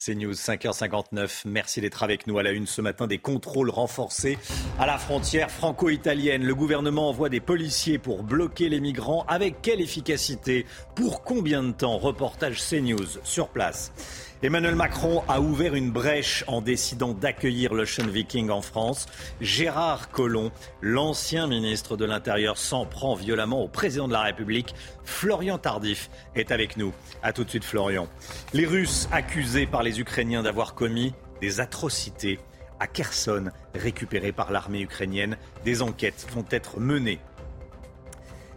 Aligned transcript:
C'est 0.00 0.14
News 0.14 0.32
5h59. 0.32 1.42
Merci 1.46 1.80
d'être 1.80 2.04
avec 2.04 2.28
nous 2.28 2.38
à 2.38 2.44
la 2.44 2.52
une 2.52 2.68
ce 2.68 2.80
matin. 2.80 3.08
Des 3.08 3.18
contrôles 3.18 3.68
renforcés 3.68 4.38
à 4.78 4.86
la 4.86 4.96
frontière 4.96 5.50
franco-italienne. 5.50 6.44
Le 6.44 6.54
gouvernement 6.54 7.08
envoie 7.08 7.28
des 7.28 7.40
policiers 7.40 7.98
pour 7.98 8.22
bloquer 8.22 8.68
les 8.68 8.78
migrants. 8.78 9.24
Avec 9.26 9.60
quelle 9.60 9.80
efficacité? 9.80 10.66
Pour 10.94 11.24
combien 11.24 11.64
de 11.64 11.72
temps? 11.72 11.98
Reportage 11.98 12.62
CNews 12.62 13.18
sur 13.24 13.48
place. 13.48 13.92
Emmanuel 14.40 14.76
Macron 14.76 15.24
a 15.26 15.40
ouvert 15.40 15.74
une 15.74 15.90
brèche 15.90 16.44
en 16.46 16.60
décidant 16.60 17.12
d'accueillir 17.12 17.74
l'Ocean 17.74 18.06
Viking 18.06 18.50
en 18.50 18.62
France. 18.62 19.06
Gérard 19.40 20.10
Collomb, 20.10 20.52
l'ancien 20.80 21.48
ministre 21.48 21.96
de 21.96 22.04
l'Intérieur, 22.04 22.56
s'en 22.56 22.86
prend 22.86 23.16
violemment 23.16 23.64
au 23.64 23.66
président 23.66 24.06
de 24.06 24.12
la 24.12 24.20
République. 24.20 24.76
Florian 25.02 25.58
Tardif 25.58 26.08
est 26.36 26.52
avec 26.52 26.76
nous. 26.76 26.92
A 27.24 27.32
tout 27.32 27.42
de 27.42 27.50
suite, 27.50 27.64
Florian. 27.64 28.06
Les 28.52 28.64
Russes 28.64 29.08
accusés 29.10 29.66
par 29.66 29.82
les 29.82 29.98
Ukrainiens 29.98 30.44
d'avoir 30.44 30.76
commis 30.76 31.14
des 31.40 31.58
atrocités 31.58 32.38
à 32.78 32.86
Kherson, 32.86 33.50
récupérées 33.74 34.30
par 34.30 34.52
l'armée 34.52 34.82
ukrainienne. 34.82 35.36
Des 35.64 35.82
enquêtes 35.82 36.28
vont 36.32 36.44
être 36.52 36.78
menées 36.78 37.18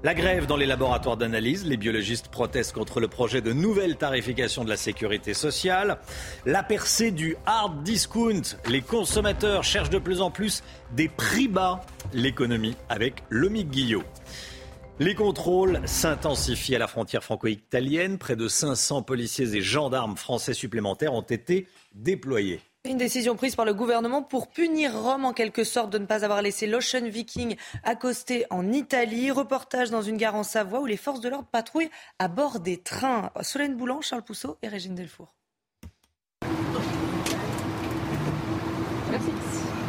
la 0.04 0.16
grève 0.16 0.48
dans 0.48 0.58
les 0.58 0.66
laboratoires 0.66 1.16
d'analyse, 1.16 1.66
les 1.66 1.78
biologistes 1.78 2.30
protestent 2.30 2.73
contre 2.73 3.00
le 3.00 3.08
projet 3.08 3.41
de 3.41 3.54
nouvelle 3.54 3.98
tarification 3.98 4.64
de 4.64 4.70
la 4.70 4.77
sécurité 4.77 5.36
sociale. 5.36 6.00
La 6.48 6.63
percée 6.63 7.12
du 7.12 7.38
hard 7.46 7.84
discount, 7.84 8.41
les 8.68 8.82
consommateurs 8.82 9.63
cherchent 9.63 9.91
de 9.91 9.99
plus 9.99 10.22
en 10.22 10.32
plus 10.32 10.63
des 10.96 11.07
prix 11.07 11.48
bas. 11.48 11.82
L'économie 12.13 12.76
avec 12.90 13.24
Lomic 13.29 13.70
Guillot. 13.70 14.04
Les 14.99 15.13
contrôles 15.13 15.79
s'intensifient 15.85 16.76
à 16.76 16.79
la 16.79 16.88
frontière 16.88 17.24
franco-italienne. 17.24 18.18
Près 18.18 18.35
de 18.35 18.48
500 18.48 19.04
policiers 19.04 19.55
et 19.55 19.62
gendarmes 19.62 20.18
français 20.18 20.54
supplémentaires 20.54 21.13
ont 21.13 21.22
été 21.22 21.68
déployés. 21.94 22.60
Une 22.84 22.98
décision 22.98 23.35
prise 23.35 23.55
par 23.55 23.65
le 23.65 23.76
gouvernement 23.76 24.24
pour 24.24 24.48
punir 24.48 24.99
Rome 24.99 25.24
en 25.24 25.34
quelque 25.34 25.63
sorte 25.63 25.91
de 25.91 25.99
ne 25.99 26.07
pas 26.07 26.26
avoir 26.26 26.41
laissé 26.41 26.65
l'Ocean 26.65 27.07
Viking 27.07 27.55
accoster 27.84 28.46
en 28.49 28.71
Italie. 28.71 29.29
Reportage 29.29 29.91
dans 29.91 30.01
une 30.01 30.18
gare 30.18 30.34
en 30.34 30.41
Savoie 30.41 30.82
où 30.82 30.88
les 30.88 30.98
forces 30.98 31.21
de 31.21 31.29
l'ordre 31.29 31.48
patrouillent 31.51 31.91
à 32.18 32.27
bord 32.27 32.60
des 32.60 32.82
trains. 32.82 33.29
Solène 33.41 33.77
Boulan, 33.77 34.01
Charles 34.01 34.23
Pousseau 34.23 34.57
et 34.63 34.68
Régine 34.68 34.96
Delfour. 34.96 35.35
Merci. 39.12 39.29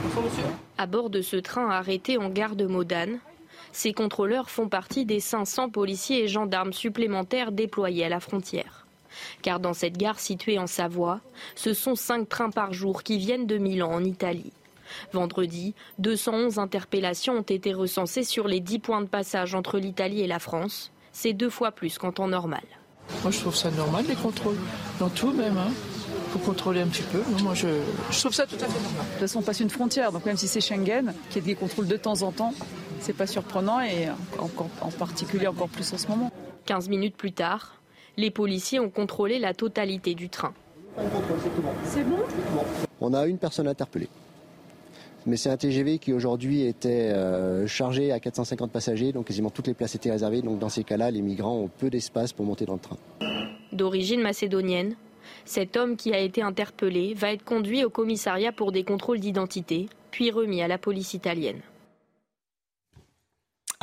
Bonsoir, 0.05 0.25
monsieur. 0.27 0.45
À 0.77 0.87
bord 0.87 1.09
de 1.09 1.23
ce 1.23 1.37
train 1.37 1.71
arrêté 1.71 2.19
en 2.19 2.29
gare 2.29 2.57
de 2.57 2.67
Modane, 2.67 3.21
ces 3.73 3.95
contrôleurs 3.95 4.51
font 4.51 4.69
partie 4.69 5.07
des 5.07 5.21
500 5.21 5.71
policiers 5.71 6.25
et 6.25 6.29
gendarmes 6.29 6.75
supplémentaires 6.75 7.53
déployés 7.53 8.05
à 8.05 8.11
la 8.11 8.21
frontière. 8.21 8.82
Car 9.43 9.61
dans 9.61 9.75
cette 9.75 9.97
gare 9.97 10.21
située 10.21 10.59
en 10.59 10.67
Savoie, 10.67 11.21
ce 11.55 11.75
sont 11.75 11.95
5 11.95 12.29
trains 12.29 12.51
par 12.51 12.73
jour 12.73 13.03
qui 13.03 13.19
viennent 13.19 13.47
de 13.47 13.59
Milan 13.59 13.91
en 13.93 14.05
Italie. 14.05 14.53
Vendredi, 15.13 15.75
211 15.99 16.59
interpellations 16.59 17.35
ont 17.35 17.43
été 17.43 17.73
recensées 17.73 18.25
sur 18.25 18.49
les 18.49 18.61
10 18.61 18.79
points 18.79 19.01
de 19.01 19.07
passage 19.07 19.55
entre 19.55 19.79
l'Italie 19.79 20.21
et 20.21 20.27
la 20.27 20.39
France. 20.39 20.93
C'est 21.13 21.33
deux 21.33 21.51
fois 21.51 21.73
plus 21.73 21.99
qu'en 21.99 22.13
temps 22.13 22.29
normal. 22.29 22.63
Moi, 23.23 23.31
je 23.31 23.41
trouve 23.41 23.57
ça 23.57 23.71
normal, 23.71 24.05
les 24.09 24.15
contrôles. 24.15 24.57
Dans 24.99 25.09
tout, 25.09 25.33
même. 25.33 25.59
Hein. 25.59 25.71
Faut 26.31 26.39
contrôler 26.39 26.81
un 26.81 26.87
petit 26.87 27.03
peu. 27.03 27.23
Moi, 27.43 27.55
je, 27.55 27.69
trouve 28.19 28.33
ça 28.33 28.47
tout 28.47 28.57
à 28.57 28.67
fait 28.67 28.81
normal. 28.83 29.05
De 29.05 29.11
toute 29.11 29.21
façon, 29.21 29.41
on 29.41 29.43
passe 29.43 29.61
une 29.61 29.71
frontière. 29.71 30.13
Donc, 30.13 30.25
même 30.25 30.37
si 30.37 30.49
c'est 30.49 30.61
Schengen, 30.61 31.13
qui 31.31 31.39
est 31.39 31.43
des 31.43 31.55
contrôles 31.55 31.89
de 31.89 31.97
temps 31.97 32.23
en 32.23 32.33
temps, 32.33 32.55
c'est 33.01 33.13
pas 33.13 33.27
surprenant 33.27 33.81
et 33.81 34.09
en 34.39 34.91
particulier 34.91 35.47
encore 35.47 35.69
plus 35.69 35.93
en 35.93 35.99
ce 35.99 36.07
moment. 36.09 36.31
15 36.65 36.89
minutes 36.89 37.17
plus 37.17 37.33
tard, 37.33 37.82
les 38.17 38.31
policiers 38.31 38.81
ont 38.81 38.91
contrôlé 38.91 39.39
la 39.39 39.55
totalité 39.55 40.15
du 40.15 40.29
train. 40.29 40.53
C'est 41.85 42.05
bon 42.05 42.19
On 43.01 43.15
a 43.15 43.27
une 43.27 43.39
personne 43.39 43.69
interpellée. 43.69 44.09
Mais 45.25 45.37
c'est 45.37 45.51
un 45.51 45.57
TGV 45.57 45.99
qui 45.99 46.13
aujourd'hui 46.13 46.63
était 46.63 47.11
euh, 47.11 47.67
chargé 47.69 48.11
à 48.11 48.19
450 48.19 48.73
passagers, 48.73 49.13
donc 49.13 49.27
quasiment 49.27 49.51
toutes 49.51 49.69
les 49.69 49.75
places 49.75 49.95
étaient 49.95 50.11
réservées. 50.11 50.43
Donc 50.43 50.59
dans 50.59 50.69
ces 50.69 50.83
cas-là, 50.83 51.11
les 51.11 51.23
migrants 51.23 51.57
ont 51.57 51.69
peu 51.69 51.91
d'espace 51.91 52.33
pour 52.33 52.45
monter 52.45 52.67
dans 52.67 52.75
le 52.75 52.81
train. 52.81 52.97
D'origine 53.73 54.21
macédonienne, 54.21 54.97
cet 55.45 55.77
homme 55.77 55.97
qui 55.97 56.13
a 56.13 56.19
été 56.19 56.43
interpellé 56.43 57.15
va 57.15 57.33
être 57.33 57.45
conduit 57.45 57.85
au 57.85 57.91
commissariat 57.91 58.53
pour 58.53 58.73
des 58.73 58.83
contrôles 58.83 59.21
d'identité, 59.21 59.89
puis 60.11 60.31
remis 60.31 60.61
à 60.61 60.69
la 60.69 60.77
police 60.77 61.15
italienne. 61.15 61.61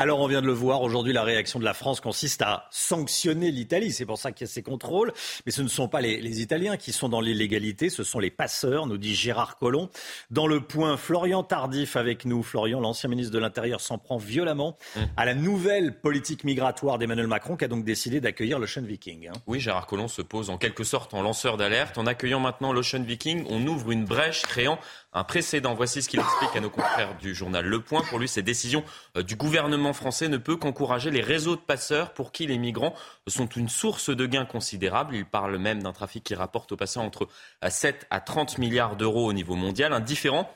Alors 0.01 0.21
on 0.21 0.27
vient 0.27 0.41
de 0.41 0.47
le 0.47 0.53
voir, 0.53 0.81
aujourd'hui 0.81 1.11
la 1.11 1.23
réaction 1.23 1.59
de 1.59 1.65
la 1.65 1.73
France 1.73 1.99
consiste 1.99 2.41
à 2.41 2.69
sanctionner 2.71 3.51
l'Italie. 3.51 3.91
C'est 3.91 4.05
pour 4.05 4.17
ça 4.17 4.31
qu'il 4.31 4.47
y 4.47 4.49
a 4.49 4.53
ces 4.53 4.63
contrôles. 4.63 5.11
Mais 5.45 5.51
ce 5.51 5.61
ne 5.61 5.67
sont 5.67 5.89
pas 5.89 5.99
les, 5.99 6.41
Italiens 6.41 6.77
qui 6.77 6.93
sont 6.93 7.09
dans 7.09 7.19
l'illégalité, 7.19 7.89
ce 7.89 8.05
sont 8.05 8.19
les 8.19 8.29
passeurs, 8.29 8.87
nous 8.87 8.97
dit 8.97 9.13
Gérard 9.13 9.57
Collomb. 9.57 9.89
Dans 10.31 10.47
le 10.47 10.61
point, 10.61 10.95
Florian 10.95 11.43
Tardif 11.43 11.97
avec 11.97 12.23
nous. 12.23 12.43
Florian, 12.43 12.79
l'ancien 12.79 13.09
ministre 13.09 13.33
de 13.33 13.39
l'Intérieur, 13.39 13.81
s'en 13.81 13.97
prend 13.97 14.15
violemment 14.15 14.77
mmh. 14.95 14.99
à 15.17 15.25
la 15.25 15.33
nouvelle 15.33 15.99
politique 15.99 16.45
migratoire 16.45 16.97
d'Emmanuel 16.97 17.27
Macron 17.27 17.57
qui 17.57 17.65
a 17.65 17.67
donc 17.67 17.83
décidé 17.83 18.21
d'accueillir 18.21 18.57
l'Ocean 18.57 18.83
Viking. 18.83 19.27
Hein. 19.27 19.33
Oui, 19.47 19.59
Gérard 19.59 19.85
Collomb 19.85 20.07
se 20.07 20.21
pose 20.21 20.49
en 20.49 20.57
quelque 20.57 20.85
sorte 20.85 21.13
en 21.13 21.21
lanceur 21.21 21.57
d'alerte. 21.57 21.97
En 21.97 22.05
accueillant 22.05 22.39
maintenant 22.39 22.71
l'Ocean 22.71 23.03
Viking, 23.03 23.45
on 23.49 23.67
ouvre 23.67 23.91
une 23.91 24.05
brèche 24.05 24.43
créant 24.43 24.79
un 25.13 25.23
précédent. 25.23 25.73
Voici 25.73 26.01
ce 26.01 26.09
qu'il 26.09 26.19
explique 26.19 26.55
à 26.55 26.59
nos 26.59 26.69
confrères 26.69 27.17
du 27.17 27.33
journal 27.33 27.65
Le 27.65 27.81
Point. 27.81 28.01
Pour 28.09 28.19
lui, 28.19 28.27
cette 28.27 28.45
décision 28.45 28.83
euh, 29.17 29.23
du 29.23 29.35
gouvernement 29.35 29.93
français 29.93 30.27
ne 30.27 30.37
peut 30.37 30.55
qu'encourager 30.55 31.11
les 31.11 31.21
réseaux 31.21 31.55
de 31.55 31.61
passeurs 31.61 32.13
pour 32.13 32.31
qui 32.31 32.47
les 32.47 32.57
migrants 32.57 32.93
sont 33.27 33.47
une 33.47 33.69
source 33.69 34.09
de 34.09 34.25
gains 34.25 34.45
considérables. 34.45 35.15
Il 35.15 35.25
parle 35.25 35.57
même 35.57 35.81
d'un 35.81 35.93
trafic 35.93 36.23
qui 36.23 36.35
rapporte 36.35 36.71
au 36.71 36.77
passant 36.77 37.05
entre 37.05 37.27
7 37.67 37.95
euh, 37.95 38.05
à 38.11 38.19
30 38.21 38.57
milliards 38.57 38.95
d'euros 38.95 39.27
au 39.27 39.33
niveau 39.33 39.55
mondial, 39.55 39.93
un 39.93 39.99
différent 39.99 40.49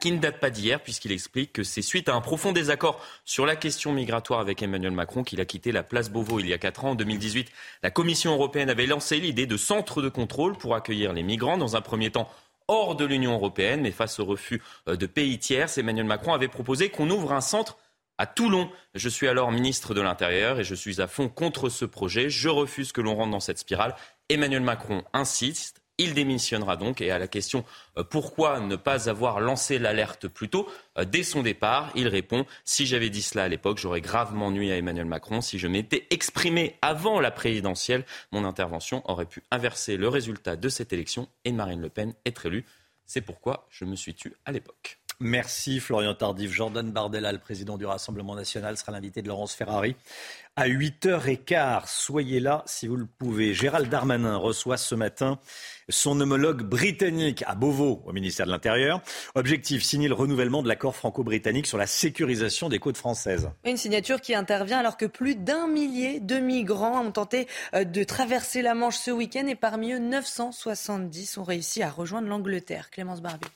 qui 0.00 0.10
ne 0.10 0.18
date 0.18 0.40
pas 0.40 0.50
d'hier, 0.50 0.82
puisqu'il 0.82 1.12
explique 1.12 1.52
que 1.52 1.62
c'est 1.62 1.82
suite 1.82 2.08
à 2.08 2.14
un 2.14 2.20
profond 2.20 2.52
désaccord 2.52 3.00
sur 3.24 3.46
la 3.46 3.54
question 3.54 3.92
migratoire 3.92 4.40
avec 4.40 4.60
Emmanuel 4.60 4.90
Macron 4.90 5.22
qu'il 5.22 5.40
a 5.40 5.44
quitté 5.44 5.70
la 5.70 5.84
place 5.84 6.10
Beauvau 6.10 6.40
il 6.40 6.48
y 6.48 6.52
a 6.52 6.58
quatre 6.58 6.84
ans. 6.84 6.90
En 6.90 6.94
2018, 6.94 7.50
la 7.82 7.90
Commission 7.90 8.32
européenne 8.32 8.70
avait 8.70 8.86
lancé 8.86 9.18
l'idée 9.18 9.46
de 9.46 9.56
centres 9.56 10.02
de 10.02 10.08
contrôle 10.08 10.58
pour 10.58 10.74
accueillir 10.74 11.12
les 11.12 11.22
migrants. 11.22 11.58
Dans 11.58 11.76
un 11.76 11.80
premier 11.80 12.10
temps, 12.10 12.28
hors 12.68 12.96
de 12.96 13.04
l'Union 13.04 13.34
européenne, 13.34 13.82
mais 13.82 13.90
face 13.90 14.18
au 14.18 14.24
refus 14.24 14.62
euh, 14.88 14.96
de 14.96 15.06
pays 15.06 15.38
tiers, 15.38 15.68
Emmanuel 15.78 16.06
Macron 16.06 16.32
avait 16.32 16.48
proposé 16.48 16.90
qu'on 16.90 17.10
ouvre 17.10 17.32
un 17.32 17.40
centre 17.40 17.76
à 18.18 18.26
Toulon. 18.26 18.70
Je 18.94 19.08
suis 19.08 19.28
alors 19.28 19.52
ministre 19.52 19.94
de 19.94 20.00
l'Intérieur 20.00 20.60
et 20.60 20.64
je 20.64 20.74
suis 20.74 21.00
à 21.00 21.06
fond 21.06 21.28
contre 21.28 21.68
ce 21.68 21.84
projet. 21.84 22.30
Je 22.30 22.48
refuse 22.48 22.92
que 22.92 23.00
l'on 23.00 23.14
rentre 23.14 23.32
dans 23.32 23.40
cette 23.40 23.58
spirale. 23.58 23.94
Emmanuel 24.28 24.62
Macron 24.62 25.02
insiste. 25.12 25.83
Il 25.96 26.14
démissionnera 26.14 26.76
donc 26.76 27.00
et 27.00 27.12
à 27.12 27.18
la 27.18 27.28
question 27.28 27.64
euh, 27.98 28.02
pourquoi 28.02 28.58
ne 28.58 28.74
pas 28.74 29.08
avoir 29.08 29.38
lancé 29.40 29.78
l'alerte 29.78 30.26
plus 30.26 30.48
tôt, 30.48 30.68
euh, 30.98 31.04
dès 31.04 31.22
son 31.22 31.42
départ, 31.42 31.92
il 31.94 32.08
répond 32.08 32.46
si 32.64 32.84
j'avais 32.84 33.10
dit 33.10 33.22
cela 33.22 33.44
à 33.44 33.48
l'époque, 33.48 33.78
j'aurais 33.78 34.00
gravement 34.00 34.50
nuit 34.50 34.72
à 34.72 34.76
Emmanuel 34.76 35.06
Macron. 35.06 35.40
Si 35.40 35.58
je 35.58 35.68
m'étais 35.68 36.06
exprimé 36.10 36.76
avant 36.82 37.20
la 37.20 37.30
présidentielle, 37.30 38.04
mon 38.32 38.44
intervention 38.44 39.08
aurait 39.08 39.26
pu 39.26 39.44
inverser 39.52 39.96
le 39.96 40.08
résultat 40.08 40.56
de 40.56 40.68
cette 40.68 40.92
élection 40.92 41.28
et 41.44 41.52
Marine 41.52 41.80
Le 41.80 41.90
Pen 41.90 42.12
être 42.26 42.46
élue. 42.46 42.64
C'est 43.06 43.20
pourquoi 43.20 43.68
je 43.70 43.84
me 43.84 43.94
suis 43.94 44.14
tu 44.14 44.34
à 44.44 44.52
l'époque. 44.52 45.03
Merci 45.24 45.80
Florian 45.80 46.12
Tardif. 46.12 46.52
Jordan 46.52 46.90
Bardella, 46.90 47.32
le 47.32 47.38
président 47.38 47.78
du 47.78 47.86
Rassemblement 47.86 48.34
national, 48.34 48.76
sera 48.76 48.92
l'invité 48.92 49.22
de 49.22 49.28
Laurence 49.28 49.54
Ferrari 49.54 49.96
à 50.54 50.68
8h15. 50.68 51.84
Soyez 51.86 52.40
là 52.40 52.62
si 52.66 52.86
vous 52.86 52.96
le 52.96 53.06
pouvez. 53.06 53.54
Gérald 53.54 53.88
Darmanin 53.88 54.36
reçoit 54.36 54.76
ce 54.76 54.94
matin 54.94 55.38
son 55.88 56.20
homologue 56.20 56.62
britannique 56.62 57.42
à 57.46 57.54
Beauvau 57.54 58.02
au 58.04 58.12
ministère 58.12 58.44
de 58.44 58.50
l'Intérieur. 58.50 59.00
Objectif, 59.34 59.82
signer 59.82 60.08
le 60.08 60.14
renouvellement 60.14 60.62
de 60.62 60.68
l'accord 60.68 60.94
franco-britannique 60.94 61.66
sur 61.66 61.78
la 61.78 61.86
sécurisation 61.86 62.68
des 62.68 62.78
côtes 62.78 62.98
françaises. 62.98 63.48
Une 63.64 63.78
signature 63.78 64.20
qui 64.20 64.34
intervient 64.34 64.80
alors 64.80 64.98
que 64.98 65.06
plus 65.06 65.36
d'un 65.36 65.68
millier 65.68 66.20
de 66.20 66.36
migrants 66.36 67.00
ont 67.00 67.12
tenté 67.12 67.48
euh, 67.74 67.84
de 67.84 68.04
traverser 68.04 68.60
la 68.60 68.74
Manche 68.74 68.98
ce 68.98 69.10
week-end 69.10 69.46
et 69.46 69.54
parmi 69.54 69.92
eux 69.92 69.98
970 70.00 71.38
ont 71.38 71.44
réussi 71.44 71.82
à 71.82 71.88
rejoindre 71.88 72.28
l'Angleterre. 72.28 72.90
Clémence 72.90 73.22
Barbier. 73.22 73.48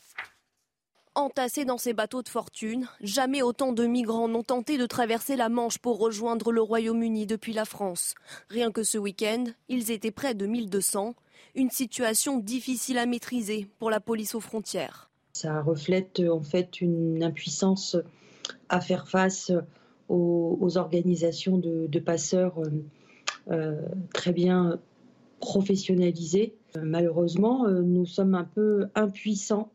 Entassés 1.19 1.65
dans 1.65 1.79
ces 1.79 1.95
bateaux 1.95 2.23
de 2.23 2.29
fortune, 2.29 2.87
jamais 3.01 3.43
autant 3.43 3.73
de 3.73 3.85
migrants 3.85 4.29
n'ont 4.29 4.45
tenté 4.45 4.79
de 4.79 4.87
traverser 4.87 5.35
la 5.35 5.49
Manche 5.49 5.79
pour 5.79 5.99
rejoindre 5.99 6.53
le 6.53 6.63
Royaume-Uni 6.63 7.27
depuis 7.27 7.53
la 7.53 7.65
France. 7.65 8.15
Rien 8.49 8.71
que 8.71 8.85
ce 8.85 8.99
week-end, 8.99 9.43
ils 9.69 9.91
étaient 9.91 10.13
près 10.13 10.35
de 10.35 10.47
1200. 10.47 11.17
Une 11.57 11.71
situation 11.71 12.39
difficile 12.39 12.99
à 12.99 13.07
maîtriser 13.07 13.67
pour 13.81 13.91
la 13.91 13.99
police 13.99 14.37
aux 14.37 14.41
frontières. 14.41 15.11
Ça 15.33 15.61
reflète 15.61 16.21
en 16.21 16.41
fait 16.41 16.81
une 16.81 17.25
impuissance 17.25 17.97
à 18.69 18.81
faire 18.81 19.09
face 19.09 19.51
aux, 20.09 20.79
organisations 20.79 21.59
de, 21.59 21.99
passeurs 21.99 22.63
très 24.15 24.33
bien 24.33 24.79
professionnalisés. 25.41 26.55
Malheureusement, 26.81 27.67
nous 27.69 28.07
sommes 28.07 28.37
un 28.37 28.45
peu 28.45 28.87
impuissants 28.95 29.73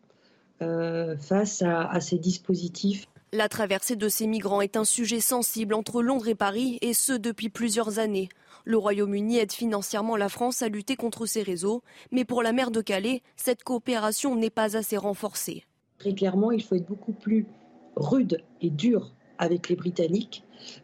face 0.59 1.61
à 1.61 2.00
ces 2.00 2.17
dispositifs. 2.17 3.07
La 3.33 3.50
traversée 3.50 3.95
de 3.95 4.09
ces 4.09 4.27
migrants 4.27 4.61
est 4.61 4.77
un 4.77 4.85
sujet 4.85 5.19
sensible 5.19 5.73
entre 5.73 6.03
Londres 6.03 6.27
et 6.27 6.35
Paris, 6.35 6.77
et 6.81 6.94
ce 6.94 7.13
depuis 7.13 7.50
plusieurs 7.50 7.97
années. 7.97 8.29
Le 8.63 8.77
Royaume-Uni 8.77 9.39
aide 9.39 9.51
financièrement 9.51 10.15
la 10.15 10.29
France 10.29 10.61
à 10.61 10.69
lutter 10.69 10.95
contre 10.95 11.25
ces 11.25 11.41
réseaux, 11.41 11.81
mais 12.11 12.25
pour 12.25 12.44
la 12.44 12.53
mer 12.53 12.69
de 12.69 12.79
Calais, 12.79 13.23
cette 13.35 13.63
coopération 13.63 14.35
n'est 14.35 14.51
pas 14.51 14.77
assez 14.77 14.97
renforcée. 14.97 15.65
Très 15.97 16.13
clairement, 16.13 16.51
il 16.51 16.63
faut 16.63 16.75
être 16.75 16.85
beaucoup 16.85 17.11
plus 17.11 17.47
rude 17.95 18.41
et 18.61 18.69
dur 18.69 19.11
avec 19.39 19.67
les 19.67 19.75
Britanniques 19.75 20.44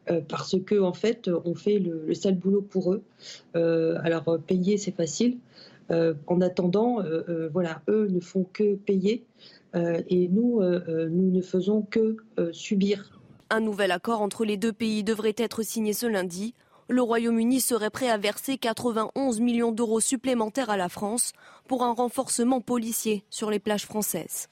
euh, 0.09 0.19
parce 0.27 0.59
que 0.59 0.81
en 0.81 0.93
fait, 0.93 1.29
on 1.45 1.53
fait 1.53 1.79
le, 1.79 2.13
sale 2.13 2.35
boulot 2.35 2.61
pour 2.61 2.93
eux. 2.93 3.03
Euh, 3.55 3.97
alors 4.03 4.39
payer, 4.45 4.77
c'est 4.77 4.95
facile. 4.95 5.37
Euh, 5.91 6.13
en 6.27 6.41
attendant, 6.41 7.03
voilà, 7.51 7.81
eux 7.89 8.07
ne 8.09 8.19
font 8.19 8.45
que 8.51 8.75
payer. 8.75 9.25
Euh, 9.75 10.01
et 10.07 10.27
nous, 10.29 10.61
euh, 10.61 10.83
euh, 10.87 11.09
nous 11.09 11.31
ne 11.31 11.41
faisons 11.41 11.83
que 11.83 12.17
subir. 12.51 13.19
Un 13.49 13.59
nouvel 13.59 13.91
accord 13.91 14.21
entre 14.21 14.45
les 14.45 14.57
deux 14.57 14.73
pays 14.73 15.03
devrait 15.03 15.35
être 15.37 15.63
signé 15.63 15.93
ce 15.93 16.05
lundi. 16.05 16.53
Le 16.87 17.01
Royaume-Uni 17.01 17.61
serait 17.61 17.89
prêt 17.89 18.09
à 18.09 18.17
verser 18.17 18.57
91 18.57 19.39
millions 19.41 19.71
d'euros 19.71 19.99
supplémentaires 19.99 20.69
à 20.69 20.77
la 20.77 20.89
France 20.89 21.33
pour 21.67 21.83
un 21.83 21.93
renforcement 21.93 22.61
policier 22.61 23.23
sur 23.29 23.51
les 23.51 23.59
plages 23.59 23.85
françaises. 23.85 24.47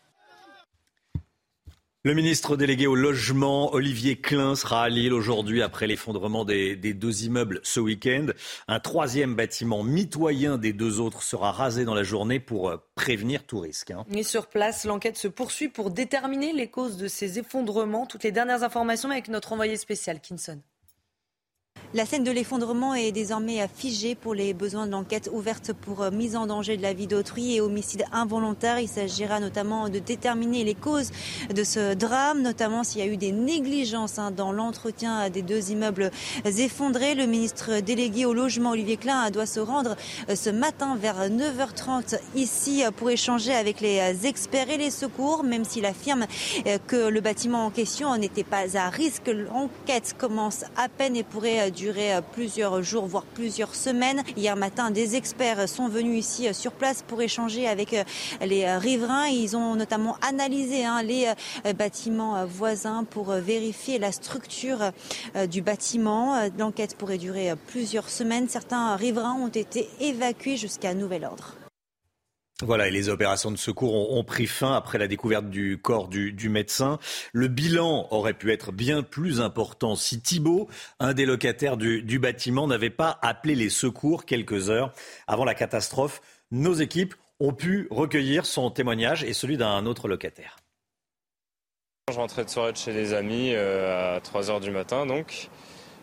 Le 2.07 2.13
ministre 2.13 2.56
délégué 2.56 2.88
au 2.88 2.95
logement, 2.95 3.74
Olivier 3.74 4.15
Klein, 4.15 4.56
sera 4.56 4.83
à 4.83 4.88
Lille 4.88 5.12
aujourd'hui 5.12 5.62
après 5.62 5.88
l'effondrement 5.88 6.45
des, 6.45 6.77
deux 6.77 7.25
immeubles 7.25 7.59
ce 7.63 7.81
week-end. 7.81 8.27
Un 8.69 8.80
troisième 8.80 9.36
bâtiment 9.36 9.83
mitoyen 9.83 10.57
des 10.57 10.71
deux 10.71 11.01
autres 11.01 11.21
sera 11.21 11.51
rasé 11.51 11.83
dans 11.83 11.94
la 11.94 12.04
journée 12.04 12.39
pour 12.39 12.69
euh, 12.69 12.77
prévenir 12.95 13.44
tout 13.44 13.59
risque. 13.59 13.92
Hein. 13.92 14.06
Et 14.15 14.24
sur 14.24 14.48
place, 14.48 14.86
l'enquête 14.86 15.18
se 15.18 15.27
poursuit 15.27 15.68
pour 15.68 15.92
déterminer 15.92 16.54
les 16.54 16.69
causes 16.69 16.95
de 16.95 17.09
ces 17.09 17.39
effondrements. 17.39 18.06
Toutes 18.06 18.24
les 18.24 18.31
dernières 18.31 18.63
informations 18.63 19.12
avec 19.12 19.27
notre 19.27 19.51
envoyé 19.51 19.75
spécial, 19.75 20.21
Kinson. 20.21 20.62
La 21.93 22.05
scène 22.05 22.25
de 22.25 22.31
l'effondrement 22.31 22.95
est 22.95 23.13
désormais 23.13 23.65
figée 23.73 24.13
pour 24.13 24.33
les 24.33 24.53
besoins 24.53 24.87
de 24.87 24.91
l'enquête 24.91 25.29
ouverte 25.31 25.71
pour 25.71 26.01
euh, 26.01 26.11
mise 26.11 26.35
en 26.35 26.45
danger 26.45 26.75
de 26.75 26.81
la 26.81 26.91
vie 26.91 27.07
d'autrui 27.07 27.55
et 27.55 27.61
homicide 27.61 28.03
involontaire. 28.11 28.77
Il 28.81 28.89
s'agira 28.89 29.39
notamment 29.39 29.87
de 29.87 29.99
déterminer 29.99 30.65
les 30.65 30.75
causes 30.75 31.11
de 31.49 31.63
ce 31.63 31.93
drame, 31.93 32.41
notamment 32.41 32.83
s'il 32.83 32.99
y 32.99 33.03
a 33.03 33.07
eu 33.07 33.15
des 33.15 33.31
négligences 33.31 34.19
hein, 34.19 34.31
dans 34.31 34.51
l'entretien 34.51 35.29
des 35.29 35.41
deux 35.41 35.71
immeubles 35.71 36.11
effondrés. 36.43 37.15
Le 37.15 37.25
ministre 37.25 37.79
délégué 37.79 38.25
au 38.25 38.33
logement, 38.33 38.71
Olivier 38.71 38.97
Klein, 38.97 39.31
doit 39.31 39.45
se 39.45 39.61
rendre 39.61 39.95
euh, 40.29 40.35
ce 40.35 40.49
matin 40.49 40.97
vers 40.97 41.29
9h30 41.29 42.19
ici 42.35 42.83
pour 42.97 43.11
échanger 43.11 43.53
avec 43.53 43.79
les 43.79 44.25
experts 44.25 44.69
et 44.69 44.77
les 44.77 44.91
secours, 44.91 45.45
même 45.45 45.63
s'il 45.63 45.85
affirme 45.85 46.25
euh, 46.65 46.79
que 46.85 47.07
le 47.07 47.21
bâtiment 47.21 47.65
en 47.65 47.69
question 47.69 48.13
n'était 48.17 48.43
pas 48.43 48.77
à 48.77 48.89
risque. 48.89 49.27
L'enquête 49.29 50.15
commence 50.17 50.65
à 50.75 50.89
peine 50.89 51.15
et 51.15 51.23
pourrait 51.23 51.71
durer 51.77 52.15
euh, 52.15 52.21
plusieurs 52.21 52.81
jours, 52.81 53.06
voire 53.06 53.24
plusieurs 53.24 53.75
semaines. 53.75 54.24
Hier 54.35 54.56
matin, 54.56 54.91
des 54.91 55.15
experts 55.15 55.69
sont 55.69 55.88
venus 55.88 56.19
ici 56.19 56.47
euh, 56.47 56.53
sur 56.53 56.71
place 56.71 57.03
pour 57.07 57.21
échanger 57.21 57.68
avec 57.68 57.94
euh, 57.94 58.03
les 58.41 58.69
riverains. 58.77 59.27
Ils 59.27 59.56
ont 59.56 59.75
notamment 59.75 60.18
analysé 60.27 60.83
hein, 60.83 61.03
les 61.03 61.31
bâtiments 61.74 62.45
voisins 62.45 63.03
pour 63.03 63.31
vérifier 63.31 64.00
la 64.00 64.12
structure 64.12 64.91
du 65.50 65.62
bâtiment. 65.62 66.50
L'enquête 66.57 66.95
pourrait 66.97 67.18
durer 67.18 67.53
plusieurs 67.68 68.09
semaines. 68.09 68.50
Certains 68.50 68.95
riverains 68.95 69.35
ont 69.35 69.50
été 69.50 69.88
évacués 70.00 70.57
jusqu'à 70.57 70.94
nouvel 70.94 71.25
ordre. 71.25 71.66
Voilà, 72.63 72.88
et 72.88 72.92
les 72.92 73.09
opérations 73.09 73.51
de 73.51 73.56
secours 73.56 74.12
ont, 74.12 74.24
pris 74.24 74.48
fin 74.48 74.74
après 74.74 74.98
la 74.98 75.07
découverte 75.07 75.48
du 75.48 75.77
corps 75.77 76.07
du, 76.07 76.50
médecin. 76.50 76.98
Le 77.31 77.48
bilan 77.48 78.07
aurait 78.09 78.33
pu 78.33 78.51
être 78.51 78.71
bien 78.71 79.04
plus 79.04 79.42
important 79.42 79.95
si 79.95 80.19
Thibault, 80.21 80.68
un 81.00 81.13
des 81.13 81.27
locataires 81.27 81.77
du, 81.77 82.19
bâtiment, 82.19 82.65
n'avait 82.65 82.89
pas 82.89 83.19
appelé 83.21 83.54
les 83.54 83.69
secours 83.69 84.25
quelques 84.25 84.71
heures 84.71 84.92
avant 85.27 85.45
la 85.45 85.54
catastrophe. 85.54 86.19
Nos 86.50 86.74
équipes 86.74 87.13
ont 87.39 87.54
pu 87.54 87.88
recueillir 87.92 88.48
son 88.48 88.71
témoignage 88.71 89.24
et 89.24 89.33
celui 89.33 89.57
d'un 89.57 89.86
autre 89.86 90.07
locataire. 90.07 90.56
Je 92.12 92.18
rentrais 92.18 92.44
de 92.44 92.50
soirée 92.50 92.71
de 92.71 92.77
chez 92.77 92.94
des 92.94 93.13
amis 93.13 93.51
euh, 93.54 94.15
à 94.15 94.19
3 94.19 94.50
heures 94.50 94.62
du 94.62 94.71
matin, 94.71 95.06
donc. 95.06 95.50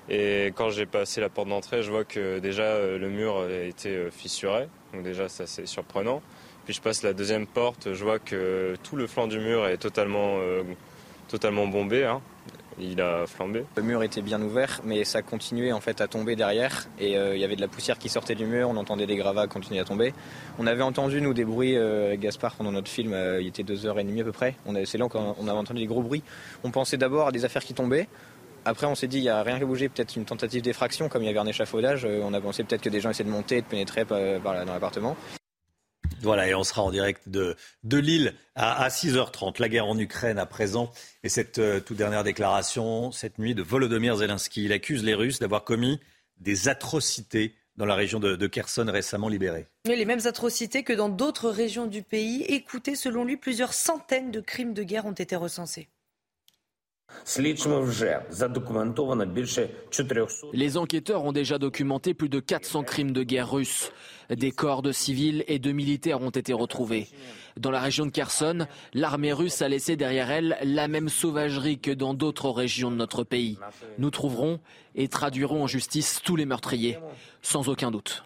Et 0.09 0.53
quand 0.55 0.71
j'ai 0.71 0.87
passé 0.87 1.21
la 1.21 1.31
porte 1.31 1.49
d'entrée, 1.49 1.83
je 1.83 1.91
vois 1.91 2.05
que 2.05 2.39
déjà 2.39 2.63
euh, 2.63 2.99
le 2.99 3.09
mur 3.09 3.51
été 3.51 3.89
euh, 3.89 4.11
fissuré. 4.11 4.69
Donc 4.93 5.03
déjà, 5.03 5.29
ça 5.29 5.47
c'est 5.47 5.67
surprenant. 5.67 6.23
Puis 6.65 6.73
je 6.73 6.81
passe 6.81 7.03
la 7.03 7.13
deuxième 7.13 7.47
porte, 7.47 7.93
je 7.93 8.05
vois 8.05 8.19
que 8.19 8.75
tout 8.83 8.97
le 8.97 9.07
flanc 9.07 9.27
du 9.27 9.39
mur 9.39 9.67
est 9.67 9.77
totalement, 9.77 10.39
euh, 10.39 10.63
totalement 11.29 11.67
bombé. 11.67 12.05
Hein. 12.05 12.23
Il 12.81 13.01
a 13.03 13.27
flambé. 13.27 13.65
Le 13.77 13.83
mur 13.83 14.03
était 14.03 14.23
bien 14.23 14.41
ouvert, 14.41 14.81
mais 14.83 15.05
ça 15.05 15.21
continuait 15.21 15.73
en 15.73 15.81
fait 15.81 16.01
à 16.01 16.09
tomber 16.09 16.37
derrière. 16.37 16.89
Et 16.99 17.19
euh, 17.19 17.37
il 17.37 17.41
y 17.41 17.45
avait 17.45 17.55
de 17.55 17.61
la 17.61 17.69
poussière 17.69 17.99
qui 17.99 18.09
sortait 18.09 18.35
du 18.35 18.47
mur, 18.47 18.69
on 18.71 18.77
entendait 18.77 19.07
des 19.07 19.17
gravats 19.17 19.47
continuer 19.47 19.79
à 19.79 19.85
tomber. 19.85 20.15
On 20.59 20.67
avait 20.67 20.83
entendu, 20.83 21.21
nous, 21.21 21.35
des 21.35 21.45
bruits, 21.45 21.77
euh, 21.77 22.17
Gaspard, 22.17 22.55
pendant 22.55 22.73
notre 22.73 22.89
film, 22.89 23.15
il 23.41 23.47
était 23.47 23.63
2h30 23.63 24.21
à 24.21 24.25
peu 24.25 24.33
près. 24.33 24.57
C'est 24.87 24.99
là 24.99 25.07
qu'on 25.09 25.47
avait 25.47 25.59
entendu 25.59 25.81
des 25.81 25.87
gros 25.87 26.03
bruits. 26.03 26.23
On 26.65 26.71
pensait 26.71 26.97
d'abord 26.97 27.29
à 27.29 27.33
des 27.33 27.45
affaires 27.45 27.63
qui 27.63 27.75
tombaient. 27.75 28.09
Après, 28.65 28.87
on 28.87 28.95
s'est 28.95 29.07
dit, 29.07 29.19
il 29.19 29.23
n'y 29.23 29.29
a 29.29 29.43
rien 29.43 29.59
qui 29.59 29.65
a 29.65 29.67
bougé, 29.67 29.91
peut-être 29.91 30.17
une 30.17 30.25
tentative 30.25 30.63
d'effraction, 30.63 31.11
comme 31.11 31.23
il 31.23 31.27
y 31.27 31.29
avait 31.29 31.39
un 31.39 31.47
échafaudage. 31.47 32.07
On 32.07 32.33
a 32.33 32.41
pensé 32.41 32.65
peut-être 32.65 32.81
que 32.81 32.89
des 32.89 33.03
gens 33.03 33.11
essaient 33.11 33.23
de 33.23 33.29
monter 33.29 33.59
et 33.59 33.61
de 33.61 33.67
pénétrer 33.67 34.07
dans 34.07 34.65
l'appartement. 34.65 35.15
Voilà, 36.23 36.49
et 36.49 36.55
on 36.55 36.65
sera 36.65 36.83
en 36.83 36.91
direct 36.91 37.29
de, 37.29 37.57
de 37.83 37.99
Lille 37.99 38.35
à, 38.55 38.89
6h30. 38.89 39.61
La 39.61 39.69
guerre 39.69 39.87
en 39.87 39.99
Ukraine 39.99 40.39
à 40.39 40.47
présent. 40.47 40.91
Et 41.23 41.29
cette 41.29 41.59
euh, 41.59 41.81
toute 41.81 41.97
dernière 41.97 42.25
déclaration, 42.25 43.13
cette 43.13 43.39
nuit, 43.39 43.55
de 43.55 43.63
Volodymyr 43.63 44.17
Zelensky. 44.17 44.65
Il 44.65 44.73
accuse 44.73 45.05
les 45.05 45.15
Russes 45.15 45.39
d'avoir 45.39 45.65
commis 45.65 46.01
des 46.39 46.69
atrocités 46.69 47.55
dans 47.77 47.87
la 47.87 47.95
région 47.95 48.21
de, 48.21 48.37
de 48.37 48.47
Kherson 48.47 48.87
récemment 48.89 49.29
libérée. 49.29 49.67
Mais 49.87 49.97
les 49.97 50.05
mêmes 50.05 50.27
atrocités 50.27 50.85
que 50.85 50.93
dans 50.93 51.09
d'autres 51.09 51.51
régions 51.51 51.87
du 51.87 52.03
pays. 52.03 52.43
Écoutez, 52.49 52.95
selon 52.95 53.25
lui, 53.25 53.37
plusieurs 53.37 53.73
centaines 53.73 54.31
de 54.31 54.41
crimes 54.41 54.75
de 54.75 54.83
guerre 54.83 55.07
ont 55.07 55.13
été 55.13 55.37
recensés. 55.37 55.89
Les 60.53 60.77
enquêteurs 60.77 61.25
ont 61.25 61.33
déjà 61.33 61.59
documenté 61.59 62.15
plus 62.15 62.29
de 62.29 62.41
400 62.41 62.83
crimes 62.85 63.13
de 63.13 63.23
guerre 63.23 63.51
russes. 63.51 63.93
Des 64.31 64.53
corps 64.53 64.83
de 64.83 64.93
civils 64.93 65.45
et 65.49 65.59
de 65.59 65.73
militaires 65.73 66.21
ont 66.21 66.31
été 66.31 66.53
retrouvés. 66.53 67.09
Dans 67.57 67.71
la 67.71 67.81
région 67.81 68.07
de 68.07 68.11
Kherson, 68.11 68.67
l'armée 68.95 69.33
russe 69.33 69.63
a 69.63 69.69
laissé 69.69 69.97
derrière 69.97 70.31
elle 70.31 70.57
la 70.63 70.89
même 70.89 71.09
sauvagerie 71.09 71.79
que 71.79 71.91
dans 71.91 72.15
d'autres 72.15 72.51
régions 72.51 72.91
de 72.91 72.97
notre 72.97 73.25
pays. 73.25 73.59
Nous 73.99 74.11
trouverons 74.11 74.61
et 74.95 75.09
traduirons 75.09 75.63
en 75.65 75.67
justice 75.67 76.21
tous 76.25 76.37
les 76.37 76.47
meurtriers, 76.47 76.99
sans 77.43 77.69
aucun 77.69 77.91
doute. 77.91 78.25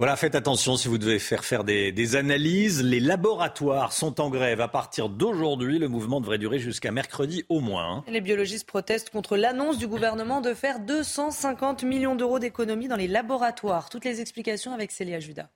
Voilà, 0.00 0.16
faites 0.16 0.34
attention 0.34 0.78
si 0.78 0.88
vous 0.88 0.96
devez 0.96 1.18
faire 1.18 1.44
faire 1.44 1.62
des, 1.62 2.16
analyses. 2.16 2.82
Les 2.82 3.00
laboratoires 3.00 3.92
sont 3.92 4.18
en 4.18 4.30
grève 4.30 4.62
à 4.62 4.66
partir 4.66 5.10
d'aujourd'hui. 5.10 5.78
Le 5.78 5.88
mouvement 5.88 6.22
devrait 6.22 6.38
durer 6.38 6.58
jusqu'à 6.58 6.90
mercredi 6.90 7.44
au 7.50 7.60
moins. 7.60 7.96
Hein. 7.98 8.04
Les 8.08 8.22
biologistes 8.22 8.66
protestent 8.66 9.10
contre 9.10 9.36
l'annonce 9.36 9.76
du 9.76 9.86
gouvernement 9.86 10.40
de 10.40 10.54
faire 10.54 10.80
250 10.80 11.82
millions 11.82 12.16
d'euros 12.16 12.38
d'économies 12.38 12.88
dans 12.88 12.96
les 12.96 13.08
laboratoires. 13.08 13.90
Toutes 13.90 14.06
les 14.06 14.22
explications 14.22 14.72
avec 14.72 14.90
Célia 14.90 15.20
Judas. 15.20 15.50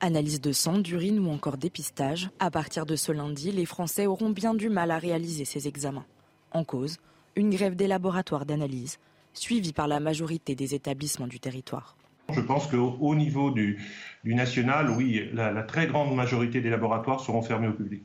Analyse 0.00 0.42
de 0.42 0.52
sang, 0.52 0.76
d'urine 0.76 1.18
ou 1.20 1.30
encore 1.30 1.56
dépistage. 1.56 2.28
À 2.40 2.50
partir 2.50 2.84
de 2.84 2.94
ce 2.94 3.10
lundi, 3.10 3.52
les 3.52 3.64
Français 3.64 4.04
auront 4.04 4.28
bien 4.28 4.52
du 4.52 4.68
mal 4.68 4.90
à 4.90 4.98
réaliser 4.98 5.46
ces 5.46 5.66
examens. 5.66 6.04
En 6.52 6.62
cause, 6.62 6.98
une 7.36 7.48
grève 7.48 7.74
des 7.74 7.86
laboratoires 7.86 8.44
d'analyse, 8.44 8.98
suivie 9.32 9.72
par 9.72 9.88
la 9.88 9.98
majorité 9.98 10.54
des 10.54 10.74
établissements 10.74 11.26
du 11.26 11.40
territoire. 11.40 11.96
Je 12.32 12.40
pense 12.40 12.66
qu'au 12.66 13.14
niveau 13.14 13.50
du, 13.50 13.78
national, 14.24 14.90
oui, 14.90 15.30
la, 15.32 15.62
très 15.62 15.86
grande 15.86 16.14
majorité 16.14 16.60
des 16.60 16.70
laboratoires 16.70 17.20
seront 17.20 17.42
fermés 17.42 17.68
au 17.68 17.72
public. 17.72 18.02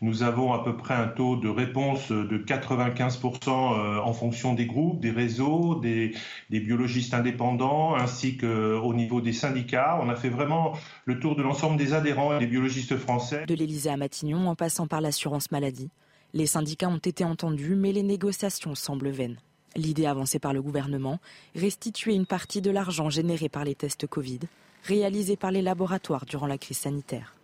Nous 0.00 0.22
avons 0.22 0.52
à 0.52 0.64
peu 0.64 0.76
près 0.76 0.94
un 0.94 1.08
taux 1.08 1.36
de 1.36 1.48
réponse 1.48 2.10
de 2.10 2.38
95% 2.38 3.48
euh, 3.48 3.98
en 3.98 4.12
fonction 4.12 4.54
des 4.54 4.66
groupes, 4.66 5.00
des 5.00 5.10
réseaux, 5.10 5.74
des, 5.76 6.14
biologistes 6.50 7.14
indépendants, 7.14 7.94
ainsi 7.94 8.36
qu'au 8.38 8.94
niveau 8.94 9.20
des 9.20 9.32
syndicats. 9.32 9.98
On 10.02 10.08
a 10.08 10.16
fait 10.16 10.30
vraiment 10.30 10.72
le 11.04 11.20
tour 11.20 11.36
de 11.36 11.42
l'ensemble 11.42 11.76
des 11.76 11.92
adhérents 11.92 12.36
et 12.36 12.38
des 12.38 12.46
biologistes 12.46 12.96
français. 12.96 13.44
De 13.46 13.54
l'Élysée 13.54 13.90
à 13.90 13.96
Matignon, 13.96 14.48
en 14.48 14.54
passant 14.54 14.86
par 14.86 15.00
l'assurance 15.00 15.50
maladie, 15.50 15.90
les 16.32 16.46
syndicats 16.46 16.88
ont 16.88 16.98
été 16.98 17.24
entendus, 17.24 17.76
mais 17.76 17.92
les 17.92 18.02
négociations 18.02 18.74
semblent 18.74 19.10
vaines. 19.10 19.38
L'idée 19.76 20.06
avancée 20.06 20.38
par 20.38 20.52
le 20.52 20.62
gouvernement, 20.62 21.18
restituer 21.56 22.14
une 22.14 22.26
partie 22.26 22.60
de 22.60 22.70
l'argent 22.70 23.10
généré 23.10 23.48
par 23.48 23.64
les 23.64 23.74
tests 23.74 24.06
Covid, 24.06 24.40
réalisés 24.84 25.36
par 25.36 25.50
les 25.50 25.62
laboratoires 25.62 26.26
durant 26.26 26.46
la 26.46 26.58
crise 26.58 26.78
sanitaire. 26.78 27.34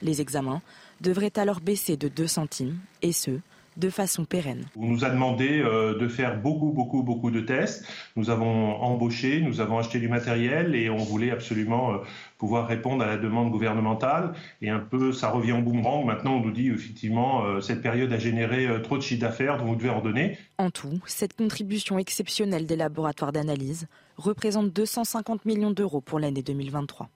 Les 0.00 0.20
examens 0.20 0.62
devraient 1.00 1.38
alors 1.38 1.60
baisser 1.60 1.96
de 1.96 2.08
2 2.08 2.26
centimes, 2.26 2.78
et 3.02 3.12
ce, 3.12 3.38
de 3.76 3.90
façon 3.90 4.24
pérenne. 4.24 4.64
On 4.76 4.86
nous 4.86 5.04
a 5.04 5.10
demandé 5.10 5.60
euh, 5.60 5.98
de 5.98 6.08
faire 6.08 6.40
beaucoup, 6.40 6.70
beaucoup, 6.70 7.02
beaucoup 7.02 7.30
de 7.30 7.40
tests. 7.40 7.86
Nous 8.16 8.30
avons 8.30 8.76
embauché, 8.82 9.40
nous 9.40 9.60
avons 9.60 9.78
acheté 9.78 9.98
du 9.98 10.08
matériel 10.08 10.74
et 10.74 10.90
on 10.90 10.96
voulait 10.96 11.30
absolument 11.30 11.94
euh, 11.94 11.98
pouvoir 12.38 12.66
répondre 12.68 13.02
à 13.02 13.06
la 13.06 13.16
demande 13.16 13.50
gouvernementale. 13.50 14.34
Et 14.62 14.70
un 14.70 14.78
peu, 14.78 15.12
ça 15.12 15.30
revient 15.30 15.52
en 15.52 15.60
boomerang. 15.60 16.04
Maintenant, 16.04 16.36
on 16.36 16.40
nous 16.40 16.52
dit 16.52 16.68
effectivement, 16.68 17.44
euh, 17.44 17.60
cette 17.60 17.82
période 17.82 18.12
a 18.12 18.18
généré 18.18 18.68
trop 18.82 18.96
de 18.96 19.02
chiffre 19.02 19.20
d'affaires, 19.20 19.58
donc 19.58 19.68
vous 19.68 19.76
devez 19.76 19.90
ordonner. 19.90 20.38
En 20.58 20.70
tout, 20.70 21.00
cette 21.06 21.34
contribution 21.34 21.98
exceptionnelle 21.98 22.66
des 22.66 22.76
laboratoires 22.76 23.32
d'analyse 23.32 23.86
représente 24.16 24.72
250 24.72 25.44
millions 25.44 25.70
d'euros 25.70 26.00
pour 26.00 26.20
l'année 26.20 26.42
2023. 26.42 27.08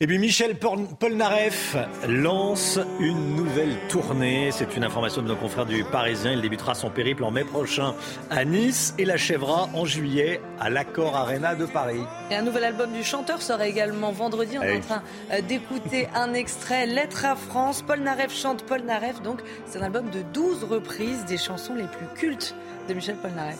Et 0.00 0.06
puis 0.06 0.20
Michel 0.20 0.54
Polnareff 0.54 1.76
lance 2.06 2.78
une 3.00 3.34
nouvelle 3.34 3.74
tournée. 3.88 4.50
C'est 4.52 4.76
une 4.76 4.84
information 4.84 5.22
de 5.22 5.26
nos 5.26 5.34
confrères 5.34 5.66
du 5.66 5.82
Parisien. 5.82 6.30
Il 6.30 6.40
débutera 6.40 6.76
son 6.76 6.88
périple 6.88 7.24
en 7.24 7.32
mai 7.32 7.42
prochain 7.42 7.96
à 8.30 8.44
Nice 8.44 8.94
et 8.96 9.04
l'achèvera 9.04 9.68
en 9.74 9.86
juillet 9.86 10.40
à 10.60 10.70
l'Accord 10.70 11.16
Arena 11.16 11.56
de 11.56 11.66
Paris. 11.66 12.04
Et 12.30 12.36
un 12.36 12.42
nouvel 12.42 12.62
album 12.62 12.92
du 12.92 13.02
chanteur 13.02 13.42
sera 13.42 13.66
également 13.66 14.12
vendredi. 14.12 14.56
On 14.56 14.62
est 14.62 14.76
en 14.76 14.80
train 14.82 15.02
euh, 15.32 15.40
d'écouter 15.40 16.06
un 16.14 16.32
extrait, 16.32 16.86
Lettre 16.86 17.24
à 17.24 17.34
France. 17.34 17.82
Polnareff 17.82 18.32
chante 18.32 18.62
Polnareff. 18.66 19.20
Donc 19.22 19.40
c'est 19.66 19.80
un 19.80 19.82
album 19.82 20.10
de 20.10 20.22
12 20.32 20.62
reprises 20.62 21.24
des 21.24 21.38
chansons 21.38 21.74
les 21.74 21.88
plus 21.88 22.06
cultes 22.14 22.54
de 22.88 22.94
Michel 22.94 23.16
Polnareff. 23.16 23.58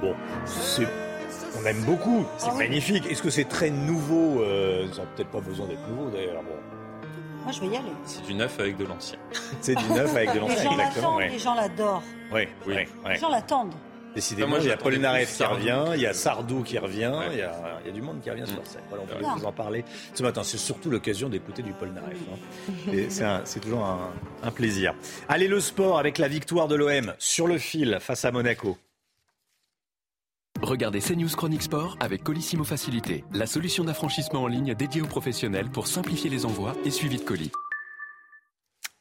Bon, 0.00 0.14
c'est 0.44 0.86
on 1.60 1.66
aime 1.66 1.82
beaucoup, 1.84 2.24
c'est 2.36 2.48
ah 2.50 2.54
magnifique. 2.54 3.06
Est-ce 3.10 3.22
que 3.22 3.30
c'est 3.30 3.44
très 3.44 3.70
nouveau 3.70 4.42
euh, 4.42 4.84
Ils 4.84 4.98
n'ont 4.98 5.06
peut-être 5.16 5.30
pas 5.30 5.40
besoin 5.40 5.66
d'être 5.66 5.86
nouveaux 5.88 6.10
d'ailleurs. 6.10 6.42
Moi, 6.42 7.52
je 7.52 7.60
vais 7.60 7.66
y 7.68 7.76
aller. 7.76 7.92
C'est 8.04 8.24
du 8.24 8.34
neuf 8.34 8.58
avec 8.60 8.76
de 8.76 8.84
l'ancien. 8.84 9.18
c'est 9.60 9.74
du 9.74 9.88
neuf 9.88 10.14
avec 10.14 10.34
de 10.34 10.38
l'ancien, 10.40 10.70
exactement. 10.70 11.18
Les 11.18 11.38
gens 11.38 11.54
l'adorent. 11.54 12.02
Oui, 12.32 12.42
oui, 12.66 12.74
Les 13.06 13.16
gens 13.16 13.30
l'attendent. 13.30 13.74
Décidément, 14.14 14.56
il 14.58 14.66
y 14.66 14.72
a 14.72 14.76
Paul 14.76 14.96
Naref 14.96 15.36
qui 15.36 15.44
revient, 15.44 15.84
il 15.94 16.00
y 16.00 16.06
a 16.06 16.12
Sardou 16.12 16.62
qui 16.62 16.78
revient, 16.78 17.12
il, 17.30 17.38
y 17.38 17.42
a, 17.42 17.92
du 17.92 18.02
monde 18.02 18.20
qui 18.20 18.30
revient 18.30 18.46
sur 18.46 18.66
scène. 18.66 18.82
Voilà, 18.88 19.04
on 19.04 19.06
peut 19.06 19.40
vous 19.40 19.46
en 19.46 19.52
parler 19.52 19.84
ce 20.14 20.22
matin. 20.22 20.42
C'est 20.42 20.58
surtout 20.58 20.90
l'occasion 20.90 21.28
d'écouter 21.28 21.62
du 21.62 21.72
Paul 21.72 21.90
Naref. 21.90 22.16
Hein. 22.32 23.40
C'est 23.44 23.60
toujours 23.60 23.84
un, 23.84 24.10
un 24.42 24.50
plaisir. 24.50 24.94
Allez, 25.28 25.46
le 25.46 25.60
sport 25.60 25.98
avec 25.98 26.18
la 26.18 26.26
victoire 26.26 26.68
de 26.68 26.74
l'OM 26.74 27.14
sur 27.18 27.46
le 27.46 27.58
fil 27.58 27.98
face 28.00 28.24
à 28.24 28.32
Monaco. 28.32 28.76
Regardez 30.62 30.98
CNews 30.98 31.28
Chronique 31.36 31.62
Sport 31.62 31.96
avec 32.00 32.24
Colissimo 32.24 32.64
Facilité, 32.64 33.24
la 33.32 33.46
solution 33.46 33.84
d'affranchissement 33.84 34.42
en 34.42 34.48
ligne 34.48 34.74
dédiée 34.74 35.02
aux 35.02 35.06
professionnels 35.06 35.70
pour 35.70 35.86
simplifier 35.86 36.28
les 36.30 36.44
envois 36.44 36.74
et 36.84 36.90
suivi 36.90 37.16
de 37.16 37.22
colis. 37.22 37.52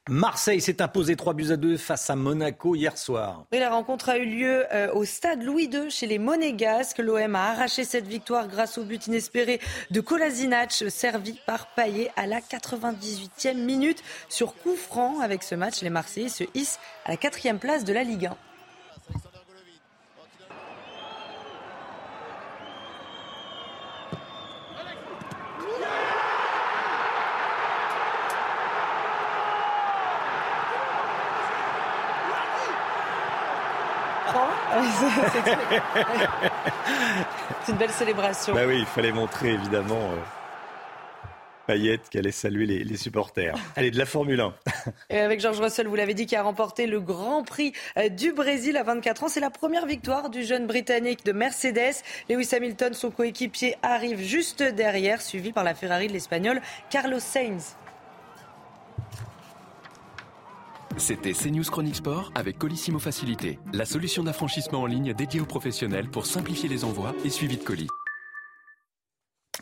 Marseille 0.07 0.61
s'est 0.61 0.81
imposé 0.81 1.15
3 1.15 1.33
buts 1.33 1.51
à 1.51 1.57
2 1.57 1.75
face 1.75 2.09
à 2.09 2.15
Monaco 2.15 2.75
hier 2.75 2.97
soir. 2.97 3.43
la 3.51 3.69
rencontre 3.71 4.07
a 4.07 4.17
eu 4.19 4.25
lieu 4.25 4.65
euh, 4.71 4.93
au 4.93 5.03
stade 5.03 5.43
Louis 5.43 5.65
II 5.65 5.89
chez 5.89 6.05
les 6.05 6.19
Monégasques. 6.19 6.99
L'OM 6.99 7.35
a 7.35 7.49
arraché 7.49 7.83
cette 7.83 8.07
victoire 8.07 8.47
grâce 8.47 8.77
au 8.77 8.83
but 8.83 9.07
inespéré 9.07 9.59
de 9.91 9.99
Kolasinac, 9.99 10.71
servi 10.71 11.37
par 11.45 11.67
Payet 11.73 12.11
à 12.15 12.27
la 12.27 12.39
98e 12.39 13.57
minute 13.57 14.01
sur 14.29 14.55
coup 14.55 14.75
franc. 14.75 15.19
Avec 15.19 15.43
ce 15.43 15.55
match, 15.55 15.81
les 15.81 15.89
Marseillais 15.89 16.29
se 16.29 16.45
hissent 16.53 16.79
à 17.03 17.11
la 17.11 17.17
quatrième 17.17 17.59
place 17.59 17.83
de 17.83 17.91
la 17.91 18.03
Ligue 18.03 18.27
1. 18.27 18.37
C'est 37.63 37.71
une 37.71 37.77
belle 37.77 37.91
célébration. 37.91 38.53
Bah 38.53 38.61
oui, 38.67 38.79
il 38.79 38.85
fallait 38.85 39.11
montrer 39.11 39.49
évidemment 39.51 39.95
euh, 39.95 40.17
Payette 41.67 42.09
qui 42.09 42.17
allait 42.17 42.31
saluer 42.31 42.65
les, 42.65 42.97
supporters. 42.97 43.55
Allez, 43.75 43.91
de 43.91 43.97
la 43.97 44.05
Formule 44.05 44.39
1. 44.39 44.53
Et 45.09 45.19
avec 45.19 45.41
George 45.41 45.59
Russell, 45.59 45.87
vous 45.87 45.95
l'avez 45.95 46.13
dit, 46.13 46.25
qui 46.25 46.35
a 46.35 46.41
remporté 46.41 46.87
le 46.87 47.01
Grand 47.01 47.43
Prix 47.43 47.73
euh, 47.97 48.09
du 48.09 48.31
Brésil 48.31 48.77
à 48.77 48.83
24 48.83 49.25
ans. 49.25 49.27
C'est 49.27 49.41
la 49.41 49.49
première 49.49 49.85
victoire 49.85 50.29
du 50.29 50.43
jeune 50.43 50.65
Britannique 50.65 51.25
de 51.25 51.33
Mercedes. 51.33 51.95
Lewis 52.29 52.49
Hamilton, 52.53 52.93
son 52.93 53.11
coéquipier, 53.11 53.75
arrive 53.83 54.21
juste 54.21 54.63
derrière, 54.63 55.21
suivi 55.21 55.51
par 55.51 55.63
la 55.65 55.75
Ferrari 55.75 56.07
de 56.07 56.13
l'Espagnol 56.13 56.61
Carlos 56.89 57.19
Sainz. 57.19 57.75
C'était 60.97 61.33
CNews 61.33 61.63
Chronique 61.63 61.97
Sport 61.97 62.31
avec 62.33 62.57
Colissimo 62.57 62.97
Facilité, 62.97 63.59
la 63.71 63.85
solution 63.85 64.23
d'affranchissement 64.23 64.81
en 64.81 64.85
ligne 64.87 65.13
dédiée 65.13 65.39
aux 65.39 65.45
professionnels 65.45 66.09
pour 66.09 66.25
simplifier 66.25 66.67
les 66.67 66.83
envois 66.83 67.13
et 67.23 67.29
suivi 67.29 67.57
de 67.57 67.63
colis. 67.63 67.87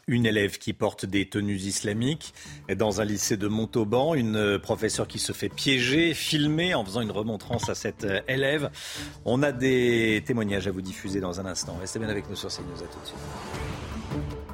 Une 0.07 0.25
élève 0.25 0.57
qui 0.57 0.71
porte 0.71 1.05
des 1.05 1.27
tenues 1.27 1.57
islamiques 1.57 2.33
dans 2.73 3.01
un 3.01 3.05
lycée 3.05 3.35
de 3.35 3.49
Montauban, 3.49 4.13
une 4.15 4.59
professeure 4.59 5.07
qui 5.07 5.19
se 5.19 5.33
fait 5.33 5.49
piéger, 5.49 6.13
filmer 6.13 6.73
en 6.73 6.85
faisant 6.85 7.01
une 7.01 7.11
remontrance 7.11 7.69
à 7.69 7.75
cette 7.75 8.07
élève. 8.29 8.71
On 9.25 9.43
a 9.43 9.51
des 9.51 10.23
témoignages 10.25 10.67
à 10.67 10.71
vous 10.71 10.81
diffuser 10.81 11.19
dans 11.19 11.41
un 11.41 11.45
instant. 11.45 11.77
Restez 11.81 11.99
bien 11.99 12.09
avec 12.09 12.29
nous 12.29 12.35
sur 12.35 12.49
CNews. 12.49 12.81
À 12.81 12.87
tout 12.87 12.99
de 13.01 13.05
suite. 13.07 14.44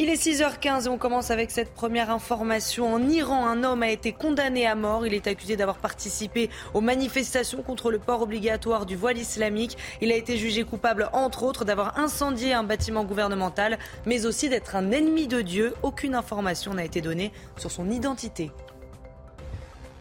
Il 0.00 0.10
est 0.10 0.14
6h15 0.14 0.84
et 0.84 0.88
on 0.88 0.96
commence 0.96 1.32
avec 1.32 1.50
cette 1.50 1.74
première 1.74 2.08
information. 2.10 2.94
En 2.94 3.08
Iran, 3.08 3.48
un 3.48 3.64
homme 3.64 3.82
a 3.82 3.90
été 3.90 4.12
condamné 4.12 4.64
à 4.64 4.76
mort. 4.76 5.04
Il 5.04 5.12
est 5.12 5.26
accusé 5.26 5.56
d'avoir 5.56 5.78
participé 5.78 6.50
aux 6.72 6.80
manifestations 6.80 7.62
contre 7.62 7.90
le 7.90 7.98
port 7.98 8.22
obligatoire 8.22 8.86
du 8.86 8.94
voile 8.94 9.18
islamique. 9.18 9.76
Il 10.00 10.12
a 10.12 10.14
été 10.14 10.36
jugé 10.36 10.62
coupable, 10.62 11.10
entre 11.12 11.42
autres, 11.42 11.64
d'avoir 11.64 11.98
incendié 11.98 12.52
un 12.52 12.62
bâtiment 12.62 13.02
gouvernemental, 13.02 13.76
mais 14.06 14.24
aussi 14.24 14.48
d'être 14.48 14.76
un 14.76 14.92
ennemi 14.92 15.26
de 15.26 15.40
Dieu. 15.40 15.74
Aucune 15.82 16.14
information 16.14 16.74
n'a 16.74 16.84
été 16.84 17.00
donnée 17.00 17.32
sur 17.56 17.72
son 17.72 17.90
identité. 17.90 18.52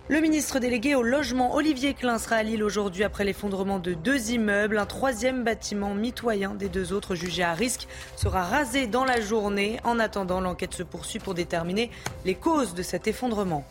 Le 0.10 0.22
ministre 0.22 0.60
délégué 0.60 0.96
au 0.96 1.04
logement, 1.04 1.54
Olivier 1.56 1.94
Klein, 1.94 2.18
sera 2.18 2.38
à 2.38 2.44
Lille 2.44 2.64
aujourd'hui 2.64 3.04
après 3.04 3.26
l'effondrement 3.26 3.78
de 3.78 3.94
deux 3.94 4.32
immeubles. 4.32 4.78
Un 4.78 4.86
troisième 4.86 5.44
bâtiment 5.44 5.94
mitoyen 5.94 6.56
des 6.56 6.70
deux 6.70 6.94
autres 6.94 7.14
jugés 7.14 7.44
à 7.44 7.54
risque 7.54 7.90
sera 8.16 8.44
rasé 8.44 8.88
dans 8.88 9.04
la 9.04 9.20
journée. 9.20 9.82
En 9.84 10.00
attendant, 10.00 10.40
l'enquête 10.40 10.74
se 10.74 10.84
poursuit 10.84 11.20
pour 11.20 11.34
déterminer 11.34 11.92
les 12.24 12.36
causes 12.36 12.74
de 12.74 12.84
cet 12.84 13.06
effondrement. 13.08 13.66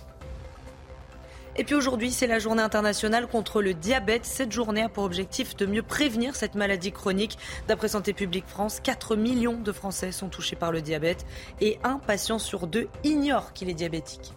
Et 1.57 1.65
puis 1.65 1.75
aujourd'hui, 1.75 2.11
c'est 2.11 2.27
la 2.27 2.39
journée 2.39 2.63
internationale 2.63 3.29
contre 3.29 3.63
le 3.63 3.73
diabète. 3.73 4.27
Cette 4.27 4.53
journée 4.53 4.83
a 4.83 4.91
pour 4.91 5.05
objectif 5.05 5.57
de 5.57 5.65
mieux 5.65 5.83
prévenir 5.83 6.37
cette 6.37 6.55
maladie 6.55 6.93
chronique. 6.93 7.39
D'après 7.67 7.89
Santé 7.89 8.13
publique 8.13 8.47
France, 8.47 8.81
4 8.83 9.17
millions 9.17 9.59
de 9.59 9.73
Français 9.73 10.13
sont 10.13 10.29
touchés 10.29 10.55
par 10.55 10.71
le 10.71 10.83
diabète 10.83 11.25
et 11.63 11.79
un 11.83 11.99
patient 11.99 12.39
sur 12.39 12.67
deux 12.67 12.89
ignore 13.05 13.55
qu'il 13.55 13.71
est 13.71 13.75
diabétique. 13.75 14.36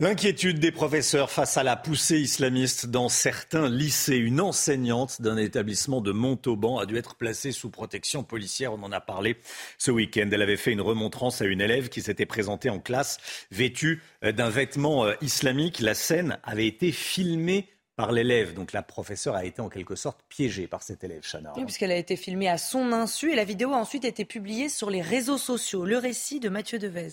L'inquiétude 0.00 0.58
des 0.58 0.72
professeurs 0.72 1.30
face 1.30 1.56
à 1.56 1.62
la 1.62 1.76
poussée 1.76 2.18
islamiste 2.18 2.86
dans 2.86 3.08
certains 3.08 3.68
lycées. 3.68 4.16
Une 4.16 4.40
enseignante 4.40 5.22
d'un 5.22 5.36
établissement 5.36 6.00
de 6.00 6.10
Montauban 6.10 6.78
a 6.78 6.86
dû 6.86 6.96
être 6.96 7.14
placée 7.14 7.52
sous 7.52 7.70
protection 7.70 8.24
policière. 8.24 8.72
On 8.72 8.82
en 8.82 8.90
a 8.90 9.00
parlé 9.00 9.36
ce 9.78 9.92
week-end. 9.92 10.28
Elle 10.32 10.42
avait 10.42 10.56
fait 10.56 10.72
une 10.72 10.80
remontrance 10.80 11.42
à 11.42 11.44
une 11.44 11.60
élève 11.60 11.90
qui 11.90 12.02
s'était 12.02 12.26
présentée 12.26 12.70
en 12.70 12.80
classe 12.80 13.18
vêtue 13.52 14.02
euh, 14.24 14.32
d'un 14.32 14.50
vêtement 14.50 15.04
euh, 15.04 15.14
islamique. 15.20 15.78
La 15.78 15.94
scène 15.94 16.38
avait 16.42 16.66
été 16.66 16.90
filmée 16.90 17.68
par 17.94 18.10
l'élève. 18.10 18.52
Donc 18.52 18.72
la 18.72 18.82
professeure 18.82 19.36
a 19.36 19.44
été 19.44 19.60
en 19.60 19.68
quelque 19.68 19.94
sorte 19.94 20.18
piégée 20.28 20.66
par 20.66 20.82
cet 20.82 21.04
élève, 21.04 21.22
Chana. 21.22 21.52
Oui, 21.56 21.62
puisqu'elle 21.64 21.92
a 21.92 21.96
été 21.96 22.16
filmée 22.16 22.48
à 22.48 22.58
son 22.58 22.90
insu 22.90 23.30
et 23.30 23.36
la 23.36 23.44
vidéo 23.44 23.72
a 23.72 23.76
ensuite 23.76 24.04
été 24.04 24.24
publiée 24.24 24.68
sur 24.68 24.90
les 24.90 25.02
réseaux 25.02 25.38
sociaux. 25.38 25.84
Le 25.84 25.98
récit 25.98 26.40
de 26.40 26.48
Mathieu 26.48 26.80
Devez. 26.80 27.10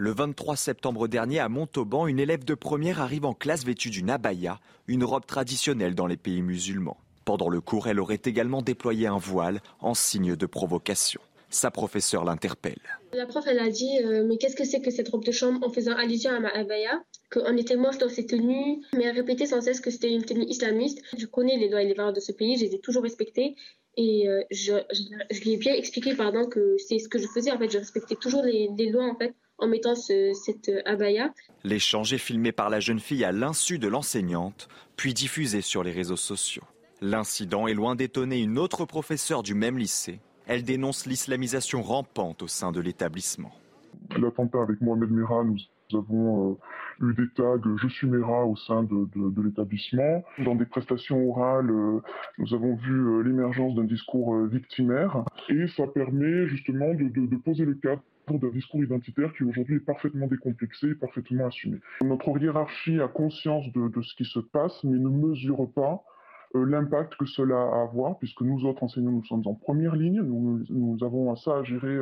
Le 0.00 0.12
23 0.12 0.54
septembre 0.54 1.08
dernier, 1.08 1.40
à 1.40 1.48
Montauban, 1.48 2.06
une 2.06 2.20
élève 2.20 2.44
de 2.44 2.54
première 2.54 3.00
arrive 3.00 3.24
en 3.24 3.34
classe 3.34 3.64
vêtue 3.64 3.90
d'une 3.90 4.10
abaya, 4.10 4.60
une 4.86 5.02
robe 5.02 5.26
traditionnelle 5.26 5.96
dans 5.96 6.06
les 6.06 6.16
pays 6.16 6.40
musulmans. 6.40 6.98
Pendant 7.24 7.48
le 7.48 7.60
cours, 7.60 7.88
elle 7.88 7.98
aurait 7.98 8.20
également 8.24 8.62
déployé 8.62 9.08
un 9.08 9.18
voile 9.18 9.60
en 9.80 9.94
signe 9.94 10.36
de 10.36 10.46
provocation. 10.46 11.20
Sa 11.50 11.72
professeure 11.72 12.24
l'interpelle. 12.24 12.78
La 13.12 13.26
prof, 13.26 13.44
elle 13.48 13.58
a 13.58 13.70
dit 13.70 13.98
euh, 14.04 14.24
Mais 14.24 14.36
qu'est-ce 14.36 14.54
que 14.54 14.62
c'est 14.62 14.80
que 14.80 14.92
cette 14.92 15.08
robe 15.08 15.24
de 15.24 15.32
chambre 15.32 15.66
en 15.66 15.70
faisant 15.72 15.96
allusion 15.96 16.30
à 16.30 16.38
ma 16.38 16.50
abaya 16.50 17.02
Qu'on 17.32 17.56
était 17.56 17.74
moche 17.74 17.98
dans 17.98 18.08
ces 18.08 18.24
tenues, 18.24 18.80
mais 18.96 19.02
elle 19.02 19.16
répétait 19.16 19.46
sans 19.46 19.60
cesse 19.60 19.80
que 19.80 19.90
c'était 19.90 20.12
une 20.12 20.24
tenue 20.24 20.44
islamiste. 20.44 21.02
Je 21.18 21.26
connais 21.26 21.56
les 21.56 21.68
lois 21.68 21.82
et 21.82 21.86
les 21.88 21.94
valeurs 21.94 22.12
de 22.12 22.20
ce 22.20 22.30
pays, 22.30 22.56
je 22.56 22.66
les 22.66 22.76
ai 22.76 22.78
toujours 22.78 23.02
respectées. 23.02 23.56
Et 23.96 24.28
euh, 24.28 24.42
je, 24.52 24.74
lui 25.42 25.54
ai 25.54 25.56
bien 25.56 25.74
expliqué 25.74 26.14
pardon, 26.14 26.46
que 26.46 26.76
c'est 26.86 27.00
ce 27.00 27.08
que 27.08 27.18
je 27.18 27.26
faisais. 27.26 27.50
En 27.50 27.58
fait, 27.58 27.68
je 27.68 27.78
respectais 27.78 28.14
toujours 28.14 28.44
les, 28.44 28.70
les 28.78 28.90
lois 28.90 29.06
en 29.06 29.16
fait, 29.16 29.34
en 29.58 29.66
mettant 29.66 29.94
cette 29.94 30.70
abaya. 30.86 31.32
L'échange 31.64 32.12
est 32.12 32.18
filmé 32.18 32.52
par 32.52 32.70
la 32.70 32.80
jeune 32.80 33.00
fille 33.00 33.24
à 33.24 33.32
l'insu 33.32 33.78
de 33.78 33.88
l'enseignante, 33.88 34.68
puis 34.96 35.14
diffusé 35.14 35.60
sur 35.60 35.82
les 35.82 35.92
réseaux 35.92 36.16
sociaux. 36.16 36.64
L'incident 37.00 37.68
est 37.68 37.74
loin 37.74 37.94
d'étonner 37.94 38.40
une 38.40 38.58
autre 38.58 38.84
professeure 38.84 39.42
du 39.42 39.54
même 39.54 39.78
lycée. 39.78 40.20
Elle 40.48 40.64
dénonce 40.64 41.06
l'islamisation 41.06 41.82
rampante 41.82 42.42
au 42.42 42.48
sein 42.48 42.72
de 42.72 42.80
l'établissement. 42.80 43.52
L'attentat 44.18 44.62
avec 44.62 44.80
Mohamed 44.80 45.10
Merah, 45.10 45.44
nous 45.44 45.98
avons 45.98 46.58
euh, 47.02 47.06
eu 47.06 47.14
des 47.14 47.28
tags 47.36 47.60
Je 47.76 47.88
suis 47.88 48.08
Merah 48.08 48.46
au 48.46 48.56
sein 48.56 48.82
de, 48.82 49.42
l'établissement. 49.42 50.24
Dans 50.44 50.54
des 50.54 50.64
prestations 50.64 51.28
orales, 51.28 51.70
euh, 51.70 52.00
nous 52.38 52.54
avons 52.54 52.74
vu 52.76 52.94
euh, 52.94 53.22
l'émergence 53.22 53.74
d'un 53.74 53.84
discours 53.84 54.36
victimaire 54.46 55.24
et 55.48 55.68
ça 55.68 55.86
permet 55.86 56.48
justement 56.48 56.94
de, 56.94 57.36
poser 57.36 57.64
le 57.64 57.74
cadre 57.74 58.02
d'un 58.36 58.50
discours 58.50 58.84
identitaire 58.84 59.32
qui 59.32 59.44
aujourd'hui 59.44 59.76
est 59.76 59.80
parfaitement 59.80 60.26
décomplexé 60.26 60.88
et 60.88 60.94
parfaitement 60.94 61.46
assumé. 61.46 61.78
Notre 62.02 62.36
hiérarchie 62.38 63.00
a 63.00 63.08
conscience 63.08 63.72
de, 63.72 64.02
ce 64.02 64.14
qui 64.14 64.24
se 64.24 64.40
passe, 64.40 64.84
mais 64.84 64.98
ne 64.98 65.08
mesure 65.08 65.70
pas 65.72 66.02
l'impact 66.54 67.16
que 67.16 67.26
cela 67.26 67.56
a 67.56 67.80
à 67.80 67.82
avoir, 67.82 68.18
puisque 68.18 68.40
nous 68.40 68.64
autres 68.64 68.82
enseignants, 68.82 69.12
nous 69.12 69.24
sommes 69.24 69.46
en 69.46 69.54
première 69.54 69.96
ligne, 69.96 70.20
nous, 70.20 70.64
nous 70.70 71.04
avons 71.04 71.34
ça 71.36 71.58
à 71.58 71.62
gérer 71.62 71.98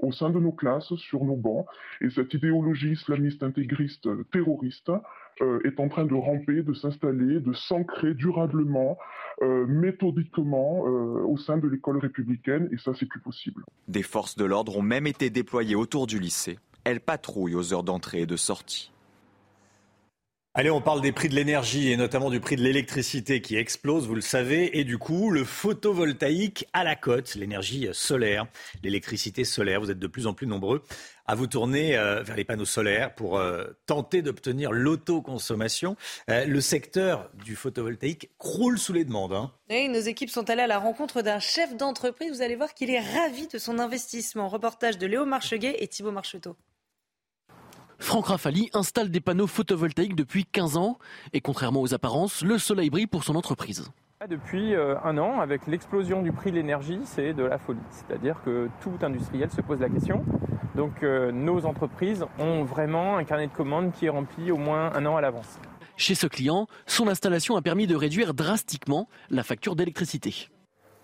au 0.00 0.12
sein 0.12 0.30
de 0.30 0.38
nos 0.38 0.52
classes, 0.52 0.94
sur 0.96 1.24
nos 1.24 1.36
bancs. 1.36 1.66
Et 2.00 2.10
cette 2.10 2.32
idéologie 2.34 2.92
islamiste 2.92 3.42
intégriste 3.42 4.08
terroriste 4.30 4.90
euh, 5.40 5.60
est 5.64 5.80
en 5.80 5.88
train 5.88 6.04
de 6.04 6.14
ramper, 6.14 6.62
de 6.62 6.74
s'installer, 6.74 7.40
de 7.40 7.52
s'ancrer 7.52 8.14
durablement, 8.14 8.98
euh, 9.42 9.66
méthodiquement 9.66 10.84
euh, 10.86 11.24
au 11.24 11.36
sein 11.36 11.58
de 11.58 11.68
l'école 11.68 11.98
républicaine. 11.98 12.68
Et 12.72 12.76
ça, 12.78 12.92
c'est 12.98 13.06
plus 13.06 13.20
possible. 13.20 13.64
Des 13.88 14.02
forces 14.02 14.36
de 14.36 14.44
l'ordre 14.44 14.76
ont 14.76 14.82
même 14.82 15.06
été 15.06 15.30
déployées 15.30 15.74
autour 15.74 16.06
du 16.06 16.18
lycée. 16.18 16.58
Elles 16.84 17.00
patrouillent 17.00 17.54
aux 17.56 17.72
heures 17.72 17.82
d'entrée 17.82 18.22
et 18.22 18.26
de 18.26 18.36
sortie. 18.36 18.92
Allez, 20.56 20.70
on 20.70 20.80
parle 20.80 21.00
des 21.00 21.10
prix 21.10 21.28
de 21.28 21.34
l'énergie 21.34 21.90
et 21.90 21.96
notamment 21.96 22.30
du 22.30 22.38
prix 22.38 22.54
de 22.54 22.62
l'électricité 22.62 23.40
qui 23.40 23.56
explose, 23.56 24.06
vous 24.06 24.14
le 24.14 24.20
savez, 24.20 24.78
et 24.78 24.84
du 24.84 24.98
coup, 24.98 25.32
le 25.32 25.42
photovoltaïque 25.42 26.68
à 26.72 26.84
la 26.84 26.94
cote, 26.94 27.34
l'énergie 27.34 27.88
solaire, 27.92 28.46
l'électricité 28.84 29.42
solaire. 29.42 29.80
Vous 29.80 29.90
êtes 29.90 29.98
de 29.98 30.06
plus 30.06 30.28
en 30.28 30.32
plus 30.32 30.46
nombreux 30.46 30.84
à 31.26 31.34
vous 31.34 31.48
tourner 31.48 31.96
euh, 31.96 32.22
vers 32.22 32.36
les 32.36 32.44
panneaux 32.44 32.66
solaires 32.66 33.16
pour 33.16 33.36
euh, 33.36 33.64
tenter 33.86 34.22
d'obtenir 34.22 34.70
l'autoconsommation. 34.70 35.96
Euh, 36.30 36.44
le 36.44 36.60
secteur 36.60 37.30
du 37.44 37.56
photovoltaïque 37.56 38.30
croule 38.38 38.78
sous 38.78 38.92
les 38.92 39.04
demandes. 39.04 39.32
Hein. 39.32 39.50
nos 39.70 39.98
équipes 39.98 40.30
sont 40.30 40.48
allées 40.50 40.62
à 40.62 40.68
la 40.68 40.78
rencontre 40.78 41.20
d'un 41.20 41.40
chef 41.40 41.76
d'entreprise. 41.76 42.30
Vous 42.30 42.42
allez 42.42 42.54
voir 42.54 42.74
qu'il 42.74 42.90
est 42.90 43.00
ravi 43.00 43.48
de 43.48 43.58
son 43.58 43.80
investissement. 43.80 44.48
Reportage 44.48 44.98
de 44.98 45.06
Léo 45.08 45.24
Marcheguet 45.24 45.78
et 45.80 45.88
Thibault 45.88 46.12
Marcheteau. 46.12 46.56
Franck 47.98 48.26
Rafali 48.26 48.70
installe 48.74 49.10
des 49.10 49.20
panneaux 49.20 49.46
photovoltaïques 49.46 50.16
depuis 50.16 50.44
15 50.44 50.76
ans 50.76 50.98
et 51.32 51.40
contrairement 51.40 51.80
aux 51.80 51.94
apparences, 51.94 52.42
le 52.42 52.58
soleil 52.58 52.90
brille 52.90 53.06
pour 53.06 53.24
son 53.24 53.36
entreprise. 53.36 53.90
Depuis 54.28 54.74
euh, 54.74 54.96
un 55.04 55.18
an, 55.18 55.40
avec 55.40 55.66
l'explosion 55.66 56.22
du 56.22 56.32
prix 56.32 56.50
de 56.50 56.56
l'énergie, 56.56 57.00
c'est 57.04 57.34
de 57.34 57.44
la 57.44 57.58
folie. 57.58 57.80
C'est-à-dire 57.90 58.40
que 58.44 58.68
tout 58.80 58.96
industriel 59.02 59.50
se 59.50 59.60
pose 59.60 59.80
la 59.80 59.88
question. 59.88 60.24
Donc 60.74 61.02
euh, 61.02 61.30
nos 61.30 61.66
entreprises 61.66 62.24
ont 62.38 62.64
vraiment 62.64 63.16
un 63.16 63.24
carnet 63.24 63.48
de 63.48 63.52
commandes 63.52 63.92
qui 63.92 64.06
est 64.06 64.10
rempli 64.10 64.50
au 64.50 64.56
moins 64.56 64.92
un 64.94 65.04
an 65.06 65.16
à 65.16 65.20
l'avance. 65.20 65.58
Chez 65.96 66.14
ce 66.14 66.26
client, 66.26 66.66
son 66.86 67.06
installation 67.08 67.56
a 67.56 67.62
permis 67.62 67.86
de 67.86 67.94
réduire 67.94 68.34
drastiquement 68.34 69.08
la 69.30 69.42
facture 69.42 69.76
d'électricité. 69.76 70.48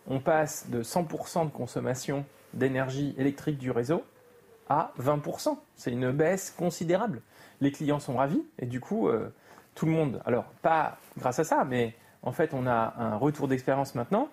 On 0.06 0.18
passe 0.18 0.68
de 0.70 0.82
100% 0.82 1.46
de 1.46 1.50
consommation 1.50 2.24
d'énergie 2.54 3.14
électrique 3.16 3.58
du 3.58 3.70
réseau 3.70 4.02
à 4.70 4.92
20%. 4.98 5.58
C'est 5.76 5.90
une 5.90 6.12
baisse 6.12 6.54
considérable. 6.56 7.20
Les 7.60 7.72
clients 7.72 8.00
sont 8.00 8.16
ravis 8.16 8.42
et 8.58 8.64
du 8.64 8.80
coup, 8.80 9.08
euh, 9.08 9.28
tout 9.74 9.84
le 9.84 9.92
monde, 9.92 10.22
alors 10.24 10.44
pas 10.62 10.96
grâce 11.18 11.40
à 11.40 11.44
ça, 11.44 11.66
mais 11.68 11.94
en 12.22 12.32
fait, 12.32 12.54
on 12.54 12.66
a 12.66 12.94
un 12.96 13.16
retour 13.16 13.48
d'expérience 13.48 13.94
maintenant 13.94 14.28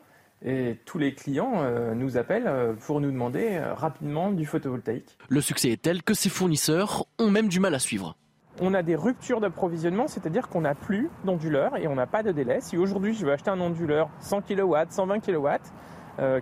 et 0.46 0.78
tous 0.86 1.00
les 1.00 1.16
clients 1.16 1.64
euh, 1.64 1.96
nous 1.96 2.18
appellent 2.18 2.48
euh, 2.48 2.74
pour 2.74 3.02
nous 3.02 3.12
demander 3.12 3.60
rapidement 3.76 4.32
du 4.32 4.46
photovoltaïque. 4.46 5.18
Le 5.28 5.42
succès 5.42 5.72
est 5.72 5.82
tel 5.82 6.04
que 6.04 6.14
ces 6.14 6.30
fournisseurs 6.30 7.06
ont 7.18 7.32
même 7.32 7.50
du 7.50 7.60
mal 7.60 7.74
à 7.74 7.80
suivre. 7.80 8.16
On 8.62 8.74
a 8.74 8.84
des 8.84 8.96
ruptures 8.96 9.42
d'approvisionnement, 9.42 10.08
c'est-à-dire 10.08 10.50
qu'on 10.50 10.62
n'a 10.62 10.76
plus 10.76 11.10
d'onduleurs 11.26 11.78
et 11.78 11.88
on 11.88 11.96
n'a 11.96 12.08
pas 12.08 12.24
de 12.24 12.32
délai. 12.32 12.60
Si 12.62 12.78
aujourd'hui 12.78 13.14
je 13.14 13.26
veux 13.26 13.32
acheter 13.32 13.50
un 13.50 13.60
onduleur 13.60 14.10
100 14.20 14.42
kW, 14.42 14.76
120 14.90 15.20
kW, 15.20 15.48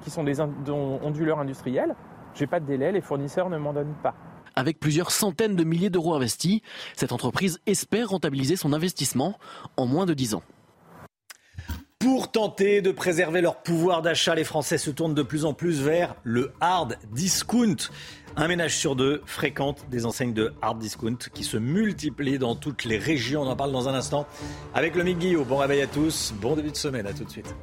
qui 0.01 0.09
sont 0.09 0.23
des 0.23 0.39
onduleurs 0.39 1.39
industriels, 1.39 1.93
j'ai 2.35 2.47
pas 2.47 2.59
de 2.59 2.65
délai, 2.65 2.91
les 2.91 3.01
fournisseurs 3.01 3.49
ne 3.49 3.57
m'en 3.57 3.73
donnent 3.73 3.95
pas. 4.03 4.13
Avec 4.55 4.79
plusieurs 4.79 5.11
centaines 5.11 5.55
de 5.55 5.63
milliers 5.63 5.89
d'euros 5.89 6.13
investis, 6.13 6.61
cette 6.95 7.11
entreprise 7.11 7.59
espère 7.65 8.09
rentabiliser 8.09 8.55
son 8.55 8.73
investissement 8.73 9.37
en 9.75 9.85
moins 9.85 10.05
de 10.05 10.13
10 10.13 10.35
ans. 10.35 10.43
Pour 11.99 12.31
tenter 12.31 12.81
de 12.81 12.91
préserver 12.91 13.41
leur 13.41 13.63
pouvoir 13.63 14.01
d'achat, 14.01 14.35
les 14.35 14.43
Français 14.43 14.77
se 14.77 14.91
tournent 14.91 15.15
de 15.15 15.23
plus 15.23 15.43
en 15.43 15.53
plus 15.53 15.81
vers 15.81 16.15
le 16.23 16.51
hard 16.61 16.97
discount. 17.11 17.77
Un 18.35 18.47
ménage 18.47 18.77
sur 18.77 18.95
deux 18.95 19.21
fréquente 19.25 19.85
des 19.89 20.05
enseignes 20.05 20.33
de 20.33 20.53
hard 20.61 20.77
discount 20.77 21.17
qui 21.33 21.43
se 21.43 21.57
multiplient 21.57 22.37
dans 22.37 22.55
toutes 22.55 22.83
les 22.83 22.97
régions. 22.97 23.41
On 23.41 23.47
en 23.47 23.55
parle 23.55 23.71
dans 23.71 23.89
un 23.89 23.95
instant 23.95 24.27
avec 24.73 24.95
le 24.95 25.03
Guillaume. 25.03 25.45
Bon 25.45 25.57
réveil 25.57 25.81
à 25.81 25.87
tous, 25.87 26.33
bon 26.39 26.55
début 26.55 26.71
de 26.71 26.77
semaine, 26.77 27.07
à 27.07 27.13
tout 27.13 27.23
de 27.23 27.31
suite. 27.31 27.55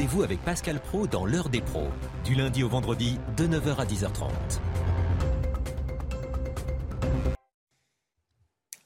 Rendez-vous 0.00 0.22
avec 0.22 0.42
Pascal 0.42 0.80
Pro 0.80 1.06
dans 1.06 1.26
l'heure 1.26 1.50
des 1.50 1.60
pros, 1.60 1.88
du 2.24 2.34
lundi 2.34 2.62
au 2.62 2.70
vendredi 2.70 3.18
de 3.36 3.46
9h 3.46 3.76
à 3.76 3.84
10h30. 3.84 4.30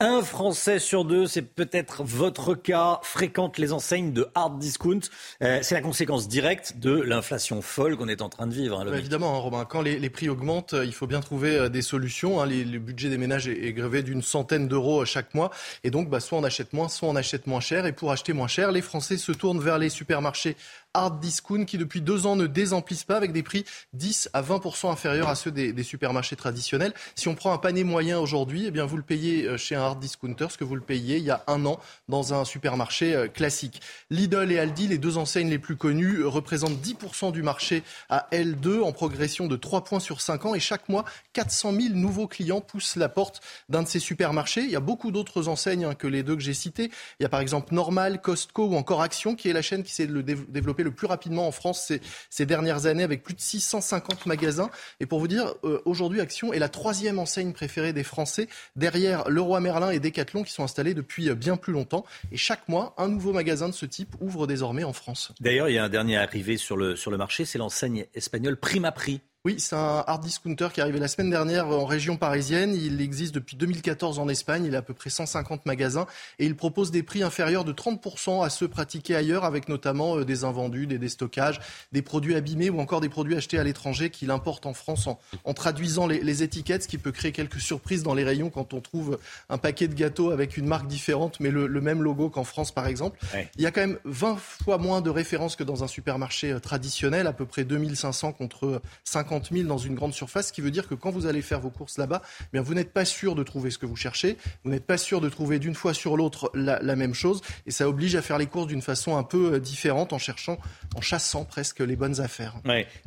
Un 0.00 0.22
Français 0.22 0.81
sur 0.81 1.05
deux, 1.05 1.29
c'est 1.29 1.42
peut-être 1.42 2.03
votre 2.03 2.55
cas, 2.55 2.98
fréquente 3.03 3.59
les 3.59 3.72
enseignes 3.72 4.12
de 4.12 4.27
hard 4.35 4.59
discount. 4.59 5.00
Euh, 5.40 5.61
c'est 5.62 5.77
la 5.77 5.81
conséquence 5.81 6.27
directe 6.27 6.79
de 6.79 6.90
l'inflation 6.90 7.62
folle 7.62 7.96
qu'on 7.96 8.09
est 8.09 8.20
en 8.20 8.29
train 8.29 8.48
de 8.48 8.53
vivre. 8.53 8.81
Hein, 8.81 8.92
évidemment, 8.92 9.37
hein, 9.37 9.38
Robin. 9.38 9.64
Quand 9.64 9.83
les, 9.83 10.11
prix 10.11 10.29
augmentent, 10.29 10.74
euh, 10.74 10.85
il 10.85 10.92
faut 10.92 11.07
bien 11.07 11.20
trouver 11.20 11.57
euh, 11.57 11.68
des 11.68 11.81
solutions. 11.81 12.42
Hein. 12.42 12.46
le 12.46 12.79
budget 12.79 13.09
des 13.09 13.18
ménages 13.18 13.46
est, 13.46 13.72
grevé 13.72 14.03
d'une 14.03 14.20
centaine 14.20 14.66
d'euros 14.66 15.05
chaque 15.05 15.33
mois. 15.33 15.50
Et 15.85 15.90
donc, 15.90 16.11
bah, 16.11 16.18
soit 16.18 16.38
on 16.38 16.44
achète 16.44 16.72
moins, 16.72 16.88
soit 16.88 17.09
on 17.09 17.16
achète 17.16 17.46
moins 17.46 17.61
cher. 17.61 17.87
Et 17.87 17.92
pour 17.92 18.11
acheter 18.11 18.33
moins 18.33 18.48
cher, 18.48 18.72
les 18.72 18.83
Français 18.83 19.16
se 19.16 19.31
tournent 19.31 19.61
vers 19.61 19.79
les 19.79 19.90
supermarchés 19.90 20.57
hard 20.94 21.20
discount 21.20 21.64
qui 21.64 21.78
depuis 21.78 22.00
deux 22.00 22.26
ans 22.26 22.37
ne 22.37 22.46
désemplissent 22.46 23.04
pas 23.04 23.16
avec 23.16 23.33
des 23.33 23.42
prix 23.42 23.64
10 23.92 24.30
à 24.33 24.42
20% 24.42 24.90
inférieurs 24.90 25.28
à 25.28 25.35
ceux 25.35 25.50
des, 25.50 25.83
supermarchés 25.83 26.37
traditionnels. 26.37 26.94
Si 27.14 27.28
on 27.28 27.35
prend 27.35 27.52
un 27.52 27.59
panier 27.59 27.85
moyen 27.85 28.18
aujourd'hui, 28.18 28.64
eh 28.66 28.70
bien 28.70 28.87
vous 28.87 28.96
le 28.96 29.02
payez 29.02 29.44
euh, 29.44 29.59
chez 29.59 29.74
un 29.74 29.83
hard 29.83 30.00
discounter 30.00 30.46
ce 30.50 30.57
que 30.57 30.64
vous 30.64 30.76
le 30.76 30.80
payiez 30.80 31.18
il 31.18 31.24
y 31.24 31.30
a 31.30 31.44
un 31.46 31.66
an 31.66 31.78
dans 32.09 32.33
un 32.33 32.44
supermarché 32.44 33.14
euh, 33.14 33.28
classique. 33.28 33.83
Lidl 34.11 34.50
et 34.50 34.59
Aldi, 34.59 34.88
les 34.88 34.98
deux 34.98 35.18
enseignes 35.18 35.50
les 35.50 35.59
plus 35.59 35.76
connues, 35.76 36.24
représentent 36.24 36.80
10% 36.80 37.33
du 37.33 37.42
marché 37.42 37.83
à 38.09 38.28
L2 38.33 38.83
en 38.83 38.92
progression 38.92 39.46
de 39.46 39.57
3 39.57 39.85
points 39.85 40.00
sur 40.00 40.20
5 40.20 40.46
ans 40.46 40.54
et 40.54 40.61
chaque 40.61 40.88
mois 40.88 41.04
400 41.33 41.72
000 41.72 41.94
nouveaux 41.94 42.28
clients 42.28 42.61
poussent 42.61 42.96
la 42.96 43.09
porte 43.09 43.42
d'un 43.68 43.83
de 43.83 43.88
ces 43.88 43.98
supermarchés. 43.98 44.62
Il 44.62 44.70
y 44.70 44.76
a 44.76 44.80
beaucoup 44.80 45.11
d'autres 45.11 45.48
enseignes 45.48 45.85
hein, 45.85 45.94
que 45.94 46.07
les 46.07 46.22
deux 46.22 46.37
que 46.37 46.42
j'ai 46.42 46.54
citées. 46.54 46.90
Il 47.18 47.24
y 47.24 47.26
a 47.26 47.28
par 47.28 47.40
exemple 47.40 47.74
Normal, 47.74 48.20
Costco 48.20 48.66
ou 48.66 48.76
encore 48.76 49.02
Action 49.02 49.35
qui 49.35 49.48
est 49.48 49.52
la 49.52 49.62
chaîne 49.62 49.83
qui 49.83 49.92
s'est 49.92 50.07
développée 50.07 50.84
le 50.85 50.92
plus 50.92 51.07
rapidement 51.07 51.49
en 51.49 51.53
France 51.53 51.92
ces, 52.31 52.47
dernières 52.47 52.87
années 52.87 53.03
avec 53.03 53.23
plus 53.23 53.35
de 53.35 53.40
650 53.40 54.27
magasins. 54.27 54.70
Et 55.01 55.07
pour 55.07 55.18
vous 55.18 55.29
dire, 55.29 55.55
euh, 55.64 55.81
aujourd'hui, 55.85 56.20
Action 56.20 56.53
est 56.53 56.59
la 56.59 56.68
troisième 56.68 57.18
enseigne 57.18 57.53
préférée 57.53 57.92
des 57.92 58.05
Français 58.05 58.49
derrière 58.77 59.29
Leroy 59.29 59.61
Merlin 59.61 59.90
et 59.90 60.01
Decathlon 60.01 60.44
qui 60.44 60.53
sont 60.53 60.62
installés 60.62 60.94
depuis 60.94 61.31
euh, 61.31 61.35
bien 61.35 61.57
plus 61.57 61.73
longtemps. 61.73 62.05
Et 62.31 62.37
chaque 62.37 62.68
mois, 62.68 62.94
un 62.99 63.09
nouveau 63.09 63.33
magasin 63.33 63.68
de 63.68 63.75
ce 63.75 63.87
type 63.87 64.14
ouvre 64.20 64.47
désormais 64.47 64.85
en 64.85 64.92
France. 64.92 65.33
D'ailleurs, 65.40 65.68
il 65.68 65.75
y 65.75 65.79
a 65.79 65.85
un 65.85 65.88
dernier 65.88 66.16
arrivé 66.16 66.57
sur 66.57 66.77
le, 66.77 66.97
sur 66.97 67.11
le 67.11 67.16
marché, 67.16 67.44
c'est 67.44 67.59
l'enseigne 67.59 68.07
espagnole 68.14 68.57
Prima 68.57 68.92
Prix. 68.92 69.20
Oui, 69.46 69.57
c'est 69.59 69.76
un 69.76 70.02
hard 70.07 70.22
discounter 70.22 70.68
qui 70.72 70.80
est 70.80 70.83
arrivé 70.83 70.98
la 70.98 71.07
semaine 71.07 71.28
dernière 71.28 71.68
en 71.68 71.85
région 71.85 72.16
parisienne. 72.16 72.74
Il 72.74 73.02
existe 73.02 73.35
depuis 73.35 73.59
2014 73.59 74.18
en 74.18 74.26
Espagne. 74.30 74.64
Il 74.64 74.74
a 74.74 74.78
à 74.78 74.83
peu 74.83 74.94
près 74.94 75.11
150 75.11 75.66
magasins 75.66 76.07
et 76.38 76.46
il 76.46 76.57
propose 76.57 76.90
des 76.90 77.02
prix 77.02 77.22
inférieurs 77.22 77.66
de 77.66 77.74
30% 77.74 78.42
à 78.42 78.48
ceux 78.48 78.68
pratiqués 78.68 79.14
ailleurs 79.14 79.44
avec 79.44 79.68
notamment 79.68 80.16
euh, 80.16 80.24
des 80.24 80.44
invendus, 80.44 80.87
des 80.87 80.96
déstockages, 80.96 81.61
des 81.92 82.00
produits 82.00 82.35
abîmés 82.37 82.70
ou 82.70 82.80
encore 82.80 83.02
des 83.02 83.11
produits 83.11 83.37
achetés 83.37 83.59
à 83.59 83.64
l'étranger 83.64 84.09
qu'il 84.09 84.30
importe 84.30 84.64
en 84.64 84.72
France 84.72 85.11
en, 85.44 85.52
traduisant 85.52 86.07
les, 86.07 86.42
étiquettes, 86.42 86.85
ce 86.85 86.88
qui 86.88 86.96
peut 86.96 87.12
créer 87.12 87.33
quelques 87.33 87.61
surprises 87.61 88.02
dans 88.02 88.14
les 88.14 88.24
rayons 88.24 88.48
quand 88.48 88.72
on 88.72 88.80
trouve 88.80 89.18
un 89.50 89.59
paquet 89.59 89.88
de 89.88 89.94
gâteaux 89.94 90.30
avec 90.30 90.57
une 90.57 90.66
marque 90.66 90.87
différente 90.87 91.38
mais 91.38 91.50
le, 91.50 91.68
même 91.83 92.02
logo 92.02 92.30
qu'en 92.30 92.44
France 92.44 92.72
par 92.72 92.87
exemple. 92.87 93.18
Il 93.57 93.62
y 93.62 93.66
a 93.66 93.70
quand 93.70 93.83
même 93.83 93.98
20 94.07 94.38
fois 94.38 94.78
moins 94.78 95.02
de 95.02 95.11
références 95.11 95.54
que 95.54 95.64
dans 95.64 95.85
un 95.85 95.87
supermarché 95.87 96.52
euh, 96.52 96.61
traditionnel, 96.61 97.26
à 97.26 97.35
peu 97.35 97.44
près 97.44 97.64
2500 97.64 98.33
contre 98.33 98.80
50 99.04 99.34
50 99.40 99.66
dans 99.66 99.79
une 99.79 99.94
grande 99.94 100.14
surface, 100.14 100.49
ce 100.49 100.53
qui 100.53 100.61
veut 100.61 100.70
dire 100.70 100.88
que 100.88 100.94
quand 100.94 101.11
vous 101.11 101.27
allez 101.27 101.42
faire 101.42 101.61
vos 101.61 101.70
courses 101.70 101.99
là-bas, 101.99 102.23
eh 102.53 102.59
vous 102.59 102.75
n'êtes 102.75 102.92
pas 102.92 103.05
sûr 103.05 103.35
de 103.35 103.42
trouver 103.42 103.70
ce 103.70 103.79
que 103.79 103.87
vous 103.87 103.97
cherchez, 103.97 104.37
vous 104.64 104.70
n'êtes 104.70 104.87
pas 104.87 104.99
sûr 104.99 105.20
de 105.20 105.29
trouver 105.29 105.59
d'une 105.59 105.75
fois 105.75 105.94
sur 105.94 106.16
l'autre 106.16 106.51
la, 106.55 106.97
même 106.97 107.14
chose, 107.14 107.40
et 107.66 107.70
ça 107.70 107.88
oblige 107.88 108.14
à 108.16 108.23
faire 108.23 108.38
les 108.38 108.47
courses 108.47 108.68
d'une 108.68 108.83
façon 108.83 109.16
un 109.16 109.23
peu 109.23 109.55
euh, 109.55 109.61
différente, 109.61 110.12
en 110.12 110.18
cherchant, 110.18 110.59
en 110.94 111.01
chassant 111.01 111.44
presque 111.44 111.81
les 111.81 111.97
bonnes 111.97 112.20
affaires. 112.20 112.55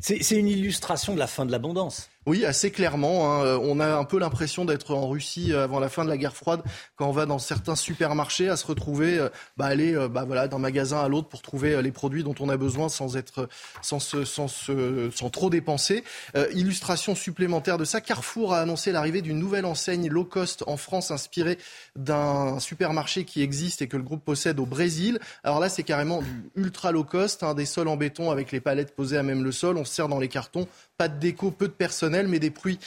C'est 0.00 0.38
une 0.38 0.48
illustration 0.48 1.14
de 1.14 1.18
la 1.18 1.26
fin 1.26 1.46
de 1.46 1.52
l'abondance. 1.52 2.10
Oui, 2.28 2.44
assez 2.44 2.70
clairement. 2.70 3.32
Hein. 3.42 3.58
On 3.62 3.80
a 3.80 3.96
un 3.96 4.04
peu 4.04 4.18
l'impression 4.18 4.66
d'être 4.66 4.94
en 4.94 5.08
Russie 5.08 5.54
avant 5.54 5.80
la 5.80 5.88
fin 5.88 6.04
de 6.04 6.10
la 6.10 6.18
guerre 6.18 6.36
froide, 6.36 6.60
quand 6.96 7.08
on 7.08 7.12
va 7.12 7.24
dans 7.24 7.38
certains 7.38 7.74
supermarchés, 7.74 8.50
à 8.50 8.56
se 8.58 8.66
retrouver, 8.66 9.26
bah, 9.56 9.64
aller 9.64 9.94
bah, 10.10 10.24
voilà, 10.26 10.46
d'un 10.46 10.58
magasin 10.58 11.00
à 11.00 11.08
l'autre 11.08 11.28
pour 11.28 11.40
trouver 11.40 11.80
les 11.80 11.90
produits 11.90 12.22
dont 12.22 12.34
on 12.40 12.50
a 12.50 12.58
besoin 12.58 12.90
sans, 12.90 13.16
être, 13.16 13.48
sans, 13.80 13.98
sans, 13.98 14.46
sans 14.46 15.30
trop 15.30 15.48
dépenser. 15.48 16.04
illustration 16.52 17.14
supplémentaire 17.14 17.78
de 17.78 17.86
ça, 17.86 18.02
Carrefour 18.02 18.52
a 18.52 18.60
annoncé 18.60 18.92
l'arrivée 18.92 19.22
d'une 19.22 19.38
nouvelle 19.38 19.64
enseigne 19.64 20.10
low 20.10 20.24
cost 20.24 20.64
en 20.66 20.76
France, 20.76 21.10
inspirée 21.10 21.56
d'un 21.96 22.60
supermarché 22.60 23.24
qui 23.24 23.40
existe 23.40 23.80
et 23.80 23.88
que 23.88 23.96
le 23.96 24.02
groupe 24.02 24.22
possède 24.22 24.60
au 24.60 24.66
Brésil. 24.66 25.18
Alors 25.44 25.60
là, 25.60 25.70
c'est 25.70 25.82
carrément 25.82 26.22
ultra 26.56 26.92
low 26.92 27.04
cost, 27.04 27.42
hein, 27.42 27.54
des 27.54 27.64
sols 27.64 27.88
en 27.88 27.96
béton 27.96 28.30
avec 28.30 28.52
les 28.52 28.60
palettes 28.60 28.94
posées 28.94 29.16
à 29.16 29.22
même 29.22 29.44
le 29.44 29.52
sol. 29.52 29.78
On 29.78 29.86
se 29.86 29.94
sert 29.94 30.08
dans 30.08 30.18
les 30.18 30.28
cartons 30.28 30.68
pas 30.98 31.08
de 31.08 31.18
déco, 31.18 31.52
peu 31.52 31.68
de 31.68 31.72
personnel, 31.72 32.26
mais 32.26 32.40
des 32.40 32.50
prix, 32.50 32.78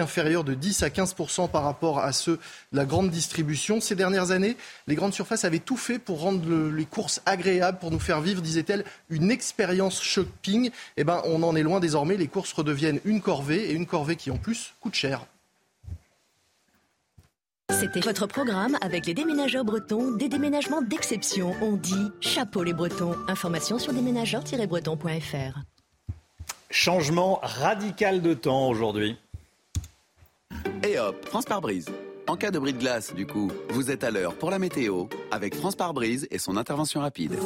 inférieurs 0.00 0.42
de 0.42 0.54
10 0.54 0.82
à 0.82 0.88
15% 0.88 1.48
par 1.48 1.62
rapport 1.62 2.00
à 2.00 2.12
ceux 2.12 2.40
de 2.72 2.76
la 2.76 2.84
grande 2.84 3.10
distribution. 3.10 3.80
Ces 3.80 3.94
dernières 3.94 4.32
années, 4.32 4.56
les 4.88 4.96
grandes 4.96 5.14
surfaces 5.14 5.44
avaient 5.44 5.60
tout 5.60 5.76
fait 5.76 6.00
pour 6.00 6.20
rendre 6.20 6.68
les 6.70 6.84
courses 6.84 7.22
agréables, 7.26 7.78
pour 7.78 7.92
nous 7.92 8.00
faire 8.00 8.20
vivre, 8.20 8.42
disait-elle, 8.42 8.84
une 9.08 9.30
expérience 9.30 10.02
shopping. 10.02 10.70
Eh 10.96 11.04
ben, 11.04 11.22
on 11.26 11.44
en 11.44 11.54
est 11.54 11.62
loin 11.62 11.78
désormais. 11.78 12.16
Les 12.16 12.26
courses 12.26 12.52
redeviennent 12.52 13.00
une 13.04 13.20
corvée 13.20 13.70
et 13.70 13.72
une 13.72 13.86
corvée 13.86 14.16
qui 14.16 14.32
en 14.32 14.36
plus 14.36 14.74
coûte 14.80 14.94
cher. 14.94 15.24
C'était 17.70 18.00
votre 18.00 18.26
programme 18.26 18.76
avec 18.80 19.06
les 19.06 19.14
déménageurs 19.14 19.64
bretons, 19.64 20.10
des 20.10 20.28
déménagements 20.28 20.82
d'exception. 20.82 21.54
On 21.62 21.76
dit 21.76 22.10
chapeau 22.20 22.64
les 22.64 22.72
bretons. 22.72 23.14
Information 23.28 23.78
sur 23.78 23.92
déménageurs-bretons.fr. 23.92 25.73
Changement 26.76 27.38
radical 27.40 28.20
de 28.20 28.34
temps 28.34 28.68
aujourd'hui. 28.68 29.16
Et 30.82 30.98
hop, 30.98 31.24
France 31.24 31.44
par 31.44 31.60
brise. 31.60 31.86
En 32.26 32.36
cas 32.36 32.50
de 32.50 32.58
bris 32.58 32.72
de 32.72 32.78
glace, 32.78 33.14
du 33.14 33.28
coup, 33.28 33.52
vous 33.68 33.92
êtes 33.92 34.02
à 34.02 34.10
l'heure 34.10 34.34
pour 34.34 34.50
la 34.50 34.58
météo 34.58 35.04
avec 35.30 35.54
France 35.54 35.76
par 35.76 35.94
brise 35.94 36.26
et 36.32 36.38
son 36.38 36.56
intervention 36.56 37.00
rapide. 37.00 37.38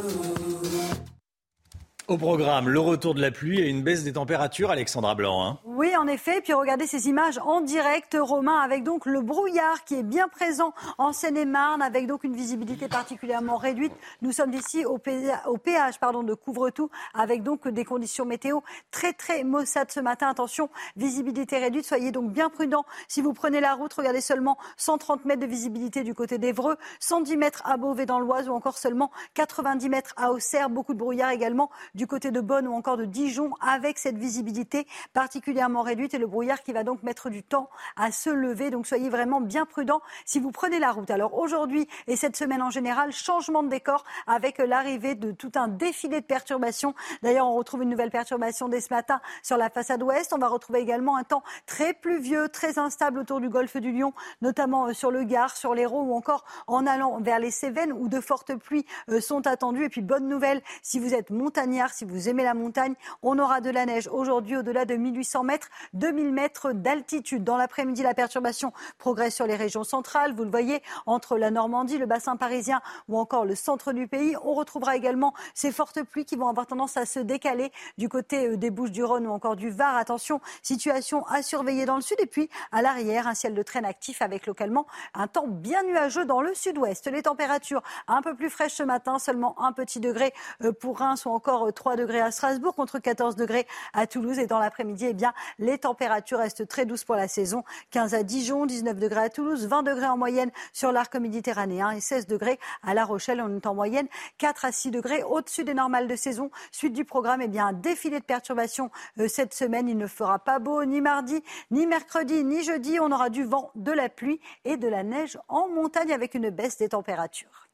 Au 2.09 2.17
programme, 2.17 2.71
le 2.71 2.81
retour 2.81 3.15
de 3.15 3.21
la 3.21 3.31
pluie 3.31 3.61
et 3.61 3.69
une 3.69 3.83
baisse 3.83 4.03
des 4.03 4.15
températures, 4.15 4.71
Alexandra 4.71 5.15
Blanc. 5.15 5.45
Hein. 5.45 5.59
Oui, 5.67 5.95
en 5.95 6.07
effet. 6.07 6.41
Puis 6.41 6.55
regardez 6.55 6.87
ces 6.87 7.07
images 7.07 7.39
en 7.45 7.61
direct, 7.61 8.17
Romain, 8.19 8.61
avec 8.61 8.83
donc 8.83 9.05
le 9.05 9.21
brouillard 9.21 9.85
qui 9.85 9.97
est 9.97 10.03
bien 10.03 10.27
présent 10.27 10.73
en 10.97 11.13
Seine-et-Marne, 11.13 11.83
avec 11.83 12.07
donc 12.07 12.25
une 12.25 12.35
visibilité 12.35 12.89
particulièrement 12.89 13.59
réduite. 13.59 13.93
Nous 14.23 14.33
sommes 14.33 14.55
ici 14.55 14.87
au, 14.87 14.97
péage 14.97 16.01
pardon, 16.01 16.23
de 16.23 16.33
Couvre-tout, 16.33 16.89
avec 17.13 17.43
donc 17.43 17.69
des 17.69 17.85
conditions 17.85 18.25
météo 18.25 18.61
très 18.91 19.13
très 19.13 19.45
maussades 19.45 19.91
ce 19.91 20.01
matin. 20.01 20.29
Attention, 20.31 20.71
visibilité 20.97 21.59
réduite. 21.59 21.85
Soyez 21.85 22.11
donc 22.11 22.33
bien 22.33 22.49
prudents 22.49 22.87
si 23.07 23.21
vous 23.21 23.35
prenez 23.35 23.61
la 23.61 23.75
route. 23.75 23.93
Regardez 23.93 24.23
seulement 24.23 24.57
130 24.79 25.27
mètres 25.27 25.43
de 25.43 25.47
visibilité 25.47 26.05
du 26.05 26.15
côté 26.15 26.39
d'Evreux, 26.39 26.77
110 27.01 27.37
mètres 27.37 27.63
à 27.67 27.77
Beauvais 27.77 28.07
dans 28.07 28.19
l'Oise 28.19 28.49
ou 28.49 28.53
encore 28.53 28.79
seulement 28.79 29.11
90 29.35 29.91
mètres 29.91 30.15
à 30.17 30.33
Auxerre. 30.33 30.71
Beaucoup 30.71 30.95
de 30.95 30.99
brouillard 30.99 31.33
également 31.33 31.71
du 31.99 32.07
côté 32.07 32.31
de 32.31 32.41
Bonn 32.41 32.69
ou 32.69 32.75
encore 32.75 32.97
de 32.97 33.05
Dijon 33.05 33.51
avec 33.61 33.99
cette 33.99 34.17
visibilité 34.17 34.87
particulièrement 35.15 35.83
réduite 35.83 36.15
et 36.15 36.19
le 36.19 36.29
brouillard 36.29 36.63
qui 36.63 36.73
va 36.73 36.85
donc 36.85 37.03
mettre 37.03 37.29
du 37.29 37.43
temps 37.43 37.69
à 37.97 38.13
se 38.13 38.31
lever. 38.31 38.71
Donc 38.71 38.87
soyez 38.87 39.11
vraiment 39.11 39.41
bien 39.41 39.67
prudents 39.67 40.01
si 40.25 40.39
vous 40.39 40.53
prenez 40.53 40.79
la 40.79 40.93
route. 40.93 41.11
Alors 41.11 41.37
aujourd'hui 41.37 41.89
et 42.07 42.15
cette 42.15 42.37
semaine 42.37 42.63
en 42.63 42.71
général, 42.71 43.13
changement 43.13 43.65
de 43.65 43.69
décor 43.69 44.05
avec 44.29 44.59
l'arrivée 44.59 45.17
de 45.17 45.33
tout 45.33 45.51
un 45.57 45.67
défilé 45.67 46.21
de 46.21 46.27
perturbations. 46.27 46.95
D'ailleurs, 47.25 47.49
on 47.49 47.57
retrouve 47.57 47.83
une 47.83 47.89
nouvelle 47.89 48.13
perturbation 48.13 48.69
dès 48.69 48.81
ce 48.81 48.95
matin 48.95 49.21
sur 49.43 49.57
la 49.57 49.69
façade 49.69 50.01
ouest. 50.01 50.33
On 50.33 50.39
va 50.39 50.47
retrouver 50.47 50.79
également 50.79 51.17
un 51.17 51.25
temps 51.25 51.43
très 51.67 51.95
pluvieux, 51.95 52.49
très 52.49 52.79
instable 52.79 53.19
autour 53.19 53.41
du 53.41 53.49
golfe 53.49 53.77
du 53.77 53.91
Lion, 53.91 54.13
notamment 54.41 54.87
euh, 54.87 54.93
sur 54.93 55.11
le 55.11 55.25
Gard, 55.25 55.57
sur 55.57 55.75
l'Hérault 55.75 56.03
ou 56.03 56.15
encore 56.15 56.45
en 56.69 56.87
allant 56.87 57.21
vers 57.21 57.41
les 57.41 57.51
Cévennes 57.51 57.93
où 57.93 58.09
de 58.09 58.21
fortes 58.21 58.55
pluies 58.55 58.87
euh, 59.11 59.21
sont 59.21 59.49
attendues. 59.49 59.85
Et 59.85 59.89
puis 59.89 60.01
bonne 60.01 60.29
nouvelle, 60.29 60.63
si 60.83 61.01
vous 61.01 61.13
êtes 61.13 61.31
montagnard, 61.31 61.88
si 61.93 62.05
vous 62.05 62.29
aimez 62.29 62.45
la 62.45 62.55
montagne, 62.55 62.95
on 63.23 63.39
aura 63.39 63.61
de 63.61 63.71
la 63.71 63.87
neige 63.87 64.09
aujourd'hui 64.13 64.57
au-delà 64.57 64.85
de 64.85 64.95
1800 64.95 65.45
mètres, 65.45 65.69
2000 65.95 66.33
mètres 66.33 66.73
d'altitude. 66.73 67.45
Dans 67.45 67.57
l'après-midi, 67.57 68.03
la 68.03 68.15
perturbation 68.15 68.73
progresse 68.99 69.35
sur 69.35 69.47
les 69.47 69.57
régions 69.57 69.85
centrales. 69.85 70.35
Vous 70.35 70.45
le 70.45 70.51
voyez, 70.51 70.83
entre 71.07 71.39
la 71.39 71.51
Normandie, 71.51 71.99
le 71.99 72.07
bassin 72.07 72.37
parisien 72.37 72.81
ou 73.09 73.19
encore 73.19 73.45
le 73.45 73.55
centre 73.55 73.93
du 73.93 74.07
pays. 74.09 74.37
On 74.43 74.55
retrouvera 74.55 74.97
également 74.97 75.35
ces 75.55 75.73
fortes 75.73 76.03
pluies 76.03 76.25
qui 76.25 76.37
vont 76.37 76.49
avoir 76.49 76.67
tendance 76.67 76.97
à 76.97 77.07
se 77.07 77.21
décaler 77.21 77.73
du 77.97 78.09
côté 78.09 78.49
euh, 78.49 78.57
des 78.57 78.71
Bouches 78.71 78.91
du 78.91 79.05
Rhône 79.05 79.27
ou 79.27 79.31
encore 79.31 79.57
du 79.57 79.71
Var. 79.71 79.97
Attention, 79.97 80.41
situation 80.63 81.27
à 81.27 81.43
surveiller 81.43 81.85
dans 81.85 81.97
le 81.97 82.03
sud. 82.03 82.19
Et 82.21 82.27
puis, 82.27 82.49
à 82.73 82.83
l'arrière, 82.83 83.27
un 83.27 83.35
ciel 83.35 83.55
de 83.55 83.63
traîne 83.63 83.85
actif 83.85 84.23
avec 84.23 84.47
localement 84.47 84.87
un 85.15 85.27
temps 85.27 85.47
bien 85.47 85.83
nuageux 85.83 86.25
dans 86.25 86.43
le 86.43 86.55
sud-ouest. 86.55 87.07
Les 87.11 87.23
températures 87.23 87.83
un 88.07 88.23
peu 88.23 88.35
plus 88.35 88.51
fraîches 88.51 88.75
ce 88.75 88.83
matin, 88.83 89.19
seulement 89.19 89.61
un 89.63 89.73
petit 89.73 90.01
degré 90.01 90.33
euh, 90.63 90.73
pour 90.73 90.99
Reims 90.99 91.27
ou 91.27 91.31
encore 91.31 91.73
3 91.79 91.95
degrés 91.95 92.21
à 92.21 92.33
Strasbourg 92.33 92.75
contre 92.75 92.99
14 92.99 93.37
degrés 93.37 93.67
à 93.93 94.09
Toulouse. 94.09 94.39
Et 94.39 94.49
dans 94.49 94.59
l'après-midi, 94.59 95.07
eh 95.11 95.15
bien, 95.15 95.33
les 95.61 95.79
températures 95.79 96.39
restent 96.39 96.67
très 96.67 96.85
douces 96.87 97.05
pour 97.05 97.15
la 97.15 97.29
saison. 97.29 97.63
15 97.93 98.15
à 98.15 98.25
Dijon, 98.25 98.67
19 98.67 98.99
degrés 98.99 99.21
à 99.21 99.31
Toulouse, 99.31 99.67
20 99.67 99.85
degrés 99.85 100.09
en 100.09 100.17
moyenne 100.17 100.51
sur 100.73 100.91
l'arc 100.91 101.15
méditerranéen 101.15 101.93
et 101.93 102.01
16 102.01 102.27
degrés 102.27 102.59
à 102.83 102.95
La 102.95 103.05
Rochelle. 103.05 103.41
On 103.41 103.57
est 103.57 103.67
en 103.67 103.75
moyenne 103.75 104.09
4 104.39 104.65
à 104.65 104.73
6 104.73 104.91
degrés 104.91 105.23
au-dessus 105.23 105.63
des 105.63 105.75
normales 105.75 106.09
de 106.09 106.17
saison. 106.17 106.51
Suite 106.73 106.95
du 106.95 107.05
programme, 107.05 107.43
eh 107.43 107.49
bien, 107.49 107.69
un 107.69 107.73
défilé 107.73 108.19
de 108.19 108.25
perturbations 108.25 108.91
euh, 109.21 109.29
cette 109.29 109.55
semaine. 109.55 109.89
Il 109.89 109.99
ne 109.99 110.09
fera 110.09 110.41
pas 110.41 110.59
beau 110.59 110.85
ni 110.85 111.01
mardi, 111.01 111.45
ni 111.71 111.87
mercredi, 111.87 112.43
ni 112.43 112.65
jeudi. 112.65 112.99
On 113.01 113.13
aura 113.13 113.31
du 113.31 113.45
vent, 113.45 113.71
de 113.77 113.93
la 113.93 114.09
pluie 114.09 114.41
et 114.65 114.77
de 114.77 114.89
la 114.89 115.05
neige 115.05 115.39
en 115.47 115.69
montagne 115.69 116.13
avec 116.13 116.35
une 116.35 116.51
baisse 116.51 116.79
des 116.79 116.89
températures. 116.89 117.68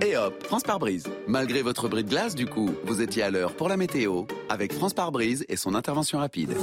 Et 0.00 0.16
hop, 0.16 0.44
France 0.44 0.62
par 0.62 0.78
brise. 0.78 1.08
Malgré 1.26 1.62
votre 1.62 1.88
bris 1.88 2.04
de 2.04 2.10
glace, 2.10 2.34
du 2.34 2.46
coup, 2.46 2.70
vous 2.84 3.02
étiez 3.02 3.22
à 3.22 3.30
l'heure 3.30 3.54
pour 3.54 3.68
la 3.68 3.76
météo 3.76 4.24
avec 4.48 4.72
France 4.72 4.94
par 4.94 5.10
brise 5.10 5.44
et 5.48 5.56
son 5.56 5.74
intervention 5.74 6.18
rapide. 6.18 6.54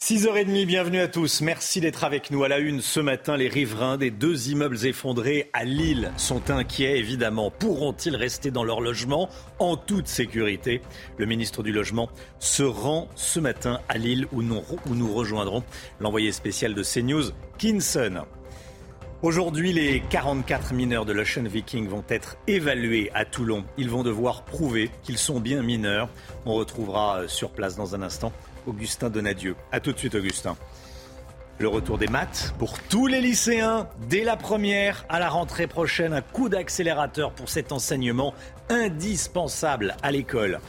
6h30, 0.00 0.64
bienvenue 0.66 1.00
à 1.00 1.08
tous. 1.08 1.40
Merci 1.40 1.80
d'être 1.80 2.04
avec 2.04 2.30
nous 2.30 2.44
à 2.44 2.48
la 2.48 2.58
une 2.58 2.80
ce 2.80 3.00
matin. 3.00 3.36
Les 3.36 3.48
riverains 3.48 3.98
des 3.98 4.10
deux 4.12 4.50
immeubles 4.50 4.86
effondrés 4.86 5.50
à 5.52 5.64
Lille 5.64 6.12
sont 6.16 6.50
inquiets, 6.50 6.98
évidemment. 6.98 7.50
Pourront-ils 7.50 8.14
rester 8.14 8.50
dans 8.52 8.64
leur 8.64 8.80
logement 8.80 9.28
en 9.58 9.76
toute 9.76 10.06
sécurité? 10.06 10.80
Le 11.18 11.26
ministre 11.26 11.64
du 11.64 11.72
Logement 11.72 12.08
se 12.38 12.62
rend 12.62 13.08
ce 13.16 13.40
matin 13.40 13.80
à 13.88 13.98
Lille 13.98 14.28
où 14.32 14.42
nous, 14.42 14.62
où 14.88 14.94
nous 14.94 15.12
rejoindrons 15.12 15.64
l'envoyé 16.00 16.30
spécial 16.30 16.72
de 16.72 16.82
CNews, 16.84 17.32
Kinson. 17.58 18.24
Aujourd'hui, 19.20 19.72
les 19.72 19.98
44 19.98 20.72
mineurs 20.74 21.04
de 21.04 21.12
l'Ocean 21.12 21.42
Viking 21.42 21.88
vont 21.88 22.04
être 22.08 22.36
évalués 22.46 23.10
à 23.14 23.24
Toulon. 23.24 23.64
Ils 23.76 23.90
vont 23.90 24.04
devoir 24.04 24.44
prouver 24.44 24.92
qu'ils 25.02 25.18
sont 25.18 25.40
bien 25.40 25.60
mineurs. 25.60 26.08
On 26.46 26.54
retrouvera 26.54 27.22
euh, 27.22 27.28
sur 27.28 27.50
place 27.50 27.74
dans 27.74 27.96
un 27.96 28.02
instant 28.02 28.32
Augustin 28.68 29.10
Donadieu. 29.10 29.56
A 29.72 29.80
tout 29.80 29.90
de 29.90 29.98
suite, 29.98 30.14
Augustin. 30.14 30.56
Le 31.58 31.66
retour 31.66 31.98
des 31.98 32.06
maths 32.06 32.54
pour 32.60 32.78
tous 32.78 33.08
les 33.08 33.20
lycéens 33.20 33.88
dès 34.08 34.22
la 34.22 34.36
première 34.36 35.04
à 35.08 35.18
la 35.18 35.28
rentrée 35.28 35.66
prochaine. 35.66 36.12
Un 36.12 36.22
coup 36.22 36.48
d'accélérateur 36.48 37.32
pour 37.32 37.48
cet 37.48 37.72
enseignement 37.72 38.34
indispensable 38.68 39.96
à 40.00 40.12
l'école. 40.12 40.60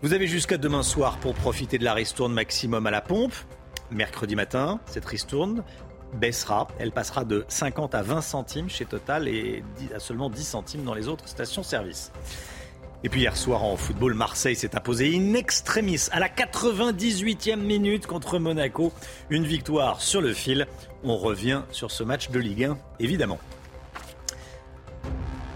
Vous 0.00 0.14
avez 0.14 0.26
jusqu'à 0.26 0.56
demain 0.56 0.82
soir 0.82 1.18
pour 1.18 1.34
profiter 1.34 1.76
de 1.76 1.84
la 1.84 1.92
ristourne 1.92 2.32
maximum 2.32 2.86
à 2.86 2.90
la 2.90 3.02
pompe. 3.02 3.34
Mercredi 3.90 4.34
matin, 4.34 4.80
cette 4.86 5.04
ristourne 5.04 5.62
baissera. 6.14 6.68
Elle 6.78 6.92
passera 6.92 7.24
de 7.24 7.44
50 7.48 7.94
à 7.94 8.02
20 8.02 8.20
centimes 8.20 8.68
chez 8.68 8.84
Total 8.84 9.28
et 9.28 9.62
à 9.94 10.00
seulement 10.00 10.30
10 10.30 10.44
centimes 10.44 10.84
dans 10.84 10.94
les 10.94 11.08
autres 11.08 11.28
stations-service. 11.28 12.12
Et 13.04 13.08
puis 13.08 13.20
hier 13.20 13.36
soir 13.36 13.62
en 13.62 13.76
football, 13.76 14.14
Marseille 14.14 14.56
s'est 14.56 14.74
imposé 14.74 15.16
in 15.16 15.34
extremis 15.34 16.08
à 16.12 16.18
la 16.18 16.28
98e 16.28 17.56
minute 17.56 18.06
contre 18.06 18.38
Monaco. 18.38 18.92
Une 19.30 19.44
victoire 19.44 20.00
sur 20.00 20.20
le 20.20 20.32
fil. 20.32 20.66
On 21.04 21.16
revient 21.16 21.62
sur 21.70 21.90
ce 21.90 22.02
match 22.02 22.30
de 22.30 22.40
Ligue 22.40 22.64
1, 22.64 22.78
évidemment. 22.98 23.38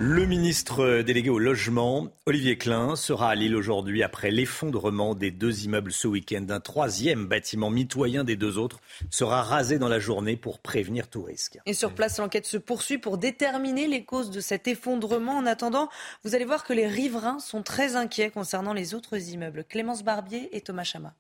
Le 0.03 0.25
ministre 0.25 1.03
délégué 1.03 1.29
au 1.29 1.39
logement, 1.39 2.09
Olivier 2.25 2.57
Klein, 2.57 2.97
sera 2.97 3.29
à 3.29 3.35
Lille 3.35 3.55
aujourd'hui 3.55 4.03
après 4.03 4.31
l'effondrement 4.31 5.15
des 5.15 5.31
deux 5.31 5.67
immeubles 5.67 5.93
ce 5.93 6.09
week-end. 6.09 6.47
Un 6.49 6.59
troisième 6.59 7.27
bâtiment 7.27 7.69
mitoyen 7.69 8.25
des 8.25 8.35
deux 8.35 8.57
autres 8.57 8.81
sera 9.11 9.43
rasé 9.43 9.79
dans 9.79 9.91
la 9.91 9.99
journée 9.99 10.39
pour 10.39 10.59
prévenir 10.59 11.11
tout 11.11 11.23
risque. 11.23 11.59
Et 11.67 11.75
sur 11.75 11.93
place, 11.93 12.17
l'enquête 12.17 12.47
se 12.47 12.57
poursuit 12.57 12.97
pour 12.97 13.19
déterminer 13.19 13.89
les 13.89 14.07
causes 14.07 14.31
de 14.31 14.41
cet 14.41 14.69
effondrement. 14.69 15.37
En 15.37 15.45
attendant, 15.45 15.91
vous 16.25 16.35
allez 16.35 16.47
voir 16.47 16.65
que 16.65 16.73
les 16.73 16.87
riverains 16.87 17.39
sont 17.39 17.63
très 17.63 17.95
inquiets 17.95 18.31
concernant 18.31 18.73
les 18.73 18.95
autres 18.95 19.19
immeubles. 19.19 19.65
Clémence 19.69 20.03
Barbier 20.03 20.49
et 20.57 20.63
Thomas 20.63 20.85
Chama. 20.85 21.15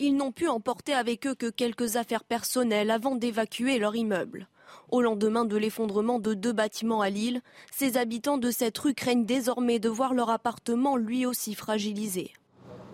Ils 0.00 0.16
n'ont 0.16 0.32
pu 0.32 0.48
emporter 0.48 0.92
avec 0.92 1.28
eux 1.28 1.36
que 1.36 1.50
quelques 1.50 1.94
affaires 1.94 2.24
personnelles 2.24 2.90
avant 2.90 3.14
d'évacuer 3.14 3.78
leur 3.78 3.94
immeuble. 3.94 4.48
Au 4.90 5.00
lendemain 5.00 5.44
de 5.44 5.56
l'effondrement 5.56 6.18
de 6.18 6.34
deux 6.34 6.52
bâtiments 6.52 7.00
à 7.00 7.10
Lille, 7.10 7.40
ces 7.74 7.96
habitants 7.96 8.38
de 8.38 8.50
cette 8.50 8.76
rue 8.78 8.94
craignent 8.94 9.24
désormais 9.24 9.78
de 9.78 9.88
voir 9.88 10.14
leur 10.14 10.30
appartement 10.30 10.96
lui 10.96 11.26
aussi 11.26 11.54
fragilisé. 11.54 12.32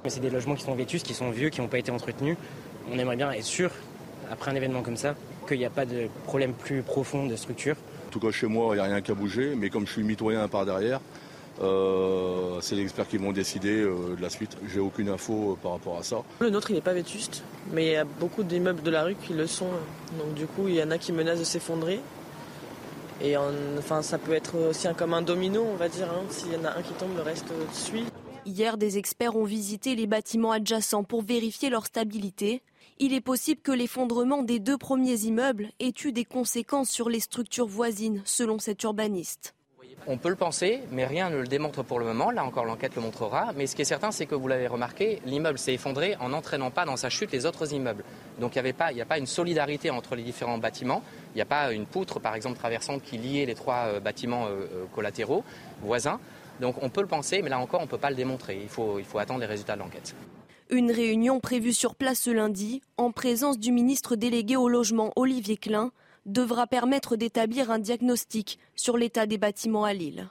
Mais 0.05 0.11
c'est 0.11 0.21
des 0.21 0.31
logements 0.31 0.55
qui 0.55 0.65
sont 0.65 0.75
vétus, 0.75 1.03
qui 1.03 1.15
sont 1.15 1.31
vieux, 1.31 1.49
qui 1.51 1.61
n'ont 1.61 1.69
pas 1.69 1.79
été 1.79 1.91
entretenus. 1.91 2.37
On 2.93 2.99
aimerait 2.99 3.17
bien 3.17 3.31
être 3.33 3.45
sûr, 3.45 3.71
après 4.31 4.51
un 4.51 4.55
événement 4.55 4.83
comme 4.83 4.97
ça, 4.97 5.15
qu'il 5.47 5.59
n'y 5.59 5.65
a 5.65 5.71
pas 5.71 5.87
de 5.87 6.09
problème 6.25 6.53
plus 6.53 6.83
profond 6.83 7.27
de 7.27 7.37
structure. 7.37 7.77
En 8.07 8.11
tout 8.11 8.21
cas, 8.21 8.31
chez 8.31 8.47
moi, 8.47 8.75
il 8.75 8.79
n'y 8.79 8.85
a 8.85 8.85
rien 8.85 9.01
qu'à 9.01 9.15
bouger, 9.15 9.55
mais 9.57 9.71
comme 9.71 9.87
je 9.87 9.93
suis 9.93 10.03
mitoyen 10.03 10.47
par 10.49 10.65
derrière, 10.65 11.01
euh, 11.61 12.61
c'est 12.61 12.77
les 12.77 12.83
experts 12.83 13.09
qui 13.09 13.17
vont 13.17 13.33
décider 13.33 13.81
euh, 13.81 14.15
de 14.17 14.23
la 14.23 14.31
suite. 14.31 14.57
J'ai 14.67 14.81
aucune 14.81 15.09
info 15.09 15.53
euh, 15.53 15.57
par 15.61 15.73
rapport 15.73 15.99
à 15.99 16.03
ça. 16.03 16.23
Le 16.41 16.51
nôtre, 16.51 16.71
il 16.71 16.75
n'est 16.75 16.81
pas 16.81 16.93
vétuste, 16.93 17.43
mais 17.73 17.87
il 17.87 17.93
y 17.93 17.97
a 17.97 18.05
beaucoup 18.05 18.45
d'immeubles 18.45 18.83
de 18.83 18.91
la 18.91 19.05
rue 19.05 19.17
qui 19.17 19.33
le 19.33 19.47
sont. 19.47 19.71
Donc 20.19 20.35
du 20.35 20.47
coup, 20.47 20.69
il 20.69 20.75
y 20.75 20.83
en 20.83 20.91
a 20.91 20.99
qui 20.99 21.13
menacent 21.13 21.41
de 21.41 21.45
s'effondrer. 21.45 22.01
Et 23.21 23.37
enfin, 23.37 24.03
ça 24.03 24.17
peut 24.17 24.33
être 24.33 24.57
aussi 24.71 24.87
un, 24.87 24.95
comme 24.95 25.13
un 25.13 25.23
domino, 25.23 25.67
on 25.73 25.77
va 25.77 25.89
dire. 25.89 26.07
Hein. 26.07 26.23
S'il 26.31 26.53
y 26.53 26.57
en 26.57 26.65
a 26.65 26.79
un 26.79 26.83
qui 26.83 26.93
tombe, 26.93 27.17
le 27.17 27.23
reste 27.23 27.47
suit. 27.73 28.05
Hier, 28.47 28.79
des 28.79 28.97
experts 28.97 29.37
ont 29.37 29.45
visité 29.45 29.97
les 29.97 30.07
bâtiments 30.07 30.53
adjacents 30.53 31.03
pour 31.03 31.23
vérifier 31.23 31.69
leur 31.69 31.87
stabilité. 31.87 32.63
Il 33.01 33.13
est 33.13 33.21
possible 33.21 33.61
que 33.61 33.73
l'effondrement 33.73 34.45
des 34.45 34.61
deux 34.61 34.79
premiers 34.79 35.21
immeubles 35.23 35.71
ait 35.81 35.93
eu 36.05 36.13
des 36.13 36.25
conséquences 36.25 36.91
sur 36.91 37.09
les 37.09 37.21
structures 37.21 37.67
voisines, 37.67 38.23
selon 38.25 38.61
cet 38.61 38.85
urbaniste. 38.85 39.55
On 40.11 40.17
peut 40.17 40.31
le 40.31 40.37
penser, 40.37 40.81
mais 40.91 41.05
rien 41.05 41.29
ne 41.29 41.37
le 41.37 41.47
démontre 41.47 41.83
pour 41.83 41.99
le 41.99 42.07
moment. 42.07 42.31
Là 42.31 42.43
encore, 42.43 42.65
l'enquête 42.65 42.97
le 42.97 43.03
montrera. 43.03 43.53
Mais 43.55 43.67
ce 43.67 43.77
qui 43.77 43.83
est 43.83 43.85
certain, 43.85 44.11
c'est 44.11 44.25
que 44.25 44.35
vous 44.35 44.49
l'avez 44.49 44.67
remarqué, 44.67 45.21
l'immeuble 45.27 45.59
s'est 45.59 45.75
effondré 45.75 46.17
en 46.19 46.31
n'entraînant 46.31 46.71
pas 46.71 46.87
dans 46.87 46.97
sa 46.97 47.11
chute 47.11 47.31
les 47.31 47.45
autres 47.45 47.75
immeubles. 47.75 48.05
Donc 48.41 48.57
il 48.57 48.63
n'y 48.63 49.03
a 49.03 49.05
pas 49.05 49.19
une 49.19 49.27
solidarité 49.27 49.91
entre 49.91 50.17
les 50.17 50.23
différents 50.23 50.57
bâtiments. 50.57 51.03
Il 51.35 51.37
n'y 51.37 51.43
a 51.43 51.45
pas 51.45 51.73
une 51.75 51.85
poutre, 51.85 52.21
par 52.21 52.35
exemple, 52.35 52.57
traversante 52.57 53.03
qui 53.03 53.19
liait 53.19 53.45
les 53.45 53.55
trois 53.55 53.85
euh, 53.85 54.01
bâtiments 54.01 54.47
euh, 54.47 54.67
euh, 54.73 54.85
collatéraux 54.95 55.45
voisins. 55.83 56.19
Donc 56.59 56.83
on 56.83 56.89
peut 56.89 57.03
le 57.03 57.07
penser, 57.07 57.43
mais 57.43 57.51
là 57.51 57.59
encore, 57.59 57.81
on 57.81 57.85
ne 57.85 57.91
peut 57.91 57.99
pas 57.99 58.09
le 58.09 58.17
démontrer. 58.17 58.59
Il 58.63 58.71
faut, 58.71 58.99
il 58.99 59.05
faut 59.05 59.19
attendre 59.19 59.41
les 59.41 59.47
résultats 59.47 59.75
de 59.75 59.81
l'enquête. 59.81 60.15
Une 60.71 60.91
réunion 60.91 61.39
prévue 61.39 61.75
sur 61.75 61.95
place 61.95 62.21
ce 62.21 62.31
lundi, 62.31 62.81
en 62.97 63.13
présence 63.13 63.59
du 63.59 63.73
ministre 63.73 64.17
délégué 64.17 64.57
au 64.57 64.71
logement 64.71 65.13
Olivier 65.17 65.59
Klein, 65.59 65.93
devra 66.29 66.67
permettre 66.67 67.17
d'établir 67.17 67.71
un 67.71 67.79
diagnostic 67.79 68.59
sur 68.77 68.97
l'état 68.97 69.27
des 69.27 69.39
bâtiments 69.39 69.85
à 69.85 69.93
Lille. 69.93 70.29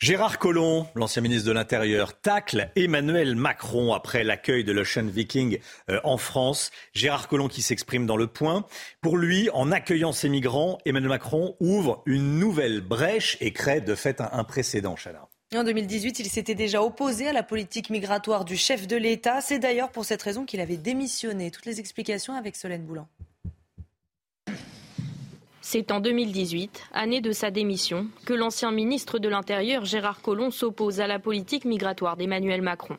Gérard 0.00 0.38
Collomb, 0.38 0.86
l'ancien 0.94 1.22
ministre 1.22 1.48
de 1.48 1.52
l'Intérieur, 1.52 2.20
tacle 2.20 2.70
Emmanuel 2.76 3.34
Macron 3.34 3.92
après 3.92 4.22
l'accueil 4.22 4.62
de 4.62 4.70
l'Ocean 4.70 5.06
Viking 5.06 5.58
euh, 5.90 5.98
en 6.04 6.18
France. 6.18 6.70
Gérard 6.94 7.26
Collomb 7.26 7.48
qui 7.48 7.62
s'exprime 7.62 8.06
dans 8.06 8.16
le 8.16 8.28
point. 8.28 8.64
Pour 9.00 9.16
lui, 9.16 9.50
en 9.54 9.72
accueillant 9.72 10.12
ces 10.12 10.28
migrants, 10.28 10.78
Emmanuel 10.84 11.08
Macron 11.08 11.56
ouvre 11.58 12.04
une 12.06 12.38
nouvelle 12.38 12.80
brèche 12.80 13.36
et 13.40 13.52
crée 13.52 13.80
de 13.80 13.96
fait 13.96 14.20
un, 14.20 14.44
précédent, 14.44 14.94
En 15.52 15.64
2018, 15.64 16.20
il 16.20 16.28
s'était 16.28 16.54
déjà 16.54 16.80
opposé 16.80 17.26
à 17.26 17.32
la 17.32 17.42
politique 17.42 17.90
migratoire 17.90 18.44
du 18.44 18.56
chef 18.56 18.86
de 18.86 18.96
l'État. 18.96 19.40
C'est 19.40 19.58
d'ailleurs 19.58 19.90
pour 19.90 20.04
cette 20.04 20.22
raison 20.22 20.44
qu'il 20.44 20.60
avait 20.60 20.76
démissionné. 20.76 21.50
Toutes 21.50 21.66
les 21.66 21.80
explications 21.80 22.34
avec 22.34 22.54
Solène 22.54 22.84
Boulan. 22.84 23.08
C'est 25.70 25.92
en 25.92 26.00
2018, 26.00 26.88
année 26.94 27.20
de 27.20 27.30
sa 27.30 27.50
démission, 27.50 28.06
que 28.24 28.32
l'ancien 28.32 28.72
ministre 28.72 29.18
de 29.18 29.28
l'Intérieur 29.28 29.84
Gérard 29.84 30.22
Collomb 30.22 30.50
s'oppose 30.50 31.00
à 31.00 31.06
la 31.06 31.18
politique 31.18 31.66
migratoire 31.66 32.16
d'Emmanuel 32.16 32.62
Macron. 32.62 32.96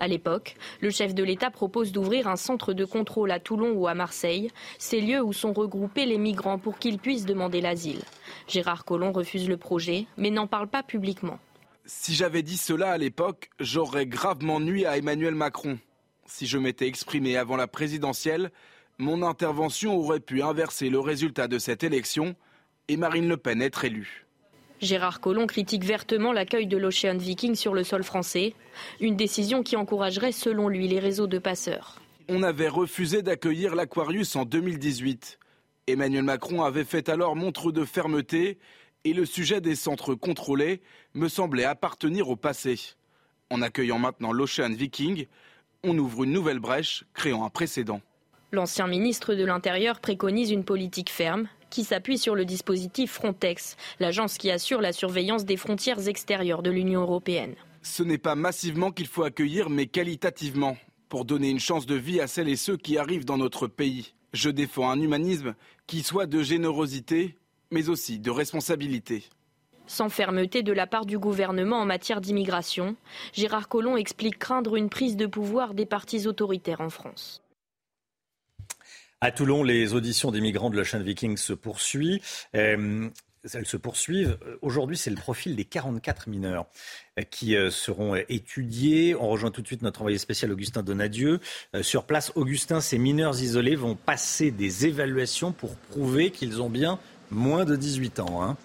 À 0.00 0.08
l'époque, 0.08 0.56
le 0.80 0.90
chef 0.90 1.14
de 1.14 1.22
l'État 1.22 1.52
propose 1.52 1.92
d'ouvrir 1.92 2.26
un 2.26 2.34
centre 2.34 2.72
de 2.72 2.84
contrôle 2.84 3.30
à 3.30 3.38
Toulon 3.38 3.74
ou 3.74 3.86
à 3.86 3.94
Marseille, 3.94 4.50
ces 4.76 5.00
lieux 5.00 5.22
où 5.22 5.32
sont 5.32 5.52
regroupés 5.52 6.04
les 6.04 6.18
migrants 6.18 6.58
pour 6.58 6.80
qu'ils 6.80 6.98
puissent 6.98 7.26
demander 7.26 7.60
l'asile. 7.60 8.02
Gérard 8.48 8.84
Collomb 8.84 9.12
refuse 9.12 9.48
le 9.48 9.56
projet, 9.56 10.06
mais 10.16 10.30
n'en 10.30 10.48
parle 10.48 10.66
pas 10.66 10.82
publiquement. 10.82 11.38
Si 11.84 12.16
j'avais 12.16 12.42
dit 12.42 12.56
cela 12.56 12.90
à 12.90 12.98
l'époque, 12.98 13.50
j'aurais 13.60 14.06
gravement 14.06 14.58
nui 14.58 14.84
à 14.84 14.98
Emmanuel 14.98 15.36
Macron. 15.36 15.78
Si 16.26 16.48
je 16.48 16.58
m'étais 16.58 16.88
exprimé 16.88 17.36
avant 17.36 17.56
la 17.56 17.68
présidentielle, 17.68 18.50
mon 19.00 19.22
intervention 19.22 19.96
aurait 19.96 20.20
pu 20.20 20.42
inverser 20.42 20.90
le 20.90 21.00
résultat 21.00 21.48
de 21.48 21.58
cette 21.58 21.82
élection 21.82 22.36
et 22.88 22.98
Marine 22.98 23.28
Le 23.28 23.38
Pen 23.38 23.62
être 23.62 23.84
élue. 23.84 24.26
Gérard 24.80 25.20
Collomb 25.20 25.46
critique 25.46 25.84
vertement 25.84 26.32
l'accueil 26.32 26.66
de 26.66 26.76
l'Ocean 26.76 27.16
Viking 27.16 27.54
sur 27.54 27.74
le 27.74 27.82
sol 27.82 28.04
français, 28.04 28.54
une 29.00 29.16
décision 29.16 29.62
qui 29.62 29.76
encouragerait 29.76 30.32
selon 30.32 30.68
lui 30.68 30.86
les 30.86 30.98
réseaux 30.98 31.26
de 31.26 31.38
passeurs. 31.38 32.00
On 32.28 32.42
avait 32.42 32.68
refusé 32.68 33.22
d'accueillir 33.22 33.74
l'Aquarius 33.74 34.36
en 34.36 34.44
2018. 34.44 35.38
Emmanuel 35.86 36.22
Macron 36.22 36.62
avait 36.62 36.84
fait 36.84 37.08
alors 37.08 37.36
montre 37.36 37.72
de 37.72 37.84
fermeté 37.84 38.58
et 39.04 39.14
le 39.14 39.24
sujet 39.24 39.62
des 39.62 39.76
centres 39.76 40.14
contrôlés 40.14 40.82
me 41.14 41.28
semblait 41.28 41.64
appartenir 41.64 42.28
au 42.28 42.36
passé. 42.36 42.78
En 43.48 43.62
accueillant 43.62 43.98
maintenant 43.98 44.32
l'Ocean 44.32 44.70
Viking, 44.70 45.26
on 45.84 45.96
ouvre 45.96 46.24
une 46.24 46.32
nouvelle 46.32 46.60
brèche, 46.60 47.04
créant 47.14 47.44
un 47.44 47.50
précédent. 47.50 48.02
L'ancien 48.52 48.88
ministre 48.88 49.34
de 49.34 49.44
l'Intérieur 49.44 50.00
préconise 50.00 50.50
une 50.50 50.64
politique 50.64 51.10
ferme 51.10 51.46
qui 51.70 51.84
s'appuie 51.84 52.18
sur 52.18 52.34
le 52.34 52.44
dispositif 52.44 53.12
Frontex, 53.12 53.76
l'agence 54.00 54.38
qui 54.38 54.50
assure 54.50 54.80
la 54.80 54.92
surveillance 54.92 55.44
des 55.44 55.56
frontières 55.56 56.08
extérieures 56.08 56.64
de 56.64 56.70
l'Union 56.70 57.02
européenne. 57.02 57.54
Ce 57.82 58.02
n'est 58.02 58.18
pas 58.18 58.34
massivement 58.34 58.90
qu'il 58.90 59.06
faut 59.06 59.22
accueillir, 59.22 59.70
mais 59.70 59.86
qualitativement, 59.86 60.76
pour 61.08 61.24
donner 61.24 61.48
une 61.48 61.60
chance 61.60 61.86
de 61.86 61.94
vie 61.94 62.20
à 62.20 62.26
celles 62.26 62.48
et 62.48 62.56
ceux 62.56 62.76
qui 62.76 62.98
arrivent 62.98 63.24
dans 63.24 63.38
notre 63.38 63.68
pays. 63.68 64.14
Je 64.32 64.50
défends 64.50 64.90
un 64.90 65.00
humanisme 65.00 65.54
qui 65.86 66.02
soit 66.02 66.26
de 66.26 66.42
générosité, 66.42 67.36
mais 67.70 67.88
aussi 67.88 68.18
de 68.18 68.30
responsabilité. 68.32 69.22
Sans 69.86 70.08
fermeté 70.08 70.64
de 70.64 70.72
la 70.72 70.88
part 70.88 71.06
du 71.06 71.20
gouvernement 71.20 71.78
en 71.78 71.86
matière 71.86 72.20
d'immigration, 72.20 72.96
Gérard 73.32 73.68
Collomb 73.68 73.96
explique 73.96 74.38
craindre 74.38 74.74
une 74.74 74.90
prise 74.90 75.16
de 75.16 75.26
pouvoir 75.26 75.72
des 75.74 75.86
partis 75.86 76.26
autoritaires 76.26 76.80
en 76.80 76.90
France. 76.90 77.42
À 79.22 79.32
Toulon, 79.32 79.62
les 79.62 79.92
auditions 79.92 80.30
des 80.30 80.40
migrants 80.40 80.70
de 80.70 80.76
l'Ocean 80.76 81.00
Viking 81.00 81.36
se 81.36 81.52
poursuivent. 81.52 82.20
Euh, 82.56 83.06
elles 83.52 83.66
se 83.66 83.76
poursuivent. 83.76 84.38
Aujourd'hui, 84.62 84.96
c'est 84.96 85.10
le 85.10 85.16
profil 85.16 85.56
des 85.56 85.66
44 85.66 86.30
mineurs 86.30 86.64
euh, 87.18 87.22
qui 87.30 87.54
euh, 87.54 87.70
seront 87.70 88.14
étudiés. 88.14 89.14
On 89.14 89.28
rejoint 89.28 89.50
tout 89.50 89.60
de 89.60 89.66
suite 89.66 89.82
notre 89.82 90.00
envoyé 90.00 90.16
spécial 90.16 90.50
Augustin 90.50 90.82
Donadieu. 90.82 91.38
Sur 91.82 92.04
place, 92.04 92.32
Augustin, 92.34 92.80
ces 92.80 92.96
mineurs 92.96 93.38
isolés 93.42 93.76
vont 93.76 93.94
passer 93.94 94.50
des 94.50 94.86
évaluations 94.86 95.52
pour 95.52 95.76
prouver 95.76 96.30
qu'ils 96.30 96.62
ont 96.62 96.70
bien 96.70 96.98
moins 97.30 97.66
de 97.66 97.76
18 97.76 98.20
ans. 98.20 98.42
Hein. 98.42 98.56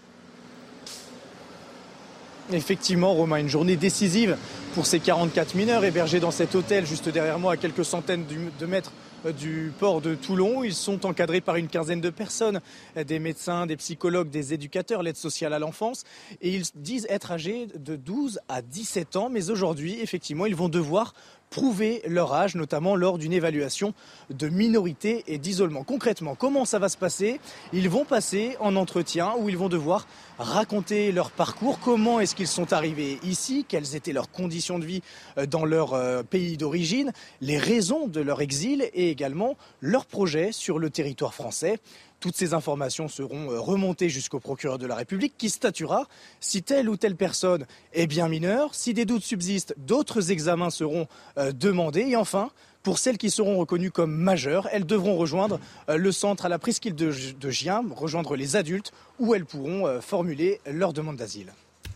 Effectivement, 2.53 3.13
Romain, 3.13 3.39
une 3.39 3.49
journée 3.49 3.75
décisive 3.75 4.37
pour 4.73 4.85
ces 4.85 5.01
44 5.01 5.55
mineurs 5.55 5.83
hébergés 5.83 6.21
dans 6.21 6.31
cet 6.31 6.55
hôtel 6.55 6.85
juste 6.85 7.09
derrière 7.09 7.39
moi, 7.39 7.53
à 7.53 7.57
quelques 7.57 7.83
centaines 7.83 8.23
de 8.57 8.65
mètres 8.65 8.93
du 9.31 9.71
port 9.79 10.01
de 10.01 10.15
Toulon. 10.15 10.63
Ils 10.63 10.73
sont 10.73 11.05
encadrés 11.05 11.41
par 11.41 11.55
une 11.55 11.67
quinzaine 11.67 12.01
de 12.01 12.09
personnes, 12.09 12.61
des 12.95 13.19
médecins, 13.19 13.65
des 13.65 13.77
psychologues, 13.77 14.29
des 14.29 14.53
éducateurs, 14.53 15.03
l'aide 15.03 15.17
sociale 15.17 15.53
à 15.53 15.59
l'enfance. 15.59 16.03
Et 16.41 16.53
ils 16.53 16.65
disent 16.75 17.07
être 17.09 17.31
âgés 17.31 17.67
de 17.75 17.95
12 17.95 18.39
à 18.47 18.61
17 18.61 19.15
ans. 19.15 19.29
Mais 19.29 19.49
aujourd'hui, 19.49 19.99
effectivement, 20.01 20.45
ils 20.45 20.55
vont 20.55 20.69
devoir 20.69 21.13
prouver 21.55 22.01
leur 22.05 22.33
âge, 22.33 22.55
notamment 22.55 22.97
lors 22.97 23.17
d'une 23.17 23.31
évaluation 23.31 23.93
de 24.29 24.49
minorité 24.49 25.23
et 25.27 25.37
d'isolement. 25.37 25.85
Concrètement, 25.85 26.35
comment 26.35 26.65
ça 26.65 26.79
va 26.79 26.89
se 26.89 26.97
passer? 26.97 27.39
Ils 27.71 27.87
vont 27.87 28.03
passer 28.03 28.57
en 28.59 28.75
entretien 28.75 29.35
où 29.39 29.47
ils 29.47 29.57
vont 29.57 29.69
devoir 29.69 30.05
raconter 30.37 31.13
leur 31.13 31.31
parcours, 31.31 31.79
comment 31.79 32.19
est-ce 32.19 32.35
qu'ils 32.35 32.47
sont 32.47 32.73
arrivés 32.73 33.19
ici, 33.23 33.65
quelles 33.65 33.95
étaient 33.95 34.11
leurs 34.11 34.29
conditions 34.29 34.79
de 34.79 34.85
vie 34.85 35.01
euh, 35.37 35.45
dans 35.45 35.63
leur 35.63 35.93
euh, 35.93 36.23
pays 36.23 36.57
d'origine, 36.57 37.13
les 37.39 37.57
raisons 37.57 38.07
de 38.07 38.19
leur 38.19 38.41
exil 38.41 38.89
et 38.93 39.09
également 39.09 39.55
leurs 39.79 40.07
projets 40.07 40.51
sur 40.51 40.77
le 40.77 40.89
territoire 40.89 41.33
français. 41.33 41.79
Toutes 42.25 42.35
ces 42.35 42.55
informations 42.55 43.07
seront 43.07 43.51
euh, 43.51 43.59
remontées 43.59 44.09
jusqu'au 44.09 44.39
procureur 44.39 44.79
de 44.79 44.87
la 44.87 44.95
République 44.95 45.35
qui 45.37 45.51
statuera 45.51 46.07
si 46.39 46.63
telle 46.63 46.89
ou 46.89 46.97
telle 46.97 47.15
personne 47.15 47.67
est 47.93 48.07
bien 48.07 48.27
mineure. 48.27 48.73
Si 48.73 48.95
des 48.95 49.05
doutes 49.05 49.21
subsistent, 49.21 49.75
d'autres 49.77 50.31
examens 50.31 50.71
seront 50.71 51.05
euh, 51.37 51.51
demandés. 51.51 52.01
Et 52.01 52.15
enfin, 52.15 52.49
pour 52.81 52.97
celles 52.97 53.19
qui 53.19 53.29
seront 53.29 53.59
reconnues 53.59 53.91
comme 53.91 54.11
majeures, 54.11 54.67
elles 54.71 54.87
devront 54.87 55.17
rejoindre 55.17 55.59
euh, 55.87 55.97
le 55.97 56.11
centre 56.11 56.47
à 56.47 56.49
la 56.49 56.57
presqu'île 56.57 56.95
de, 56.95 57.11
Gien, 57.51 57.83
rejoindre 57.95 58.35
les 58.35 58.55
adultes, 58.55 58.91
où 59.19 59.35
elles 59.35 59.45
pourront 59.45 60.01
formuler 60.01 60.61
leur 60.65 60.93
demande 60.93 61.17
d'asile. 61.17 61.53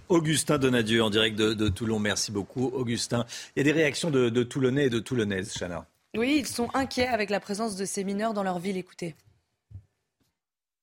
Augustin 0.09 0.59
Donadieu 0.59 1.01
en 1.01 1.09
direct 1.09 1.35
de, 1.35 1.69
Toulon. 1.69 1.97
Merci 1.97 2.31
beaucoup, 2.31 2.67
Augustin. 2.67 3.25
Il 3.55 3.61
y 3.61 3.61
a 3.61 3.63
des 3.63 3.71
réactions 3.71 4.11
de, 4.11 4.29
de 4.29 4.43
Toulonnais 4.43 4.85
et 4.85 4.89
de 4.91 4.99
Toulonnaises, 4.99 5.55
Chana. 5.57 5.87
Oui, 6.15 6.37
ils 6.41 6.47
sont 6.47 6.67
inquiets 6.75 7.07
avec 7.07 7.31
la 7.31 7.39
présence 7.39 7.75
de 7.75 7.85
ces 7.85 8.03
mineurs 8.03 8.35
dans 8.35 8.43
leur 8.43 8.59
ville. 8.59 8.77
Écoutez. 8.77 9.15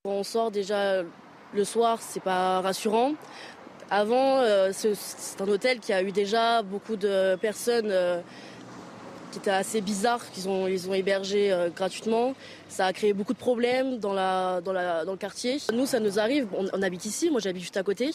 On 0.07 0.23
sort 0.23 0.53
déjà 0.53 1.03
le 1.53 1.65
soir, 1.65 1.99
c'est 2.01 2.23
pas 2.23 2.61
rassurant. 2.61 3.15
Avant, 3.91 4.39
euh, 4.41 4.71
c'est 4.73 5.41
un 5.41 5.49
hôtel 5.49 5.81
qui 5.81 5.93
a 5.93 6.03
eu 6.03 6.13
déjà 6.13 6.63
beaucoup 6.63 6.97
de 6.97 7.37
personnes 7.37 7.91
euh, 7.91 8.21
qui 9.33 9.39
étaient 9.39 9.51
assez 9.51 9.81
bizarres, 9.81 10.31
qu'ils 10.31 10.49
ont, 10.49 10.69
ils 10.69 10.89
ont 10.89 10.95
hébergé 10.95 11.53
euh, 11.53 11.71
gratuitement. 11.71 12.35
Ça 12.69 12.87
a 12.87 12.93
créé 12.93 13.13
beaucoup 13.13 13.33
de 13.33 13.39
problèmes 13.39 13.99
dans, 13.99 14.13
la, 14.13 14.61
dans, 14.61 14.73
le 14.73 15.17
quartier. 15.17 15.59
Nous, 15.73 15.87
ça 15.87 15.99
nous 15.99 16.19
arrive, 16.21 16.47
on, 16.53 16.83
habite 16.83 17.05
ici, 17.05 17.31
moi 17.31 17.41
j'habite 17.41 17.63
juste 17.63 17.77
à 17.77 17.83
côté. 17.83 18.11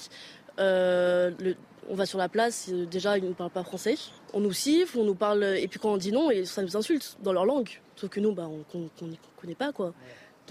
On 1.90 1.96
va 1.96 2.06
sur 2.06 2.20
la 2.20 2.30
place, 2.30 2.70
déjà 2.70 3.18
ils 3.18 3.28
ne 3.28 3.34
parlent 3.34 3.50
pas 3.50 3.64
français. 3.64 3.96
On 4.34 4.40
nous 4.40 4.54
siffle, 4.54 4.98
on 5.00 5.04
nous 5.04 5.16
parle, 5.16 5.44
et 5.44 5.68
puis 5.68 5.80
quand 5.80 5.92
on 5.92 5.98
dit 5.98 6.12
non, 6.12 6.30
ça 6.46 6.62
nous 6.62 6.78
insulte 6.78 7.18
dans 7.22 7.34
leur 7.34 7.46
langue. 7.46 7.82
Sauf 7.96 8.10
que 8.10 8.20
nous, 8.20 8.34
bah, 8.34 8.48
on 8.48 8.80
ne 8.80 9.16
connaît 9.36 9.56
pas 9.56 9.74
quoi. 9.74 9.94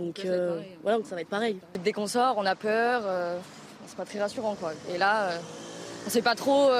Donc 0.00 0.24
euh, 0.24 0.62
voilà, 0.82 0.98
ça 1.04 1.14
va 1.14 1.20
être 1.20 1.28
pareil. 1.28 1.58
Dès 1.84 1.92
qu'on 1.92 2.06
sort, 2.06 2.36
on 2.38 2.46
a 2.46 2.54
peur, 2.54 3.02
euh, 3.04 3.38
c'est 3.86 3.96
pas 3.96 4.06
très 4.06 4.18
rassurant 4.18 4.54
quoi. 4.54 4.72
Et 4.92 4.96
là, 4.96 5.30
euh, 5.30 5.38
on 6.06 6.10
sait 6.10 6.22
pas 6.22 6.34
trop 6.34 6.70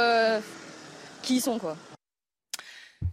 qui 1.23 1.37
ils 1.37 1.41
sont 1.41 1.59
quoi. 1.59 1.77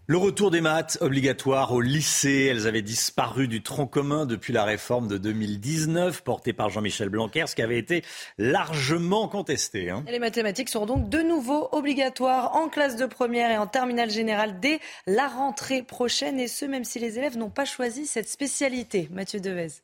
Le 0.10 0.18
retour 0.18 0.52
des 0.52 0.62
maths 0.62 0.98
obligatoire 1.02 1.74
au 1.74 1.82
lycée, 1.82 2.48
elles 2.50 2.66
avaient 2.66 2.82
disparu 2.82 3.50
du 3.50 3.62
tronc 3.62 3.88
commun 3.88 4.26
depuis 4.26 4.54
la 4.54 4.64
réforme 4.64 5.10
de 5.10 5.18
2019 5.18 6.24
portée 6.24 6.54
par 6.54 6.70
Jean-Michel 6.70 7.10
Blanquer, 7.10 7.44
ce 7.46 7.56
qui 7.56 7.62
avait 7.62 7.78
été 7.78 8.06
largement 8.38 9.28
contesté. 9.28 9.90
Hein. 9.90 10.06
Les 10.08 10.20
mathématiques 10.20 10.70
seront 10.70 10.86
donc 10.86 11.10
de 11.10 11.20
nouveau 11.20 11.68
obligatoires 11.74 12.56
en 12.56 12.70
classe 12.70 12.96
de 12.96 13.06
première 13.06 13.52
et 13.52 13.58
en 13.58 13.68
terminale 13.68 14.10
générale 14.10 14.62
dès 14.62 14.80
la 15.08 15.28
rentrée 15.28 15.84
prochaine, 15.84 16.40
et 16.40 16.48
ce 16.48 16.64
même 16.64 16.86
si 16.86 17.00
les 17.00 17.18
élèves 17.18 17.38
n'ont 17.38 17.50
pas 17.50 17.66
choisi 17.66 18.06
cette 18.06 18.30
spécialité. 18.30 19.10
Mathieu 19.12 19.42
Devez. 19.42 19.82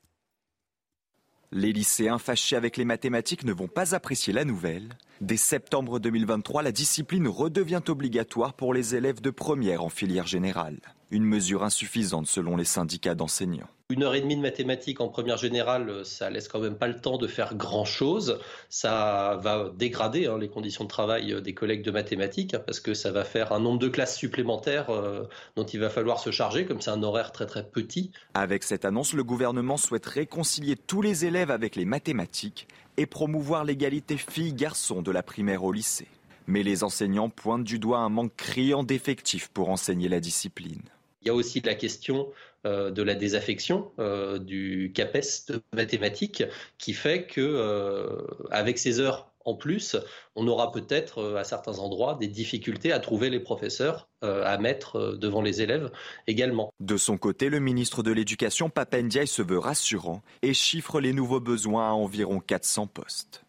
Les 1.55 1.71
lycéens 1.71 2.17
fâchés 2.17 2.55
avec 2.55 2.77
les 2.77 2.83
mathématiques 2.83 3.43
ne 3.43 3.53
vont 3.53 3.67
pas 3.67 3.93
apprécier 3.93 4.33
la 4.33 4.43
nouvelle. 4.43 4.89
Dès 5.21 5.37
septembre 5.37 5.99
2023, 5.99 6.63
la 6.63 6.71
discipline 6.71 7.27
redevient 7.27 7.81
obligatoire 7.87 8.53
pour 8.53 8.73
les 8.73 8.95
élèves 8.95 9.21
de 9.21 9.29
première 9.29 9.83
en 9.83 9.89
filière 9.89 10.25
générale. 10.25 10.79
Une 11.11 11.23
mesure 11.23 11.63
insuffisante 11.63 12.25
selon 12.25 12.57
les 12.57 12.65
syndicats 12.65 13.13
d'enseignants. 13.13 13.69
Une 13.89 14.01
heure 14.01 14.15
et 14.15 14.21
demie 14.21 14.35
de 14.35 14.41
mathématiques 14.41 15.01
en 15.01 15.09
première 15.09 15.37
générale, 15.37 16.03
ça 16.03 16.31
laisse 16.31 16.47
quand 16.47 16.59
même 16.59 16.77
pas 16.77 16.87
le 16.87 16.99
temps 16.99 17.19
de 17.19 17.27
faire 17.27 17.53
grand-chose. 17.53 18.39
Ça 18.69 19.39
va 19.43 19.71
dégrader 19.77 20.25
hein, 20.25 20.39
les 20.39 20.49
conditions 20.49 20.85
de 20.85 20.89
travail 20.89 21.39
des 21.43 21.53
collègues 21.53 21.83
de 21.83 21.91
mathématiques 21.91 22.57
parce 22.65 22.79
que 22.79 22.95
ça 22.95 23.11
va 23.11 23.23
faire 23.23 23.51
un 23.51 23.59
nombre 23.59 23.77
de 23.77 23.89
classes 23.89 24.17
supplémentaires 24.17 24.89
euh, 24.89 25.27
dont 25.55 25.65
il 25.65 25.79
va 25.79 25.91
falloir 25.91 26.19
se 26.19 26.31
charger, 26.31 26.65
comme 26.65 26.81
c'est 26.81 26.89
un 26.89 27.03
horaire 27.03 27.31
très 27.31 27.45
très 27.45 27.63
petit. 27.63 28.11
Avec 28.33 28.63
cette 28.63 28.83
annonce, 28.83 29.13
le 29.13 29.23
gouvernement 29.23 29.77
souhaite 29.77 30.07
réconcilier 30.07 30.75
tous 30.75 31.03
les 31.03 31.25
élèves 31.25 31.51
avec 31.51 31.75
les 31.75 31.85
mathématiques 31.85 32.67
et 32.97 33.05
promouvoir 33.05 33.65
l'égalité 33.65 34.17
filles-garçons 34.17 35.01
de 35.01 35.11
la 35.11 35.23
primaire 35.23 35.63
au 35.63 35.71
lycée. 35.71 36.07
Mais 36.47 36.63
les 36.63 36.83
enseignants 36.83 37.29
pointent 37.29 37.63
du 37.63 37.79
doigt 37.79 37.99
un 37.99 38.09
manque 38.09 38.35
criant 38.35 38.83
d'effectifs 38.83 39.49
pour 39.49 39.69
enseigner 39.69 40.09
la 40.09 40.19
discipline. 40.19 40.81
Il 41.21 41.27
y 41.27 41.31
a 41.31 41.33
aussi 41.33 41.61
la 41.61 41.75
question 41.75 42.27
euh, 42.65 42.91
de 42.91 43.01
la 43.01 43.15
désaffection 43.15 43.91
euh, 43.99 44.39
du 44.39 44.91
CAPES 44.93 45.47
de 45.49 45.61
mathématiques 45.73 46.43
qui 46.77 46.93
fait 46.93 47.25
que 47.25 47.41
euh, 47.41 48.21
avec 48.51 48.77
ces 48.77 48.99
heures 48.99 49.32
en 49.45 49.55
plus, 49.55 49.95
on 50.35 50.47
aura 50.47 50.71
peut-être 50.71 51.35
à 51.35 51.43
certains 51.43 51.79
endroits 51.79 52.17
des 52.19 52.27
difficultés 52.27 52.91
à 52.91 52.99
trouver 52.99 53.29
les 53.29 53.39
professeurs 53.39 54.09
à 54.21 54.57
mettre 54.57 55.17
devant 55.17 55.41
les 55.41 55.61
élèves 55.61 55.91
également. 56.27 56.73
De 56.79 56.95
son 56.95 57.17
côté, 57.17 57.49
le 57.49 57.59
ministre 57.59 58.03
de 58.03 58.11
l'Éducation, 58.11 58.69
Papendiaï, 58.69 59.27
se 59.27 59.41
veut 59.41 59.59
rassurant 59.59 60.21
et 60.41 60.53
chiffre 60.53 61.01
les 61.01 61.11
nouveaux 61.11 61.41
besoins 61.41 61.89
à 61.89 61.91
environ 61.91 62.39
400 62.39 62.87
postes. 62.87 63.42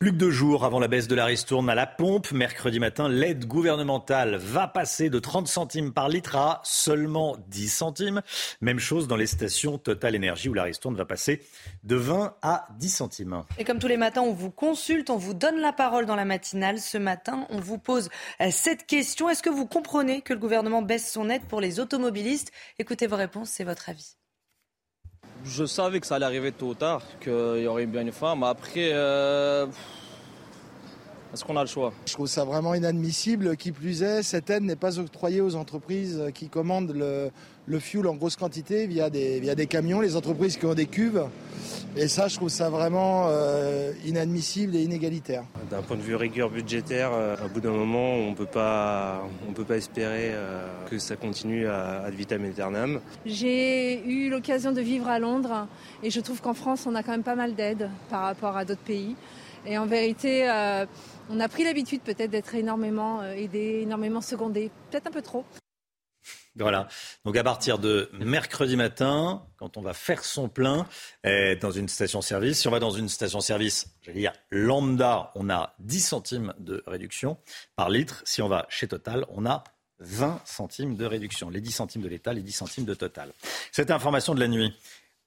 Plus 0.00 0.12
que 0.12 0.16
deux 0.16 0.30
jours 0.30 0.64
avant 0.64 0.78
la 0.78 0.88
baisse 0.88 1.08
de 1.08 1.14
la 1.14 1.26
ristourne 1.26 1.68
à 1.68 1.74
la 1.74 1.86
pompe, 1.86 2.32
mercredi 2.32 2.80
matin, 2.80 3.06
l'aide 3.06 3.44
gouvernementale 3.44 4.36
va 4.36 4.66
passer 4.66 5.10
de 5.10 5.18
30 5.18 5.46
centimes 5.46 5.92
par 5.92 6.08
litre 6.08 6.36
à 6.36 6.62
seulement 6.64 7.36
10 7.48 7.68
centimes. 7.68 8.22
Même 8.62 8.78
chose 8.78 9.08
dans 9.08 9.16
les 9.16 9.26
stations 9.26 9.76
Total 9.76 10.14
Énergie 10.14 10.48
où 10.48 10.54
la 10.54 10.62
ristourne 10.62 10.96
va 10.96 11.04
passer 11.04 11.42
de 11.84 11.96
20 11.96 12.34
à 12.40 12.66
10 12.78 12.88
centimes. 12.88 13.42
Et 13.58 13.64
comme 13.64 13.78
tous 13.78 13.88
les 13.88 13.98
matins, 13.98 14.22
on 14.22 14.32
vous 14.32 14.50
consulte, 14.50 15.10
on 15.10 15.18
vous 15.18 15.34
donne 15.34 15.60
la 15.60 15.74
parole 15.74 16.06
dans 16.06 16.16
la 16.16 16.24
matinale. 16.24 16.78
Ce 16.78 16.96
matin, 16.96 17.46
on 17.50 17.60
vous 17.60 17.76
pose 17.76 18.08
euh, 18.40 18.48
cette 18.50 18.86
question. 18.86 19.28
Est-ce 19.28 19.42
que 19.42 19.50
vous 19.50 19.66
comprenez 19.66 20.22
que 20.22 20.32
le 20.32 20.40
gouvernement 20.40 20.80
baisse 20.80 21.12
son 21.12 21.28
aide 21.28 21.42
pour 21.42 21.60
les 21.60 21.78
automobilistes? 21.78 22.52
Écoutez 22.78 23.06
vos 23.06 23.16
réponses, 23.16 23.50
c'est 23.50 23.64
votre 23.64 23.90
avis. 23.90 24.16
Je 25.44 25.64
savais 25.64 26.00
que 26.00 26.06
ça 26.06 26.16
allait 26.16 26.26
arriver 26.26 26.52
tôt 26.52 26.68
ou 26.68 26.74
tard, 26.74 27.02
qu'il 27.20 27.62
y 27.62 27.66
aurait 27.66 27.86
bien 27.86 28.02
une 28.02 28.12
fin, 28.12 28.36
mais 28.36 28.46
après, 28.46 28.90
euh, 28.92 29.66
est-ce 31.32 31.44
qu'on 31.44 31.56
a 31.56 31.62
le 31.62 31.68
choix? 31.68 31.92
Je 32.06 32.12
trouve 32.12 32.26
ça 32.26 32.44
vraiment 32.44 32.74
inadmissible. 32.74 33.56
Qui 33.56 33.72
plus 33.72 34.02
est, 34.02 34.22
cette 34.22 34.50
aide 34.50 34.64
n'est 34.64 34.76
pas 34.76 34.98
octroyée 34.98 35.40
aux 35.40 35.54
entreprises 35.54 36.24
qui 36.34 36.48
commandent 36.48 36.92
le, 36.92 37.30
le 37.66 37.78
fuel 37.78 38.06
en 38.06 38.14
grosse 38.14 38.36
quantité 38.36 38.86
via 38.86 39.10
des, 39.10 39.40
via 39.40 39.54
des 39.54 39.66
camions, 39.66 40.00
les 40.00 40.16
entreprises 40.16 40.56
qui 40.56 40.66
ont 40.66 40.74
des 40.74 40.86
cuves. 40.86 41.24
Et 41.96 42.08
ça, 42.08 42.28
je 42.28 42.36
trouve 42.36 42.48
ça 42.48 42.70
vraiment 42.70 43.26
euh, 43.28 43.92
inadmissible 44.04 44.76
et 44.76 44.82
inégalitaire. 44.82 45.44
D'un 45.70 45.82
point 45.82 45.96
de 45.96 46.02
vue 46.02 46.14
rigueur 46.14 46.50
budgétaire, 46.50 47.10
euh, 47.12 47.36
à 47.36 47.48
bout 47.48 47.60
d'un 47.60 47.72
moment, 47.72 48.14
on 48.14 48.30
ne 48.30 48.34
peut 48.34 48.44
pas 48.44 49.22
espérer 49.70 50.30
euh, 50.32 50.66
que 50.88 50.98
ça 50.98 51.16
continue 51.16 51.66
à 51.66 52.02
ad 52.04 52.14
vitam 52.14 52.44
aeternam. 52.44 53.00
J'ai 53.26 54.04
eu 54.06 54.30
l'occasion 54.30 54.72
de 54.72 54.80
vivre 54.80 55.08
à 55.08 55.18
Londres 55.18 55.66
et 56.02 56.10
je 56.10 56.20
trouve 56.20 56.40
qu'en 56.40 56.54
France, 56.54 56.86
on 56.86 56.94
a 56.94 57.02
quand 57.02 57.12
même 57.12 57.22
pas 57.22 57.36
mal 57.36 57.54
d'aides 57.54 57.90
par 58.08 58.22
rapport 58.22 58.56
à 58.56 58.64
d'autres 58.64 58.80
pays. 58.80 59.16
Et 59.66 59.76
en 59.76 59.86
vérité, 59.86 60.48
on 61.32 61.38
a 61.38 61.48
pris 61.48 61.62
l'habitude 61.62 62.00
peut-être 62.02 62.30
d'être 62.30 62.56
énormément 62.56 63.20
euh, 63.20 63.34
aidé, 63.34 63.80
énormément 63.82 64.20
secondé, 64.20 64.70
peut-être 64.90 65.06
un 65.06 65.12
peu 65.12 65.22
trop. 65.22 65.44
Voilà. 66.56 66.88
Donc 67.24 67.36
à 67.36 67.44
partir 67.44 67.78
de 67.78 68.10
mercredi 68.12 68.76
matin, 68.76 69.46
quand 69.56 69.76
on 69.76 69.82
va 69.82 69.94
faire 69.94 70.24
son 70.24 70.48
plein 70.48 70.86
eh, 71.22 71.56
dans 71.56 71.70
une 71.70 71.88
station-service, 71.88 72.60
si 72.60 72.68
on 72.68 72.70
va 72.72 72.80
dans 72.80 72.90
une 72.90 73.08
station-service, 73.08 73.94
j'allais 74.02 74.20
dire 74.20 74.32
lambda, 74.50 75.30
on 75.36 75.48
a 75.48 75.74
10 75.78 76.00
centimes 76.00 76.54
de 76.58 76.82
réduction 76.86 77.38
par 77.76 77.88
litre. 77.88 78.22
Si 78.24 78.42
on 78.42 78.48
va 78.48 78.66
chez 78.68 78.88
Total, 78.88 79.24
on 79.28 79.46
a 79.46 79.62
20 80.00 80.40
centimes 80.44 80.96
de 80.96 81.04
réduction. 81.04 81.50
Les 81.50 81.60
10 81.60 81.70
centimes 81.70 82.02
de 82.02 82.08
l'État, 82.08 82.32
les 82.32 82.42
10 82.42 82.52
centimes 82.52 82.84
de 82.84 82.94
Total. 82.94 83.32
Cette 83.70 83.90
information 83.90 84.34
de 84.34 84.40
la 84.40 84.48
nuit 84.48 84.74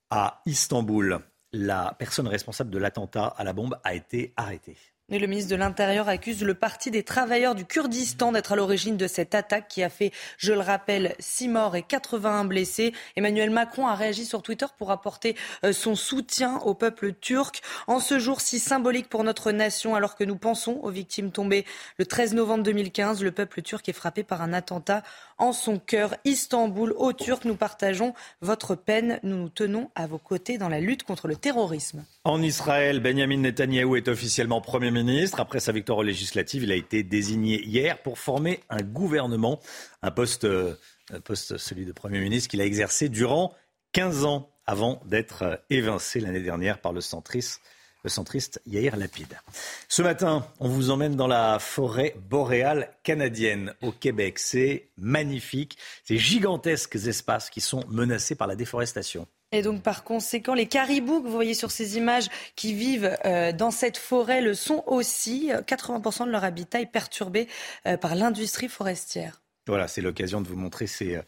à 0.09 0.41
Istanbul, 0.45 1.19
la 1.53 1.95
personne 1.97 2.27
responsable 2.27 2.69
de 2.69 2.79
l'attentat 2.79 3.27
à 3.27 3.43
la 3.43 3.53
bombe 3.53 3.79
a 3.83 3.93
été 3.93 4.33
arrêtée 4.35 4.77
le 5.19 5.27
ministre 5.27 5.51
de 5.51 5.55
l'Intérieur 5.55 6.09
accuse 6.09 6.43
le 6.43 6.53
Parti 6.53 6.89
des 6.91 7.03
travailleurs 7.03 7.55
du 7.55 7.65
Kurdistan 7.65 8.31
d'être 8.31 8.53
à 8.53 8.55
l'origine 8.55 8.97
de 8.97 9.07
cette 9.07 9.35
attaque 9.35 9.67
qui 9.67 9.83
a 9.83 9.89
fait, 9.89 10.11
je 10.37 10.53
le 10.53 10.59
rappelle, 10.59 11.15
6 11.19 11.49
morts 11.49 11.75
et 11.75 11.83
81 11.83 12.45
blessés. 12.45 12.93
Emmanuel 13.15 13.49
Macron 13.49 13.87
a 13.87 13.95
réagi 13.95 14.25
sur 14.25 14.41
Twitter 14.41 14.65
pour 14.77 14.91
apporter 14.91 15.35
euh, 15.63 15.73
son 15.73 15.95
soutien 15.95 16.57
au 16.59 16.73
peuple 16.73 17.13
turc 17.13 17.61
en 17.87 17.99
ce 17.99 18.17
jour 18.19 18.41
si 18.41 18.59
symbolique 18.59 19.09
pour 19.09 19.23
notre 19.23 19.51
nation 19.51 19.95
alors 19.95 20.15
que 20.15 20.23
nous 20.23 20.37
pensons 20.37 20.79
aux 20.81 20.89
victimes 20.89 21.31
tombées 21.31 21.65
le 21.97 22.05
13 22.05 22.33
novembre 22.33 22.63
2015. 22.63 23.23
Le 23.23 23.31
peuple 23.31 23.61
turc 23.61 23.87
est 23.87 23.93
frappé 23.93 24.23
par 24.23 24.41
un 24.41 24.53
attentat 24.53 25.03
en 25.37 25.53
son 25.53 25.79
cœur. 25.79 26.15
Istanbul, 26.25 26.93
aux 26.97 27.13
Turcs, 27.13 27.45
nous 27.45 27.55
partageons 27.55 28.13
votre 28.41 28.75
peine. 28.75 29.19
Nous 29.23 29.37
nous 29.37 29.49
tenons 29.49 29.89
à 29.95 30.07
vos 30.07 30.17
côtés 30.17 30.57
dans 30.57 30.69
la 30.69 30.79
lutte 30.79 31.03
contre 31.03 31.27
le 31.27 31.35
terrorisme. 31.35 32.05
En 32.23 32.41
Israël, 32.41 32.99
Benjamin 32.99 33.37
Netanyahou 33.37 33.95
est 33.95 34.07
officiellement 34.07 34.61
Premier 34.61 34.91
ministre. 34.91 35.39
Après 35.39 35.59
sa 35.59 35.71
victoire 35.71 35.99
aux 35.99 36.03
législatives, 36.03 36.63
il 36.63 36.71
a 36.71 36.75
été 36.75 37.03
désigné 37.03 37.63
hier 37.63 38.01
pour 38.01 38.19
former 38.19 38.59
un 38.69 38.81
gouvernement, 38.81 39.59
un 40.01 40.11
poste, 40.11 40.45
un 40.45 41.19
poste 41.21 41.57
celui 41.57 41.85
de 41.85 41.91
Premier 41.91 42.19
ministre 42.19 42.49
qu'il 42.49 42.61
a 42.61 42.65
exercé 42.65 43.09
durant 43.09 43.53
15 43.93 44.25
ans 44.25 44.49
avant 44.65 45.01
d'être 45.05 45.61
évincé 45.69 46.19
l'année 46.19 46.41
dernière 46.41 46.79
par 46.79 46.93
le 46.93 47.01
centriste 47.01 47.61
le 48.03 48.09
centriste 48.09 48.61
Yair 48.65 48.97
Lapide. 48.97 49.39
Ce 49.87 50.01
matin, 50.01 50.45
on 50.59 50.67
vous 50.67 50.89
emmène 50.89 51.15
dans 51.15 51.27
la 51.27 51.59
forêt 51.59 52.15
boréale 52.29 52.91
canadienne 53.03 53.73
au 53.81 53.91
Québec. 53.91 54.39
C'est 54.39 54.89
magnifique, 54.97 55.77
ces 56.03 56.17
gigantesques 56.17 56.95
espaces 56.95 57.49
qui 57.49 57.61
sont 57.61 57.83
menacés 57.87 58.35
par 58.35 58.47
la 58.47 58.55
déforestation. 58.55 59.27
Et 59.53 59.61
donc, 59.61 59.83
par 59.83 60.03
conséquent, 60.03 60.55
les 60.55 60.65
caribous 60.65 61.21
que 61.21 61.27
vous 61.27 61.33
voyez 61.33 61.53
sur 61.53 61.69
ces 61.69 61.95
images 61.95 62.27
qui 62.55 62.73
vivent 62.73 63.15
euh, 63.23 63.51
dans 63.51 63.69
cette 63.69 63.97
forêt 63.97 64.41
le 64.41 64.55
sont 64.55 64.83
aussi. 64.87 65.51
80% 65.51 66.25
de 66.25 66.31
leur 66.31 66.43
habitat 66.43 66.81
est 66.81 66.91
perturbé 66.91 67.47
euh, 67.85 67.95
par 67.95 68.15
l'industrie 68.15 68.67
forestière. 68.67 69.43
Voilà, 69.67 69.87
c'est 69.87 70.01
l'occasion 70.01 70.41
de 70.41 70.47
vous 70.47 70.55
montrer 70.55 70.87
ces 70.87 71.17
euh, 71.17 71.21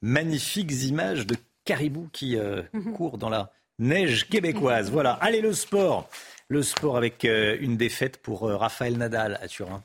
magnifiques 0.00 0.72
images 0.84 1.26
de 1.26 1.36
caribous 1.66 2.08
qui 2.12 2.36
mhm. 2.36 2.92
courent 2.94 3.18
dans 3.18 3.28
la 3.28 3.50
neige 3.78 4.28
québécoise. 4.28 4.90
Voilà, 4.90 5.12
allez 5.12 5.40
le 5.40 5.52
sport. 5.52 6.08
Le 6.48 6.62
sport 6.62 6.96
avec 6.96 7.24
une 7.24 7.76
défaite 7.76 8.18
pour 8.18 8.42
Raphaël 8.42 8.96
Nadal 8.96 9.38
à 9.42 9.48
Turin. 9.48 9.82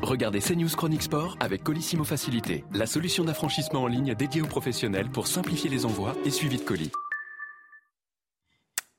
Regardez 0.00 0.40
CNews 0.40 0.68
Chronique 0.70 1.02
Sport 1.02 1.36
avec 1.38 1.62
Colissimo 1.62 2.02
Facilité, 2.02 2.64
la 2.72 2.86
solution 2.86 3.24
d'affranchissement 3.24 3.82
en 3.82 3.86
ligne 3.86 4.14
dédiée 4.14 4.42
aux 4.42 4.46
professionnels 4.46 5.10
pour 5.10 5.26
simplifier 5.26 5.70
les 5.70 5.84
envois 5.84 6.16
et 6.24 6.30
suivi 6.30 6.56
de 6.56 6.62
colis. 6.62 6.90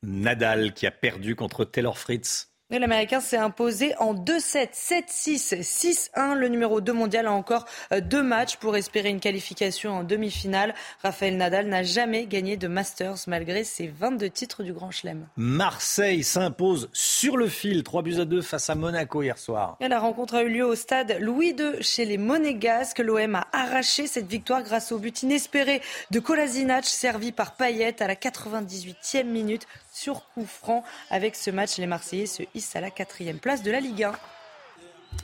Nadal 0.02 0.74
qui 0.74 0.86
a 0.88 0.92
perdu 0.92 1.36
contre 1.36 1.66
Taylor 1.66 1.98
Fritz. 1.98 2.53
L'Américain 2.72 3.20
s'est 3.20 3.38
imposé 3.38 3.94
en 4.00 4.16
2-7, 4.16 4.70
7-6, 4.74 6.10
6-1. 6.16 6.34
Le 6.36 6.48
numéro 6.48 6.82
2 6.82 6.92
mondial 6.94 7.28
a 7.28 7.32
encore 7.32 7.66
euh, 7.92 8.02
deux 8.02 8.24
matchs 8.24 8.56
pour 8.56 8.76
espérer 8.76 9.10
une 9.10 9.20
qualification 9.20 9.92
en 9.92 10.04
demi-finale. 10.04 10.74
Raphaël 11.04 11.38
Nadal 11.38 11.68
n'a 11.68 11.84
jamais 11.84 12.26
gagné 12.26 12.58
de 12.58 12.68
Masters 12.68 13.18
malgré 13.28 13.64
ses 13.64 13.88
22 13.88 14.30
titres 14.30 14.64
du 14.64 14.74
Grand 14.74 14.92
Chelem. 14.92 15.28
Marseille 15.36 16.24
s'impose 16.24 16.90
sur 16.94 17.38
le 17.38 17.48
fil, 17.48 17.84
3 17.84 18.02
buts 18.02 18.20
à 18.20 18.26
2 18.26 18.42
face 18.42 18.70
à 18.70 18.76
Monaco 18.76 19.22
hier 19.22 19.38
soir. 19.38 19.78
la 19.80 20.00
rencontre 20.00 20.36
a 20.36 20.44
eu 20.44 20.50
lieu 20.50 20.66
au 20.66 20.76
stade 20.76 21.18
Louis 21.20 21.56
II 21.60 21.82
chez 21.82 22.06
les 22.06 22.18
Monégasques. 22.18 23.00
L'OM 23.00 23.36
a 23.36 23.48
arraché 23.52 24.08
cette 24.08 24.28
victoire 24.28 24.64
grâce 24.64 24.92
au 24.92 24.98
but 24.98 25.22
inespéré 25.22 25.82
de 26.12 26.20
Kolasinac 26.20 26.86
servi 26.86 27.34
par 27.34 27.56
Payet 27.56 28.02
à 28.02 28.08
la 28.08 28.16
98e 28.16 29.26
minute 29.26 29.68
sur 29.94 30.28
coup 30.30 30.46
franc. 30.46 30.84
Avec 31.10 31.36
ce 31.36 31.52
match, 31.52 31.78
les 31.78 31.86
Marseillais 31.86 32.26
se 32.26 32.44
hissent 32.54 32.76
à 32.76 32.82
la 32.82 32.92
quatrième 32.92 33.40
place 33.40 33.64
de 33.64 33.72
la 33.72 33.80
Ligue 33.80 34.04
1. 34.04 34.14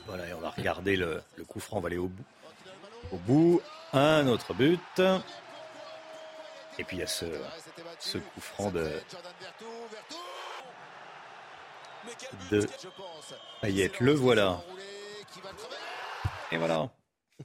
Voilà, 0.05 0.27
et 0.27 0.33
on 0.33 0.39
va 0.39 0.51
regarder 0.51 0.95
le, 0.95 1.21
coup 1.47 1.59
franc, 1.59 1.77
on 1.77 1.81
va 1.81 1.87
aller 1.87 1.97
au 1.97 2.07
bout. 2.07 2.23
Au 3.11 3.17
bout, 3.17 3.61
un 3.93 4.27
autre 4.27 4.53
but. 4.53 5.01
Et 6.77 6.83
puis 6.83 6.97
il 6.97 6.99
y 6.99 7.03
a 7.03 7.07
ce, 7.07 7.25
coup 7.25 8.41
franc 8.41 8.71
de, 8.71 8.89
de. 12.51 12.67
Le 13.99 14.13
voilà. 14.13 14.61
Et 16.51 16.57
voilà. 16.57 16.89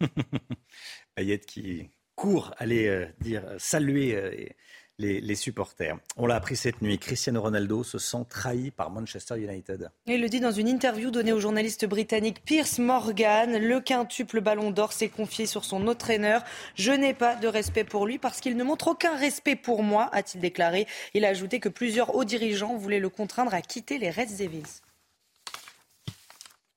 Payet 1.14 1.40
qui 1.40 1.90
court 2.14 2.54
aller 2.58 2.86
euh, 2.86 3.06
dire 3.20 3.42
saluer 3.58 4.14
euh, 4.14 4.46
les, 4.98 5.34
supporters. 5.34 5.96
On 6.16 6.26
l'a 6.26 6.36
appris 6.36 6.56
cette 6.56 6.80
nuit, 6.80 6.98
Cristiano 6.98 7.42
Ronaldo 7.42 7.82
se 7.82 7.98
sent 7.98 8.24
trahi 8.28 8.70
par 8.70 8.90
Manchester 8.90 9.38
United. 9.38 9.90
Il 10.06 10.20
le 10.20 10.28
dit 10.28 10.40
dans 10.40 10.52
une 10.52 10.68
interview 10.68 11.10
donnée 11.10 11.32
au 11.32 11.40
journaliste 11.40 11.86
britannique 11.86 12.42
Pierce 12.44 12.78
Morgan. 12.78 13.58
Le 13.58 13.80
quintuple 13.80 14.40
ballon 14.40 14.70
d'or 14.70 14.92
s'est 14.92 15.08
confié 15.08 15.46
sur 15.46 15.64
son 15.64 15.86
entraîneur. 15.88 16.42
Je 16.76 16.92
n'ai 16.92 17.14
pas 17.14 17.34
de 17.34 17.48
respect 17.48 17.84
pour 17.84 18.06
lui 18.06 18.18
parce 18.18 18.40
qu'il 18.40 18.56
ne 18.56 18.64
montre 18.64 18.88
aucun 18.88 19.16
respect 19.16 19.56
pour 19.56 19.82
moi, 19.82 20.08
a-t-il 20.12 20.40
déclaré. 20.40 20.86
Il 21.14 21.24
a 21.24 21.28
ajouté 21.28 21.60
que 21.60 21.68
plusieurs 21.68 22.14
hauts 22.14 22.24
dirigeants 22.24 22.76
voulaient 22.76 23.00
le 23.00 23.08
contraindre 23.08 23.54
à 23.54 23.62
quitter 23.62 23.98
les 23.98 24.10
Reds 24.10 24.36
Devils. 24.38 24.80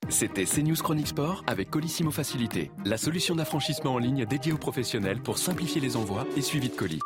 C'était 0.09 0.45
CNews 0.45 0.75
Chronique 0.75 1.07
Sport 1.07 1.43
avec 1.47 1.69
Colissimo 1.69 2.11
Facilité, 2.11 2.71
la 2.85 2.97
solution 2.97 3.35
d'affranchissement 3.35 3.95
en 3.95 3.97
ligne 3.97 4.25
dédiée 4.25 4.53
aux 4.53 4.57
professionnels 4.57 5.21
pour 5.21 5.37
simplifier 5.37 5.81
les 5.81 5.97
envois 5.97 6.25
et 6.37 6.41
suivi 6.41 6.69
de 6.69 6.75
colis. 6.75 7.01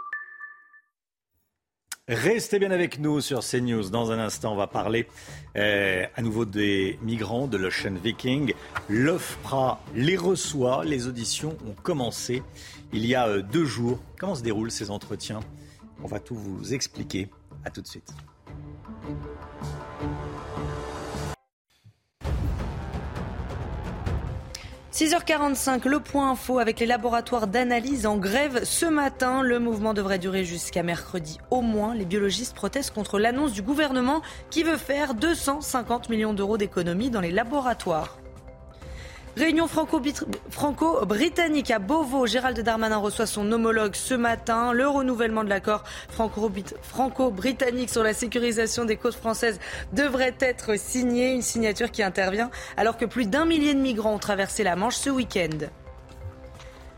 Restez 2.12 2.59
bien 2.59 2.72
avec 2.72 2.99
nous 2.99 3.22
sur 3.22 3.39
CNews. 3.39 3.89
Dans 3.89 4.12
un 4.12 4.20
instant, 4.20 4.51
on 4.51 4.57
va 4.57 4.68
parler 4.68 5.07
euh, 5.55 6.05
à 6.14 6.22
nouveau 6.22 6.43
des 6.43 6.99
migrants 7.01 7.47
de 7.47 7.55
l'Ocean 7.55 7.93
Viking. 8.03 8.53
L'OFPRA 8.89 9.80
les 9.95 10.18
reçoit. 10.18 10.84
Les 10.84 11.07
auditions 11.07 11.55
ont 11.66 11.74
commencé 11.82 12.43
il 12.91 13.05
y 13.05 13.16
a 13.16 13.30
euh, 13.30 13.41
deux 13.41 13.64
jours. 13.64 13.97
Comment 14.20 14.36
se 14.36 14.43
déroulent 14.43 14.72
ces 14.72 14.91
entretiens? 14.91 15.39
On 16.03 16.07
va 16.07 16.20
tout 16.20 16.36
vous 16.36 16.74
expliquer. 16.74 17.30
À 17.64 17.70
tout 17.70 17.82
de 17.82 17.88
suite. 17.88 18.12
6h45, 24.93 25.87
le 25.87 26.01
point 26.01 26.31
info 26.31 26.59
avec 26.59 26.81
les 26.81 26.85
laboratoires 26.85 27.47
d'analyse 27.47 28.05
en 28.05 28.17
grève 28.17 28.65
ce 28.65 28.85
matin. 28.85 29.41
Le 29.41 29.57
mouvement 29.57 29.93
devrait 29.93 30.19
durer 30.19 30.43
jusqu'à 30.43 30.83
mercredi 30.83 31.39
au 31.49 31.61
moins. 31.61 31.95
Les 31.95 32.03
biologistes 32.03 32.53
protestent 32.53 32.93
contre 32.93 33.17
l'annonce 33.17 33.53
du 33.53 33.61
gouvernement 33.61 34.21
qui 34.49 34.63
veut 34.63 34.75
faire 34.75 35.13
250 35.13 36.09
millions 36.09 36.33
d'euros 36.33 36.57
d'économies 36.57 37.09
dans 37.09 37.21
les 37.21 37.31
laboratoires. 37.31 38.17
Réunion 39.38 39.67
franco-britannique 39.67 41.71
à 41.71 41.79
Beauvau. 41.79 42.27
Gérald 42.27 42.59
Darmanin 42.59 42.97
reçoit 42.97 43.25
son 43.25 43.49
homologue 43.51 43.95
ce 43.95 44.13
matin. 44.13 44.73
Le 44.73 44.88
renouvellement 44.88 45.45
de 45.45 45.49
l'accord 45.49 45.86
franco-britannique 46.09 47.89
sur 47.89 48.03
la 48.03 48.13
sécurisation 48.13 48.84
des 48.84 48.97
côtes 48.97 49.15
françaises 49.15 49.61
devrait 49.93 50.36
être 50.39 50.77
signé. 50.77 51.32
Une 51.32 51.41
signature 51.41 51.91
qui 51.91 52.03
intervient 52.03 52.51
alors 52.75 52.97
que 52.97 53.05
plus 53.05 53.25
d'un 53.25 53.45
millier 53.45 53.73
de 53.73 53.79
migrants 53.79 54.15
ont 54.15 54.19
traversé 54.19 54.63
la 54.63 54.75
Manche 54.75 54.97
ce 54.97 55.09
week-end. 55.09 55.69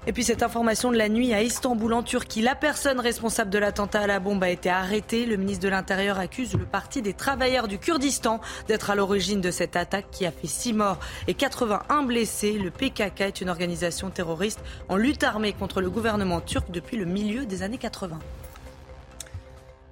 Et 0.05 0.11
puis 0.11 0.25
cette 0.25 0.43
information 0.43 0.91
de 0.91 0.97
la 0.97 1.07
nuit 1.07 1.33
à 1.33 1.41
Istanbul 1.41 1.93
en 1.93 2.03
Turquie. 2.03 2.41
La 2.41 2.55
personne 2.55 2.99
responsable 2.99 3.49
de 3.49 3.57
l'attentat 3.57 4.01
à 4.01 4.07
la 4.07 4.19
bombe 4.19 4.43
a 4.43 4.49
été 4.49 4.69
arrêtée. 4.69 5.25
Le 5.25 5.37
ministre 5.37 5.63
de 5.63 5.69
l'Intérieur 5.69 6.19
accuse 6.19 6.55
le 6.55 6.65
Parti 6.65 7.01
des 7.01 7.13
travailleurs 7.13 7.69
du 7.69 7.77
Kurdistan 7.79 8.41
d'être 8.67 8.89
à 8.89 8.95
l'origine 8.95 9.39
de 9.39 9.49
cette 9.49 9.77
attaque 9.77 10.07
qui 10.11 10.25
a 10.25 10.31
fait 10.31 10.47
6 10.47 10.73
morts 10.73 10.99
et 11.29 11.33
81 11.33 12.03
blessés. 12.03 12.59
Le 12.59 12.69
PKK 12.69 13.21
est 13.21 13.41
une 13.41 13.49
organisation 13.49 14.09
terroriste 14.09 14.59
en 14.89 14.97
lutte 14.97 15.23
armée 15.23 15.53
contre 15.53 15.79
le 15.79 15.89
gouvernement 15.89 16.41
turc 16.41 16.69
depuis 16.69 16.97
le 16.97 17.05
milieu 17.05 17.45
des 17.45 17.63
années 17.63 17.77
80. 17.77 18.19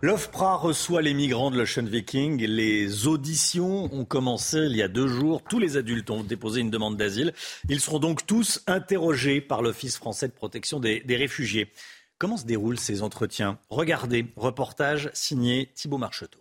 L'OFPRA 0.03 0.55
reçoit 0.55 1.03
les 1.03 1.13
migrants 1.13 1.51
de 1.51 1.57
l'Ocean 1.57 1.83
Viking. 1.83 2.43
Les 2.43 3.05
auditions 3.05 3.87
ont 3.93 4.03
commencé 4.03 4.57
il 4.57 4.75
y 4.75 4.81
a 4.81 4.87
deux 4.87 5.07
jours. 5.07 5.43
Tous 5.43 5.59
les 5.59 5.77
adultes 5.77 6.09
ont 6.09 6.23
déposé 6.23 6.61
une 6.61 6.71
demande 6.71 6.97
d'asile. 6.97 7.33
Ils 7.69 7.79
seront 7.79 7.99
donc 7.99 8.25
tous 8.25 8.63
interrogés 8.65 9.41
par 9.41 9.61
l'Office 9.61 9.97
français 9.97 10.27
de 10.27 10.33
protection 10.33 10.79
des, 10.79 11.03
réfugiés. 11.07 11.71
Comment 12.17 12.37
se 12.37 12.47
déroulent 12.47 12.79
ces 12.79 13.03
entretiens? 13.03 13.59
Regardez, 13.69 14.25
reportage 14.37 15.11
signé 15.13 15.69
Thibault 15.75 15.99
Marcheteau. 15.99 16.39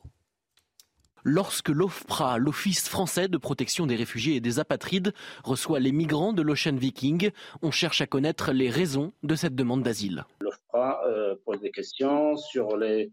Lorsque 1.22 1.68
l'OFPRA, 1.68 2.38
l'Office 2.38 2.88
français 2.88 3.28
de 3.28 3.36
protection 3.36 3.86
des 3.86 3.96
réfugiés 3.96 4.36
et 4.36 4.40
des 4.40 4.58
apatrides, 4.58 5.12
reçoit 5.44 5.80
les 5.80 5.92
migrants 5.92 6.32
de 6.32 6.40
l'Ocean 6.40 6.76
Viking, 6.76 7.30
on 7.60 7.70
cherche 7.70 8.00
à 8.00 8.06
connaître 8.06 8.52
les 8.52 8.70
raisons 8.70 9.12
de 9.22 9.34
cette 9.34 9.54
demande 9.54 9.82
d'asile. 9.82 10.24
L'OFPRA 10.40 11.02
euh, 11.04 11.34
pose 11.44 11.60
des 11.60 11.70
questions 11.70 12.38
sur 12.38 12.78
les 12.78 13.12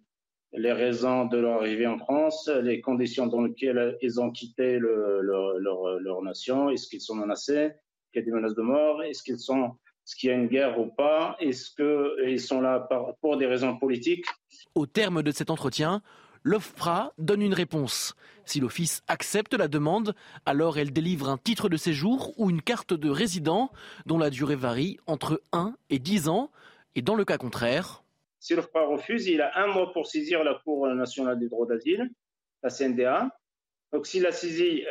les 0.53 0.71
raisons 0.71 1.25
de 1.25 1.37
leur 1.37 1.61
arrivée 1.61 1.87
en 1.87 1.97
France, 1.97 2.49
les 2.63 2.81
conditions 2.81 3.27
dans 3.27 3.41
lesquelles 3.41 3.97
ils 4.01 4.19
ont 4.19 4.31
quitté 4.31 4.79
leur, 4.79 6.21
nation, 6.23 6.69
est-ce 6.69 6.87
qu'ils 6.87 7.01
sont 7.01 7.15
menacés, 7.15 7.71
qu'il 8.11 8.21
y 8.21 8.23
a 8.23 8.25
des 8.25 8.31
menaces 8.31 8.55
de 8.55 8.61
mort, 8.61 9.03
est-ce 9.03 9.23
qu'il 9.23 10.29
y 10.29 10.33
a 10.33 10.35
une 10.35 10.47
guerre 10.47 10.79
ou 10.79 10.87
pas, 10.87 11.35
est-ce 11.39 11.71
qu'ils 11.75 12.39
sont 12.39 12.61
là 12.61 12.87
pour 13.21 13.37
des 13.37 13.45
raisons 13.45 13.77
politiques? 13.77 14.25
Au 14.75 14.85
terme 14.85 15.21
de 15.21 15.31
cet 15.31 15.49
entretien, 15.49 16.01
l'OFPRA 16.43 17.13
donne 17.17 17.41
une 17.41 17.53
réponse. 17.53 18.15
Si 18.45 18.61
l'Office 18.61 19.01
accepte 19.07 19.53
la 19.53 19.67
demande, 19.67 20.15
alors 20.45 20.77
elle 20.77 20.93
délivre 20.93 21.29
un 21.29 21.37
titre 21.37 21.67
de 21.67 21.75
séjour 21.75 22.33
ou 22.39 22.49
une 22.49 22.61
carte 22.61 22.93
de 22.93 23.09
résident 23.09 23.69
dont 24.05 24.17
la 24.17 24.29
durée 24.29 24.55
varie 24.55 24.97
entre 25.07 25.41
1 25.51 25.75
et 25.89 25.99
10 25.99 26.29
ans. 26.29 26.51
Et 26.95 27.01
dans 27.01 27.15
le 27.15 27.25
cas 27.25 27.37
contraire, 27.37 28.03
si 28.39 28.55
l'OFPRA 28.55 28.85
refuse, 28.85 29.27
il 29.27 29.41
a 29.41 29.57
un 29.57 29.67
mois 29.67 29.91
pour 29.93 30.07
saisir 30.07 30.43
la 30.43 30.55
Cour 30.63 30.87
nationale 30.87 31.39
des 31.39 31.49
droits 31.49 31.67
d'asile, 31.67 32.09
la 32.63 32.69
CNDA. 32.69 33.29
Donc, 33.93 34.05
s'il 34.05 34.25
a 34.25 34.31
saisi, 34.31 34.83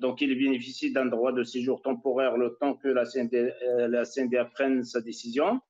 donc 0.00 0.20
il 0.20 0.36
bénéficie 0.36 0.92
d'un 0.92 1.06
droit 1.06 1.32
de 1.32 1.44
séjour 1.44 1.82
temporaire 1.82 2.36
le 2.36 2.56
temps 2.60 2.74
que 2.74 2.88
la 2.88 3.04
CNDA, 3.04 3.38
euh, 3.38 4.44
prenne 4.54 4.84
sa 4.84 5.00
décision. 5.00 5.60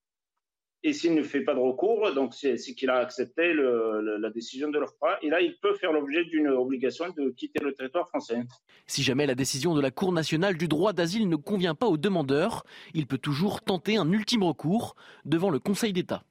Et 0.85 0.93
s'il 0.93 1.15
ne 1.15 1.23
fait 1.23 1.43
pas 1.43 1.55
de 1.55 1.61
recours, 1.61 2.13
donc 2.13 2.35
c'est 2.35 2.57
qu'il 2.57 2.91
a 2.91 2.97
accepté 2.97 3.55
la 3.55 4.31
décision 4.31 4.69
de 4.69 4.81
l'OFPRA. 4.81 5.19
Et 5.23 5.31
là, 5.31 5.41
il 5.41 5.57
peut 5.61 5.75
faire 5.75 5.93
l'objet 5.93 6.25
d'une 6.25 6.49
obligation 6.49 7.05
de 7.17 7.31
quitter 7.31 7.63
le 7.63 7.73
territoire 7.73 8.09
français. 8.09 8.41
Si 8.89 9.05
jamais 9.05 9.27
la 9.27 9.37
décision 9.37 9.75
de 9.75 9.81
la 9.81 9.93
Cour 9.93 10.13
nationale 10.13 10.57
du 10.57 10.67
droit 10.67 10.93
d'asile 10.93 11.29
ne 11.29 11.37
convient 11.37 11.77
pas 11.77 11.87
aux 11.87 11.99
demandeurs, 11.99 12.65
il 12.95 13.07
peut 13.07 13.19
toujours 13.19 13.61
tenter 13.61 13.97
un 13.97 14.11
ultime 14.11 14.43
recours 14.43 14.97
devant 15.25 15.51
le 15.51 15.61
Conseil 15.61 15.93
d'État. 15.93 16.25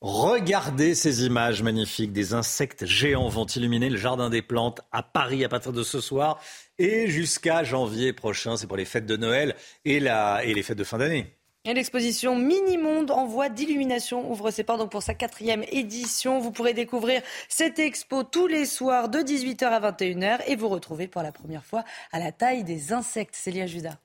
Regardez 0.00 0.94
ces 0.94 1.26
images 1.26 1.62
magnifiques. 1.62 2.12
Des 2.12 2.32
insectes 2.32 2.86
géants 2.86 3.28
vont 3.28 3.46
illuminer 3.46 3.90
le 3.90 3.96
Jardin 3.96 4.30
des 4.30 4.42
Plantes 4.42 4.80
à 4.92 5.02
Paris 5.02 5.44
à 5.44 5.48
partir 5.48 5.72
de 5.72 5.82
ce 5.82 6.00
soir 6.00 6.40
et 6.78 7.08
jusqu'à 7.08 7.64
janvier 7.64 8.12
prochain. 8.12 8.56
C'est 8.56 8.68
pour 8.68 8.76
les 8.76 8.84
fêtes 8.84 9.06
de 9.06 9.16
Noël 9.16 9.56
et, 9.84 9.96
et 9.96 10.54
les 10.54 10.62
fêtes 10.62 10.78
de 10.78 10.84
fin 10.84 10.98
d'année. 10.98 11.34
Et 11.64 11.74
l'exposition 11.74 12.36
Mini-Monde 12.36 13.10
en 13.10 13.26
voie 13.26 13.48
d'illumination 13.48 14.30
ouvre 14.30 14.52
ses 14.52 14.62
portes 14.62 14.88
pour 14.88 15.02
sa 15.02 15.14
quatrième 15.14 15.64
édition. 15.72 16.38
Vous 16.38 16.52
pourrez 16.52 16.74
découvrir 16.74 17.20
cette 17.48 17.80
expo 17.80 18.22
tous 18.22 18.46
les 18.46 18.66
soirs 18.66 19.08
de 19.08 19.18
18h 19.18 19.64
à 19.64 19.90
21h 19.90 20.38
et 20.46 20.54
vous 20.54 20.68
retrouver 20.68 21.08
pour 21.08 21.22
la 21.22 21.32
première 21.32 21.64
fois 21.64 21.82
à 22.12 22.20
la 22.20 22.30
taille 22.30 22.62
des 22.62 22.92
insectes. 22.92 23.34
Célia 23.34 23.66
Judas. 23.66 23.98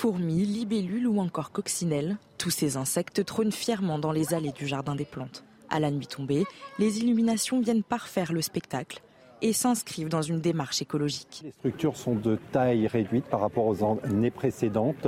Fourmis, 0.00 0.44
libellules 0.44 1.08
ou 1.08 1.18
encore 1.18 1.50
coccinelles, 1.50 2.18
tous 2.38 2.50
ces 2.50 2.76
insectes 2.76 3.24
trônent 3.24 3.50
fièrement 3.50 3.98
dans 3.98 4.12
les 4.12 4.32
allées 4.32 4.52
du 4.52 4.64
jardin 4.64 4.94
des 4.94 5.04
plantes. 5.04 5.42
À 5.70 5.80
la 5.80 5.90
nuit 5.90 6.06
tombée, 6.06 6.44
les 6.78 6.98
illuminations 6.98 7.60
viennent 7.60 7.82
parfaire 7.82 8.32
le 8.32 8.40
spectacle. 8.40 9.02
Et 9.42 9.52
s'inscrivent 9.52 10.08
dans 10.08 10.22
une 10.22 10.40
démarche 10.40 10.82
écologique. 10.82 11.42
Les 11.44 11.52
structures 11.52 11.96
sont 11.96 12.14
de 12.14 12.38
taille 12.52 12.86
réduite 12.86 13.24
par 13.26 13.40
rapport 13.40 13.66
aux 13.66 13.84
années 14.04 14.30
précédentes, 14.30 15.06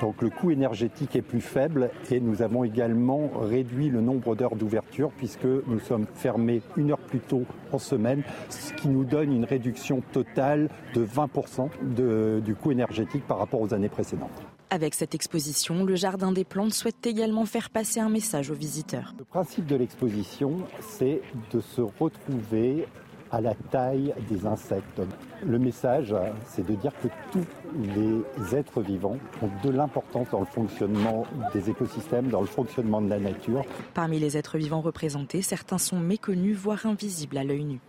donc 0.00 0.22
le 0.22 0.30
coût 0.30 0.50
énergétique 0.50 1.16
est 1.16 1.22
plus 1.22 1.40
faible 1.40 1.90
et 2.10 2.20
nous 2.20 2.42
avons 2.42 2.64
également 2.64 3.30
réduit 3.40 3.88
le 3.88 4.00
nombre 4.00 4.34
d'heures 4.34 4.56
d'ouverture 4.56 5.10
puisque 5.16 5.44
nous 5.44 5.80
sommes 5.80 6.06
fermés 6.14 6.62
une 6.76 6.92
heure 6.92 6.98
plus 6.98 7.20
tôt 7.20 7.44
en 7.72 7.78
semaine, 7.78 8.22
ce 8.48 8.72
qui 8.74 8.88
nous 8.88 9.04
donne 9.04 9.32
une 9.32 9.44
réduction 9.44 10.02
totale 10.12 10.68
de 10.94 11.04
20% 11.04 12.40
du 12.40 12.54
coût 12.54 12.72
énergétique 12.72 13.26
par 13.26 13.38
rapport 13.38 13.60
aux 13.60 13.74
années 13.74 13.88
précédentes. 13.88 14.30
Avec 14.70 14.94
cette 14.94 15.14
exposition, 15.14 15.84
le 15.84 15.94
Jardin 15.94 16.32
des 16.32 16.44
Plantes 16.44 16.74
souhaite 16.74 17.06
également 17.06 17.46
faire 17.46 17.70
passer 17.70 18.00
un 18.00 18.08
message 18.08 18.50
aux 18.50 18.54
visiteurs. 18.54 19.14
Le 19.16 19.24
principe 19.24 19.66
de 19.66 19.76
l'exposition, 19.76 20.56
c'est 20.80 21.22
de 21.52 21.60
se 21.60 21.82
retrouver 21.82 22.86
à 23.30 23.40
la 23.40 23.54
taille 23.54 24.14
des 24.28 24.46
insectes. 24.46 25.02
Le 25.44 25.58
message, 25.58 26.14
c'est 26.44 26.66
de 26.66 26.74
dire 26.74 26.92
que 27.02 27.08
tous 27.32 27.44
les 27.74 28.54
êtres 28.56 28.80
vivants 28.80 29.18
ont 29.42 29.50
de 29.62 29.70
l'importance 29.70 30.28
dans 30.30 30.40
le 30.40 30.46
fonctionnement 30.46 31.26
des 31.52 31.70
écosystèmes, 31.70 32.28
dans 32.28 32.40
le 32.40 32.46
fonctionnement 32.46 33.02
de 33.02 33.08
la 33.08 33.18
nature. 33.18 33.64
Parmi 33.94 34.18
les 34.18 34.36
êtres 34.36 34.58
vivants 34.58 34.80
représentés, 34.80 35.42
certains 35.42 35.78
sont 35.78 35.98
méconnus, 35.98 36.56
voire 36.56 36.86
invisibles 36.86 37.38
à 37.38 37.44
l'œil 37.44 37.64
nu. 37.64 37.80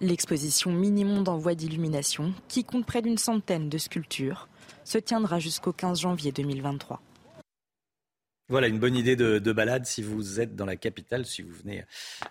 L'exposition 0.00 0.70
Mini-Monde 0.72 1.28
en 1.28 1.38
voie 1.38 1.54
d'illumination, 1.54 2.32
qui 2.48 2.64
compte 2.64 2.84
près 2.84 3.00
d'une 3.00 3.16
centaine 3.16 3.68
de 3.68 3.78
sculptures, 3.78 4.48
se 4.84 4.98
tiendra 4.98 5.38
jusqu'au 5.38 5.72
15 5.72 6.00
janvier 6.00 6.32
2023. 6.32 7.00
Voilà 8.48 8.68
une 8.68 8.78
bonne 8.78 8.94
idée 8.94 9.16
de, 9.16 9.52
balade 9.52 9.86
si 9.86 10.02
vous 10.02 10.40
êtes 10.40 10.54
dans 10.54 10.66
la 10.66 10.76
capitale, 10.76 11.26
si 11.26 11.42
vous 11.42 11.52
venez 11.52 11.84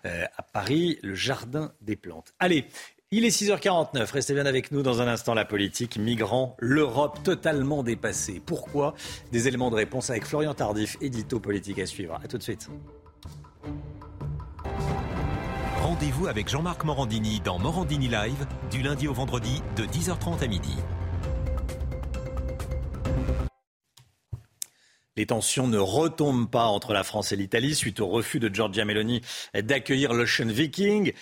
euh, 0.06 0.26
à 0.38 0.44
Paris, 0.44 0.98
le 1.04 1.14
Jardin 1.14 1.74
des 1.82 1.98
Plantes. 1.98 2.34
Allez, 2.40 2.68
il 3.12 3.26
est 3.26 3.30
6h49, 3.30 4.12
restez 4.12 4.34
bien 4.34 4.46
avec 4.46 4.72
nous 4.72 4.82
dans 4.82 5.02
un 5.02 5.08
instant 5.08 5.34
la 5.34 5.44
politique. 5.44 5.98
Migrants, 5.98 6.56
l'Europe 6.60 7.22
totalement 7.24 7.84
dépassée. 7.84 8.42
Pourquoi? 8.46 8.96
Des 9.34 9.48
éléments 9.48 9.70
de 9.70 9.76
réponse 9.76 10.10
avec 10.10 10.26
Florian 10.26 10.54
Tardif, 10.54 10.96
édito 11.02 11.40
politique 11.40 11.80
à 11.80 11.86
suivre. 11.86 12.20
A 12.24 12.28
tout 12.28 12.38
de 12.38 12.44
suite. 12.44 12.70
Rendez-vous 15.82 16.28
avec 16.28 16.50
Jean-Marc 16.50 16.84
Morandini 16.84 17.42
dans 17.42 17.60
Morandini 17.60 18.08
Live 18.08 18.48
du 18.72 18.82
lundi 18.82 19.08
au 19.08 19.14
vendredi 19.14 19.62
de 19.76 19.84
10h30 19.84 20.44
à 20.44 20.48
midi. 20.48 20.76
Les 25.18 25.26
tensions 25.26 25.68
ne 25.68 25.78
retombent 25.78 26.50
pas 26.50 26.66
entre 26.66 26.92
la 26.92 27.04
France 27.04 27.32
et 27.32 27.38
l'Italie 27.38 27.74
suite 27.74 28.02
au 28.02 28.08
refus 28.08 28.40
de 28.40 28.54
Giorgia 28.54 28.84
Meloni 28.84 29.22
d'accueillir 29.54 30.14
l'Ocean 30.14 30.48
Viking. 30.48 31.14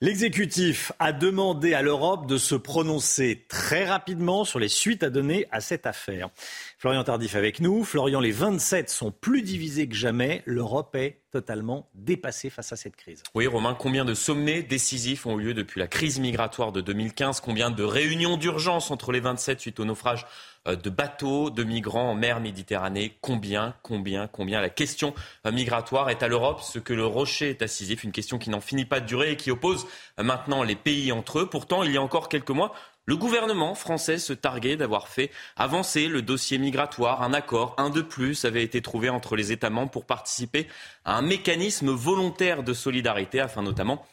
L'exécutif 0.00 0.92
a 1.00 1.12
demandé 1.12 1.74
à 1.74 1.82
l'Europe 1.82 2.28
de 2.28 2.38
se 2.38 2.54
prononcer 2.54 3.44
très 3.48 3.84
rapidement 3.84 4.44
sur 4.44 4.60
les 4.60 4.68
suites 4.68 5.02
à 5.02 5.10
donner 5.10 5.46
à 5.50 5.60
cette 5.60 5.86
affaire. 5.86 6.30
Florian 6.78 7.02
Tardif 7.02 7.34
avec 7.34 7.58
nous. 7.58 7.82
Florian, 7.82 8.20
les 8.20 8.30
27 8.30 8.90
sont 8.90 9.10
plus 9.10 9.42
divisés 9.42 9.88
que 9.88 9.96
jamais. 9.96 10.42
L'Europe 10.44 10.94
est 10.94 11.22
totalement 11.32 11.90
dépassée 11.94 12.48
face 12.48 12.72
à 12.72 12.76
cette 12.76 12.94
crise. 12.94 13.24
Oui, 13.34 13.48
Romain, 13.48 13.74
combien 13.74 14.04
de 14.04 14.14
sommets 14.14 14.62
décisifs 14.62 15.26
ont 15.26 15.38
eu 15.40 15.46
lieu 15.46 15.54
depuis 15.54 15.80
la 15.80 15.88
crise 15.88 16.20
migratoire 16.20 16.70
de 16.70 16.80
2015 16.80 17.40
Combien 17.40 17.70
de 17.70 17.82
réunions 17.82 18.36
d'urgence 18.36 18.92
entre 18.92 19.10
les 19.10 19.20
27 19.20 19.60
suite 19.60 19.80
au 19.80 19.84
naufrage 19.84 20.26
de 20.66 20.90
bateaux 20.90 21.50
de 21.50 21.64
migrants 21.64 22.10
en 22.10 22.14
mer 22.14 22.40
Méditerranée 22.40 23.16
Combien, 23.20 23.74
combien, 23.82 24.26
combien 24.26 24.60
La 24.60 24.70
question 24.70 25.14
euh, 25.46 25.52
migratoire 25.52 26.10
est 26.10 26.22
à 26.22 26.28
l'Europe? 26.28 26.60
Ce 26.62 26.78
que 26.78 26.92
le 26.92 27.06
rocher 27.06 27.50
est 27.50 27.62
à 27.62 27.68
Sisyphe, 27.68 28.04
une 28.04 28.12
question 28.12 28.38
qui 28.38 28.50
n'en 28.50 28.60
finit 28.60 28.84
pas 28.84 29.00
de 29.00 29.06
durer 29.06 29.32
et 29.32 29.36
qui 29.36 29.50
oppose 29.50 29.86
euh, 30.18 30.22
maintenant 30.22 30.62
les 30.62 30.76
pays 30.76 31.12
entre 31.12 31.40
eux. 31.40 31.46
Pourtant, 31.46 31.82
il 31.82 31.92
y 31.92 31.96
a 31.96 32.02
encore 32.02 32.28
quelques 32.28 32.50
mois, 32.50 32.72
le 33.08 33.16
gouvernement 33.16 33.74
français 33.74 34.18
se 34.18 34.34
targuait 34.34 34.76
d'avoir 34.76 35.08
fait 35.08 35.30
avancer 35.56 36.08
le 36.08 36.20
dossier 36.20 36.58
migratoire. 36.58 37.22
Un 37.22 37.32
accord, 37.32 37.74
un 37.78 37.88
de 37.88 38.02
plus, 38.02 38.44
avait 38.44 38.62
été 38.62 38.82
trouvé 38.82 39.08
entre 39.08 39.34
les 39.34 39.50
États 39.50 39.70
membres 39.70 39.90
pour 39.90 40.04
participer 40.04 40.66
à 41.06 41.16
un 41.16 41.22
mécanisme 41.22 41.90
volontaire 41.90 42.62
de 42.62 42.74
solidarité 42.74 43.40
afin 43.40 43.62
notamment 43.62 44.04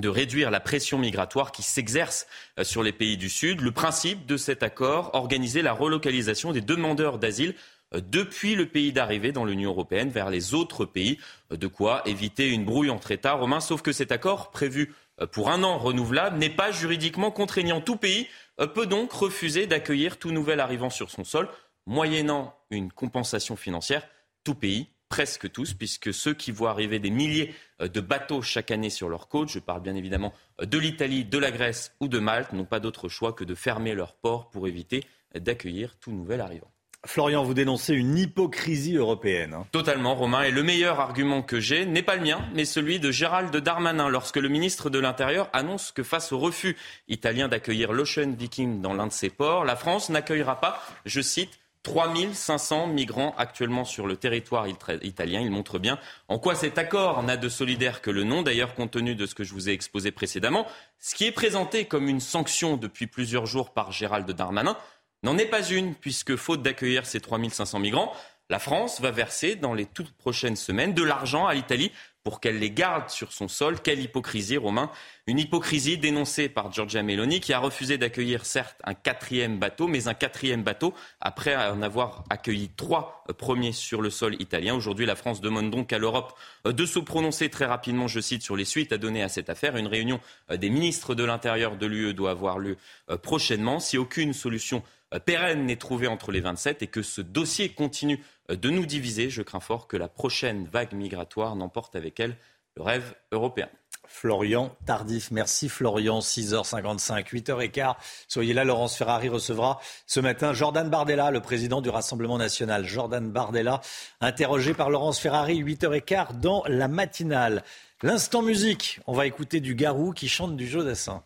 de 0.00 0.08
réduire 0.08 0.50
la 0.50 0.60
pression 0.60 0.98
migratoire 0.98 1.52
qui 1.52 1.62
s'exerce 1.62 2.26
euh, 2.58 2.64
sur 2.64 2.82
les 2.82 2.92
pays 2.92 3.16
du 3.16 3.28
Sud. 3.28 3.60
Le 3.60 3.70
principe 3.70 4.26
de 4.26 4.36
cet 4.36 4.62
accord, 4.62 5.10
organiser 5.14 5.62
la 5.62 5.72
relocalisation 5.72 6.52
des 6.52 6.60
demandeurs 6.60 7.18
d'asile 7.18 7.54
euh, 7.94 8.00
depuis 8.00 8.56
le 8.56 8.66
pays 8.66 8.92
d'arrivée 8.92 9.30
dans 9.30 9.44
l'Union 9.44 9.70
européenne 9.70 10.10
vers 10.10 10.30
les 10.30 10.52
autres 10.52 10.84
pays. 10.84 11.18
Euh, 11.52 11.56
de 11.56 11.68
quoi 11.68 12.02
éviter 12.06 12.48
une 12.48 12.64
brouille 12.64 12.90
entre 12.90 13.12
États 13.12 13.34
romains, 13.34 13.60
sauf 13.60 13.82
que 13.82 13.92
cet 13.92 14.10
accord, 14.10 14.50
prévu 14.50 14.92
pour 15.30 15.48
un 15.48 15.62
an 15.62 15.78
renouvelable 15.78 16.38
n'est 16.38 16.50
pas 16.50 16.72
juridiquement 16.72 17.30
contraignant. 17.30 17.80
Tout 17.80 17.94
pays 17.94 18.26
peut 18.74 18.86
donc 18.86 19.12
refuser 19.12 19.68
d'accueillir 19.68 20.18
tout 20.18 20.32
nouvel 20.32 20.58
arrivant 20.58 20.90
sur 20.90 21.08
son 21.08 21.22
sol, 21.22 21.48
moyennant 21.86 22.58
une 22.70 22.90
compensation 22.90 23.54
financière. 23.54 24.02
Tout 24.42 24.56
pays, 24.56 24.88
presque 25.14 25.52
tous, 25.52 25.74
puisque 25.74 26.12
ceux 26.12 26.34
qui 26.34 26.50
voient 26.50 26.70
arriver 26.70 26.98
des 26.98 27.10
milliers 27.10 27.54
euh, 27.80 27.86
de 27.86 28.00
bateaux 28.00 28.42
chaque 28.42 28.72
année 28.72 28.90
sur 28.90 29.08
leur 29.08 29.28
côte, 29.28 29.48
je 29.48 29.60
parle 29.60 29.80
bien 29.80 29.94
évidemment 29.94 30.32
de 30.60 30.76
l'Italie, 30.76 31.24
de 31.24 31.38
la 31.38 31.52
Grèce 31.52 31.94
ou 32.00 32.08
de 32.08 32.18
Malte, 32.18 32.52
n'ont 32.52 32.64
pas 32.64 32.80
d'autre 32.80 33.08
choix 33.08 33.32
que 33.32 33.44
de 33.44 33.54
fermer 33.54 33.94
leurs 33.94 34.14
ports 34.14 34.50
pour 34.50 34.66
éviter 34.66 35.04
d'accueillir 35.36 35.94
tout 36.00 36.10
nouvel 36.10 36.40
arrivant. 36.40 36.68
Florian, 37.06 37.44
vous 37.44 37.54
dénoncez 37.54 37.94
une 37.94 38.18
hypocrisie 38.18 38.96
européenne. 38.96 39.54
Hein. 39.54 39.66
Totalement, 39.70 40.16
Romain. 40.16 40.42
Et 40.42 40.50
le 40.50 40.64
meilleur 40.64 40.98
argument 40.98 41.42
que 41.42 41.60
j'ai 41.60 41.86
n'est 41.86 42.02
pas 42.02 42.16
le 42.16 42.22
mien, 42.22 42.40
mais 42.52 42.64
celui 42.64 42.98
de 42.98 43.12
Gérald 43.12 43.54
Darmanin, 43.56 44.08
lorsque 44.08 44.38
le 44.38 44.48
ministre 44.48 44.90
de 44.90 44.98
l'Intérieur 44.98 45.48
annonce 45.52 45.92
que 45.92 46.02
face 46.02 46.32
au 46.32 46.40
refus 46.40 46.76
italien 47.06 47.46
d'accueillir 47.46 47.92
l'Ocean 47.92 48.32
Viking 48.36 48.80
dans 48.80 48.94
l'un 48.94 49.06
de 49.06 49.12
ses 49.12 49.30
ports, 49.30 49.64
la 49.64 49.76
France 49.76 50.08
n'accueillera 50.08 50.60
pas, 50.60 50.82
je 51.04 51.20
cite, 51.20 51.60
3500 51.84 52.88
migrants 52.88 53.34
actuellement 53.38 53.84
sur 53.84 54.08
le 54.08 54.16
territoire 54.16 54.66
italien. 54.66 55.40
Il 55.40 55.50
montre 55.52 55.78
bien 55.78 56.00
en 56.28 56.40
quoi 56.40 56.56
cet 56.56 56.78
accord 56.78 57.22
n'a 57.22 57.36
de 57.36 57.48
solidaire 57.48 58.00
que 58.00 58.10
le 58.10 58.24
nom. 58.24 58.42
D'ailleurs, 58.42 58.74
compte 58.74 58.90
tenu 58.90 59.14
de 59.14 59.26
ce 59.26 59.36
que 59.36 59.44
je 59.44 59.52
vous 59.52 59.68
ai 59.68 59.72
exposé 59.72 60.10
précédemment, 60.10 60.66
ce 60.98 61.14
qui 61.14 61.26
est 61.26 61.32
présenté 61.32 61.84
comme 61.84 62.08
une 62.08 62.20
sanction 62.20 62.76
depuis 62.76 63.06
plusieurs 63.06 63.46
jours 63.46 63.72
par 63.72 63.92
Gérald 63.92 64.28
Darmanin 64.28 64.76
n'en 65.22 65.38
est 65.38 65.46
pas 65.46 65.62
une, 65.62 65.94
puisque 65.94 66.36
faute 66.36 66.62
d'accueillir 66.62 67.06
ces 67.06 67.20
3500 67.20 67.78
migrants, 67.78 68.12
la 68.50 68.58
France 68.58 69.00
va 69.00 69.10
verser 69.10 69.54
dans 69.54 69.74
les 69.74 69.86
toutes 69.86 70.12
prochaines 70.12 70.56
semaines 70.56 70.94
de 70.94 71.02
l'argent 71.02 71.46
à 71.46 71.54
l'Italie 71.54 71.92
pour 72.24 72.40
qu'elle 72.40 72.58
les 72.58 72.70
garde 72.70 73.10
sur 73.10 73.32
son 73.32 73.48
sol. 73.48 73.80
Quelle 73.80 74.00
hypocrisie, 74.00 74.56
Romain 74.56 74.90
Une 75.26 75.38
hypocrisie 75.38 75.98
dénoncée 75.98 76.48
par 76.48 76.72
Giorgia 76.72 77.02
Meloni, 77.02 77.38
qui 77.38 77.52
a 77.52 77.58
refusé 77.58 77.98
d'accueillir 77.98 78.46
certes 78.46 78.78
un 78.84 78.94
quatrième 78.94 79.58
bateau, 79.58 79.86
mais 79.88 80.08
un 80.08 80.14
quatrième 80.14 80.62
bateau 80.62 80.94
après 81.20 81.54
en 81.54 81.82
avoir 81.82 82.24
accueilli 82.30 82.70
trois 82.70 83.24
premiers 83.36 83.72
sur 83.72 84.00
le 84.00 84.08
sol 84.08 84.40
italien. 84.40 84.74
Aujourd'hui, 84.74 85.04
la 85.04 85.16
France 85.16 85.42
demande 85.42 85.70
donc 85.70 85.92
à 85.92 85.98
l'Europe 85.98 86.32
de 86.64 86.86
se 86.86 86.98
prononcer 86.98 87.50
très 87.50 87.66
rapidement, 87.66 88.08
je 88.08 88.20
cite, 88.20 88.42
sur 88.42 88.56
les 88.56 88.64
suites 88.64 88.92
à 88.92 88.98
donner 88.98 89.22
à 89.22 89.28
cette 89.28 89.50
affaire. 89.50 89.76
Une 89.76 89.86
réunion 89.86 90.18
des 90.50 90.70
ministres 90.70 91.14
de 91.14 91.24
l'Intérieur 91.24 91.76
de 91.76 91.86
l'UE 91.86 92.14
doit 92.14 92.30
avoir 92.30 92.58
lieu 92.58 92.78
euh, 93.10 93.18
prochainement. 93.18 93.80
Si 93.80 93.98
aucune 93.98 94.32
solution 94.32 94.78
euh, 94.78 95.03
pérenne 95.20 95.66
n'est 95.66 95.76
trouvé 95.76 96.06
entre 96.06 96.32
les 96.32 96.40
27 96.40 96.82
et 96.82 96.86
que 96.86 97.02
ce 97.02 97.20
dossier 97.20 97.70
continue 97.70 98.22
euh, 98.50 98.56
de 98.56 98.70
nous 98.70 98.86
diviser, 98.86 99.30
je 99.30 99.42
crains 99.42 99.60
fort 99.60 99.86
que 99.86 99.96
la 99.96 100.08
prochaine 100.08 100.66
vague 100.66 100.92
migratoire 100.92 101.56
n'emporte 101.56 101.96
avec 101.96 102.20
elle 102.20 102.36
le 102.76 102.82
rêve 102.82 103.14
européen. 103.32 103.68
Florian 104.06 104.76
Tardif. 104.86 105.30
Merci 105.30 105.68
Florian, 105.68 106.20
6h55, 106.20 107.28
8h15. 107.30 107.94
Soyez 108.28 108.52
là, 108.52 108.64
Laurence 108.64 108.96
Ferrari 108.96 109.28
recevra 109.28 109.80
ce 110.06 110.20
matin 110.20 110.52
Jordan 110.52 110.88
Bardella, 110.88 111.30
le 111.30 111.40
président 111.40 111.80
du 111.80 111.88
Rassemblement 111.88 112.38
national. 112.38 112.84
Jordan 112.84 113.30
Bardella, 113.30 113.80
interrogé 114.20 114.74
par 114.74 114.90
Laurence 114.90 115.18
Ferrari, 115.18 115.62
8h15 115.62 116.38
dans 116.40 116.62
la 116.68 116.88
matinale. 116.88 117.64
L'instant 118.02 118.42
musique, 118.42 119.00
on 119.06 119.14
va 119.14 119.26
écouter 119.26 119.60
du 119.60 119.74
Garou 119.74 120.12
qui 120.12 120.28
chante 120.28 120.56
du 120.56 120.66
Jodassin. 120.66 121.24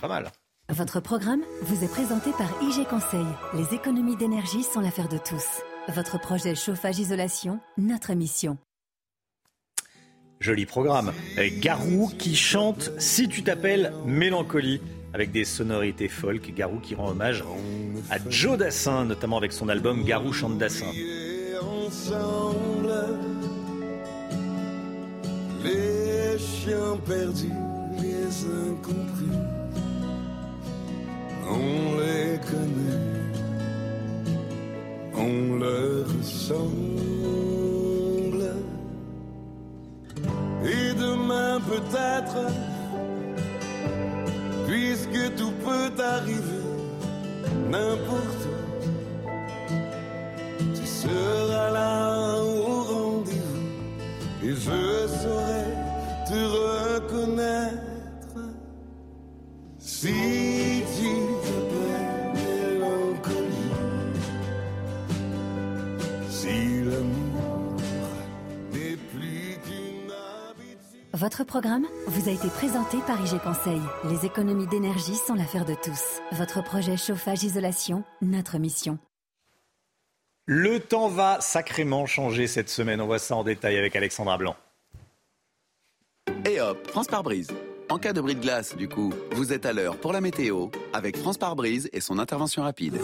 Pas 0.00 0.08
mal. 0.08 0.30
Votre 0.68 0.98
programme 0.98 1.42
vous 1.62 1.84
est 1.84 1.88
présenté 1.88 2.32
par 2.32 2.50
IG 2.60 2.88
Conseil. 2.88 3.24
Les 3.54 3.72
économies 3.72 4.16
d'énergie 4.16 4.64
sont 4.64 4.80
l'affaire 4.80 5.08
de 5.08 5.16
tous. 5.16 5.62
Votre 5.94 6.18
projet 6.18 6.56
chauffage-isolation, 6.56 7.60
notre 7.78 8.14
mission. 8.14 8.58
Joli 10.40 10.66
programme. 10.66 11.12
Garou 11.60 12.10
qui 12.18 12.34
chante 12.34 12.90
Si 12.98 13.28
tu 13.28 13.44
t'appelles 13.44 13.92
Mélancolie 14.06 14.80
avec 15.14 15.30
des 15.30 15.44
sonorités 15.44 16.08
folk. 16.08 16.52
Garou 16.52 16.80
qui 16.80 16.96
rend 16.96 17.10
hommage 17.10 17.44
à 18.10 18.16
Joe 18.28 18.58
Dassin, 18.58 19.04
notamment 19.04 19.38
avec 19.38 19.52
son 19.52 19.68
album 19.68 20.02
Garou 20.02 20.32
chante 20.32 20.58
Dassin. 20.58 20.90
les 25.62 26.38
chiens 26.38 26.96
perdus, 27.06 27.52
les 28.00 28.44
incompris 28.44 29.55
on 31.48 31.98
les 32.00 32.38
connaît, 32.50 33.02
on 35.16 35.56
leur 35.58 36.06
ressemble. 36.18 36.86
Et 40.64 40.94
demain 40.94 41.60
peut-être, 41.60 42.50
puisque 44.66 45.34
tout 45.36 45.52
peut 45.64 45.92
arriver, 46.02 46.66
n'importe 47.70 48.42
où, 48.46 48.56
tu 50.74 50.86
seras 50.86 51.70
là 51.70 52.42
au 52.42 52.82
rendez-vous 52.82 53.66
et 54.42 54.50
je 54.50 55.06
saurai 55.20 55.66
te 56.28 56.40
reconnaître. 56.58 57.86
Si 59.78 60.75
Votre 71.26 71.42
programme 71.42 71.86
vous 72.06 72.28
a 72.28 72.32
été 72.32 72.46
présenté 72.46 72.98
par 73.04 73.20
IG 73.20 73.40
Conseil. 73.40 73.80
Les 74.08 74.24
économies 74.24 74.68
d'énergie 74.68 75.16
sont 75.16 75.34
l'affaire 75.34 75.64
de 75.64 75.74
tous. 75.74 76.20
Votre 76.30 76.62
projet 76.62 76.96
chauffage-isolation, 76.96 78.04
notre 78.22 78.58
mission. 78.58 79.00
Le 80.46 80.78
temps 80.78 81.08
va 81.08 81.40
sacrément 81.40 82.06
changer 82.06 82.46
cette 82.46 82.68
semaine. 82.68 83.00
On 83.00 83.06
voit 83.06 83.18
ça 83.18 83.34
en 83.34 83.42
détail 83.42 83.76
avec 83.76 83.96
Alexandra 83.96 84.38
Blanc. 84.38 84.54
Et 86.44 86.60
hop, 86.60 86.86
France 86.86 87.08
par 87.08 87.24
brise. 87.24 87.48
En 87.90 87.98
cas 87.98 88.12
de 88.12 88.20
bris 88.20 88.36
de 88.36 88.40
glace, 88.40 88.76
du 88.76 88.88
coup, 88.88 89.12
vous 89.32 89.52
êtes 89.52 89.66
à 89.66 89.72
l'heure 89.72 89.96
pour 89.96 90.12
la 90.12 90.20
météo 90.20 90.68
avec 90.92 91.16
France 91.16 91.38
par 91.38 91.56
brise 91.56 91.90
et 91.92 92.00
son 92.00 92.20
intervention 92.20 92.62
rapide. 92.62 93.00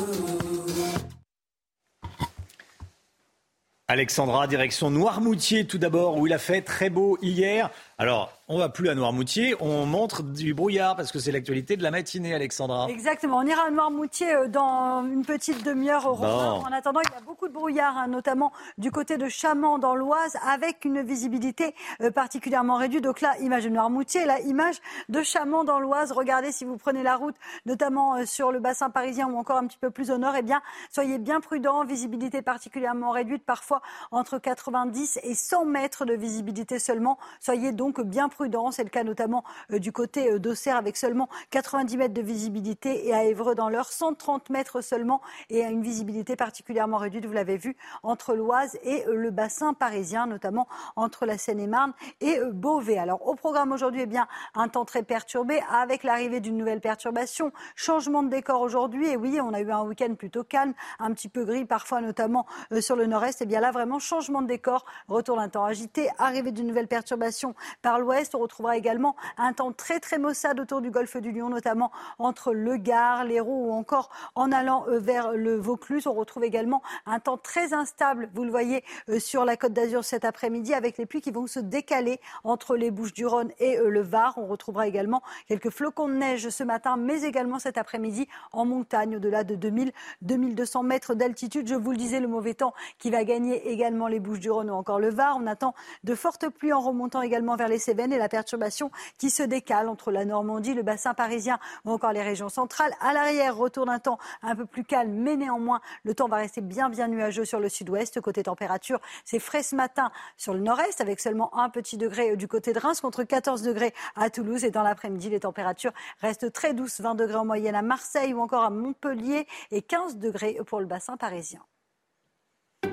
Alexandra, 3.93 4.47
direction 4.47 4.89
Noirmoutier 4.89 5.67
tout 5.67 5.77
d'abord, 5.77 6.17
où 6.17 6.27
il 6.27 6.33
a 6.33 6.39
fait 6.39 6.63
très 6.63 6.89
beau 6.89 7.19
hier. 7.21 7.71
Alors, 7.99 8.33
on 8.49 8.59
va 8.59 8.69
plus 8.69 8.89
à 8.89 8.95
Noirmoutier, 8.95 9.55
on 9.61 9.87
montre 9.87 10.23
du 10.23 10.55
brouillard 10.55 10.97
parce 10.97 11.13
que 11.13 11.19
c'est 11.19 11.31
l'actualité 11.31 11.77
de 11.77 11.83
la 11.83 11.91
matinée, 11.91 12.35
Alexandra. 12.35 12.89
Exactement, 12.89 13.39
on 13.39 13.47
ira 13.47 13.67
à 13.67 13.71
Noirmoutier 13.71 14.33
euh, 14.33 14.49
dans 14.49 15.05
une 15.05 15.25
petite 15.25 15.65
demi-heure 15.65 16.07
au 16.07 16.13
revoir. 16.13 16.61
Bon. 16.61 16.67
En 16.67 16.73
attendant, 16.73 17.01
il 17.01 17.13
y 17.13 17.17
a 17.17 17.21
beaucoup 17.21 17.49
de 17.49 17.53
brouillard, 17.53 17.97
hein, 17.97 18.09
notamment 18.09 18.53
du 18.79 18.91
côté 18.91 19.19
de 19.19 19.29
Chamant 19.29 19.79
dans 19.79 19.95
l'Oise, 19.95 20.37
avec 20.47 20.85
une 20.85 21.03
visibilité 21.03 21.75
euh, 22.01 22.11
particulièrement 22.11 22.77
réduite. 22.77 23.05
Donc 23.05 23.21
là, 23.21 23.39
image 23.41 23.65
de 23.65 23.69
Noirmoutier, 23.69 24.25
là, 24.25 24.41
image 24.41 24.77
de 25.09 25.23
Chamant 25.23 25.65
dans 25.65 25.79
l'Oise. 25.79 26.13
Regardez 26.13 26.51
si 26.51 26.65
vous 26.65 26.79
prenez 26.79 27.03
la 27.03 27.17
route, 27.17 27.37
notamment 27.67 28.17
euh, 28.17 28.27
sur 28.27 28.53
le 28.53 28.61
bassin 28.61 28.91
parisien 28.91 29.29
ou 29.29 29.37
encore 29.37 29.59
un 29.59 29.67
petit 29.67 29.79
peu 29.79 29.91
plus 29.91 30.11
au 30.11 30.19
nord, 30.19 30.35
eh 30.37 30.43
bien, 30.43 30.63
soyez 30.91 31.19
bien 31.19 31.41
prudents. 31.41 31.85
Visibilité 31.85 32.43
particulièrement 32.43 33.11
réduite, 33.11 33.45
parfois 33.45 33.83
entre 34.11 34.39
90 34.39 35.21
et 35.23 35.35
100 35.35 35.67
mètres 35.67 36.05
de 36.05 36.15
visibilité 36.15 36.79
seulement. 36.79 37.19
Soyez 37.41 37.73
donc 37.73 37.82
bien 37.91 38.29
prudents. 38.29 38.71
C'est 38.71 38.85
le 38.85 38.91
cas 38.91 39.05
notamment 39.05 39.45
euh, 39.73 39.79
du 39.79 39.93
côté 39.93 40.31
euh, 40.31 40.39
d'Auxerre 40.39 40.77
avec 40.77 40.97
seulement 40.97 41.29
90 41.51 41.97
mètres 41.97 42.15
de 42.15 42.23
visibilité 42.23 43.07
et 43.09 43.15
à 43.15 43.25
Évreux 43.25 43.55
dans 43.55 43.69
l'heure 43.69 43.91
130 43.93 44.51
mètres 44.51 44.81
seulement 44.81 45.21
et 45.51 45.65
à 45.65 45.71
une 45.71 45.83
visibilité 45.83 46.37
particulièrement 46.37 46.99
réduite, 46.99 47.27
vous 47.27 47.33
l'avez 47.33 47.57
vu, 47.57 47.77
entre 48.03 48.35
l'Oise 48.35 48.79
et 48.85 49.05
euh, 49.07 49.15
le 49.15 49.31
bassin 49.31 49.75
parisien, 49.75 50.27
notamment 50.27 50.69
entre 50.97 51.27
la 51.27 51.39
Seine-et-Marne 51.39 51.93
et 52.21 52.39
Beauvais. 52.53 52.99
Alors 52.99 53.27
au 53.27 53.35
programme 53.35 53.73
aujourd'hui, 53.73 54.03
eh 54.03 54.07
bien 54.07 54.29
un 54.55 54.69
temps 54.69 54.85
très 54.85 55.03
perturbé 55.03 55.61
avec 55.71 56.05
l'arrivée 56.05 56.41
d'une 56.41 56.57
nouvelle 56.57 56.81
perturbation, 56.81 57.53
changement 57.75 58.23
de 58.23 58.29
décor 58.29 58.61
aujourd'hui 58.61 59.09
et 59.09 59.17
oui, 59.17 59.41
on 59.41 59.53
a 59.53 59.61
eu 59.61 59.71
un 59.71 59.83
week-end 59.83 60.15
plutôt 60.15 60.45
calme, 60.45 60.75
un 60.99 61.13
petit 61.13 61.29
peu 61.29 61.45
gris 61.45 61.65
parfois 61.65 62.01
notamment 62.01 62.47
sur 62.81 62.97
le 62.97 63.07
nord-est. 63.07 63.43
Et 63.43 63.47
bien 63.47 63.61
là 63.61 63.71
vraiment 63.71 63.99
changement 63.99 64.43
de 64.43 64.47
décor, 64.47 64.85
retour 65.09 65.37
d'un 65.37 65.49
temps 65.49 65.65
agité, 65.65 66.09
arrivée 66.19 66.53
d'une 66.53 66.67
nouvelle 66.67 66.89
perturbation 66.89 67.55
par 67.81 67.99
l'ouest. 67.99 68.35
On 68.35 68.39
retrouvera 68.39 68.77
également 68.77 69.17
un 69.39 69.53
temps 69.53 69.73
très 69.73 70.01
très 70.01 70.19
maussade 70.19 70.61
autour 70.61 70.81
du 70.81 70.91
golfe 70.91 71.17
du 71.17 71.33
Lion, 71.33 71.49
notamment 71.49 71.91
entre 72.19 72.53
le 72.53 72.77
Gard, 72.77 73.25
l'Hérault 73.25 73.69
ou 73.69 73.73
encore 73.73 74.11
en 74.35 74.53
allant 74.53 74.85
euh, 74.89 74.99
vers 74.99 75.33
le 75.33 75.57
Vaucluse. 75.57 76.07
On 76.07 76.13
retrouve 76.13 76.45
également 76.45 76.83
un 77.07 77.21
temps 77.21 77.39
très 77.39 77.73
instable, 77.73 78.31
vous 78.35 78.45
le 78.45 78.51
voyez, 78.51 78.85
euh, 79.09 79.19
sur 79.19 79.45
la 79.45 79.57
côte 79.57 79.73
d'Azur 79.73 80.05
cet 80.05 80.25
après-midi, 80.25 80.75
avec 80.75 80.99
les 80.99 81.07
pluies 81.07 81.21
qui 81.21 81.31
vont 81.31 81.47
se 81.47 81.61
décaler 81.61 82.21
entre 82.45 82.77
les 82.77 82.91
Bouches-du-Rhône 82.91 83.51
et 83.59 83.79
euh, 83.79 83.89
le 83.89 84.03
Var. 84.03 84.35
On 84.37 84.47
retrouvera 84.47 84.87
également 84.87 85.23
quelques 85.49 85.71
flocons 85.71 86.09
de 86.09 86.15
neige 86.15 86.49
ce 86.49 86.65
matin, 86.65 86.97
mais 86.97 87.23
également 87.23 87.59
cet 87.59 87.79
après-midi 87.79 88.29
en 88.53 88.65
montagne, 88.65 89.17
au-delà 89.17 89.45
de 89.45 89.55
2000, 89.55 89.93
2200 90.23 90.83
mètres 90.83 91.15
d'altitude. 91.15 91.69
Je 91.69 91.75
vous 91.75 91.93
le 91.93 91.97
disais, 91.97 92.21
le 92.21 92.29
mauvais 92.29 92.55
temps 92.55 92.75
qui 92.99 93.11
va 93.11 93.25
gagner 93.25 93.71
également 93.71 94.09
les 94.09 94.21
Bouches-du-Rhône 94.21 94.71
ou 94.71 94.75
encore 94.75 94.99
le 94.99 95.11
Var. 95.11 95.37
On 95.41 95.47
attend 95.47 95.75
de 96.05 96.15
fortes 96.15 96.49
pluies 96.49 96.73
en 96.73 96.81
remontant 96.81 97.23
également 97.23 97.57
vers 97.57 97.62
les 97.69 97.79
Cévennes 97.79 98.13
et 98.13 98.19
la 98.19 98.29
perturbation 98.29 98.91
qui 99.19 99.31
se 99.31 99.43
décale 99.43 99.89
entre 99.89 100.11
la 100.11 100.25
Normandie, 100.25 100.75
le 100.75 100.83
bassin 100.83 101.15
parisien 101.15 101.59
ou 101.85 101.93
encore 101.93 102.13
les 102.13 102.23
régions 102.23 102.49
centrales. 102.49 102.93
À 103.01 103.13
l'arrière, 103.13 103.57
retour 103.57 103.87
d'un 103.87 103.99
temps 103.99 104.19
un 104.43 104.55
peu 104.55 104.67
plus 104.67 104.85
calme, 104.85 105.13
mais 105.13 105.37
néanmoins, 105.37 105.81
le 106.05 106.15
temps 106.15 106.29
va 106.29 106.37
rester 106.37 106.61
bien, 106.61 106.89
bien 106.89 107.09
nuageux 107.09 107.45
sur 107.45 107.61
le 107.61 107.69
sud-ouest. 107.69 108.21
Côté 108.21 108.43
température, 108.43 109.01
c'est 109.25 109.39
frais 109.39 109.63
ce 109.63 109.75
matin 109.75 110.11
sur 110.37 110.55
le 110.55 110.61
nord-est 110.61 111.01
avec 111.01 111.21
seulement 111.21 111.57
un 111.59 111.71
petit 111.71 111.97
degré 111.97 112.37
du 112.37 112.49
côté 112.49 112.73
de 112.73 112.79
Reims 112.79 113.01
contre 113.01 113.25
14 113.25 113.63
degrés 113.63 113.95
à 114.17 114.31
Toulouse. 114.31 114.65
Et 114.65 114.71
dans 114.71 114.83
l'après-midi, 114.83 115.31
les 115.31 115.41
températures 115.41 115.93
restent 116.21 116.53
très 116.53 116.75
douces, 116.75 117.01
20 117.01 117.15
degrés 117.15 117.37
en 117.37 117.45
moyenne 117.45 117.75
à 117.75 117.83
Marseille 117.83 118.35
ou 118.35 118.41
encore 118.41 118.65
à 118.65 118.71
Montpellier 118.71 119.47
et 119.71 119.83
15 119.83 120.17
degrés 120.17 120.59
pour 120.67 120.81
le 120.81 120.87
bassin 120.87 121.17
parisien. 121.17 121.61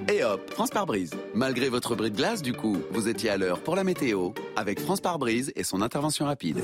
Et 0.07 0.23
hop, 0.23 0.49
France 0.51 0.69
par 0.69 0.85
brise. 0.85 1.11
Malgré 1.33 1.69
votre 1.69 1.95
bris 1.95 2.11
de 2.11 2.17
glace, 2.17 2.41
du 2.41 2.53
coup, 2.53 2.77
vous 2.91 3.07
étiez 3.07 3.29
à 3.29 3.37
l'heure 3.37 3.61
pour 3.61 3.75
la 3.75 3.83
météo 3.83 4.31
avec 4.55 4.79
France 4.79 5.01
par 5.01 5.19
brise 5.19 5.51
et 5.55 5.63
son 5.63 5.81
intervention 5.81 6.25
rapide. 6.25 6.63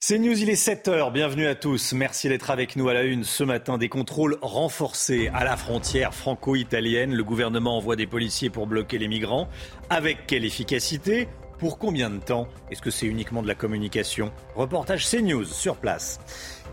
C'est 0.00 0.18
News, 0.18 0.40
il 0.40 0.48
est 0.48 0.54
7h, 0.54 1.12
bienvenue 1.12 1.46
à 1.46 1.54
tous. 1.54 1.92
Merci 1.92 2.28
d'être 2.28 2.50
avec 2.50 2.76
nous 2.76 2.88
à 2.88 2.94
la 2.94 3.02
une 3.02 3.24
ce 3.24 3.44
matin. 3.44 3.78
Des 3.78 3.88
contrôles 3.88 4.38
renforcés 4.40 5.28
à 5.34 5.44
la 5.44 5.56
frontière 5.56 6.14
franco-italienne. 6.14 7.14
Le 7.14 7.24
gouvernement 7.24 7.76
envoie 7.76 7.96
des 7.96 8.06
policiers 8.06 8.48
pour 8.48 8.66
bloquer 8.66 8.98
les 8.98 9.08
migrants. 9.08 9.48
Avec 9.90 10.26
quelle 10.26 10.44
efficacité? 10.44 11.28
Pour 11.58 11.78
combien 11.78 12.08
de 12.08 12.20
temps? 12.20 12.46
Est-ce 12.70 12.80
que 12.80 12.90
c'est 12.90 13.06
uniquement 13.06 13.42
de 13.42 13.48
la 13.48 13.56
communication? 13.56 14.30
Reportage 14.54 15.10
CNews 15.10 15.44
sur 15.44 15.76
place. 15.76 16.20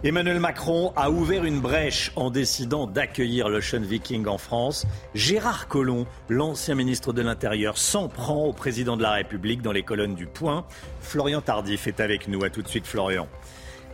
Emmanuel 0.04 0.40
Macron 0.40 0.94
a 0.96 1.10
ouvert 1.10 1.46
une 1.46 1.60
brèche 1.60 2.12
en 2.16 2.30
décidant 2.30 2.86
d'accueillir 2.86 3.50
l'Ocean 3.50 3.82
Viking 3.82 4.28
en 4.28 4.38
France. 4.38 4.86
Gérard 5.16 5.68
Collomb, 5.68 6.06
l'ancien 6.30 6.76
ministre 6.76 7.14
de 7.14 7.22
l'Intérieur, 7.22 7.78
s'en 7.78 8.08
prend 8.08 8.44
au 8.46 8.54
président 8.54 8.98
de 8.98 9.02
la 9.02 9.12
République 9.12 9.62
dans 9.62 9.72
les 9.72 9.84
colonnes 9.84 10.14
du 10.14 10.28
Point. 10.28 10.66
Florian 11.00 11.42
Tardif 11.42 11.88
est 11.88 12.00
avec 12.00 12.28
nous. 12.28 12.44
À 12.44 12.50
tout 12.50 12.62
de 12.62 12.68
suite, 12.68 12.86
Florian. 12.86 13.28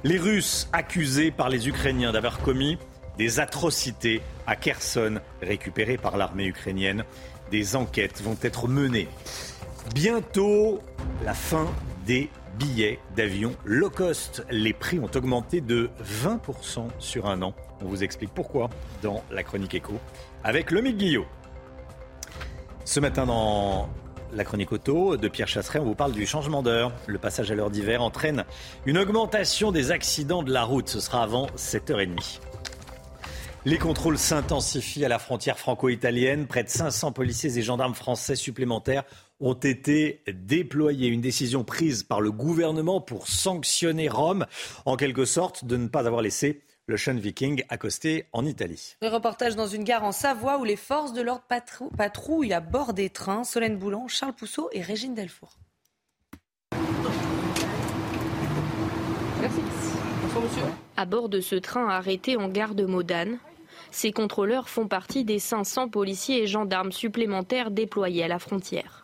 Les 0.04 0.18
Russes 0.18 0.68
accusés 0.74 1.32
par 1.32 1.50
les 1.50 1.70
Ukrainiens 1.70 2.12
d'avoir 2.12 2.40
commis 2.40 2.78
des 3.18 3.40
atrocités 3.40 4.22
à 4.48 4.56
Kherson, 4.56 5.20
récupérées 5.42 5.98
par 5.98 6.18
l'armée 6.18 6.46
ukrainienne. 6.46 7.06
Des 7.52 7.76
enquêtes 7.76 8.22
vont 8.22 8.38
être 8.42 8.68
menées. 8.68 9.08
Bientôt, 9.94 10.82
la 11.24 11.34
fin 11.34 11.68
des 12.06 12.30
billets 12.58 13.00
d'avion 13.16 13.54
low 13.66 13.90
cost. 13.90 14.46
Les 14.50 14.74
prix 14.74 15.00
ont 15.00 15.10
augmenté 15.16 15.62
de 15.62 15.90
20% 16.04 16.88
sur 17.00 17.28
un 17.28 17.42
an. 17.42 17.54
On 17.82 17.86
vous 17.86 18.04
explique 18.04 18.34
pourquoi 18.34 18.70
dans 19.02 19.24
la 19.32 19.44
chronique 19.44 19.74
écho 19.74 19.94
avec 20.44 20.72
Lomique 20.72 20.98
Guillot. 20.98 21.26
Ce 22.86 23.00
matin 23.00 23.26
dans 23.26 23.90
la 24.34 24.44
chronique 24.44 24.72
auto 24.72 25.18
de 25.18 25.28
Pierre 25.28 25.48
Chasseret, 25.48 25.80
on 25.80 25.86
vous 25.86 25.96
parle 25.96 26.14
du 26.14 26.26
changement 26.26 26.64
d'heure. 26.64 26.92
Le 27.08 27.18
passage 27.18 27.52
à 27.52 27.56
l'heure 27.56 27.70
d'hiver 27.70 28.02
entraîne 28.02 28.46
une 28.86 28.98
augmentation 28.98 29.72
des 29.72 29.92
accidents 29.92 30.44
de 30.44 30.52
la 30.52 30.64
route. 30.64 30.90
Ce 30.90 31.00
sera 31.00 31.24
avant 31.24 31.48
7h30. 31.58 32.40
Les 33.66 33.78
contrôles 33.78 34.18
s'intensifient 34.18 35.06
à 35.06 35.10
la 35.10 35.20
frontière 35.20 35.60
franco-italienne. 35.60 36.48
Près 36.48 36.64
de 36.64 36.70
500 36.70 37.12
policiers 37.12 37.58
et 37.60 37.62
gendarmes 37.62 37.94
français 37.94 38.36
supplémentaires 38.36 39.04
ont 39.42 39.54
été 39.54 40.24
déployés. 40.32 41.08
Une 41.10 41.22
décision 41.22 41.64
prise 41.64 42.04
par 42.04 42.22
le 42.22 42.32
gouvernement 42.32 43.02
pour 43.02 43.28
sanctionner 43.28 44.08
Rome, 44.10 44.46
en 44.86 44.96
quelque 44.96 45.26
sorte, 45.26 45.66
de 45.66 45.78
ne 45.78 45.88
pas 45.88 46.08
avoir 46.08 46.22
laissé 46.22 46.62
le 46.88 46.98
Sean 46.98 47.16
Viking 47.16 47.64
accosté 47.70 48.26
en 48.34 48.46
Italie. 48.46 48.96
Le 49.02 49.08
reportage 49.10 49.56
dans 49.56 49.68
une 49.68 49.84
gare 49.84 50.04
en 50.04 50.12
Savoie 50.12 50.58
où 50.60 50.64
les 50.64 50.76
forces 50.76 51.14
de 51.14 51.22
l'ordre 51.22 51.44
patrou- 51.50 51.90
patrouillent 51.96 52.54
à 52.54 52.60
bord 52.60 52.94
des 52.94 53.10
trains. 53.10 53.44
Solène 53.44 53.78
Boulan, 53.78 54.08
Charles 54.08 54.34
Pousseau 54.34 54.70
et 54.74 54.82
Régine 54.82 55.14
Delfour. 55.14 55.58
Merci. 59.42 59.62
À 60.98 61.06
bord 61.06 61.30
de 61.30 61.40
ce 61.42 61.56
train 61.56 61.88
arrêté 61.90 62.38
en 62.38 62.48
gare 62.48 62.76
de 62.76 62.86
Modane, 62.86 63.38
ces 63.92 64.12
contrôleurs 64.12 64.70
font 64.70 64.88
partie 64.88 65.24
des 65.26 65.40
500 65.40 65.90
policiers 65.90 66.44
et 66.44 66.48
gendarmes 66.48 66.92
supplémentaires 66.92 67.72
déployés 67.72 68.24
à 68.24 68.28
la 68.28 68.40
frontière. 68.40 69.01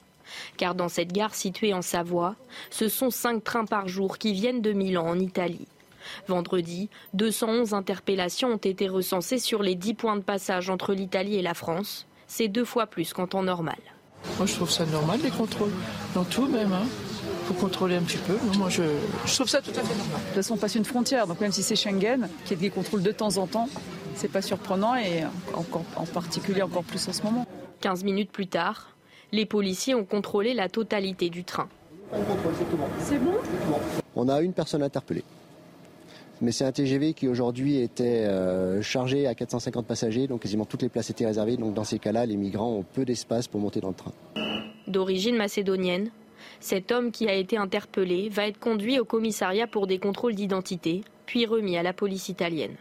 Car 0.57 0.75
dans 0.75 0.89
cette 0.89 1.11
gare 1.11 1.35
située 1.35 1.73
en 1.73 1.81
Savoie, 1.81 2.35
ce 2.69 2.87
sont 2.89 3.09
5 3.09 3.43
trains 3.43 3.65
par 3.65 3.87
jour 3.87 4.17
qui 4.17 4.33
viennent 4.33 4.61
de 4.61 4.73
Milan 4.73 5.07
en 5.07 5.19
Italie. 5.19 5.67
Vendredi, 6.27 6.89
211 7.13 7.73
interpellations 7.73 8.49
ont 8.49 8.57
été 8.57 8.87
recensées 8.87 9.39
sur 9.39 9.61
les 9.63 9.75
10 9.75 9.93
points 9.93 10.15
de 10.15 10.21
passage 10.21 10.69
entre 10.69 10.93
l'Italie 10.93 11.35
et 11.35 11.41
la 11.41 11.53
France. 11.53 12.07
C'est 12.27 12.47
deux 12.47 12.65
fois 12.65 12.87
plus 12.87 13.13
qu'en 13.13 13.27
temps 13.27 13.43
normal. 13.43 13.77
Moi, 14.37 14.45
je 14.45 14.53
trouve 14.53 14.69
ça 14.69 14.85
normal, 14.85 15.19
les 15.23 15.29
contrôles. 15.29 15.71
Dans 16.13 16.23
tout, 16.23 16.47
même. 16.47 16.73
Hein. 16.73 16.85
faut 17.45 17.53
contrôler 17.53 17.95
un 17.95 18.01
petit 18.01 18.17
peu. 18.17 18.37
Moi, 18.57 18.69
je, 18.69 18.83
je 19.25 19.33
trouve 19.33 19.47
ça 19.47 19.61
tout 19.61 19.71
à 19.71 19.81
fait 19.81 19.95
normal. 19.95 20.19
De 20.19 20.25
toute 20.25 20.35
façon, 20.35 20.55
on 20.55 20.57
passe 20.57 20.75
une 20.75 20.85
frontière, 20.85 21.27
donc 21.27 21.39
même 21.39 21.51
si 21.51 21.63
c'est 21.63 21.75
Schengen, 21.75 22.27
qui 22.45 22.53
est 22.53 22.57
des 22.57 22.69
contrôles 22.69 23.03
de 23.03 23.11
temps 23.11 23.37
en 23.37 23.47
temps, 23.47 23.69
c'est 24.15 24.31
pas 24.31 24.41
surprenant 24.41 24.95
et 24.95 25.23
encore, 25.53 25.83
en 25.95 26.05
particulier 26.05 26.61
encore 26.61 26.83
plus 26.83 27.07
en 27.07 27.13
ce 27.13 27.21
moment. 27.23 27.45
15 27.81 28.03
minutes 28.03 28.31
plus 28.31 28.47
tard, 28.47 28.96
les 29.31 29.45
policiers 29.45 29.95
ont 29.95 30.05
contrôlé 30.05 30.53
la 30.53 30.69
totalité 30.69 31.29
du 31.29 31.43
train. 31.43 31.67
C'est 32.99 33.19
bon 33.19 33.33
On 34.15 34.29
a 34.29 34.41
une 34.41 34.53
personne 34.53 34.83
interpellée. 34.83 35.23
Mais 36.39 36.51
c'est 36.51 36.65
un 36.65 36.71
TGV 36.71 37.13
qui 37.13 37.27
aujourd'hui 37.27 37.81
était 37.81 38.25
euh, 38.25 38.81
chargé 38.81 39.25
à 39.25 39.33
450 39.33 39.87
passagers, 39.87 40.27
donc 40.27 40.41
quasiment 40.41 40.65
toutes 40.65 40.83
les 40.83 40.89
places 40.89 41.09
étaient 41.09 41.25
réservées. 41.25 41.57
Donc 41.57 41.73
dans 41.73 41.83
ces 41.83 41.97
cas-là, 41.97 42.25
les 42.25 42.37
migrants 42.37 42.71
ont 42.73 42.83
peu 42.83 43.05
d'espace 43.05 43.47
pour 43.47 43.59
monter 43.59 43.81
dans 43.81 43.89
le 43.89 43.95
train. 43.95 44.13
D'origine 44.87 45.35
macédonienne, 45.35 46.11
cet 46.59 46.91
homme 46.91 47.11
qui 47.11 47.27
a 47.27 47.33
été 47.33 47.57
interpellé 47.57 48.29
va 48.29 48.47
être 48.47 48.59
conduit 48.59 48.99
au 48.99 49.05
commissariat 49.05 49.67
pour 49.67 49.87
des 49.87 49.97
contrôles 49.97 50.35
d'identité, 50.35 51.01
puis 51.25 51.45
remis 51.45 51.75
à 51.75 51.83
la 51.83 51.91
police 51.91 52.29
italienne. 52.29 52.75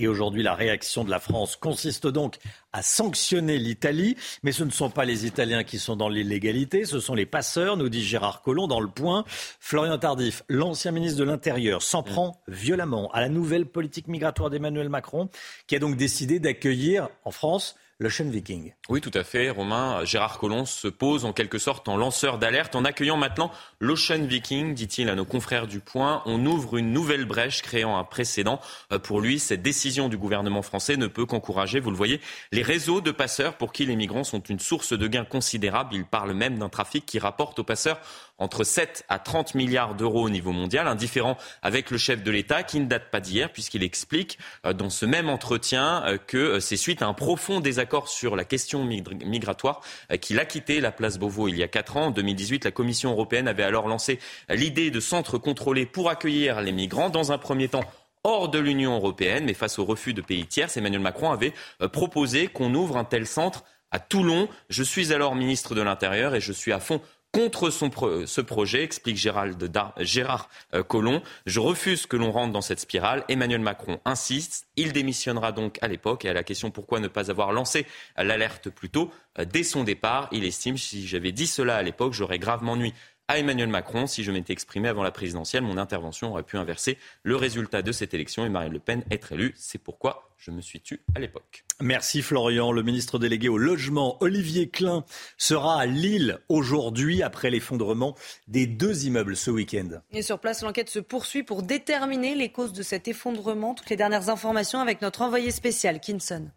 Et 0.00 0.08
aujourd'hui, 0.08 0.42
la 0.42 0.54
réaction 0.54 1.04
de 1.04 1.10
la 1.10 1.20
France 1.20 1.56
consiste 1.56 2.06
donc 2.06 2.38
à 2.72 2.80
sanctionner 2.80 3.58
l'Italie. 3.58 4.16
Mais 4.42 4.50
ce 4.50 4.64
ne 4.64 4.70
sont 4.70 4.88
pas 4.88 5.04
les 5.04 5.26
Italiens 5.26 5.62
qui 5.62 5.78
sont 5.78 5.94
dans 5.94 6.08
l'illégalité, 6.08 6.86
ce 6.86 7.00
sont 7.00 7.14
les 7.14 7.26
passeurs, 7.26 7.76
nous 7.76 7.90
dit 7.90 8.02
Gérard 8.02 8.40
Collomb 8.40 8.66
dans 8.66 8.80
le 8.80 8.88
point. 8.88 9.24
Florian 9.60 9.98
Tardif, 9.98 10.42
l'ancien 10.48 10.90
ministre 10.90 11.18
de 11.18 11.24
l'Intérieur, 11.24 11.82
s'en 11.82 12.02
prend 12.02 12.40
violemment 12.48 13.10
à 13.12 13.20
la 13.20 13.28
nouvelle 13.28 13.66
politique 13.66 14.08
migratoire 14.08 14.48
d'Emmanuel 14.48 14.88
Macron, 14.88 15.28
qui 15.66 15.76
a 15.76 15.78
donc 15.78 15.98
décidé 15.98 16.40
d'accueillir 16.40 17.10
en 17.26 17.30
France 17.30 17.76
l'Ocean 18.00 18.30
Viking. 18.30 18.72
Oui, 18.88 19.02
tout 19.02 19.10
à 19.14 19.22
fait, 19.22 19.50
Romain. 19.50 20.04
Gérard 20.04 20.38
Collomb 20.38 20.64
se 20.64 20.88
pose 20.88 21.26
en 21.26 21.34
quelque 21.34 21.58
sorte 21.58 21.86
en 21.86 21.98
lanceur 21.98 22.38
d'alerte 22.38 22.74
en 22.74 22.84
accueillant 22.86 23.18
maintenant 23.18 23.52
l'Ocean 23.78 24.24
Viking, 24.24 24.74
dit-il 24.74 25.10
à 25.10 25.14
nos 25.14 25.26
confrères 25.26 25.66
du 25.66 25.80
Point. 25.80 26.22
On 26.24 26.44
ouvre 26.46 26.78
une 26.78 26.92
nouvelle 26.92 27.26
brèche 27.26 27.60
créant 27.60 27.98
un 27.98 28.04
précédent. 28.04 28.58
Euh, 28.90 28.98
Pour 28.98 29.20
lui, 29.20 29.38
cette 29.38 29.60
décision 29.60 30.08
du 30.08 30.16
gouvernement 30.16 30.62
français 30.62 30.96
ne 30.96 31.06
peut 31.06 31.26
qu'encourager, 31.26 31.78
vous 31.78 31.90
le 31.90 31.96
voyez, 31.96 32.20
les 32.52 32.62
réseaux 32.62 33.02
de 33.02 33.10
passeurs 33.10 33.58
pour 33.58 33.70
qui 33.72 33.84
les 33.84 33.96
migrants 33.96 34.24
sont 34.24 34.40
une 34.40 34.60
source 34.60 34.94
de 34.94 35.06
gains 35.06 35.26
considérable. 35.26 35.94
Il 35.94 36.06
parle 36.06 36.32
même 36.32 36.58
d'un 36.58 36.70
trafic 36.70 37.04
qui 37.04 37.18
rapporte 37.18 37.58
aux 37.58 37.64
passeurs 37.64 38.00
entre 38.40 38.64
7 38.64 39.04
à 39.08 39.20
30 39.20 39.54
milliards 39.54 39.94
d'euros 39.94 40.24
au 40.24 40.30
niveau 40.30 40.50
mondial, 40.50 40.88
indifférent 40.88 41.36
avec 41.62 41.90
le 41.92 41.98
chef 41.98 42.24
de 42.24 42.30
l'État 42.32 42.64
qui 42.64 42.80
ne 42.80 42.86
date 42.86 43.10
pas 43.12 43.20
d'hier 43.20 43.52
puisqu'il 43.52 43.84
explique 43.84 44.38
euh, 44.66 44.72
dans 44.72 44.90
ce 44.90 45.06
même 45.06 45.28
entretien 45.28 46.02
euh, 46.06 46.18
que 46.18 46.36
euh, 46.38 46.60
c'est 46.60 46.76
suite 46.76 47.02
à 47.02 47.06
un 47.06 47.14
profond 47.14 47.60
désaccord 47.60 48.08
sur 48.08 48.34
la 48.34 48.44
question 48.44 48.84
mig- 48.84 49.24
migratoire 49.24 49.82
qu'il 50.20 50.38
a 50.40 50.44
quitté 50.44 50.80
la 50.80 50.90
place 50.90 51.18
Beauvau 51.18 51.46
il 51.46 51.56
y 51.56 51.62
a 51.62 51.68
4 51.68 51.96
ans. 51.98 52.06
En 52.06 52.10
2018, 52.10 52.64
la 52.64 52.70
Commission 52.70 53.10
européenne 53.12 53.46
avait 53.46 53.62
alors 53.62 53.86
lancé 53.86 54.18
l'idée 54.48 54.90
de 54.90 54.98
centres 55.00 55.38
contrôlés 55.38 55.86
pour 55.86 56.08
accueillir 56.10 56.60
les 56.62 56.72
migrants 56.72 57.10
dans 57.10 57.30
un 57.32 57.38
premier 57.38 57.68
temps 57.68 57.84
hors 58.24 58.48
de 58.48 58.58
l'Union 58.58 58.94
européenne, 58.96 59.44
mais 59.44 59.54
face 59.54 59.78
au 59.78 59.84
refus 59.84 60.14
de 60.14 60.22
pays 60.22 60.46
tiers, 60.46 60.68
Emmanuel 60.76 61.00
Macron 61.00 61.30
avait 61.30 61.52
proposé 61.92 62.48
qu'on 62.48 62.74
ouvre 62.74 62.96
un 62.96 63.04
tel 63.04 63.26
centre 63.26 63.64
à 63.90 63.98
Toulon. 63.98 64.48
Je 64.68 64.82
suis 64.82 65.12
alors 65.12 65.34
ministre 65.34 65.74
de 65.74 65.82
l'Intérieur 65.82 66.34
et 66.34 66.40
je 66.40 66.52
suis 66.52 66.72
à 66.72 66.80
fond 66.80 67.00
contre 67.32 67.70
son 67.70 67.90
ce 68.26 68.40
projet, 68.40 68.82
explique 68.82 69.16
Gérald 69.16 69.70
Gérard 69.98 70.48
euh, 70.74 70.82
Collomb. 70.82 71.22
Je 71.46 71.60
refuse 71.60 72.06
que 72.06 72.16
l'on 72.16 72.32
rentre 72.32 72.52
dans 72.52 72.60
cette 72.60 72.80
spirale. 72.80 73.24
Emmanuel 73.28 73.60
Macron 73.60 74.00
insiste. 74.04 74.66
Il 74.76 74.92
démissionnera 74.92 75.52
donc 75.52 75.78
à 75.80 75.88
l'époque. 75.88 76.24
Et 76.24 76.28
à 76.28 76.32
la 76.32 76.42
question 76.42 76.70
pourquoi 76.70 77.00
ne 77.00 77.08
pas 77.08 77.30
avoir 77.30 77.52
lancé 77.52 77.86
l'alerte 78.16 78.70
plus 78.70 78.90
tôt, 78.90 79.10
euh, 79.38 79.44
dès 79.44 79.62
son 79.62 79.84
départ, 79.84 80.28
il 80.32 80.44
estime 80.44 80.76
si 80.76 81.06
j'avais 81.06 81.32
dit 81.32 81.46
cela 81.46 81.76
à 81.76 81.82
l'époque, 81.82 82.12
j'aurais 82.12 82.38
gravement 82.38 82.76
nuit 82.76 82.94
à 83.30 83.38
Emmanuel 83.38 83.68
Macron. 83.68 84.08
Si 84.08 84.24
je 84.24 84.32
m'étais 84.32 84.52
exprimé 84.52 84.88
avant 84.88 85.04
la 85.04 85.12
présidentielle, 85.12 85.62
mon 85.62 85.78
intervention 85.78 86.32
aurait 86.32 86.42
pu 86.42 86.56
inverser 86.56 86.98
le 87.22 87.36
résultat 87.36 87.80
de 87.80 87.92
cette 87.92 88.12
élection 88.12 88.44
et 88.44 88.48
Marine 88.48 88.72
Le 88.72 88.80
Pen 88.80 89.04
être 89.08 89.30
élue. 89.30 89.54
C'est 89.56 89.78
pourquoi 89.78 90.32
je 90.36 90.50
me 90.50 90.60
suis 90.60 90.80
tu 90.80 91.00
à 91.14 91.20
l'époque. 91.20 91.64
Merci 91.80 92.22
Florian. 92.22 92.72
Le 92.72 92.82
ministre 92.82 93.20
délégué 93.20 93.48
au 93.48 93.56
logement, 93.56 94.16
Olivier 94.20 94.68
Klein, 94.68 95.04
sera 95.38 95.80
à 95.80 95.86
Lille 95.86 96.40
aujourd'hui 96.48 97.22
après 97.22 97.50
l'effondrement 97.50 98.16
des 98.48 98.66
deux 98.66 99.06
immeubles 99.06 99.36
ce 99.36 99.52
week-end. 99.52 100.00
Et 100.10 100.22
sur 100.22 100.40
place, 100.40 100.62
l'enquête 100.62 100.90
se 100.90 100.98
poursuit 100.98 101.44
pour 101.44 101.62
déterminer 101.62 102.34
les 102.34 102.50
causes 102.50 102.72
de 102.72 102.82
cet 102.82 103.06
effondrement. 103.06 103.74
Toutes 103.76 103.90
les 103.90 103.96
dernières 103.96 104.28
informations 104.28 104.80
avec 104.80 105.02
notre 105.02 105.22
envoyé 105.22 105.52
spécial, 105.52 106.00
Kinson. 106.00 106.50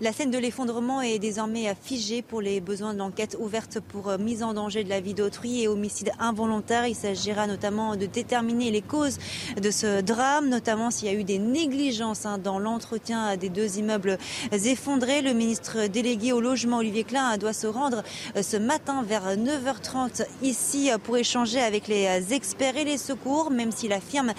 La 0.00 0.12
scène 0.12 0.32
de 0.32 0.38
l'effondrement 0.38 1.02
est 1.02 1.20
désormais 1.20 1.72
figée 1.80 2.20
pour 2.20 2.40
les 2.40 2.60
besoins 2.60 2.94
de 2.94 2.98
l'enquête 2.98 3.36
ouverte 3.38 3.78
pour 3.78 4.08
euh, 4.08 4.18
mise 4.18 4.42
en 4.42 4.52
danger 4.52 4.82
de 4.82 4.88
la 4.88 5.00
vie 5.00 5.14
d'autrui 5.14 5.62
et 5.62 5.68
homicide 5.68 6.10
involontaire. 6.18 6.88
Il 6.88 6.96
s'agira 6.96 7.46
notamment 7.46 7.94
de 7.94 8.06
déterminer 8.06 8.72
les 8.72 8.82
causes 8.82 9.18
de 9.56 9.70
ce 9.70 10.00
drame, 10.00 10.48
notamment 10.48 10.90
s'il 10.90 11.06
y 11.06 11.10
a 11.12 11.14
eu 11.14 11.22
des 11.22 11.38
négligences 11.38 12.26
hein, 12.26 12.38
dans 12.38 12.58
l'entretien 12.58 13.36
des 13.36 13.48
deux 13.50 13.78
immeubles 13.78 14.18
effondrés. 14.50 15.22
Le 15.22 15.32
ministre 15.32 15.86
délégué 15.86 16.32
au 16.32 16.40
logement, 16.40 16.78
Olivier 16.78 17.04
Klein, 17.04 17.38
doit 17.38 17.52
se 17.52 17.68
rendre 17.68 18.02
euh, 18.36 18.42
ce 18.42 18.56
matin 18.56 19.04
vers 19.04 19.36
9h30 19.36 20.26
ici 20.42 20.90
euh, 20.90 20.98
pour 20.98 21.18
échanger 21.18 21.60
avec 21.60 21.86
les 21.86 22.32
experts 22.32 22.76
et 22.76 22.84
les 22.84 22.98
secours, 22.98 23.52
même 23.52 23.70
s'il 23.70 23.92
affirme 23.92 24.32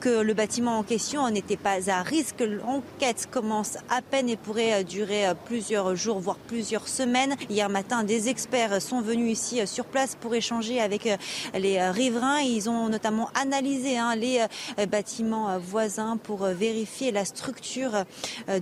que 0.00 0.20
le 0.20 0.34
bâtiment 0.34 0.78
en 0.78 0.82
question 0.82 1.28
n'était 1.30 1.56
pas 1.56 1.90
à 1.90 2.02
risque. 2.02 2.40
L'enquête 2.40 3.28
commence 3.30 3.78
à 3.88 4.02
peine 4.02 4.28
et 4.28 4.36
pourrait 4.36 4.84
durer 4.90 5.28
euh, 5.28 5.34
plusieurs 5.34 5.94
jours, 5.94 6.18
voire 6.18 6.36
plusieurs 6.36 6.88
semaines. 6.88 7.36
Hier 7.48 7.68
matin, 7.68 8.02
des 8.02 8.28
experts 8.28 8.82
sont 8.82 9.00
venus 9.00 9.32
ici 9.32 9.60
euh, 9.60 9.66
sur 9.66 9.84
place 9.84 10.16
pour 10.16 10.34
échanger 10.34 10.80
avec 10.80 11.06
euh, 11.06 11.16
les 11.54 11.80
riverains. 11.90 12.40
Ils 12.40 12.68
ont 12.68 12.88
notamment 12.88 13.30
analysé 13.34 13.96
hein, 13.96 14.14
les 14.16 14.44
bâtiments 14.86 15.58
voisins 15.58 16.16
pour 16.16 16.44
vérifier 16.46 17.12
la 17.12 17.24
structure 17.24 18.04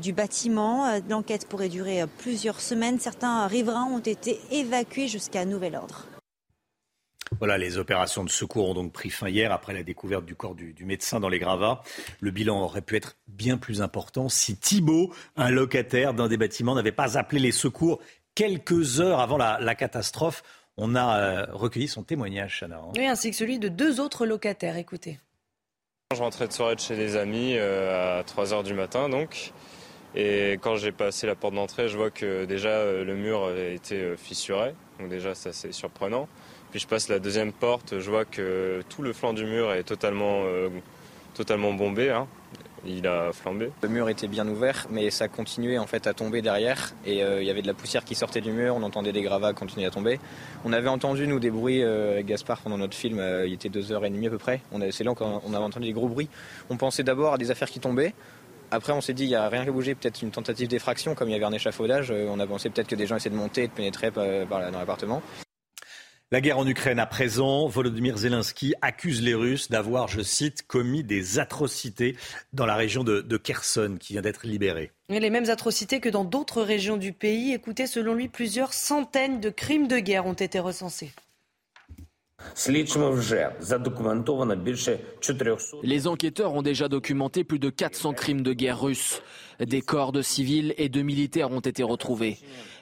du 0.00 0.12
bâtiment. 0.12 1.00
L'enquête 1.08 1.48
pourrait 1.48 1.68
durer 1.68 2.04
plusieurs 2.18 2.60
semaines. 2.60 2.98
Certains 3.00 3.46
riverains 3.46 3.88
ont 3.90 4.00
été 4.00 4.40
évacués 4.50 5.08
jusqu'à 5.08 5.44
nouvel 5.44 5.76
ordre. 5.76 6.07
Voilà, 7.38 7.58
les 7.58 7.78
opérations 7.78 8.24
de 8.24 8.30
secours 8.30 8.68
ont 8.68 8.74
donc 8.74 8.92
pris 8.92 9.10
fin 9.10 9.28
hier 9.28 9.52
après 9.52 9.74
la 9.74 9.82
découverte 9.82 10.24
du 10.24 10.34
corps 10.34 10.54
du, 10.54 10.72
du 10.72 10.84
médecin 10.84 11.20
dans 11.20 11.28
les 11.28 11.38
gravats. 11.38 11.82
Le 12.20 12.30
bilan 12.30 12.60
aurait 12.62 12.82
pu 12.82 12.96
être 12.96 13.16
bien 13.28 13.58
plus 13.58 13.82
important 13.82 14.28
si 14.28 14.56
Thibault, 14.56 15.12
un 15.36 15.50
locataire 15.50 16.14
d'un 16.14 16.28
des 16.28 16.36
bâtiments, 16.36 16.74
n'avait 16.74 16.92
pas 16.92 17.18
appelé 17.18 17.40
les 17.40 17.52
secours 17.52 18.00
quelques 18.34 19.00
heures 19.00 19.20
avant 19.20 19.36
la, 19.36 19.58
la 19.60 19.74
catastrophe. 19.74 20.42
On 20.76 20.94
a 20.94 21.18
euh, 21.18 21.46
recueilli 21.52 21.88
son 21.88 22.02
témoignage, 22.04 22.58
Chana. 22.60 22.76
hein. 22.76 22.92
Oui, 22.96 23.06
ainsi 23.06 23.30
que 23.30 23.36
celui 23.36 23.58
de 23.58 23.68
deux 23.68 24.00
autres 24.00 24.26
locataires. 24.26 24.76
Écoutez. 24.76 25.18
Je 26.14 26.22
rentrais 26.22 26.48
de 26.48 26.52
soirée 26.52 26.74
de 26.74 26.80
chez 26.80 26.96
des 26.96 27.16
amis 27.16 27.54
euh, 27.56 28.20
à 28.20 28.22
3h 28.22 28.62
du 28.64 28.72
matin 28.74 29.08
donc. 29.08 29.52
Et 30.14 30.52
quand 30.62 30.76
j'ai 30.76 30.90
passé 30.90 31.26
la 31.26 31.34
porte 31.34 31.54
d'entrée, 31.54 31.88
je 31.88 31.98
vois 31.98 32.10
que 32.10 32.46
déjà 32.46 32.70
euh, 32.70 33.04
le 33.04 33.14
mur 33.14 33.44
avait 33.44 33.74
été 33.74 33.96
euh, 33.96 34.16
fissuré. 34.16 34.74
Donc 34.98 35.10
déjà 35.10 35.34
ça 35.34 35.52
c'est 35.52 35.70
surprenant. 35.70 36.26
Puis 36.70 36.80
je 36.80 36.86
passe 36.86 37.08
la 37.08 37.18
deuxième 37.18 37.52
porte, 37.52 37.98
je 37.98 38.10
vois 38.10 38.24
que 38.24 38.82
tout 38.88 39.02
le 39.02 39.12
flanc 39.12 39.32
du 39.32 39.44
mur 39.44 39.72
est 39.72 39.84
totalement, 39.84 40.42
euh, 40.44 40.68
totalement 41.34 41.72
bombé. 41.72 42.10
hein. 42.10 42.26
Il 42.86 43.08
a 43.08 43.32
flambé. 43.32 43.70
Le 43.82 43.88
mur 43.88 44.08
était 44.08 44.28
bien 44.28 44.46
ouvert, 44.46 44.86
mais 44.88 45.10
ça 45.10 45.26
continuait 45.26 45.78
en 45.78 45.86
fait 45.88 46.06
à 46.06 46.14
tomber 46.14 46.42
derrière. 46.42 46.92
Et 47.04 47.24
euh, 47.24 47.42
il 47.42 47.46
y 47.46 47.50
avait 47.50 47.60
de 47.60 47.66
la 47.66 47.74
poussière 47.74 48.04
qui 48.04 48.14
sortait 48.14 48.40
du 48.40 48.52
mur, 48.52 48.76
on 48.76 48.82
entendait 48.84 49.10
des 49.12 49.22
gravats 49.22 49.52
continuer 49.52 49.84
à 49.84 49.90
tomber. 49.90 50.20
On 50.64 50.72
avait 50.72 50.88
entendu, 50.88 51.26
nous, 51.26 51.40
des 51.40 51.50
bruits 51.50 51.82
euh, 51.82 52.22
Gaspard 52.22 52.60
pendant 52.60 52.78
notre 52.78 52.94
film, 52.96 53.18
euh, 53.18 53.46
il 53.48 53.54
était 53.54 53.68
2h30 53.68 54.26
à 54.28 54.30
peu 54.30 54.38
près. 54.38 54.60
C'est 54.92 55.02
là 55.02 55.12
qu'on 55.14 55.42
on 55.44 55.54
avait 55.54 55.64
entendu 55.64 55.86
des 55.88 55.92
gros 55.92 56.08
bruits. 56.08 56.28
On 56.70 56.76
pensait 56.76 57.02
d'abord 57.02 57.34
à 57.34 57.38
des 57.38 57.50
affaires 57.50 57.68
qui 57.68 57.80
tombaient. 57.80 58.14
Après, 58.70 58.92
on 58.92 59.00
s'est 59.00 59.14
dit, 59.14 59.24
il 59.24 59.28
n'y 59.28 59.34
a 59.34 59.48
rien 59.48 59.64
qui 59.64 59.70
a 59.70 59.72
bougé, 59.72 59.94
peut-être 59.96 60.22
une 60.22 60.30
tentative 60.30 60.68
d'effraction, 60.68 61.14
comme 61.16 61.28
il 61.28 61.32
y 61.32 61.34
avait 61.34 61.46
un 61.46 61.52
échafaudage. 61.52 62.12
Euh, 62.12 62.28
On 62.30 62.38
a 62.38 62.46
pensé 62.46 62.70
peut-être 62.70 62.88
que 62.88 62.94
des 62.96 63.06
gens 63.08 63.16
essaient 63.16 63.30
de 63.30 63.34
monter 63.34 63.64
et 63.64 63.66
de 63.68 63.72
pénétrer 63.72 64.10
là- 64.14 64.44
dans 64.70 64.78
l'appartement. 64.78 65.20
La 66.30 66.42
guerre 66.42 66.58
en 66.58 66.66
Ukraine 66.66 66.98
à 66.98 67.06
présent, 67.06 67.68
Volodymyr 67.68 68.18
Zelensky 68.18 68.74
accuse 68.82 69.22
les 69.22 69.32
Russes 69.32 69.70
d'avoir, 69.70 70.08
je 70.08 70.20
cite, 70.20 70.66
commis 70.66 71.02
des 71.02 71.38
atrocités 71.38 72.18
dans 72.52 72.66
la 72.66 72.76
région 72.76 73.02
de, 73.02 73.36
Kherson 73.38 73.96
qui 73.98 74.12
vient 74.12 74.20
d'être 74.20 74.46
libérée. 74.46 74.92
Les 75.08 75.30
mêmes 75.30 75.48
atrocités 75.48 76.00
que 76.00 76.10
dans 76.10 76.26
d'autres 76.26 76.60
régions 76.60 76.98
du 76.98 77.14
pays. 77.14 77.54
Écoutez, 77.54 77.86
selon 77.86 78.12
lui, 78.12 78.28
plusieurs 78.28 78.74
centaines 78.74 79.40
de 79.40 79.48
crimes 79.48 79.88
de 79.88 80.00
guerre 80.00 80.26
ont 80.26 80.34
été 80.34 80.58
recensés. 80.58 81.12
Les 85.82 86.06
enquêteurs 86.06 86.54
ont 86.54 86.62
déjà 86.62 86.88
documenté 86.88 87.42
plus 87.42 87.58
de 87.58 87.70
400 87.70 88.12
crimes 88.12 88.42
de 88.42 88.52
guerre 88.52 88.80
russes. 88.80 89.22
Des 89.58 89.80
corps 89.80 90.12
de 90.12 90.22
civils 90.22 90.72
et 90.78 90.88
de 90.88 91.02
militaires 91.02 91.50
ont 91.50 91.60
été 91.60 91.82
retrouvés. 91.82 92.38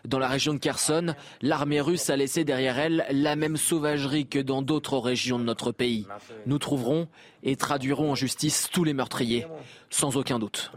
Dans 0.07 0.19
la 0.19 0.29
région 0.29 0.55
de 0.55 0.59
Kherson, 0.59 1.15
l'armée 1.43 1.81
russe 1.81 2.11
a 2.11 2.17
laissé 2.17 2.45
derrière 2.45 2.79
elle 2.79 3.07
la 3.11 3.37
même 3.37 3.57
sauvagerie 3.57 4.27
que 4.27 4.39
dans 4.39 4.63
d'autres 4.63 4.99
régions 4.99 5.39
de 5.39 5.45
notre 5.45 5.73
pays. 5.73 6.07
Nous 6.47 6.59
trouverons 6.59 7.09
et 7.43 7.57
traduirons 7.57 8.13
en 8.13 8.15
justice 8.15 8.69
tous 8.73 8.85
les 8.85 8.95
meurtriers, 8.95 9.47
sans 9.91 10.17
aucun 10.17 10.39
doute. 10.39 10.73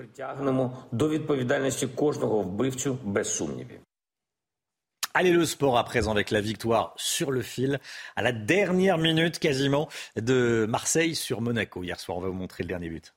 Allez, 5.13 5.31
le 5.31 5.45
sport 5.45 5.77
à 5.77 5.83
présent 5.83 6.11
avec 6.11 6.29
la 6.29 6.39
victoire 6.39 6.93
sur 6.95 7.31
le 7.31 7.41
fil, 7.41 7.79
à 8.15 8.21
la 8.21 8.31
dernière 8.31 8.97
minute 8.97 9.39
quasiment 9.39 9.89
de 10.15 10.65
Marseille 10.69 11.15
sur 11.15 11.41
Monaco. 11.41 11.83
Hier 11.83 11.99
soir, 11.99 12.19
on 12.19 12.21
va 12.21 12.27
vous 12.27 12.33
montrer 12.33 12.63
le 12.63 12.69
dernier 12.69 12.89
but. 12.89 13.13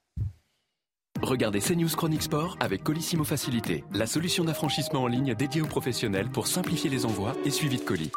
Regardez 1.21 1.61
CNews 1.61 1.89
Chronique 1.97 2.23
Sport 2.23 2.57
avec 2.61 2.83
Colissimo 2.83 3.25
Facilité, 3.25 3.85
la 3.93 4.07
solution 4.07 4.45
d'affranchissement 4.45 5.03
en 5.03 5.07
ligne 5.07 5.35
dédiée 5.35 5.63
aux 5.63 5.67
professionnels 5.67 6.31
pour 6.31 6.47
simplifier 6.47 6.91
les 6.91 7.07
envois 7.07 7.35
et 7.45 7.51
suivi 7.51 7.77
de 7.77 7.83
colis. 7.83 8.11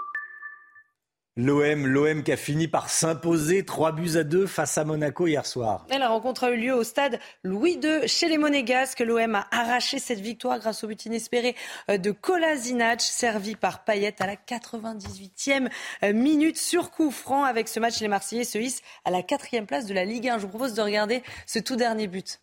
L'OM, 1.38 1.86
l'OM 1.86 2.24
qui 2.24 2.32
a 2.32 2.38
fini 2.38 2.70
par 2.70 2.90
s'imposer 2.90 3.66
3 3.66 3.92
buts 3.92 4.16
à 4.16 4.24
2 4.24 4.48
face 4.48 4.78
à 4.78 4.86
Monaco 4.86 5.28
hier 5.28 5.46
soir. 5.46 5.86
Et 5.94 5.98
la 5.98 6.08
rencontre 6.08 6.46
a 6.46 6.52
eu 6.52 6.56
lieu 6.56 6.74
au 6.74 6.86
stade 6.86 7.20
Louis 7.44 7.78
II 7.84 8.08
chez 8.08 8.30
les 8.30 8.38
Monégasques. 8.38 9.02
L'OM 9.02 9.36
a 9.36 9.46
arraché 9.52 10.00
cette 10.00 10.22
victoire 10.22 10.60
grâce 10.60 10.86
au 10.86 10.88
but 10.88 11.06
inespéré 11.06 11.56
euh, 11.90 11.98
de 11.98 12.12
Kolasinac, 12.12 13.02
servi 13.02 13.56
par 13.56 13.84
Payet 13.84 14.16
à 14.20 14.28
la 14.28 14.36
98e 14.36 15.70
euh, 16.04 16.14
minute 16.14 16.58
sur 16.58 16.90
coup 16.90 17.12
franc. 17.12 17.44
Avec 17.44 17.68
ce 17.68 17.82
match, 17.82 18.00
les 18.00 18.08
Marseillais 18.08 18.46
se 18.46 18.58
hissent 18.58 18.82
à 19.04 19.12
la 19.12 19.22
quatrième 19.22 19.66
place 19.66 19.86
de 19.86 19.94
la 19.94 20.06
Ligue 20.06 20.30
1. 20.30 20.38
Je 20.38 20.44
vous 20.44 20.50
propose 20.50 20.74
de 20.74 20.82
regarder 20.82 21.22
ce 21.46 21.60
tout 21.60 21.76
dernier 21.76 22.08
but. 22.08 22.40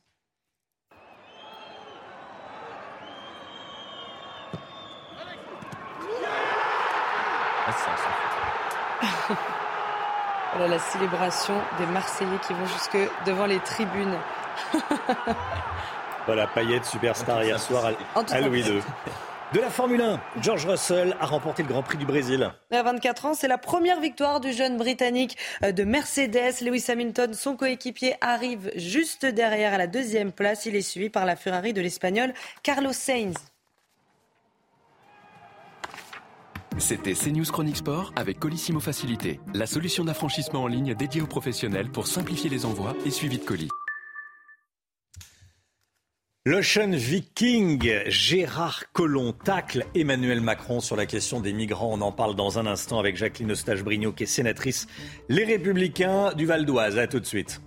Voilà 10.55 10.69
la 10.69 10.79
célébration 10.79 11.55
des 11.79 11.87
Marseillais 11.87 12.39
qui 12.47 12.53
vont 12.53 12.67
jusque 12.67 12.99
devant 13.27 13.47
les 13.47 13.59
tribunes. 13.61 14.19
Voilà, 16.27 16.47
Payet, 16.47 16.85
superstar 16.85 17.43
hier 17.43 17.59
soir 17.59 17.93
à. 18.15 18.41
Louis 18.41 18.61
II. 18.61 18.81
De 19.53 19.61
la 19.61 19.71
Formule 19.71 20.01
1, 20.01 20.21
George 20.41 20.65
Russell 20.67 21.15
a 21.21 21.27
remporté 21.27 21.63
le 21.63 21.69
Grand 21.69 21.83
Prix 21.83 21.99
du 21.99 22.07
Brésil. 22.07 22.51
À 22.71 22.83
24 22.83 23.27
ans, 23.27 23.35
c'est 23.35 23.49
la 23.49 23.59
première 23.59 24.01
victoire 24.01 24.41
du 24.41 24.53
jeune 24.53 24.79
Britannique 24.79 25.37
euh, 25.63 25.73
de 25.73 25.85
Mercedes. 25.85 26.63
Lewis 26.63 26.87
Hamilton, 26.89 27.35
son 27.35 27.57
coéquipier, 27.57 28.15
arrive 28.21 28.71
juste 28.77 29.27
derrière 29.27 29.75
à 29.75 29.79
la 29.79 29.89
deuxième 29.89 30.33
place. 30.33 30.65
Il 30.65 30.77
est 30.77 30.81
suivi 30.81 31.11
par 31.11 31.27
la 31.27 31.37
Ferrari 31.37 31.75
de 31.75 31.83
l'Espagnol 31.83 32.33
Carlos 32.63 32.93
Sainz. 32.93 33.35
C'était 36.79 37.15
CNews 37.15 37.45
Chronique 37.45 37.77
Sport 37.77 38.13
avec 38.17 38.39
Colissimo 38.39 38.81
Facilité, 38.81 39.41
la 39.55 39.67
solution 39.67 40.05
d'affranchissement 40.05 40.63
en 40.63 40.67
ligne 40.67 40.95
dédiée 40.95 41.21
aux 41.21 41.27
professionnels 41.27 41.91
pour 41.91 42.07
simplifier 42.07 42.51
les 42.51 42.65
envois 42.65 42.97
et 43.05 43.11
suivi 43.11 43.39
de 43.39 43.45
colis. 43.45 43.69
L'Ocean 46.45 46.91
Viking, 46.91 47.89
Gérard 48.09 48.91
Collomb 48.93 49.33
tacle 49.33 49.87
Emmanuel 49.95 50.41
Macron 50.41 50.81
sur 50.81 50.97
la 50.97 51.07
question 51.07 51.41
des 51.41 51.53
migrants. 51.53 51.93
On 51.93 52.01
en 52.01 52.11
parle 52.11 52.35
dans 52.35 52.59
un 52.59 52.67
instant 52.67 52.99
avec 52.99 53.17
Jacqueline 53.17 53.53
Eustache-Brignot, 53.53 54.13
qui 54.13 54.25
est 54.25 54.27
sénatrice 54.27 54.89
Les 55.29 55.45
Républicains 55.45 56.33
du 56.33 56.47
Val 56.47 56.67
d'Oise. 56.67 56.99
À 56.99 57.07
tout 57.07 57.21
de 57.21 57.27
suite. 57.27 57.61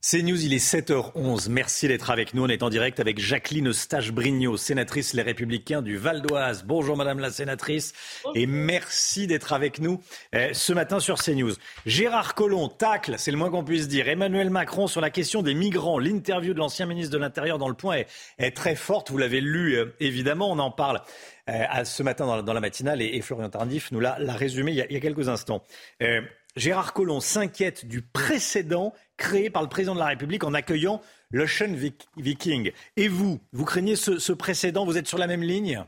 C'est 0.00 0.22
News, 0.22 0.44
il 0.44 0.54
est 0.54 0.64
7h11. 0.64 1.48
Merci 1.50 1.88
d'être 1.88 2.10
avec 2.10 2.32
nous. 2.32 2.44
On 2.44 2.48
est 2.48 2.62
en 2.62 2.70
direct 2.70 3.00
avec 3.00 3.18
Jacqueline 3.18 3.66
Eustache-Brignot, 3.66 4.56
sénatrice 4.56 5.12
Les 5.12 5.22
Républicains 5.22 5.82
du 5.82 5.96
Val 5.96 6.22
d'Oise. 6.22 6.62
Bonjour 6.64 6.96
Madame 6.96 7.18
la 7.18 7.32
sénatrice 7.32 7.94
et 8.36 8.46
merci 8.46 9.26
d'être 9.26 9.52
avec 9.52 9.80
nous 9.80 10.00
euh, 10.36 10.50
ce 10.52 10.72
matin 10.72 11.00
sur 11.00 11.18
CNews. 11.18 11.54
Gérard 11.84 12.36
Collomb 12.36 12.68
tacle, 12.68 13.16
c'est 13.18 13.32
le 13.32 13.38
moins 13.38 13.50
qu'on 13.50 13.64
puisse 13.64 13.88
dire, 13.88 14.08
Emmanuel 14.08 14.50
Macron 14.50 14.86
sur 14.86 15.00
la 15.00 15.10
question 15.10 15.42
des 15.42 15.54
migrants. 15.54 15.98
L'interview 15.98 16.54
de 16.54 16.60
l'ancien 16.60 16.86
ministre 16.86 17.12
de 17.12 17.18
l'Intérieur 17.18 17.58
dans 17.58 17.68
le 17.68 17.74
point 17.74 17.96
est, 17.96 18.06
est 18.38 18.54
très 18.54 18.76
forte. 18.76 19.10
Vous 19.10 19.18
l'avez 19.18 19.40
lu 19.40 19.74
euh, 19.74 19.96
évidemment, 19.98 20.48
on 20.52 20.60
en 20.60 20.70
parle 20.70 21.02
à 21.48 21.84
ce 21.84 22.02
matin 22.02 22.42
dans, 22.42 22.52
la- 22.52 22.60
matinale 22.60 23.00
et, 23.02 23.20
Florian 23.22 23.48
Tardif 23.48 23.90
nous 23.92 24.00
l'a 24.00 24.16
résumé 24.34 24.72
il 24.72 24.76
y, 24.76 24.96
a, 24.96 25.00
quelques 25.00 25.28
instants. 25.28 25.64
Euh, 26.02 26.20
Gérard 26.56 26.92
Collomb 26.92 27.20
s'inquiète 27.20 27.86
du 27.86 28.02
précédent 28.02 28.92
créé 29.16 29.48
par 29.48 29.62
le 29.62 29.68
président 29.68 29.94
de 29.94 30.00
la 30.00 30.06
République 30.06 30.44
en 30.44 30.54
accueillant 30.54 31.00
l'Ocean 31.30 31.74
Viking. 32.16 32.72
Et 32.96 33.08
vous, 33.08 33.40
vous 33.52 33.64
craignez 33.64 33.96
ce 33.96 34.32
précédent? 34.32 34.84
Vous 34.84 34.98
êtes 34.98 35.08
sur 35.08 35.18
la 35.18 35.26
même 35.26 35.42
ligne? 35.42 35.84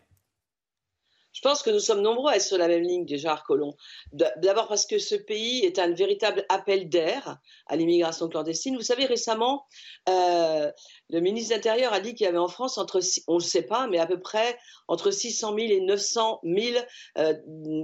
Je 1.32 1.40
pense 1.42 1.62
que 1.62 1.70
nous 1.70 1.78
sommes 1.78 2.00
nombreux 2.02 2.32
à 2.32 2.36
être 2.36 2.42
sur 2.42 2.58
la 2.58 2.66
même 2.66 2.82
ligne, 2.82 3.06
Gérard 3.06 3.44
Collomb. 3.44 3.74
D- 4.12 4.26
D'abord 4.38 4.66
parce 4.68 4.84
que 4.84 4.98
ce 4.98 5.14
pays 5.14 5.64
est 5.64 5.78
un 5.78 5.92
véritable 5.92 6.44
appel 6.48 6.88
d'air 6.88 7.38
à 7.66 7.76
l'immigration 7.76 8.28
clandestine. 8.28 8.74
Vous 8.76 8.82
savez, 8.82 9.06
récemment, 9.06 9.66
euh, 10.08 10.70
le 11.08 11.20
ministre 11.20 11.50
de 11.50 11.54
l'Intérieur 11.54 11.92
a 11.92 12.00
dit 12.00 12.14
qu'il 12.14 12.24
y 12.24 12.28
avait 12.28 12.38
en 12.38 12.48
France, 12.48 12.78
entre, 12.78 13.00
on 13.28 13.34
ne 13.36 13.40
sait 13.40 13.62
pas, 13.62 13.86
mais 13.86 13.98
à 13.98 14.06
peu 14.06 14.18
près 14.18 14.58
entre 14.88 15.10
600 15.12 15.54
000 15.56 15.72
et 15.72 15.80
900 15.80 16.40
000 16.42 16.78
euh, 17.18 17.34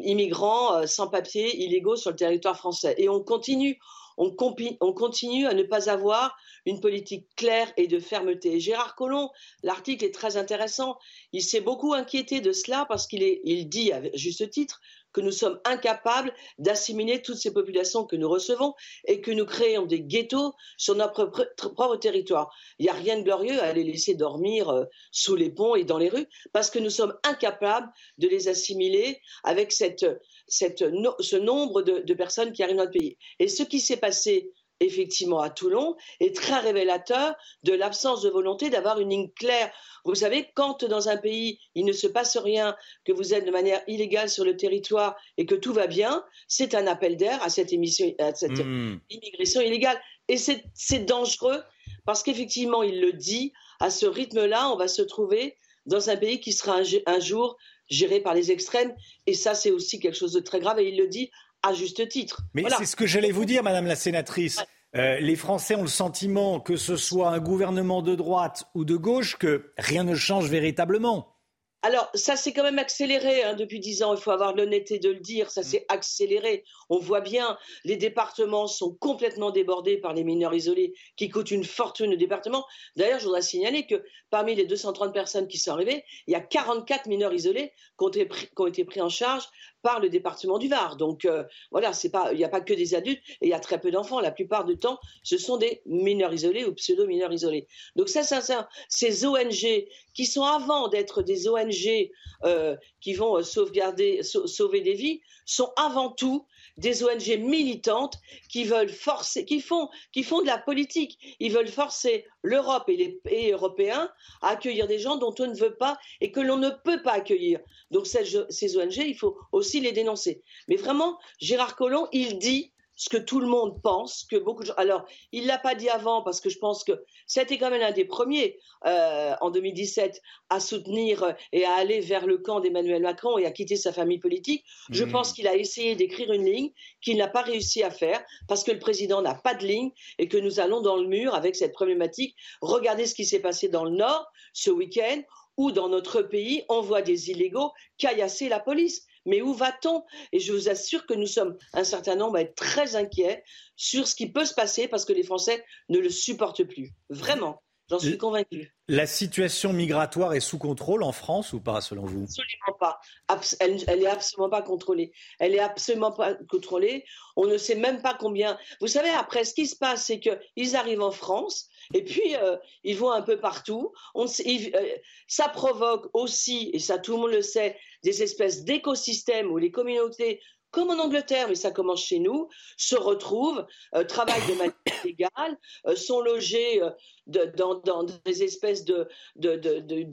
immigrants 0.03 0.75
euh, 0.79 0.87
sans 0.87 1.09
papier 1.09 1.57
illégaux 1.65 1.97
sur 1.97 2.11
le 2.11 2.17
territoire 2.17 2.57
français. 2.57 2.95
Et 2.99 3.09
on 3.09 3.23
continue. 3.23 3.79
On, 4.17 4.31
continue 4.31 5.47
à 5.47 5.55
ne 5.55 5.63
pas 5.63 5.91
avoir 5.91 6.37
une 6.65 6.81
politique 6.81 7.27
claire 7.37 7.73
et 7.77 7.87
de 7.87 7.99
fermeté. 7.99 8.55
Et 8.55 8.61
Gérard 8.61 8.95
Collomb, 8.95 9.31
l'article 9.63 10.05
est 10.05 10.15
très 10.15 10.37
intéressant. 10.37 10.99
Il 11.33 11.43
s'est 11.43 11.61
beaucoup 11.61 11.95
inquiété 11.95 12.41
de 12.41 12.53
cela 12.53 12.87
parce 12.89 13.07
qu'il 13.07 13.69
dit, 13.69 13.93
à 13.93 14.03
juste 14.15 14.49
titre, 14.51 14.81
que 15.17 15.23
nous 15.23 15.33
sommes 15.33 15.59
incapables 15.65 16.35
d'assimiler 16.59 17.23
toutes 17.23 17.39
ces 17.39 17.53
populations 17.53 18.05
que 18.05 18.17
nous 18.17 18.29
recevons 18.29 18.75
et 19.07 19.23
que 19.23 19.31
nous 19.31 19.47
créons 19.47 19.87
des 19.87 20.03
ghettos 20.03 20.55
sur 20.77 20.95
notre 20.95 21.25
propre, 21.25 21.55
propre 21.57 21.97
territoire. 21.97 22.55
Il 22.79 22.83
n'y 22.83 22.91
a 22.91 22.93
rien 22.93 23.17
de 23.17 23.23
glorieux 23.23 23.59
à 23.63 23.73
les 23.73 23.83
laisser 23.83 24.15
dormir 24.15 24.69
euh, 24.69 24.85
sous 25.13 25.35
les 25.35 25.49
ponts 25.49 25.75
et 25.75 25.85
dans 25.85 25.97
les 25.97 26.11
rues 26.11 26.29
parce 26.53 26.71
que 26.71 26.79
nous 26.79 26.91
sommes 26.91 27.15
incapables 27.25 27.91
de 28.19 28.29
les 28.29 28.49
assimiler 28.49 29.19
avec 29.43 29.73
cette, 29.73 30.05
cette, 30.49 30.85
ce 31.21 31.37
nombre 31.37 31.83
de, 31.83 32.01
de 32.01 32.15
personnes 32.15 32.53
qui 32.53 32.63
arrivent 32.63 32.77
dans 32.77 32.85
notre 32.85 32.99
pays. 32.99 33.17
Et 33.39 33.49
ce 33.49 33.63
qui 33.63 33.81
s'est 33.81 33.97
passé 33.97 34.53
effectivement 34.81 35.41
à 35.41 35.51
Toulon 35.51 35.97
est 36.21 36.37
très 36.37 36.59
révélateur 36.59 37.35
de 37.63 37.73
l'absence 37.73 38.23
de 38.23 38.29
volonté 38.29 38.69
d'avoir 38.69 39.01
une 39.01 39.11
ligne 39.11 39.31
claire. 39.31 39.73
Vous 40.05 40.15
savez, 40.15 40.51
quand 40.55 40.85
dans 40.85 41.09
un 41.09 41.17
pays 41.17 41.59
il 41.75 41.85
ne 41.87 41.93
se 41.93 42.07
passe 42.07 42.37
rien, 42.37 42.77
que 43.05 43.13
vous 43.13 43.33
êtes 43.33 43.47
de 43.47 43.51
manière 43.51 43.83
illégale 43.87 44.29
sur 44.29 44.45
le 44.45 44.57
territoire 44.57 45.17
et 45.39 45.47
que 45.47 45.55
tout 45.55 45.73
va 45.73 45.87
bien, 45.87 46.25
c'est 46.47 46.75
un 46.75 46.87
appel 46.87 47.17
d'air 47.17 47.43
à 47.43 47.49
cette 47.49 47.73
émission, 47.73 48.15
à 48.19 48.35
cette 48.35 48.53
Hmm. 48.53 48.99
immigration 49.11 49.61
illégale. 49.63 50.01
Et 50.29 50.37
c'est 50.37 50.99
dangereux 51.07 51.63
parce 52.05 52.23
qu'effectivement, 52.23 52.83
il 52.83 53.01
le 53.01 53.13
dit, 53.13 53.53
à 53.81 53.91
ce 53.91 54.07
rythme-là, 54.07 54.71
on 54.71 54.77
va 54.77 54.89
se 54.89 55.03
trouver 55.03 55.57
dans 55.87 56.11
un 56.11 56.17
pays 56.17 56.41
qui 56.41 56.53
sera 56.53 56.81
un 57.07 57.21
jour 57.21 57.57
géré 57.89 58.21
par 58.21 58.35
les 58.35 58.51
extrêmes. 58.51 58.95
Et 59.27 59.35
ça, 59.35 59.55
c'est 59.55 59.71
aussi 59.71 59.99
quelque 59.99 60.17
chose 60.17 60.33
de 60.33 60.41
très 60.41 60.61
grave. 60.61 60.79
Et 60.81 60.89
il 60.89 60.99
le 60.99 61.09
dit 61.09 61.31
à 61.63 61.73
juste 61.73 62.09
titre. 62.09 62.43
Mais 62.55 62.63
Voilà. 62.63 62.77
c'est 62.79 62.87
ce 62.87 62.97
que 62.97 63.07
j'allais 63.07 63.33
vous 63.33 63.45
dire, 63.45 63.63
Madame 63.63 63.87
la 63.87 63.97
sénatrice. 63.97 64.63
Euh, 64.95 65.19
les 65.21 65.37
Français 65.37 65.75
ont 65.75 65.83
le 65.83 65.89
sentiment 65.89 66.61
que 66.61 66.77
ce 66.77 66.97
soit 66.97 67.31
un 67.31 67.39
gouvernement 67.39 68.03
de 68.03 68.15
droite 68.15 68.65
ou 68.75 68.85
de 68.85 68.97
gauche, 68.97 69.37
que 69.37 69.73
rien 69.77 70.05
ne 70.05 70.15
change 70.15 70.49
véritablement. 70.49 71.36
Alors, 71.83 72.11
ça 72.15 72.37
s'est 72.37 72.53
quand 72.53 72.63
même 72.63 72.79
accéléré 72.79 73.45
hein, 73.45 73.55
depuis 73.55 73.81
dix 73.81 74.03
ans, 74.03 74.15
il 74.15 74.21
faut 74.21 74.31
avoir 74.31 74.55
l'honnêteté 74.55 74.99
de 74.99 75.11
le 75.11 75.21
dire, 75.21 75.51
ça 75.51 75.63
s'est 75.63 75.85
accéléré. 75.89 76.65
On 76.89 76.99
voit 76.99 77.21
bien, 77.21 77.57
les 77.85 77.97
départements 77.97 78.67
sont 78.67 78.95
complètement 78.95 79.51
débordés 79.51 79.99
par 79.99 80.15
les 80.15 80.25
mineurs 80.25 80.55
isolés 80.55 80.95
qui 81.17 81.29
coûtent 81.29 81.51
une 81.51 81.65
fortune 81.65 82.15
au 82.15 82.17
département. 82.17 82.65
D'ailleurs, 82.97 83.21
je 83.21 83.27
voudrais 83.27 83.43
signaler 83.43 83.87
que 83.87 84.03
parmi 84.31 84.55
les 84.55 84.65
230 84.65 85.13
personnes 85.13 85.49
qui 85.49 85.59
sont 85.59 85.73
arrivées, 85.73 86.05
il 86.27 86.33
y 86.33 86.35
a 86.35 86.41
44 86.41 87.07
mineurs 87.07 87.35
isolés 87.35 87.73
qui 87.99 88.05
ont 88.05 88.09
été 88.09 88.27
pris, 88.27 88.47
qui 88.47 88.61
ont 88.61 88.67
été 88.67 88.85
pris 88.85 89.01
en 89.01 89.09
charge 89.09 89.45
par 89.87 90.01
le 90.01 90.09
département 90.09 90.59
du 90.59 90.67
Var. 90.67 90.97
Donc 90.97 91.25
euh, 91.25 91.45
voilà, 91.71 91.93
il 92.33 92.37
n'y 92.39 92.43
a 92.43 92.49
pas 92.49 92.61
que 92.61 92.75
des 92.75 92.97
adultes 92.97 93.23
et 93.41 93.47
il 93.47 93.51
y 93.51 93.55
a 93.61 93.61
très 93.61 93.81
peu 93.81 93.93
d'enfants. 93.93 94.19
La 94.19 94.33
plupart 94.33 94.65
du 94.65 94.77
temps, 94.77 94.99
ce 95.23 95.39
sont 95.39 95.59
des 95.59 95.81
mineurs 95.87 96.35
isolés 96.35 96.65
ou 96.65 96.75
pseudo-mineurs 96.75 97.33
isolés. 97.33 97.69
Donc 97.95 98.09
ça, 98.09 98.25
ça, 98.25 98.41
ça, 98.41 98.69
ces 98.89 99.25
ONG 99.25 99.87
qui 100.13 100.27
sont 100.27 100.43
avant 100.43 100.89
d'être 100.89 101.23
des 101.23 101.47
ONG 101.47 102.11
euh, 102.43 102.75
qui 103.01 103.15
vont 103.15 103.37
euh, 103.37 103.45
sauvegarder, 103.45 104.25
sau- 104.25 104.49
sauver 104.49 104.81
des 104.81 104.95
vies, 104.95 105.21
sont 105.45 105.71
avant 105.77 106.11
tout 106.11 106.45
des 106.77 107.03
ONG 107.03 107.39
militantes 107.39 108.19
qui 108.51 108.65
veulent 108.65 108.91
forcer, 108.91 109.45
qui 109.45 109.61
font, 109.61 109.89
qui 110.13 110.23
font 110.23 110.43
de 110.43 110.47
la 110.47 110.59
politique. 110.59 111.37
Ils 111.41 111.53
veulent 111.53 111.69
forcer 111.69 112.27
l'Europe 112.43 112.89
et 112.89 112.97
les 112.97 113.13
pays 113.13 113.51
européens 113.51 114.11
à 114.43 114.49
accueillir 114.49 114.87
des 114.87 114.99
gens 114.99 115.17
dont 115.17 115.35
on 115.39 115.47
ne 115.47 115.57
veut 115.57 115.77
pas 115.77 115.99
et 116.21 116.31
que 116.31 116.41
l'on 116.41 116.59
ne 116.59 116.71
peut 116.71 117.03
pas 117.03 117.13
accueillir. 117.13 117.61
Donc 117.91 118.07
ces, 118.07 118.77
ONG, 118.77 118.97
il 118.97 119.17
faut 119.17 119.39
aussi 119.53 119.81
les 119.81 119.93
dénoncer. 119.93 120.43
Mais 120.69 120.77
vraiment, 120.77 121.19
Gérard 121.39 121.77
Collomb, 121.77 122.09
il 122.13 122.39
dit 122.39 122.73
ce 122.97 123.09
que 123.09 123.17
tout 123.19 123.41
le 123.41 123.47
monde 123.47 123.81
pense, 123.83 124.25
que 124.25 124.37
beaucoup 124.37 124.63
de 124.63 124.69
gens. 124.69 124.75
Alors, 124.77 125.05
il 125.33 125.47
l'a 125.47 125.59
pas 125.59 125.75
dit 125.75 125.89
avant 125.89 126.23
parce 126.23 126.41
que 126.41 126.49
je 126.49 126.59
pense 126.59 126.83
que 126.83 127.05
c'était 127.27 127.59
quand 127.59 127.71
même 127.71 127.81
l'un 127.81 127.93
des 127.93 128.05
premiers 128.05 128.59
euh, 128.87 129.35
en 129.41 129.51
2017 129.51 130.21
à 130.51 130.61
soutenir 130.61 131.35
et 131.53 131.65
à 131.65 131.75
aller 131.75 132.01
vers 132.01 132.27
le 132.27 132.39
camp 132.39 132.61
d'Emmanuel 132.61 133.03
Macron 133.03 133.39
et 133.39 133.47
à 133.47 133.51
quitter 133.51 133.77
sa 133.77 133.93
famille 133.93 134.19
politique. 134.19 134.65
Je 134.91 135.05
Mm. 135.05 135.13
pense 135.13 135.33
qu'il 135.33 135.47
a 135.47 135.57
essayé 135.57 135.95
d'écrire 135.95 136.33
une 136.33 136.45
ligne 136.45 136.71
qu'il 137.03 137.17
n'a 137.17 137.29
pas 137.29 137.43
réussi 137.43 137.83
à 137.83 137.91
faire 137.91 138.23
parce 138.49 138.65
que 138.65 138.73
le 138.73 138.79
président 138.79 139.23
n'a 139.23 139.35
pas 139.35 139.55
de 139.55 139.67
ligne 139.67 139.91
et 140.19 140.29
que 140.29 140.39
nous 140.39 140.61
allons 140.61 140.81
dans 140.81 140.97
le 140.97 141.07
mur 141.07 141.35
avec 141.35 141.55
cette 141.57 141.73
problématique. 141.73 142.35
Regardez 142.61 143.07
ce 143.07 143.15
qui 143.15 143.25
s'est 143.25 143.41
passé 143.41 143.69
dans 143.69 143.85
le 143.85 143.91
Nord 143.91 144.27
ce 144.53 144.71
week-end 144.71 145.23
où 145.57 145.73
dans 145.73 145.89
notre 145.89 146.23
pays, 146.23 146.65
on 146.69 146.81
voit 146.81 147.03
des 147.03 147.31
illégaux 147.31 147.73
caillasser 147.99 148.49
la 148.49 148.61
police. 148.61 149.07
Mais 149.27 149.43
où 149.43 149.53
va-t-on? 149.53 150.03
Et 150.33 150.41
je 150.41 150.53
vous 150.53 150.69
assure 150.69 151.05
que 151.07 151.15
nous 151.15 151.27
sommes 151.27 151.57
un 151.75 151.85
certain 151.85 152.17
nombre 152.17 152.37
à 152.37 152.41
être 152.43 152.55
très 152.55 152.97
inquiets 152.97 153.45
sur 153.77 154.09
ce 154.09 154.15
qui 154.15 154.31
peut 154.31 154.45
se 154.47 154.55
passer 154.55 154.89
parce 154.89 155.05
que 155.05 155.13
les 155.13 155.23
Français 155.25 155.65
ne 155.91 155.99
le 155.99 156.09
supportent 156.09 156.65
plus. 156.65 156.93
Vraiment, 157.11 157.63
j'en 157.91 157.99
suis 157.99 158.17
convaincue. 158.17 158.73
La 158.89 159.07
situation 159.07 159.73
migratoire 159.73 160.35
est 160.35 160.41
sous 160.41 160.59
contrôle 160.59 161.03
en 161.03 161.11
France 161.11 161.53
ou 161.53 161.61
pas, 161.61 161.81
selon 161.81 162.07
vous? 162.07 162.23
Absolument 162.23 162.79
pas. 162.79 163.01
Abs- 163.27 163.57
Elle, 163.59 163.83
elle 163.89 164.03
est 164.05 164.07
absolument 164.07 164.49
pas 164.49 164.63
contrôlée. 164.63 165.13
Elle 165.41 165.57
est 165.57 165.61
absolument 165.61 166.13
pas 166.13 166.35
contrôlée. 166.49 167.05
On 167.35 167.47
ne 167.47 167.59
sait 167.59 167.75
même 167.75 168.01
pas 168.01 168.15
combien. 168.15 168.57
Vous 168.81 168.87
savez, 168.87 169.11
après, 169.11 169.45
ce 169.45 169.55
qui 169.55 169.67
se 169.67 169.75
passe, 169.77 170.05
c'est 170.07 170.21
qu'ils 170.21 170.77
arrivent 170.77 171.03
en 171.03 171.11
France 171.11 171.69
et 171.95 172.03
puis 172.05 172.37
euh, 172.37 172.57
ils 172.85 172.97
vont 172.97 173.11
un 173.11 173.23
peu 173.23 173.41
partout. 173.41 173.93
On 174.15 174.27
ils- 174.45 174.71
euh, 174.77 174.95
ça 175.27 175.49
provoque 175.49 176.07
aussi, 176.15 176.71
et 176.73 176.79
ça 176.79 176.99
tout 176.99 177.13
le 177.17 177.19
monde 177.19 177.33
le 177.33 177.43
sait, 177.43 177.77
des 178.07 178.23
espèces 178.23 178.63
d'écosystèmes 178.63 179.51
où 179.51 179.59
les 179.59 179.73
communautés 179.73 180.41
comme 180.71 180.91
en 180.91 180.99
Angleterre, 181.03 181.49
mais 181.49 181.55
ça 181.55 181.71
commence 181.71 182.05
chez 182.05 182.19
nous, 182.19 182.49
se 182.77 182.97
retrouvent, 182.97 183.65
euh, 183.95 184.05
travaillent 184.05 184.47
de 184.47 184.55
manière 184.55 184.75
légale, 185.05 185.59
euh, 185.87 185.97
sont 185.97 186.21
logés 186.21 186.83
euh, 186.83 187.47
dans, 187.57 188.05
des 188.25 188.43
espèces 188.45 188.85
de, 188.85 189.09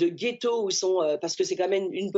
ghettos 0.09 0.63
où 0.63 0.71
sont, 0.71 1.17
parce 1.21 1.35
que 1.35 1.43
c'est 1.43 1.55
quand 1.55 1.67
même 1.67 1.89
une, 1.93 2.11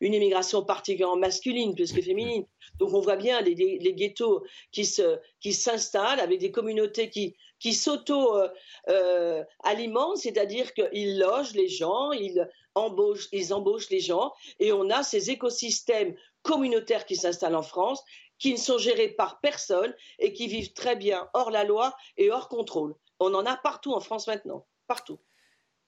immigration 0.00 0.64
particulièrement 0.64 1.16
masculine 1.16 1.74
plus 1.74 1.92
que 1.92 2.02
féminine. 2.02 2.44
Donc 2.78 2.92
on 2.92 3.00
voit 3.00 3.16
bien 3.16 3.40
les, 3.42 3.54
ghettos 3.94 4.42
qui 4.72 5.52
s'installent 5.52 6.20
avec 6.20 6.40
des 6.40 6.50
communautés 6.50 7.10
qui 7.10 7.36
qui 7.60 7.74
s'auto 7.74 8.36
euh, 8.36 8.48
euh, 8.88 9.44
alimentent, 9.62 10.16
c'est-à-dire 10.16 10.72
qu'ils 10.72 11.18
logent 11.18 11.52
les 11.52 11.68
gens, 11.68 12.10
ils 12.10 12.48
ils 13.32 13.52
embauchent 13.54 13.90
les 13.90 14.00
gens, 14.00 14.32
et 14.58 14.72
on 14.72 14.90
a 14.90 15.02
ces 15.02 15.30
écosystèmes 15.30 16.14
communautaires 16.42 17.06
qui 17.06 17.16
s'installent 17.16 17.56
en 17.56 17.62
France, 17.62 18.02
qui 18.38 18.52
ne 18.52 18.58
sont 18.58 18.78
gérés 18.78 19.08
par 19.08 19.40
personne 19.40 19.94
et 20.18 20.32
qui 20.32 20.48
vivent 20.48 20.72
très 20.72 20.96
bien 20.96 21.28
hors 21.34 21.50
la 21.50 21.64
loi 21.64 21.94
et 22.16 22.30
hors 22.30 22.48
contrôle. 22.48 22.94
On 23.18 23.34
en 23.34 23.44
a 23.44 23.56
partout 23.56 23.92
en 23.92 24.00
France 24.00 24.26
maintenant, 24.26 24.66
partout. 24.86 25.18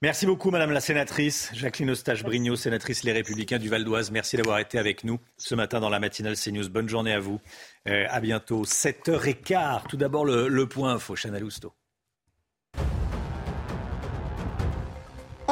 Merci 0.03 0.27
beaucoup, 0.27 0.51
Madame 0.51 0.73
la 0.73 0.81
sénatrice. 0.81 1.51
Jacqueline 1.55 1.93
Eustache-Brignot, 1.93 2.57
sénatrice 2.57 3.05
Les 3.05 3.13
Républicains 3.13 3.61
du 3.61 3.69
Val 3.69 3.85
d'Oise. 3.85 4.11
Merci 4.11 4.37
d'avoir 4.37 4.59
été 4.59 4.77
avec 4.77 5.05
nous 5.05 5.21
ce 5.37 5.55
matin 5.55 5.79
dans 5.79 5.91
la 5.91 6.01
matinale 6.01 6.37
CNews. 6.37 6.69
Bonne 6.69 6.89
journée 6.89 7.13
à 7.13 7.21
vous. 7.21 7.41
Euh, 7.87 8.07
à 8.09 8.21
bientôt. 8.21 8.65
7h15. 8.65 9.87
Tout 9.89 9.97
d'abord, 9.97 10.25
le, 10.25 10.49
le 10.49 10.69
point 10.69 10.95
info. 10.95 11.15
Chana 11.15 11.39
Lousteau. 11.39 11.73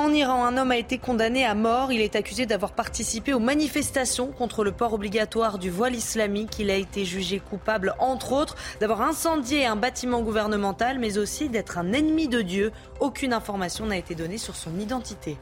En 0.01 0.14
Iran, 0.14 0.46
un 0.46 0.57
homme 0.57 0.70
a 0.70 0.78
été 0.78 0.96
condamné 0.96 1.44
à 1.44 1.55
mort. 1.55 1.92
Il 1.92 2.01
est 2.01 2.16
accusé 2.16 2.46
d'avoir 2.46 2.72
participé 2.72 3.34
aux 3.34 3.38
manifestations 3.38 4.28
contre 4.28 4.64
le 4.64 4.72
port 4.72 4.94
obligatoire 4.94 5.59
du 5.59 5.68
voile 5.68 5.94
islamique. 5.94 6.59
Il 6.59 6.70
a 6.70 6.76
été 6.76 7.05
jugé 7.05 7.38
coupable, 7.38 7.94
entre 7.98 8.32
autres, 8.32 8.57
d'avoir 8.80 9.03
incendié 9.03 9.66
un 9.66 9.76
bâtiment 9.76 10.22
gouvernemental, 10.22 10.98
mais 10.98 11.18
aussi 11.18 11.51
d'être 11.51 11.76
un 11.76 11.92
ennemi 11.92 12.28
de 12.28 12.40
Dieu. 12.40 12.72
Aucune 12.98 13.34
information 13.34 13.84
n'a 13.84 13.98
été 13.98 14.14
donnée 14.14 14.38
sur 14.38 14.57
son 14.57 14.78
identité. 14.78 15.36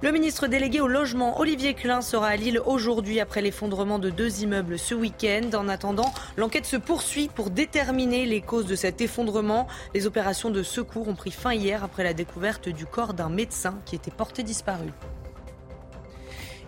Le 0.00 0.12
ministre 0.12 0.46
délégué 0.46 0.80
au 0.80 0.86
logement, 0.86 1.40
Olivier 1.40 1.74
Klein, 1.74 2.02
sera 2.02 2.28
à 2.28 2.36
Lille 2.36 2.60
aujourd'hui 2.64 3.18
après 3.18 3.42
l'effondrement 3.42 3.98
de 3.98 4.10
deux 4.10 4.42
immeubles 4.44 4.78
ce 4.78 4.94
week-end. 4.94 5.50
En 5.54 5.68
attendant, 5.68 6.14
l'enquête 6.36 6.66
se 6.66 6.76
poursuit 6.76 7.26
pour 7.26 7.50
déterminer 7.50 8.24
les 8.24 8.40
causes 8.40 8.66
de 8.66 8.76
cet 8.76 9.00
effondrement. 9.00 9.66
Les 9.94 10.06
opérations 10.06 10.50
de 10.50 10.62
secours 10.62 11.08
ont 11.08 11.16
pris 11.16 11.32
fin 11.32 11.52
hier 11.52 11.82
après 11.82 12.04
la 12.04 12.14
découverte 12.14 12.68
du 12.68 12.86
corps 12.86 13.12
d'un 13.12 13.28
médecin 13.28 13.80
qui 13.86 13.96
était 13.96 14.12
porté 14.12 14.44
disparu. 14.44 14.92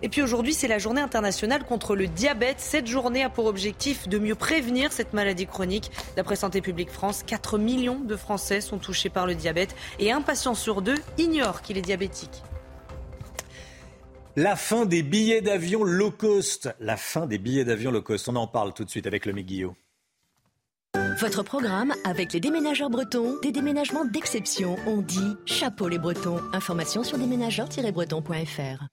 Et 0.01 0.09
puis 0.09 0.21
aujourd'hui, 0.21 0.53
c'est 0.53 0.67
la 0.67 0.77
journée 0.77 0.99
internationale 0.99 1.63
contre 1.63 1.95
le 1.95 2.07
diabète. 2.07 2.59
Cette 2.59 2.87
journée 2.87 3.23
a 3.23 3.29
pour 3.29 3.45
objectif 3.45 4.09
de 4.09 4.19
mieux 4.19 4.35
prévenir 4.35 4.91
cette 4.91 5.13
maladie 5.13 5.47
chronique. 5.47 5.89
D'après 6.17 6.35
Santé 6.35 6.59
publique 6.59 6.91
France, 6.91 7.23
4 7.25 7.57
millions 7.57 7.99
de 7.99 8.17
Français 8.17 8.59
sont 8.59 8.77
touchés 8.77 9.09
par 9.09 9.25
le 9.25 9.35
diabète 9.35 9.73
et 9.99 10.11
un 10.11 10.21
patient 10.21 10.53
sur 10.53 10.81
deux 10.81 10.97
ignore 11.17 11.61
qu'il 11.61 11.77
est 11.77 11.81
diabétique. 11.81 12.43
La 14.43 14.55
fin 14.55 14.87
des 14.87 15.03
billets 15.03 15.41
d'avion 15.41 15.83
low 15.83 16.09
cost. 16.09 16.73
La 16.79 16.97
fin 16.97 17.27
des 17.27 17.37
billets 17.37 17.63
d'avion 17.63 17.91
low 17.91 18.01
cost. 18.01 18.27
On 18.27 18.35
en 18.35 18.47
parle 18.47 18.73
tout 18.73 18.83
de 18.83 18.89
suite 18.89 19.05
avec 19.05 19.27
le 19.27 19.33
Guillot. 19.33 19.75
Votre 21.19 21.43
programme 21.43 21.93
avec 22.05 22.33
les 22.33 22.39
déménageurs 22.39 22.89
bretons, 22.89 23.39
des 23.43 23.51
déménagements 23.51 24.03
d'exception. 24.03 24.77
On 24.87 25.03
dit 25.03 25.35
chapeau 25.45 25.87
les 25.87 25.99
bretons. 25.99 26.39
Information 26.53 27.03
sur 27.03 27.19
déménageurs-bretons.fr. 27.19 28.87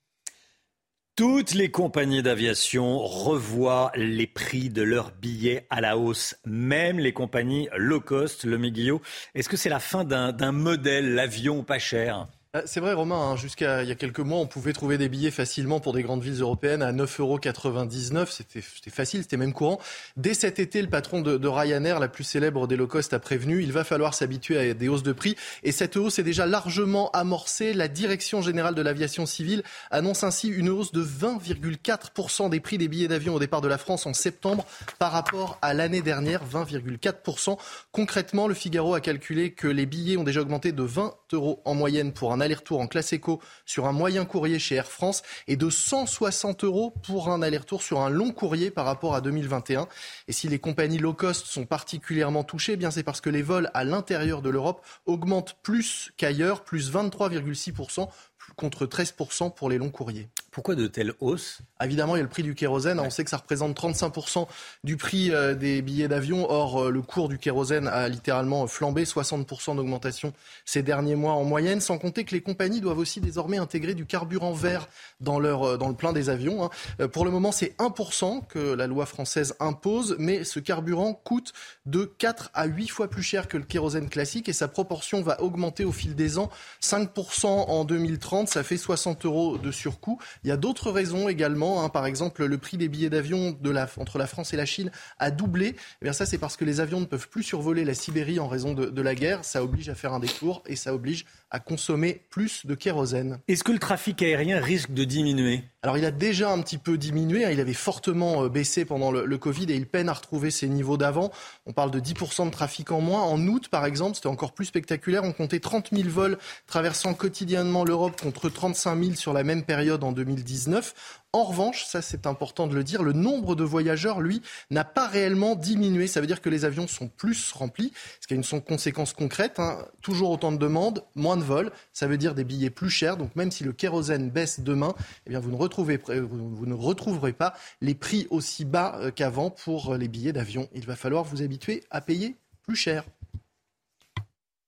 Toutes 1.17 1.55
les 1.55 1.71
compagnies 1.71 2.23
d'aviation 2.23 2.99
revoient 2.99 3.91
les 3.95 4.27
prix 4.27 4.69
de 4.69 4.83
leurs 4.83 5.13
billets 5.13 5.67
à 5.71 5.81
la 5.81 5.97
hausse, 5.97 6.37
même 6.45 6.99
les 6.99 7.15
compagnies 7.15 7.71
low 7.75 8.01
cost. 8.01 8.45
Le 8.45 8.59
Guillot, 8.59 9.01
est-ce 9.35 9.49
que 9.49 9.57
c'est 9.57 9.71
la 9.71 9.81
fin 9.81 10.05
d'un 10.05 10.53
modèle, 10.53 11.15
l'avion 11.15 11.65
pas 11.65 11.79
cher? 11.79 12.29
C'est 12.67 12.81
vrai, 12.81 12.93
Romain, 12.93 13.17
hein, 13.17 13.37
jusqu'à 13.37 13.83
il 13.83 13.89
y 13.89 13.93
a 13.93 13.95
quelques 13.95 14.21
mois, 14.21 14.39
on 14.39 14.47
pouvait 14.47 14.73
trouver 14.73 14.99
des 14.99 15.09
billets 15.09 15.31
facilement 15.31 15.81
pour 15.81 15.93
des 15.93 16.03
grandes 16.03 16.23
villes 16.23 16.41
européennes 16.41 16.83
à 16.83 16.93
9,99 16.93 17.21
euros. 17.21 18.27
C'était 18.29 18.61
c'était 18.61 18.91
facile, 18.91 19.23
c'était 19.23 19.37
même 19.37 19.53
courant. 19.53 19.79
Dès 20.17 20.35
cet 20.35 20.59
été, 20.59 20.83
le 20.83 20.89
patron 20.89 21.21
de, 21.21 21.37
de 21.37 21.49
Ryanair, 21.49 22.01
la 22.01 22.09
plus 22.09 22.25
célèbre 22.25 22.67
des 22.67 22.77
low 22.77 22.87
cost, 22.87 23.13
a 23.15 23.19
prévenu 23.19 23.63
il 23.63 23.73
va 23.73 23.85
falloir 23.85 24.15
s'habituer 24.15 24.59
à 24.59 24.75
des 24.75 24.89
hausses 24.89 25.03
de 25.03 25.13
prix. 25.13 25.37
Et 25.63 25.73
cette 25.73 25.97
hausse 25.97 26.19
est 26.19 26.23
déjà 26.23 26.47
largement 26.47 27.11
amorcée. 27.11 27.73
La 27.75 27.89
Direction 27.89 28.43
générale 28.43 28.75
de 28.75 28.83
l'aviation 28.83 29.27
civile 29.27 29.63
annonce 29.91 30.25
ainsi 30.25 30.49
une 30.49 30.69
hausse 30.69 30.93
de 30.93 31.05
20,4% 31.05 32.51
des 32.51 32.61
prix 32.61 32.79
des 32.79 32.89
billets 32.89 33.09
d'avion 33.09 33.35
au 33.35 33.39
départ 33.39 33.61
de 33.61 33.69
la 33.69 33.79
France 33.79 34.07
en 34.07 34.15
septembre 34.15 34.65
par 34.99 35.13
rapport 35.13 35.59
à 35.63 35.75
l'année 35.75 36.03
dernière, 36.03 36.43
20,4%. 36.45 37.59
Concrètement, 37.93 38.47
le 38.49 38.55
Figaro 38.55 38.95
a 38.95 39.01
calculé 39.01 39.53
que 39.53 39.69
les 39.69 39.87
billets 39.87 40.17
ont 40.17 40.25
déjà 40.25 40.41
augmenté 40.41 40.73
de 40.73 40.83
20 40.83 41.15
euros 41.35 41.61
en 41.65 41.75
moyenne 41.75 42.13
pour 42.13 42.33
un 42.33 42.41
aller-retour 42.41 42.81
en 42.81 42.87
classe 42.87 43.13
éco 43.13 43.41
sur 43.67 43.87
un 43.87 43.93
moyen 43.93 44.25
courrier 44.25 44.59
chez 44.59 44.77
Air 44.77 44.91
France 44.91 45.23
et 45.47 45.57
de 45.57 45.71
160 45.71 46.65
euros 46.65 46.93
pour 47.03 47.31
un 47.31 47.43
aller-retour 47.43 47.83
sur 47.83 48.01
un 48.01 48.11
long 48.11 48.33
courrier 48.33 48.71
par 48.71 48.85
rapport 48.85 49.15
à 49.15 49.21
2021. 49.21 49.89
Et 50.29 50.33
si 50.33 50.49
les 50.49 50.59
compagnies 50.59 50.99
low 50.99 51.15
cost 51.15 51.47
sont 51.47 51.67
particulièrement 51.67 52.45
touchées, 52.45 52.73
eh 52.73 52.77
bien 52.77 52.91
c'est 52.91 53.03
parce 53.03 53.21
que 53.21 53.31
les 53.31 53.43
vols 53.43 53.71
à 53.75 53.85
l'intérieur 53.85 54.43
de 54.43 54.51
l'Europe 54.51 54.85
augmentent 55.07 55.57
plus 55.63 56.13
qu'ailleurs, 56.17 56.65
plus 56.65 56.93
23,6% 56.93 58.09
contre 58.57 58.87
13% 58.87 59.55
pour 59.55 59.69
les 59.69 59.79
longs 59.79 59.91
courriers. 59.91 60.29
Pourquoi 60.59 60.75
de 60.75 60.89
telles 60.89 61.13
hausses 61.21 61.61
Évidemment, 61.81 62.17
il 62.17 62.19
y 62.19 62.21
a 62.21 62.25
le 62.25 62.29
prix 62.29 62.43
du 62.43 62.57
kérosène. 62.57 62.99
On 62.99 63.11
sait 63.11 63.23
que 63.23 63.31
ça 63.31 63.37
représente 63.37 63.79
35% 63.81 64.49
du 64.83 64.97
prix 64.97 65.31
euh, 65.31 65.55
des 65.55 65.83
billets 65.83 66.09
d'avion. 66.09 66.51
Or, 66.51 66.87
euh, 66.87 66.91
le 66.91 67.01
cours 67.01 67.29
du 67.29 67.39
kérosène 67.39 67.87
a 67.87 68.09
littéralement 68.09 68.67
flambé, 68.67 69.05
60% 69.05 69.77
d'augmentation 69.77 70.33
ces 70.65 70.83
derniers 70.83 71.15
mois 71.15 71.35
en 71.35 71.45
moyenne. 71.45 71.81
Sans 71.81 71.97
compter 71.97 72.25
que 72.25 72.33
les 72.35 72.41
compagnies 72.41 72.81
doivent 72.81 72.99
aussi 72.99 73.21
désormais 73.21 73.59
intégrer 73.59 73.95
du 73.95 74.05
carburant 74.05 74.51
vert 74.53 74.89
dans, 75.21 75.39
leur, 75.39 75.63
euh, 75.63 75.77
dans 75.77 75.89
le 75.89 75.95
plein 75.95 76.13
des 76.13 76.29
avions. 76.29 76.65
hein. 76.65 76.71
Euh, 77.01 77.07
Pour 77.07 77.25
le 77.25 77.31
moment, 77.31 77.53
c'est 77.53 77.77
1% 77.79 78.45
que 78.49 78.59
la 78.59 78.89
loi 78.89 79.07
française 79.07 79.55
impose, 79.61 80.17
mais 80.19 80.43
ce 80.43 80.59
carburant 80.59 81.15
coûte 81.15 81.53
de 81.87 82.03
4 82.05 82.51
à 82.53 82.67
8 82.67 82.89
fois 82.89 83.09
plus 83.09 83.23
cher 83.23 83.47
que 83.47 83.59
le 83.59 83.65
kérosène 83.65 84.09
classique 84.09 84.49
et 84.49 84.53
sa 84.53 84.67
proportion 84.67 85.23
va 85.23 85.41
augmenter 85.41 85.85
au 85.85 85.93
fil 85.93 86.17
des 86.17 86.37
ans. 86.37 86.51
5% 86.83 87.47
en 87.47 87.85
2030, 87.85 88.49
ça 88.49 88.65
fait 88.65 88.77
60 88.77 89.25
euros 89.25 89.57
de 89.57 89.71
surcoût. 89.71 90.19
Il 90.48 90.48
y 90.49 90.53
a 90.53 90.57
d'autres 90.57 90.91
raisons 90.91 91.29
également. 91.29 91.83
hein. 91.83 91.89
Par 91.89 92.07
exemple, 92.07 92.45
le 92.45 92.59
prix 92.59 92.77
des 92.77 92.89
billets 92.89 93.11
d'avion 93.11 93.57
entre 93.99 94.19
la 94.19 94.27
France 94.27 94.53
et 94.55 94.57
la 94.57 94.67
Chine 94.67 94.91
a 95.19 95.31
doublé. 95.31 95.77
Eh 96.01 96.05
bien, 96.05 96.13
ça, 96.13 96.27
c'est 96.27 96.39
parce 96.39 96.57
que 96.57 96.65
les 96.65 96.81
avions 96.81 97.01
ne 97.01 97.07
peuvent 97.07 97.29
plus 97.29 97.43
survoler 97.43 97.85
la 97.85 97.95
Sibérie 97.95 98.39
en 98.41 98.49
raison 98.49 98.75
de, 98.75 98.87
de 98.87 99.03
la 99.03 99.15
guerre. 99.15 99.45
Ça 99.45 99.63
oblige 99.63 99.89
à 99.89 99.95
faire 99.95 100.13
un 100.13 100.21
détour 100.21 100.63
et 100.67 100.77
ça 100.77 100.95
oblige 100.95 101.25
à 101.51 101.61
consommer 101.61 102.23
plus 102.31 102.67
de 102.67 102.75
kérosène. 102.75 103.41
Est-ce 103.49 103.65
que 103.65 103.73
le 103.73 103.79
trafic 103.79 104.23
aérien 104.23 104.61
risque 104.61 104.93
de 104.93 105.05
diminuer? 105.05 105.65
Alors 105.83 105.97
il 105.97 106.05
a 106.05 106.11
déjà 106.11 106.51
un 106.51 106.61
petit 106.61 106.77
peu 106.77 106.99
diminué, 106.99 107.45
hein. 107.45 107.51
il 107.51 107.61
avait 107.61 107.73
fortement 107.73 108.45
euh, 108.45 108.49
baissé 108.49 108.85
pendant 108.85 109.11
le, 109.11 109.25
le 109.25 109.39
Covid 109.39 109.67
et 109.71 109.77
il 109.77 109.87
peine 109.87 110.09
à 110.09 110.13
retrouver 110.13 110.51
ses 110.51 110.69
niveaux 110.69 110.97
d'avant. 110.97 111.31
On 111.67 111.73
parle 111.73 111.91
de 111.91 112.01
10% 112.01 112.47
de 112.47 112.51
trafic 112.51 112.91
en 112.91 113.01
moins. 113.01 113.23
En 113.23 113.41
août 113.47 113.69
par 113.69 113.87
exemple, 113.87 114.17
c'était 114.17 114.29
encore 114.29 114.53
plus 114.53 114.67
spectaculaire, 114.67 115.25
on 115.25 115.33
comptait 115.33 115.61
30 115.61 115.91
000 115.93 116.09
vols 116.09 116.39
traversant 116.67 117.15
quotidiennement 117.15 117.85
l'Europe 117.85 118.21
contre 118.21 118.49
35 118.49 119.03
000 119.03 119.15
sur 119.15 119.33
la 119.33 119.45
même 119.45 119.63
période 119.63 120.05
en 120.05 120.13
2019. 120.13 120.95
En 121.35 121.45
revanche, 121.45 121.85
ça 121.85 122.01
c'est 122.01 122.27
important 122.27 122.67
de 122.67 122.75
le 122.75 122.83
dire, 122.83 123.03
le 123.03 123.13
nombre 123.13 123.55
de 123.55 123.63
voyageurs, 123.63 124.23
lui, 124.23 124.41
n'a 124.71 124.85
pas 124.85 125.07
réellement 125.07 125.57
diminué. 125.57 126.07
Ça 126.07 126.23
veut 126.23 126.27
dire 126.27 126.41
que 126.41 126.49
les 126.49 126.65
avions 126.65 126.89
sont 126.89 127.09
plus 127.09 127.53
remplis, 127.53 127.93
ce 128.21 128.27
qui 128.27 128.33
a 128.33 128.37
une 128.37 128.63
conséquence 128.63 129.13
concrète. 129.13 129.59
hein. 129.59 129.85
Toujours 130.01 130.31
autant 130.31 130.53
de 130.53 130.57
demandes, 130.57 131.05
moins 131.15 131.37
de 131.37 131.43
vols, 131.43 131.71
ça 131.93 132.07
veut 132.07 132.17
dire 132.17 132.35
des 132.35 132.45
billets 132.45 132.71
plus 132.71 132.89
chers. 132.89 133.19
Donc 133.19 133.37
même 133.37 133.51
si 133.51 133.63
le 133.63 133.73
kérosène 133.73 134.31
baisse 134.31 134.61
demain, 134.61 134.95
eh 135.27 135.31
bien 135.31 135.41
vous 135.41 135.51
ne, 135.51 135.57
ne 135.57 136.75
retrouverez 136.75 137.33
pas 137.35 137.55
les 137.83 137.95
prix 137.95 138.27
aussi 138.31 138.65
bas 138.65 138.99
euh, 139.01 139.11
qu'avant 139.11 139.51
pour 139.51 139.93
euh, 139.93 139.99
les 139.99 140.09
billets 140.09 140.33
d'avion. 140.33 140.67
Il 140.73 140.87
va 140.87 140.97
falloir 140.97 141.25
vous 141.25 141.43
habituer 141.43 141.85
à 141.91 142.01
payer 142.01 142.37
plus 142.63 142.77
cher. 142.77 143.05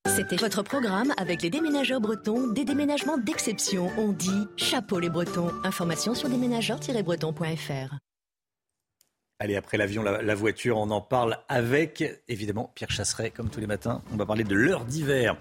C'était 0.08 0.36
votre 0.36 0.62
programme 0.62 1.12
avec 1.18 1.42
les 1.42 1.50
déménageurs 1.50 2.00
bretons, 2.00 2.48
des 2.48 2.64
déménagements 2.64 3.18
d'exception. 3.18 3.90
On 3.98 4.12
dit 4.12 4.46
chapeau 4.56 4.98
les 4.98 5.10
bretons. 5.10 5.50
Information 5.62 6.14
sur 6.14 6.28
déménageurs-bretons.fr. 6.28 7.94
Allez, 9.42 9.56
après 9.56 9.78
l'avion, 9.78 10.02
la, 10.02 10.34
voiture, 10.34 10.76
on 10.76 10.90
en 10.90 11.00
parle 11.00 11.38
avec, 11.48 12.04
évidemment, 12.28 12.70
Pierre 12.74 12.90
Chasseret, 12.90 13.30
comme 13.30 13.48
tous 13.48 13.60
les 13.60 13.66
matins. 13.66 14.02
On 14.12 14.16
va 14.16 14.26
parler 14.26 14.44
de 14.44 14.54
l'heure 14.54 14.84
d'hiver. 14.84 15.36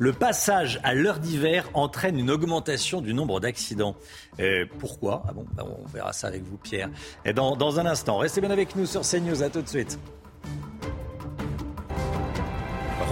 Le 0.00 0.12
passage 0.12 0.80
à 0.82 0.94
l'heure 0.94 1.20
d'hiver 1.20 1.70
entraîne 1.74 2.18
une 2.18 2.30
augmentation 2.30 3.00
du 3.00 3.14
nombre 3.14 3.38
d'accidents. 3.38 3.94
Euh, 4.40 4.66
pourquoi? 4.80 5.22
Ah 5.28 5.32
bon, 5.32 5.46
bah, 5.54 5.64
on 5.64 5.86
verra 5.86 6.12
ça 6.12 6.26
avec 6.26 6.42
vous, 6.42 6.56
Pierre. 6.56 6.90
Et 7.24 7.32
dans, 7.32 7.54
dans 7.54 7.78
un 7.78 7.86
instant, 7.86 8.18
restez 8.18 8.40
bien 8.40 8.50
avec 8.50 8.74
nous 8.74 8.86
sur 8.86 9.02
CNews. 9.02 9.42
À 9.44 9.50
tout 9.50 9.62
de 9.62 9.68
suite. 9.68 9.98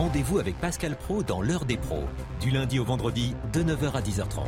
Rendez-vous 0.03 0.41
avec 0.41 0.59
Pascal 0.59 0.97
Pro 0.97 1.23
dans 1.23 1.41
l'heure 1.41 1.65
des 1.65 1.77
pros, 1.77 2.03
du 2.41 2.51
lundi 2.51 2.81
au 2.81 2.85
vendredi 2.85 3.37
de 3.53 3.63
9h 3.63 3.93
à 3.93 4.01
10h30. 4.01 4.47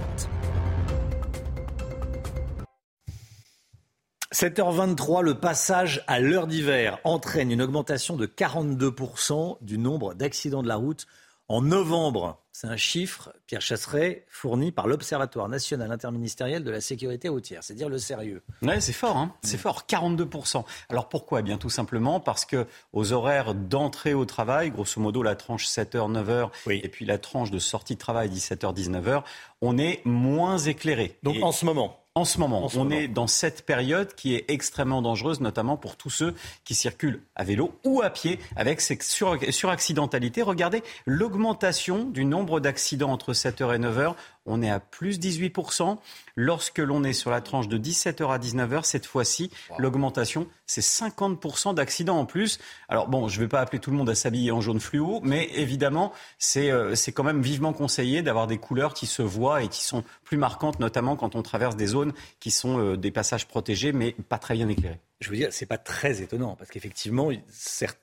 7h23, 4.33 5.23
le 5.23 5.39
passage 5.39 6.03
à 6.09 6.19
l'heure 6.19 6.49
d'hiver 6.49 6.99
entraîne 7.05 7.53
une 7.53 7.63
augmentation 7.63 8.17
de 8.17 8.27
42% 8.27 9.59
du 9.61 9.79
nombre 9.79 10.15
d'accidents 10.15 10.65
de 10.65 10.67
la 10.67 10.75
route 10.75 11.07
en 11.47 11.63
novembre. 11.63 12.44
C'est 12.57 12.69
un 12.69 12.77
chiffre, 12.77 13.33
Pierre 13.49 13.61
Chasseret, 13.61 14.27
fourni 14.29 14.71
par 14.71 14.87
l'Observatoire 14.87 15.49
national 15.49 15.91
interministériel 15.91 16.63
de 16.63 16.71
la 16.71 16.81
sécurité 16.81 17.29
routière. 17.29 17.65
C'est 17.65 17.75
dire 17.75 17.89
le 17.89 17.99
sérieux. 17.99 18.45
Ouais, 18.63 18.81
c'est 18.81 18.93
fort, 18.93 19.17
hein 19.17 19.35
c'est 19.43 19.59
fort, 19.59 19.87
42%. 19.89 20.63
Alors 20.89 21.09
pourquoi? 21.09 21.41
Eh 21.41 21.43
bien 21.43 21.59
tout 21.59 21.69
simplement 21.69 22.21
parce 22.21 22.45
que 22.45 22.69
aux 22.93 23.13
horaires 23.13 23.57
d'entrée 23.57 24.15
au 24.15 24.25
travail, 24.25 24.71
grosso 24.71 25.01
modo 25.01 25.25
la 25.25 25.35
tranche 25.35 25.67
7h, 25.67 26.13
9h, 26.13 26.51
et 26.71 26.89
puis 26.89 27.05
la 27.05 27.19
tranche 27.19 27.51
de 27.51 27.59
sortie 27.59 27.95
de 27.95 27.99
travail 27.99 28.29
17h, 28.29 28.73
19h, 28.73 29.25
on 29.61 29.77
est 29.77 30.01
moins 30.05 30.57
éclairé. 30.59 31.19
Donc 31.25 31.43
en 31.43 31.51
ce 31.51 31.65
moment 31.65 32.04
en 32.17 32.25
ce 32.25 32.39
moment, 32.39 32.65
En 32.65 32.69
ce 32.69 32.77
on 32.79 32.85
moment. 32.85 32.95
est 32.97 33.09
dans 33.09 33.27
cette 33.27 33.67
période 33.67 34.15
qui 34.15 34.37
est 34.37 34.45
extrêmement 34.49 35.03
dangereuse, 35.03 35.41
notamment 35.41 35.77
pour 35.77 35.97
tous 35.97 36.11
ceux 36.11 36.35
qui 36.65 36.75
circulent 36.75 37.21
à 37.35 37.43
vélo 37.43 37.77
ou 37.85 38.03
à 38.03 38.11
pied 38.11 38.39
avec 38.55 38.81
ces 38.81 38.97
sur- 39.03 39.37
suraccidentalités. 39.53 40.41
Regardez 40.43 40.85
l'augmentation 41.07 42.05
du 42.05 42.25
nombre 42.25 42.61
d'accidents 42.61 43.11
entre 43.11 43.33
7h 43.33 43.75
et 43.75 43.79
9h. 43.79 44.15
On 44.47 44.63
est 44.63 44.71
à 44.71 44.81
plus 44.81 45.19
18%. 45.19 45.99
Lorsque 46.37 46.79
l'on 46.79 47.05
est 47.05 47.13
sur 47.13 47.31
la 47.31 47.41
tranche 47.41 47.69
de 47.69 47.79
17h 47.79 48.31
à 48.31 48.39
19h, 48.39 48.85
cette 48.85 49.07
fois-ci, 49.07 49.51
l'augmentation, 49.79 50.47
c'est 50.67 50.83
50% 50.83 51.75
d'accidents 51.75 52.19
en 52.19 52.27
plus. 52.27 52.59
Alors 52.89 53.09
bon, 53.09 53.29
je 53.29 53.39
ne 53.39 53.45
vais 53.45 53.49
pas 53.49 53.61
appeler 53.61 53.79
tout 53.79 53.91
le 53.91 53.97
monde 53.97 54.11
à 54.11 54.15
s'habiller 54.15 54.51
en 54.51 54.61
jaune 54.61 54.81
fluo, 54.81 55.21
mais 55.23 55.49
évidemment, 55.55 56.13
c'est 56.39 56.71
euh, 56.71 56.95
c'est 56.95 57.13
quand 57.13 57.25
même 57.25 57.43
vivement 57.43 57.73
conseillé 57.73 58.23
d'avoir 58.23 58.47
des 58.47 58.59
couleurs 58.59 58.95
qui 58.95 59.07
se 59.07 59.23
voient 59.23 59.63
et 59.63 59.69
qui 59.69 59.85
sont 59.85 60.05
plus 60.25 60.37
marquantes, 60.37 60.81
notamment 60.81 61.17
quand 61.17 61.35
on 61.35 61.43
traverse 61.43 61.77
des 61.77 61.87
zones 61.87 62.13
qui 62.41 62.51
sont 62.51 62.79
euh, 62.79 62.97
des 62.97 63.11
passages 63.11 63.47
protégés, 63.47 63.93
mais 63.93 64.13
pas 64.29 64.39
très 64.39 64.55
bien 64.55 64.69
éclairés. 64.69 65.01
Je 65.21 65.31
veux 65.31 65.37
dire, 65.37 65.49
c'est 65.53 65.67
pas 65.67 65.79
très 65.79 66.23
étonnant 66.23 66.57
parce 66.57 66.71
qu'effectivement, 66.71 67.31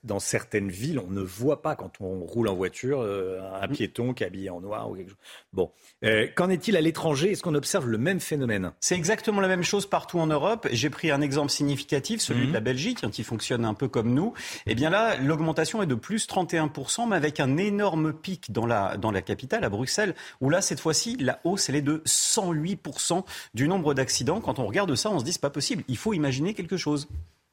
dans 0.03 0.19
certaines 0.19 0.69
villes, 0.69 0.97
on 0.99 1.11
ne 1.11 1.21
voit 1.21 1.61
pas 1.61 1.75
quand 1.75 1.99
on 1.99 2.21
roule 2.21 2.47
en 2.47 2.55
voiture 2.55 3.01
euh, 3.01 3.39
un 3.61 3.67
piéton 3.67 4.13
qui 4.13 4.23
est 4.23 4.27
habillé 4.27 4.49
en 4.49 4.61
noir 4.61 4.89
ou 4.89 4.95
quelque 4.95 5.09
chose. 5.09 5.17
Bon, 5.53 5.71
Euh, 6.03 6.27
qu'en 6.35 6.49
est-il 6.49 6.75
à 6.77 6.81
l'étranger? 6.81 7.31
Est-ce 7.31 7.43
qu'on 7.43 7.53
observe 7.53 7.87
le 7.87 7.97
même 7.99 8.19
phénomène? 8.19 8.71
C'est 8.79 8.95
exactement 8.95 9.39
la 9.39 9.47
même 9.47 9.61
chose 9.63 9.85
partout 9.85 10.19
en 10.19 10.25
Europe. 10.25 10.67
J'ai 10.71 10.89
pris 10.89 11.11
un 11.11 11.21
exemple 11.21 11.51
significatif, 11.51 12.21
celui 12.21 12.47
de 12.47 12.53
la 12.53 12.59
Belgique, 12.59 13.03
hein, 13.03 13.11
qui 13.11 13.23
fonctionne 13.23 13.65
un 13.65 13.73
peu 13.75 13.87
comme 13.87 14.13
nous. 14.13 14.33
Eh 14.65 14.73
bien 14.73 14.89
là, 14.89 15.15
l'augmentation 15.17 15.83
est 15.83 15.87
de 15.87 15.95
plus 15.95 16.27
31%, 16.27 17.07
mais 17.09 17.15
avec 17.17 17.39
un 17.39 17.57
énorme 17.57 18.13
pic 18.13 18.51
dans 18.51 18.65
la, 18.65 18.97
dans 18.97 19.11
la 19.11 19.21
capitale, 19.21 19.63
à 19.63 19.69
Bruxelles, 19.69 20.15
où 20.39 20.49
là, 20.49 20.61
cette 20.61 20.79
fois-ci, 20.79 21.17
la 21.17 21.39
hausse, 21.43 21.69
elle 21.69 21.75
est 21.75 21.81
de 21.81 22.01
108% 22.07 23.23
du 23.53 23.67
nombre 23.67 23.93
d'accidents. 23.93 24.41
Quand 24.41 24.57
on 24.59 24.65
regarde 24.65 24.95
ça, 24.95 25.11
on 25.11 25.19
se 25.19 25.23
dit, 25.25 25.33
c'est 25.33 25.41
pas 25.41 25.49
possible. 25.49 25.83
Il 25.87 25.97
faut 25.97 26.13
imaginer 26.13 26.53
quelque 26.53 26.77
chose. 26.77 27.00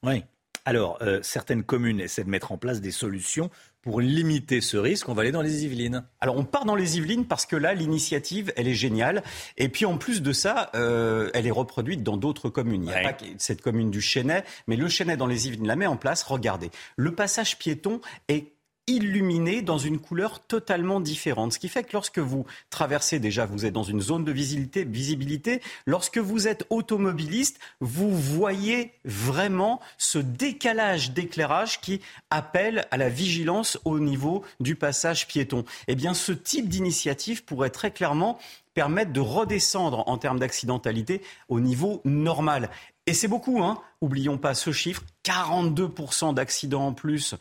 Oui. 0.02 0.24
Alors, 0.64 0.98
euh, 1.00 1.20
certaines 1.22 1.62
communes 1.62 1.98
essaient 1.98 2.24
de 2.24 2.28
mettre 2.28 2.52
en 2.52 2.58
place 2.58 2.82
des 2.82 2.90
solutions 2.90 3.50
pour 3.80 4.02
limiter 4.02 4.60
ce 4.60 4.76
risque. 4.76 5.08
On 5.08 5.14
va 5.14 5.22
aller 5.22 5.32
dans 5.32 5.40
les 5.40 5.64
Yvelines. 5.64 6.04
Alors 6.20 6.36
on 6.36 6.44
part 6.44 6.66
dans 6.66 6.74
les 6.74 6.98
Yvelines 6.98 7.24
parce 7.24 7.46
que 7.46 7.56
là 7.56 7.72
l'initiative 7.72 8.52
elle 8.54 8.68
est 8.68 8.74
géniale 8.74 9.22
et 9.56 9.70
puis 9.70 9.86
en 9.86 9.96
plus 9.96 10.20
de 10.20 10.32
ça 10.32 10.70
euh, 10.74 11.30
elle 11.32 11.46
est 11.46 11.52
reproduite 11.52 12.02
dans 12.02 12.18
d'autres 12.18 12.50
communes. 12.50 12.82
Il 12.82 12.88
n'y 12.88 12.94
a 12.94 13.12
pas 13.12 13.16
cette 13.38 13.62
commune 13.62 13.90
du 13.90 14.02
Chênay, 14.02 14.44
mais 14.66 14.76
le 14.76 14.88
Chênay 14.88 15.16
dans 15.16 15.26
les 15.26 15.46
Yvelines 15.46 15.66
la 15.66 15.76
met 15.76 15.86
en 15.86 15.96
place. 15.96 16.22
Regardez, 16.22 16.70
le 16.96 17.14
passage 17.14 17.58
piéton 17.58 18.02
est 18.28 18.52
illuminé 18.88 19.62
dans 19.62 19.78
une 19.78 19.98
couleur 19.98 20.40
totalement 20.40 21.00
différente. 21.00 21.52
Ce 21.52 21.58
qui 21.58 21.68
fait 21.68 21.84
que 21.84 21.92
lorsque 21.92 22.18
vous 22.18 22.44
traversez, 22.70 23.20
déjà, 23.20 23.46
vous 23.46 23.64
êtes 23.64 23.72
dans 23.72 23.84
une 23.84 24.00
zone 24.00 24.24
de 24.24 24.32
visibilité. 24.32 25.62
Lorsque 25.86 26.18
vous 26.18 26.48
êtes 26.48 26.66
automobiliste, 26.70 27.60
vous 27.80 28.10
voyez 28.10 28.92
vraiment 29.04 29.80
ce 29.98 30.18
décalage 30.18 31.12
d'éclairage 31.12 31.80
qui 31.80 32.00
appelle 32.30 32.86
à 32.90 32.96
la 32.96 33.08
vigilance 33.08 33.78
au 33.84 34.00
niveau 34.00 34.42
du 34.58 34.74
passage 34.74 35.28
piéton. 35.28 35.64
Eh 35.86 35.94
bien, 35.94 36.14
ce 36.14 36.32
type 36.32 36.68
d'initiative 36.68 37.44
pourrait 37.44 37.70
très 37.70 37.90
clairement 37.90 38.38
permettre 38.74 39.12
de 39.12 39.20
redescendre 39.20 40.04
en 40.06 40.18
termes 40.18 40.38
d'accidentalité 40.38 41.20
au 41.48 41.60
niveau 41.60 42.00
normal. 42.04 42.70
Et 43.08 43.14
c'est 43.14 43.26
beaucoup, 43.26 43.62
hein. 43.62 43.80
Oublions 44.02 44.36
pas 44.36 44.52
ce 44.52 44.70
chiffre 44.70 45.02
42% 45.24 46.34
d'accidents 46.34 46.88
en 46.88 46.92
plus 46.92 47.34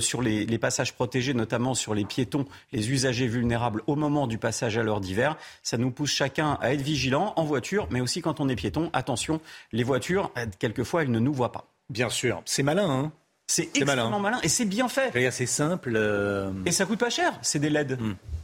sur 0.00 0.20
les, 0.20 0.44
les 0.44 0.58
passages 0.58 0.94
protégés, 0.94 1.32
notamment 1.32 1.74
sur 1.74 1.94
les 1.94 2.04
piétons, 2.04 2.44
les 2.72 2.90
usagers 2.90 3.28
vulnérables 3.28 3.84
au 3.86 3.94
moment 3.94 4.26
du 4.26 4.36
passage 4.36 4.76
à 4.76 4.82
l'heure 4.82 5.00
d'hiver. 5.00 5.36
Ça 5.62 5.78
nous 5.78 5.92
pousse 5.92 6.10
chacun 6.10 6.58
à 6.60 6.72
être 6.72 6.80
vigilant 6.80 7.34
en 7.36 7.44
voiture, 7.44 7.86
mais 7.92 8.00
aussi 8.00 8.20
quand 8.20 8.40
on 8.40 8.48
est 8.48 8.56
piéton. 8.56 8.90
Attention, 8.94 9.40
les 9.70 9.84
voitures, 9.84 10.32
euh, 10.38 10.46
quelquefois, 10.58 11.02
elles 11.02 11.12
ne 11.12 11.20
nous 11.20 11.32
voient 11.32 11.52
pas. 11.52 11.68
Bien 11.88 12.10
sûr, 12.10 12.42
c'est 12.44 12.64
malin, 12.64 12.90
hein 12.90 13.12
C'est 13.48 13.68
malin. 13.80 13.92
extrêmement 13.92 14.18
malin 14.20 14.40
et 14.42 14.48
c'est 14.48 14.64
bien 14.64 14.88
fait. 14.88 15.30
C'est 15.30 15.46
simple. 15.46 15.92
euh, 15.94 16.50
Et 16.64 16.72
ça 16.72 16.84
coûte 16.84 16.98
pas 16.98 17.10
cher, 17.10 17.38
c'est 17.42 17.58
des 17.60 17.70
LED. 17.70 17.98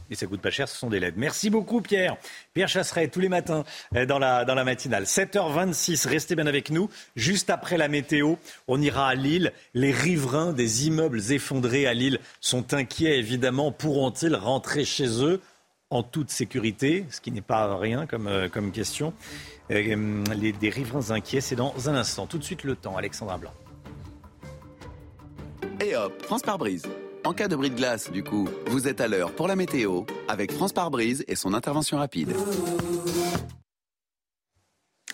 Et 0.09 0.15
ça 0.15 0.27
coûte 0.27 0.41
pas 0.41 0.51
cher, 0.51 0.67
ce 0.69 0.77
sont 0.77 0.89
des 0.89 0.99
LED. 0.99 1.15
Merci 1.17 1.49
beaucoup 1.49 1.81
Pierre. 1.81 2.17
Pierre 2.53 2.67
Chasseret, 2.69 3.07
tous 3.09 3.19
les 3.19 3.29
matins 3.29 3.63
euh, 3.95 4.05
dans 4.05 4.19
la, 4.19 4.45
dans 4.45 4.53
la 4.55 4.63
matinale. 4.63 5.03
7h26, 5.03 6.07
restez 6.07 6.35
bien 6.35 6.47
avec 6.47 6.69
nous. 6.69 6.89
Juste 7.15 7.49
après 7.49 7.77
la 7.77 7.87
météo, 7.87 8.35
on 8.67 8.81
ira 8.81 9.07
à 9.09 9.15
Lille. 9.15 9.51
Les 9.73 9.91
riverains 9.91 10.53
des 10.53 10.87
immeubles 10.87 11.19
effondrés 11.31 11.85
à 11.87 11.93
Lille 11.93 12.19
sont 12.41 12.73
inquiets, 12.73 13.17
évidemment. 13.17 13.71
Pourront-ils 13.71 14.35
rentrer 14.35 14.85
chez 14.85 15.23
eux 15.23 15.41
en 15.89 16.03
toute 16.03 16.29
sécurité? 16.29 17.05
Ce 17.09 17.19
qui 17.19 17.31
n'est 17.31 17.41
pas 17.41 17.75
rien 17.77 18.05
comme, 18.05 18.27
euh, 18.27 18.47
comme 18.49 18.71
question. 18.71 19.13
Euh, 19.71 20.23
les, 20.35 20.51
des 20.51 20.69
riverains 20.69 21.11
inquiets, 21.11 21.41
c'est 21.41 21.55
dans 21.55 21.89
un 21.89 21.95
instant. 21.95 22.25
Tout 22.27 22.37
de 22.37 22.43
suite 22.43 22.63
le 22.63 22.75
temps, 22.75 22.95
Alexandra 22.97 23.37
Blanc. 23.37 23.53
Et 25.79 25.95
hop, 25.95 26.21
France 26.23 26.41
par 26.41 26.57
brise. 26.57 26.83
En 27.25 27.33
cas 27.33 27.47
de 27.47 27.55
bris 27.55 27.69
de 27.69 27.75
glace, 27.75 28.11
du 28.11 28.23
coup, 28.23 28.47
vous 28.67 28.87
êtes 28.87 28.99
à 29.01 29.07
l'heure 29.07 29.31
pour 29.31 29.47
la 29.47 29.55
météo 29.55 30.03
avec 30.27 30.51
France 30.51 30.73
par 30.73 30.91
brise 30.91 31.23
et 31.27 31.35
son 31.35 31.53
intervention 31.53 31.97
rapide. 31.97 32.33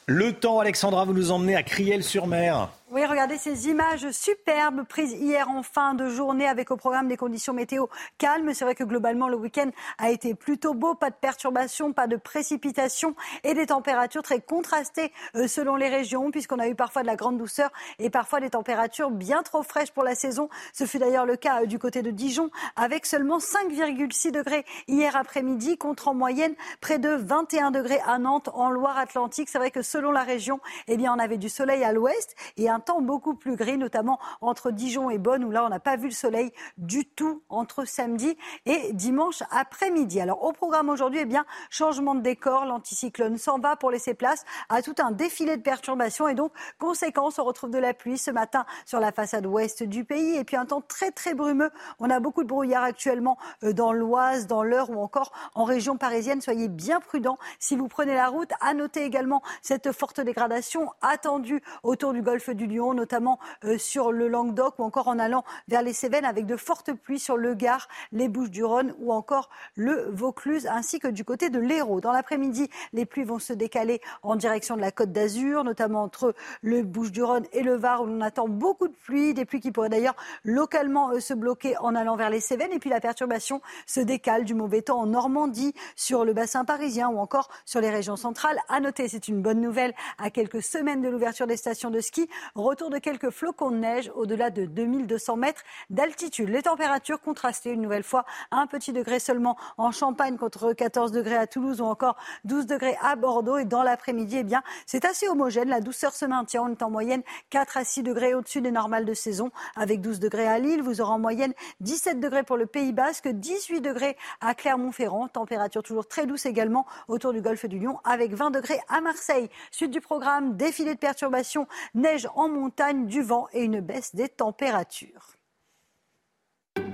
Le 0.08 0.34
temps, 0.34 0.60
Alexandra, 0.60 1.06
vous 1.06 1.14
nous 1.14 1.32
emmenez 1.32 1.56
à 1.56 1.62
Criel-sur-Mer. 1.62 2.70
Oui, 2.92 3.06
regardez 3.06 3.38
ces 3.38 3.68
images 3.68 4.10
superbes 4.10 4.84
prises 4.84 5.12
hier 5.12 5.48
en 5.48 5.62
fin 5.62 5.94
de 5.94 6.10
journée 6.10 6.48
avec 6.48 6.72
au 6.72 6.76
programme 6.76 7.08
des 7.08 7.18
conditions 7.18 7.54
météo 7.54 7.86
calmes. 8.18 8.52
C'est 8.56 8.66
vrai 8.66 8.74
que 8.74 8.84
globalement, 8.84 9.30
le 9.30 9.36
week-end 9.36 9.70
a 10.00 10.10
été 10.10 10.34
plutôt 10.34 10.74
beau. 10.74 10.96
Pas 10.96 11.12
de 11.12 11.16
perturbations, 11.16 11.94
pas 11.94 12.08
de 12.08 12.16
précipitations 12.16 13.14
et 13.44 13.54
des 13.54 13.68
températures 13.68 14.24
très 14.24 14.42
contrastées 14.42 15.12
euh, 15.36 15.48
selon 15.48 15.76
les 15.76 15.88
régions 15.88 16.32
puisqu'on 16.32 16.58
a 16.58 16.68
eu 16.68 16.74
parfois 16.74 17.04
de 17.04 17.08
la 17.08 17.16
grande 17.16 17.38
douceur 17.38 17.70
et 18.00 18.10
parfois 18.10 18.40
des 18.40 18.50
températures 18.50 19.12
bien 19.12 19.44
trop 19.44 19.62
fraîches 19.62 19.92
pour 19.92 20.04
la 20.04 20.16
saison. 20.16 20.50
Ce 20.74 20.86
fut 20.86 20.98
d'ailleurs 20.98 21.28
le 21.28 21.36
cas 21.36 21.62
euh, 21.62 21.66
du 21.68 21.78
côté 21.78 22.02
de 22.02 22.10
Dijon 22.10 22.50
avec 22.76 23.06
seulement 23.06 23.38
5,6 23.38 24.32
degrés 24.32 24.66
hier 24.88 25.16
après-midi 25.16 25.78
contre 25.78 26.08
en 26.08 26.16
moyenne 26.16 26.56
près 26.82 26.98
de 26.98 27.10
21 27.10 27.70
degrés 27.70 28.02
à 28.08 28.18
Nantes 28.18 28.50
en 28.52 28.72
Loire-Atlantique. 28.72 29.48
C'est 29.48 29.60
vrai 29.60 29.70
que 29.70 29.84
selon 29.84 30.10
la 30.10 30.24
région, 30.24 30.60
eh 30.88 30.98
bien, 30.98 31.14
on 31.14 31.20
avait 31.20 31.38
du 31.38 31.50
soleil 31.50 31.84
à 31.84 31.94
l'ouest 31.94 32.36
et 32.58 32.68
un 32.68 32.79
temps 32.80 33.02
beaucoup 33.02 33.36
plus 33.36 33.56
gris, 33.56 33.78
notamment 33.78 34.20
entre 34.42 34.72
Dijon 34.72 35.10
et 35.10 35.18
Bonn, 35.18 35.44
où 35.44 35.52
là, 35.52 35.66
on 35.66 35.70
n'a 35.70 35.80
pas 35.80 35.96
vu 35.96 36.06
le 36.06 36.14
soleil 36.14 36.52
du 36.78 37.06
tout 37.06 37.42
entre 37.50 37.86
samedi 37.86 38.38
et 38.66 38.94
dimanche 38.94 39.44
après-midi. 39.52 40.20
Alors, 40.22 40.44
au 40.44 40.52
programme 40.52 40.90
aujourd'hui, 40.90 41.20
eh 41.22 41.26
bien, 41.26 41.46
changement 41.70 42.16
de 42.16 42.22
décor, 42.22 42.66
l'anticyclone 42.66 43.38
s'en 43.38 43.60
va 43.60 43.76
pour 43.76 43.92
laisser 43.92 44.14
place 44.14 44.46
à 44.70 44.82
tout 44.82 44.96
un 45.00 45.12
défilé 45.12 45.58
de 45.58 45.62
perturbations 45.62 46.28
et 46.28 46.36
donc, 46.36 46.52
conséquence, 46.78 47.40
on 47.40 47.44
retrouve 47.44 47.70
de 47.70 47.78
la 47.78 47.94
pluie 47.94 48.18
ce 48.18 48.32
matin 48.32 48.66
sur 48.86 49.00
la 49.00 49.12
façade 49.12 49.46
ouest 49.46 49.84
du 49.84 50.06
pays 50.06 50.36
et 50.36 50.44
puis 50.44 50.56
un 50.56 50.66
temps 50.66 50.82
très, 50.82 51.12
très 51.12 51.34
brumeux. 51.34 51.72
On 52.00 52.10
a 52.10 52.20
beaucoup 52.20 52.44
de 52.44 52.48
brouillard 52.48 52.84
actuellement 52.84 53.38
euh, 53.64 53.74
dans 53.74 53.94
l'Oise, 53.94 54.48
dans 54.48 54.64
l'Eure 54.64 54.90
ou 54.90 55.02
encore 55.02 55.32
en 55.56 55.64
région 55.64 55.98
parisienne. 55.98 56.42
Soyez 56.42 56.68
bien 56.68 57.00
prudents 57.00 57.38
si 57.60 57.76
vous 57.76 57.88
prenez 57.88 58.14
la 58.14 58.28
route. 58.28 58.52
À 58.62 58.74
noter 58.74 59.04
également 59.04 59.42
cette 59.62 59.92
forte 59.92 60.22
dégradation 60.22 60.92
attendue 61.02 61.62
autour 61.84 62.14
du 62.14 62.22
golfe 62.22 62.50
du 62.50 62.68
Inondations, 62.70 62.94
notamment 62.94 63.40
sur 63.78 64.12
le 64.12 64.28
Languedoc 64.28 64.80
ou 64.80 64.84
encore 64.84 65.08
en 65.08 65.20
allant 65.20 65.44
vers 65.68 65.82
les 65.82 65.94
Cévennes 65.94 66.26
avec 66.26 66.46
de 66.46 66.56
fortes 66.56 66.94
pluies 66.94 67.20
sur 67.20 67.38
le 67.38 67.54
Gard, 67.56 67.88
les 68.12 68.28
Bouches-du-Rhône 68.28 68.94
ou 69.00 69.12
encore 69.14 69.50
le 69.76 70.10
Vaucluse 70.12 70.68
ainsi 70.68 71.00
que 71.00 71.08
du 71.08 71.24
côté 71.24 71.50
de 71.50 71.60
l'Hérault. 71.60 72.02
Dans 72.02 72.12
l'après-midi, 72.12 72.70
les 72.94 73.06
pluies 73.06 73.24
vont 73.24 73.40
se 73.40 73.54
décaler 73.54 74.02
en 74.24 74.36
direction 74.36 74.76
de 74.76 74.82
la 74.82 74.92
Côte 74.92 75.12
d'Azur, 75.12 75.64
notamment 75.64 76.04
entre 76.04 76.34
le 76.62 76.84
Bouches-du-Rhône 76.84 77.46
et 77.54 77.64
le 77.64 77.76
Var 77.76 78.04
où 78.04 78.06
on 78.08 78.22
attend 78.22 78.48
beaucoup 78.48 78.88
de 78.88 78.96
pluie, 78.96 79.34
des 79.34 79.46
pluies 79.46 79.60
qui 79.60 79.72
pourraient 79.72 79.90
d'ailleurs 79.90 80.16
localement 80.44 81.12
euh, 81.12 81.20
se 81.20 81.34
bloquer 81.34 81.78
en 81.78 81.96
allant 81.96 82.16
vers 82.16 82.30
les 82.30 82.40
Cévennes. 82.40 82.72
Et 82.72 82.80
puis 82.80 82.90
la 82.90 83.00
perturbation 83.00 83.62
se 83.86 84.00
décale 84.00 84.46
du 84.46 84.54
mauvais 84.54 84.82
temps 84.82 85.00
en 85.00 85.06
Normandie, 85.08 85.74
sur 85.96 86.26
le 86.26 86.34
bassin 86.34 86.66
parisien 86.66 87.10
ou 87.10 87.18
encore 87.20 87.50
sur 87.66 87.82
les 87.82 87.90
régions 87.90 88.16
centrales. 88.16 88.58
À 88.68 88.80
noter, 88.80 89.08
c'est 89.08 89.28
une 89.28 89.42
bonne 89.42 89.62
nouvelle 89.62 89.94
à 90.18 90.30
quelques 90.30 90.62
semaines 90.62 91.02
de 91.02 91.10
l'ouverture 91.10 91.48
des 91.48 91.58
stations 91.58 91.90
de 91.90 92.00
ski. 92.00 92.30
Retour 92.60 92.90
de 92.90 92.98
quelques 92.98 93.30
flocons 93.30 93.72
de 93.72 93.78
neige 93.78 94.12
au-delà 94.16 94.50
de 94.50 94.66
2200 94.66 95.38
mètres 95.38 95.62
d'altitude. 95.90 96.50
Les 96.50 96.64
températures 96.64 97.22
contrastées 97.22 97.72
une 97.72 97.82
nouvelle 97.82 98.04
fois. 98.04 98.26
Un 98.52 98.68
petit 98.68 98.92
degré 98.92 99.20
seulement 99.20 99.56
en 99.78 99.92
Champagne 99.92 100.36
contre 100.36 100.74
14 100.74 101.14
degrés 101.14 101.38
à 101.38 101.48
Toulouse 101.48 101.80
ou 101.80 101.86
encore 101.86 102.18
12 102.44 102.66
degrés 102.66 102.98
à 103.02 103.16
Bordeaux. 103.16 103.60
Et 103.60 103.64
dans 103.64 103.82
l'après-midi, 103.82 104.40
eh 104.40 104.44
bien, 104.44 104.62
c'est 104.86 105.06
assez 105.06 105.30
homogène. 105.30 105.70
La 105.70 105.80
douceur 105.80 106.14
se 106.14 106.26
maintient. 106.26 106.64
On 106.64 106.72
est 106.72 106.84
en 106.84 106.90
moyenne 106.90 107.22
4 107.50 107.78
à 107.78 107.86
6 107.86 108.04
degrés 108.04 108.34
au-dessus 108.34 108.60
des 108.60 108.72
normales 108.72 109.06
de 109.06 109.14
saison 109.14 109.52
avec 109.78 110.02
12 110.02 110.20
degrés 110.20 110.48
à 110.48 110.60
Lille. 110.60 110.84
Vous 110.84 111.00
aurez 111.00 111.14
en 111.14 111.20
moyenne 111.20 111.54
17 111.80 112.20
degrés 112.20 112.44
pour 112.44 112.58
le 112.58 112.66
Pays 112.66 112.92
Basque, 112.92 113.30
18 113.30 113.80
degrés 113.80 114.18
à 114.42 114.54
Clermont-Ferrand. 114.54 115.30
Température 115.30 115.82
toujours 115.82 116.10
très 116.10 116.26
douce 116.26 116.46
également 116.46 116.86
autour 117.08 117.32
du 117.32 117.40
golfe 117.40 117.68
du 117.68 117.80
Lion 117.80 118.00
avec 118.04 118.34
20 118.34 118.52
degrés 118.52 118.82
à 118.90 119.00
Marseille. 119.00 119.50
Suite 119.72 119.92
du 119.92 120.02
programme, 120.02 120.58
défilé 120.58 120.94
de 120.94 121.00
perturbations, 121.00 121.66
neige 121.96 122.28
en 122.36 122.49
montagne, 122.50 123.06
du 123.06 123.22
vent 123.22 123.48
et 123.54 123.64
une 123.64 123.80
baisse 123.80 124.16
des 124.16 124.30
températures. 124.30 125.36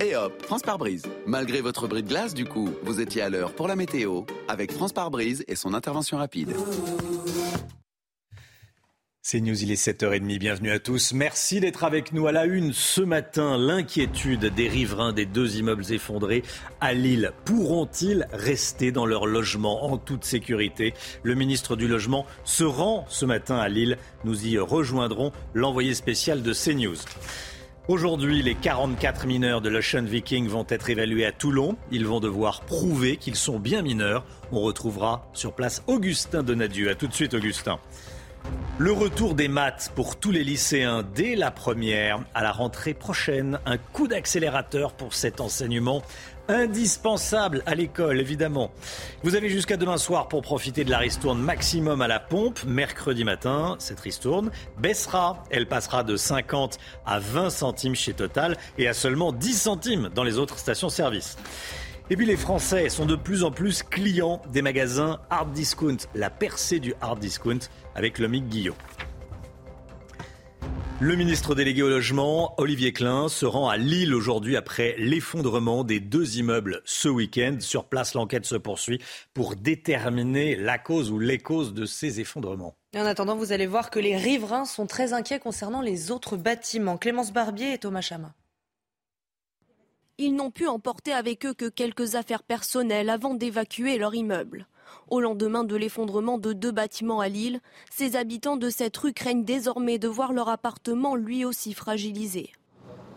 Et 0.01 0.15
hop, 0.15 0.41
France 0.41 0.61
par 0.61 0.77
brise. 0.77 1.03
Malgré 1.25 1.61
votre 1.61 1.87
bris 1.87 2.03
de 2.03 2.09
glace, 2.09 2.33
du 2.33 2.45
coup, 2.45 2.69
vous 2.83 2.99
étiez 2.99 3.21
à 3.21 3.29
l'heure 3.29 3.53
pour 3.53 3.67
la 3.67 3.75
météo 3.75 4.23
avec 4.47 4.71
France 4.71 4.93
par 4.93 5.09
brise 5.09 5.43
et 5.47 5.55
son 5.55 5.73
intervention 5.73 6.17
rapide. 6.17 6.53
C'est 9.27 9.41
News, 9.41 9.63
il 9.63 9.71
est 9.71 9.83
7h30, 9.83 10.37
bienvenue 10.37 10.69
à 10.69 10.77
tous. 10.77 11.11
Merci 11.11 11.59
d'être 11.59 11.83
avec 11.83 12.13
nous 12.13 12.27
à 12.27 12.31
la 12.31 12.45
une 12.45 12.73
ce 12.73 13.01
matin. 13.01 13.57
L'inquiétude 13.57 14.53
des 14.53 14.67
riverains 14.67 15.13
des 15.13 15.25
deux 15.25 15.57
immeubles 15.57 15.91
effondrés 15.91 16.43
à 16.79 16.93
Lille. 16.93 17.31
Pourront-ils 17.43 18.27
rester 18.33 18.91
dans 18.91 19.07
leur 19.07 19.25
logement 19.25 19.85
en 19.85 19.97
toute 19.97 20.25
sécurité? 20.25 20.93
Le 21.23 21.33
ministre 21.33 21.75
du 21.75 21.87
Logement 21.87 22.27
se 22.43 22.63
rend 22.63 23.07
ce 23.09 23.25
matin 23.25 23.57
à 23.57 23.67
Lille. 23.67 23.97
Nous 24.25 24.45
y 24.45 24.59
rejoindrons 24.59 25.31
l'envoyé 25.55 25.95
spécial 25.95 26.43
de 26.43 26.53
CNews. 26.53 26.97
Aujourd'hui, 27.87 28.43
les 28.43 28.53
44 28.53 29.25
mineurs 29.25 29.61
de 29.61 29.69
l'Ocean 29.69 30.03
Viking 30.03 30.47
vont 30.47 30.67
être 30.69 30.91
évalués 30.91 31.25
à 31.25 31.31
Toulon. 31.31 31.77
Ils 31.91 32.05
vont 32.05 32.19
devoir 32.19 32.61
prouver 32.61 33.17
qu'ils 33.17 33.37
sont 33.37 33.57
bien 33.57 33.81
mineurs. 33.81 34.23
On 34.51 34.61
retrouvera 34.61 35.31
sur 35.33 35.53
place 35.55 35.81
Augustin 35.87 36.43
Donadieu. 36.43 36.91
A 36.91 36.95
tout 36.95 37.07
de 37.07 37.13
suite, 37.13 37.33
Augustin. 37.33 37.79
Le 38.77 38.91
retour 38.91 39.35
des 39.35 39.47
maths 39.47 39.91
pour 39.95 40.17
tous 40.17 40.31
les 40.31 40.43
lycéens 40.43 41.03
dès 41.15 41.35
la 41.35 41.49
première 41.49 42.19
à 42.33 42.43
la 42.43 42.51
rentrée 42.51 42.93
prochaine. 42.93 43.57
Un 43.65 43.77
coup 43.77 44.09
d'accélérateur 44.09 44.91
pour 44.91 45.13
cet 45.13 45.39
enseignement 45.39 46.03
indispensable 46.47 47.63
à 47.65 47.73
l'école, 47.73 48.19
évidemment. 48.19 48.71
Vous 49.23 49.35
avez 49.35 49.49
jusqu'à 49.49 49.77
demain 49.77 49.97
soir 49.97 50.27
pour 50.27 50.41
profiter 50.41 50.83
de 50.83 50.91
la 50.91 50.97
ristourne 50.97 51.39
maximum 51.39 52.01
à 52.01 52.07
la 52.07 52.19
pompe. 52.19 52.63
Mercredi 52.65 53.23
matin, 53.23 53.77
cette 53.79 54.01
ristourne 54.01 54.51
baissera. 54.77 55.43
Elle 55.49 55.67
passera 55.67 56.03
de 56.03 56.17
50 56.17 56.77
à 57.05 57.19
20 57.19 57.49
centimes 57.49 57.95
chez 57.95 58.13
Total 58.13 58.57
et 58.77 58.87
à 58.87 58.93
seulement 58.93 59.31
10 59.31 59.53
centimes 59.53 60.09
dans 60.13 60.23
les 60.23 60.37
autres 60.37 60.59
stations-service. 60.59 61.37
Et 62.11 62.15
puis 62.15 62.27
les 62.27 62.37
Français 62.37 62.89
sont 62.89 63.07
de 63.07 63.15
plus 63.15 63.43
en 63.43 63.49
plus 63.49 63.81
clients 63.81 64.39
des 64.53 64.61
magasins 64.61 65.19
hard 65.31 65.51
discount, 65.53 65.97
la 66.13 66.29
percée 66.29 66.79
du 66.79 66.93
hard 67.01 67.17
discount 67.17 67.67
avec 67.95 68.19
le 68.19 68.27
Mick 68.27 68.47
Guillot. 68.47 68.75
Le 71.01 71.15
ministre 71.15 71.55
délégué 71.55 71.81
au 71.81 71.89
logement, 71.89 72.53
Olivier 72.57 72.93
Klein, 72.93 73.27
se 73.27 73.47
rend 73.47 73.69
à 73.69 73.75
Lille 73.75 74.13
aujourd'hui 74.13 74.55
après 74.55 74.93
l'effondrement 74.99 75.83
des 75.83 75.99
deux 75.99 76.37
immeubles 76.37 76.83
ce 76.85 77.09
week-end. 77.09 77.57
Sur 77.59 77.85
place, 77.85 78.13
l'enquête 78.13 78.45
se 78.45 78.55
poursuit 78.55 79.01
pour 79.33 79.55
déterminer 79.55 80.55
la 80.55 80.77
cause 80.77 81.09
ou 81.09 81.17
les 81.17 81.39
causes 81.39 81.73
de 81.73 81.85
ces 81.85 82.19
effondrements. 82.19 82.75
en 82.95 83.05
attendant, 83.05 83.35
vous 83.35 83.51
allez 83.51 83.67
voir 83.67 83.89
que 83.89 83.99
les 83.99 84.15
riverains 84.15 84.65
sont 84.65 84.85
très 84.85 85.11
inquiets 85.11 85.39
concernant 85.39 85.81
les 85.81 86.11
autres 86.11 86.37
bâtiments. 86.37 86.97
Clémence 86.97 87.33
Barbier 87.33 87.73
et 87.73 87.77
Thomas 87.79 88.01
Chama. 88.01 88.35
Ils 90.17 90.33
n'ont 90.33 90.49
pu 90.49 90.65
emporter 90.65 91.11
avec 91.11 91.45
eux 91.45 91.53
que 91.53 91.67
quelques 91.67 92.15
affaires 92.15 92.43
personnelles 92.43 93.09
avant 93.09 93.33
d'évacuer 93.33 93.97
leur 93.97 94.15
immeuble. 94.15 94.65
Au 95.09 95.19
lendemain 95.19 95.65
de 95.65 95.75
l'effondrement 95.75 96.37
de 96.37 96.53
deux 96.53 96.71
bâtiments 96.71 97.19
à 97.19 97.27
Lille, 97.27 97.59
ces 97.91 98.15
habitants 98.15 98.55
de 98.55 98.69
cette 98.69 98.95
rue 98.95 99.11
craignent 99.11 99.43
désormais 99.43 99.97
de 99.99 100.07
voir 100.07 100.31
leur 100.31 100.47
appartement 100.47 101.17
lui 101.17 101.43
aussi 101.43 101.73
fragilisé. 101.73 102.53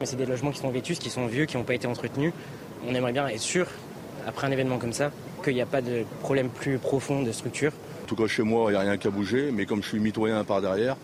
C'est 0.02 0.16
des 0.16 0.26
logements 0.26 0.50
qui 0.50 0.58
sont 0.58 0.70
vétus, 0.70 0.98
qui 0.98 1.08
sont 1.08 1.28
vieux, 1.28 1.46
qui 1.46 1.56
n'ont 1.56 1.62
pas 1.62 1.74
été 1.74 1.86
entretenus. 1.86 2.32
On 2.84 2.92
aimerait 2.92 3.12
bien 3.12 3.28
être 3.28 3.38
sûr, 3.38 3.68
après 4.26 4.48
un 4.48 4.50
événement 4.50 4.78
comme 4.78 4.92
ça, 4.92 5.12
qu'il 5.44 5.54
n'y 5.54 5.62
a 5.62 5.66
pas 5.66 5.82
de 5.82 6.04
problème 6.22 6.48
plus 6.48 6.78
profond 6.78 7.22
de 7.22 7.30
structure. 7.30 7.70
En 8.02 8.06
tout 8.08 8.16
cas, 8.16 8.26
chez 8.26 8.42
moi, 8.42 8.72
il 8.72 8.74
n'y 8.74 8.76
a 8.76 8.80
rien 8.80 8.96
qu'à 8.96 9.10
bouger, 9.10 9.52
mais 9.52 9.66
comme 9.66 9.84
je 9.84 9.88
suis 9.88 10.00
mitoyen 10.00 10.42
par 10.42 10.60
derrière, 10.60 10.96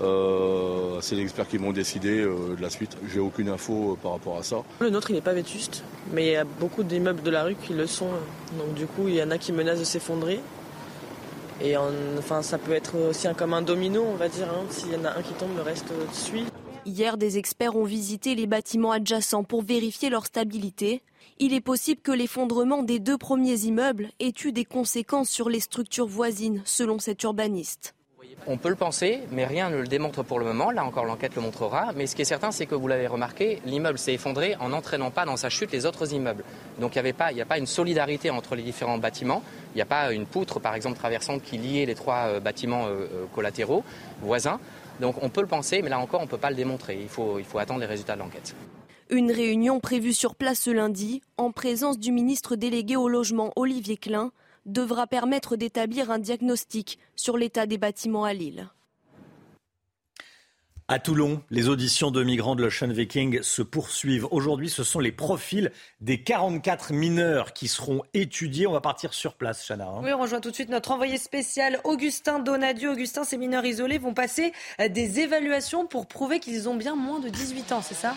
euh, 0.00 1.00
c'est 1.00 1.14
les 1.14 1.22
experts 1.22 1.48
qui 1.48 1.58
vont 1.58 1.72
décider 1.72 2.20
euh, 2.20 2.56
de 2.56 2.62
la 2.62 2.70
suite. 2.70 2.96
J'ai 3.12 3.20
aucune 3.20 3.48
info 3.48 3.92
euh, 3.92 3.96
par 4.02 4.12
rapport 4.12 4.38
à 4.38 4.42
ça. 4.42 4.62
Le 4.80 4.90
nôtre, 4.90 5.10
il 5.10 5.14
n'est 5.14 5.20
pas 5.20 5.34
vétuste, 5.34 5.84
mais 6.12 6.26
il 6.26 6.32
y 6.32 6.36
a 6.36 6.44
beaucoup 6.44 6.82
d'immeubles 6.82 7.22
de 7.22 7.30
la 7.30 7.44
rue 7.44 7.56
qui 7.56 7.74
le 7.74 7.86
sont. 7.86 8.08
Donc 8.58 8.74
du 8.74 8.86
coup, 8.86 9.08
il 9.08 9.14
y 9.14 9.22
en 9.22 9.30
a 9.30 9.38
qui 9.38 9.52
menacent 9.52 9.80
de 9.80 9.84
s'effondrer. 9.84 10.40
Et 11.60 11.76
enfin, 11.76 12.42
ça 12.42 12.58
peut 12.58 12.72
être 12.72 12.96
aussi 13.10 13.28
un, 13.28 13.34
comme 13.34 13.54
un 13.54 13.62
domino, 13.62 14.02
on 14.02 14.16
va 14.16 14.28
dire. 14.28 14.48
Hein. 14.48 14.64
S'il 14.70 14.92
y 14.92 14.96
en 14.96 15.04
a 15.04 15.10
un 15.10 15.22
qui 15.22 15.32
tombe, 15.34 15.54
le 15.54 15.62
reste 15.62 15.92
suit. 16.12 16.44
Hier, 16.84 17.16
des 17.16 17.38
experts 17.38 17.76
ont 17.76 17.84
visité 17.84 18.34
les 18.34 18.48
bâtiments 18.48 18.90
adjacents 18.90 19.44
pour 19.44 19.62
vérifier 19.62 20.10
leur 20.10 20.26
stabilité. 20.26 21.02
Il 21.38 21.54
est 21.54 21.60
possible 21.60 22.00
que 22.00 22.10
l'effondrement 22.10 22.82
des 22.82 22.98
deux 22.98 23.18
premiers 23.18 23.60
immeubles 23.60 24.10
ait 24.18 24.32
eu 24.44 24.50
des 24.50 24.64
conséquences 24.64 25.28
sur 25.28 25.48
les 25.48 25.60
structures 25.60 26.08
voisines, 26.08 26.62
selon 26.64 26.98
cet 26.98 27.22
urbaniste. 27.22 27.94
On 28.46 28.56
peut 28.56 28.68
le 28.68 28.76
penser, 28.76 29.20
mais 29.30 29.46
rien 29.46 29.70
ne 29.70 29.76
le 29.76 29.86
démontre 29.86 30.22
pour 30.22 30.38
le 30.38 30.44
moment. 30.44 30.70
Là 30.70 30.84
encore, 30.84 31.04
l'enquête 31.04 31.36
le 31.36 31.42
montrera. 31.42 31.92
Mais 31.94 32.06
ce 32.06 32.16
qui 32.16 32.22
est 32.22 32.26
certain, 32.26 32.50
c'est 32.50 32.66
que 32.66 32.74
vous 32.74 32.88
l'avez 32.88 33.06
remarqué, 33.06 33.60
l'immeuble 33.64 33.98
s'est 33.98 34.14
effondré 34.14 34.56
en 34.60 34.70
n'entraînant 34.70 35.10
pas 35.10 35.24
dans 35.24 35.36
sa 35.36 35.48
chute 35.48 35.70
les 35.72 35.86
autres 35.86 36.12
immeubles. 36.12 36.44
Donc 36.80 36.96
il 36.96 37.02
n'y 37.02 37.40
a 37.40 37.46
pas 37.46 37.58
une 37.58 37.66
solidarité 37.66 38.30
entre 38.30 38.56
les 38.56 38.62
différents 38.62 38.98
bâtiments. 38.98 39.42
Il 39.74 39.76
n'y 39.76 39.82
a 39.82 39.86
pas 39.86 40.12
une 40.12 40.26
poutre, 40.26 40.60
par 40.60 40.74
exemple, 40.74 40.98
traversante 40.98 41.42
qui 41.42 41.56
liait 41.56 41.86
les 41.86 41.94
trois 41.94 42.26
euh, 42.26 42.40
bâtiments 42.40 42.86
euh, 42.86 43.06
euh, 43.12 43.24
collatéraux 43.34 43.84
voisins. 44.20 44.58
Donc 45.00 45.22
on 45.22 45.28
peut 45.28 45.40
le 45.40 45.46
penser, 45.46 45.80
mais 45.82 45.88
là 45.88 45.98
encore, 45.98 46.20
on 46.20 46.24
ne 46.24 46.28
peut 46.28 46.36
pas 46.36 46.50
le 46.50 46.56
démontrer. 46.56 46.98
Il 47.00 47.08
faut, 47.08 47.38
il 47.38 47.44
faut 47.44 47.58
attendre 47.58 47.80
les 47.80 47.86
résultats 47.86 48.14
de 48.14 48.20
l'enquête. 48.20 48.54
Une 49.10 49.30
réunion 49.30 49.80
prévue 49.80 50.12
sur 50.12 50.34
place 50.34 50.60
ce 50.60 50.70
lundi, 50.70 51.22
en 51.36 51.52
présence 51.52 51.98
du 51.98 52.12
ministre 52.12 52.56
délégué 52.56 52.96
au 52.96 53.08
logement 53.08 53.52
Olivier 53.56 53.96
Klein, 53.96 54.32
devra 54.66 55.06
permettre 55.06 55.56
d'établir 55.56 56.10
un 56.10 56.18
diagnostic 56.18 56.98
sur 57.16 57.36
l'état 57.36 57.66
des 57.66 57.78
bâtiments 57.78 58.24
à 58.24 58.32
Lille. 58.32 58.68
À 60.88 60.98
Toulon, 60.98 61.40
les 61.48 61.68
auditions 61.68 62.10
de 62.10 62.22
migrants 62.22 62.54
de 62.54 62.62
l'Ocean 62.62 62.88
Viking 62.88 63.40
se 63.40 63.62
poursuivent. 63.62 64.26
Aujourd'hui, 64.30 64.68
ce 64.68 64.84
sont 64.84 64.98
les 64.98 65.12
profils 65.12 65.72
des 66.00 66.22
44 66.22 66.92
mineurs 66.92 67.54
qui 67.54 67.68
seront 67.68 68.02
étudiés. 68.12 68.66
On 68.66 68.72
va 68.72 68.82
partir 68.82 69.14
sur 69.14 69.34
place, 69.34 69.66
Chana. 69.66 69.86
Hein. 69.86 70.00
Oui, 70.02 70.12
on 70.12 70.18
rejoint 70.18 70.40
tout 70.40 70.50
de 70.50 70.54
suite 70.54 70.68
notre 70.68 70.90
envoyé 70.90 71.16
spécial, 71.16 71.80
Augustin 71.84 72.40
Donadieu. 72.40 72.90
Augustin, 72.90 73.24
ces 73.24 73.38
mineurs 73.38 73.64
isolés 73.64 73.98
vont 73.98 74.12
passer 74.12 74.52
des 74.90 75.20
évaluations 75.20 75.86
pour 75.86 76.06
prouver 76.08 76.40
qu'ils 76.40 76.68
ont 76.68 76.76
bien 76.76 76.94
moins 76.96 77.20
de 77.20 77.28
18 77.30 77.72
ans, 77.72 77.80
c'est 77.80 77.94
ça? 77.94 78.14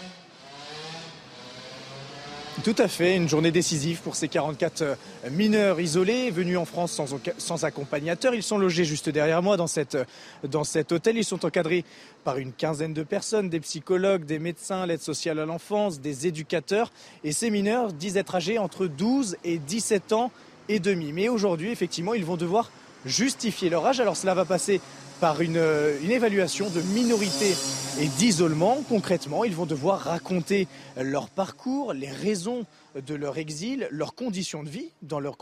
Tout 2.64 2.76
à 2.78 2.88
fait, 2.88 3.18
une 3.18 3.28
journée 3.28 3.52
décisive 3.52 4.00
pour 4.02 4.16
ces 4.16 4.28
44 4.28 4.82
euh, 4.82 4.96
mineurs 5.32 5.82
isolés 5.82 6.32
venus 6.32 6.58
en 6.58 6.66
France 6.66 7.02
sans, 7.38 7.66
accompagnateur. 7.66 8.34
Ils 8.34 8.44
sont 8.44 8.58
logés 8.58 8.86
juste 8.86 9.10
derrière 9.10 9.42
moi 9.42 9.58
dans, 9.58 9.68
cette, 9.68 9.98
dans 10.44 10.64
cet 10.64 10.92
hôtel. 10.92 11.18
Ils 11.18 11.26
sont 11.26 11.46
encadrés 11.46 11.84
par 12.24 12.38
une 12.38 12.54
quinzaine 12.54 12.94
de 12.94 13.04
personnes, 13.04 13.50
des 13.50 13.60
psychologues, 13.60 14.26
des 14.26 14.40
médecins, 14.40 14.86
l'aide 14.86 15.02
sociale 15.02 15.40
à 15.40 15.46
l'enfance, 15.46 16.00
des 16.00 16.28
éducateurs. 16.28 16.92
Et 17.24 17.34
ces 17.34 17.50
mineurs 17.50 17.92
disent 17.92 18.18
être 18.18 18.36
âgés 18.36 18.58
entre 18.58 18.88
12 18.88 19.38
et 19.44 19.58
17 19.58 20.14
ans 20.14 20.32
et 20.70 20.80
demi. 20.80 21.12
Mais 21.12 21.28
aujourd'hui, 21.28 21.72
effectivement, 21.72 22.14
ils 22.14 22.26
vont 22.26 22.38
devoir 22.38 22.72
justifier 23.06 23.70
leur 23.70 23.86
âge. 23.86 24.00
Alors 24.00 24.18
cela 24.18 24.34
va 24.34 24.46
passer 24.46 24.82
par 25.20 25.42
une, 25.42 25.62
une, 26.04 26.12
évaluation 26.12 26.70
de 26.70 26.82
minorité 26.82 27.56
et 28.00 28.08
d'isolement. 28.18 28.84
Concrètement, 28.90 29.44
ils 29.44 29.56
vont 29.56 29.66
devoir 29.66 30.02
raconter 30.02 30.68
leur 31.02 31.30
parcours, 31.30 31.94
les 31.94 32.12
raisons 32.12 32.66
de 32.96 33.16
leur 33.16 33.38
exil, 33.38 33.88
leurs 33.92 34.16
conditions 34.16 34.64
de 34.64 34.70
vie 34.70 34.92
dans 35.02 35.20
leur, 35.20 35.38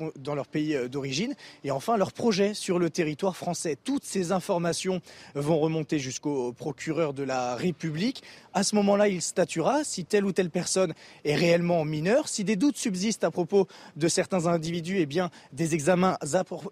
pays 0.48 0.76
euh, 0.76 0.88
d'origine 0.88 1.36
et 1.64 1.72
enfin 1.72 1.98
leurs 1.98 2.12
projets 2.12 2.54
sur 2.54 2.80
le 2.80 2.90
territoire 2.90 3.36
français. 3.36 3.78
Toutes 3.84 4.04
ces 4.04 4.32
informations 4.32 5.02
vont 5.36 5.60
remonter 5.60 6.00
jusqu'au 6.00 6.54
procureur 6.54 7.14
de 7.14 7.24
la 7.24 7.56
République. 7.56 8.24
À 8.54 8.64
ce 8.64 8.76
moment-là, 8.76 9.08
il 9.08 9.22
statuera 9.22 9.84
si 9.84 10.06
telle 10.06 10.26
ou 10.26 10.32
telle 10.32 10.50
personne 10.50 10.94
est 11.26 11.36
réellement 11.36 11.86
mineure. 11.86 12.28
Si 12.28 12.44
des 12.44 12.56
doutes 12.56 12.78
subsistent 12.78 13.24
à 13.24 13.32
propos 13.32 13.68
de 13.96 14.08
certains 14.08 14.48
individus, 14.48 14.98
eh 15.00 15.06
bien, 15.06 15.30
des 15.52 15.74
examens, 15.74 16.18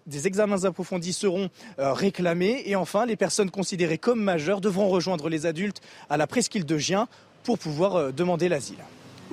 des 0.06 0.26
examens 0.26 0.64
approfondis 0.64 1.12
seront 1.12 1.50
euh, 1.78 1.92
réclamés. 1.92 2.62
Et 2.66 2.76
enfin, 2.76 3.06
les 3.06 3.16
personnes 3.16 3.50
considérées 3.50 3.98
comme 3.98 4.22
majeures 4.22 4.60
devront 4.60 4.88
rejoindre 4.88 5.28
les 5.28 5.46
adultes 5.46 5.80
à 6.10 6.16
la 6.16 6.26
presqu'île 6.26 6.66
de 6.66 6.78
Gien 6.78 7.08
pour 7.42 7.58
pouvoir 7.58 7.96
euh, 7.96 8.12
demander 8.12 8.48
l'asile. 8.48 8.78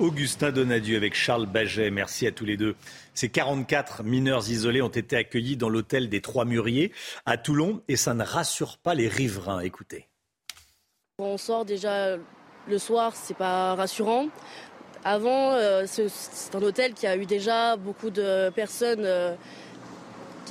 Augustin 0.00 0.50
Donadieu 0.50 0.96
avec 0.96 1.14
Charles 1.14 1.44
Baget. 1.44 1.90
Merci 1.90 2.26
à 2.26 2.32
tous 2.32 2.46
les 2.46 2.56
deux. 2.56 2.74
Ces 3.12 3.28
44 3.28 4.02
mineurs 4.02 4.48
isolés 4.48 4.80
ont 4.80 4.88
été 4.88 5.14
accueillis 5.14 5.58
dans 5.58 5.68
l'hôtel 5.68 6.08
des 6.08 6.22
Trois 6.22 6.46
Mûriers 6.46 6.90
à 7.26 7.36
Toulon 7.36 7.82
et 7.86 7.96
ça 7.96 8.14
ne 8.14 8.24
rassure 8.24 8.78
pas 8.78 8.94
les 8.94 9.08
riverains. 9.08 9.60
Écoutez. 9.60 10.08
On 11.18 11.36
sort 11.36 11.66
déjà 11.66 12.16
le 12.66 12.78
soir, 12.78 13.12
c'est 13.14 13.36
pas 13.36 13.74
rassurant. 13.74 14.28
Avant, 15.04 15.52
euh, 15.52 15.84
c'est 15.86 16.54
un 16.54 16.62
hôtel 16.62 16.94
qui 16.94 17.06
a 17.06 17.16
eu 17.16 17.26
déjà 17.26 17.76
beaucoup 17.76 18.08
de 18.08 18.50
personnes 18.50 19.04
euh, 19.04 19.34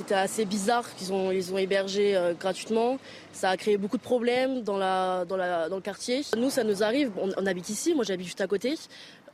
qui 0.00 0.02
étaient 0.02 0.14
assez 0.14 0.44
bizarres, 0.44 0.94
qu'ils 0.94 1.12
ont, 1.12 1.30
ils 1.30 1.52
ont 1.52 1.58
hébergé 1.58 2.16
euh, 2.16 2.32
gratuitement. 2.32 2.98
Ça 3.32 3.50
a 3.50 3.56
créé 3.56 3.76
beaucoup 3.76 3.96
de 3.96 4.02
problèmes 4.02 4.62
dans, 4.62 4.78
la, 4.78 5.24
dans, 5.26 5.36
le 5.36 5.80
quartier. 5.80 6.22
Nous, 6.36 6.50
ça 6.50 6.64
nous 6.64 6.82
arrive, 6.82 7.12
on, 7.18 7.46
habite 7.46 7.68
ici, 7.68 7.94
moi 7.94 8.04
j'habite 8.04 8.26
juste 8.26 8.40
à 8.40 8.46
côté. 8.46 8.74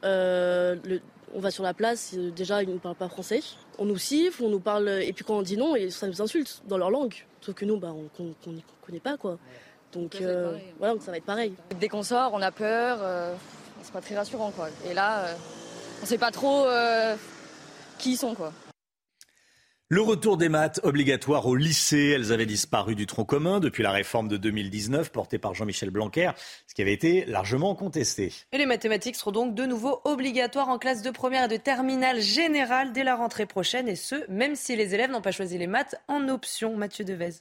On 0.02 1.40
va 1.40 1.51
sur 1.51 1.64
la 1.64 1.74
place, 1.74 2.14
déjà 2.14 2.62
ils 2.62 2.73
ne 2.73 2.78
parlent 2.78 2.94
pas 2.94 3.09
français. 3.09 3.43
On 3.78 3.85
nous 3.85 3.98
siffle, 3.98 4.43
on 4.44 4.48
nous 4.48 4.60
parle, 4.60 4.89
et 4.89 5.12
puis 5.12 5.24
quand 5.24 5.39
on 5.39 5.43
dit 5.43 5.56
non, 5.56 5.74
ça 5.90 6.06
nous 6.06 6.23
insulte 6.23 6.62
dans 6.66 6.78
leur 6.78 6.90
langue. 6.90 7.14
Sauf 7.40 7.55
que 7.55 7.64
nous, 7.64 7.78
bah, 7.78 7.93
on 7.94 8.24
ne 8.24 8.60
connaît 8.85 9.01
pas 9.01 9.16
quoi. 9.16 9.39
Donc, 9.93 10.16
euh, 10.20 10.59
voilà, 10.78 10.94
ça 11.01 11.10
va 11.10 11.16
être 11.16 11.24
pareil. 11.24 11.55
Dès 11.81 11.89
qu'on 11.89 12.02
sort, 12.02 12.32
on 12.35 12.43
a 12.43 12.51
peur, 12.51 12.98
euh, 13.01 13.35
c'est 13.82 13.93
pas 13.93 14.01
très 14.01 14.16
rassurant 14.16 14.51
quoi. 14.51 14.68
Et 14.89 14.94
là, 14.94 15.20
euh, 15.20 15.35
on 16.02 16.06
sait 16.06 16.18
pas 16.18 16.31
trop 16.31 16.66
qui 17.98 18.12
ils 18.12 18.16
sont 18.16 18.35
quoi. 18.35 18.52
Le 19.88 20.00
retour 20.00 20.36
des 20.36 20.48
maths 20.48 20.80
obligatoire 20.82 21.46
au 21.46 21.54
lycée, 21.54 22.08
elles 22.08 22.32
avaient 22.32 22.44
disparu 22.44 22.96
du 22.96 23.06
tronc 23.06 23.24
commun 23.24 23.60
depuis 23.60 23.84
la 23.84 23.92
réforme 23.92 24.26
de 24.26 24.36
2019 24.36 25.12
portée 25.12 25.38
par 25.38 25.54
Jean-Michel 25.54 25.90
Blanquer, 25.90 26.32
ce 26.66 26.74
qui 26.74 26.82
avait 26.82 26.92
été 26.92 27.24
largement 27.26 27.76
contesté. 27.76 28.32
Et 28.50 28.58
les 28.58 28.66
mathématiques 28.66 29.14
seront 29.14 29.30
donc 29.30 29.54
de 29.54 29.64
nouveau 29.64 30.00
obligatoires 30.02 30.70
en 30.70 30.80
classe 30.80 31.02
de 31.02 31.10
première 31.12 31.44
et 31.44 31.56
de 31.56 31.62
terminale 31.62 32.20
générale 32.20 32.92
dès 32.92 33.04
la 33.04 33.14
rentrée 33.14 33.46
prochaine, 33.46 33.86
et 33.86 33.94
ce, 33.94 34.28
même 34.28 34.56
si 34.56 34.74
les 34.74 34.92
élèves 34.92 35.12
n'ont 35.12 35.22
pas 35.22 35.30
choisi 35.30 35.56
les 35.56 35.68
maths 35.68 35.94
en 36.08 36.28
option. 36.28 36.76
Mathieu 36.76 37.04
Devez. 37.04 37.34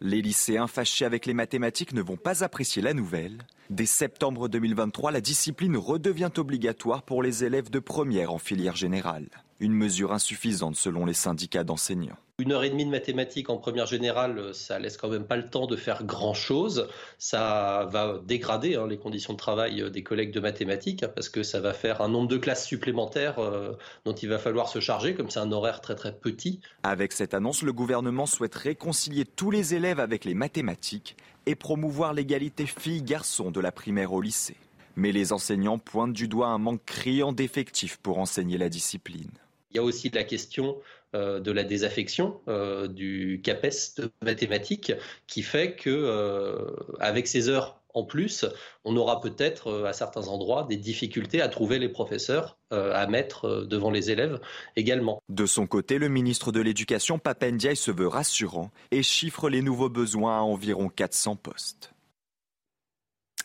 Les 0.00 0.22
lycéens 0.22 0.68
fâchés 0.68 1.06
avec 1.06 1.26
les 1.26 1.34
mathématiques 1.34 1.92
ne 1.92 2.02
vont 2.02 2.18
pas 2.18 2.44
apprécier 2.44 2.82
la 2.82 2.94
nouvelle. 2.94 3.38
Dès 3.68 3.84
septembre 3.84 4.48
2023, 4.48 5.10
la 5.10 5.20
discipline 5.20 5.76
redevient 5.76 6.30
obligatoire 6.36 7.02
pour 7.02 7.20
les 7.20 7.42
élèves 7.42 7.68
de 7.68 7.80
première 7.80 8.32
en 8.32 8.38
filière 8.38 8.76
générale. 8.76 9.26
Une 9.60 9.74
mesure 9.74 10.12
insuffisante 10.12 10.76
selon 10.76 11.04
les 11.04 11.12
syndicats 11.12 11.64
d'enseignants. 11.64 12.16
Une 12.38 12.52
heure 12.52 12.64
et 12.64 12.70
demie 12.70 12.86
de 12.86 12.90
mathématiques 12.90 13.50
en 13.50 13.58
première 13.58 13.84
générale, 13.84 14.54
ça 14.54 14.78
laisse 14.78 14.96
quand 14.96 15.10
même 15.10 15.26
pas 15.26 15.36
le 15.36 15.50
temps 15.50 15.66
de 15.66 15.76
faire 15.76 16.04
grand-chose. 16.04 16.88
Ça 17.18 17.86
va 17.92 18.18
dégrader 18.24 18.76
hein, 18.76 18.86
les 18.88 18.96
conditions 18.96 19.34
de 19.34 19.38
travail 19.38 19.90
des 19.90 20.02
collègues 20.02 20.32
de 20.32 20.40
mathématiques 20.40 21.04
parce 21.14 21.28
que 21.28 21.42
ça 21.42 21.60
va 21.60 21.74
faire 21.74 22.00
un 22.00 22.08
nombre 22.08 22.28
de 22.28 22.38
classes 22.38 22.66
supplémentaires 22.66 23.38
euh, 23.38 23.72
dont 24.06 24.14
il 24.14 24.30
va 24.30 24.38
falloir 24.38 24.70
se 24.70 24.80
charger, 24.80 25.14
comme 25.14 25.28
c'est 25.28 25.40
un 25.40 25.52
horaire 25.52 25.82
très 25.82 25.94
très 25.94 26.14
petit. 26.14 26.60
Avec 26.82 27.12
cette 27.12 27.34
annonce, 27.34 27.60
le 27.60 27.74
gouvernement 27.74 28.24
souhaite 28.24 28.54
réconcilier 28.54 29.26
tous 29.26 29.50
les 29.50 29.74
élèves 29.74 30.00
avec 30.00 30.24
les 30.24 30.32
mathématiques 30.32 31.18
et 31.44 31.54
promouvoir 31.54 32.14
l'égalité 32.14 32.64
filles-garçons 32.64 33.50
de 33.50 33.60
la 33.60 33.72
primaire 33.72 34.14
au 34.14 34.22
lycée. 34.22 34.56
Mais 34.96 35.12
les 35.12 35.34
enseignants 35.34 35.78
pointent 35.78 36.14
du 36.14 36.26
doigt 36.26 36.48
un 36.48 36.58
manque 36.58 36.86
criant 36.86 37.34
d'effectifs 37.34 37.98
pour 37.98 38.18
enseigner 38.18 38.56
la 38.56 38.70
discipline. 38.70 39.30
Il 39.70 39.76
y 39.76 39.78
a 39.78 39.82
aussi 39.82 40.10
la 40.10 40.24
question 40.24 40.76
euh, 41.14 41.40
de 41.40 41.50
la 41.50 41.64
désaffection 41.64 42.40
euh, 42.48 42.86
du 42.86 43.40
CAPES 43.42 43.96
de 43.98 44.10
mathématiques 44.22 44.92
qui 45.26 45.42
fait 45.42 45.74
que 45.74 45.90
euh, 45.90 46.70
avec 47.00 47.26
ces 47.26 47.48
heures 47.48 47.80
en 47.92 48.04
plus, 48.04 48.44
on 48.84 48.96
aura 48.96 49.20
peut-être 49.20 49.84
à 49.84 49.92
certains 49.92 50.28
endroits 50.28 50.64
des 50.68 50.76
difficultés 50.76 51.40
à 51.40 51.48
trouver 51.48 51.80
les 51.80 51.88
professeurs 51.88 52.56
à 52.70 53.04
mettre 53.08 53.66
devant 53.68 53.90
les 53.90 54.12
élèves 54.12 54.38
également. 54.76 55.20
De 55.28 55.44
son 55.44 55.66
côté, 55.66 55.98
le 55.98 56.08
ministre 56.08 56.52
de 56.52 56.60
l'Éducation, 56.60 57.18
Papendiaï, 57.18 57.74
se 57.74 57.90
veut 57.90 58.06
rassurant 58.06 58.70
et 58.92 59.02
chiffre 59.02 59.50
les 59.50 59.60
nouveaux 59.60 59.88
besoins 59.88 60.38
à 60.38 60.42
environ 60.42 60.88
400 60.88 61.34
postes. 61.34 61.92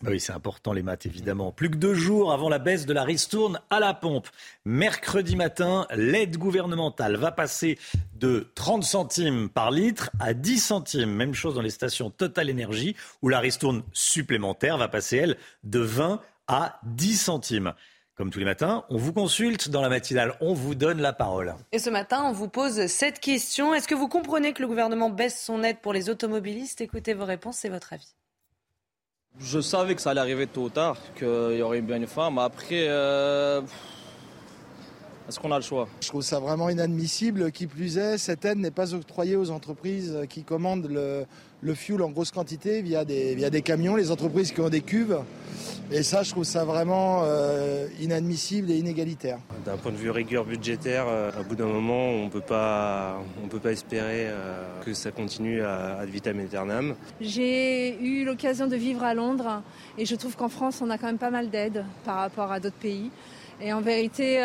Bah 0.02 0.12
oui, 0.12 0.20
c'est 0.20 0.34
important 0.34 0.74
les 0.74 0.84
maths 0.84 1.06
évidemment. 1.06 1.52
Plus 1.52 1.70
que 1.70 1.78
deux 1.78 1.94
jours 1.94 2.34
avant 2.34 2.50
la 2.50 2.60
baisse 2.60 2.86
de 2.86 2.94
la 2.94 3.04
ristourne 3.04 3.60
à 3.70 3.80
la 3.80 3.94
pompe. 3.94 4.28
Mercredi 4.66 5.36
matin, 5.36 5.88
l'aide 5.96 6.38
gouvernementale 6.38 7.16
va 7.16 7.32
passer 7.32 7.80
de 8.16 8.52
30 8.56 8.84
centimes 8.84 9.50
par 9.50 9.72
litre 9.72 10.12
à 10.20 10.34
10 10.34 10.60
centimes. 10.60 11.12
Même 11.12 11.34
chose 11.34 11.56
dans 11.56 11.62
les 11.62 11.70
stations 11.70 12.10
Total 12.10 12.50
Énergie 12.50 12.96
où 13.22 13.30
la 13.30 13.40
ristourne 13.40 13.84
supplémentaire 13.94 14.78
va 14.78 14.90
passer, 14.90 15.18
elle, 15.18 15.38
de 15.64 15.80
20 15.80 16.20
à 16.48 16.80
10 16.84 17.16
centimes. 17.18 17.74
Comme 18.16 18.30
tous 18.30 18.40
les 18.40 18.46
matins, 18.46 18.86
on 18.90 18.98
vous 18.98 19.12
consulte 19.12 19.70
dans 19.70 19.82
la 19.82 19.90
matinale, 19.90 20.36
on 20.40 20.54
vous 20.54 20.74
donne 20.74 21.02
la 21.02 21.12
parole. 21.12 21.54
Et 21.74 21.80
ce 21.80 21.90
matin, 21.90 22.24
on 22.24 22.32
vous 22.32 22.48
pose 22.48 22.88
cette 22.88 23.20
question. 23.20 23.74
Est-ce 23.74 23.90
que 23.90 23.96
vous 23.96 24.08
comprenez 24.08 24.54
que 24.54 24.62
le 24.62 24.68
gouvernement 24.68 25.10
baisse 25.10 25.42
son 25.42 25.64
aide 25.64 25.80
pour 25.82 25.92
les 25.92 26.10
automobilistes? 26.10 26.80
Écoutez 26.80 27.14
vos 27.14 27.26
réponses 27.26 27.66
et 27.66 27.70
votre 27.70 27.92
avis. 27.92 28.16
Je 29.40 29.60
savais 29.60 29.96
que 29.96 30.02
ça 30.02 30.12
allait 30.12 30.22
arriver 30.22 30.48
tôt 30.48 30.64
ou 30.64 30.70
tard, 30.70 30.98
qu'il 31.18 31.58
y 31.58 31.62
aurait 31.62 31.82
bien 31.82 31.98
une 31.98 32.08
mais 32.32 32.42
après, 32.42 32.88
euh, 32.88 33.62
est-ce 35.28 35.40
qu'on 35.40 35.52
a 35.52 35.58
le 35.58 35.64
choix? 35.64 35.88
Je 36.02 36.08
trouve 36.08 36.22
ça 36.22 36.40
vraiment 36.40 36.70
inadmissible. 36.70 37.52
Qui 37.52 37.68
plus 37.68 37.98
est, 37.98 38.18
cette 38.18 38.46
aide 38.46 38.60
n'est 38.60 38.72
pas 38.72 38.94
octroyée 38.94 39.36
aux 39.36 39.50
entreprises 39.50 40.20
qui 40.30 40.44
commandent 40.44 40.88
le, 40.90 41.26
le 41.62 41.74
fuel 41.74 42.02
en 42.04 42.10
grosse 42.10 42.32
quantité 42.32 42.82
via 42.82 43.06
des, 43.06 43.34
via 43.36 43.50
des 43.50 43.62
camions, 43.62 43.96
les 43.96 44.12
entreprises 44.12 44.52
qui 44.52 44.62
ont 44.62 44.70
des 44.70 44.82
cuves. 44.82 45.18
Et 45.92 46.04
ça, 46.04 46.24
je 46.24 46.32
trouve 46.32 46.44
ça 46.44 46.64
vraiment 46.66 47.22
euh, 47.24 47.88
inadmissible 48.00 48.72
et 48.72 48.78
inégalitaire. 48.78 49.40
D'un 49.66 49.78
point 49.78 49.92
de 49.92 49.98
vue 49.98 50.10
rigueur 50.10 50.46
budgétaire, 50.46 51.06
euh, 51.08 51.32
à 51.38 51.44
bout 51.44 51.56
d'un 51.56 51.68
moment, 51.68 52.10
on 52.10 52.26
ne 52.26 52.30
peut 52.30 52.40
pas 52.40 53.22
espérer 53.66 54.28
euh, 54.28 54.64
que 54.84 54.94
ça 54.94 55.12
continue 55.12 55.62
à 55.62 56.00
ad 56.00 56.10
vitam 56.10 56.40
aeternam. 56.40 56.96
J'ai 57.22 58.00
eu 58.02 58.26
l'occasion 58.26 58.68
de 58.68 58.76
vivre 58.76 59.04
à 59.04 59.14
Londres 59.14 59.62
et 59.98 60.06
je 60.06 60.16
trouve 60.16 60.36
qu'en 60.36 60.50
France, 60.50 60.82
on 60.84 60.90
a 60.90 60.98
quand 60.98 61.08
même 61.08 61.18
pas 61.18 61.32
mal 61.32 61.50
d'aides 61.50 61.84
par 62.04 62.18
rapport 62.18 62.52
à 62.52 62.60
d'autres 62.60 62.76
pays. 62.76 63.12
Et 63.62 63.72
en 63.72 63.82
vérité, 63.82 64.44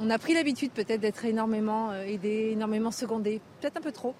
on 0.00 0.10
a 0.10 0.18
pris 0.18 0.34
l'habitude 0.34 0.72
peut-être 0.72 1.00
d'être 1.00 1.24
énormément 1.24 1.92
aidé, 1.92 2.50
énormément 2.52 2.90
secondé, 2.90 3.40
peut-être 3.60 3.76
un 3.76 3.82
peu 3.82 3.92
trop. 3.92 4.14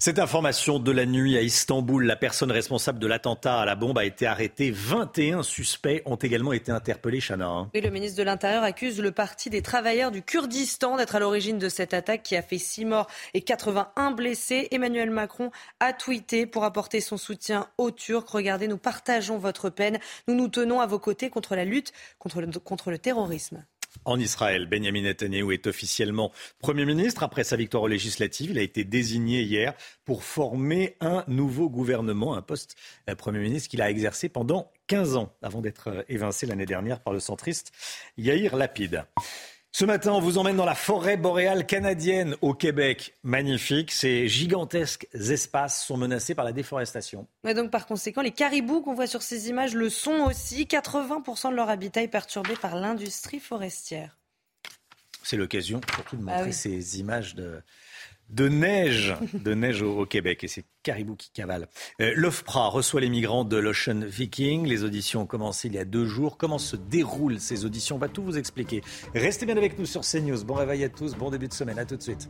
Cette 0.00 0.20
information 0.20 0.78
de 0.78 0.92
la 0.92 1.06
nuit 1.06 1.36
à 1.36 1.42
Istanbul, 1.42 2.06
la 2.06 2.14
personne 2.14 2.52
responsable 2.52 3.00
de 3.00 3.08
l'attentat 3.08 3.58
à 3.58 3.64
la 3.64 3.74
bombe 3.74 3.98
a 3.98 4.04
été 4.04 4.28
arrêtée. 4.28 4.70
21 4.70 5.42
suspects 5.42 6.02
ont 6.06 6.14
également 6.14 6.52
été 6.52 6.70
interpellés, 6.70 7.20
Chana. 7.20 7.68
Et 7.74 7.80
le 7.80 7.90
ministre 7.90 8.16
de 8.16 8.22
l'Intérieur 8.22 8.62
accuse 8.62 9.00
le 9.00 9.10
parti 9.10 9.50
des 9.50 9.60
travailleurs 9.60 10.12
du 10.12 10.22
Kurdistan 10.22 10.98
d'être 10.98 11.16
à 11.16 11.18
l'origine 11.18 11.58
de 11.58 11.68
cette 11.68 11.94
attaque 11.94 12.22
qui 12.22 12.36
a 12.36 12.42
fait 12.42 12.58
6 12.58 12.84
morts 12.84 13.08
et 13.34 13.40
81 13.40 14.12
blessés. 14.12 14.68
Emmanuel 14.70 15.10
Macron 15.10 15.50
a 15.80 15.92
tweeté 15.92 16.46
pour 16.46 16.62
apporter 16.62 17.00
son 17.00 17.16
soutien 17.16 17.66
aux 17.76 17.90
Turcs. 17.90 18.28
Regardez, 18.28 18.68
nous 18.68 18.78
partageons 18.78 19.38
votre 19.38 19.68
peine. 19.68 19.98
Nous 20.28 20.36
nous 20.36 20.46
tenons 20.46 20.80
à 20.80 20.86
vos 20.86 21.00
côtés 21.00 21.28
contre 21.28 21.56
la 21.56 21.64
lutte 21.64 21.92
contre 22.20 22.40
le, 22.40 22.46
contre 22.60 22.92
le 22.92 22.98
terrorisme. 22.98 23.64
En 24.04 24.18
Israël, 24.18 24.66
Benjamin 24.66 25.02
Netanyahu 25.02 25.52
est 25.52 25.66
officiellement 25.66 26.32
Premier 26.58 26.84
ministre 26.84 27.22
après 27.22 27.44
sa 27.44 27.56
victoire 27.56 27.82
aux 27.82 27.88
législatives. 27.88 28.50
Il 28.50 28.58
a 28.58 28.62
été 28.62 28.84
désigné 28.84 29.42
hier 29.42 29.74
pour 30.04 30.24
former 30.24 30.96
un 31.00 31.24
nouveau 31.26 31.68
gouvernement, 31.68 32.34
un 32.34 32.42
poste 32.42 32.76
euh, 33.08 33.14
Premier 33.14 33.40
ministre 33.40 33.68
qu'il 33.68 33.82
a 33.82 33.90
exercé 33.90 34.28
pendant 34.28 34.70
15 34.86 35.16
ans 35.16 35.32
avant 35.42 35.60
d'être 35.60 35.88
euh, 35.88 36.02
évincé 36.08 36.46
l'année 36.46 36.66
dernière 36.66 37.00
par 37.00 37.12
le 37.12 37.20
centriste 37.20 37.72
Yair 38.16 38.56
Lapid. 38.56 39.04
Ce 39.70 39.84
matin, 39.84 40.12
on 40.12 40.20
vous 40.20 40.38
emmène 40.38 40.56
dans 40.56 40.64
la 40.64 40.74
forêt 40.74 41.16
boréale 41.16 41.66
canadienne 41.66 42.36
au 42.40 42.54
Québec. 42.54 43.16
Magnifique, 43.22 43.92
ces 43.92 44.26
gigantesques 44.26 45.06
espaces 45.12 45.84
sont 45.86 45.96
menacés 45.96 46.34
par 46.34 46.44
la 46.44 46.52
déforestation. 46.52 47.28
Et 47.46 47.54
donc 47.54 47.70
par 47.70 47.86
conséquent, 47.86 48.22
les 48.22 48.32
caribous 48.32 48.80
qu'on 48.80 48.94
voit 48.94 49.06
sur 49.06 49.22
ces 49.22 49.48
images 49.48 49.74
le 49.74 49.90
sont 49.90 50.24
aussi. 50.26 50.64
80% 50.64 51.50
de 51.50 51.54
leur 51.54 51.68
habitat 51.68 52.02
est 52.02 52.08
perturbé 52.08 52.54
par 52.56 52.76
l'industrie 52.76 53.40
forestière. 53.40 54.18
C'est 55.22 55.36
l'occasion 55.36 55.80
surtout 55.94 56.16
de 56.16 56.22
bah 56.22 56.36
montrer 56.36 56.52
ces 56.52 56.98
images 56.98 57.34
de, 57.34 57.62
de 58.28 58.48
neige, 58.48 59.14
de 59.32 59.54
neige 59.54 59.82
au, 59.82 60.04
Québec 60.06 60.44
et 60.44 60.48
c'est 60.48 60.64
Caribou 60.82 61.16
qui 61.16 61.30
cavale. 61.30 61.68
Euh, 62.00 62.12
L'OFPRA 62.14 62.68
reçoit 62.68 63.00
les 63.00 63.08
migrants 63.08 63.44
de 63.44 63.56
l'Ocean 63.56 64.00
Viking. 64.04 64.66
Les 64.66 64.84
auditions 64.84 65.22
ont 65.22 65.26
commencé 65.26 65.68
il 65.68 65.74
y 65.74 65.78
a 65.78 65.84
deux 65.84 66.06
jours. 66.06 66.36
Comment 66.36 66.58
se 66.58 66.76
déroulent 66.76 67.40
ces 67.40 67.64
auditions? 67.64 67.96
On 67.96 67.98
va 67.98 68.08
tout 68.08 68.22
vous 68.22 68.38
expliquer. 68.38 68.82
Restez 69.14 69.46
bien 69.46 69.56
avec 69.56 69.78
nous 69.78 69.86
sur 69.86 70.02
CNews. 70.02 70.44
Bon 70.44 70.54
réveil 70.54 70.84
à 70.84 70.88
tous, 70.88 71.14
bon 71.14 71.30
début 71.30 71.48
de 71.48 71.54
semaine. 71.54 71.78
À 71.78 71.84
tout 71.84 71.96
de 71.96 72.02
suite. 72.02 72.28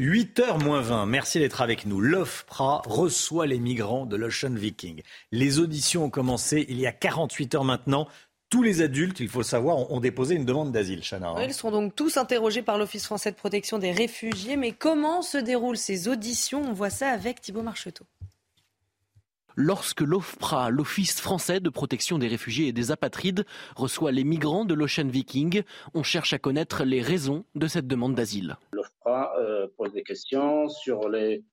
8h 0.00 0.64
moins 0.64 0.80
20, 0.80 1.04
merci 1.04 1.40
d'être 1.40 1.60
avec 1.60 1.84
nous. 1.84 2.00
L'OFPRA 2.00 2.80
reçoit 2.86 3.46
les 3.46 3.58
migrants 3.58 4.06
de 4.06 4.16
l'Ocean 4.16 4.54
Viking. 4.54 5.02
Les 5.30 5.58
auditions 5.58 6.04
ont 6.04 6.10
commencé 6.10 6.64
il 6.70 6.80
y 6.80 6.86
a 6.86 6.92
48 6.92 7.54
heures 7.56 7.64
maintenant. 7.64 8.08
Tous 8.50 8.64
les 8.64 8.82
adultes, 8.82 9.20
il 9.20 9.28
faut 9.28 9.38
le 9.38 9.44
savoir, 9.44 9.92
ont 9.92 10.00
déposé 10.00 10.34
une 10.34 10.44
demande 10.44 10.72
d'asile, 10.72 11.02
Chana. 11.08 11.28
Hein. 11.28 11.44
ils 11.44 11.54
seront 11.54 11.70
donc 11.70 11.94
tous 11.94 12.16
interrogés 12.16 12.62
par 12.62 12.78
l'Office 12.78 13.06
français 13.06 13.30
de 13.30 13.36
protection 13.36 13.78
des 13.78 13.92
réfugiés. 13.92 14.56
Mais 14.56 14.72
comment 14.72 15.22
se 15.22 15.38
déroulent 15.38 15.76
ces 15.76 16.08
auditions? 16.08 16.62
On 16.68 16.72
voit 16.72 16.90
ça 16.90 17.10
avec 17.10 17.40
Thibault 17.40 17.62
Marcheteau. 17.62 18.04
Lorsque 19.54 20.00
l'OFPRA, 20.00 20.70
l'Office 20.70 21.20
français 21.20 21.60
de 21.60 21.70
protection 21.70 22.18
des 22.18 22.26
réfugiés 22.26 22.68
et 22.68 22.72
des 22.72 22.90
apatrides, 22.90 23.44
reçoit 23.76 24.10
les 24.10 24.24
migrants 24.24 24.64
de 24.64 24.74
l'Ocean 24.74 25.06
Viking, 25.06 25.62
on 25.94 26.02
cherche 26.02 26.32
à 26.32 26.38
connaître 26.38 26.82
les 26.82 27.02
raisons 27.02 27.44
de 27.54 27.68
cette 27.68 27.86
demande 27.86 28.16
d'asile. 28.16 28.56
L'OFPRA 28.72 29.32
euh, 29.38 29.68
pose 29.76 29.92
des 29.92 30.02
questions 30.02 30.68
sur 30.68 31.08
les 31.08 31.44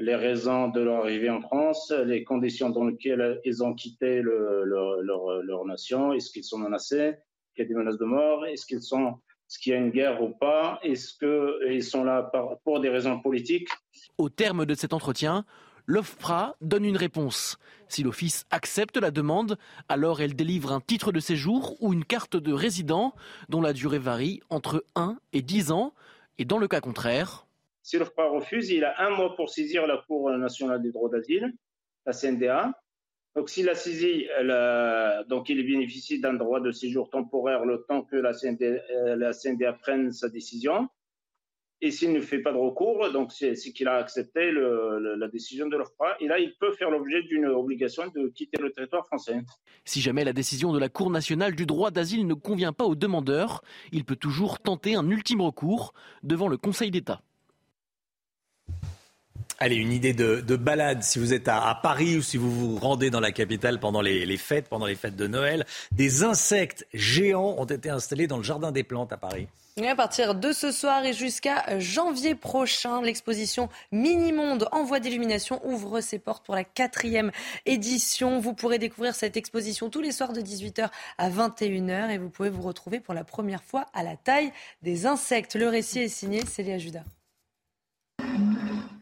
les 0.00 0.14
raisons 0.14 0.68
de 0.68 0.80
leur 0.80 1.04
arrivée 1.04 1.30
en 1.30 1.40
France, 1.40 1.92
les 2.04 2.24
conditions 2.24 2.70
dans 2.70 2.84
lesquelles 2.84 3.40
ils 3.44 3.62
ont 3.62 3.74
quitté 3.74 4.22
leur, 4.22 5.64
nation, 5.66 6.12
est-ce 6.12 6.30
qu'ils 6.30 6.44
sont 6.44 6.58
menacés, 6.58 7.14
qu'il 7.54 7.64
y 7.64 7.66
a 7.66 7.68
des 7.68 7.74
menaces 7.74 7.98
de 7.98 8.04
mort, 8.04 8.46
est-ce 8.46 8.66
qu'il 8.66 9.72
y 9.72 9.76
a 9.76 9.78
une 9.78 9.90
guerre 9.90 10.22
ou 10.22 10.30
pas, 10.30 10.78
est-ce 10.82 11.14
qu'ils 11.18 11.82
sont 11.82 12.04
là 12.04 12.30
pour 12.64 12.80
des 12.80 12.88
raisons 12.88 13.20
politiques? 13.20 13.68
Au 14.16 14.28
terme 14.28 14.66
de 14.66 14.74
cet 14.74 14.92
entretien, 14.92 15.44
l'OFPRA 15.86 16.54
donne 16.60 16.84
une 16.84 16.96
réponse. 16.96 17.58
Si 17.88 18.02
l'Office 18.02 18.44
accepte 18.50 18.98
la 18.98 19.10
demande, 19.10 19.58
alors 19.88 20.20
elle 20.20 20.36
délivre 20.36 20.72
un 20.72 20.80
titre 20.80 21.12
de 21.12 21.20
séjour 21.20 21.76
ou 21.82 21.92
une 21.92 22.04
carte 22.04 22.36
de 22.36 22.52
résident 22.52 23.14
dont 23.48 23.62
la 23.62 23.72
durée 23.72 23.98
varie 23.98 24.40
entre 24.50 24.84
1 24.94 25.18
et 25.32 25.42
10 25.42 25.72
ans. 25.72 25.94
Et 26.36 26.44
dans 26.44 26.58
le 26.58 26.68
cas 26.68 26.80
contraire, 26.80 27.47
si 27.88 27.96
l'OFPRA 27.96 28.28
refuse, 28.28 28.68
il 28.68 28.84
a 28.84 29.00
un 29.00 29.08
mois 29.08 29.34
pour 29.34 29.48
saisir 29.48 29.86
la 29.86 29.96
Cour 30.06 30.30
nationale 30.32 30.82
des 30.82 30.92
droits 30.92 31.08
d'asile, 31.08 31.54
la 32.04 32.12
CNDA. 32.12 32.78
Donc, 33.34 33.48
s'il 33.48 33.66
a 33.70 33.74
saisi, 33.74 34.26
donc 35.30 35.48
il 35.48 35.66
bénéficie 35.66 36.20
d'un 36.20 36.34
droit 36.34 36.60
de 36.60 36.70
séjour 36.70 37.08
temporaire 37.08 37.64
le 37.64 37.86
temps 37.88 38.02
que 38.02 38.16
la 38.16 38.34
CNDA, 38.34 38.66
euh, 38.66 39.72
prenne 39.80 40.12
sa 40.12 40.28
décision. 40.28 40.86
Et 41.80 41.90
s'il 41.90 42.12
ne 42.12 42.20
fait 42.20 42.40
pas 42.40 42.52
de 42.52 42.58
recours, 42.58 43.10
donc 43.10 43.32
c'est 43.32 43.54
qu'il 43.54 43.88
a 43.88 43.94
accepté 43.94 44.52
la 44.52 45.28
décision 45.28 45.66
de 45.66 45.78
l'OFPRA. 45.78 46.20
Et 46.20 46.28
là, 46.28 46.38
il 46.38 46.54
peut 46.58 46.72
faire 46.72 46.90
l'objet 46.90 47.22
d'une 47.22 47.46
obligation 47.46 48.02
de 48.08 48.28
quitter 48.28 48.60
le 48.60 48.70
territoire 48.70 49.06
français. 49.06 49.40
Si 49.86 50.02
jamais 50.02 50.24
la 50.24 50.34
décision 50.34 50.74
de 50.74 50.78
la 50.78 50.90
Cour 50.90 51.08
nationale 51.08 51.54
du 51.54 51.64
droit 51.64 51.90
d'asile 51.90 52.26
ne 52.26 52.34
convient 52.34 52.74
pas 52.74 52.84
aux 52.84 52.96
demandeurs, 52.96 53.62
il 53.92 54.04
peut 54.04 54.16
toujours 54.16 54.58
tenter 54.58 54.94
un 54.94 55.08
ultime 55.08 55.40
recours 55.40 55.94
devant 56.22 56.48
le 56.48 56.58
Conseil 56.58 56.90
d'État. 56.90 57.22
Allez, 59.60 59.74
une 59.74 59.92
idée 59.92 60.12
de, 60.12 60.56
balade 60.56 61.02
si 61.02 61.18
vous 61.18 61.34
êtes 61.34 61.48
à, 61.48 61.76
Paris 61.82 62.16
ou 62.16 62.22
si 62.22 62.36
vous 62.36 62.50
vous 62.50 62.78
rendez 62.78 63.10
dans 63.10 63.18
la 63.18 63.32
capitale 63.32 63.80
pendant 63.80 64.00
les, 64.00 64.36
fêtes, 64.36 64.68
pendant 64.68 64.86
les 64.86 64.94
fêtes 64.94 65.16
de 65.16 65.26
Noël. 65.26 65.66
Des 65.90 66.22
insectes 66.22 66.86
géants 66.94 67.56
ont 67.58 67.64
été 67.64 67.90
installés 67.90 68.28
dans 68.28 68.36
le 68.36 68.44
Jardin 68.44 68.70
des 68.70 68.84
Plantes 68.84 69.12
à 69.12 69.16
Paris. 69.16 69.48
à 69.84 69.96
partir 69.96 70.36
de 70.36 70.52
ce 70.52 70.70
soir 70.70 71.04
et 71.04 71.12
jusqu'à 71.12 71.76
janvier 71.80 72.36
prochain, 72.36 73.02
l'exposition 73.02 73.68
Mini-Monde 73.90 74.68
en 74.70 74.84
voie 74.84 75.00
d'illumination 75.00 75.60
ouvre 75.66 76.00
ses 76.02 76.20
portes 76.20 76.46
pour 76.46 76.54
la 76.54 76.62
quatrième 76.62 77.32
édition. 77.66 78.38
Vous 78.38 78.54
pourrez 78.54 78.78
découvrir 78.78 79.16
cette 79.16 79.36
exposition 79.36 79.90
tous 79.90 80.00
les 80.00 80.12
soirs 80.12 80.32
de 80.32 80.40
18h 80.40 80.88
à 81.18 81.30
21h 81.30 82.10
et 82.10 82.18
vous 82.18 82.30
pouvez 82.30 82.50
vous 82.50 82.62
retrouver 82.62 83.00
pour 83.00 83.12
la 83.12 83.24
première 83.24 83.64
fois 83.64 83.86
à 83.92 84.04
la 84.04 84.16
taille 84.16 84.52
des 84.82 85.06
insectes. 85.06 85.56
Le 85.56 85.68
récit 85.68 85.98
est 85.98 86.08
signé 86.08 86.46
Célia 86.46 86.78
Judas. 86.78 87.02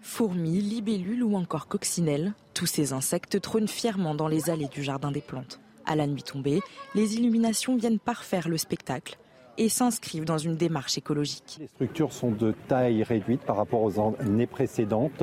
Fourmis, 0.09 0.61
libellules 0.61 1.25
ou 1.25 1.35
encore 1.35 1.67
coccinelles, 1.67 2.33
tous 2.55 2.65
ces 2.65 2.93
insectes 2.93 3.41
trônent 3.41 3.67
fièrement 3.67 4.15
dans 4.15 4.29
les 4.29 4.51
allées 4.51 4.69
du 4.69 4.83
jardin 4.83 5.11
des 5.11 5.21
plantes. 5.21 5.59
À 5.85 5.97
la 5.97 6.07
nuit 6.07 6.23
tombée, 6.23 6.61
les 6.95 7.17
illuminations 7.17 7.77
viennent 7.77 7.99
parfaire 7.99 8.49
le 8.49 8.57
spectacle 8.57 9.19
et 9.59 9.69
s'inscrivent 9.69 10.25
dans 10.25 10.39
une 10.39 10.57
démarche 10.57 10.99
écologique. 10.99 11.59
Les 11.61 11.69
structures 11.69 12.13
sont 12.13 12.31
de 12.31 12.55
taille 12.69 13.03
réduite 13.03 13.43
par 13.43 13.57
rapport 13.57 13.83
aux 13.83 14.01
années 14.21 14.47
précédentes, 14.47 15.23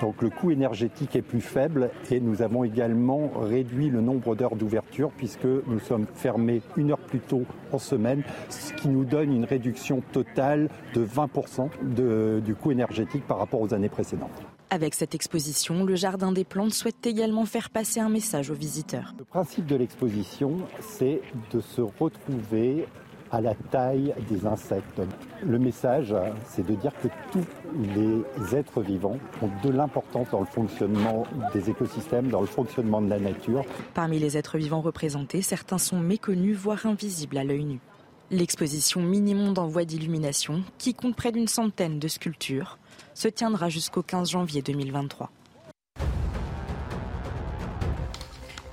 donc 0.00 0.22
le 0.22 0.30
coût 0.30 0.50
énergétique 0.50 1.16
est 1.16 1.22
plus 1.22 1.40
faible 1.40 1.90
et 2.10 2.20
nous 2.20 2.42
avons 2.42 2.64
également 2.64 3.30
réduit 3.40 3.90
le 3.90 4.00
nombre 4.00 4.34
d'heures 4.34 4.56
d'ouverture 4.56 5.10
puisque 5.16 5.44
nous 5.44 5.80
sommes 5.80 6.06
fermés 6.14 6.62
une 6.76 6.92
heure 6.92 6.98
plus 6.98 7.20
tôt 7.20 7.44
en 7.72 7.78
semaine, 7.78 8.22
ce 8.48 8.72
qui 8.74 8.88
nous 8.88 9.04
donne 9.04 9.32
une 9.32 9.44
réduction 9.44 10.02
totale 10.12 10.68
de 10.94 11.04
20% 11.04 12.40
du 12.40 12.54
coût 12.54 12.72
énergétique 12.72 13.26
par 13.26 13.38
rapport 13.38 13.60
aux 13.60 13.74
années 13.74 13.88
précédentes. 13.88 14.30
Avec 14.70 14.94
cette 14.94 15.14
exposition, 15.14 15.84
le 15.84 15.96
Jardin 15.96 16.30
des 16.30 16.44
Plantes 16.44 16.74
souhaite 16.74 17.06
également 17.06 17.46
faire 17.46 17.70
passer 17.70 18.00
un 18.00 18.10
message 18.10 18.50
aux 18.50 18.54
visiteurs. 18.54 19.14
Le 19.18 19.24
principe 19.24 19.64
de 19.64 19.76
l'exposition, 19.76 20.58
c'est 20.80 21.22
de 21.50 21.60
se 21.60 21.80
retrouver 21.80 22.86
à 23.30 23.40
la 23.40 23.54
taille 23.54 24.14
des 24.28 24.46
insectes. 24.46 25.00
Le 25.44 25.58
message, 25.58 26.14
c'est 26.46 26.66
de 26.66 26.74
dire 26.74 26.92
que 27.02 27.08
tous 27.32 27.44
les 27.74 28.56
êtres 28.56 28.80
vivants 28.82 29.18
ont 29.42 29.50
de 29.62 29.70
l'importance 29.70 30.28
dans 30.30 30.40
le 30.40 30.46
fonctionnement 30.46 31.24
des 31.52 31.70
écosystèmes, 31.70 32.28
dans 32.28 32.40
le 32.40 32.46
fonctionnement 32.46 33.00
de 33.02 33.08
la 33.08 33.18
nature. 33.18 33.64
Parmi 33.94 34.18
les 34.18 34.36
êtres 34.36 34.58
vivants 34.58 34.80
représentés, 34.80 35.42
certains 35.42 35.78
sont 35.78 35.98
méconnus, 35.98 36.56
voire 36.56 36.86
invisibles 36.86 37.38
à 37.38 37.44
l'œil 37.44 37.64
nu. 37.64 37.80
L'exposition 38.30 39.00
Mini-Monde 39.00 39.58
en 39.58 39.68
voie 39.68 39.84
d'illumination, 39.84 40.62
qui 40.76 40.92
compte 40.92 41.16
près 41.16 41.32
d'une 41.32 41.48
centaine 41.48 41.98
de 41.98 42.08
sculptures, 42.08 42.78
se 43.14 43.28
tiendra 43.28 43.68
jusqu'au 43.70 44.02
15 44.02 44.30
janvier 44.30 44.60
2023. 44.60 45.30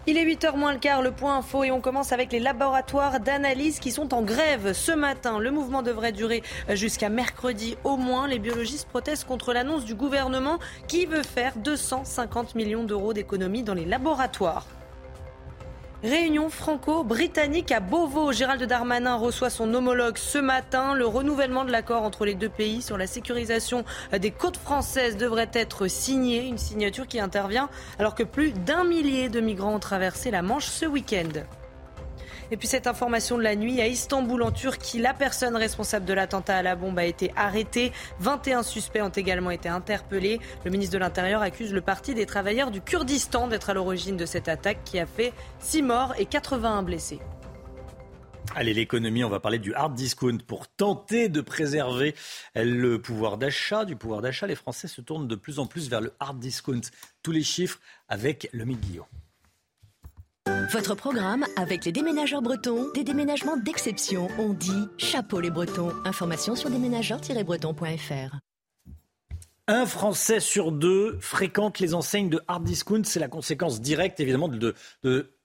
Il 0.07 0.19
est 0.19 0.23
8h 0.25 0.55
moins 0.55 0.71
le 0.71 0.77
quart, 0.77 1.01
le 1.01 1.09
point 1.09 1.37
info, 1.37 1.63
et 1.63 1.71
on 1.71 1.81
commence 1.81 2.11
avec 2.11 2.31
les 2.31 2.39
laboratoires 2.39 3.19
d'analyse 3.19 3.79
qui 3.79 3.91
sont 3.91 4.13
en 4.13 4.21
grève 4.21 4.73
ce 4.73 4.91
matin. 4.91 5.39
Le 5.39 5.49
mouvement 5.49 5.81
devrait 5.81 6.11
durer 6.11 6.43
jusqu'à 6.69 7.09
mercredi 7.09 7.75
au 7.83 7.97
moins. 7.97 8.27
Les 8.27 8.37
biologistes 8.37 8.87
protestent 8.87 9.25
contre 9.25 9.51
l'annonce 9.51 9.83
du 9.83 9.95
gouvernement 9.95 10.59
qui 10.87 11.07
veut 11.07 11.23
faire 11.23 11.53
250 11.57 12.53
millions 12.53 12.83
d'euros 12.83 13.13
d'économies 13.13 13.63
dans 13.63 13.73
les 13.73 13.85
laboratoires. 13.85 14.67
Réunion 16.05 16.49
franco-britannique 16.49 17.71
à 17.71 17.79
Beauvau. 17.79 18.31
Gérald 18.31 18.61
Darmanin 18.61 19.15
reçoit 19.15 19.49
son 19.49 19.73
homologue 19.73 20.19
ce 20.19 20.37
matin. 20.37 20.93
Le 20.93 21.07
renouvellement 21.07 21.65
de 21.65 21.71
l'accord 21.71 22.03
entre 22.03 22.25
les 22.25 22.35
deux 22.35 22.47
pays 22.47 22.83
sur 22.83 22.95
la 22.95 23.07
sécurisation 23.07 23.83
des 24.15 24.29
côtes 24.29 24.57
françaises 24.57 25.17
devrait 25.17 25.49
être 25.53 25.87
signé. 25.87 26.45
Une 26.45 26.59
signature 26.59 27.07
qui 27.07 27.19
intervient 27.19 27.69
alors 27.97 28.13
que 28.13 28.21
plus 28.21 28.51
d'un 28.51 28.83
millier 28.83 29.29
de 29.29 29.39
migrants 29.39 29.73
ont 29.73 29.79
traversé 29.79 30.29
la 30.29 30.43
Manche 30.43 30.67
ce 30.67 30.85
week-end. 30.85 31.41
Et 32.51 32.57
puis 32.57 32.67
cette 32.67 32.87
information 32.87 33.37
de 33.37 33.43
la 33.43 33.55
nuit, 33.55 33.81
à 33.81 33.87
Istanbul 33.87 34.43
en 34.43 34.51
Turquie, 34.51 34.99
la 34.99 35.13
personne 35.13 35.55
responsable 35.55 36.05
de 36.05 36.13
l'attentat 36.13 36.57
à 36.57 36.61
la 36.61 36.75
bombe 36.75 36.99
a 36.99 37.05
été 37.05 37.31
arrêtée. 37.35 37.91
21 38.19 38.63
suspects 38.63 39.01
ont 39.01 39.09
également 39.09 39.51
été 39.51 39.69
interpellés. 39.69 40.39
Le 40.63 40.71
ministre 40.71 40.93
de 40.93 40.99
l'Intérieur 40.99 41.41
accuse 41.41 41.73
le 41.73 41.81
Parti 41.81 42.13
des 42.13 42.25
travailleurs 42.25 42.71
du 42.71 42.81
Kurdistan 42.81 43.47
d'être 43.47 43.69
à 43.69 43.73
l'origine 43.73 44.17
de 44.17 44.25
cette 44.25 44.47
attaque 44.47 44.83
qui 44.83 44.99
a 44.99 45.05
fait 45.05 45.33
6 45.59 45.81
morts 45.81 46.13
et 46.17 46.25
81 46.25 46.83
blessés. 46.83 47.19
Allez, 48.53 48.73
l'économie, 48.73 49.23
on 49.23 49.29
va 49.29 49.39
parler 49.39 49.59
du 49.59 49.73
hard 49.73 49.95
discount. 49.95 50.37
Pour 50.37 50.67
tenter 50.67 51.27
de 51.27 51.41
préserver 51.41 52.15
le 52.55 53.01
pouvoir 53.01 53.37
d'achat, 53.37 53.83
du 53.83 53.95
pouvoir 53.95 54.21
d'achat, 54.21 54.47
les 54.47 54.55
Français 54.55 54.87
se 54.87 55.01
tournent 55.01 55.27
de 55.27 55.35
plus 55.35 55.59
en 55.59 55.65
plus 55.65 55.89
vers 55.89 55.99
le 55.99 56.13
hard 56.19 56.39
discount. 56.39 56.81
Tous 57.21 57.31
les 57.31 57.43
chiffres 57.43 57.79
avec 58.07 58.47
le 58.53 58.63
Guillaume. 58.65 59.05
Votre 60.71 60.95
programme 60.95 61.45
avec 61.57 61.85
les 61.85 61.91
déménageurs 61.91 62.41
bretons, 62.41 62.91
des 62.93 63.03
déménagements 63.03 63.57
d'exception. 63.57 64.29
On 64.39 64.53
dit 64.53 64.87
chapeau 64.97 65.39
les 65.39 65.51
bretons. 65.51 65.91
Information 66.05 66.55
sur 66.55 66.69
déménageurs-bretons.fr. 66.69 68.35
Un 69.67 69.85
Français 69.85 70.39
sur 70.39 70.71
deux 70.71 71.17
fréquente 71.19 71.79
les 71.79 71.93
enseignes 71.93 72.29
de 72.29 72.41
hard 72.47 72.63
discount. 72.63 73.03
C'est 73.03 73.19
la 73.19 73.27
conséquence 73.27 73.81
directe, 73.81 74.19
évidemment, 74.19 74.47
de, 74.47 74.75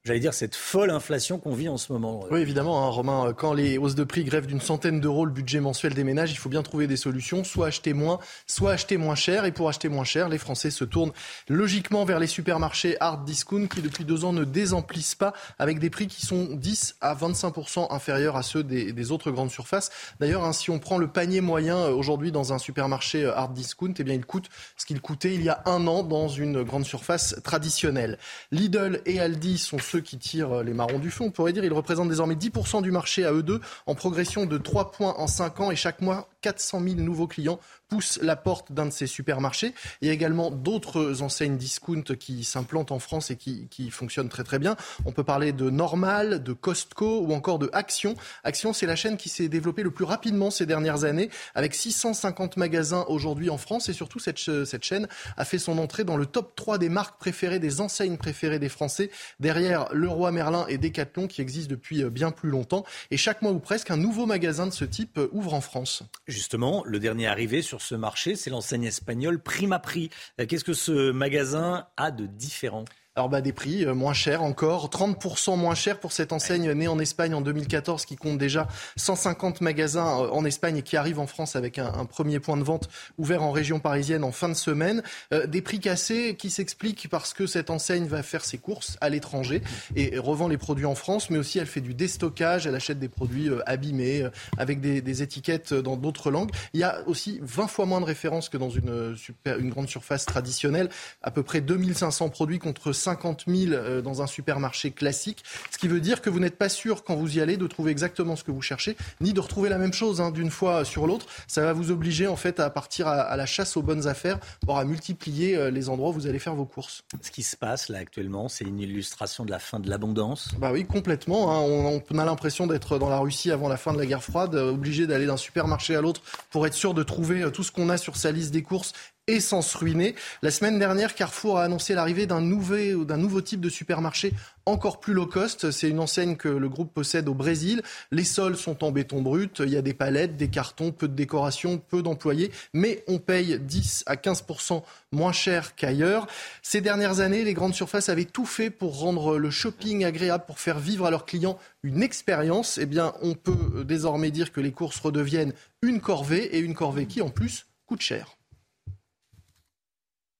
j'allais 0.05 0.20
dire, 0.20 0.32
cette 0.32 0.56
folle 0.56 0.90
inflation 0.90 1.39
qu'on 1.39 1.55
vit 1.55 1.68
en 1.68 1.77
ce 1.77 1.93
moment. 1.93 2.24
Oui, 2.31 2.40
évidemment, 2.40 2.86
hein, 2.86 2.89
Romain, 2.89 3.35
quand 3.36 3.52
les 3.52 3.77
hausses 3.77 3.94
de 3.94 4.05
prix 4.05 4.24
grèvent 4.24 4.47
d'une 4.47 4.60
centaine 4.60 4.98
d'euros 4.98 5.27
le 5.27 5.32
budget 5.32 5.60
mensuel 5.60 5.93
des 5.93 6.05
ménages, 6.05 6.31
il 6.31 6.39
faut 6.39 6.48
bien 6.48 6.62
trouver 6.62 6.86
des 6.86 6.97
solutions, 6.97 7.44
soit 7.44 7.66
acheter 7.66 7.93
moins, 7.93 8.18
soit 8.47 8.72
acheter 8.72 8.97
moins 8.97 9.14
cher. 9.14 9.44
Et 9.44 9.52
pour 9.52 9.68
acheter 9.68 9.90
moins 9.90 10.05
cher, 10.05 10.31
les 10.31 10.39
Français 10.39 10.70
se 10.70 10.85
tournent 10.85 11.12
logiquement 11.48 12.06
vers 12.06 12.18
les 12.18 12.27
supermarchés 12.27 12.97
hard 13.01 13.27
discount 13.27 13.66
qui, 13.66 13.82
depuis 13.82 14.05
deux 14.05 14.24
ans, 14.24 14.32
ne 14.32 14.44
désemplissent 14.44 15.14
pas 15.14 15.35
avec 15.59 15.78
des 15.78 15.90
prix 15.90 16.06
qui 16.06 16.24
sont 16.24 16.48
10 16.55 16.97
à 17.02 17.14
25% 17.14 17.93
inférieurs 17.93 18.36
à 18.36 18.43
ceux 18.43 18.64
des, 18.64 19.10
autres 19.10 19.31
grandes 19.31 19.51
surfaces. 19.51 19.90
D'ailleurs, 20.18 20.44
hein, 20.44 20.52
si 20.52 20.70
on 20.70 20.78
prend 20.78 20.97
le 20.97 21.09
panier 21.09 21.40
moyen 21.40 21.77
euh, 21.77 21.90
aujourd'hui 21.90 22.32
dans 22.32 22.52
un 22.52 22.59
supermarché 22.59 23.24
euh, 23.24 23.36
hard 23.36 23.52
discount, 23.52 23.93
eh 23.98 24.05
bien, 24.05 24.14
il 24.14 24.24
coûte 24.24 24.48
ce 24.77 24.86
qu'il 24.86 25.01
coûtait 25.01 25.35
il 25.35 25.43
y 25.43 25.48
a 25.48 25.62
un 25.66 25.86
an 25.86 26.02
dans 26.02 26.28
une 26.28 26.62
grande 26.62 26.85
surface 26.85 27.36
traditionnelle. 27.44 28.18
Lidl 28.51 29.02
et 29.05 29.20
Aldi 29.20 29.59
sont 29.59 29.78
ceux 29.90 30.00
qui 30.00 30.18
tirent 30.18 30.62
les 30.62 30.72
marrons 30.72 30.98
du 30.98 31.10
fond. 31.10 31.26
On 31.26 31.30
pourrait 31.30 31.52
dire 31.52 31.64
ils 31.64 31.72
représentent 31.72 32.08
désormais 32.08 32.34
10% 32.34 32.82
du 32.82 32.90
marché 32.90 33.24
à 33.24 33.32
eux 33.32 33.42
deux, 33.42 33.60
en 33.86 33.94
progression 33.94 34.46
de 34.46 34.58
3 34.58 34.92
points 34.92 35.14
en 35.16 35.26
5 35.26 35.60
ans 35.60 35.70
et 35.70 35.76
chaque 35.76 36.00
mois 36.00 36.28
400 36.42 36.80
000 36.82 36.94
nouveaux 36.96 37.26
clients 37.26 37.58
pousse 37.90 38.18
la 38.22 38.36
porte 38.36 38.72
d'un 38.72 38.86
de 38.86 38.92
ces 38.92 39.06
supermarchés. 39.06 39.74
Il 40.00 40.08
y 40.08 40.10
a 40.10 40.14
également 40.14 40.50
d'autres 40.50 41.22
enseignes 41.22 41.58
discount 41.58 42.04
qui 42.18 42.44
s'implantent 42.44 42.92
en 42.92 43.00
France 43.00 43.30
et 43.30 43.36
qui, 43.36 43.66
qui, 43.68 43.90
fonctionnent 43.90 44.28
très 44.28 44.44
très 44.44 44.58
bien. 44.58 44.76
On 45.04 45.12
peut 45.12 45.24
parler 45.24 45.52
de 45.52 45.68
Normal, 45.68 46.42
de 46.42 46.52
Costco 46.52 47.20
ou 47.20 47.34
encore 47.34 47.58
de 47.58 47.68
Action. 47.72 48.14
Action, 48.44 48.72
c'est 48.72 48.86
la 48.86 48.96
chaîne 48.96 49.16
qui 49.16 49.28
s'est 49.28 49.48
développée 49.48 49.82
le 49.82 49.90
plus 49.90 50.04
rapidement 50.04 50.50
ces 50.50 50.66
dernières 50.66 51.04
années, 51.04 51.28
avec 51.54 51.74
650 51.74 52.56
magasins 52.56 53.04
aujourd'hui 53.08 53.50
en 53.50 53.58
France. 53.58 53.88
Et 53.88 53.92
surtout, 53.92 54.20
cette, 54.20 54.38
cette 54.38 54.84
chaîne 54.84 55.08
a 55.36 55.44
fait 55.44 55.58
son 55.58 55.76
entrée 55.78 56.04
dans 56.04 56.16
le 56.16 56.26
top 56.26 56.54
3 56.54 56.78
des 56.78 56.88
marques 56.88 57.18
préférées, 57.18 57.58
des 57.58 57.80
enseignes 57.80 58.16
préférées 58.16 58.60
des 58.60 58.68
Français, 58.68 59.10
derrière 59.40 59.92
Leroy 59.92 60.30
Merlin 60.30 60.64
et 60.68 60.78
Decathlon 60.78 61.26
qui 61.26 61.42
existent 61.42 61.70
depuis 61.70 62.04
bien 62.04 62.30
plus 62.30 62.50
longtemps. 62.50 62.84
Et 63.10 63.16
chaque 63.16 63.42
mois 63.42 63.52
ou 63.52 63.58
presque, 63.58 63.90
un 63.90 63.96
nouveau 63.96 64.26
magasin 64.26 64.66
de 64.66 64.72
ce 64.72 64.84
type 64.84 65.18
ouvre 65.32 65.54
en 65.54 65.60
France. 65.60 66.04
Justement, 66.28 66.84
le 66.86 67.00
dernier 67.00 67.26
arrivé 67.26 67.62
sur 67.62 67.80
ce 67.82 67.94
marché, 67.94 68.36
c'est 68.36 68.51
l'enseigne 68.51 68.85
espagnole 68.85 69.43
Prima 69.43 69.78
Prix. 69.78 70.11
Euh, 70.40 70.47
qu'est-ce 70.47 70.65
que 70.65 70.73
ce 70.73 71.11
magasin 71.11 71.86
a 71.97 72.11
de 72.11 72.27
différent? 72.27 72.85
Alors 73.16 73.28
bah, 73.28 73.41
des 73.41 73.53
prix 73.53 73.85
euh, 73.85 73.93
moins 73.93 74.12
chers 74.12 74.41
encore, 74.41 74.89
30% 74.89 75.59
moins 75.59 75.74
cher 75.74 75.99
pour 75.99 76.12
cette 76.12 76.32
enseigne 76.32 76.70
née 76.73 76.87
en 76.87 77.01
Espagne 77.01 77.35
en 77.35 77.41
2014 77.41 78.05
qui 78.05 78.15
compte 78.15 78.39
déjà 78.39 78.69
150 78.97 79.62
magasins 79.62 80.20
euh, 80.20 80.28
en 80.31 80.45
Espagne 80.45 80.77
et 80.77 80.82
qui 80.82 80.97
arrive 80.97 81.19
en 81.19 81.27
France 81.27 81.57
avec 81.57 81.81
un, 81.81 82.05
premier 82.05 82.39
point 82.39 82.57
de 82.57 82.62
vente 82.62 82.89
ouvert 83.19 83.43
en 83.43 83.51
région 83.51 83.81
parisienne 83.81 84.23
en 84.23 84.31
fin 84.31 84.49
de 84.49 84.55
semaine. 84.55 85.03
Euh, 85.35 85.49
des 85.49 85.61
prix 85.61 85.81
cassés 85.81 86.37
qui 86.37 86.51
s'expliquent 86.51 87.09
parce 87.09 87.35
que 87.35 87.49
cette 87.49 87.70
enseigne 87.70 88.07
va 88.07 88.23
faire 88.23 88.45
ses 88.45 88.59
courses 88.59 88.97
à 89.01 89.09
l'étranger 89.09 89.61
et 89.97 90.16
revend 90.16 90.47
les 90.47 90.59
produits 90.59 90.87
en 90.87 90.95
France, 90.95 91.31
mais 91.31 91.39
aussi 91.39 91.59
elle 91.59 91.66
fait 91.66 91.81
du 91.81 91.95
déstockage, 91.95 92.69
elle 92.69 92.77
achète 92.77 93.01
des 93.01 93.09
produits 93.09 93.51
abîmés 93.66 94.28
avec 94.57 94.81
des, 94.81 95.03
des 95.03 95.23
étiquettes 95.23 95.74
dans 95.74 95.97
d'autres 95.97 96.31
langues. 96.31 96.51
Il 96.74 96.81
y 96.81 96.85
a 96.85 97.01
aussi 97.09 97.41
20 97.43 97.66
fois 97.66 97.87
moins 97.87 98.01
de 98.01 98.07
références 98.07 98.49
que 98.49 98.57
dans 98.57 98.70
une, 98.70 99.16
super, 99.16 99.59
une 99.59 99.70
grande 99.70 99.89
surface 99.89 100.27
traditionnelle, 100.27 100.91
à 101.23 101.32
peu 101.32 101.43
près 101.43 101.61
2500 101.61 102.28
produits 102.28 102.61
contre 102.61 102.93
50 103.01 103.44
000 103.47 103.72
euh, 103.72 104.02
dans 104.02 104.22
un 104.22 104.27
supermarché 104.27 104.90
classique. 104.90 105.43
Ce 105.70 105.78
qui 105.78 105.89
veut 105.89 106.01
dire 106.01 106.20
que 106.20 106.31
vous 106.31 106.40
n'êtes 106.40 106.56
pas 106.56 106.68
sûr, 106.68 107.05
quand 107.05 107.16
vous 107.16 107.39
y 107.39 107.40
allez, 107.40 107.56
de 107.56 107.66
trouver 107.66 107.90
exactement 107.90 108.36
ce 108.36 108.44
que 108.44 108.51
vous 108.51 108.62
cherchez, 108.62 108.97
ni 109.20 109.32
de 109.32 109.40
retrouver 109.40 109.68
la 109.68 109.78
même 109.78 109.93
chose 109.93 110.20
hein, 110.20 110.31
d'une 110.31 110.51
fois 110.51 110.85
sur 110.85 111.06
l'autre. 111.06 111.27
Ça 111.47 111.62
va 111.62 111.72
vous 111.72 111.90
obliger 111.90 112.27
en 112.27 112.36
fait 112.36 112.60
à 112.60 112.70
partir 112.70 113.09
à, 113.09 113.36
la 113.36 113.47
chasse 113.47 113.77
aux 113.77 113.82
bonnes 113.82 114.06
affaires, 114.06 114.39
voire 114.64 114.78
à 114.78 114.85
multiplier 114.85 115.56
euh, 115.56 115.70
les 115.70 115.89
endroits 115.89 116.10
où 116.10 116.12
vous 116.12 116.27
allez 116.27 116.39
faire 116.39 116.55
vos 116.55 116.64
courses. 116.64 117.02
Ce 117.22 117.31
qui 117.31 117.43
se 117.43 117.56
passe 117.56 117.89
là 117.89 117.98
actuellement, 117.98 118.48
c'est 118.48 118.64
une 118.64 118.81
illustration 118.81 119.44
de 119.44 119.51
la 119.51 119.59
fin 119.59 119.81
de 119.81 119.89
l'abondance. 119.89 120.51
Bah 120.59 120.70
oui, 120.72 120.85
complètement. 120.85 121.52
Hein. 121.52 121.60
On, 121.60 122.02
on, 122.10 122.18
a 122.18 122.24
l'impression 122.24 122.66
d'être 122.66 122.98
dans 122.98 123.09
la 123.09 123.18
Russie 123.18 123.51
avant 123.51 123.68
la 123.68 123.77
fin 123.77 123.93
de 123.93 123.98
la 123.98 124.06
guerre 124.06 124.22
froide, 124.22 124.55
euh, 124.55 124.70
obligé 124.70 125.06
d'aller 125.06 125.27
d'un 125.27 125.36
supermarché 125.36 125.97
à 125.97 126.01
l'autre 126.01 126.20
pour 126.51 126.66
être 126.66 126.74
sûr 126.74 126.94
de 126.94 127.02
trouver 127.02 127.51
tout 127.52 127.62
ce 127.62 127.72
qu'on 127.72 127.89
a 127.89 127.97
sur 127.97 128.16
sa 128.16 128.32
liste 128.32 128.51
des 128.51 128.62
courses 128.62 128.93
et 129.31 129.40
sans 129.40 129.62
se 129.62 129.78
ruiner. 129.78 130.15
La 130.43 130.51
semaine 130.51 130.78
dernière, 130.78 131.15
Carrefour 131.15 131.59
a 131.59 131.65
annoncé 131.65 131.94
l'arrivée 131.94 132.27
d'un 132.27 132.40
nouveau, 132.40 133.40
type 133.40 133.61
de 133.61 133.69
supermarché 133.69 134.32
encore 134.66 135.01
plus 135.01 135.15
low 135.15 135.27
cost. 135.27 135.70
C'est 135.70 135.89
une 135.89 136.01
enseigne 136.01 136.36
que 136.36 136.48
le 136.48 136.69
groupe 136.69 136.93
possède 136.93 137.28
au 137.28 137.35
Brésil. 137.35 137.82
Les 138.11 138.24
sols 138.24 138.57
sont 138.57 138.85
en 138.85 138.90
béton 138.90 139.23
brut. 139.23 139.62
Il 139.65 139.70
y 139.70 139.77
a 139.77 139.82
des 139.82 139.94
palettes, 139.94 140.36
des 140.36 140.48
cartons, 140.48 140.93
peu 140.93 141.09
de 141.09 141.15
décoration, 141.15 141.78
peu 141.78 142.02
d'employés. 142.02 142.51
Mais 142.73 143.05
on 143.07 143.19
paye 143.19 143.59
10 143.59 144.05
à 144.07 144.16
15% 144.16 144.82
moins 145.12 145.32
cher 145.32 145.74
qu'ailleurs. 145.74 146.27
Ces 146.62 146.81
dernières 146.81 147.20
années, 147.20 147.44
les 147.44 147.55
grandes 147.55 147.74
surfaces 147.74 148.09
avaient 148.09 148.24
tout 148.24 148.47
fait 148.47 148.70
pour 148.70 148.98
rendre 148.98 149.39
le 149.39 149.51
shopping 149.51 150.05
agréable, 150.05 150.44
pour 150.47 150.59
faire 150.59 150.78
vivre 150.78 151.07
à 151.07 151.11
leurs 151.11 151.24
clients 151.24 151.59
une 151.82 152.02
expérience. 152.02 152.78
Eh 152.78 152.86
bien, 152.86 153.15
on 153.23 153.35
peut 153.35 153.85
désormais 153.85 154.31
dire 154.31 154.52
que 154.52 154.61
les 154.61 154.73
courses 154.73 154.98
redeviennent 154.98 155.52
une 155.82 156.01
corvée 156.01 156.57
et 156.57 156.59
une 156.59 156.74
corvée 156.74 157.07
qui, 157.07 157.23
en 157.23 157.31
plus, 157.31 157.66
coûte 157.86 158.02
cher. 158.02 158.36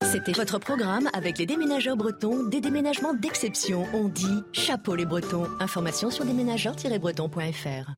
C'était 0.05 0.33
votre 0.33 0.59
programme 0.59 1.09
avec 1.13 1.39
les 1.39 1.47
déménageurs 1.47 1.97
bretons, 1.97 2.43
des 2.45 2.61
déménagements 2.61 3.15
d'exception. 3.15 3.87
On 3.93 4.09
dit 4.09 4.43
chapeau 4.53 4.95
les 4.95 5.05
bretons. 5.05 5.47
Information 5.61 6.11
sur 6.11 6.25
déménageurs-bretons.fr. 6.25 7.93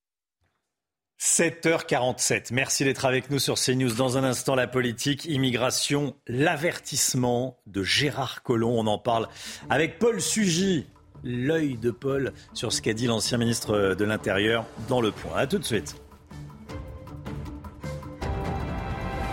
7h47. 1.21 2.49
Merci 2.53 2.85
d'être 2.85 3.05
avec 3.05 3.31
nous 3.31 3.39
sur 3.39 3.55
CNews. 3.55 3.95
Dans 3.95 4.19
un 4.19 4.25
instant, 4.25 4.57
la 4.57 4.67
politique, 4.67 5.25
immigration, 5.27 6.17
l'avertissement 6.27 7.59
de 7.67 7.85
Gérard 7.85 8.43
Collomb. 8.43 8.77
On 8.77 8.89
en 8.89 8.99
parle 8.99 9.29
avec 9.71 10.01
Paul 10.01 10.21
Sugy, 10.21 10.87
l'œil 11.23 11.79
de 11.79 11.93
Paul 11.93 12.33
sur 12.53 12.73
ce 12.73 12.83
qu'a 12.83 12.93
dit 12.93 13.07
l'ancien 13.07 13.39
ministre 13.39 13.95
de 13.95 14.05
l'Intérieur 14.05 14.67
dans 14.89 15.01
le 15.01 15.13
point. 15.13 15.37
A 15.37 15.47
tout 15.47 15.59
de 15.59 15.65
suite. 15.65 16.02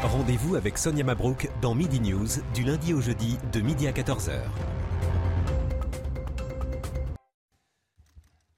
Rendez-vous 0.04 0.56
avec 0.56 0.78
Sonia 0.78 1.04
Mabrouk 1.04 1.50
dans 1.62 1.76
Midi 1.76 2.00
News 2.00 2.28
du 2.54 2.64
lundi 2.64 2.94
au 2.94 3.02
jeudi 3.02 3.38
de 3.52 3.60
midi 3.60 3.86
à 3.86 3.92
14h. 3.92 4.32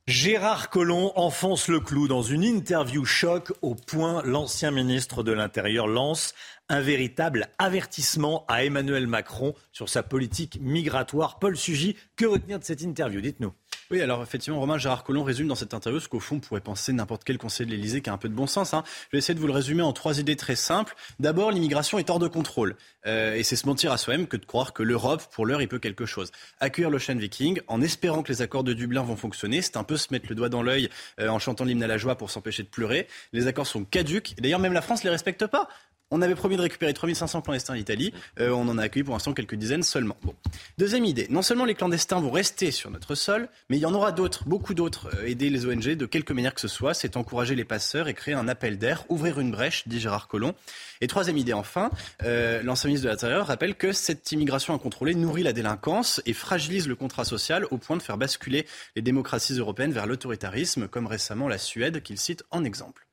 Gérard 0.05 0.69
Collomb 0.69 1.11
enfonce 1.15 1.67
le 1.67 1.79
clou 1.79 2.07
dans 2.07 2.21
une 2.21 2.43
interview 2.43 3.05
choc 3.05 3.53
au 3.63 3.73
point 3.73 4.21
l'ancien 4.23 4.69
ministre 4.69 5.23
de 5.23 5.31
l'Intérieur 5.31 5.87
lance 5.87 6.35
un 6.69 6.81
véritable 6.81 7.47
avertissement 7.57 8.45
à 8.47 8.63
Emmanuel 8.63 9.07
Macron 9.07 9.55
sur 9.71 9.89
sa 9.89 10.03
politique 10.03 10.59
migratoire. 10.61 11.39
Paul 11.39 11.57
Sugy, 11.57 11.95
que 12.17 12.25
retenir 12.25 12.59
de 12.59 12.63
cette 12.63 12.83
interview? 12.83 13.19
Dites-nous. 13.19 13.53
Oui, 13.91 13.99
alors 14.01 14.23
effectivement, 14.23 14.57
Romain 14.57 14.77
Gérard 14.77 15.03
Collomb 15.03 15.23
résume 15.23 15.49
dans 15.49 15.55
cette 15.55 15.73
interview 15.73 15.99
ce 15.99 16.07
qu'au 16.07 16.21
fond 16.21 16.39
pourrait 16.39 16.61
penser 16.61 16.93
n'importe 16.93 17.25
quel 17.25 17.37
conseiller 17.37 17.65
de 17.69 17.75
l'Élysée 17.75 18.01
qui 18.01 18.09
a 18.09 18.13
un 18.13 18.17
peu 18.17 18.29
de 18.29 18.33
bon 18.33 18.47
sens. 18.47 18.73
Hein. 18.73 18.85
Je 18.85 19.09
vais 19.11 19.17
essayer 19.17 19.35
de 19.35 19.39
vous 19.41 19.47
le 19.47 19.53
résumer 19.53 19.81
en 19.81 19.91
trois 19.91 20.21
idées 20.21 20.37
très 20.37 20.55
simples. 20.55 20.95
D'abord, 21.19 21.51
l'immigration 21.51 21.99
est 21.99 22.09
hors 22.09 22.17
de 22.17 22.29
contrôle. 22.29 22.77
Euh, 23.05 23.35
et 23.35 23.43
c'est 23.43 23.57
se 23.57 23.65
mentir 23.65 23.91
à 23.91 23.97
soi-même 23.97 24.27
que 24.27 24.37
de 24.37 24.45
croire 24.45 24.71
que 24.71 24.81
l'Europe, 24.81 25.23
pour 25.33 25.45
l'heure, 25.45 25.61
il 25.61 25.67
peut 25.67 25.77
quelque 25.77 26.05
chose. 26.05 26.31
Accueillir 26.61 26.89
l'Ocean 26.89 27.17
Viking 27.17 27.59
en 27.67 27.81
espérant 27.81 28.23
que 28.23 28.31
les 28.31 28.41
accords 28.41 28.63
de 28.63 28.71
Dublin 28.71 29.03
vont 29.03 29.17
fonctionner, 29.17 29.61
c'est 29.61 29.75
un 29.75 29.83
peu 29.83 29.97
se 29.97 30.07
mettre 30.11 30.27
le 30.29 30.35
doigt 30.35 30.47
dans 30.47 30.63
l'œil 30.63 30.87
euh, 31.19 31.27
en 31.27 31.39
chantant 31.39 31.65
l'hymne 31.65 31.83
à 31.83 31.87
la 31.87 31.97
joie 31.97 32.15
pour 32.15 32.31
s'empêcher 32.31 32.63
de 32.63 32.69
pleurer. 32.69 33.09
Les 33.33 33.47
accords 33.47 33.67
sont 33.67 33.83
caduques. 33.83 34.35
D'ailleurs, 34.39 34.59
même 34.59 34.71
la 34.71 34.81
France 34.81 35.03
ne 35.03 35.09
les 35.09 35.11
respecte 35.11 35.45
pas. 35.47 35.67
On 36.13 36.21
avait 36.21 36.35
promis 36.35 36.57
de 36.57 36.61
récupérer 36.61 36.93
3500 36.93 37.41
clandestins 37.41 37.73
d'Italie. 37.73 38.13
Euh, 38.39 38.51
on 38.51 38.67
en 38.67 38.77
a 38.77 38.83
accueilli 38.83 39.05
pour 39.05 39.15
l'instant 39.15 39.33
quelques 39.33 39.55
dizaines 39.55 39.81
seulement. 39.81 40.17
Bon. 40.23 40.35
Deuxième 40.77 41.05
idée. 41.05 41.25
Non 41.29 41.41
seulement 41.41 41.63
les 41.63 41.73
clandestins 41.73 42.19
vont 42.19 42.31
rester 42.31 42.71
sur 42.71 42.91
notre 42.91 43.15
sol, 43.15 43.47
mais 43.69 43.77
il 43.77 43.79
y 43.79 43.85
en 43.85 43.93
aura 43.93 44.11
d'autres, 44.11 44.43
beaucoup 44.45 44.73
d'autres. 44.73 45.09
Euh, 45.15 45.27
aider 45.27 45.49
les 45.49 45.65
ONG 45.65 45.95
de 45.95 46.05
quelque 46.05 46.33
manière 46.33 46.53
que 46.53 46.59
ce 46.59 46.67
soit, 46.67 46.93
c'est 46.93 47.15
encourager 47.15 47.55
les 47.55 47.63
passeurs 47.63 48.09
et 48.09 48.13
créer 48.13 48.33
un 48.33 48.49
appel 48.49 48.77
d'air, 48.77 49.05
ouvrir 49.07 49.39
une 49.39 49.51
brèche, 49.51 49.87
dit 49.87 50.01
Gérard 50.01 50.27
Collomb. 50.27 50.53
Et 50.99 51.07
troisième 51.07 51.37
idée 51.37 51.53
enfin, 51.53 51.89
euh, 52.23 52.61
l'ancien 52.61 52.89
ministre 52.89 53.05
de 53.05 53.11
l'Intérieur 53.11 53.47
rappelle 53.47 53.75
que 53.75 53.93
cette 53.93 54.33
immigration 54.33 54.73
incontrôlée 54.73 55.15
nourrit 55.15 55.43
la 55.43 55.53
délinquance 55.53 56.21
et 56.25 56.33
fragilise 56.33 56.89
le 56.89 56.95
contrat 56.95 57.23
social 57.23 57.65
au 57.71 57.77
point 57.77 57.95
de 57.95 58.01
faire 58.01 58.17
basculer 58.17 58.67
les 58.97 59.01
démocraties 59.01 59.53
européennes 59.53 59.93
vers 59.93 60.07
l'autoritarisme, 60.07 60.89
comme 60.89 61.07
récemment 61.07 61.47
la 61.47 61.57
Suède 61.57 62.03
qu'il 62.03 62.17
cite 62.17 62.43
en 62.51 62.65
exemple. 62.65 63.07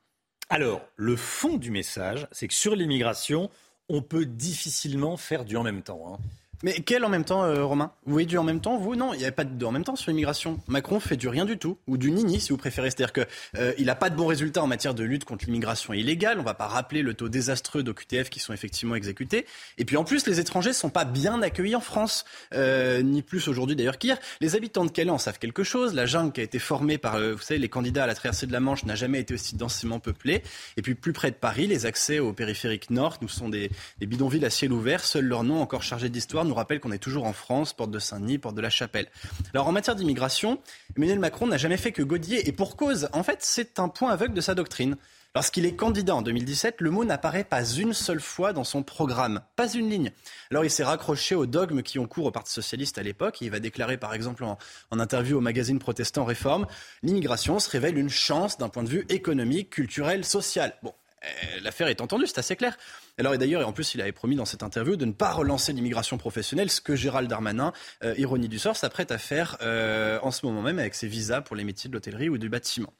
Alors, 0.50 0.80
le 0.96 1.14
fond 1.14 1.58
du 1.58 1.70
message, 1.70 2.26
c'est 2.32 2.48
que 2.48 2.54
sur 2.54 2.74
l'immigration, 2.74 3.50
on 3.88 4.00
peut 4.00 4.24
difficilement 4.24 5.16
faire 5.16 5.44
du 5.44 5.56
en 5.56 5.62
même 5.62 5.82
temps. 5.82 6.14
Hein. 6.14 6.18
Mais 6.64 6.80
quel 6.84 7.04
en 7.04 7.08
même 7.08 7.24
temps, 7.24 7.44
euh, 7.44 7.64
Romain? 7.64 7.92
Vous 8.04 8.12
voyez 8.12 8.26
du 8.26 8.36
en 8.36 8.42
même 8.42 8.60
temps 8.60 8.78
Vous? 8.78 8.96
Non, 8.96 9.14
il 9.14 9.20
n'y 9.20 9.26
a 9.26 9.32
pas 9.32 9.44
de 9.44 9.64
en 9.64 9.70
même 9.70 9.84
temps 9.84 9.94
sur 9.94 10.10
l'immigration. 10.10 10.58
Macron 10.66 10.98
fait 10.98 11.16
du 11.16 11.28
rien 11.28 11.44
du 11.44 11.56
tout, 11.56 11.78
ou 11.86 11.96
du 11.96 12.10
nini 12.10 12.40
si 12.40 12.50
vous 12.50 12.56
préférez. 12.56 12.90
C'est-à-dire 12.90 13.12
qu'il 13.12 13.26
euh, 13.58 13.72
n'a 13.78 13.94
pas 13.94 14.10
de 14.10 14.16
bons 14.16 14.26
résultats 14.26 14.62
en 14.62 14.66
matière 14.66 14.94
de 14.94 15.04
lutte 15.04 15.24
contre 15.24 15.44
l'immigration 15.44 15.92
illégale. 15.92 16.38
On 16.38 16.40
ne 16.40 16.46
va 16.46 16.54
pas 16.54 16.66
rappeler 16.66 17.02
le 17.02 17.14
taux 17.14 17.28
désastreux 17.28 17.84
d'OQTF 17.84 18.28
qui 18.28 18.40
sont 18.40 18.52
effectivement 18.52 18.96
exécutés. 18.96 19.46
Et 19.78 19.84
puis 19.84 19.96
en 19.96 20.02
plus, 20.02 20.26
les 20.26 20.40
étrangers 20.40 20.70
ne 20.70 20.74
sont 20.74 20.90
pas 20.90 21.04
bien 21.04 21.42
accueillis 21.42 21.76
en 21.76 21.80
France, 21.80 22.24
euh, 22.54 23.02
ni 23.02 23.22
plus 23.22 23.46
aujourd'hui 23.46 23.76
d'ailleurs 23.76 23.98
qu'hier. 23.98 24.18
Les 24.40 24.56
habitants 24.56 24.84
de 24.84 24.90
Calais 24.90 25.10
en 25.10 25.18
savent 25.18 25.38
quelque 25.38 25.62
chose. 25.62 25.94
La 25.94 26.06
jungle 26.06 26.32
qui 26.32 26.40
a 26.40 26.44
été 26.44 26.58
formée 26.58 26.98
par, 26.98 27.20
vous 27.20 27.38
savez, 27.38 27.60
les 27.60 27.68
candidats 27.68 28.04
à 28.04 28.06
la 28.08 28.16
traversée 28.16 28.46
de 28.46 28.52
la 28.52 28.60
Manche 28.60 28.84
n'a 28.84 28.96
jamais 28.96 29.20
été 29.20 29.34
aussi 29.34 29.54
densément 29.54 30.00
peuplée. 30.00 30.42
Et 30.76 30.82
puis 30.82 30.96
plus 30.96 31.12
près 31.12 31.30
de 31.30 31.36
Paris, 31.36 31.68
les 31.68 31.86
accès 31.86 32.18
au 32.18 32.32
périphérique 32.32 32.90
nord 32.90 33.18
nous 33.22 33.28
sont 33.28 33.48
des, 33.48 33.70
des 34.00 34.06
bidonvilles 34.06 34.44
à 34.44 34.50
ciel 34.50 34.72
ouvert. 34.72 35.04
Seuls 35.04 35.24
leurs 35.24 35.44
noms 35.44 35.62
encore 35.62 35.82
chargés 35.82 36.08
d'histoire 36.08 36.44
nous 36.48 36.54
rappelle 36.54 36.80
qu'on 36.80 36.92
est 36.92 36.98
toujours 36.98 37.24
en 37.24 37.32
France, 37.32 37.72
porte 37.72 37.90
de 37.90 37.98
Saint-Denis, 37.98 38.38
porte 38.38 38.54
de 38.54 38.60
la 38.60 38.70
Chapelle. 38.70 39.06
Alors 39.54 39.68
en 39.68 39.72
matière 39.72 39.94
d'immigration, 39.94 40.60
Emmanuel 40.96 41.18
Macron 41.18 41.46
n'a 41.46 41.58
jamais 41.58 41.76
fait 41.76 41.92
que 41.92 42.02
godier 42.02 42.48
et 42.48 42.52
pour 42.52 42.76
cause. 42.76 43.08
En 43.12 43.22
fait, 43.22 43.38
c'est 43.40 43.78
un 43.78 43.88
point 43.88 44.10
aveugle 44.10 44.34
de 44.34 44.40
sa 44.40 44.54
doctrine. 44.54 44.96
Lorsqu'il 45.34 45.66
est 45.66 45.76
candidat 45.76 46.16
en 46.16 46.22
2017, 46.22 46.80
le 46.80 46.90
mot 46.90 47.04
n'apparaît 47.04 47.44
pas 47.44 47.62
une 47.64 47.92
seule 47.92 48.20
fois 48.20 48.52
dans 48.52 48.64
son 48.64 48.82
programme, 48.82 49.42
pas 49.56 49.70
une 49.70 49.90
ligne. 49.90 50.10
Alors 50.50 50.64
il 50.64 50.70
s'est 50.70 50.84
raccroché 50.84 51.34
aux 51.34 51.44
dogmes 51.44 51.82
qui 51.82 51.98
ont 51.98 52.06
cours 52.06 52.26
au 52.26 52.30
Parti 52.30 52.50
socialiste 52.50 52.96
à 52.96 53.02
l'époque. 53.02 53.40
Il 53.42 53.50
va 53.50 53.60
déclarer 53.60 53.98
par 53.98 54.14
exemple 54.14 54.42
en, 54.42 54.58
interview 54.90 55.36
au 55.36 55.40
magazine 55.40 55.78
protestant 55.78 56.24
Réforme, 56.24 56.66
l'immigration 57.02 57.58
se 57.60 57.70
révèle 57.70 57.98
une 57.98 58.08
chance 58.08 58.58
d'un 58.58 58.68
point 58.68 58.82
de 58.82 58.88
vue 58.88 59.06
économique, 59.10 59.70
culturel, 59.70 60.24
social. 60.24 60.74
Bon, 60.82 60.94
euh, 61.24 61.60
l'affaire 61.62 61.88
est 61.88 62.00
entendue, 62.00 62.26
c'est 62.26 62.38
assez 62.38 62.56
clair. 62.56 62.76
Alors 63.18 63.34
et 63.34 63.38
d'ailleurs, 63.38 63.66
en 63.66 63.72
plus, 63.72 63.94
il 63.94 64.00
avait 64.00 64.12
promis 64.12 64.36
dans 64.36 64.44
cette 64.44 64.62
interview 64.62 64.96
de 64.96 65.04
ne 65.04 65.12
pas 65.12 65.32
relancer 65.32 65.72
l'immigration 65.72 66.18
professionnelle, 66.18 66.70
ce 66.70 66.80
que 66.80 66.94
Gérald 66.94 67.28
Darmanin, 67.28 67.72
euh, 68.04 68.14
ironie 68.16 68.48
du 68.48 68.58
sort, 68.58 68.76
s'apprête 68.76 69.10
à 69.10 69.18
faire 69.18 69.56
euh, 69.60 70.18
en 70.22 70.30
ce 70.30 70.46
moment 70.46 70.62
même 70.62 70.78
avec 70.78 70.94
ses 70.94 71.08
visas 71.08 71.40
pour 71.40 71.56
les 71.56 71.64
métiers 71.64 71.88
de 71.88 71.94
l'hôtellerie 71.94 72.28
ou 72.28 72.38
du 72.38 72.48
bâtiment. 72.48 72.92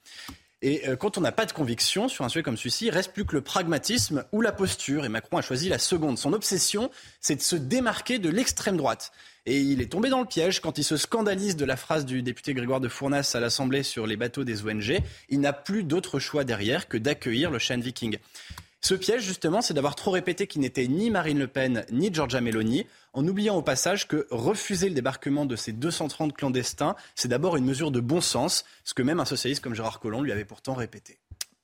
Et 0.61 0.89
euh, 0.89 0.97
quand 0.97 1.19
on 1.19 1.20
n'a 1.20 1.31
pas 1.31 1.47
de 1.47 1.53
conviction 1.53 2.09
sur 2.09 2.24
un 2.24 2.28
sujet 2.28 2.43
comme 2.43 2.57
celui-ci, 2.57 2.86
il 2.86 2.90
reste 2.90 3.12
plus 3.12 3.24
que 3.24 3.36
le 3.36 3.43
pragmatisme 3.43 4.24
ou 4.32 4.40
la 4.40 4.51
posture. 4.51 5.05
Et 5.05 5.09
Macron 5.09 5.36
a 5.36 5.43
choisi 5.43 5.69
la 5.69 5.78
seconde. 5.78 6.19
Son 6.19 6.32
obsession, 6.32 6.90
c'est 7.20 7.36
de 7.36 7.40
se 7.40 7.55
démarquer 7.55 8.19
de 8.19 8.28
l'extrême 8.28 8.77
droite. 8.77 9.12
Et 9.47 9.61
il 9.61 9.81
est 9.81 9.93
tombé 9.93 10.09
dans 10.11 10.20
le 10.20 10.27
piège 10.27 10.61
quand 10.61 10.77
il 10.78 10.85
se 10.85 10.97
scandalise 10.97 11.55
de 11.55 11.65
la 11.65 11.77
phrase 11.77 12.05
du 12.05 12.23
député 12.23 12.55
Grégoire 12.55 12.81
de 12.81 12.89
Fournas 12.89 13.31
à 13.35 13.40
l'Assemblée 13.40 13.85
sur 13.85 14.07
les 14.07 14.16
bateaux 14.16 14.43
des 14.43 14.66
ONG. 14.66 15.01
Il 15.28 15.40
n'a 15.40 15.53
plus 15.53 15.85
d'autre 15.85 16.19
choix 16.19 16.43
derrière 16.43 16.89
que 16.89 16.99
d'accueillir 16.99 17.53
le 17.53 17.61
Shan 17.61 17.78
Viking. 17.78 18.19
Ce 18.80 18.94
piège, 18.94 19.22
justement, 19.22 19.60
c'est 19.60 19.74
d'avoir 19.74 19.96
trop 19.96 20.12
répété 20.12 20.46
qu'il 20.46 20.60
n'était 20.60 20.86
ni 20.86 21.10
Marine 21.10 21.38
Le 21.38 21.48
Pen 21.48 21.84
ni 21.90 22.12
Giorgia 22.14 22.40
Meloni, 22.40 22.86
en 23.12 23.26
oubliant 23.26 23.56
au 23.56 23.62
passage 23.62 24.06
que 24.06 24.26
refuser 24.30 24.88
le 24.88 24.94
débarquement 24.94 25.46
de 25.46 25.56
ces 25.56 25.72
230 25.72 26.32
clandestins, 26.32 26.94
c'est 27.14 27.28
d'abord 27.28 27.56
une 27.56 27.64
mesure 27.64 27.90
de 27.90 28.00
bon 28.00 28.20
sens, 28.20 28.64
ce 28.84 28.94
que 28.94 29.02
même 29.02 29.20
un 29.20 29.24
socialiste 29.24 29.62
comme 29.62 29.74
Gérard 29.74 29.98
Collomb 29.98 30.22
lui 30.22 30.32
avait 30.32 30.44
pourtant 30.44 30.74
répété. 30.74 31.18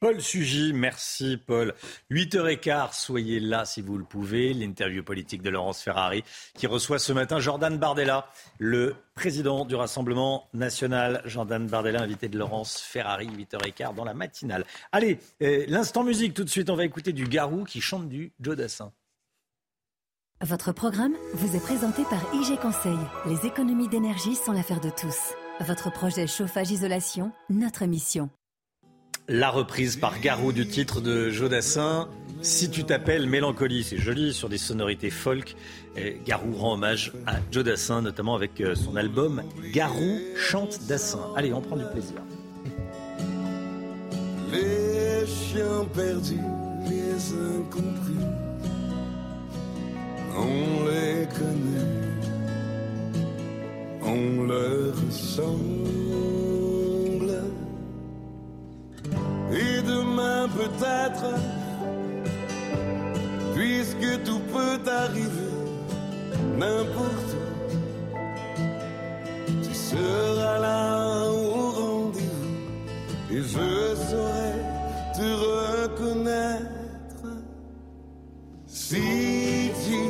Paul 0.05 0.21
Sugy, 0.21 0.75
merci 0.75 1.39
Paul. 1.39 1.73
8h15, 2.11 2.93
soyez 2.93 3.41
là 3.41 3.65
si 3.65 3.81
vous 3.81 3.97
le 3.97 4.05
pouvez. 4.05 4.53
L'interview 4.53 5.03
politique 5.03 5.41
de 5.41 5.49
Laurence 5.49 5.81
Ferrari 5.81 6.23
qui 6.53 6.67
reçoit 6.67 6.99
ce 6.99 7.15
matin 7.15 7.41
Jordan 7.41 7.79
Bardella, 7.79 8.29
le 8.59 8.97
président 9.15 9.65
du 9.65 9.75
Rassemblement 9.77 10.47
national. 10.53 11.23
Jordan 11.25 11.67
Bardella, 11.67 12.03
invité 12.03 12.29
de 12.29 12.37
Laurence 12.37 12.83
Ferrari, 12.83 13.29
8h15 13.29 13.95
dans 13.95 14.05
la 14.05 14.13
matinale. 14.13 14.67
Allez, 14.93 15.21
euh, 15.41 15.65
l'instant 15.69 16.05
musique 16.05 16.35
tout 16.35 16.45
de 16.45 16.51
suite, 16.51 16.69
on 16.69 16.77
va 16.77 16.85
écouter 16.85 17.15
du 17.15 17.25
Garou 17.25 17.65
qui 17.65 17.81
chante 17.81 18.07
du 18.07 18.35
Joe 18.41 18.57
Dassin. 18.57 18.93
Votre 20.43 20.73
programme 20.73 21.15
vous 21.33 21.57
est 21.57 21.65
présenté 21.65 22.03
par 22.11 22.21
IG 22.35 22.61
Conseil. 22.61 22.99
Les 23.25 23.47
économies 23.47 23.89
d'énergie 23.89 24.35
sont 24.35 24.53
l'affaire 24.53 24.83
de 24.83 24.91
tous. 24.91 25.33
Votre 25.61 25.91
projet 25.91 26.27
chauffage-isolation, 26.27 27.33
notre 27.49 27.87
mission. 27.87 28.29
La 29.29 29.49
reprise 29.49 29.97
par 29.97 30.21
Garou 30.21 30.53
du 30.53 30.67
titre 30.67 31.01
de 31.01 31.31
Jodassin, 31.31 32.09
Si 32.43 32.69
tu 32.69 32.85
t'appelles 32.85 33.27
Mélancolie, 33.27 33.83
c'est 33.83 33.97
joli, 33.97 34.35
sur 34.35 34.51
des 34.51 34.59
sonorités 34.59 35.09
folk. 35.09 35.57
Garou 36.27 36.53
rend 36.53 36.75
hommage 36.75 37.11
à 37.27 37.37
Jodassin, 37.51 38.03
notamment 38.03 38.35
avec 38.35 38.61
euh, 38.61 38.75
son 38.75 38.97
album 38.97 39.43
Garou 39.73 40.21
chante 40.37 40.79
Dassin. 40.87 41.21
Allez, 41.37 41.55
on 41.55 41.63
prend 41.63 41.77
du 41.77 41.85
plaisir. 41.87 42.17
On 50.37 50.85
les 50.87 51.27
connaît, 51.35 52.11
on 54.03 54.43
leur 54.43 54.95
ressemble. 55.07 55.85
Et 59.53 59.83
demain 59.83 60.49
peut-être, 60.49 61.35
puisque 63.55 64.23
tout 64.25 64.41
peut 64.53 64.81
arriver, 64.91 65.55
n'importe 66.59 67.31
où, 67.35 67.45
tu 69.63 69.75
seras 69.75 70.59
là 70.59 71.29
au 71.31 71.71
rendez-vous. 71.71 72.55
Et 73.31 73.43
je 73.43 73.95
saurai 74.09 74.53
te 75.15 75.29
reconnaître. 75.47 76.75
Si 78.67 79.71
tu 79.87 80.01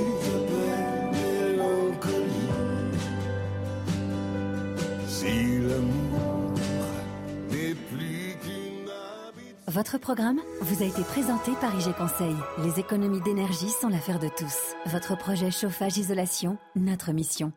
Votre 9.74 9.98
programme 9.98 10.38
vous 10.60 10.84
a 10.84 10.86
été 10.86 11.02
présenté 11.02 11.50
par 11.60 11.74
IG 11.74 11.92
Conseil. 11.96 12.36
Les 12.62 12.78
économies 12.78 13.20
d'énergie 13.22 13.68
sont 13.68 13.88
l'affaire 13.88 14.20
de 14.20 14.28
tous. 14.28 14.54
Votre 14.86 15.18
projet 15.18 15.50
chauffage-isolation, 15.50 16.58
notre 16.76 17.10
mission. 17.10 17.50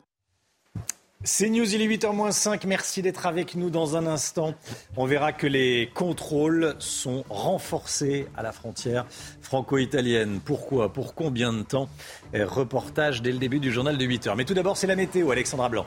C'est 1.23 1.48
News, 1.48 1.76
il 1.76 1.80
est 1.80 1.88
8h-5. 1.88 2.65
Merci 2.65 3.03
d'être 3.03 3.27
avec 3.27 3.53
nous 3.53 3.69
dans 3.69 3.95
un 3.95 4.07
instant. 4.07 4.56
On 4.95 5.06
verra 5.06 5.31
que 5.31 5.45
les 5.45 5.91
contrôles 5.94 6.76
sont 6.80 7.23
renforcés 7.30 8.27
à 8.35 8.41
la 8.41 8.52
frontière 8.52 9.06
franco-italienne. 9.41 10.39
Pourquoi? 10.44 10.91
Pour 10.91 11.14
combien 11.14 11.53
de 11.53 11.61
temps? 11.61 11.88
Reportage 12.34 13.22
dès 13.22 13.31
le 13.31 13.38
début 13.38 13.60
du 13.60 13.72
journal 13.72 13.95
de 13.95 14.06
8h. 14.06 14.34
Mais 14.35 14.45
tout 14.45 14.56
d'abord, 14.56 14.76
c'est 14.76 14.88
la 14.88 14.95
météo, 14.95 15.30
Alexandra 15.30 15.69
Blanc. 15.69 15.85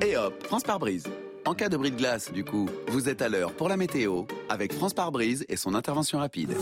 Et 0.00 0.16
hop, 0.16 0.42
France 0.46 0.62
par 0.62 0.78
brise. 0.78 1.04
En 1.46 1.54
cas 1.54 1.68
de 1.68 1.76
bris 1.76 1.90
de 1.90 1.96
glace, 1.96 2.32
du 2.32 2.42
coup, 2.42 2.70
vous 2.88 3.08
êtes 3.10 3.20
à 3.20 3.28
l'heure 3.28 3.52
pour 3.52 3.68
la 3.68 3.76
météo 3.76 4.24
avec 4.48 4.72
France 4.72 4.94
par 4.94 5.12
brise 5.12 5.44
et 5.48 5.56
son 5.56 5.74
intervention 5.74 6.18
rapide. 6.18 6.56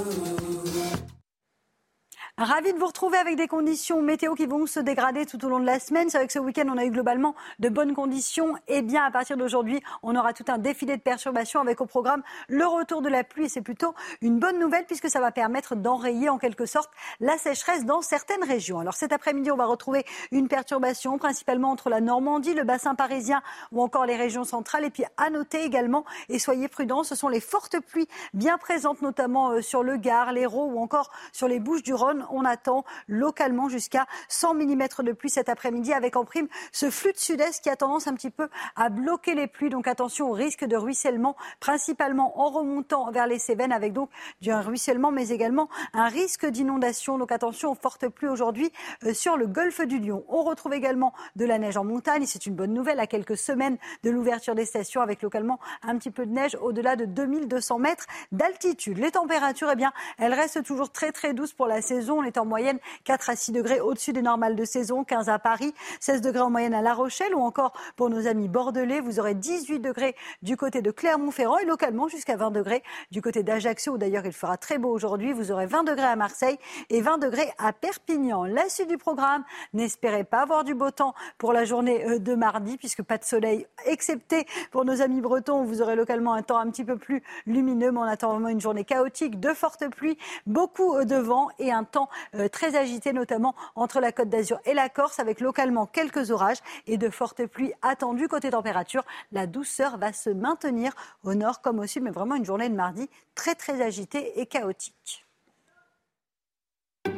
Ravi 2.39 2.73
de 2.73 2.79
vous 2.79 2.87
retrouver 2.87 3.19
avec 3.19 3.37
des 3.37 3.47
conditions 3.47 4.01
météo 4.01 4.35
qui 4.35 4.47
vont 4.47 4.65
se 4.65 4.81
dégrader 4.81 5.27
tout 5.27 5.45
au 5.45 5.51
long 5.51 5.61
de 5.61 5.67
la 5.67 5.79
semaine. 5.79 6.09
C'est 6.09 6.17
vrai 6.17 6.27
que 6.27 6.33
ce 6.33 6.39
week-end, 6.39 6.65
on 6.73 6.79
a 6.79 6.85
eu 6.87 6.91
globalement 6.91 7.35
de 7.59 7.69
bonnes 7.69 7.95
conditions. 7.95 8.55
Et 8.69 8.81
bien, 8.81 9.05
à 9.05 9.11
partir 9.11 9.37
d'aujourd'hui, 9.37 9.83
on 10.03 10.17
aura 10.17 10.33
tout 10.33 10.47
un 10.49 10.57
défilé 10.57 10.97
de 10.97 11.03
perturbations 11.03 11.61
avec 11.61 11.83
au 11.83 11.87
programme 11.87 12.23
le 12.49 12.65
retour 12.67 13.03
de 13.03 13.11
la 13.11 13.23
pluie. 13.23 13.51
C'est 13.51 13.61
plutôt 13.61 13.95
une 14.23 14.39
bonne 14.39 14.59
nouvelle 14.59 14.87
puisque 14.87 15.11
ça 15.11 15.21
va 15.21 15.31
permettre 15.31 15.77
d'enrayer 15.77 16.31
en 16.31 16.39
quelque 16.39 16.65
sorte 16.65 16.91
la 17.21 17.37
sécheresse 17.37 17.85
dans 17.85 18.01
certaines 18.01 18.43
régions. 18.43 18.81
Alors 18.81 18.95
cet 18.95 19.13
après-midi, 19.13 19.51
on 19.51 19.57
va 19.57 19.67
retrouver 19.67 20.07
une 20.31 20.49
perturbation 20.49 21.19
principalement 21.19 21.71
entre 21.71 21.91
la 21.91 22.01
Normandie, 22.01 22.55
le 22.55 22.65
bassin 22.65 22.95
parisien 22.95 23.43
ou 23.73 23.83
encore 23.83 24.07
les 24.07 24.17
régions 24.17 24.45
centrales. 24.45 24.87
Et 24.87 24.91
puis 24.91 25.05
à 25.19 25.29
noter 25.29 25.65
également, 25.65 26.07
et 26.31 26.39
soyez 26.39 26.69
prudents, 26.69 27.05
ce 27.05 27.15
sont 27.15 27.29
les 27.29 27.41
fortes 27.41 27.79
pluies 27.79 28.09
bien 28.33 28.57
présentes 28.57 29.03
notamment 29.03 29.51
euh, 29.51 29.61
sur 29.61 29.83
le 29.83 29.99
Gard, 29.99 30.33
l'Hérault 30.33 30.71
ou 30.73 30.81
encore 30.81 31.11
sur 31.31 31.47
les 31.47 31.61
Bouches 31.61 31.83
du 31.83 31.93
Rhône 31.93 32.22
on 32.31 32.45
attend 32.45 32.85
localement 33.09 33.69
jusqu'à 33.69 34.07
100 34.29 34.55
mm 34.55 34.83
de 35.01 35.13
pluie 35.13 35.31
cet 35.31 35.49
après-midi 35.49 35.93
avec 35.93 36.17
en 36.17 36.25
prime 36.25 36.49
ce 36.73 36.91
flux 36.91 37.13
de 37.13 37.19
sud-est 37.19 37.63
qui 37.63 37.71
a 37.71 37.77
tendance 37.77 38.07
un 38.07 38.15
petit 38.15 38.31
peu 38.31 38.49
à 38.77 38.89
bloquer 38.89 39.35
les 39.35 39.47
pluies. 39.47 39.71
Donc 39.71 39.87
attention 39.87 40.31
au 40.31 40.33
risque 40.33 40.65
de 40.65 40.77
ruissellement, 40.77 41.37
principalement 41.61 42.41
en 42.41 42.51
remontant 42.51 43.11
vers 43.11 43.27
les 43.27 43.39
Cévennes 43.39 43.73
avec 43.73 43.93
donc 43.93 44.11
du 44.41 44.53
ruissellement 44.53 45.11
mais 45.11 45.29
également 45.29 45.69
un 45.95 46.09
risque 46.09 46.47
d'inondation. 46.47 47.19
Donc 47.19 47.33
attention 47.33 47.73
aux 47.73 47.75
fortes 47.75 48.09
pluies 48.09 48.29
aujourd'hui 48.29 48.73
euh, 49.05 49.15
sur 49.15 49.37
le 49.37 49.47
golfe 49.47 49.81
du 49.83 49.99
Lion. 49.99 50.25
On 50.29 50.43
retrouve 50.43 50.75
également 50.75 51.13
de 51.37 51.45
la 51.45 51.59
neige 51.59 51.77
en 51.77 51.85
montagne. 51.85 52.25
C'est 52.27 52.47
une 52.47 52.55
bonne 52.55 52.73
nouvelle 52.73 53.01
à 53.01 53.07
quelques 53.07 53.37
semaines 53.37 53.79
de 54.03 54.11
l'ouverture 54.11 54.55
des 54.55 54.65
stations 54.65 55.01
avec 55.01 55.23
localement 55.23 55.59
un 55.83 55.97
petit 55.97 56.11
peu 56.11 56.27
de 56.27 56.33
neige 56.33 56.57
au-delà 56.61 56.97
de 56.97 57.05
2200 57.05 57.79
mètres 57.79 58.07
d'altitude. 58.33 58.99
Les 58.99 59.13
températures, 59.13 59.71
eh 59.73 59.77
bien, 59.77 59.93
elles 60.19 60.35
restent 60.35 60.63
toujours 60.63 60.91
très 60.91 61.13
très 61.13 61.35
douces 61.35 61.53
pour 61.53 61.67
la 61.67 61.83
saison. 61.83 62.12
On 62.19 62.25
est 62.25 62.39
en 62.39 62.45
moyenne 62.45 62.79
4 63.05 63.31
à 63.31 63.37
6 63.37 63.53
degrés 63.53 63.81
au-dessus 63.81 64.13
des 64.13 64.23
normales 64.23 64.57
de 64.57 64.65
saison, 64.65 65.05
15 65.05 65.29
à 65.29 65.39
Paris, 65.39 65.75
16 66.01 66.21
degrés 66.21 66.43
en 66.43 66.51
moyenne 66.51 66.75
à 66.75 66.83
La 66.83 66.95
Rochelle 66.95 67.35
ou 67.35 67.41
encore 67.41 67.73
pour 67.97 68.11
nos 68.11 68.27
amis 68.27 68.49
bordelais, 68.49 69.01
vous 69.01 69.21
aurez 69.21 69.35
18 69.35 69.81
degrés 69.81 70.15
du 70.43 70.57
côté 70.57 70.83
de 70.83 70.91
Clermont-Ferrand 70.91 71.59
et 71.59 71.65
localement 71.65 72.09
jusqu'à 72.09 72.37
20 72.37 72.51
degrés 72.51 72.83
du 73.11 73.23
côté 73.23 73.43
d'Ajaccio 73.43 73.95
où 73.95 73.99
d'ailleurs 73.99 74.27
il 74.27 74.33
fera 74.33 74.57
très 74.57 74.79
beau 74.79 74.91
aujourd'hui. 74.91 75.33
Vous 75.33 75.53
aurez 75.53 75.67
20 75.67 75.85
degrés 75.85 76.07
à 76.07 76.17
Marseille 76.17 76.59
et 76.91 77.01
20 77.01 77.19
degrés 77.19 77.53
à 77.59 77.73
Perpignan. 77.73 78.45
La 78.45 78.69
suite 78.69 78.89
du 78.89 78.99
programme, 78.99 79.45
n'espérez 79.73 80.25
pas 80.25 80.43
avoir 80.43 80.65
du 80.65 80.75
beau 80.75 80.91
temps 80.91 81.15
pour 81.39 81.53
la 81.53 81.65
journée 81.65 82.05
euh, 82.07 82.19
de 82.19 82.35
mardi 82.35 82.77
puisque 82.77 83.03
pas 83.03 83.19
de 83.19 83.25
soleil, 83.25 83.67
excepté 83.87 84.47
pour 84.71 84.85
nos 84.85 85.01
amis 85.03 85.21
bretons 85.21 85.63
où 85.63 85.67
vous 85.67 85.83
aurez 85.83 85.97
localement 85.97 86.35
un 86.35 86.43
temps 86.43 86.59
un 86.59 86.71
petit 86.71 86.85
peu 86.85 86.97
plus 86.97 87.23
lumineux, 87.47 87.93
mais 87.93 87.99
on 87.99 88.03
attend 88.03 88.33
vraiment 88.33 88.49
une 88.49 88.61
journée 88.61 88.85
chaotique, 88.85 89.41
de 89.41 89.53
fortes 89.55 89.89
pluies, 89.89 90.19
beaucoup 90.47 90.97
euh, 90.97 91.05
de 91.05 91.17
vent 91.17 91.49
et 91.59 91.73
un 91.73 91.85
temps 91.85 92.02
euh, 92.35 92.49
très 92.49 92.77
agité, 92.77 93.13
notamment 93.13 93.55
entre 93.75 94.01
la 94.01 94.13
Côte 94.13 94.29
d'Azur 94.29 94.59
et 94.65 94.75
la 94.75 94.89
Corse, 94.89 95.19
avec 95.19 95.41
localement 95.41 95.87
quelques 95.87 96.31
orages 96.31 96.59
et 96.87 96.97
de 96.97 97.11
fortes 97.11 97.47
pluies 97.47 97.73
attendues. 97.83 98.29
Côté 98.29 98.51
température, 98.51 99.05
la 99.33 99.47
douceur 99.47 99.99
va 99.99 100.13
se 100.13 100.31
maintenir 100.31 100.93
au 101.25 101.35
nord 101.35 101.61
comme 101.61 101.79
au 101.79 101.87
sud, 101.87 102.03
mais 102.03 102.11
vraiment 102.11 102.35
une 102.35 102.45
journée 102.45 102.69
de 102.69 102.75
mardi 102.75 103.09
très 103.35 103.55
très 103.55 103.83
agitée 103.83 104.41
et 104.41 104.47
chaotique. 104.47 105.27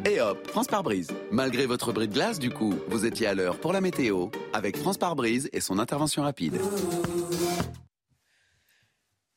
Et 0.06 0.20
hop, 0.20 0.46
France 0.48 0.66
par 0.66 0.82
brise. 0.82 1.08
Malgré 1.30 1.66
votre 1.66 1.92
bris 1.92 2.08
de 2.08 2.14
glace, 2.14 2.38
du 2.38 2.50
coup, 2.50 2.74
vous 2.88 3.06
étiez 3.06 3.26
à 3.26 3.34
l'heure 3.34 3.58
pour 3.58 3.72
la 3.72 3.80
météo 3.80 4.28
avec 4.52 4.76
France 4.76 4.98
par 4.98 5.16
brise 5.16 5.48
et 5.52 5.60
son 5.60 5.78
intervention 5.78 6.22
rapide. 6.22 6.60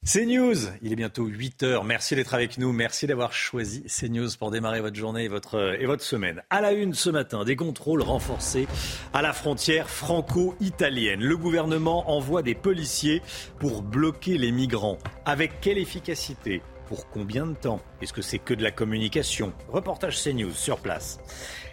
CNews, 0.08 0.56
il 0.82 0.94
est 0.94 0.96
bientôt 0.96 1.26
8 1.26 1.64
heures. 1.64 1.84
Merci 1.84 2.16
d'être 2.16 2.34
avec 2.34 2.58
nous. 2.58 2.72
Merci 2.72 3.08
d'avoir 3.08 3.34
choisi 3.34 3.84
CNews 3.84 4.30
pour 4.40 4.52
démarrer 4.52 4.80
votre 4.80 4.96
journée 4.96 5.26
et 5.26 5.28
votre, 5.28 5.76
et 5.78 5.86
votre 5.86 6.02
semaine. 6.02 6.44
À 6.50 6.62
la 6.62 6.72
une 6.72 6.94
ce 6.94 7.10
matin, 7.10 7.44
des 7.44 7.58
contrôles 7.58 8.02
renforcés 8.02 8.70
à 9.12 9.22
la 9.22 9.34
frontière 9.34 9.90
franco-italienne. 9.90 11.20
Le 11.20 11.36
gouvernement 11.36 12.10
envoie 12.10 12.42
des 12.42 12.56
policiers 12.56 13.22
pour 13.60 13.82
bloquer 13.82 14.38
les 14.38 14.54
migrants. 14.54 14.98
Avec 15.26 15.60
quelle 15.60 15.78
efficacité? 15.78 16.62
Pour 16.88 17.10
combien 17.10 17.46
de 17.46 17.56
temps? 17.56 17.82
Est-ce 18.02 18.14
que 18.14 18.22
c'est 18.22 18.40
que 18.40 18.54
de 18.54 18.64
la 18.64 18.72
communication? 18.72 19.52
Reportage 19.68 20.24
CNews 20.24 20.54
sur 20.54 20.78
place. 20.78 21.20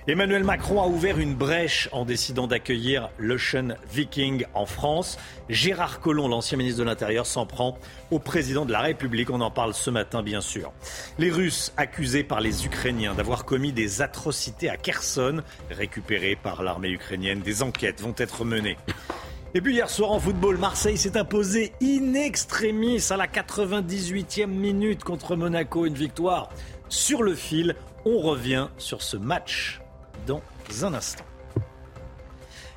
Emmanuel 0.06 0.44
Macron 0.44 0.82
a 0.82 0.86
ouvert 0.86 1.18
une 1.18 1.34
brèche 1.34 1.88
en 1.90 2.04
décidant 2.04 2.46
d'accueillir 2.46 3.08
l'Ocean 3.18 3.68
Viking 3.90 4.44
en 4.52 4.66
France. 4.66 5.16
Gérard 5.48 6.00
Collomb, 6.00 6.28
l'ancien 6.28 6.58
ministre 6.58 6.80
de 6.80 6.84
l'Intérieur, 6.84 7.24
s'en 7.24 7.46
prend 7.46 7.78
au 8.10 8.18
président 8.18 8.66
de 8.66 8.72
la 8.72 8.80
République. 8.80 9.30
On 9.30 9.40
en 9.40 9.50
parle 9.50 9.72
ce 9.72 9.88
matin, 9.88 10.22
bien 10.22 10.42
sûr. 10.42 10.72
Les 11.18 11.30
Russes 11.30 11.72
accusés 11.78 12.22
par 12.22 12.42
les 12.42 12.66
Ukrainiens 12.66 13.14
d'avoir 13.14 13.46
commis 13.46 13.72
des 13.72 14.02
atrocités 14.02 14.68
à 14.68 14.76
Kherson, 14.76 15.40
récupérés 15.70 16.36
par 16.36 16.62
l'armée 16.62 16.90
ukrainienne. 16.90 17.40
Des 17.40 17.62
enquêtes 17.62 18.02
vont 18.02 18.14
être 18.18 18.44
menées. 18.44 18.76
Et 19.54 19.62
puis 19.62 19.72
hier 19.72 19.88
soir 19.88 20.12
en 20.12 20.20
football, 20.20 20.58
Marseille 20.58 20.98
s'est 20.98 21.16
imposé 21.16 21.72
in 21.82 22.12
extremis 22.12 23.00
à 23.08 23.16
la 23.16 23.26
98e 23.26 24.48
minute 24.48 25.02
contre 25.02 25.34
Monaco. 25.34 25.86
Une 25.86 25.94
victoire 25.94 26.50
sur 26.90 27.22
le 27.22 27.34
fil. 27.34 27.74
On 28.04 28.18
revient 28.18 28.68
sur 28.76 29.00
ce 29.00 29.16
match 29.16 29.80
un 30.82 30.94
instant. 30.94 31.24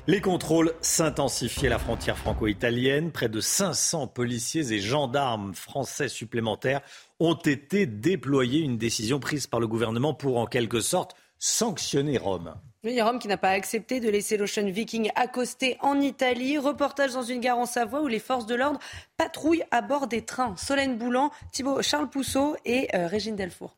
Les 0.06 0.22
contrôles 0.22 0.72
s'intensifient 0.80 1.66
à 1.66 1.70
la 1.70 1.78
frontière 1.78 2.16
franco-italienne. 2.16 3.12
Près 3.12 3.28
de 3.28 3.40
500 3.40 4.06
policiers 4.06 4.72
et 4.72 4.78
gendarmes 4.78 5.54
français 5.54 6.08
supplémentaires 6.08 6.80
ont 7.20 7.34
été 7.34 7.84
déployés. 7.84 8.60
Une 8.60 8.78
décision 8.78 9.20
prise 9.20 9.46
par 9.46 9.60
le 9.60 9.66
gouvernement 9.66 10.14
pour 10.14 10.38
en 10.38 10.46
quelque 10.46 10.80
sorte 10.80 11.14
sanctionner 11.38 12.16
Rome. 12.16 12.54
Oui, 12.84 13.02
Rome 13.02 13.18
qui 13.18 13.28
n'a 13.28 13.36
pas 13.36 13.50
accepté 13.50 14.00
de 14.00 14.08
laisser 14.08 14.38
l'Ocean 14.38 14.70
Viking 14.70 15.10
accoster 15.14 15.76
en 15.80 16.00
Italie. 16.00 16.56
Reportage 16.56 17.12
dans 17.12 17.22
une 17.22 17.40
gare 17.40 17.58
en 17.58 17.66
Savoie 17.66 18.00
où 18.00 18.06
les 18.06 18.18
forces 18.18 18.46
de 18.46 18.54
l'ordre 18.54 18.80
patrouillent 19.18 19.64
à 19.70 19.82
bord 19.82 20.06
des 20.06 20.24
trains. 20.24 20.56
Solène 20.56 20.96
Boulan, 20.96 21.30
Thibault 21.52 21.82
Charles 21.82 22.08
Pousseau 22.08 22.56
et 22.64 22.88
euh, 22.94 23.08
Régine 23.08 23.36
Delfour. 23.36 23.76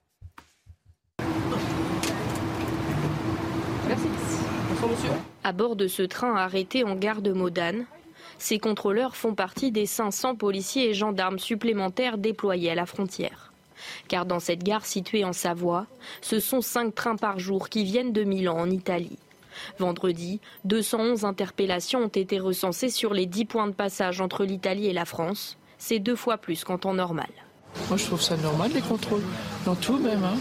À 5.45 5.53
bord 5.53 5.77
de 5.77 5.89
ce 5.89 6.03
train 6.03 6.37
arrêté 6.37 6.85
en 6.85 6.95
gare 6.95 7.23
de 7.23 7.33
Modane, 7.33 7.85
ces 8.39 8.59
contrôleurs 8.59 9.17
font 9.17 9.35
partie 9.35 9.71
des 9.71 9.87
500 9.87 10.37
policiers 10.37 10.91
et 10.91 10.95
gendarmes 10.95 11.39
supplémentaires 11.39 12.19
déployés 12.19 12.71
à 12.71 12.75
la 12.75 12.87
frontière. 12.87 13.53
Car 14.09 14.27
dans 14.27 14.41
cette 14.41 14.63
gare 14.63 14.87
située 14.87 15.25
en 15.25 15.33
Savoie, 15.33 15.87
ce 16.23 16.41
sont 16.41 16.61
5 16.61 16.95
trains 16.95 17.17
par 17.17 17.39
jour 17.39 17.69
qui 17.69 17.85
viennent 17.85 18.13
de 18.13 18.25
Milan 18.25 18.59
en 18.59 18.71
Italie. 18.71 19.19
Vendredi, 19.79 20.41
211 20.65 21.25
interpellations 21.25 22.05
ont 22.05 22.09
été 22.09 22.39
recensées 22.39 22.91
sur 22.91 23.13
les 23.13 23.27
10 23.27 23.45
points 23.47 23.67
de 23.67 23.73
passage 23.73 24.21
entre 24.21 24.45
l'Italie 24.45 24.87
et 24.87 24.93
la 24.93 25.05
France. 25.05 25.59
C'est 25.79 25.99
deux 25.99 26.17
fois 26.17 26.39
plus 26.39 26.65
qu'en 26.65 26.79
temps 26.79 26.95
normal. 26.95 27.31
Moi, 27.89 27.97
je 27.97 28.05
trouve 28.05 28.23
ça 28.23 28.37
normal, 28.37 28.71
les 28.75 28.81
contrôles. 28.81 29.23
Dans 29.65 29.75
tout, 29.75 29.99
même. 29.99 30.25
Hein 30.25 30.37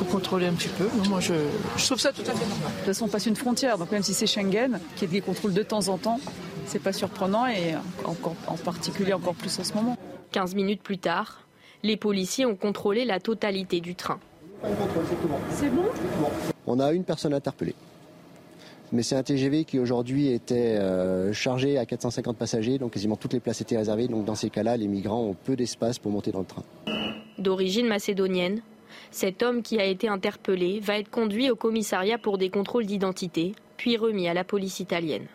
pour 0.00 0.08
contrôler 0.08 0.46
un 0.46 0.54
petit 0.54 0.68
peu. 0.68 0.88
moi, 1.10 1.20
je, 1.20 1.34
je, 1.76 1.84
trouve 1.84 2.00
ça 2.00 2.10
tout 2.10 2.22
à 2.22 2.32
fait 2.32 2.46
normal. 2.48 2.70
De 2.70 2.76
toute 2.76 2.86
façon, 2.86 3.04
on 3.04 3.08
passe 3.08 3.26
une 3.26 3.36
frontière, 3.36 3.76
donc 3.76 3.92
même 3.92 4.02
si 4.02 4.14
c'est 4.14 4.26
Schengen, 4.26 4.80
qui 4.96 5.04
est 5.04 5.08
des 5.08 5.20
contrôles 5.20 5.52
de 5.52 5.62
temps 5.62 5.88
en 5.88 5.98
temps, 5.98 6.18
c'est 6.64 6.78
pas 6.78 6.94
surprenant 6.94 7.46
et 7.46 7.74
encore, 8.06 8.34
en 8.46 8.56
particulier 8.56 9.12
encore 9.12 9.34
plus 9.34 9.58
en 9.58 9.64
ce 9.64 9.74
moment. 9.74 9.98
15 10.32 10.54
minutes 10.54 10.82
plus 10.82 10.96
tard, 10.96 11.42
les 11.82 11.98
policiers 11.98 12.46
ont 12.46 12.56
contrôlé 12.56 13.04
la 13.04 13.20
totalité 13.20 13.80
du 13.80 13.94
train. 13.94 14.18
C'est 15.50 15.68
bon 15.68 15.84
On 16.66 16.80
a 16.80 16.92
une 16.92 17.04
personne 17.04 17.34
interpellée. 17.34 17.74
Mais 18.92 19.02
c'est 19.02 19.14
un 19.14 19.22
TGV 19.22 19.64
qui 19.64 19.78
aujourd'hui 19.78 20.32
était 20.32 20.76
euh, 20.76 21.32
chargé 21.32 21.78
à 21.78 21.86
450 21.86 22.36
passagers, 22.36 22.78
donc 22.78 22.92
quasiment 22.92 23.16
toutes 23.16 23.32
les 23.32 23.40
places 23.40 23.60
étaient 23.60 23.76
réservées. 23.76 24.08
Donc 24.08 24.24
dans 24.24 24.34
ces 24.34 24.50
cas-là, 24.50 24.76
les 24.76 24.88
migrants 24.88 25.22
ont 25.22 25.34
peu 25.34 25.54
d'espace 25.54 25.98
pour 25.98 26.10
monter 26.10 26.32
dans 26.32 26.40
le 26.40 26.46
train. 26.46 26.64
D'origine 27.38 27.86
macédonienne, 27.86 28.62
cet 29.12 29.42
homme 29.42 29.62
qui 29.62 29.78
a 29.78 29.84
été 29.84 30.08
interpellé 30.08 30.80
va 30.80 30.98
être 30.98 31.10
conduit 31.10 31.50
au 31.50 31.56
commissariat 31.56 32.18
pour 32.18 32.36
des 32.36 32.50
contrôles 32.50 32.86
d'identité, 32.86 33.54
puis 33.76 33.96
remis 33.96 34.28
à 34.28 34.34
la 34.34 34.44
police 34.44 34.80
italienne. 34.80 35.26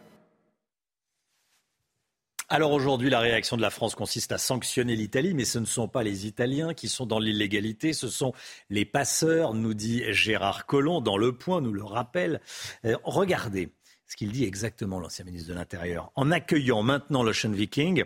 Alors 2.47 2.73
aujourd'hui, 2.73 3.09
la 3.09 3.19
réaction 3.19 3.57
de 3.57 3.61
la 3.63 3.71
France 3.71 3.95
consiste 3.95 4.31
à 4.31 4.37
sanctionner 4.37 4.95
l'Italie, 4.95 5.33
mais 5.33 5.45
ce 5.45 5.57
ne 5.57 5.65
sont 5.65 5.87
pas 5.87 6.03
les 6.03 6.27
Italiens 6.27 6.75
qui 6.75 6.89
sont 6.89 7.07
dans 7.07 7.17
l'illégalité, 7.17 7.91
ce 7.91 8.07
sont 8.07 8.33
les 8.69 8.85
passeurs, 8.85 9.55
nous 9.55 9.73
dit 9.73 10.03
Gérard 10.13 10.67
Collomb 10.67 11.01
dans 11.01 11.17
Le 11.17 11.35
Point, 11.35 11.61
nous 11.61 11.73
le 11.73 11.83
rappelle. 11.83 12.41
Euh, 12.85 12.97
regardez 13.03 13.69
ce 14.07 14.15
qu'il 14.15 14.31
dit 14.31 14.45
exactement, 14.45 14.99
l'ancien 14.99 15.25
ministre 15.25 15.49
de 15.49 15.55
l'Intérieur. 15.55 16.11
En 16.13 16.29
accueillant 16.29 16.83
maintenant 16.83 17.23
l'Ocean 17.23 17.49
Viking, 17.49 18.03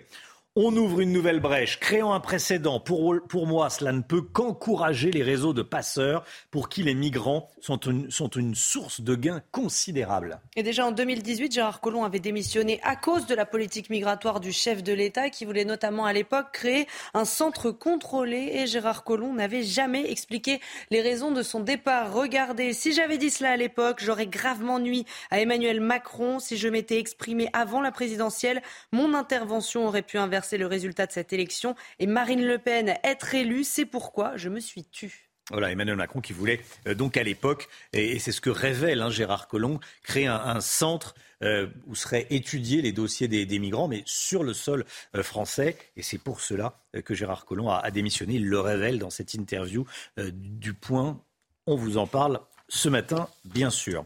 on 0.61 0.75
ouvre 0.75 0.99
une 0.99 1.13
nouvelle 1.13 1.39
brèche, 1.39 1.79
créant 1.79 2.11
un 2.11 2.19
précédent. 2.19 2.81
Pour, 2.81 3.47
moi, 3.47 3.69
cela 3.69 3.93
ne 3.93 4.01
peut 4.01 4.21
qu'encourager 4.21 5.09
les 5.09 5.23
réseaux 5.23 5.53
de 5.53 5.61
passeurs 5.61 6.25
pour 6.51 6.67
qui 6.67 6.83
les 6.83 6.95
migrants 6.95 7.49
sont 7.61 7.77
une, 7.77 8.55
source 8.55 8.99
de 8.99 9.15
gains 9.15 9.41
considérables. 9.53 10.41
Et 10.57 10.63
déjà 10.63 10.85
en 10.85 10.91
2018, 10.91 11.53
Gérard 11.53 11.79
Collomb 11.79 12.03
avait 12.03 12.19
démissionné 12.19 12.81
à 12.83 12.97
cause 12.97 13.25
de 13.25 13.35
la 13.35 13.45
politique 13.45 13.89
migratoire 13.89 14.41
du 14.41 14.51
chef 14.51 14.83
de 14.83 14.91
l'État 14.91 15.29
qui 15.29 15.45
voulait 15.45 15.63
notamment 15.63 16.05
à 16.05 16.11
l'époque 16.11 16.47
créer 16.51 16.87
un 17.13 17.23
centre 17.23 17.71
contrôlé. 17.71 18.51
Et 18.55 18.67
Gérard 18.67 19.05
Collomb 19.05 19.33
n'avait 19.33 19.63
jamais 19.63 20.11
expliqué 20.11 20.59
les 20.91 20.99
raisons 20.99 21.31
de 21.31 21.41
son 21.41 21.61
départ. 21.61 22.11
Regardez, 22.11 22.73
si 22.73 22.91
j'avais 22.91 23.17
dit 23.17 23.29
cela 23.29 23.51
à 23.51 23.57
l'époque, 23.57 24.01
j'aurais 24.03 24.27
gravement 24.27 24.79
nui 24.79 25.05
à 25.31 25.39
Emmanuel 25.39 25.79
Macron. 25.79 26.39
Si 26.39 26.57
je 26.57 26.67
m'étais 26.67 26.99
exprimé 26.99 27.49
avant 27.53 27.79
la 27.79 27.93
présidentielle, 27.93 28.61
mon 28.91 29.13
intervention 29.13 29.87
aurait 29.87 30.01
pu 30.01 30.17
inverser 30.17 30.48
le 30.57 30.65
résultat 30.65 31.05
de 31.05 31.11
cette 31.11 31.33
élection 31.33 31.75
et 31.99 32.07
Marine 32.07 32.45
Le 32.45 32.57
Pen 32.57 32.95
être 33.03 33.35
élue. 33.35 33.63
C'est 33.63 33.85
pourquoi 33.85 34.37
je 34.37 34.49
me 34.49 34.59
suis 34.59 34.85
tue. 34.85 35.29
Voilà, 35.51 35.71
Emmanuel 35.71 35.95
Macron 35.95 36.21
qui 36.21 36.33
voulait 36.33 36.61
euh, 36.87 36.93
donc 36.93 37.17
à 37.17 37.23
l'époque, 37.23 37.69
et, 37.93 38.19
c'est 38.19 38.31
ce 38.31 38.41
que 38.41 38.49
révèle 38.49 39.01
hein, 39.01 39.09
Gérard 39.09 39.47
Collomb, 39.47 39.79
créer 40.03 40.27
un, 40.27 40.61
centre 40.61 41.15
euh, 41.43 41.67
où 41.87 41.95
seraient 41.95 42.27
étudiés 42.29 42.81
les 42.81 42.91
dossiers 42.91 43.27
des, 43.27 43.59
migrants, 43.59 43.87
mais 43.87 44.03
sur 44.05 44.43
le 44.43 44.53
sol 44.53 44.85
euh, 45.15 45.23
français. 45.23 45.75
Et 45.95 46.03
c'est 46.03 46.19
pour 46.19 46.41
cela 46.41 46.79
que 47.03 47.13
Gérard 47.15 47.45
Collomb 47.45 47.69
a, 47.69 47.79
a, 47.79 47.91
démissionné. 47.91 48.35
Il 48.35 48.47
le 48.47 48.59
révèle 48.59 48.99
dans 48.99 49.09
cette 49.09 49.33
interview 49.33 49.85
du 50.17 50.73
Point. 50.73 51.21
On 51.65 51.75
vous 51.75 51.97
en 51.97 52.07
parle 52.07 52.39
ce 52.67 52.89
matin, 52.89 53.27
bien 53.45 53.69
sûr. 53.69 54.05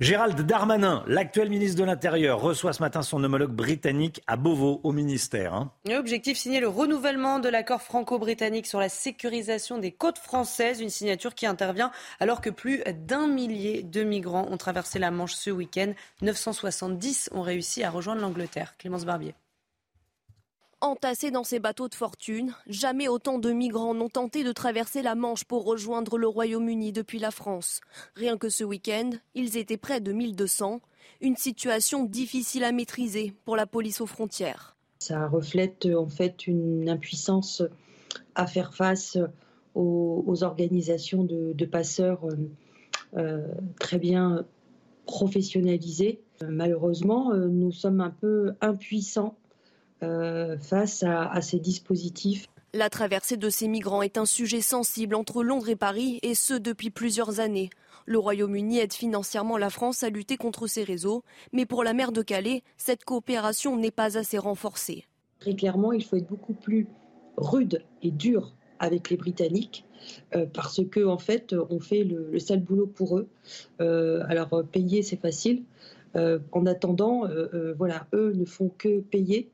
Gérald 0.00 0.40
Darmanin, 0.40 1.04
l'actuel 1.06 1.48
ministre 1.48 1.78
de 1.78 1.84
l'Intérieur, 1.84 2.40
reçoit 2.40 2.72
ce 2.72 2.82
matin 2.82 3.02
son 3.02 3.22
homologue 3.22 3.52
britannique 3.52 4.22
à 4.26 4.36
Beauvau 4.36 4.80
au 4.82 4.90
ministère. 4.90 5.54
Hein. 5.54 5.70
Objectif 5.88 6.36
signer 6.36 6.58
le 6.58 6.66
renouvellement 6.66 7.38
de 7.38 7.48
l'accord 7.48 7.80
franco-britannique 7.80 8.66
sur 8.66 8.80
la 8.80 8.88
sécurisation 8.88 9.78
des 9.78 9.92
côtes 9.92 10.18
françaises, 10.18 10.80
une 10.80 10.90
signature 10.90 11.36
qui 11.36 11.46
intervient 11.46 11.92
alors 12.18 12.40
que 12.40 12.50
plus 12.50 12.82
d'un 13.06 13.28
millier 13.28 13.84
de 13.84 14.02
migrants 14.02 14.48
ont 14.50 14.56
traversé 14.56 14.98
la 14.98 15.12
Manche 15.12 15.34
ce 15.34 15.50
week-end. 15.50 15.92
970 16.22 17.30
ont 17.32 17.42
réussi 17.42 17.84
à 17.84 17.90
rejoindre 17.90 18.20
l'Angleterre. 18.20 18.74
Clémence 18.78 19.04
Barbier. 19.04 19.36
Entassés 20.84 21.30
dans 21.30 21.44
ces 21.44 21.60
bateaux 21.60 21.88
de 21.88 21.94
fortune, 21.94 22.52
jamais 22.66 23.08
autant 23.08 23.38
de 23.38 23.50
migrants 23.52 23.94
n'ont 23.94 24.10
tenté 24.10 24.44
de 24.44 24.52
traverser 24.52 25.00
la 25.00 25.14
Manche 25.14 25.44
pour 25.44 25.64
rejoindre 25.64 26.18
le 26.18 26.28
Royaume-Uni 26.28 26.92
depuis 26.92 27.18
la 27.18 27.30
France. 27.30 27.80
Rien 28.14 28.36
que 28.36 28.50
ce 28.50 28.64
week-end, 28.64 29.08
ils 29.34 29.56
étaient 29.56 29.78
près 29.78 30.02
de 30.02 30.12
1200. 30.12 30.82
Une 31.22 31.36
situation 31.36 32.04
difficile 32.04 32.64
à 32.64 32.72
maîtriser 32.72 33.32
pour 33.46 33.56
la 33.56 33.66
police 33.66 34.02
aux 34.02 34.06
frontières. 34.06 34.76
Ça 34.98 35.26
reflète 35.26 35.86
en 35.86 36.06
fait 36.10 36.46
une 36.46 36.90
impuissance 36.90 37.62
à 38.34 38.46
faire 38.46 38.74
face 38.74 39.16
aux, 39.74 40.44
organisations 40.44 41.24
de, 41.24 41.64
passeurs 41.64 42.26
euh, 42.26 42.36
euh, 43.16 43.48
très 43.80 43.98
bien 43.98 44.44
professionnalisées. 45.06 46.20
Malheureusement, 46.46 47.32
euh, 47.32 47.48
nous 47.48 47.72
sommes 47.72 48.02
un 48.02 48.10
peu 48.10 48.52
impuissants 48.60 49.38
euh, 49.38 49.43
face 50.00 51.02
à, 51.02 51.40
ces 51.40 51.58
dispositifs. 51.58 52.46
La 52.74 52.90
traversée 52.90 53.36
de 53.36 53.48
ces 53.50 53.68
migrants 53.68 54.02
est 54.02 54.18
un 54.18 54.26
sujet 54.26 54.60
sensible 54.60 55.14
entre 55.14 55.44
Londres 55.44 55.68
et 55.68 55.76
Paris, 55.76 56.18
et 56.22 56.34
ce 56.34 56.54
depuis 56.54 56.90
plusieurs 56.90 57.38
années. 57.38 57.70
Le 58.06 58.18
Royaume-Uni 58.18 58.80
aide 58.80 58.92
financièrement 58.92 59.56
la 59.56 59.70
France 59.70 60.02
à 60.02 60.10
lutter 60.10 60.36
contre 60.36 60.66
ces 60.66 60.84
réseaux, 60.84 61.22
mais 61.52 61.66
pour 61.66 61.84
la 61.84 61.94
mer 61.94 62.12
de 62.12 62.20
Calais, 62.20 62.62
cette 62.76 63.04
coopération 63.04 63.76
n'est 63.76 63.90
pas 63.90 64.18
assez 64.18 64.38
renforcée. 64.38 65.06
Très 65.40 65.54
clairement, 65.54 65.92
il 65.92 66.04
faut 66.04 66.16
être 66.16 66.26
beaucoup 66.26 66.52
plus 66.52 66.86
rude 67.36 67.82
et 68.02 68.10
dur 68.10 68.52
avec 68.78 69.08
les 69.08 69.16
Britanniques. 69.16 69.84
parce 70.52 70.84
que 70.84 71.06
en 71.06 71.18
fait, 71.18 71.54
on 71.70 71.80
fait 71.80 72.04
le, 72.04 72.38
sale 72.38 72.60
boulot 72.60 72.86
pour 72.86 73.18
eux. 73.18 73.28
alors 73.78 74.64
payer, 74.70 75.02
c'est 75.02 75.20
facile. 75.20 75.62
en 76.14 76.66
attendant, 76.66 77.22
voilà, 77.78 78.06
eux 78.12 78.32
ne 78.34 78.44
font 78.44 78.70
que 78.76 79.00
payer 79.00 79.48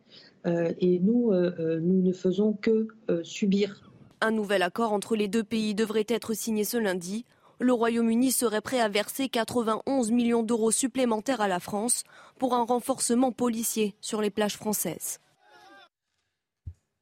et 0.44 1.00
nous, 1.00 1.32
nous 1.32 2.02
ne 2.02 2.12
faisons 2.12 2.54
que 2.54 2.88
subir. 3.22 3.90
Un 4.20 4.30
nouvel 4.30 4.62
accord 4.62 4.92
entre 4.92 5.16
les 5.16 5.28
deux 5.28 5.44
pays 5.44 5.74
devrait 5.74 6.06
être 6.08 6.34
signé 6.34 6.64
ce 6.64 6.76
lundi. 6.76 7.24
Le 7.58 7.72
Royaume-Uni 7.72 8.32
serait 8.32 8.60
prêt 8.60 8.80
à 8.80 8.88
verser 8.88 9.28
91 9.28 10.10
millions 10.12 10.42
d'euros 10.42 10.70
supplémentaires 10.70 11.40
à 11.40 11.48
la 11.48 11.60
France 11.60 12.04
pour 12.38 12.54
un 12.54 12.64
renforcement 12.64 13.32
policier 13.32 13.94
sur 14.00 14.22
les 14.22 14.30
plages 14.30 14.56
françaises. 14.56 15.20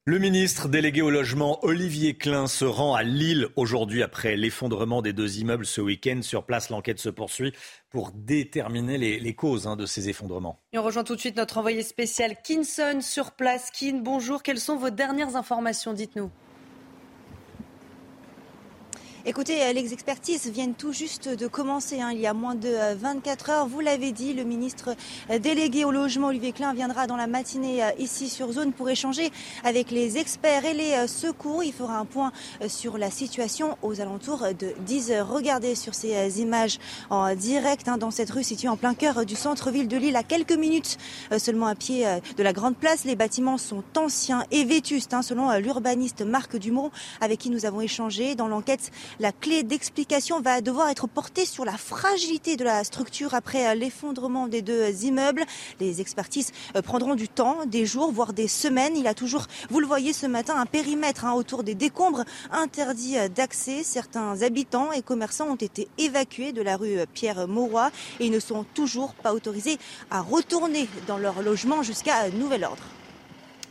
Le 0.09 0.19
ministre 0.19 0.69
délégué 0.69 1.03
au 1.03 1.11
logement 1.11 1.63
Olivier 1.63 2.15
Klein 2.15 2.47
se 2.47 2.65
rend 2.65 2.95
à 2.95 3.03
Lille 3.03 3.49
aujourd'hui 3.57 4.03
après 4.03 4.39
l'effondrement 4.39 5.03
des 5.03 5.13
deux 5.13 5.39
immeubles 5.39 5.67
ce 5.67 5.83
week-end. 5.83 6.21
Sur 6.23 6.45
place, 6.45 6.71
l'enquête 6.71 6.99
se 6.99 7.11
poursuit 7.11 7.53
pour 7.91 8.13
déterminer 8.15 8.97
les, 8.97 9.35
causes 9.35 9.67
hein, 9.67 9.77
de 9.77 9.85
ces 9.85 10.09
effondrements. 10.09 10.61
on 10.75 10.83
rejoint 10.83 11.05
tout 11.05 11.15
de 11.15 11.21
suite 11.21 11.37
notre 11.37 11.59
envoyé 11.59 11.83
spécial 11.83 12.37
Kinson 12.43 13.01
sur 13.03 13.33
place. 13.33 13.71
Kin, 13.71 14.01
bonjour. 14.03 14.43
Quelles 14.43 14.61
sont 14.61 14.77
vos 14.77 14.89
dernières 14.89 15.37
informations? 15.37 15.93
Dites-nous. 15.93 16.31
Écoutez, 19.27 19.63
euh, 19.63 19.73
les 19.73 19.93
expertises 19.93 20.49
viennent 20.49 20.75
tout 20.75 20.93
juste 20.93 21.29
de 21.29 21.49
commencer. 21.49 22.01
Hein. 22.01 22.11
Il 22.13 22.21
y 22.21 22.27
a 22.29 22.35
moins 22.35 22.55
de 22.55 22.95
24 22.95 23.49
euh, 23.49 23.53
heures. 23.53 23.67
Vous 23.67 23.81
l'avez 23.81 24.13
dit, 24.13 24.33
le 24.33 24.45
ministre 24.45 24.95
euh, 25.31 25.41
délégué 25.41 25.85
au 25.85 25.91
logement, 25.91 26.29
Olivier 26.29 26.53
Klein, 26.53 26.73
viendra 26.73 27.09
dans 27.09 27.17
la 27.17 27.27
matinée 27.27 27.83
ici 27.99 28.29
sur 28.29 28.53
zone 28.53 28.73
pour 28.73 28.89
échanger 28.89 29.33
avec 29.65 29.91
les 29.91 30.19
experts 30.19 30.65
et 30.65 30.73
les 30.73 31.09
secours. 31.09 31.65
Il 31.65 31.73
fera 31.73 31.99
un 31.99 32.05
point 32.05 32.33
sur 32.69 32.97
la 32.97 33.11
situation 33.11 33.77
aux 33.83 34.01
alentours 34.01 34.45
de 34.59 34.73
10 34.87 35.11
heures. 35.11 35.29
Regardez 35.29 35.75
sur 35.75 35.95
ces 35.95 36.41
images 36.41 36.79
en 37.11 37.35
direct 37.35 37.89
hein, 37.89 37.99
dans 37.99 38.11
cette 38.11 38.31
rue 38.31 38.45
située 38.45 38.69
en 38.69 38.77
plein 38.77 38.95
cœur 38.95 39.27
du 39.27 39.35
centre-ville 39.35 39.89
de 39.89 39.97
Lille, 39.97 40.17
à 40.17 40.23
quelques 40.23 40.53
minutes 40.53 40.97
seulement 41.39 41.67
à 41.67 41.75
pied 41.75 42.07
de 42.37 42.43
la 42.43 42.53
Grande 42.53 42.77
Place. 42.77 43.05
Les 43.05 43.17
bâtiments 43.17 43.59
sont 43.59 43.83
anciens 43.97 44.45
et 44.51 44.65
vétustes, 44.65 45.13
hein, 45.13 45.23
selon 45.23 45.51
l'urbaniste 45.59 46.23
Marc 46.23 46.57
Dumont, 46.57 46.91
avec 47.21 47.41
qui 47.41 47.51
nous 47.51 47.67
avons 47.67 47.81
échangé 47.81 48.35
dans 48.35 48.49
l'enquête 48.49 48.91
la 49.21 49.33
clé 49.33 49.63
d'explication 49.63 50.41
va 50.41 50.61
devoir 50.61 50.89
être 50.89 51.07
portée 51.07 51.45
sur 51.45 51.65
la 51.65 51.77
fragilité 51.77 52.57
de 52.57 52.65
la 52.65 52.85
structure 52.85 53.35
après 53.35 53.67
euh, 53.67 53.75
l'effondrement 53.75 54.49
des 54.49 54.63
deux 54.63 55.05
immeubles. 55.05 55.45
Les 55.81 56.01
expertises 56.01 56.53
euh, 56.77 56.83
prendront 56.83 57.15
du 57.15 57.29
temps, 57.29 57.67
des 57.67 57.87
jours, 57.87 58.13
voire 58.13 58.33
des 58.33 58.49
semaines. 58.49 58.97
Il 58.97 59.07
a 59.07 59.15
toujours, 59.15 59.47
vous 59.71 59.81
le 59.81 59.87
voyez 59.87 60.13
ce 60.13 60.27
matin, 60.27 60.55
un 60.57 60.67
périmètre 60.67 61.25
hein, 61.25 61.33
autour 61.33 61.65
des 61.65 61.75
décombres 61.75 62.25
interdit 62.51 63.19
euh, 63.19 63.29
d'accès. 63.29 63.83
Certains 63.83 64.43
habitants 64.43 64.93
et 64.93 65.03
commerçants 65.03 65.49
ont 65.49 65.57
été 65.57 65.89
évacués 65.99 66.53
de 66.53 66.63
la 66.63 66.77
rue 66.77 66.99
Pierre-Mauroy 67.15 67.91
et 68.21 68.31
ne 68.31 68.41
sont 68.41 68.65
toujours 68.75 69.15
pas 69.15 69.33
autorisés 69.33 69.79
à 70.11 70.21
retourner 70.21 70.89
dans 71.07 71.19
leur 71.19 71.43
logement 71.43 71.83
jusqu'à 71.83 72.29
nouvel 72.31 72.65
ordre. 72.65 72.83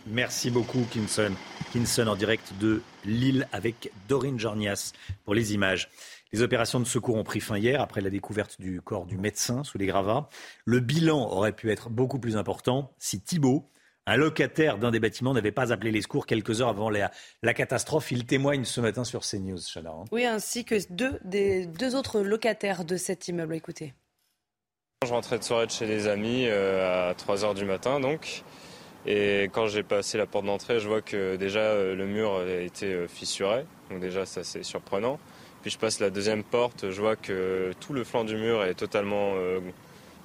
Merci 0.10 0.50
beaucoup, 0.52 0.86
Kinson. 0.90 1.34
Kinson 1.72 2.08
en 2.08 2.16
direct 2.16 2.54
de 2.60 2.82
Lille 3.04 3.48
avec 3.52 3.92
Dorine 4.08 4.40
Jornias 4.40 4.94
pour 5.26 5.36
les 5.36 5.54
images. 5.54 5.90
Les 6.32 6.42
opérations 6.42 6.80
de 6.80 6.86
secours 6.86 7.16
ont 7.16 7.24
pris 7.24 7.40
fin 7.40 7.58
hier 7.58 7.82
après 7.82 8.02
la 8.02 8.10
découverte 8.10 8.60
du 8.60 8.82
corps 8.82 9.06
du 9.06 9.18
médecin 9.18 9.64
sous 9.64 9.78
les 9.78 9.86
gravats. 9.86 10.30
Le 10.66 10.80
bilan 10.80 11.30
aurait 11.30 11.52
pu 11.52 11.72
être 11.72 11.90
beaucoup 11.90 12.20
plus 12.20 12.38
important 12.38 12.94
si 12.98 13.22
Thibault, 13.22 13.70
un 14.06 14.16
locataire 14.16 14.78
d'un 14.78 14.92
des 14.92 15.00
bâtiments, 15.00 15.34
n'avait 15.34 15.52
pas 15.52 15.74
appelé 15.74 15.92
les 15.92 16.02
secours 16.02 16.26
quelques 16.26 16.62
heures 16.62 16.70
avant 16.70 16.90
la, 16.90 17.54
catastrophe. 17.54 18.12
Il 18.12 18.26
témoigne 18.26 18.64
ce 18.64 18.80
matin 18.80 19.04
sur 19.04 19.22
CNews, 19.22 19.60
Chana. 19.74 19.92
Hein. 19.92 20.06
Oui, 20.14 20.26
ainsi 20.26 20.64
que 20.64 20.76
deux, 20.90 21.20
des, 21.26 21.66
deux 21.66 21.96
autres 21.96 22.22
locataires 22.22 22.86
de 22.86 22.96
cet 22.96 23.28
immeuble. 23.28 23.56
Écoutez. 23.56 23.94
Je 25.06 25.12
rentrais 25.12 25.38
de 25.38 25.44
soirée 25.44 25.68
de 25.68 25.72
chez 25.72 25.86
des 25.86 26.08
amis 26.08 26.46
euh, 26.48 27.10
à 27.10 27.14
3 27.14 27.44
heures 27.44 27.54
du 27.54 27.66
matin, 27.66 28.00
donc. 28.00 28.44
Et 29.08 29.50
quand 29.54 29.68
j'ai 29.68 29.84
passé 29.84 30.18
la 30.18 30.26
porte 30.26 30.46
d'entrée, 30.46 30.82
je 30.82 30.88
vois 30.88 31.02
que 31.02 31.38
déjà 31.38 31.62
euh, 31.62 31.96
le 31.96 32.06
mur 32.06 32.42
a 32.42 32.62
été 32.62 32.88
euh, 32.88 33.08
fissuré. 33.08 33.66
Donc 33.90 34.02
déjà 34.02 34.26
ça 34.26 34.44
c'est 34.44 34.64
surprenant. 34.64 35.18
Puis 35.62 35.72
je 35.72 35.78
passe 35.78 36.02
la 36.02 36.10
deuxième 36.10 36.44
porte, 36.44 36.92
je 36.92 37.02
vois 37.02 37.16
que 37.16 37.72
tout 37.80 37.94
le 37.94 38.04
flanc 38.04 38.26
du 38.26 38.36
mur 38.36 38.64
est 38.64 38.74
totalement, 38.74 39.32
euh, 39.36 39.60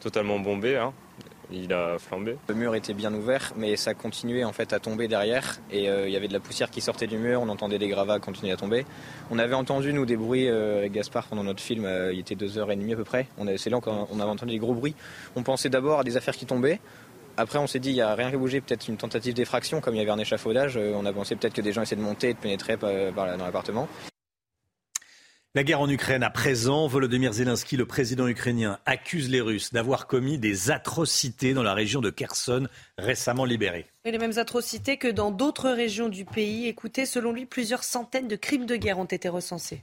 totalement 0.01 0.41
bombé. 0.41 0.77
Hein. 0.77 0.93
Il 1.53 1.73
a 1.73 1.99
flambé. 1.99 2.37
Le 2.49 2.55
mur 2.55 2.75
était 2.75 2.95
bien 2.95 3.13
ouvert, 3.15 3.53
mais 3.57 3.77
ça 3.77 3.95
continuait 3.95 4.43
en 4.43 4.53
fait 4.53 4.73
à 4.73 4.81
tomber 4.81 5.07
derrière. 5.07 5.61
Et 5.71 5.85
il 5.85 6.11
y 6.11 6.17
avait 6.17 6.29
de 6.29 6.33
la 6.33 6.41
poussière 6.41 6.71
qui 6.71 6.81
sortait 6.81 7.07
du 7.07 7.19
mur, 7.19 7.43
on 7.43 7.51
entendait 7.51 7.79
des 7.79 7.89
gravats 7.89 8.19
continuer 8.21 8.53
à 8.53 8.57
tomber. 8.57 8.87
On 9.31 9.39
avait 9.39 9.55
entendu 9.55 9.93
nous 9.93 10.07
des 10.07 10.17
bruits 10.17 10.49
avec 10.49 10.93
Gaspard 10.93 11.27
pendant 11.27 11.45
notre 11.45 11.61
film, 11.61 11.87
il 12.11 12.19
était 12.19 12.37
2h30 12.37 12.95
à 12.95 12.97
peu 12.97 13.05
près. 13.05 13.27
C'est 13.59 13.69
là 13.69 13.81
qu'on 13.83 14.19
avait 14.19 14.31
entendu 14.31 14.53
des 14.53 14.59
gros 14.59 14.73
bruits. 14.73 14.95
On 15.37 15.43
pensait 15.43 15.69
d'abord 15.69 16.01
à 16.01 16.05
des 16.05 16.17
affaires 16.17 16.37
qui 16.37 16.47
tombaient. 16.47 16.81
Après, 17.37 17.59
on 17.59 17.67
s'est 17.67 17.79
dit, 17.79 17.91
il 17.91 17.95
n'y 17.95 18.01
a 18.01 18.15
rien 18.15 18.31
qui 18.31 18.37
bouger, 18.37 18.61
peut-être 18.61 18.89
une 18.89 18.97
tentative 18.97 19.35
d'effraction, 19.35 19.81
comme 19.81 19.95
il 19.95 19.99
y 19.99 20.01
avait 20.01 20.11
un 20.11 20.19
échafaudage. 20.19 20.77
Euh, 20.77 20.93
on 20.95 21.07
a 21.07 21.13
pensé 21.13 21.37
peut-être 21.37 21.55
que 21.55 21.63
des 21.63 21.73
gens 21.73 21.83
essaient 21.83 21.97
de 21.97 22.01
monter 22.01 22.31
et 22.31 22.35
de 22.35 22.39
pénétrer 22.39 22.77
dans 22.77 23.27
l'appartement. 23.27 23.89
La 25.55 25.65
guerre 25.65 25.83
en 25.83 25.89
Ukraine 25.91 26.23
à 26.23 26.31
présent, 26.31 26.87
Volodymyr 26.87 27.35
Zelensky, 27.35 27.77
le 27.77 27.85
président 27.85 28.27
ukrainien, 28.27 28.79
accuse 28.87 29.29
les 29.29 29.43
Russes 29.43 29.71
d'avoir 29.71 30.07
commis 30.07 30.39
des 30.39 30.71
atrocités 30.71 31.53
dans 31.53 31.63
la 31.63 31.75
région 31.75 32.01
de 32.01 32.09
Kherson, 32.09 32.69
récemment 32.97 33.45
libérée. 33.45 33.85
Et 34.07 34.13
les 34.13 34.19
mêmes 34.19 34.39
atrocités 34.39 34.97
que 34.97 35.09
dans 35.09 35.31
d'autres 35.31 35.69
régions 35.69 36.09
du 36.09 36.25
pays. 36.25 36.69
Écoutez, 36.69 37.05
selon 37.05 37.33
lui, 37.33 37.45
plusieurs 37.45 37.85
centaines 37.85 38.29
de 38.29 38.37
crimes 38.37 38.65
de 38.65 38.77
guerre 38.77 38.99
ont 38.99 39.05
été 39.05 39.29
recensés. 39.29 39.83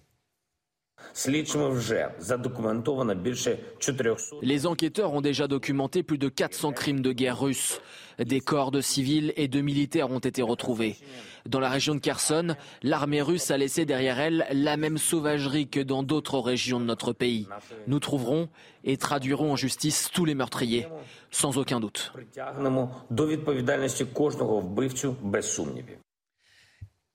Les 4.42 4.68
enquêteurs 4.68 5.14
ont 5.14 5.22
déjà 5.22 5.48
documenté 5.48 6.04
plus 6.04 6.18
de 6.18 6.30
400 6.30 6.72
crimes 6.74 7.02
de 7.02 7.12
guerre 7.12 7.40
russes. 7.40 7.82
Des 8.20 8.42
corps 8.42 8.72
de 8.72 8.82
civils 8.82 9.34
et 9.38 9.48
de 9.48 9.62
militaires 9.62 10.12
ont 10.12 10.20
été 10.20 10.42
retrouvés. 10.42 10.98
Dans 11.46 11.60
la 11.60 11.70
région 11.70 11.96
de 11.96 12.00
Kherson, 12.00 12.56
l'armée 12.84 13.22
russe 13.22 13.50
a 13.50 13.58
laissé 13.58 13.86
derrière 13.86 14.20
elle 14.20 14.46
la 14.52 14.78
même 14.78 14.98
sauvagerie 14.98 15.68
que 15.68 15.80
dans 15.80 16.04
d'autres 16.04 16.40
régions 16.40 16.80
de 16.80 16.86
notre 16.86 17.14
pays. 17.14 17.48
Nous 17.88 18.00
trouverons 18.00 18.50
et 18.84 18.98
traduirons 18.98 19.54
en 19.54 19.56
justice 19.56 20.10
tous 20.14 20.26
les 20.26 20.36
meurtriers, 20.36 20.88
sans 21.32 21.58
aucun 21.58 21.80
doute. 21.80 22.14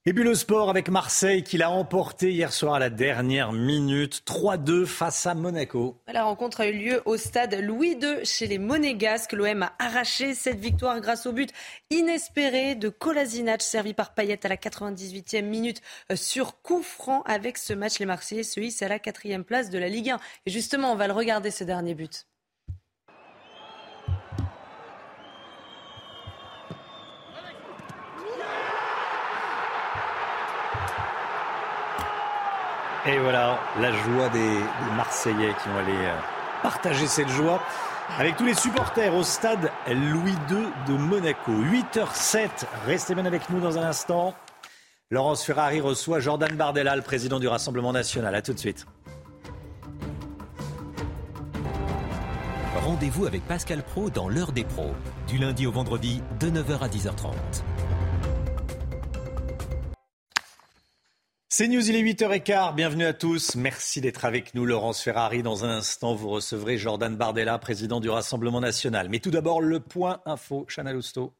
Et 0.07 0.13
puis 0.13 0.23
le 0.23 0.35
sport 0.35 0.69
avec 0.69 0.89
Marseille 0.89 1.41
qui 1.41 1.57
l'a 1.57 1.71
emporté 1.71 2.31
hier 2.31 2.53
soir 2.53 2.75
à 2.75 2.79
la 2.79 2.91
dernière 2.91 3.53
minute, 3.53 4.21
3-2 4.27 4.85
face 4.85 5.25
à 5.25 5.33
Monaco. 5.33 5.99
La 6.07 6.25
rencontre 6.25 6.61
a 6.61 6.67
eu 6.67 6.73
lieu 6.73 7.01
au 7.05 7.17
stade 7.17 7.55
Louis 7.59 7.97
II 7.99 8.23
chez 8.23 8.45
les 8.45 8.59
Monégasques. 8.59 9.33
L'OM 9.33 9.63
a 9.63 9.73
arraché 9.79 10.35
cette 10.35 10.59
victoire 10.59 11.01
grâce 11.01 11.25
au 11.25 11.31
but 11.31 11.49
inespéré 11.89 12.75
de 12.75 12.89
Kolasinac 12.89 13.63
servi 13.63 13.95
par 13.95 14.13
Payet 14.13 14.45
à 14.45 14.49
la 14.49 14.57
98e 14.57 15.41
minute 15.41 15.81
sur 16.13 16.61
coup 16.61 16.83
franc. 16.83 17.23
Avec 17.23 17.57
ce 17.57 17.73
match, 17.73 17.97
les 17.97 18.05
Marseillais 18.05 18.43
se 18.43 18.59
hissent 18.59 18.83
à 18.83 18.87
la 18.87 18.99
quatrième 18.99 19.43
place 19.43 19.71
de 19.71 19.79
la 19.79 19.89
Ligue 19.89 20.11
1. 20.11 20.19
Et 20.45 20.51
justement, 20.51 20.91
on 20.91 20.95
va 20.95 21.07
le 21.07 21.13
regarder 21.13 21.49
ce 21.49 21.63
dernier 21.63 21.95
but. 21.95 22.27
Et 33.07 33.19
voilà, 33.19 33.59
la 33.79 33.91
joie 33.91 34.29
des, 34.29 34.59
Marseillais 34.97 35.53
qui 35.61 35.69
vont 35.69 35.77
aller 35.77 35.91
euh, 35.91 36.17
partager 36.63 37.05
cette 37.05 37.29
joie 37.29 37.61
avec 38.17 38.35
tous 38.35 38.45
les 38.45 38.55
supporters 38.55 39.13
au 39.13 39.21
stade 39.21 39.69
Louis 39.87 40.33
II 40.49 40.67
de 40.87 40.93
Monaco. 40.93 41.51
8h07, 41.51 42.49
restez 42.87 43.13
bien 43.13 43.25
avec 43.25 43.47
nous 43.51 43.59
dans 43.59 43.77
un 43.77 43.83
instant. 43.83 44.33
Laurence 45.11 45.43
Ferrari 45.43 45.81
reçoit 45.81 46.19
Jordan 46.19 46.55
Bardella, 46.55 46.95
le 46.95 47.03
président 47.03 47.39
du 47.39 47.47
Rassemblement 47.47 47.93
national. 47.93 48.33
A 48.33 48.41
tout 48.41 48.53
de 48.53 48.59
suite. 48.59 48.87
Rendez-vous 52.83 53.27
avec 53.27 53.45
Pascal 53.47 53.83
Pro 53.83 54.09
dans 54.09 54.29
l'heure 54.29 54.51
des 54.51 54.63
pros, 54.63 54.95
du 55.27 55.37
lundi 55.37 55.67
au 55.67 55.71
vendredi 55.71 56.23
de 56.39 56.49
9h 56.49 56.79
à 56.79 56.87
10h30. 56.87 57.33
C'est 61.57 61.69
News, 61.69 61.89
il 61.89 61.95
est 61.95 62.03
8h15. 62.03 62.75
Bienvenue 62.75 63.05
à 63.05 63.13
tous. 63.13 63.55
Merci 63.55 64.01
d'être 64.01 64.25
avec 64.25 64.55
nous. 64.55 64.65
Laurence 64.65 65.01
Ferrari, 65.01 65.41
dans 65.41 65.63
un 65.63 65.69
instant, 65.69 66.13
vous 66.13 66.27
recevrez 66.27 66.77
Jordan 66.77 67.15
Bardella, 67.15 67.57
président 67.59 68.01
du 68.01 68.09
Rassemblement 68.09 68.59
national. 68.59 69.07
Mais 69.07 69.19
tout 69.19 69.31
d'abord, 69.31 69.61
le 69.61 69.79
point 69.79 70.19
info. 70.25 70.65
Chana 70.67 70.91
Lousteau. 70.91 71.31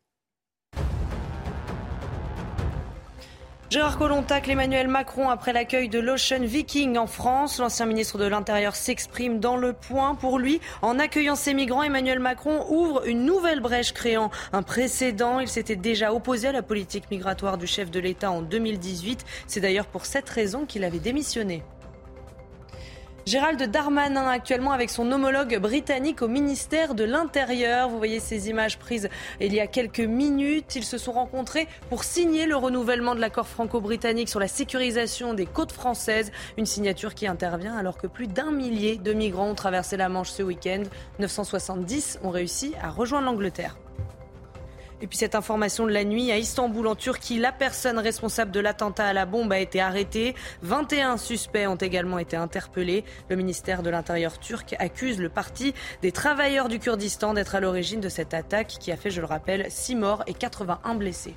Gérard 3.72 3.98
Collomb 3.98 4.22
tacle 4.22 4.52
Emmanuel 4.52 4.88
Macron 4.88 5.28
après 5.28 5.52
l'accueil 5.52 5.90
de 5.90 5.98
l'Ocean 5.98 6.44
Viking 6.44 6.98
en 6.98 7.08
France. 7.08 7.60
L'ancien 7.60 7.88
ministre 7.88 8.20
de 8.20 8.26
l'Intérieur 8.26 8.76
s'exprime 8.76 9.40
dans 9.40 9.58
le 9.58 9.74
point. 9.74 10.14
Pour 10.14 10.38
lui, 10.38 10.62
en 10.84 11.00
accueillant 11.00 11.36
ces 11.36 11.56
migrants, 11.56 11.82
Emmanuel 11.82 12.20
Macron 12.20 12.64
ouvre 12.70 13.08
une 13.08 13.26
nouvelle 13.26 13.62
brèche 13.62 13.92
créant 13.92 14.30
un 14.54 14.62
précédent. 14.62 15.40
Il 15.40 15.48
s'était 15.48 15.76
déjà 15.76 16.14
opposé 16.14 16.50
à 16.50 16.52
la 16.52 16.62
politique 16.62 17.10
migratoire 17.10 17.58
du 17.58 17.66
chef 17.66 17.90
de 17.90 18.00
l'État 18.00 18.30
en 18.30 18.44
2018. 18.44 19.26
C'est 19.48 19.62
d'ailleurs 19.62 19.88
pour 19.88 20.06
cette 20.06 20.30
raison 20.30 20.68
qu'il 20.68 20.84
avait 20.84 21.00
démissionné. 21.00 21.64
Gérald 23.26 23.60
Darmanin 23.72 24.28
actuellement 24.28 24.72
avec 24.72 24.92
son 24.92 25.12
homologue 25.12 25.58
britannique 25.58 26.22
au 26.22 26.28
ministère 26.28 26.94
de 26.94 27.04
l'Intérieur. 27.04 27.90
Vous 27.90 27.98
voyez 27.98 28.20
ces 28.20 28.50
images 28.50 28.78
prises 28.78 29.10
il 29.42 29.52
y 29.52 29.60
a 29.60 29.66
quelques 29.66 30.00
minutes. 30.00 30.76
Ils 30.76 30.84
se 30.84 31.00
sont 31.00 31.14
rencontrés 31.14 31.68
pour 31.90 32.04
signer 32.04 32.46
le 32.46 32.56
renouvellement 32.56 33.16
de 33.16 33.20
l'accord 33.20 33.48
franco-britannique 33.48 34.30
sur 34.30 34.40
la 34.40 34.48
sécurisation 34.48 35.34
des 35.34 35.48
côtes 35.48 35.72
françaises. 35.72 36.32
Une 36.56 36.68
signature 36.68 37.16
qui 37.16 37.26
intervient 37.26 37.76
alors 37.76 37.98
que 37.98 38.06
plus 38.06 38.28
d'un 38.28 38.52
millier 38.52 38.98
de 38.98 39.12
migrants 39.12 39.50
ont 39.50 39.56
traversé 39.56 39.98
la 39.98 40.08
Manche 40.08 40.30
ce 40.30 40.44
week-end. 40.44 40.84
970 41.18 42.20
ont 42.22 42.30
réussi 42.30 42.74
à 42.80 42.92
rejoindre 42.92 43.26
l'Angleterre. 43.26 43.76
Et 45.06 45.08
puis 45.08 45.20
cette 45.20 45.36
information 45.36 45.86
de 45.86 45.92
la 45.92 46.04
nuit 46.04 46.32
à 46.32 46.40
Istanbul 46.40 46.88
en 46.88 46.96
Turquie, 46.96 47.38
la 47.38 47.52
personne 47.52 48.00
responsable 48.00 48.50
de 48.50 48.60
l'attentat 48.60 49.06
à 49.06 49.14
la 49.14 49.28
bombe 49.28 49.54
a 49.54 49.60
été 49.60 49.80
arrêtée. 49.80 50.34
21 50.64 51.18
suspects 51.18 51.68
ont 51.68 51.76
également 51.76 52.18
été 52.18 52.36
interpellés. 52.36 53.06
Le 53.30 53.36
ministère 53.36 53.84
de 53.84 53.92
l'Intérieur 53.92 54.40
turc 54.40 54.76
accuse 54.80 55.20
le 55.20 55.30
parti 55.30 55.76
des 56.02 56.12
travailleurs 56.12 56.70
du 56.70 56.80
Kurdistan 56.80 57.36
d'être 57.36 57.54
à 57.54 57.60
l'origine 57.60 58.00
de 58.00 58.10
cette 58.10 58.34
attaque 58.34 58.78
qui 58.80 58.92
a 58.92 58.98
fait, 58.98 59.12
je 59.12 59.22
le 59.22 59.28
rappelle, 59.28 59.68
6 59.70 59.94
morts 59.94 60.24
et 60.26 60.34
81 60.34 60.96
blessés. 60.96 61.36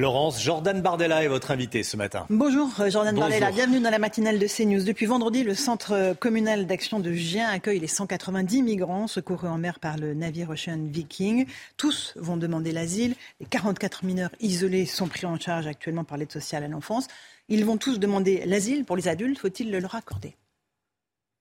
Laurence, 0.00 0.42
Jordan 0.42 0.80
Bardella 0.80 1.22
est 1.22 1.28
votre 1.28 1.50
invité 1.50 1.82
ce 1.82 1.94
matin. 1.98 2.24
Bonjour 2.30 2.68
euh, 2.80 2.88
Jordan 2.88 3.14
Bonjour. 3.14 3.28
Bardella, 3.28 3.52
bienvenue 3.52 3.80
dans 3.80 3.90
la 3.90 3.98
matinale 3.98 4.38
de 4.38 4.46
CNews. 4.46 4.82
Depuis 4.82 5.04
vendredi, 5.04 5.44
le 5.44 5.54
centre 5.54 6.14
communal 6.18 6.66
d'action 6.66 7.00
de 7.00 7.12
Gien 7.12 7.46
accueille 7.46 7.80
les 7.80 7.86
190 7.86 8.62
migrants 8.62 9.06
secourus 9.06 9.48
en 9.48 9.58
mer 9.58 9.78
par 9.78 9.98
le 9.98 10.14
navire 10.14 10.48
Ocean 10.48 10.86
Viking. 10.86 11.44
Tous 11.76 12.14
vont 12.16 12.38
demander 12.38 12.72
l'asile. 12.72 13.14
Les 13.40 13.46
44 13.46 14.06
mineurs 14.06 14.30
isolés 14.40 14.86
sont 14.86 15.06
pris 15.06 15.26
en 15.26 15.38
charge 15.38 15.66
actuellement 15.66 16.04
par 16.04 16.16
l'aide 16.16 16.32
sociale 16.32 16.64
à 16.64 16.68
l'enfance. 16.68 17.06
Ils 17.48 17.66
vont 17.66 17.76
tous 17.76 17.98
demander 17.98 18.42
l'asile. 18.46 18.86
Pour 18.86 18.96
les 18.96 19.06
adultes, 19.06 19.38
faut-il 19.38 19.70
le 19.70 19.80
leur 19.80 19.94
accorder? 19.94 20.34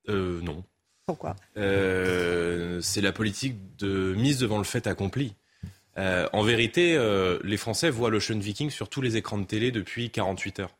Euh, 0.09 0.41
non. 0.41 0.65
Pourquoi? 1.05 1.37
Euh, 1.55 2.81
C'est 2.81 3.01
la 3.01 3.13
politique 3.13 3.55
de 3.77 4.13
mise 4.15 4.37
devant 4.37 4.57
le 4.57 4.65
fait 4.65 4.85
accompli. 4.85 5.33
Euh, 5.97 6.27
en 6.33 6.43
vérité, 6.43 6.95
euh, 6.95 7.39
les 7.43 7.57
Français 7.57 7.89
voient 7.89 8.09
l'Ocean 8.09 8.37
Viking 8.37 8.69
sur 8.69 8.89
tous 8.89 9.01
les 9.01 9.17
écrans 9.17 9.37
de 9.37 9.45
télé 9.45 9.71
depuis 9.71 10.09
48 10.09 10.59
heures. 10.59 10.75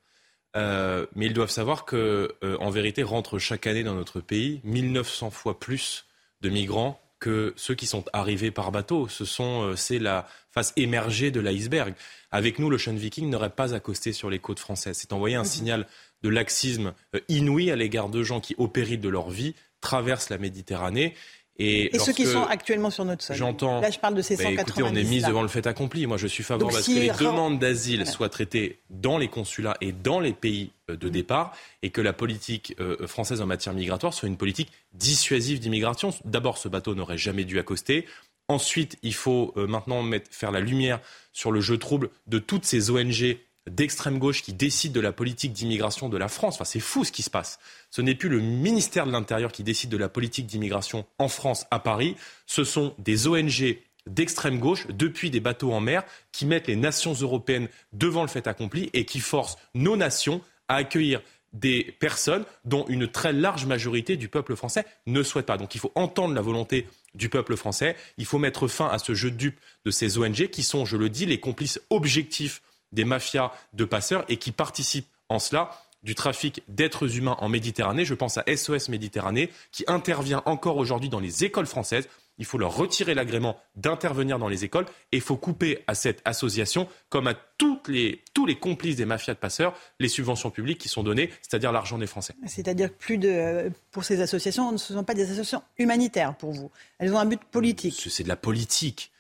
Euh, 0.56 1.06
mais 1.16 1.28
ils 1.28 1.34
doivent 1.34 1.52
savoir 1.52 1.86
que, 1.86 2.36
en 2.60 2.70
vérité, 2.70 3.04
rentrent 3.04 3.38
chaque 3.38 3.68
année 3.68 3.84
dans 3.84 3.96
notre 3.96 4.20
pays 4.20 4.62
1900 4.64 5.30
fois 5.30 5.60
plus 5.60 6.06
de 6.42 6.50
migrants 6.50 7.00
que 7.20 7.54
ceux 7.58 7.76
qui 7.76 7.86
sont 7.86 8.06
arrivés 8.14 8.50
par 8.50 8.72
bateau. 8.72 9.08
Ce 9.10 9.26
sont, 9.26 9.76
c'est 9.76 10.00
la 10.00 10.28
face 10.52 10.74
émergée 10.78 11.32
de 11.32 11.42
l'iceberg. 11.42 11.94
Avec 12.32 12.60
nous, 12.60 12.70
l'Ocean 12.70 12.94
Viking 12.94 13.30
n'aurait 13.30 13.50
pas 13.50 13.76
accosté 13.76 14.14
sur 14.14 14.30
les 14.30 14.40
côtes 14.40 14.60
françaises. 14.60 14.98
C'est 14.98 15.14
envoyer 15.14 15.36
un 15.36 15.44
signal 15.44 15.86
de 16.24 16.30
laxisme 16.30 16.94
inouï 17.28 17.72
à 17.72 17.76
l'égard 17.76 18.10
de 18.10 18.24
gens 18.24 18.40
qui, 18.40 18.56
au 18.58 18.68
péril 18.68 19.02
de 19.02 19.10
leur 19.10 19.30
vie, 19.30 19.54
traversent 19.82 20.30
la 20.30 20.38
Méditerranée. 20.38 21.14
Et, 21.62 21.94
Et 21.96 22.00
ceux 22.00 22.14
qui 22.14 22.26
sont 22.26 22.44
actuellement 22.44 22.90
sur 22.90 23.04
notre 23.06 23.22
sol 23.24 23.36
J'entends. 23.36 23.82
Là, 23.82 23.92
je 23.92 24.00
parle 24.00 24.16
de 24.16 24.22
ces 24.22 24.38
Bah, 24.38 24.44
190. 24.44 24.72
écoutez, 24.72 24.84
on 24.84 24.96
est 24.96 25.04
mis 25.04 25.20
là. 25.20 25.28
devant 25.28 25.42
le 25.42 25.50
fait 25.50 25.68
accompli. 25.68 26.08
Moi, 26.08 26.18
je 26.18 26.26
suis 26.28 26.44
favorable 26.44 26.72
Donc, 26.72 26.80
à 26.80 26.84
ce 26.84 26.90
si 26.92 26.96
que 26.96 27.00
les 27.02 27.10
demandes 27.26 27.60
d'asile 27.60 27.98
Voilà. 27.98 28.12
soient 28.12 28.30
traitées 28.30 28.80
dans 28.90 29.18
les 29.18 29.28
consulats 29.28 29.76
et 29.82 29.92
dans 29.92 30.22
les 30.22 30.32
pays 30.34 30.72
euh, 30.90 30.96
de 30.96 31.10
départ 31.10 31.54
et 31.84 31.90
que 31.90 32.00
la 32.00 32.14
politique 32.14 32.76
euh, 32.80 33.06
française 33.08 33.42
en 33.42 33.46
matière 33.46 33.74
migratoire 33.74 34.14
soit 34.14 34.30
une 34.30 34.38
politique 34.38 34.72
dissuasive 34.94 35.60
d'immigration. 35.60 36.14
D'abord, 36.24 36.58
ce 36.58 36.70
bateau 36.70 36.96
n'aurait 36.96 37.18
jamais 37.18 37.44
dû 37.44 37.60
accoster. 37.60 38.06
Ensuite, 38.48 38.98
il 39.04 39.14
faut 39.14 39.54
euh, 39.58 39.68
maintenant 39.68 40.02
mettre, 40.02 40.28
faire 40.32 40.52
la 40.52 40.62
lumière 40.62 41.00
sur 41.34 41.52
le 41.52 41.60
jeu 41.62 41.78
trouble 41.78 42.10
de 42.28 42.40
toutes 42.40 42.66
ces 42.66 42.90
ONG 42.90 43.38
d'extrême 43.70 44.20
gauche 44.20 44.42
qui 44.42 44.54
décident 44.54 44.94
de 44.94 45.00
la 45.00 45.12
politique 45.12 45.54
d'immigration 45.54 46.10
de 46.10 46.18
la 46.18 46.28
France. 46.28 46.56
Enfin, 46.56 46.66
c'est 46.66 46.80
fou 46.80 47.04
ce 47.04 47.12
qui 47.12 47.24
se 47.24 47.30
passe. 47.30 47.60
Ce 47.90 48.02
n'est 48.02 48.16
plus 48.16 48.30
le 48.30 48.40
ministère 48.40 49.06
de 49.06 49.12
l'Intérieur 49.12 49.52
qui 49.52 49.64
décide 49.64 49.90
de 49.90 49.98
la 49.98 50.10
politique 50.10 50.46
d'immigration 50.46 51.06
en 51.18 51.28
France, 51.28 51.66
à 51.72 51.80
Paris. 51.80 52.16
Ce 52.46 52.64
sont 52.64 52.94
des 52.98 53.28
ONG 53.28 53.78
d'extrême 54.08 54.60
gauche, 54.60 54.88
depuis 54.88 55.30
des 55.30 55.40
bateaux 55.40 55.72
en 55.72 55.80
mer, 55.80 56.04
qui 56.32 56.46
mettent 56.46 56.68
les 56.68 56.76
nations 56.76 57.14
européennes 57.14 57.68
devant 57.94 58.22
le 58.22 58.28
fait 58.28 58.48
accompli 58.48 58.90
et 58.94 59.06
qui 59.06 59.20
forcent 59.20 59.58
nos 59.74 59.96
nations 59.96 60.42
à 60.68 60.76
accueillir 60.76 61.22
des 61.54 61.96
personnes 62.00 62.46
dont 62.66 62.86
une 62.88 63.08
très 63.08 63.34
large 63.34 63.66
majorité 63.66 64.18
du 64.18 64.28
peuple 64.28 64.56
français 64.56 64.86
ne 65.08 65.24
souhaite 65.24 65.46
pas. 65.46 65.58
Donc 65.58 65.74
il 65.76 65.80
faut 65.80 65.92
entendre 65.96 66.34
la 66.36 66.42
volonté 66.42 66.88
du 67.16 67.30
peuple 67.30 67.56
français, 67.56 67.96
il 68.18 68.26
faut 68.26 68.38
mettre 68.38 68.68
fin 68.68 68.88
à 68.88 69.00
ce 69.00 69.16
jeu 69.16 69.32
de 69.32 69.36
dupes 69.36 69.60
de 69.84 69.90
ces 69.92 70.20
ONG 70.20 70.48
qui 70.48 70.62
sont, 70.62 70.86
je 70.86 70.96
le 70.96 71.10
dis, 71.10 71.26
les 71.26 71.40
complices 71.40 71.82
objectifs 71.90 72.62
des 72.92 73.06
mafias 73.06 73.52
de 73.74 73.86
passeurs 73.86 74.26
et 74.30 74.38
qui 74.38 74.52
participent 74.52 75.10
en 75.30 75.40
cela 75.40 75.72
du 76.04 76.16
trafic 76.16 76.64
d'êtres 76.68 77.18
humains 77.18 77.36
en 77.40 77.50
Méditerranée. 77.50 78.06
Je 78.06 78.14
pense 78.14 78.38
à 78.38 78.44
SOS 78.56 78.90
Méditerranée 78.90 79.50
qui 79.72 79.84
intervient 79.88 80.42
encore 80.46 80.78
aujourd'hui 80.78 81.10
dans 81.10 81.20
les 81.20 81.44
écoles 81.44 81.66
françaises. 81.66 82.08
Il 82.38 82.46
faut 82.46 82.58
leur 82.58 82.74
retirer 82.74 83.14
l'agrément 83.14 83.58
d'intervenir 83.76 84.40
dans 84.40 84.48
les 84.48 84.64
écoles 84.64 84.86
et 85.12 85.18
il 85.18 85.22
faut 85.22 85.36
couper 85.36 85.84
à 85.88 85.94
cette 85.94 86.22
association, 86.24 86.88
comme 87.10 87.28
à 87.28 87.34
toutes 87.58 87.90
les, 87.90 88.24
tous 88.34 88.46
les 88.46 88.58
complices 88.58 88.96
des 88.96 89.06
mafias 89.06 89.34
de 89.34 89.40
passeurs, 89.40 89.76
les 90.00 90.08
subventions 90.08 90.50
publiques 90.50 90.78
qui 90.78 90.88
sont 90.88 91.04
données, 91.04 91.32
c'est-à-dire 91.42 91.74
l'argent 91.74 91.98
des 91.98 92.08
Français. 92.08 92.34
C'est-à-dire 92.48 92.92
que 92.92 92.98
plus 92.98 93.18
de, 93.18 93.70
pour 93.92 94.06
ces 94.06 94.22
associations, 94.22 94.78
ce 94.78 94.94
ne 94.94 95.00
sont 95.00 95.04
pas 95.04 95.16
des 95.16 95.24
associations 95.24 95.62
humanitaires 95.78 96.34
pour 96.38 96.54
vous. 96.54 96.72
Elles 96.98 97.14
ont 97.14 97.20
un 97.20 97.26
but 97.26 97.44
politique. 97.44 98.08
C'est 98.10 98.24
de 98.24 98.30
la 98.30 98.38
politique. 98.38 99.12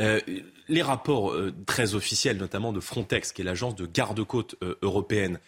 Euh, 0.00 0.20
les 0.68 0.82
rapports 0.82 1.32
euh, 1.32 1.54
très 1.66 1.94
officiels, 1.94 2.36
notamment 2.36 2.72
de 2.72 2.80
Frontex, 2.80 3.32
qui 3.32 3.42
est 3.42 3.44
l'agence 3.44 3.74
de 3.74 3.86
garde-côte 3.86 4.56
euh, 4.62 4.76
européenne, 4.82 5.38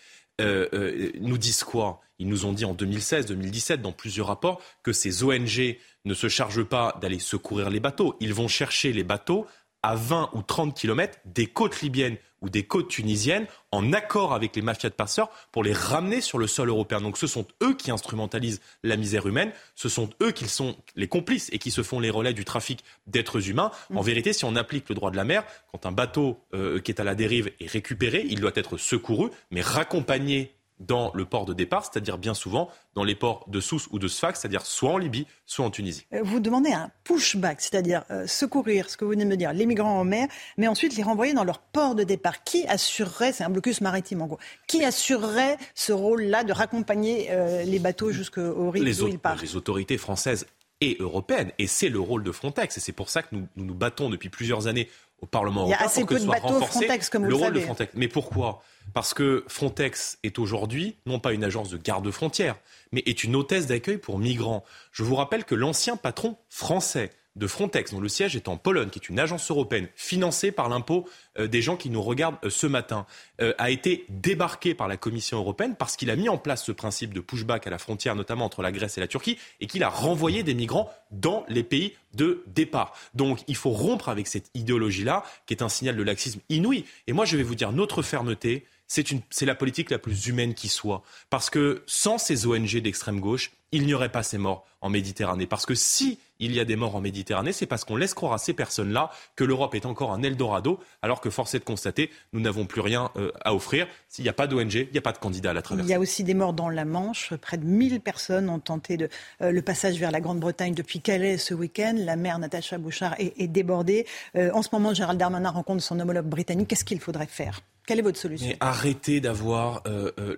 nous 1.21 1.37
disent 1.37 1.65
quoi? 1.65 2.01
Ils 2.19 2.27
nous 2.27 2.47
ont 2.47 2.55
dit 2.55 2.65
en 2.65 2.73
2016, 2.73 3.27
2017, 3.27 3.83
dans 3.83 3.93
plusieurs 3.93 4.29
rapports, 4.29 4.63
que 4.83 4.91
ces 4.91 5.23
ONG 5.23 5.77
ne 6.07 6.15
se 6.15 6.31
chargent 6.31 6.65
pas 6.65 6.97
d'aller 7.03 7.19
secourir 7.19 7.69
les 7.69 7.79
bateaux. 7.79 8.17
Ils 8.21 8.33
vont 8.33 8.49
chercher 8.49 8.95
les 8.95 9.05
bateaux 9.05 9.47
à 9.83 9.97
20 9.97 10.31
ou 10.33 10.41
30 10.41 10.75
kilomètres 10.75 11.19
des 11.27 11.47
côtes 11.47 11.83
libyennes 11.83 12.17
ou 12.43 12.49
des 12.49 12.65
côtes 12.65 12.89
tunisiennes 12.89 13.47
en 13.73 13.93
accord 13.93 14.33
avec 14.35 14.57
les 14.57 14.63
mafias 14.63 14.91
de 14.91 14.95
passeurs 14.95 15.31
pour 15.53 15.63
les 15.63 15.73
ramener 15.73 16.21
sur 16.21 16.39
le 16.39 16.47
sol 16.47 16.69
européen. 16.69 17.01
Donc 17.01 17.19
ce 17.19 17.27
sont 17.27 17.47
eux 17.63 17.75
qui 17.75 17.91
instrumentalisent 17.91 18.61
la 18.83 18.97
misère 18.97 19.27
humaine, 19.27 19.53
ce 19.75 19.89
sont 19.89 20.11
eux 20.23 20.33
qui 20.33 20.49
sont 20.49 20.77
les 20.97 21.09
complices 21.09 21.49
et 21.53 21.59
qui 21.59 21.71
se 21.71 21.83
font 21.83 22.01
les 22.01 22.11
relais 22.11 22.33
du 22.33 22.45
trafic 22.45 22.85
d'êtres 23.07 23.49
humains. 23.49 23.71
En 23.95 24.03
vérité, 24.03 24.33
si 24.33 24.45
on 24.45 24.57
applique 24.57 24.89
le 24.89 24.95
droit 24.95 25.11
de 25.11 25.17
la 25.17 25.25
mer, 25.25 25.45
quand 25.71 25.87
un 25.87 25.93
bateau 25.93 26.41
euh, 26.55 26.81
qui 26.81 26.91
est 26.91 27.01
à 27.01 27.05
la 27.05 27.15
dérive 27.15 27.51
est 27.61 27.71
récupéré, 27.71 28.25
il 28.29 28.41
doit 28.41 28.53
être 28.55 28.77
secouru, 28.77 29.31
mais 29.51 29.61
raccompagné 29.61 30.55
dans 30.81 31.13
le 31.15 31.25
port 31.25 31.45
de 31.45 31.53
départ, 31.53 31.85
c'est-à-dire 31.85 32.19
bien 32.19 32.35
souvent 32.35 32.71
dans 32.95 33.05
les 33.05 33.15
ports 33.15 33.45
de 33.49 33.61
Sousse 33.61 33.87
ou 33.91 33.99
de 33.99 34.09
Sfax, 34.09 34.41
c'est-à-dire 34.41 34.67
soit 34.67 34.91
en 34.91 34.99
Libye, 34.99 35.27
soit 35.47 35.65
en 35.65 35.71
Tunisie. 35.71 36.07
Euh, 36.13 36.23
Vous 36.25 36.41
demandez 36.41 36.73
un 36.73 36.91
pushback, 37.05 37.61
c'est-à-dire 37.61 38.05
euh, 38.11 38.27
secourir, 38.27 38.89
ce 38.89 38.97
que 38.97 39.05
vous 39.05 39.13
venez 39.13 39.25
de 39.25 39.31
me 39.31 39.37
dire, 39.37 39.53
les 39.53 39.67
migrants 39.67 40.01
en 40.01 40.05
mer, 40.05 40.27
mais 40.57 40.67
ensuite 40.67 40.97
les 40.97 41.03
renvoyer 41.03 41.35
dans 41.35 41.45
leur 41.45 41.61
port 41.61 41.95
de 41.95 42.03
départ. 42.03 42.43
Qui 42.43 42.67
assurerait, 42.67 43.33
c'est 43.33 43.45
un 43.45 43.51
blocus 43.51 43.81
maritime 43.81 44.23
en 44.23 44.27
gros, 44.27 44.39
qui 44.67 44.85
assurerait 44.85 45.59
ce 45.75 45.93
rôle-là 45.93 46.45
de 46.45 46.53
raccompagner 46.53 47.29
euh, 47.31 47.63
les 47.63 47.79
bateaux 47.79 48.11
jusqu'au 48.11 48.71
rive 48.71 48.83
les, 48.83 49.03
où 49.03 49.09
ils 49.09 49.19
partent? 49.19 49.43
les 49.43 49.57
autorités 49.57 49.99
françaises 49.99 50.47
et 50.81 50.97
européennes. 50.99 51.53
Et 51.59 51.67
c'est 51.67 51.91
le 51.91 52.01
rôle 52.01 52.25
de 52.25 52.33
Frontex. 52.33 52.77
Et 52.77 52.81
c'est 52.81 52.93
pour 52.93 53.11
ça 53.11 53.23
que 53.23 53.29
nous, 53.33 53.47
nous 53.57 53.65
nous 53.67 53.75
battons 53.75 54.09
depuis 54.09 54.31
plusieurs 54.31 54.67
années 54.67 54.89
au 55.23 55.27
Parlement 55.27 55.67
Il 55.67 55.71
y 55.71 55.73
a 55.73 55.83
européen 55.83 55.87
assez 55.87 56.05
peu 56.05 56.19
de 56.19 56.27
bateaux 56.27 56.61
Frontex, 56.61 57.11
comme 57.11 57.23
vous 57.25 57.31
le 57.31 57.37
le 57.37 57.37
rôle 57.37 57.53
de 57.53 57.55
savez. 57.55 57.67
Frontex. 57.67 57.93
Mais 57.95 58.09
pourquoi? 58.09 58.63
Parce 58.95 59.15
que 59.15 59.45
Frontex 59.49 60.19
est 60.23 60.39
aujourd'hui 60.39 60.97
non 61.07 61.19
pas 61.19 61.33
une 61.33 61.45
agence 61.45 61.71
de 61.71 61.77
garde-frontières, 61.77 62.57
mais 62.93 63.03
est 63.07 63.25
une 63.25 63.37
hôtesse 63.37 63.67
d'accueil 63.67 63.99
pour 63.99 64.19
migrants. 64.19 64.65
Je 64.93 65.05
vous 65.05 65.15
rappelle 65.15 65.45
que 65.45 65.55
l'ancien 65.55 65.97
patron 65.97 66.37
français 66.49 67.11
de 67.41 67.47
Frontex, 67.47 67.93
dont 67.93 68.01
le 68.01 68.09
siège 68.09 68.37
est 68.37 68.49
en 68.49 68.59
Pologne, 68.59 68.91
qui 68.91 68.99
est 68.99 69.09
une 69.09 69.19
agence 69.19 69.51
européenne 69.51 69.89
financée 69.97 70.53
par 70.53 70.69
l'impôt 70.69 71.09
euh, 71.39 71.49
des 71.49 71.63
gens 71.63 71.77
qui 71.77 71.89
nous 71.89 72.03
regardent 72.03 72.37
euh, 72.45 72.51
ce 72.51 72.67
matin, 72.67 73.07
euh, 73.41 73.55
a 73.57 73.71
été 73.71 74.05
débarqué 74.11 74.75
par 74.75 74.89
la 74.89 74.99
Commission 74.99 75.39
européenne 75.39 75.75
parce 75.75 75.97
qu'il 75.97 76.11
a 76.11 76.17
mis 76.17 76.29
en 76.29 76.37
place 76.37 76.63
ce 76.63 76.71
principe 76.71 77.15
de 77.15 77.21
pushback 77.21 77.67
à 77.67 77.71
la 77.71 77.79
frontière, 77.79 78.15
notamment 78.15 78.45
entre 78.45 78.61
la 78.61 78.71
Grèce 78.71 78.99
et 78.99 79.01
la 79.01 79.09
Turquie, 79.09 79.39
et 79.61 79.67
qu'il 79.67 79.83
a 79.83 79.89
renvoyé 79.89 80.43
des 80.43 80.53
migrants 80.53 80.91
dans 81.11 81.45
les 81.49 81.63
pays 81.63 81.95
de 82.13 82.45
départ. 82.47 82.93
Donc 83.15 83.41
il 83.49 83.57
faut 83.57 83.71
rompre 83.71 84.11
avec 84.11 84.27
cette 84.27 84.51
idéologie-là, 84.55 85.25
qui 85.47 85.55
est 85.55 85.63
un 85.63 85.71
signal 85.71 85.97
de 85.97 86.03
laxisme 86.03 86.41
inouï. 86.51 86.85
Et 87.07 87.15
moi, 87.15 87.25
je 87.25 87.39
vais 87.39 87.43
vous 87.43 87.55
dire, 87.55 87.73
notre 87.73 88.03
fermeté, 88.03 88.67
c'est 88.87 89.47
la 89.47 89.55
politique 89.55 89.91
la 89.91 89.99
plus 89.99 90.27
humaine 90.27 90.53
qui 90.53 90.69
soit. 90.69 91.03
Parce 91.31 91.49
que 91.49 91.85
sans 91.87 92.19
ces 92.19 92.47
ONG 92.47 92.77
d'extrême 92.79 93.21
gauche, 93.21 93.53
il 93.73 93.87
n'y 93.87 93.95
aurait 93.95 94.11
pas 94.11 94.25
ces 94.25 94.37
morts 94.37 94.67
en 94.81 94.91
Méditerranée. 94.91 95.47
Parce 95.47 95.65
que 95.65 95.77
si 95.77 96.19
il 96.41 96.55
y 96.55 96.61
a 96.61 96.65
des 96.65 96.77
morts 96.77 96.97
en 96.97 97.01
Méditerranée, 97.01 97.53
c'est 97.53 97.67
parce 97.67 97.85
qu'on 97.85 97.97
laisse 97.97 98.15
croire 98.15 98.33
à 98.33 98.39
ces 98.39 98.53
personnes-là 98.53 99.11
que 99.37 99.45
l'Europe 99.45 99.75
est 99.75 99.87
encore 99.87 100.13
un 100.13 100.23
Eldorado, 100.23 100.81
alors 101.03 101.21
que 101.21 101.31
force 101.31 101.55
est 101.55 101.61
de 101.61 101.65
constater, 101.65 102.11
nous 102.33 102.41
n'avons 102.41 102.67
plus 102.67 102.81
rien 102.81 103.11
euh, 103.17 103.31
à 103.45 103.55
offrir. 103.55 103.87
S'il 104.09 104.25
n'y 104.25 104.29
a 104.29 104.33
pas 104.33 104.47
d'ONG, 104.47 104.73
il 104.75 104.89
n'y 104.93 104.99
a 104.99 105.03
pas 105.03 105.13
de 105.13 105.19
candidat 105.19 105.51
à 105.51 105.53
la 105.53 105.63
traversée. 105.63 105.89
Il 105.89 105.93
y 105.93 105.95
a 105.95 106.01
aussi 106.01 106.25
des 106.25 106.35
morts 106.35 106.53
dans 106.53 106.69
la 106.69 106.85
Manche. 106.85 107.35
Près 107.35 107.59
de 107.59 107.65
1000 107.65 108.01
personnes 108.01 108.49
ont 108.49 108.59
tenté 108.59 108.99
euh, 109.43 109.53
le 109.53 109.63
passage 109.63 109.99
vers 109.99 110.11
la 110.11 110.21
Grande-Bretagne 110.21 110.75
depuis 110.75 111.01
Calais 111.01 111.39
ce 111.39 111.55
week-end. 111.55 111.95
La 111.97 112.17
maire 112.17 112.39
Natacha 112.39 112.79
Bouchard 112.79 113.15
est, 113.19 113.35
est 113.39 113.49
débordée. 113.49 114.07
Euh, 114.37 114.51
en 114.53 114.63
ce 114.63 114.69
moment, 114.73 114.95
Gérald 114.95 115.19
Darmanin 115.19 115.51
rencontre 115.51 115.83
son 115.83 116.01
homologue 116.01 116.27
britannique. 116.27 116.69
Qu'est-ce 116.69 116.85
qu'il 116.85 117.01
faudrait 117.01 117.27
faire? 117.27 117.61
Quelle 117.91 117.99
est 117.99 118.03
votre 118.03 118.21
solution? 118.21 118.47
Mais 118.47 118.57
arrêtez 118.61 119.21
d'avoir, 119.21 119.83
euh, 119.89 120.13
euh, 120.21 120.37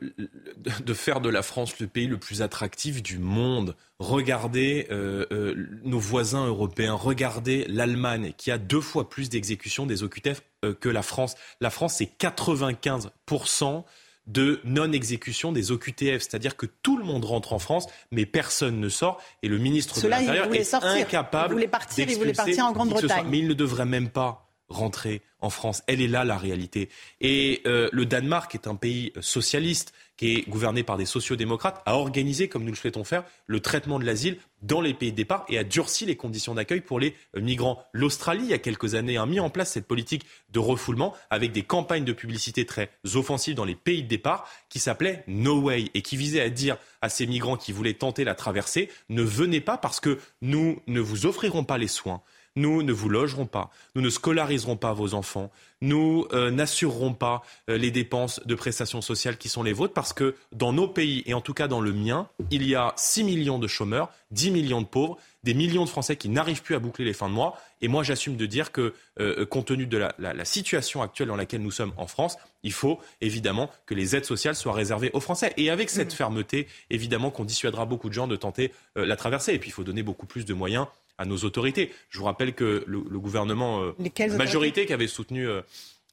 de 0.80 0.94
faire 0.94 1.20
de 1.20 1.28
la 1.28 1.42
France 1.42 1.78
le 1.80 1.86
pays 1.86 2.06
le 2.06 2.16
plus 2.16 2.40
attractif 2.40 3.02
du 3.02 3.18
monde. 3.18 3.76
Regardez 3.98 4.86
euh, 4.90 5.54
nos 5.84 5.98
voisins 5.98 6.46
européens, 6.46 6.94
regardez 6.94 7.66
l'Allemagne 7.68 8.32
qui 8.38 8.50
a 8.50 8.56
deux 8.56 8.80
fois 8.80 9.10
plus 9.10 9.28
d'exécutions 9.28 9.84
des 9.84 10.02
OQTF 10.02 10.40
que 10.80 10.88
la 10.88 11.02
France. 11.02 11.34
La 11.60 11.68
France, 11.68 11.96
c'est 11.96 12.10
95% 12.18 13.84
de 14.26 14.60
non-exécution 14.64 15.52
des 15.52 15.72
OQTF, 15.72 16.22
c'est-à-dire 16.22 16.56
que 16.56 16.64
tout 16.64 16.96
le 16.96 17.04
monde 17.04 17.26
rentre 17.26 17.52
en 17.52 17.58
France, 17.58 17.86
mais 18.12 18.24
personne 18.24 18.80
ne 18.80 18.88
sort, 18.88 19.20
et 19.42 19.48
le 19.48 19.58
ministre 19.58 20.00
de 20.00 20.08
l'Intérieur 20.08 20.54
est 20.54 20.64
sortir. 20.64 20.90
incapable 20.90 21.52
Ils 21.52 21.56
voulaient 21.56 21.68
partir, 21.68 22.06
voulaient 22.06 22.16
d'expulser 22.16 22.34
partir 22.34 22.64
en. 22.64 22.72
Grande-Bretagne. 22.72 23.26
Mais 23.28 23.40
il 23.40 23.48
ne 23.48 23.54
devrait 23.54 23.84
même 23.84 24.08
pas 24.08 24.51
rentrer 24.68 25.22
en 25.40 25.50
France. 25.50 25.82
Elle 25.86 26.00
est 26.00 26.08
là 26.08 26.24
la 26.24 26.38
réalité. 26.38 26.88
Et 27.20 27.62
euh, 27.66 27.88
le 27.92 28.06
Danemark 28.06 28.54
est 28.54 28.66
un 28.66 28.76
pays 28.76 29.12
socialiste 29.20 29.92
qui 30.16 30.36
est 30.36 30.48
gouverné 30.48 30.84
par 30.84 30.98
des 30.98 31.06
sociodémocrates, 31.06 31.82
a 31.84 31.96
organisé, 31.96 32.48
comme 32.48 32.62
nous 32.62 32.70
le 32.70 32.76
souhaitons 32.76 33.02
faire, 33.02 33.24
le 33.46 33.60
traitement 33.60 33.98
de 33.98 34.04
l'asile 34.04 34.38
dans 34.60 34.80
les 34.80 34.94
pays 34.94 35.10
de 35.10 35.16
départ 35.16 35.44
et 35.48 35.58
a 35.58 35.64
durci 35.64 36.06
les 36.06 36.14
conditions 36.14 36.54
d'accueil 36.54 36.80
pour 36.80 37.00
les 37.00 37.16
euh, 37.36 37.40
migrants. 37.40 37.84
L'Australie, 37.92 38.44
il 38.44 38.50
y 38.50 38.54
a 38.54 38.58
quelques 38.58 38.94
années, 38.94 39.16
a 39.16 39.26
mis 39.26 39.40
en 39.40 39.50
place 39.50 39.72
cette 39.72 39.88
politique 39.88 40.24
de 40.50 40.58
refoulement 40.60 41.14
avec 41.30 41.50
des 41.50 41.64
campagnes 41.64 42.04
de 42.04 42.12
publicité 42.12 42.64
très 42.66 42.90
offensives 43.14 43.56
dans 43.56 43.64
les 43.64 43.74
pays 43.74 44.04
de 44.04 44.08
départ 44.08 44.48
qui 44.68 44.78
s'appelait 44.78 45.24
No 45.26 45.60
Way 45.60 45.90
et 45.94 46.02
qui 46.02 46.16
visait 46.16 46.40
à 46.40 46.50
dire 46.50 46.76
à 47.00 47.08
ces 47.08 47.26
migrants 47.26 47.56
qui 47.56 47.72
voulaient 47.72 47.94
tenter 47.94 48.22
la 48.22 48.36
traversée, 48.36 48.90
ne 49.08 49.22
venez 49.22 49.60
pas 49.60 49.76
parce 49.76 49.98
que 49.98 50.20
nous 50.40 50.80
ne 50.86 51.00
vous 51.00 51.26
offrirons 51.26 51.64
pas 51.64 51.78
les 51.78 51.88
soins. 51.88 52.22
Nous 52.54 52.82
ne 52.82 52.92
vous 52.92 53.08
logerons 53.08 53.46
pas, 53.46 53.70
nous 53.94 54.02
ne 54.02 54.10
scolariserons 54.10 54.76
pas 54.76 54.92
vos 54.92 55.14
enfants, 55.14 55.50
nous 55.80 56.26
euh, 56.34 56.50
n'assurerons 56.50 57.14
pas 57.14 57.42
euh, 57.70 57.78
les 57.78 57.90
dépenses 57.90 58.40
de 58.44 58.54
prestations 58.54 59.00
sociales 59.00 59.38
qui 59.38 59.48
sont 59.48 59.62
les 59.62 59.72
vôtres 59.72 59.94
parce 59.94 60.12
que 60.12 60.36
dans 60.52 60.72
nos 60.74 60.86
pays, 60.86 61.22
et 61.24 61.32
en 61.32 61.40
tout 61.40 61.54
cas 61.54 61.66
dans 61.66 61.80
le 61.80 61.92
mien, 61.94 62.28
il 62.50 62.68
y 62.68 62.74
a 62.74 62.92
6 62.96 63.24
millions 63.24 63.58
de 63.58 63.66
chômeurs, 63.66 64.10
10 64.32 64.50
millions 64.50 64.82
de 64.82 64.86
pauvres, 64.86 65.16
des 65.44 65.54
millions 65.54 65.84
de 65.84 65.88
Français 65.88 66.16
qui 66.16 66.28
n'arrivent 66.28 66.62
plus 66.62 66.74
à 66.74 66.78
boucler 66.78 67.04
les 67.06 67.14
fins 67.14 67.28
de 67.28 67.34
mois. 67.34 67.58
Et 67.80 67.88
moi, 67.88 68.02
j'assume 68.04 68.36
de 68.36 68.46
dire 68.46 68.70
que, 68.70 68.94
euh, 69.18 69.44
compte 69.46 69.66
tenu 69.66 69.86
de 69.86 69.96
la, 69.98 70.14
la- 70.18 70.34
la 70.34 70.44
situation 70.44 71.02
actuelle 71.02 71.28
dans 71.28 71.36
laquelle 71.36 71.62
nous 71.62 71.72
sommes 71.72 71.92
en 71.96 72.06
France, 72.06 72.36
il 72.62 72.72
faut 72.72 73.00
évidemment 73.20 73.68
que 73.86 73.94
les 73.94 74.14
aides 74.14 74.24
sociales 74.24 74.54
soient 74.54 74.72
réservées 74.72 75.10
aux 75.14 75.20
Français. 75.20 75.52
Et 75.56 75.68
avec 75.70 75.90
cette 75.90 76.12
fermeté, 76.12 76.68
évidemment 76.90 77.30
qu'on 77.30 77.44
dissuadera 77.44 77.86
beaucoup 77.86 78.08
de 78.08 78.14
gens 78.14 78.28
de 78.28 78.36
tenter 78.36 78.72
euh, 78.98 79.04
la 79.04 79.16
traversée. 79.16 79.54
Et 79.54 79.58
puis, 79.58 79.70
il 79.70 79.72
faut 79.72 79.82
donner 79.84 80.04
beaucoup 80.04 80.26
plus 80.26 80.44
de 80.44 80.54
moyens 80.54 80.86
à 81.22 81.24
nos 81.24 81.38
autorités. 81.38 81.92
Je 82.10 82.18
vous 82.18 82.24
rappelle 82.24 82.52
que 82.52 82.84
le, 82.86 83.02
le 83.08 83.18
gouvernement 83.20 83.80
euh, 83.82 83.92
Lesquelles 84.00 84.32
majorité 84.36 84.86
qui 84.86 84.92
avait 84.92 85.06
soutenu 85.06 85.46
euh, 85.48 85.62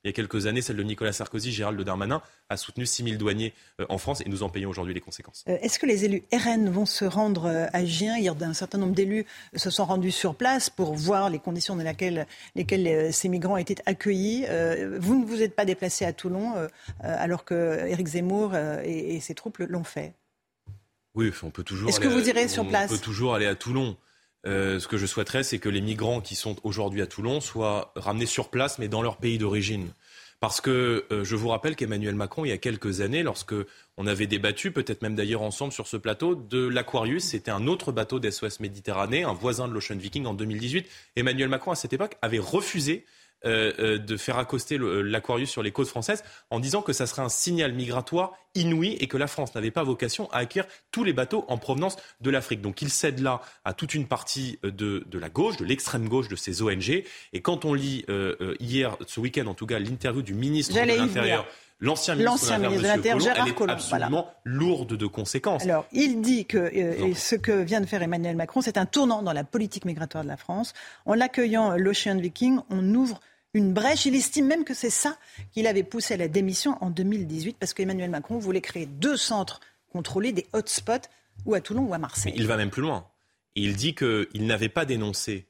il 0.04 0.08
y 0.08 0.10
a 0.12 0.14
quelques 0.14 0.46
années, 0.46 0.62
celle 0.62 0.78
de 0.78 0.84
Nicolas 0.84 1.12
Sarkozy, 1.12 1.52
Gérald 1.52 1.82
Darmanin, 1.82 2.22
a 2.48 2.56
soutenu 2.56 2.86
6 2.86 3.04
000 3.04 3.16
douaniers 3.18 3.54
euh, 3.82 3.86
en 3.90 3.98
France 3.98 4.22
et 4.22 4.30
nous 4.30 4.44
en 4.44 4.50
payons 4.50 4.70
aujourd'hui 4.70 4.94
les 4.94 5.02
conséquences. 5.02 5.44
Euh, 5.50 5.58
Est-ce 5.62 5.78
que 5.80 5.88
les 5.88 6.06
élus 6.06 6.24
RN 6.32 6.70
vont 6.70 6.86
se 6.86 7.04
rendre 7.06 7.68
à 7.74 7.86
Gien? 7.86 8.18
Hier, 8.18 8.34
un 8.40 8.54
certain 8.54 8.78
nombre 8.78 8.94
d'élus 8.94 9.26
se 9.56 9.70
sont 9.72 9.84
rendus 9.86 10.12
sur 10.12 10.36
place 10.36 10.70
pour 10.70 10.94
voir 10.94 11.30
les 11.32 11.40
conditions 11.40 11.76
dans 11.76 11.84
lesquelles 11.84 13.12
ces 13.12 13.28
migrants 13.30 13.58
étaient 13.58 13.82
accueillis. 13.88 14.46
Vous 15.00 15.20
ne 15.20 15.26
vous 15.26 15.42
êtes 15.42 15.56
pas 15.56 15.66
déplacé 15.66 16.06
à 16.06 16.14
Toulon 16.14 16.54
alors 17.02 17.44
que 17.44 17.86
Éric 17.88 18.08
Zemmour 18.08 18.56
et, 18.86 19.16
et 19.16 19.20
ses 19.20 19.34
troupes 19.34 19.58
l'ont 19.58 19.84
fait? 19.84 20.14
Oui, 21.16 21.32
on 21.44 21.50
peut 21.50 21.64
toujours. 21.64 21.90
Est-ce 21.90 22.00
que 22.00 22.08
vous 22.08 22.20
à- 22.24 22.28
irez 22.32 22.48
sur 22.48 22.64
on 22.64 22.68
place? 22.68 22.90
peut 22.92 22.98
toujours 23.00 23.34
aller 23.36 23.48
à 23.48 23.56
Toulon. 23.56 23.98
Euh, 24.46 24.80
ce 24.80 24.88
que 24.88 24.98
je 24.98 25.06
souhaiterais, 25.06 25.44
c'est 25.44 25.60
que 25.60 25.70
les 25.70 25.82
migrants 25.82 26.22
qui 26.22 26.36
sont 26.36 26.56
aujourd'hui 26.64 27.02
à 27.02 27.08
Toulon 27.08 27.42
soient 27.42 27.92
ramenés 27.96 28.26
sur 28.26 28.50
place, 28.50 28.80
mais 28.80 28.88
dans 28.88 29.02
leur 29.02 29.18
pays 29.18 29.38
d'origine. 29.38 29.90
Parce 30.40 30.62
que 30.62 31.06
euh, 31.12 31.26
je 31.26 31.36
vous 31.36 31.50
rappelle 31.50 31.76
qu'Emmanuel 31.76 32.16
Macron, 32.16 32.46
il 32.46 32.50
y 32.50 32.54
a 32.54 32.58
quelques 32.58 33.02
années, 33.02 33.24
lorsque 33.24 33.56
on 33.98 34.08
avait 34.08 34.28
débattu, 34.28 34.72
peut-être 34.72 35.02
même 35.02 35.16
d'ailleurs 35.16 35.42
ensemble 35.42 35.74
sur 35.74 35.88
ce 35.88 35.98
plateau, 35.98 36.36
de 36.36 36.66
l'Aquarius, 36.66 37.26
c'était 37.26 37.52
un 37.52 37.68
autre 37.68 37.92
bateau 37.92 38.20
d'SOS 38.20 38.62
Méditerranée, 38.62 39.24
un 39.24 39.34
voisin 39.34 39.68
de 39.68 39.74
l'Ocean 39.74 39.98
Viking 39.98 40.26
en 40.26 40.34
2018. 40.34 40.88
Emmanuel 41.18 41.50
Macron, 41.50 41.72
à 41.72 41.76
cette 41.76 41.92
époque, 41.92 42.16
avait 42.22 42.40
refusé 42.40 43.06
de 43.46 44.18
faire 44.18 44.38
accoster 44.38 44.78
le- 44.78 45.02
l'Aquarius 45.02 45.50
sur 45.50 45.64
les 45.64 45.72
côtes 45.72 45.88
françaises 45.88 46.24
en 46.50 46.60
disant 46.60 46.82
que 46.82 46.94
ça 46.94 47.08
serait 47.08 47.22
un 47.22 47.30
signal 47.30 47.74
migratoire 47.74 48.34
inouï 48.56 48.98
et 49.00 49.08
que 49.08 49.16
la 49.18 49.28
France 49.28 49.54
n'avait 49.56 49.72
pas 49.72 49.84
vocation 49.84 50.30
à 50.32 50.38
accueillir 50.40 50.68
tous 50.92 51.04
les 51.04 51.14
bateaux 51.14 51.46
en 51.48 51.58
provenance 51.58 51.96
de 52.20 52.30
l'Afrique. 52.32 52.62
Donc 52.62 52.82
il 52.82 52.90
cède 52.90 53.20
là 53.20 53.42
à 53.64 53.74
toute 53.74 53.94
une 53.94 54.08
partie 54.08 54.60
euh, 54.66 54.72
de, 54.72 55.04
de 55.06 55.20
la 55.20 55.30
gauche, 55.30 55.58
de 55.58 55.66
l'extrême 55.66 56.10
gauche 56.10 56.28
de 56.28 56.36
ces 56.36 56.62
ONG. 56.62 57.04
Et 57.34 57.42
quand 57.42 57.64
on 57.66 57.74
lit 57.74 58.06
euh, 58.10 58.36
euh, 58.42 58.56
hier, 58.60 58.98
ce 59.08 59.20
week-end 59.20 59.46
en 59.48 59.54
tout 59.54 59.68
cas, 59.68 59.80
l'interview 59.80 60.22
du 60.22 60.34
ministre 60.34 60.74
de 60.74 60.80
l'Intérieur. 60.98 61.46
L'ancien 61.80 62.16
ministre, 62.16 62.58
de 62.58 62.62
ministre 62.62 62.84
de 62.84 62.88
l'Intérieur, 62.88 63.20
Gérard 63.20 63.46
elle 63.46 63.52
est 63.52 63.56
Collomb, 63.56 63.78
voilà. 63.90 64.10
lourde 64.44 64.96
de 64.96 65.06
conséquences. 65.06 65.64
Alors, 65.64 65.86
il 65.92 66.22
dit 66.22 66.46
que 66.46 66.58
euh, 66.58 67.14
ce 67.16 67.36
que 67.36 67.64
vient 67.64 67.82
de 67.82 67.86
faire 67.86 68.02
Emmanuel 68.02 68.36
Macron, 68.36 68.62
c'est 68.62 68.78
un 68.78 68.86
tournant 68.86 69.22
dans 69.22 69.34
la 69.34 69.44
politique 69.44 69.86
migratoire 69.86 70.24
de 70.24 70.30
la 70.30 70.38
France. 70.38 70.74
En 71.06 71.14
l'accueillant 71.14 71.76
l'Ocean 71.78 72.18
Viking, 72.18 72.60
on 72.70 72.94
ouvre 72.94 73.20
une 73.54 73.74
brèche. 73.74 74.06
Il 74.06 74.16
estime 74.16 74.48
même 74.48 74.64
que 74.64 74.74
c'est 74.74 74.90
ça 74.90 75.18
qu'il 75.52 75.68
avait 75.68 75.84
poussé 75.84 76.16
à 76.16 76.18
la 76.18 76.28
démission 76.28 76.78
en 76.82 76.90
2018, 76.90 77.58
parce 77.60 77.74
qu'Emmanuel 77.74 78.10
Macron 78.10 78.38
voulait 78.38 78.62
créer 78.62 78.86
deux 78.86 79.18
centres 79.18 79.60
contrôlés, 79.92 80.32
des 80.32 80.48
hotspots, 80.54 81.08
ou 81.46 81.54
à 81.54 81.62
Toulon 81.62 81.84
ou 81.84 81.94
à 81.94 81.98
Marseille. 81.98 82.34
Mais 82.36 82.42
il 82.42 82.48
va 82.48 82.58
même 82.58 82.70
plus 82.70 82.82
loin. 82.82 83.08
Il 83.56 83.76
dit 83.76 83.96
qu'il 83.96 84.46
n'avait 84.46 84.70
pas 84.70 84.86
dénoncé 84.86 85.48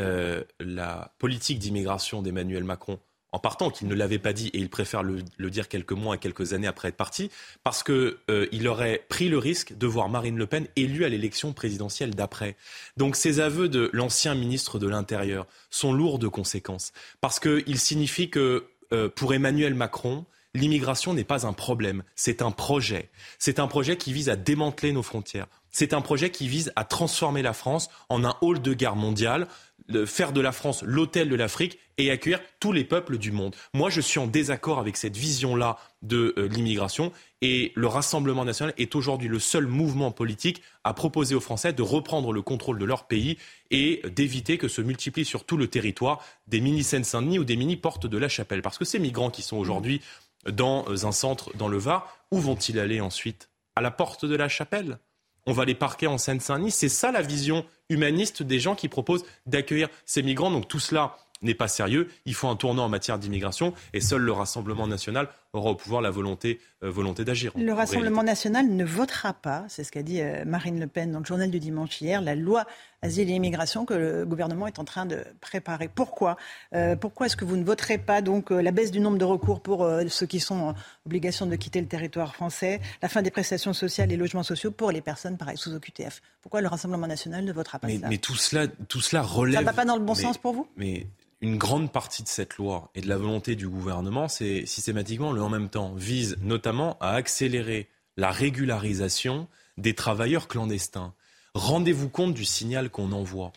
euh, 0.00 0.42
la 0.60 1.14
politique 1.18 1.58
d'immigration 1.58 2.22
d'Emmanuel 2.22 2.64
Macron 2.64 2.98
en 3.32 3.38
partant, 3.38 3.70
qu'il 3.70 3.88
ne 3.88 3.94
l'avait 3.94 4.18
pas 4.18 4.32
dit, 4.32 4.48
et 4.48 4.58
il 4.58 4.68
préfère 4.68 5.02
le, 5.02 5.22
dire 5.50 5.68
quelques 5.68 5.92
mois 5.92 6.16
et 6.16 6.18
quelques 6.18 6.52
années 6.52 6.66
après 6.66 6.88
être 6.88 6.96
parti, 6.96 7.30
parce 7.64 7.82
qu'il 7.82 8.16
il 8.52 8.68
aurait 8.68 9.04
pris 9.08 9.28
le 9.28 9.38
risque 9.38 9.76
de 9.76 9.86
voir 9.86 10.08
Marine 10.08 10.36
Le 10.36 10.46
Pen 10.46 10.66
élue 10.76 11.04
à 11.04 11.08
l'élection 11.08 11.52
présidentielle 11.52 12.14
d'après. 12.14 12.56
Donc 12.96 13.16
ces 13.16 13.40
aveux 13.40 13.68
de 13.68 13.90
l'ancien 13.92 14.34
ministre 14.34 14.78
de 14.78 14.88
l'Intérieur 14.88 15.46
sont 15.70 15.92
lourds 15.92 16.18
de 16.18 16.28
conséquences, 16.28 16.92
parce 17.20 17.40
qu'ils 17.40 17.78
signifient 17.78 18.30
que 18.30 18.66
euh, 18.92 19.08
pour 19.08 19.32
Emmanuel 19.32 19.74
Macron, 19.74 20.26
l'immigration 20.54 21.14
n'est 21.14 21.24
pas 21.24 21.46
un 21.46 21.52
problème, 21.52 22.02
c'est 22.14 22.42
un 22.42 22.50
projet. 22.50 23.10
C'est 23.38 23.58
un 23.58 23.66
projet 23.66 23.96
qui 23.96 24.12
vise 24.12 24.28
à 24.28 24.36
démanteler 24.36 24.92
nos 24.92 25.02
frontières. 25.02 25.46
C'est 25.70 25.94
un 25.94 26.02
projet 26.02 26.30
qui 26.30 26.48
vise 26.48 26.70
à 26.76 26.84
transformer 26.84 27.40
la 27.40 27.54
France 27.54 27.88
en 28.10 28.24
un 28.24 28.36
hall 28.42 28.60
de 28.60 28.74
guerre 28.74 28.96
mondiale, 28.96 29.48
de 29.88 30.04
faire 30.04 30.32
de 30.32 30.40
la 30.40 30.52
France 30.52 30.82
l'hôtel 30.82 31.28
de 31.28 31.34
l'Afrique 31.34 31.78
et 31.98 32.10
accueillir 32.10 32.40
tous 32.60 32.72
les 32.72 32.84
peuples 32.84 33.18
du 33.18 33.32
monde. 33.32 33.54
Moi, 33.74 33.90
je 33.90 34.00
suis 34.00 34.18
en 34.18 34.26
désaccord 34.26 34.78
avec 34.78 34.96
cette 34.96 35.16
vision-là 35.16 35.78
de 36.02 36.34
euh, 36.36 36.48
l'immigration 36.48 37.12
et 37.40 37.72
le 37.74 37.86
Rassemblement 37.86 38.44
national 38.44 38.74
est 38.78 38.94
aujourd'hui 38.94 39.28
le 39.28 39.38
seul 39.38 39.66
mouvement 39.66 40.10
politique 40.10 40.62
à 40.84 40.94
proposer 40.94 41.34
aux 41.34 41.40
Français 41.40 41.72
de 41.72 41.82
reprendre 41.82 42.32
le 42.32 42.42
contrôle 42.42 42.78
de 42.78 42.84
leur 42.84 43.06
pays 43.06 43.36
et 43.70 44.02
d'éviter 44.14 44.58
que 44.58 44.68
se 44.68 44.80
multiplient 44.80 45.24
sur 45.24 45.44
tout 45.44 45.56
le 45.56 45.66
territoire 45.66 46.24
des 46.46 46.60
mini 46.60 46.82
Seine-Saint-Denis 46.82 47.38
ou 47.38 47.44
des 47.44 47.56
mini 47.56 47.76
portes 47.76 48.06
de 48.06 48.18
la 48.18 48.28
Chapelle. 48.28 48.62
Parce 48.62 48.78
que 48.78 48.84
ces 48.84 48.98
migrants 48.98 49.30
qui 49.30 49.42
sont 49.42 49.56
aujourd'hui 49.56 50.00
dans 50.46 50.84
euh, 50.88 51.06
un 51.06 51.12
centre 51.12 51.54
dans 51.56 51.68
le 51.68 51.78
Var, 51.78 52.08
où 52.30 52.38
vont-ils 52.38 52.78
aller 52.78 53.00
ensuite? 53.00 53.48
À 53.76 53.80
la 53.80 53.90
porte 53.90 54.24
de 54.24 54.36
la 54.36 54.48
Chapelle? 54.48 54.98
On 55.46 55.52
va 55.52 55.64
les 55.64 55.74
parquer 55.74 56.06
en 56.06 56.18
Seine-Saint-Denis? 56.18 56.70
C'est 56.70 56.88
ça 56.88 57.10
la 57.10 57.22
vision 57.22 57.64
humaniste 57.92 58.42
des 58.42 58.58
gens 58.58 58.74
qui 58.74 58.88
proposent 58.88 59.24
d'accueillir 59.46 59.88
ces 60.06 60.22
migrants. 60.22 60.50
Donc 60.50 60.68
tout 60.68 60.80
cela 60.80 61.16
n'est 61.42 61.54
pas 61.54 61.68
sérieux. 61.68 62.08
Il 62.24 62.34
faut 62.34 62.48
un 62.48 62.56
tournant 62.56 62.84
en 62.84 62.88
matière 62.88 63.18
d'immigration 63.18 63.74
et 63.92 64.00
seul 64.00 64.22
le 64.22 64.32
Rassemblement 64.32 64.86
national 64.86 65.28
aura 65.54 65.70
au 65.70 65.74
pouvoir 65.74 66.00
la 66.00 66.10
volonté, 66.10 66.60
euh, 66.82 66.90
volonté 66.90 67.24
d'agir. 67.24 67.52
Le 67.56 67.72
Rassemblement 67.74 68.22
national 68.22 68.68
ne 68.68 68.84
votera 68.84 69.34
pas, 69.34 69.64
c'est 69.68 69.84
ce 69.84 69.92
qu'a 69.92 70.02
dit 70.02 70.20
euh, 70.22 70.44
Marine 70.46 70.80
Le 70.80 70.86
Pen 70.86 71.12
dans 71.12 71.18
le 71.18 71.24
journal 71.26 71.50
du 71.50 71.60
dimanche 71.60 72.00
hier, 72.00 72.22
la 72.22 72.34
loi 72.34 72.64
asile 73.02 73.28
et 73.30 73.34
immigration 73.34 73.84
que 73.84 73.92
le 73.92 74.24
gouvernement 74.24 74.66
est 74.66 74.78
en 74.78 74.84
train 74.84 75.04
de 75.04 75.24
préparer. 75.42 75.88
Pourquoi? 75.94 76.36
Euh, 76.74 76.96
Pourquoi 76.96 77.26
est-ce 77.26 77.36
que 77.36 77.44
vous 77.44 77.56
ne 77.56 77.64
voterez 77.64 77.98
pas 77.98 78.22
donc 78.22 78.48
la 78.50 78.70
baisse 78.70 78.90
du 78.90 79.00
nombre 79.00 79.18
de 79.18 79.24
recours 79.26 79.60
pour 79.60 79.84
euh, 79.84 80.04
ceux 80.08 80.24
qui 80.26 80.40
sont 80.40 80.54
en 80.54 80.74
obligation 81.04 81.44
de 81.44 81.56
quitter 81.56 81.80
le 81.82 81.86
territoire 81.88 82.34
français, 82.34 82.80
la 83.02 83.08
fin 83.10 83.20
des 83.20 83.30
prestations 83.30 83.74
sociales 83.74 84.10
et 84.10 84.16
logements 84.16 84.42
sociaux 84.44 84.70
pour 84.70 84.90
les 84.90 85.02
personnes 85.02 85.36
pareil 85.36 85.58
sous 85.58 85.74
OQTF 85.74 86.22
Pourquoi 86.40 86.62
le 86.62 86.68
Rassemblement 86.68 87.06
national 87.06 87.44
ne 87.44 87.52
votera 87.52 87.78
pas 87.78 87.88
Mais, 87.88 87.98
ça 87.98 88.08
mais 88.08 88.18
tout 88.18 88.36
cela, 88.36 88.68
tout 88.88 89.00
cela 89.02 89.20
relève. 89.22 89.56
Ça 89.56 89.60
ne 89.60 89.66
va 89.66 89.72
pas 89.74 89.84
dans 89.84 89.96
le 89.96 90.02
bon 90.04 90.14
mais- 90.14 90.22
sens 90.22 90.38
pour 90.38 90.54
vous? 90.54 90.66
Mais 90.76 91.06
une 91.42 91.58
grande 91.58 91.90
partie 91.90 92.22
de 92.22 92.28
cette 92.28 92.56
loi 92.56 92.90
et 92.94 93.00
de 93.00 93.08
la 93.08 93.18
volonté 93.18 93.56
du 93.56 93.68
gouvernement, 93.68 94.28
c'est 94.28 94.64
systématiquement 94.64 95.32
le 95.32 95.42
en 95.42 95.50
même 95.50 95.68
temps, 95.68 95.92
vise 95.94 96.38
notamment 96.40 96.96
à 97.00 97.10
accélérer 97.10 97.88
la 98.16 98.30
régularisation 98.30 99.48
des 99.76 99.94
travailleurs 99.94 100.46
clandestins. 100.46 101.12
Rendez-vous 101.54 102.08
compte 102.08 102.32
du 102.32 102.44
signal 102.44 102.90
qu'on 102.90 103.10
envoie. 103.10 103.52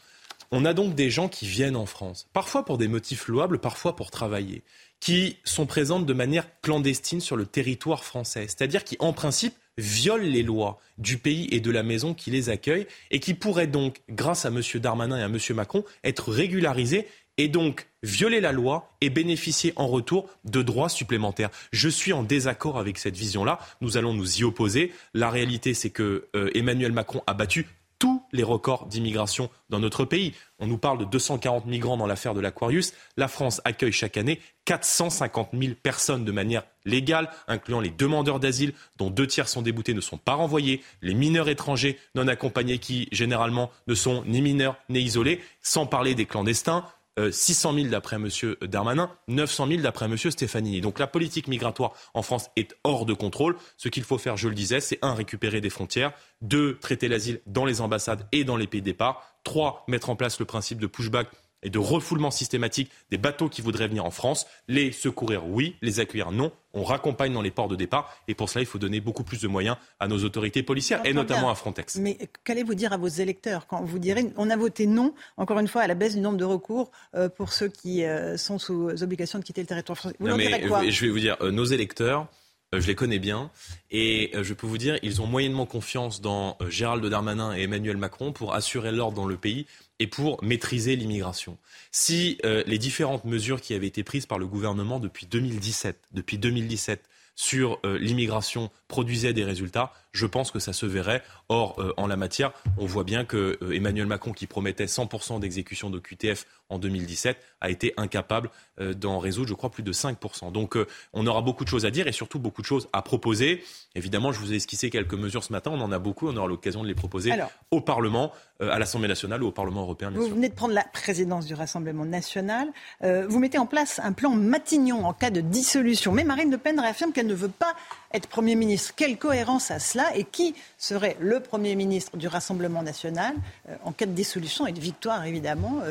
On 0.51 0.65
a 0.65 0.73
donc 0.73 0.95
des 0.95 1.11
gens 1.11 1.29
qui 1.29 1.45
viennent 1.45 1.75
en 1.75 1.85
France, 1.85 2.27
parfois 2.33 2.65
pour 2.65 2.77
des 2.77 2.87
motifs 2.87 3.27
louables, 3.27 3.59
parfois 3.59 3.95
pour 3.95 4.09
travailler, 4.09 4.63
qui 4.99 5.37
sont 5.43 5.65
présents 5.65 5.99
de 5.99 6.13
manière 6.13 6.47
clandestine 6.61 7.21
sur 7.21 7.35
le 7.35 7.45
territoire 7.45 8.03
français, 8.03 8.47
c'est-à-dire 8.47 8.83
qui, 8.83 8.95
en 8.99 9.13
principe, 9.13 9.55
violent 9.77 10.23
les 10.23 10.43
lois 10.43 10.79
du 10.97 11.17
pays 11.17 11.47
et 11.51 11.59
de 11.59 11.71
la 11.71 11.83
maison 11.83 12.13
qui 12.13 12.31
les 12.31 12.49
accueille 12.49 12.87
et 13.11 13.19
qui 13.19 13.33
pourraient 13.33 13.67
donc, 13.67 14.01
grâce 14.09 14.45
à 14.45 14.49
M. 14.49 14.61
Darmanin 14.75 15.17
et 15.17 15.23
à 15.23 15.25
M. 15.25 15.37
Macron, 15.53 15.83
être 16.03 16.31
régularisés 16.31 17.07
et 17.37 17.47
donc 17.47 17.87
violer 18.03 18.39
la 18.39 18.51
loi 18.51 18.91
et 19.01 19.09
bénéficier 19.09 19.73
en 19.75 19.87
retour 19.87 20.29
de 20.43 20.61
droits 20.61 20.89
supplémentaires. 20.89 21.49
Je 21.71 21.89
suis 21.89 22.13
en 22.13 22.23
désaccord 22.23 22.77
avec 22.77 22.97
cette 22.97 23.17
vision-là. 23.17 23.59
Nous 23.81 23.97
allons 23.97 24.13
nous 24.13 24.39
y 24.39 24.43
opposer. 24.43 24.93
La 25.13 25.29
réalité, 25.29 25.73
c'est 25.73 25.89
que 25.89 26.27
euh, 26.35 26.49
Emmanuel 26.53 26.91
Macron 26.91 27.23
a 27.27 27.33
battu 27.33 27.67
tous 27.99 28.21
les 28.33 28.43
records 28.43 28.87
d'immigration 28.87 29.49
dans 29.69 29.79
notre 29.79 30.05
pays. 30.05 30.33
On 30.59 30.67
nous 30.67 30.77
parle 30.77 30.97
de 30.97 31.05
240 31.05 31.65
migrants 31.65 31.97
dans 31.97 32.07
l'affaire 32.07 32.33
de 32.33 32.41
l'Aquarius. 32.41 32.93
La 33.17 33.27
France 33.27 33.61
accueille 33.63 33.91
chaque 33.91 34.17
année 34.17 34.41
450 34.65 35.49
000 35.53 35.73
personnes 35.81 36.25
de 36.25 36.31
manière 36.31 36.63
légale, 36.83 37.29
incluant 37.47 37.79
les 37.79 37.89
demandeurs 37.89 38.39
d'asile, 38.39 38.73
dont 38.97 39.09
deux 39.09 39.27
tiers 39.27 39.47
sont 39.47 39.61
déboutés, 39.61 39.93
ne 39.93 40.01
sont 40.01 40.17
pas 40.17 40.33
renvoyés, 40.33 40.83
les 41.01 41.13
mineurs 41.13 41.49
étrangers 41.49 41.97
non 42.15 42.27
accompagnés 42.27 42.79
qui, 42.79 43.07
généralement, 43.11 43.71
ne 43.87 43.95
sont 43.95 44.23
ni 44.25 44.41
mineurs 44.41 44.77
ni 44.89 44.99
isolés, 44.99 45.41
sans 45.61 45.85
parler 45.85 46.15
des 46.15 46.25
clandestins, 46.25 46.85
600 47.31 47.71
euh, 47.71 47.75
000 47.77 47.89
d'après 47.89 48.17
M. 48.17 48.29
Darmanin, 48.61 49.09
900 49.27 49.67
000 49.67 49.81
d'après 49.81 50.05
M. 50.05 50.17
Stefanini. 50.17 50.81
Donc 50.81 50.99
la 50.99 51.07
politique 51.07 51.47
migratoire 51.47 51.93
en 52.13 52.21
France 52.21 52.49
est 52.55 52.75
hors 52.83 53.05
de 53.05 53.13
contrôle. 53.13 53.55
Ce 53.77 53.89
qu'il 53.89 54.03
faut 54.03 54.17
faire, 54.17 54.37
je 54.37 54.47
le 54.47 54.55
disais, 54.55 54.79
c'est 54.79 54.99
un, 55.01 55.13
récupérer 55.13 55.61
des 55.61 55.69
frontières, 55.69 56.13
deux, 56.41 56.77
traiter 56.77 57.07
l'asile 57.07 57.41
dans 57.45 57.65
les 57.65 57.81
ambassades 57.81 58.27
et 58.31 58.43
dans 58.43 58.57
les 58.57 58.67
pays 58.67 58.81
de 58.81 58.85
départ, 58.85 59.35
trois, 59.43 59.83
mettre 59.87 60.09
en 60.09 60.15
place 60.15 60.39
le 60.39 60.45
principe 60.45 60.79
de 60.79 60.87
pushback 60.87 61.27
et 61.65 61.69
de 61.69 61.79
refoulement 61.79 62.31
systématique 62.31 62.91
des 63.11 63.17
bateaux 63.17 63.49
qui 63.49 63.61
voudraient 63.61 63.87
venir 63.87 64.05
en 64.05 64.11
France. 64.11 64.45
Les 64.69 64.93
secourir, 64.93 65.45
oui, 65.47 65.75
les 65.81 65.99
accueillir, 65.99 66.31
non. 66.31 66.51
On 66.73 66.83
raccompagne 66.83 67.33
dans 67.33 67.41
les 67.41 67.51
ports 67.51 67.67
de 67.67 67.75
départ 67.75 68.15
et 68.27 68.35
pour 68.35 68.49
cela, 68.49 68.61
il 68.61 68.65
faut 68.65 68.77
donner 68.77 68.99
beaucoup 69.01 69.23
plus 69.23 69.41
de 69.41 69.47
moyens 69.47 69.77
à 69.99 70.07
nos 70.07 70.23
autorités 70.23 70.61
policières 70.61 71.01
et 71.05 71.13
notamment 71.13 71.49
à 71.49 71.55
Frontex. 71.55 71.95
Mais 71.97 72.17
qu'allez-vous 72.43 72.75
dire 72.75 72.93
à 72.93 72.97
vos 72.97 73.07
électeurs 73.07 73.65
quand 73.67 73.83
vous 73.83 73.99
direz 73.99 74.31
on 74.37 74.49
a 74.49 74.55
voté 74.57 74.85
non, 74.85 75.13
encore 75.37 75.59
une 75.59 75.67
fois, 75.67 75.81
à 75.81 75.87
la 75.87 75.95
baisse 75.95 76.15
du 76.15 76.21
nombre 76.21 76.37
de 76.37 76.45
recours 76.45 76.91
euh, 77.15 77.29
pour 77.29 77.51
ceux 77.51 77.69
qui 77.69 78.03
euh, 78.03 78.37
sont 78.37 78.59
sous 78.59 79.01
obligation 79.01 79.39
de 79.39 79.43
quitter 79.43 79.61
le 79.61 79.67
territoire 79.67 79.97
français? 79.97 80.15
Vous 80.19 80.27
non, 80.27 80.37
mais, 80.37 80.67
quoi? 80.67 80.87
Je 80.87 81.05
vais 81.05 81.11
vous 81.11 81.19
dire, 81.19 81.37
euh, 81.41 81.51
nos 81.51 81.65
électeurs, 81.65 82.27
je 82.73 82.85
les 82.85 82.95
connais 82.95 83.19
bien 83.19 83.51
et 83.89 84.31
je 84.41 84.53
peux 84.53 84.67
vous 84.67 84.77
dire, 84.77 84.99
ils 85.01 85.21
ont 85.21 85.27
moyennement 85.27 85.65
confiance 85.65 86.19
dans 86.19 86.57
Gérald 86.67 87.05
Darmanin 87.05 87.55
et 87.55 87.63
Emmanuel 87.63 87.95
Macron 87.95 88.33
pour 88.33 88.53
assurer 88.53 88.91
l'ordre 88.91 89.15
dans 89.15 89.27
le 89.27 89.37
pays 89.37 89.65
et 89.99 90.07
pour 90.07 90.43
maîtriser 90.43 90.95
l'immigration. 90.95 91.57
Si 91.91 92.37
euh, 92.45 92.63
les 92.67 92.77
différentes 92.77 93.25
mesures 93.25 93.61
qui 93.61 93.73
avaient 93.73 93.87
été 93.87 94.03
prises 94.03 94.25
par 94.25 94.39
le 94.39 94.47
gouvernement 94.47 94.99
depuis 94.99 95.25
2017, 95.25 95.99
depuis 96.11 96.37
2017 96.37 97.07
sur 97.35 97.79
euh, 97.85 97.97
l'immigration 97.97 98.71
produisaient 98.87 99.33
des 99.33 99.43
résultats, 99.43 99.91
je 100.15 100.25
pense 100.25 100.51
que 100.51 100.59
ça 100.59 100.73
se 100.73 100.85
verrait. 100.85 101.23
Or, 101.49 101.75
euh, 101.79 101.93
en 101.97 102.07
la 102.07 102.15
matière, 102.17 102.51
on 102.77 102.85
voit 102.85 103.03
bien 103.03 103.25
que 103.25 103.57
Emmanuel 103.73 104.07
Macron, 104.07 104.31
qui 104.31 104.47
promettait 104.47 104.85
100% 104.85 105.39
d'exécution 105.39 105.89
de 105.89 105.99
QTF 105.99 106.45
en 106.69 106.79
2017, 106.79 107.37
a 107.61 107.69
été 107.69 107.93
incapable 107.97 108.49
d'en 108.77 109.19
résoudre, 109.19 109.47
je 109.47 109.53
crois, 109.53 109.69
plus 109.69 109.83
de 109.83 109.93
5%. 109.93 110.51
Donc, 110.51 110.77
on 111.13 111.27
aura 111.27 111.41
beaucoup 111.41 111.63
de 111.63 111.69
choses 111.69 111.85
à 111.85 111.91
dire 111.91 112.07
et 112.07 112.11
surtout 112.11 112.39
beaucoup 112.39 112.61
de 112.61 112.67
choses 112.67 112.89
à 112.91 113.01
proposer. 113.01 113.63
Évidemment, 113.93 114.31
je 114.31 114.39
vous 114.39 114.51
ai 114.51 114.57
esquissé 114.57 114.89
quelques 114.89 115.13
mesures 115.13 115.43
ce 115.43 115.53
matin, 115.53 115.71
on 115.73 115.79
en 115.79 115.91
a 115.91 115.99
beaucoup, 115.99 116.27
on 116.27 116.35
aura 116.35 116.47
l'occasion 116.47 116.83
de 116.83 116.87
les 116.87 116.95
proposer 116.95 117.31
au 117.71 117.81
Parlement. 117.81 118.33
Euh, 118.61 118.71
à 118.71 118.79
l'Assemblée 118.79 119.09
nationale 119.09 119.43
ou 119.43 119.47
au 119.47 119.51
Parlement 119.51 119.81
européen. 119.81 120.11
vous 120.11 120.29
venez 120.29 120.47
de 120.47 120.53
prendre 120.53 120.73
la 120.73 120.85
présidence 120.85 121.45
du 121.45 121.53
Rassemblement 121.53 122.05
national. 122.05 122.69
Euh, 123.03 123.25
vous 123.27 123.39
mettez 123.39 123.57
en 123.57 123.65
place 123.65 123.99
un 124.01 124.13
plan 124.13 124.29
Matignon 124.29 125.05
en 125.05 125.11
cas 125.11 125.29
de 125.29 125.41
dissolution. 125.41 126.13
Mais 126.13 126.23
Marine 126.23 126.49
Le 126.49 126.57
Pen 126.57 126.79
réaffirme 126.79 127.11
qu'elle 127.11 127.27
ne 127.27 127.33
veut 127.33 127.49
pas 127.49 127.75
être 128.15 128.27
Premier 128.27 128.55
ministre. 128.55 128.93
Quelle 128.95 129.17
cohérence 129.17 129.71
à 129.71 129.79
cela 129.79 130.15
Et 130.15 130.23
qui 130.23 130.55
serait 130.77 131.17
le 131.19 131.39
Premier 131.39 131.75
ministre 131.75 132.17
du 132.17 132.27
Rassemblement 132.27 132.83
national 132.83 133.35
euh, 133.69 133.75
en 133.83 133.91
cas 133.91 134.05
de 134.05 134.11
dissolution 134.11 134.67
et 134.67 134.71
de 134.71 134.79
victoire, 134.79 135.25
évidemment, 135.25 135.81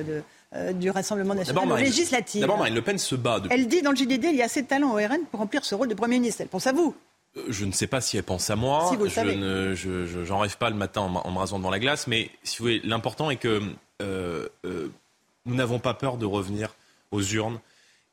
du 0.74 0.90
Rassemblement 0.90 1.34
national 1.34 1.78
législatif? 1.80 2.40
D'abord, 2.40 2.58
Marine 2.58 2.74
Le 2.74 2.82
Pen 2.82 2.98
se 2.98 3.14
bat. 3.14 3.42
Elle 3.50 3.68
dit 3.68 3.82
dans 3.82 3.90
le 3.90 3.96
JDD 3.96 4.24
il 4.24 4.36
y 4.36 4.42
a 4.42 4.46
assez 4.46 4.62
de 4.62 4.68
talent 4.68 4.92
au 4.92 4.96
RN 4.96 5.24
pour 5.30 5.40
remplir 5.40 5.64
ce 5.64 5.74
rôle 5.74 5.88
de 5.88 5.94
Premier 5.94 6.18
ministre. 6.18 6.40
Elle 6.42 6.48
pense 6.48 6.66
à 6.66 6.72
vous. 6.72 6.94
Euh, 7.36 7.44
je 7.48 7.64
ne 7.64 7.72
sais 7.72 7.86
pas 7.86 8.00
si 8.00 8.16
elle 8.16 8.24
pense 8.24 8.50
à 8.50 8.56
moi. 8.56 8.92
je 8.92 10.28
n'en 10.28 10.38
rêve 10.38 10.56
pas 10.56 10.70
le 10.70 10.76
matin 10.76 11.02
en, 11.02 11.30
me 11.30 11.38
rasant 11.38 11.58
devant 11.58 11.70
la 11.70 11.78
glace, 11.78 12.06
mais 12.06 12.30
si 12.42 12.58
vous 12.58 12.64
voulez, 12.64 12.80
l'important 12.84 13.30
est 13.30 13.36
que 13.36 13.62
euh, 14.02 14.48
euh, 14.64 14.88
nous 15.46 15.54
n'avons 15.54 15.78
pas 15.78 15.94
peur 15.94 16.16
de 16.16 16.26
revenir 16.26 16.74
aux 17.10 17.22
urnes 17.22 17.60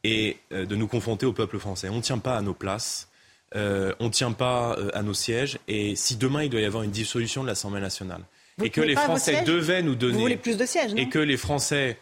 et 0.04 0.38
de 0.52 0.76
nous 0.76 0.88
confronter 0.88 1.28
au 1.28 1.34
peuple 1.34 1.60
français. 1.60 1.88
On 1.90 1.98
ne 1.98 2.02
tient 2.02 2.18
pas 2.18 2.36
à 2.36 2.42
nos 2.42 2.56
places, 2.56 3.08
on 3.54 4.06
ne 4.06 4.10
tient 4.10 4.32
pas 4.32 4.78
à 4.94 5.04
nos 5.04 5.14
sièges, 5.14 5.60
et 5.68 5.96
si 5.96 6.16
demain 6.16 6.44
il 6.44 6.50
doit 6.50 6.62
y 6.62 6.66
avoir 6.66 6.84
une 6.84 6.92
dissolution 6.92 7.44
de 7.44 7.48
l'Assemblée 7.48 7.82
nationale 7.82 8.22
et 8.64 8.70
que 8.70 8.82
les 8.82 8.96
Français 8.96 9.44
devaient 9.44 9.82
nous 9.82 9.96
donner, 9.96 10.36
vous 10.36 10.42
plus 10.42 10.58
de 10.58 10.66
sièges, 10.66 10.92
et 10.96 11.10
que 11.10 11.20
les 11.20 11.38
Français, 11.38 11.98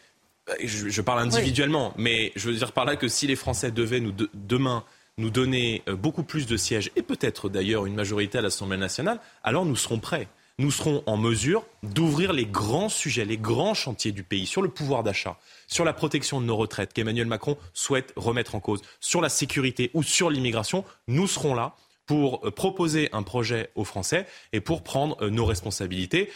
je, 0.63 1.01
parle 1.01 1.19
individuellement, 1.19 1.93
mais 1.97 2.31
je 2.35 2.49
veux 2.49 2.55
dire 2.55 2.71
par 2.71 2.85
là 2.85 2.95
que 2.95 3.07
si 3.07 3.27
les 3.27 3.35
Français 3.35 3.71
devaient 3.71 3.99
nous 3.99 4.13
demain 4.33 4.83
nous 5.17 5.29
donner 5.29 5.83
euh, 5.87 5.95
beaucoup 5.95 6.23
plus 6.23 6.47
de 6.47 6.55
sièges 6.57 6.91
et 6.95 7.01
peut-être 7.01 7.49
d'ailleurs 7.49 7.85
une 7.85 7.93
majorité 7.93 8.37
à 8.37 8.41
l'Assemblée 8.41 8.77
nationale, 8.77 9.19
alors 9.43 9.65
nous 9.65 9.75
serons 9.75 9.99
prêts. 9.99 10.27
Nous 10.59 10.71
serons 10.71 11.03
en 11.05 11.15
mesure 11.15 11.65
d'ouvrir 11.83 12.33
les 12.33 12.45
grands 12.45 12.89
sujets, 12.89 13.23
les 13.23 13.37
grands 13.37 13.73
chantiers 13.73 14.11
du 14.11 14.23
pays 14.23 14.45
sur 14.45 14.61
le 14.61 14.67
pouvoir 14.67 15.03
d'achat, 15.03 15.39
sur 15.67 15.85
la 15.85 15.93
protection 15.93 16.41
de 16.41 16.45
nos 16.45 16.57
retraites 16.57 16.91
qu'Emmanuel 16.91 17.27
Macron 17.27 17.57
souhaite 17.73 18.11
remettre 18.17 18.55
en 18.55 18.59
cause, 18.59 18.81
sur 18.99 19.21
la 19.21 19.29
sécurité 19.29 19.89
ou 19.93 20.03
sur 20.03 20.29
l'immigration. 20.29 20.83
Nous 21.07 21.27
serons 21.27 21.55
là 21.55 21.75
pour 22.05 22.45
euh, 22.45 22.51
proposer 22.51 23.07
un 23.13 23.23
projet 23.23 23.69
aux 23.75 23.85
Français 23.85 24.27
et 24.51 24.59
pour 24.59 24.83
prendre 24.83 25.15
euh, 25.21 25.29
nos 25.29 25.45
responsabilités. 25.45 26.29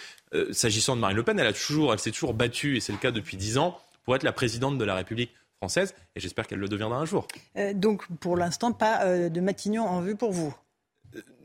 S'agissant 0.52 0.96
de 0.96 1.02
Marine 1.02 1.18
Le 1.18 1.24
Pen, 1.24 1.38
elle, 1.38 1.46
a 1.46 1.54
toujours, 1.54 1.94
elle 1.94 2.00
s'est 2.00 2.10
toujours 2.10 2.34
battue, 2.34 2.78
et 2.78 2.80
c'est 2.80 2.92
le 2.92 2.98
cas 2.98 3.12
depuis 3.12 3.38
dix 3.38 3.60
ans, 3.60 3.78
pour 4.04 4.16
être 4.16 4.24
la 4.24 4.32
présidente 4.32 4.78
de 4.78 4.84
la 4.86 4.96
République 4.96 5.30
française, 5.64 5.96
et 6.16 6.20
j'espère 6.20 6.46
qu'elle 6.46 6.60
le 6.60 6.68
deviendra 6.68 6.98
un 6.98 7.06
jour. 7.06 7.26
Euh, 7.58 7.74
donc, 7.74 8.06
pour 8.20 8.36
l'instant, 8.36 8.74
pas 8.74 9.04
euh, 9.04 9.30
de 9.30 9.40
Matignon 9.40 9.86
en 9.86 10.02
vue 10.02 10.18
pour 10.18 10.34
vous 10.34 10.48
euh, 10.48 10.63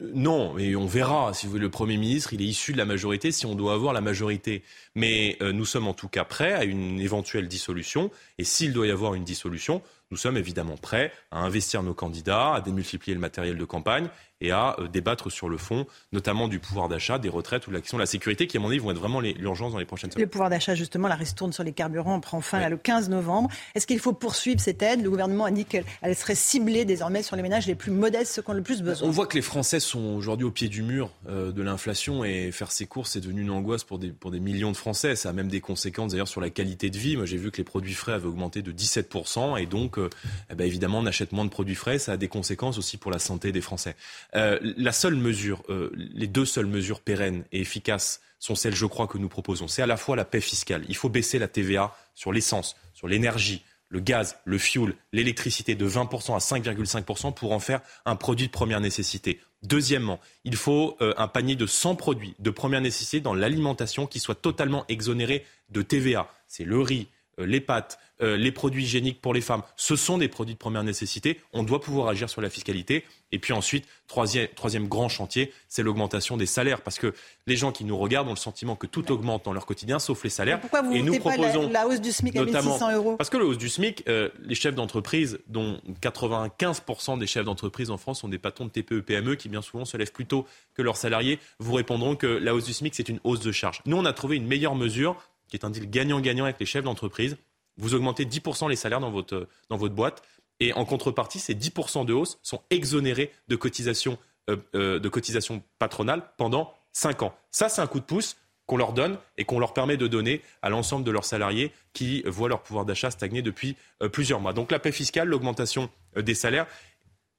non, 0.01 0.55
mais 0.55 0.75
on 0.77 0.87
verra. 0.87 1.35
Si 1.35 1.47
vous 1.47 1.53
voulez, 1.53 1.63
le 1.63 1.71
Premier 1.71 1.97
ministre, 1.97 2.33
il 2.33 2.41
est 2.41 2.47
issu 2.47 2.73
de 2.73 2.79
la 2.79 2.85
majorité 2.85 3.33
si 3.33 3.47
on 3.47 3.55
doit 3.55 3.75
avoir 3.75 3.93
la 3.93 4.01
majorité. 4.01 4.63
Mais 4.95 5.37
nous 5.41 5.65
sommes 5.65 5.89
en 5.89 5.95
tout 5.95 6.09
cas 6.09 6.25
prêts 6.25 6.53
à 6.53 6.65
une 6.65 7.01
éventuelle 7.01 7.49
dissolution. 7.49 8.11
Et 8.39 8.45
s'il 8.45 8.73
doit 8.73 8.87
y 8.87 8.91
avoir 8.91 9.15
une 9.15 9.25
dissolution, 9.25 9.83
nous 10.11 10.17
sommes 10.17 10.37
évidemment 10.37 10.77
prêts 10.77 11.13
à 11.31 11.41
investir 11.41 11.83
nos 11.83 11.95
candidats, 11.95 12.55
à 12.55 12.61
démultiplier 12.61 13.15
le 13.15 13.21
matériel 13.21 13.59
de 13.59 13.65
campagne 13.65 14.09
et 14.41 14.51
à 14.51 14.77
euh, 14.79 14.89
débattre 14.89 15.31
sur 15.31 15.49
le 15.49 15.59
fond, 15.59 15.87
notamment 16.13 16.49
du 16.49 16.59
pouvoir 16.59 16.89
d'achat, 16.89 17.19
des 17.19 17.29
retraites 17.29 17.67
ou 17.67 17.71
de 17.71 17.77
la 17.77 17.81
question 17.81 17.99
de 17.99 18.03
la 18.03 18.07
sécurité, 18.07 18.47
qui, 18.47 18.57
à 18.57 18.61
mon 18.61 18.69
avis, 18.69 18.79
vont 18.79 18.91
être 18.91 18.99
vraiment 18.99 19.21
l'urgence 19.21 19.73
dans 19.73 19.79
les 19.79 19.85
prochaines 19.85 20.11
semaines. 20.11 20.25
Le 20.25 20.31
pouvoir 20.31 20.51
d'achat, 20.51 20.75
justement, 20.75 21.09
la 21.09 21.15
ristourne 21.15 21.53
sur 21.53 21.65
les 21.65 21.73
carburants 21.73 22.21
prend 22.21 22.41
fin 22.41 22.69
le 22.69 22.77
15 22.77 23.09
novembre. 23.09 23.51
Est-ce 23.75 23.87
qu'il 23.87 23.99
faut 23.99 24.13
poursuivre 24.13 24.61
cette 24.61 24.83
aide? 24.83 25.03
Le 25.03 25.11
gouvernement 25.11 25.45
a 25.45 25.51
dit 25.51 25.65
qu'elle 25.65 25.85
serait 26.15 26.35
ciblée 26.35 26.85
désormais 26.85 27.23
sur 27.23 27.37
les 27.37 27.43
ménages 27.43 27.67
les 27.67 27.75
plus 27.75 27.91
modestes, 27.91 28.33
ceux 28.33 28.43
qui 28.43 28.51
ont 28.51 28.55
le 28.55 28.63
plus 28.63 28.83
besoin. 28.83 29.09
On 29.09 29.11
voit 29.11 29.27
que 29.27 29.37
les 29.37 29.43
Français 29.43 29.81
sont 29.81 30.01
aujourd'hui 30.17 30.47
au 30.47 30.51
pied 30.51 30.69
du 30.69 30.83
mur 30.83 31.11
euh, 31.29 31.53
de 31.53 31.63
l'inflation 31.63 32.25
et 32.25 32.53
faire 32.53 32.71
ses 32.71 32.87
courses, 32.87 33.13
c'est 33.13 33.21
devenu 33.21 33.43
une 33.43 33.51
angoisse 33.51 33.85
pour 33.85 33.99
des, 33.99 34.09
pour 34.09 34.31
des 34.31 34.41
millions 34.41 34.73
de 34.73 34.77
Français. 34.77 35.17
Ça 35.17 35.31
a 35.31 35.33
même 35.33 35.49
des 35.49 35.61
conséquences 35.61 36.13
d'ailleurs 36.13 36.29
sur 36.29 36.41
la 36.41 36.51
qualité 36.51 36.91
de 36.91 36.99
vie. 36.99 37.17
Moi, 37.17 37.27
j'ai 37.27 37.37
vu 37.37 37.51
que 37.51 37.59
les 37.59 37.65
produits 37.65 37.95
frais 37.95 38.13
avaient 38.13 38.27
augmenté 38.27 38.63
de 38.63 38.73
17% 38.73 39.61
et 39.61 39.67
donc, 39.67 39.99
euh, 39.99 40.11
eh 40.51 40.55
ben, 40.55 40.67
évidemment, 40.67 40.99
on 40.99 41.07
achète 41.07 41.33
moins 41.33 41.45
de 41.45 41.51
produits 41.51 41.75
frais. 41.75 41.99
Ça 41.99 42.13
a 42.13 42.17
des 42.17 42.29
conséquences 42.29 42.79
aussi 42.79 42.97
pour 42.97 43.11
la 43.11 43.19
santé 43.19 43.53
des 43.53 43.61
Français. 43.61 43.97
La 44.33 44.93
seule 44.93 45.17
mesure, 45.17 45.63
euh, 45.69 45.91
les 45.95 46.27
deux 46.27 46.45
seules 46.45 46.67
mesures 46.67 47.01
pérennes 47.01 47.45
et 47.53 47.61
efficaces 47.61 48.21
sont 48.39 48.55
celles, 48.55 48.75
je 48.75 48.87
crois, 48.87 49.07
que 49.07 49.19
nous 49.19 49.29
proposons. 49.29 49.69
C'est 49.69 49.83
à 49.83 49.87
la 49.87 49.97
fois 49.97 50.17
la 50.17 50.25
paix 50.25 50.41
fiscale. 50.41 50.85
Il 50.89 50.97
faut 50.97 51.09
baisser 51.09 51.39
la 51.39 51.49
TVA 51.49 51.97
sur 52.15 52.33
l'essence, 52.33 52.77
sur 52.93 53.09
l'énergie, 53.09 53.65
le 53.89 54.01
gaz, 54.01 54.37
le 54.45 54.59
fioul, 54.59 54.95
l'électricité 55.13 55.75
de 55.75 55.89
20% 55.89 56.35
à 56.35 56.39
5,5% 56.39 57.33
pour 57.35 57.53
en 57.53 57.59
faire 57.59 57.81
un 58.05 58.17
produit 58.17 58.47
de 58.47 58.53
première 58.53 58.81
nécessité. 58.81 59.41
Deuxièmement, 59.63 60.21
il 60.45 60.57
faut 60.57 60.97
euh, 61.01 61.15
un 61.17 61.27
panier 61.27 61.57
de 61.57 61.67
100 61.67 61.97
produits 61.97 62.35
de 62.39 62.51
première 62.51 62.81
nécessité 62.81 63.21
dans 63.21 63.35
l'alimentation 63.35 64.07
qui 64.07 64.21
soit 64.21 64.35
totalement 64.35 64.85
exonéré 64.89 65.45
de 65.71 65.83
TVA. 65.83 66.31
C'est 66.47 66.65
le 66.65 66.81
riz, 66.81 67.09
euh, 67.09 67.18
les 67.39 67.61
pâtes, 67.61 67.99
les 68.21 68.53
produits 68.53 68.85
hygiéniques 68.85 69.21
pour 69.21 69.33
les 69.33 69.41
femmes. 69.41 69.63
Ce 69.77 69.97
sont 69.97 70.19
des 70.19 70.29
produits 70.29 70.55
de 70.55 70.59
première 70.59 70.83
nécessité. 70.83 71.41
On 71.53 71.63
doit 71.63 71.81
pouvoir 71.81 72.09
agir 72.09 72.29
sur 72.29 72.41
la 72.41 72.51
fiscalité. 72.51 73.05
Et 73.31 73.39
puis 73.39 73.53
ensuite, 73.53 73.87
troisième, 74.07 74.49
troisième 74.55 74.89
grand 74.89 75.09
chantier, 75.09 75.53
c'est 75.69 75.83
l'augmentation 75.83 76.37
des 76.37 76.47
salaires. 76.47 76.81
Parce 76.81 76.99
que 76.99 77.15
les 77.47 77.57
gens 77.57 77.73
qui 77.73 77.85
nous 77.85 77.97
regardent 77.97 78.29
ont 78.29 78.33
le 78.33 78.37
sentiment 78.37 78.77
que 78.77 78.87
tout 78.87 79.13
augmente 79.13 79.45
dans 79.45 79.53
leur 79.53 79.67
quotidien, 79.67 79.99
sauf 79.99 80.25
les 80.25 80.31
salaires. 80.31 80.61
pourquoi 80.61 80.83
vous 80.83 80.95
et 80.95 81.03
nous 81.03 81.19
proposons 81.19 81.67
pas 81.67 81.73
la, 81.73 81.87
hausse 81.87 82.01
du 82.01 82.13
SMIC 82.13 82.37
à 82.37 82.45
1600 82.45 82.93
euros? 82.93 83.17
Parce 83.17 83.31
que 83.31 83.37
la 83.37 83.45
hausse 83.45 83.59
du 83.59 83.69
SMIC, 83.69 84.05
euh, 84.09 84.31
les 84.41 84.55
chefs 84.55 84.75
d'entreprise, 84.75 85.39
dont 85.47 85.81
95% 86.01 87.19
des 87.19 87.27
chefs 87.27 87.45
d'entreprise 87.45 87.91
en 87.91 87.99
France 87.99 88.21
sont 88.21 88.29
des 88.29 88.39
patrons 88.39 88.65
de 88.65 88.71
TPE-PME 88.71 89.35
qui 89.37 89.49
bien 89.49 89.63
souvent 89.63 89.85
se 89.85 89.97
lèvent 89.97 90.13
plus 90.13 90.27
tôt 90.27 90.47
que 90.75 90.83
leurs 90.83 90.97
salariés, 90.97 91.39
vous 91.59 91.75
répondront 91.75 92.17
que 92.17 92.27
la 92.27 92.55
hausse 92.55 92.65
du 92.65 92.73
SMIC, 92.73 92.95
c'est 92.95 93.09
une 93.09 93.21
hausse 93.25 93.41
de 93.41 93.53
charge. 93.53 93.83
Nous, 93.85 93.97
on 93.97 94.05
a 94.05 94.13
trouvé 94.13 94.37
une 94.37 94.47
meilleure 94.47 94.75
mesure 94.75 95.17
qui 95.49 95.57
est 95.57 95.65
un 95.65 95.71
deal 95.71 95.89
gagnant-gagnant 95.89 96.45
avec 96.45 96.61
les 96.61 96.67
chefs 96.67 96.85
d'entreprise. 96.85 97.37
Vous 97.77 97.95
augmentez 97.95 98.25
10% 98.25 98.69
les 98.69 98.77
salaires 98.77 99.01
dans 99.01 99.11
votre, 99.11 99.49
dans 99.71 99.77
votre 99.77 99.95
boîte. 99.95 100.23
Et 100.61 100.73
en 100.73 100.85
contrepartie, 100.85 101.39
ces 101.39 101.55
10% 101.55 102.05
de 102.05 102.13
hausse 102.13 102.39
sont 102.43 102.63
exonérés 102.71 103.33
de 103.47 103.57
cotisations, 103.57 104.19
euh, 104.51 104.57
euh, 104.75 104.99
de 104.99 105.09
cotisations 105.09 105.63
patronales 105.79 106.23
pendant 106.37 106.75
5 106.93 107.23
ans. 107.23 107.35
Ça, 107.51 107.69
c'est 107.69 107.81
un 107.81 107.87
coup 107.87 108.01
de 108.01 108.05
pouce 108.05 108.37
qu'on 108.67 108.77
leur 108.77 108.93
donne 108.93 109.19
et 109.37 109.45
qu'on 109.45 109.61
leur 109.61 109.73
permet 109.73 109.97
de 109.97 110.07
donner 110.07 110.43
à 110.61 110.69
l'ensemble 110.69 111.05
de 111.05 111.11
leurs 111.11 111.25
salariés 111.25 111.73
qui 111.95 112.23
voient 112.27 112.49
leur 112.49 112.63
pouvoir 112.63 112.85
d'achat 112.85 113.11
stagner 113.11 113.41
depuis 113.41 113.77
euh, 114.03 114.09
plusieurs 114.09 114.41
mois. 114.41 114.53
Donc 114.53 114.73
la 114.73 114.79
paix 114.79 114.93
fiscale, 114.93 115.29
l'augmentation 115.29 115.89
des 116.17 116.35
salaires, 116.35 116.67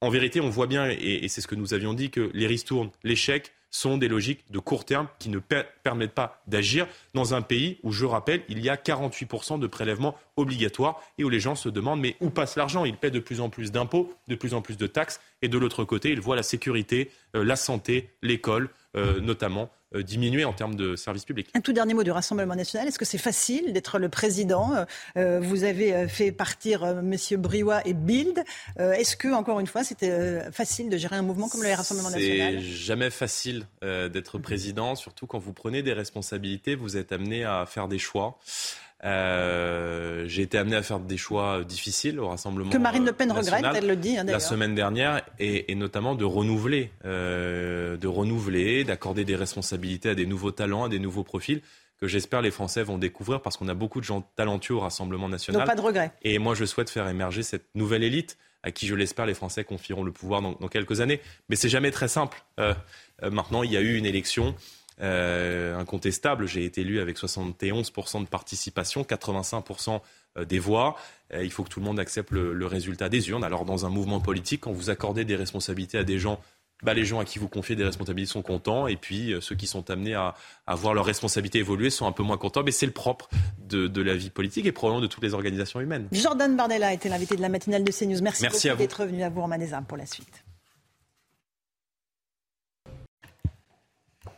en 0.02 0.10
vérité, 0.10 0.40
on 0.40 0.50
voit 0.50 0.68
bien, 0.68 0.90
et, 0.90 1.28
c'est 1.28 1.42
ce 1.42 1.48
que 1.48 1.56
nous 1.56 1.74
avions 1.74 1.94
dit, 1.94 2.10
que 2.10 2.32
les 2.34 2.48
ristournes, 2.48 2.90
les 3.04 3.16
sont 3.70 3.98
des 3.98 4.08
logiques 4.08 4.50
de 4.50 4.60
court 4.60 4.86
terme 4.86 5.08
qui 5.20 5.30
ne 5.30 5.40
permettent 5.90 6.12
pas 6.12 6.40
d'agir 6.46 6.86
dans 7.16 7.34
un 7.34 7.42
pays 7.42 7.80
où, 7.82 7.92
je 7.92 8.06
rappelle, 8.06 8.44
il 8.48 8.64
y 8.64 8.70
a 8.70 8.76
48% 8.76 9.60
de 9.60 9.66
prélèvements 9.66 10.16
obligatoires 10.38 11.02
et 11.18 11.24
où 11.24 11.30
les 11.30 11.40
gens 11.40 11.56
se 11.56 11.68
demandent 11.68 12.00
mais 12.00 12.16
où 12.22 12.30
passe 12.30 12.56
l'argent? 12.56 12.86
Ils 12.86 12.96
paient 12.96 13.10
de 13.10 13.20
plus 13.20 13.42
en 13.42 13.50
plus 13.50 13.72
d'impôts, 13.72 14.14
de 14.28 14.36
plus 14.36 14.54
en 14.54 14.62
plus 14.62 14.78
de 14.78 14.86
taxes, 14.86 15.20
et 15.42 15.48
de 15.48 15.58
l'autre 15.58 15.86
côté, 15.86 16.12
ils 16.12 16.22
voient 16.22 16.36
la 16.36 16.44
sécurité, 16.44 17.10
euh, 17.36 17.44
la 17.44 17.56
santé, 17.56 18.12
l'école, 18.22 18.70
euh, 18.98 19.20
notamment 19.20 19.70
euh, 19.94 20.02
diminuer 20.02 20.46
en 20.46 20.54
termes 20.54 20.74
de 20.74 20.96
services 20.96 21.24
publics. 21.24 21.48
Un 21.54 21.62
tout 21.62 21.74
dernier 21.74 21.94
mot 21.94 22.04
du 22.04 22.10
Rassemblement 22.10 22.56
national. 22.56 22.88
Est-ce 22.88 22.98
que 22.98 23.06
c'est 23.06 23.20
facile 23.20 23.72
d'être 23.72 24.00
le 24.00 24.10
président? 24.10 24.74
Euh, 25.16 25.40
Vous 25.40 25.64
avez 25.64 26.08
fait 26.08 26.32
partir 26.32 26.84
M. 26.84 27.16
Briouat 27.38 27.88
et 27.88 27.94
Bild. 27.94 28.44
Est-ce 28.78 29.16
que, 29.16 29.28
encore 29.28 29.60
une 29.60 29.68
fois, 29.68 29.84
c'était 29.84 30.52
facile 30.52 30.90
de 30.90 30.98
gérer 30.98 31.18
un 31.18 31.22
mouvement 31.22 31.50
comme 31.50 31.62
le 31.62 31.72
Rassemblement 31.72 32.10
national? 32.10 32.56
C'est 32.56 32.62
jamais 32.62 33.12
facile 33.12 33.68
d'être 33.82 34.40
président, 34.40 34.96
surtout 34.96 35.28
quand 35.28 35.40
vous 35.40 35.54
prenez 35.54 35.79
des 35.82 35.94
responsabilités, 35.94 36.76
vous 36.76 36.98
êtes 36.98 37.12
amené 37.12 37.44
à 37.44 37.66
faire 37.66 37.88
des 37.88 38.00
choix. 38.00 38.38
Euh, 39.06 40.26
j'ai 40.28 40.42
été 40.42 40.58
amené 40.58 40.76
à 40.76 40.84
faire 40.84 41.00
des 41.00 41.16
choix 41.16 41.64
difficiles 41.64 42.20
au 42.20 42.28
Rassemblement 42.28 42.70
Que 42.70 42.78
Marine 42.78 43.06
Le 43.06 43.14
Pen 43.14 43.32
euh, 43.32 43.36
regrette, 43.36 43.66
elle 43.74 43.88
le 43.88 43.96
dit. 43.96 44.18
Hein, 44.18 44.26
la 44.26 44.42
semaine 44.42 44.76
dernière, 44.76 45.22
et, 45.40 45.72
et, 45.72 45.76
notamment 45.76 46.16
de 46.16 46.26
renouveler, 46.26 46.92
euh, 47.06 47.96
de 47.96 48.08
renouveler, 48.08 48.84
d'accorder 48.84 49.24
des 49.24 49.38
responsabilités 49.38 50.10
à 50.10 50.16
des 50.16 50.26
nouveaux 50.26 50.52
talents, 50.52 50.84
à 50.84 50.90
des 50.90 51.00
nouveaux 51.00 51.24
profils 51.24 51.62
que 52.00 52.08
j'espère 52.08 52.42
les 52.42 52.52
Français 52.52 52.82
vont 52.82 52.98
découvrir 52.98 53.42
parce 53.42 53.58
qu'on 53.58 53.68
a 53.68 53.74
beaucoup 53.74 54.00
de 54.00 54.06
gens 54.06 54.22
talentueux 54.36 54.76
au 54.76 54.80
Rassemblement 54.80 55.28
national. 55.28 55.62
Donc 55.62 55.68
pas 55.68 55.76
de 55.76 55.82
regret. 55.82 56.12
Et 56.22 56.40
moi, 56.40 56.56
je 56.56 56.64
souhaite 56.64 56.90
faire 56.90 57.08
émerger 57.10 57.44
cette 57.44 57.66
nouvelle 57.76 58.04
élite 58.04 58.38
à 58.64 58.72
qui, 58.72 58.88
je 58.88 58.96
l'espère, 58.96 59.26
les 59.26 59.34
Français 59.34 59.64
confieront 59.64 60.04
le 60.04 60.12
pouvoir 60.12 60.42
dans, 60.42 60.54
dans 60.54 60.68
quelques 60.68 61.02
années. 61.02 61.22
Mais 61.50 61.56
c'est 61.56 61.70
jamais 61.70 61.92
très 61.92 62.08
simple. 62.08 62.42
Euh, 62.60 62.74
euh 63.24 63.30
maintenant, 63.30 63.64
il 63.64 63.72
y 63.72 63.78
a 63.78 63.82
eu 63.82 63.96
une 63.96 64.06
élection 64.06 64.48
euh, 64.48 64.52
incontestable. 65.00 66.48
J'ai 66.48 66.66
été 66.66 66.82
élu 66.82 67.00
avec 67.00 67.18
71% 67.18 68.24
de 68.24 68.28
participation, 68.28 69.04
85% 69.04 70.02
euh, 70.38 70.46
des 70.46 70.60
voix. 70.60 70.96
Euh, 71.34 71.44
il 71.44 71.52
faut 71.52 71.64
que 71.64 71.70
tout 71.70 71.80
le 71.80 71.86
monde 71.86 72.00
accepte 72.00 72.32
le, 72.32 72.66
résultat 72.66 73.10
des 73.10 73.30
urnes. 73.30 73.44
Alors 73.44 73.66
dans 73.66 73.86
un 73.86 73.90
mouvement 73.90 74.20
politique, 74.20 74.62
quand 74.62 74.72
vous 74.72 74.90
accordez 74.90 75.26
des 75.26 75.36
responsabilités 75.36 75.98
à 75.98 76.04
des 76.04 76.20
gens 76.20 76.40
bah, 76.82 76.94
les 76.94 77.04
gens 77.04 77.20
à 77.20 77.26
qui 77.26 77.40
vous 77.40 77.50
confiez 77.50 77.76
des 77.76 77.84
responsabilités 77.84 78.32
sont 78.32 78.42
contents 78.42 78.88
et 78.88 78.96
puis 78.96 79.36
ceux 79.42 79.56
qui 79.56 79.68
sont 79.68 79.90
amenés 79.90 80.14
à, 80.14 80.34
à, 80.66 80.76
voir 80.76 80.94
leurs 80.94 81.04
responsabilités 81.04 81.60
évoluer 81.60 81.90
sont 81.90 82.08
un 82.08 82.14
peu 82.14 82.24
moins 82.24 82.38
contents. 82.38 82.64
Mais 82.64 82.72
c'est 82.72 82.86
le 82.86 82.94
propre 82.94 83.28
de, 83.58 83.88
de, 83.88 84.02
la 84.02 84.16
vie 84.16 84.30
politique 84.30 84.66
et 84.66 84.72
probablement 84.72 85.02
de 85.02 85.08
toutes 85.08 85.24
les 85.24 85.34
organisations 85.34 85.82
humaines. 85.82 86.08
Jordan 86.14 86.56
Bardella 86.56 86.94
était 86.94 87.10
l'invité 87.10 87.36
de 87.36 87.42
la 87.42 87.50
matinale 87.50 87.84
de 87.84 87.92
CNews. 87.92 88.22
Merci, 88.22 88.44
Merci 88.44 88.70
beaucoup 88.70 88.80
d'être 88.80 89.06
venu 89.06 89.24
à 89.24 89.30
vous, 89.30 89.42
Romain 89.42 89.60
pour 89.90 89.98
la 89.98 90.06
suite. 90.06 90.46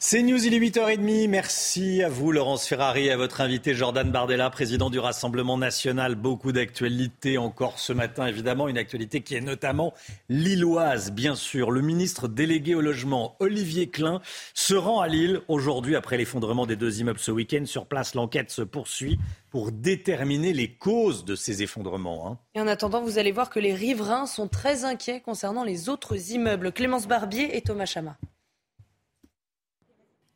C'est 0.03 0.23
News, 0.23 0.43
il 0.43 0.55
est 0.55 0.59
8h30. 0.59 1.29
Merci 1.29 2.01
à 2.01 2.09
vous, 2.09 2.31
Laurence 2.31 2.67
Ferrari, 2.67 3.05
et 3.05 3.11
à 3.11 3.17
votre 3.17 3.39
invité 3.39 3.75
Jordan 3.75 4.09
Bardella, 4.09 4.49
président 4.49 4.89
du 4.89 4.97
Rassemblement 4.97 5.59
national. 5.59 6.15
Beaucoup 6.15 6.51
d'actualités 6.51 7.37
encore 7.37 7.77
ce 7.77 7.93
matin, 7.93 8.25
évidemment. 8.25 8.67
Une 8.67 8.79
actualité 8.79 9.21
qui 9.21 9.35
est 9.35 9.41
notamment 9.41 9.93
lilloise, 10.27 11.11
bien 11.11 11.35
sûr. 11.35 11.69
Le 11.69 11.81
ministre 11.81 12.27
délégué 12.27 12.73
au 12.73 12.81
logement, 12.81 13.35
Olivier 13.39 13.91
Klein, 13.91 14.21
se 14.55 14.73
rend 14.73 15.01
à 15.01 15.07
Lille 15.07 15.41
aujourd'hui 15.47 15.95
après 15.95 16.17
l'effondrement 16.17 16.65
des 16.65 16.75
deux 16.75 16.99
immeubles 16.99 17.19
ce 17.19 17.29
week-end. 17.29 17.65
Sur 17.67 17.85
place, 17.85 18.15
l'enquête 18.15 18.49
se 18.49 18.63
poursuit 18.63 19.19
pour 19.51 19.71
déterminer 19.71 20.51
les 20.51 20.73
causes 20.73 21.25
de 21.25 21.35
ces 21.35 21.61
effondrements. 21.61 22.27
Hein. 22.27 22.39
Et 22.55 22.59
en 22.59 22.67
attendant, 22.67 23.03
vous 23.03 23.19
allez 23.19 23.31
voir 23.31 23.51
que 23.51 23.59
les 23.59 23.75
riverains 23.75 24.25
sont 24.25 24.47
très 24.47 24.83
inquiets 24.83 25.21
concernant 25.21 25.63
les 25.63 25.89
autres 25.89 26.31
immeubles. 26.31 26.71
Clémence 26.71 27.07
Barbier 27.07 27.55
et 27.55 27.61
Thomas 27.61 27.85
Chama. 27.85 28.17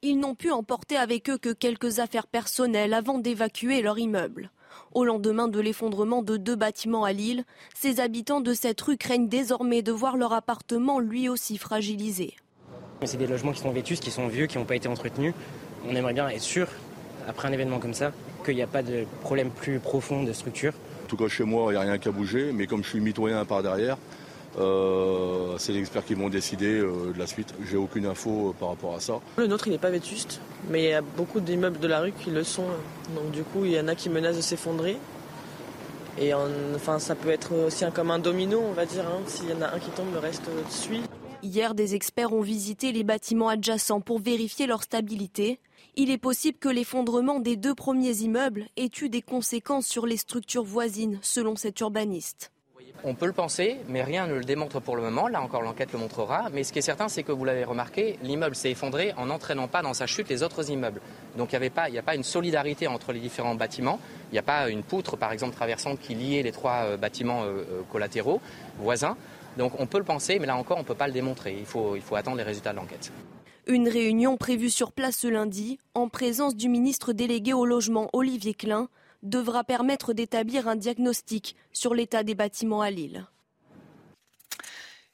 Ils 0.07 0.19
n'ont 0.19 0.36
pu 0.36 0.52
emporter 0.52 0.98
avec 0.98 1.32
eux 1.32 1.40
que 1.40 1.52
quelques 1.52 1.98
affaires 1.98 2.27
personnelles 2.27 2.94
avant 2.94 3.18
d'évacuer 3.18 3.82
leur 3.82 3.98
immeuble. 3.98 4.52
Au 4.94 5.03
lendemain 5.03 5.48
de 5.48 5.60
l'effondrement 5.60 6.22
de 6.22 6.38
deux 6.38 6.56
bâtiments 6.56 7.06
à 7.06 7.11
Lille, 7.11 7.44
ces 7.73 7.99
habitants 7.99 8.40
de 8.40 8.53
cette 8.53 8.80
rue 8.82 8.98
craignent 8.98 9.27
désormais 9.27 9.82
de 9.82 9.91
voir 9.91 10.15
leur 10.15 10.34
appartement 10.34 10.99
lui 10.99 11.27
aussi 11.27 11.57
fragilisé. 11.57 12.36
C'est 13.03 13.18
des 13.18 13.26
logements 13.26 13.52
qui 13.52 13.61
sont 13.61 13.72
vétus, 13.72 13.99
qui 13.99 14.11
sont 14.11 14.27
vieux, 14.27 14.45
qui 14.45 14.60
n'ont 14.60 14.65
pas 14.65 14.76
été 14.76 14.88
entretenus. 14.88 15.34
On 15.90 15.95
aimerait 15.95 16.14
bien 16.14 16.30
être 16.30 16.40
sûr, 16.40 16.68
après 17.27 17.48
un 17.48 17.52
événement 17.52 17.80
comme 17.80 17.95
ça, 17.95 18.11
qu'il 18.45 18.53
n'y 18.56 18.61
a 18.61 18.68
pas 18.68 18.84
de 18.84 19.06
problème 19.22 19.49
plus 19.49 19.80
profond 19.80 20.22
de 20.22 20.34
structure. 20.34 20.73
En 21.06 21.07
tout 21.07 21.18
cas, 21.18 21.30
chez 21.30 21.45
moi, 21.45 21.73
il 21.73 21.77
n'y 21.77 21.82
a 21.82 21.82
rien 21.82 21.98
qu'à 21.98 22.11
bouger, 22.11 22.52
mais 22.53 22.68
comme 22.68 22.84
je 22.84 22.90
suis 22.90 22.99
mitoyen 22.99 23.44
par 23.44 23.64
derrière, 23.64 23.98
euh, 24.57 25.57
c'est 25.57 25.73
les 25.73 25.80
experts 25.80 26.06
qui 26.06 26.14
vont 26.14 26.30
décider 26.30 26.80
euh, 26.80 27.11
de 27.14 27.19
la 27.19 27.27
suite. 27.27 27.53
J'ai 27.69 27.77
aucune 27.77 28.06
info 28.06 28.49
euh, 28.49 28.53
par 28.57 28.69
rapport 28.69 28.95
à 28.95 28.99
ça. 28.99 29.19
Le 29.38 29.48
nôtre, 29.48 29.68
il 29.68 29.72
n'est 29.72 29.77
pas 29.77 29.90
vétuste, 29.90 30.40
mais 30.69 30.84
il 30.84 30.90
y 30.90 30.94
a 30.94 31.02
beaucoup 31.02 31.41
d'immeubles 31.41 31.80
de 31.80 31.88
la 31.88 31.99
rue 31.99 32.14
qui 32.14 32.32
le 32.32 32.44
sont. 32.44 32.68
Donc 33.15 33.32
du 33.32 33.44
coup, 33.44 33.65
il 33.65 33.72
y 33.72 33.80
en 33.80 33.88
a 33.88 33.95
qui 33.95 34.10
menacent 34.10 34.38
de 34.38 34.41
s'effondrer. 34.41 34.98
Et 36.18 36.34
enfin, 36.34 36.99
ça 36.99 37.14
peut 37.14 37.30
être 37.30 37.53
aussi 37.68 37.84
un, 37.84 37.91
comme 37.91 38.10
un 38.10 38.19
domino, 38.19 38.61
on 38.61 38.72
va 38.72 38.86
dire. 38.86 39.03
Hein. 39.06 39.22
S'il 39.27 39.49
y 39.49 39.53
en 39.53 39.61
a 39.61 39.73
un 39.73 39.80
qui 39.80 39.90
tombe, 39.90 40.14
le 40.14 40.19
reste 40.19 40.49
suit. 40.69 41.02
Hier, 41.44 41.76
des 41.76 41.94
experts 41.94 42.32
ont 42.32 42.41
visité 42.41 42.94
les 42.94 43.03
bâtiments 43.03 43.49
adjacents 43.49 43.99
pour 43.99 44.19
vérifier 44.19 44.65
leur 44.65 44.84
stabilité. 44.84 45.60
Il 45.98 46.10
est 46.10 46.18
possible 46.18 46.57
que 46.57 46.69
l'effondrement 46.69 47.40
des 47.40 47.57
deux 47.57 47.76
premiers 47.76 48.18
immeubles 48.19 48.68
ait 48.77 48.90
eu 49.02 49.10
des 49.10 49.22
conséquences 49.22 49.86
sur 49.86 50.06
les 50.06 50.18
structures 50.18 50.64
voisines, 50.64 51.19
selon 51.22 51.57
cet 51.57 51.82
urbaniste. 51.82 52.52
On 53.07 53.14
peut 53.14 53.27
le 53.27 53.34
penser, 53.34 53.77
mais 53.88 54.02
rien 54.02 54.26
ne 54.26 54.34
le 54.34 54.44
démontre 54.44 54.80
pour 54.80 54.95
le 54.95 55.03
moment. 55.03 55.27
Là 55.27 55.40
encore, 55.40 55.61
l'enquête 55.61 55.94
le 55.94 55.99
montrera. 55.99 56.49
Mais 56.52 56.64
ce 56.64 56.73
qui 56.73 56.80
est 56.80 56.82
certain, 56.82 57.07
c'est 57.07 57.22
que 57.22 57.32
vous 57.32 57.45
l'avez 57.45 57.64
remarqué, 57.64 58.18
l'immeuble 58.23 58.56
s'est 58.56 58.72
effondré 58.72 59.14
en 59.15 59.27
n'entraînant 59.27 59.68
pas 59.68 59.84
dans 59.84 59.94
sa 59.94 60.07
chute 60.07 60.27
les 60.27 60.41
autres 60.41 60.72
immeubles. 60.72 60.99
Donc 61.38 61.53
il 61.53 61.60
n'y 61.60 61.99
a 61.99 62.02
pas 62.02 62.15
une 62.15 62.23
solidarité 62.23 62.88
entre 62.88 63.14
les 63.14 63.19
différents 63.19 63.53
bâtiments. 63.53 63.99
Il 64.32 64.34
n'y 64.34 64.40
a 64.40 64.41
pas 64.41 64.69
une 64.69 64.82
poutre, 64.82 65.18
par 65.18 65.32
exemple, 65.32 65.53
traversante 65.53 65.99
qui 65.99 66.15
liait 66.15 66.41
les 66.41 66.52
trois 66.52 66.82
euh, 66.84 66.98
bâtiments 66.98 67.44
euh, 67.44 67.64
euh, 67.69 67.82
collatéraux 67.91 68.41
voisins. 68.80 69.15
Donc 69.56 69.80
on 69.80 69.86
peut 69.86 69.99
le 69.99 70.03
penser, 70.03 70.40
mais 70.40 70.48
là 70.48 70.57
encore, 70.57 70.77
on 70.77 70.82
ne 70.82 70.88
peut 70.88 70.95
pas 70.95 71.06
le 71.06 71.14
démontrer. 71.14 71.56
Il 71.60 71.68
faut, 71.68 71.95
il 71.95 72.02
faut 72.02 72.15
attendre 72.15 72.38
les 72.38 72.44
résultats 72.44 72.72
de 72.72 72.77
l'enquête. 72.77 73.11
Une 73.68 73.88
réunion 73.88 74.36
prévue 74.36 74.72
sur 74.72 74.91
place 74.91 75.18
ce 75.18 75.27
lundi, 75.27 75.77
en 75.94 76.10
présence 76.10 76.56
du 76.56 76.69
ministre 76.69 77.14
délégué 77.14 77.53
au 77.53 77.68
logement 77.68 78.10
Olivier 78.14 78.56
Klein 78.56 78.90
devra 79.26 79.64
permettre 79.64 80.14
d'établir 80.14 80.68
un 80.68 80.76
diagnostic 80.76 81.56
sur 81.73 81.93
l'état 81.93 82.23
des 82.23 82.35
bâtiments 82.35 82.81
à 82.81 82.91
Lille. 82.91 83.26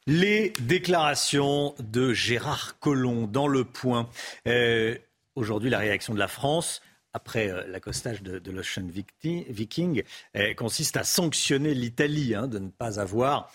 Les 0.07 0.51
déclarations 0.61 1.75
de 1.79 2.11
Gérard 2.11 2.79
Collomb 2.79 3.27
dans 3.27 3.47
le 3.47 3.63
point. 3.63 4.09
Euh, 4.47 4.97
aujourd'hui, 5.35 5.69
la 5.69 5.77
réaction 5.77 6.13
de 6.13 6.19
la 6.19 6.27
France 6.27 6.81
après 7.13 7.51
euh, 7.51 7.67
l'accostage 7.67 8.23
de, 8.23 8.51
l'Ocean 8.51 8.88
Viking, 8.88 10.01
euh, 10.35 10.53
consiste 10.55 10.97
à 10.97 11.03
sanctionner 11.03 11.73
l'Italie 11.73 12.33
hein, 12.33 12.47
de 12.47 12.57
ne 12.57 12.69
pas 12.69 12.99
avoir 12.99 13.51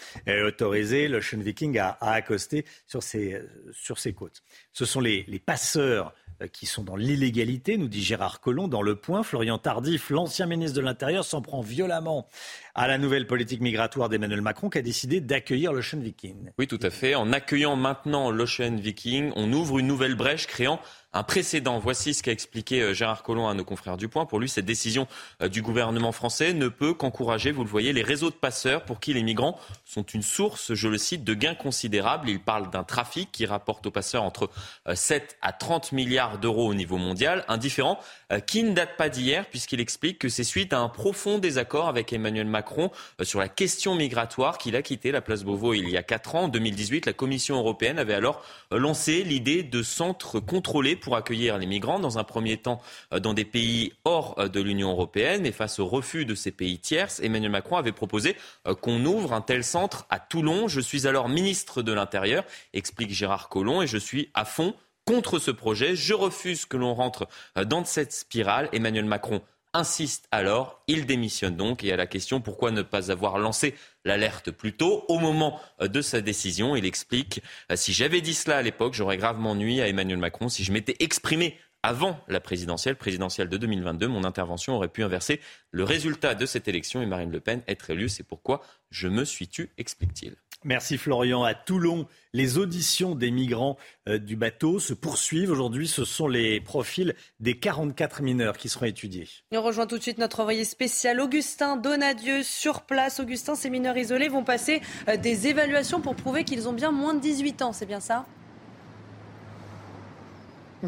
autorisé 0.47 1.09
l'Ocean 1.09 1.39
Viking 1.39 1.78
à, 1.78 1.97
accoster 2.01 2.65
sur 2.87 3.03
ses, 3.03 3.43
sur 3.73 3.99
ses 3.99 4.12
côtes. 4.12 4.43
Ce 4.73 4.85
sont 4.85 5.01
les, 5.01 5.24
passeurs 5.45 6.15
qui 6.53 6.67
sont 6.67 6.85
dans 6.85 6.97
l'illégalité, 6.97 7.77
nous 7.77 7.89
dit 7.89 8.03
Gérard 8.03 8.41
Collomb 8.41 8.69
dans 8.69 8.83
Le 8.83 8.97
Point. 8.97 9.23
Florian 9.23 9.59
Tardif, 9.59 10.11
l'ancien 10.11 10.47
ministre 10.47 10.77
de 10.77 10.83
l'Intérieur, 10.83 11.25
s'en 11.25 11.41
prend 11.41 11.61
violemment 11.61 12.29
à 12.75 12.87
la 12.87 12.99
nouvelle 12.99 13.27
politique 13.27 13.61
migratoire 13.61 14.09
d'Emmanuel 14.09 14.43
Macron 14.43 14.69
qui 14.69 14.79
a 14.79 14.83
décidé 14.83 15.21
d'accueillir 15.21 15.73
l'Ocean 15.73 15.99
Viking. 15.99 16.51
Oui, 16.59 16.67
tout 16.67 16.81
à 16.83 16.91
fait. 16.91 17.15
En 17.15 17.33
accueillant 17.33 17.77
maintenant 17.77 18.31
l'Ocean 18.31 18.77
Viking, 18.77 19.33
on 19.37 19.53
ouvre 19.53 19.79
une 19.79 19.87
nouvelle 19.87 20.15
brèche 20.15 20.47
créant 20.47 20.81
un 21.17 21.23
précédent. 21.23 21.79
Voici 21.79 22.13
ce 22.13 22.23
qu'a 22.23 22.33
expliqué 22.33 22.83
euh, 22.83 22.95
Gérard 22.95 23.23
Collomb 23.23 23.49
à 23.49 23.55
nos 23.55 23.65
confrères 23.65 23.97
du 23.97 24.09
Point. 24.09 24.27
Pour 24.27 24.39
lui, 24.39 24.49
cette 24.49 24.67
décision 24.67 25.09
euh, 25.43 25.49
du 25.49 25.63
gouvernement 25.63 26.13
français 26.13 26.53
ne 26.53 26.69
peut 26.69 26.93
qu'encourager, 26.93 27.53
vous 27.53 27.65
le 27.65 27.71
voyez, 27.71 27.93
les 27.93 28.03
réseaux 28.03 28.31
de 28.31 28.35
passeurs 28.35 28.85
pour 28.85 29.01
qui 29.01 29.15
les 29.15 29.23
migrants 29.23 29.59
sont 29.85 30.03
une 30.03 30.23
source, 30.23 30.75
je 30.75 30.89
le 30.89 30.99
cite, 30.99 31.25
de 31.25 31.35
gains 31.35 31.55
considérables. 31.55 32.29
Il 32.29 32.41
parle 32.41 32.71
d'un 32.71 32.85
trafic 32.85 33.33
qui 33.33 33.47
rapporte 33.47 33.87
aux 33.87 33.91
passeurs 33.91 34.23
entre 34.23 34.51
7 34.93 35.23
euh, 35.23 35.37
à 35.41 35.53
30 35.53 35.93
milliards 35.93 36.39
d'euros 36.39 36.69
au 36.69 36.75
niveau 36.75 36.99
mondial, 36.99 37.45
un 37.49 37.57
différent 37.57 37.99
qui 38.47 38.65
ne 38.65 38.73
date 38.73 38.97
pas 38.97 39.09
d'hier 39.09 39.47
puisqu'il 39.47 39.81
explique 39.81 40.19
que 40.19 40.29
c'est 40.29 40.43
suite 40.43 40.73
à 40.73 40.81
un 40.81 40.89
profond 40.89 41.39
désaccord 41.39 41.89
avec 41.89 42.13
Emmanuel 42.13 42.47
Macron 42.47 42.91
sur 43.23 43.39
la 43.39 43.49
question 43.49 43.95
migratoire 43.95 44.59
qu'il 44.59 44.75
a 44.75 44.83
quitté 44.83 45.13
la 45.13 45.21
place 45.21 45.45
Beauvau 45.45 45.75
il 45.75 45.89
y 45.89 45.97
a 45.97 46.03
4 46.03 46.35
ans. 46.35 46.43
En 46.45 46.49
2018, 46.49 47.07
la 47.07 47.13
Commission 47.13 47.57
européenne 47.57 48.01
avait 48.01 48.15
alors 48.15 48.43
lancé 48.73 49.23
l'idée 49.23 49.63
de 49.63 49.83
centres 49.85 50.41
contrôlés 50.41 50.97
pour 51.07 51.15
accueillir 51.15 51.57
les 51.57 51.66
migrants, 51.66 52.01
dans 52.01 52.19
un 52.19 52.24
premier 52.24 52.57
temps 52.57 52.83
euh, 53.12 53.20
dans 53.20 53.33
des 53.33 53.45
pays 53.45 53.93
hors 54.05 54.35
euh, 54.41 54.49
de 54.49 54.61
l'Union 54.61 54.91
européenne. 54.91 55.43
Mais 55.43 55.53
face 55.53 55.78
au 55.78 55.87
refus 55.87 56.24
de 56.24 56.35
ces 56.35 56.51
pays 56.51 56.81
tierces, 56.81 57.20
Emmanuel 57.20 57.53
Macron 57.53 57.77
avait 57.77 57.93
proposé 57.93 58.35
qu'on 58.81 59.05
ouvre 59.05 59.33
un 59.33 59.41
tel 59.41 59.62
centre 59.62 60.05
à 60.11 60.19
Toulon. 60.19 60.66
Je 60.66 60.81
suis 60.81 61.07
alors 61.07 61.28
ministre 61.28 61.83
de 61.83 61.93
l'Intérieur, 61.93 62.43
explique 62.74 63.12
Gérard 63.12 63.49
Collomb, 63.49 63.83
et 63.83 63.87
je 63.87 63.99
suis 63.99 64.31
à 64.35 64.45
fond 64.45 64.74
contre 65.05 65.39
ce 65.39 65.53
projet. 65.53 65.95
Je 65.95 66.12
refuse 66.12 66.66
que 66.66 66.77
l'on 66.77 66.93
rentre 66.93 67.28
dans 67.55 67.85
cette 67.85 68.12
spirale. 68.12 68.69
Emmanuel 68.73 69.05
Macron 69.05 69.43
insiste 69.77 70.27
alors, 70.31 70.82
il 70.89 71.07
démissionne 71.07 71.57
donc 71.57 71.85
et 71.85 71.93
à 71.93 71.97
la 71.97 72.07
question 72.07 72.40
pourquoi 72.40 72.70
ne 72.70 72.82
pas 72.82 73.12
avoir 73.12 73.39
lancé 73.39 73.74
l'alerte 74.05 74.51
plus 74.51 74.73
tôt 74.73 75.05
au 75.09 75.19
moment 75.19 75.61
euh, 75.81 75.89
de 75.89 76.01
sa 76.01 76.20
décision, 76.20 76.77
il 76.77 76.86
explique 76.86 77.43
euh, 77.70 77.77
si 77.77 77.93
j'avais 77.93 78.20
dit 78.20 78.35
cela 78.35 78.59
à 78.59 78.62
l'époque, 78.62 78.94
j'aurais 78.94 79.19
gravement 79.19 79.55
nuit 79.55 79.81
à 79.81 79.89
Emmanuel 79.89 80.19
Macron 80.19 80.48
si 80.48 80.65
je 80.65 80.73
m'étais 80.73 80.97
exprimé 81.01 81.59
avant 81.82 82.19
la 82.27 82.40
présidentielle, 82.40 82.97
présidentielle 82.97 83.48
de 83.48 83.57
2022, 83.59 84.09
mon 84.09 84.24
intervention 84.24 84.74
aurait 84.74 84.89
pu 84.89 85.05
inverser 85.05 85.40
le 85.70 85.85
résultat 85.85 86.35
de 86.35 86.44
cette 86.44 86.66
élection 86.66 87.01
et 87.01 87.07
Marine 87.07 87.31
Le 87.31 87.39
Pen 87.39 87.62
être 87.69 87.90
élue. 87.90 88.09
C'est 88.09 88.24
pourquoi 88.24 88.61
je 88.90 89.07
me 89.07 89.24
suis 89.24 89.47
tu, 89.47 89.70
explique-t-il. 89.78 90.35
Merci 90.67 90.99
Florian. 90.99 91.45
À 91.45 91.55
Toulon, 91.55 92.09
les 92.33 92.59
auditions 92.59 93.15
des 93.15 93.31
migrants 93.31 93.77
euh, 94.09 94.19
du 94.19 94.35
bateau 94.35 94.81
se 94.81 94.95
poursuivent. 94.95 95.53
Aujourd'hui, 95.53 95.87
ce 95.87 96.05
sont 96.05 96.27
les 96.27 96.61
profils 96.61 97.15
des 97.39 97.57
44 97.57 98.21
mineurs 98.21 98.57
qui 98.57 98.69
seront 98.69 98.87
étudiés. 98.87 99.29
On 99.53 99.63
rejoint 99.63 99.87
tout 99.87 99.97
de 99.97 100.03
suite 100.03 100.19
notre 100.19 100.41
envoyé 100.41 100.65
spécial 100.65 101.21
Augustin 101.21 101.77
Donadieu 101.77 102.43
sur 102.43 102.83
place. 102.83 103.21
Augustin, 103.21 103.55
ces 103.55 103.71
mineurs 103.71 103.97
isolés 103.97 104.29
vont 104.29 104.43
passer 104.43 104.83
euh, 105.09 105.17
des 105.17 105.47
évaluations 105.47 106.01
pour 106.01 106.17
prouver 106.17 106.43
qu'ils 106.43 106.69
ont 106.69 106.73
bien 106.73 106.91
moins 106.91 107.15
de 107.15 107.21
18 107.21 107.63
ans. 107.63 107.73
C'est 107.73 107.87
bien 107.87 108.01
ça? 108.01 108.27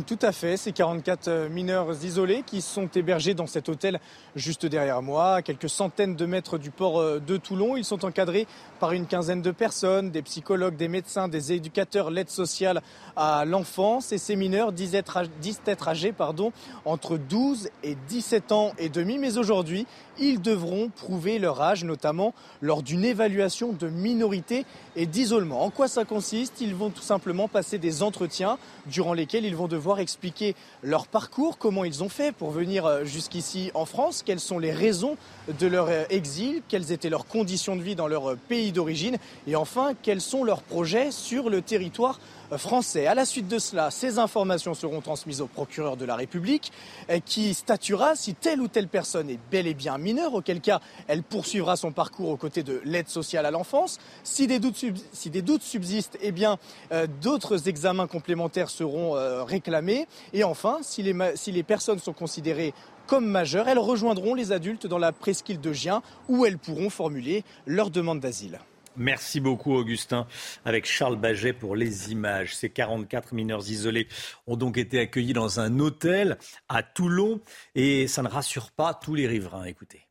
Tout 0.07 0.19
à 0.21 0.33
fait, 0.33 0.59
ces 0.59 0.73
44 0.73 1.29
euh, 1.29 1.49
mineurs 1.49 2.05
isolés 2.05 2.43
qui 2.45 2.61
sont 2.61 2.89
hébergés 2.95 3.33
dans 3.33 3.47
cet 3.47 3.71
hôtel 3.71 4.01
juste 4.37 4.67
derrière 4.67 5.01
moi, 5.01 5.37
à 5.37 5.43
quelques 5.43 5.71
centaines 5.71 6.15
de 6.15 6.27
mètres 6.27 6.59
du 6.59 6.71
port 6.71 7.01
euh, 7.01 7.21
de 7.21 7.39
Toulon. 7.39 7.75
Ils 7.75 7.87
sont 7.87 8.05
encadrés 8.05 8.47
par 8.81 8.93
une 8.93 9.07
quinzaine 9.07 9.41
de 9.41 9.51
personnes, 9.51 10.11
des 10.11 10.21
psychologues, 10.21 10.77
des 10.77 10.89
médecins, 10.89 11.27
des 11.27 11.55
éducateurs, 11.55 12.11
l'aide 12.11 12.29
sociale 12.29 12.83
à 13.17 13.47
l'enfance. 13.47 14.13
Et 14.13 14.19
ces 14.19 14.37
mineurs 14.37 14.73
disent 14.73 14.95
être, 14.95 15.89
âgés 15.89 16.13
pardon, 16.13 16.53
entre 16.85 17.17
12 17.17 17.71
et 17.83 17.97
17 18.09 18.53
ans 18.53 18.73
et 18.79 18.91
demi. 18.91 19.19
Mais 19.19 19.39
aujourd'hui, 19.39 19.87
ils 20.19 20.43
devront 20.43 20.91
prouver 20.91 21.39
leur 21.39 21.63
âge, 21.63 21.85
notamment 21.85 22.35
lors 22.61 22.83
d'une 22.83 23.05
évaluation 23.07 23.73
de 23.73 23.89
minorité 23.89 24.67
et 24.99 25.07
d'isolement. 25.07 25.63
En 25.63 25.71
quoi 25.71 25.87
ça 25.87 26.05
consiste? 26.05 26.61
Ils 26.61 26.75
vont 26.75 26.91
tout 26.91 27.03
simplement 27.03 27.47
passer 27.47 27.79
des 27.79 28.03
entretiens 28.03 28.59
durant 28.87 29.13
lesquels 29.13 29.45
ils 29.45 29.55
vont 29.55 29.69
devoir 29.69 30.01
expliquer 30.01 30.57
leur 30.83 31.07
parcours, 31.07 31.57
comment 31.57 31.85
ils 31.85 32.03
ont 32.03 32.09
fait 32.09 32.35
pour 32.35 32.51
venir 32.51 32.85
euh, 32.85 33.05
jusqu'ici 33.05 33.71
en 33.75 33.87
France, 33.87 34.25
quelles 34.27 34.41
sont 34.41 34.59
les 34.59 34.73
raisons 34.73 35.17
de 35.61 35.67
leur 35.69 35.87
euh, 35.89 36.03
exil, 36.11 36.63
quelles 36.67 36.91
étaient 36.91 37.11
leurs 37.11 37.27
conditions 37.27 37.77
de 37.77 37.83
vie 37.83 37.95
dans 37.95 38.09
leur 38.09 38.31
euh, 38.31 38.39
pays 38.49 38.73
d'origine 38.73 39.19
et 39.47 39.55
enfin 39.55 39.93
quels 40.03 40.21
sont 40.21 40.43
leurs 40.43 40.63
projets 40.63 41.13
sur 41.13 41.49
le 41.49 41.63
territoire 41.63 42.19
français. 42.57 43.07
À 43.07 43.15
la 43.15 43.25
suite 43.25 43.49
de 43.49 43.59
cela, 43.59 43.91
ces 43.91 44.19
informations 44.19 44.75
seront 44.75 45.01
transmises 45.01 45.41
au 45.41 45.47
procureur 45.47 45.97
de 45.97 46.05
la 46.05 46.17
République 46.17 46.73
euh, 47.11 47.19
qui 47.25 47.55
statuera 47.55 48.17
si 48.17 48.35
telle 48.35 48.61
ou 48.61 48.69
telle 48.69 48.89
personne 48.89 49.29
est 49.31 49.39
bel 49.51 49.67
et 49.67 49.75
bien 49.75 49.99
mineure, 49.99 50.35
auquel 50.35 50.61
cas 50.61 50.81
elle 51.07 51.23
poursuivra 51.23 51.77
son 51.77 51.93
parcours 51.93 52.31
aux 52.31 52.37
côtés 52.37 52.63
de 52.63 52.81
l'aide 52.85 53.09
sociale 53.09 53.47
à 53.47 53.51
l'enfance. 53.51 53.99
Si 54.25 54.47
des 54.47 54.59
doutes, 54.59 55.63
subsistent, 55.63 56.19
eh 56.21 56.33
bien 56.33 56.59
euh, 56.93 57.07
d'autres 57.21 57.69
examens 57.69 58.07
complémentaires 58.07 58.71
seront 58.71 59.17
euh, 59.17 59.45
réclamés. 59.45 60.07
Et 60.33 60.45
enfin, 60.45 60.79
si 60.83 61.03
les, 61.03 61.15
si 61.35 61.53
les 61.53 61.63
personnes 61.63 61.99
sont 61.99 62.13
considérées 62.13 62.73
comme 63.07 63.27
majeures, 63.27 63.69
elles 63.69 63.79
rejoindront 63.79 64.35
les 64.35 64.53
adultes 64.53 64.87
dans 64.87 64.99
la 64.99 65.13
presqu'île 65.13 65.61
de 65.61 65.73
Gien 65.73 66.03
où 66.29 66.45
elles 66.45 66.59
pourront 66.59 66.91
formuler 66.91 67.43
leur 67.67 67.91
demande 67.91 68.21
d'asile. 68.21 68.61
Merci 68.99 69.39
beaucoup, 69.41 69.75
Augustin, 69.75 70.27
avec 70.65 70.85
Charles 70.85 71.17
Baget 71.17 71.53
pour 71.53 71.77
les 71.77 72.11
images. 72.11 72.57
Ces 72.57 72.69
44 72.69 73.33
mineurs 73.33 73.71
isolés 73.71 74.09
ont 74.47 74.57
donc 74.57 74.77
été 74.77 74.99
accueillis 74.99 75.33
dans 75.33 75.61
un 75.61 75.79
hôtel 75.79 76.37
à 76.69 76.83
Toulon 76.83 77.41
et 77.75 78.09
ça 78.09 78.23
ne 78.23 78.29
rassure 78.29 78.73
pas 78.73 78.95
tous 78.95 79.15
les 79.15 79.27
riverains. 79.27 79.65
Écoutez. 79.65 80.07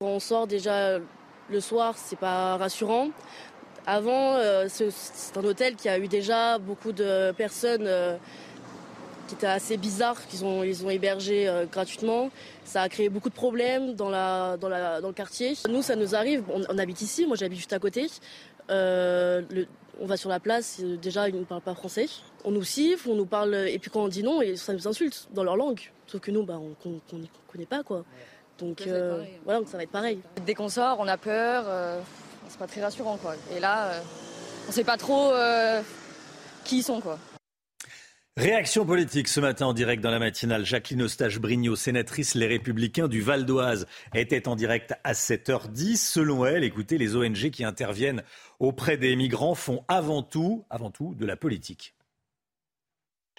On 0.00 0.20
sort 0.20 0.46
déjà 0.46 0.98
le 1.50 1.60
soir, 1.60 1.94
c'est 1.96 2.18
pas 2.18 2.56
rassurant. 2.56 3.10
Avant, 3.86 4.36
euh, 4.36 4.66
c'est 4.68 5.36
un 5.36 5.44
hôtel 5.44 5.74
qui 5.74 5.88
a 5.88 5.98
eu 5.98 6.06
déjà 6.06 6.58
beaucoup 6.58 6.92
de 6.92 7.32
personnes 7.32 7.86
euh, 7.86 8.16
qui 9.32 9.36
étaient 9.36 9.46
assez 9.46 9.78
bizarres, 9.78 10.26
qu'ils 10.26 10.44
ont, 10.44 10.62
ils 10.62 10.84
ont 10.84 10.90
hébergé 10.90 11.48
euh, 11.48 11.64
gratuitement. 11.64 12.30
Ça 12.64 12.82
a 12.82 12.88
créé 12.90 13.08
beaucoup 13.08 13.30
de 13.30 13.34
problèmes 13.34 13.94
dans, 13.94 14.10
la, 14.10 14.58
dans, 14.58 14.68
la, 14.68 15.00
dans 15.00 15.08
le 15.08 15.14
quartier. 15.14 15.54
Nous, 15.70 15.80
ça 15.80 15.96
nous 15.96 16.14
arrive, 16.14 16.44
on, 16.50 16.78
habite 16.78 17.00
ici, 17.00 17.26
moi 17.26 17.34
j'habite 17.34 17.56
juste 17.56 17.72
à 17.72 17.78
côté. 17.78 18.10
Euh, 18.68 19.40
on 20.00 20.06
va 20.06 20.18
sur 20.18 20.28
la 20.28 20.38
place, 20.38 20.80
euh, 20.82 20.96
déjà 20.98 21.30
ils 21.30 21.34
ne 21.34 21.44
parlent 21.44 21.62
pas 21.62 21.74
français. 21.74 22.08
On 22.44 22.50
nous 22.50 22.62
siffle, 22.62 23.08
on 23.08 23.14
nous 23.14 23.24
parle, 23.24 23.54
et 23.54 23.78
puis 23.78 23.90
quand 23.90 24.04
on 24.04 24.08
dit 24.08 24.22
non, 24.22 24.40
ça 24.54 24.74
nous 24.74 24.86
insulte 24.86 25.28
dans 25.32 25.44
leur 25.44 25.56
langue. 25.56 25.80
Sauf 26.06 26.20
que 26.20 26.30
nous, 26.30 26.44
bah, 26.44 26.60
on 26.60 26.90
ne 26.90 27.26
connaît 27.50 27.66
pas 27.66 27.82
quoi. 27.82 28.04
Donc 28.58 28.82
voilà, 29.44 29.60
donc 29.60 29.68
ça 29.68 29.78
va 29.78 29.84
être 29.84 29.90
pareil. 29.90 30.20
Dès 30.44 30.52
qu'on 30.52 30.68
sort, 30.68 30.98
on 31.00 31.08
a 31.08 31.16
peur, 31.16 31.64
c'est 32.48 32.58
pas 32.58 32.66
très 32.66 32.82
rassurant 32.82 33.16
quoi. 33.16 33.34
Et 33.56 33.60
là, 33.60 33.92
on 34.68 34.72
sait 34.72 34.84
pas 34.84 34.98
trop 34.98 35.32
qui 36.64 36.78
ils 36.78 36.82
sont 36.82 37.00
quoi. 37.00 37.18
Réaction 38.38 38.86
politique 38.86 39.28
ce 39.28 39.40
matin 39.40 39.66
en 39.66 39.74
direct 39.74 40.02
dans 40.02 40.10
la 40.10 40.18
matinale. 40.18 40.64
Jacqueline 40.64 41.02
Eustache-Brignot, 41.02 41.76
sénatrice 41.76 42.34
Les 42.34 42.46
Républicains 42.46 43.06
du 43.06 43.20
Val 43.20 43.44
d'Oise, 43.44 43.86
était 44.14 44.48
en 44.48 44.56
direct 44.56 44.94
à 45.04 45.12
7h10. 45.12 45.96
Selon 45.98 46.46
elle, 46.46 46.64
écoutez, 46.64 46.96
les 46.96 47.14
ONG 47.14 47.50
qui 47.50 47.62
interviennent 47.62 48.22
auprès 48.58 48.96
des 48.96 49.16
migrants 49.16 49.54
font 49.54 49.84
avant 49.86 50.22
tout, 50.22 50.64
avant 50.70 50.90
tout 50.90 51.14
de 51.14 51.26
la 51.26 51.36
politique 51.36 51.94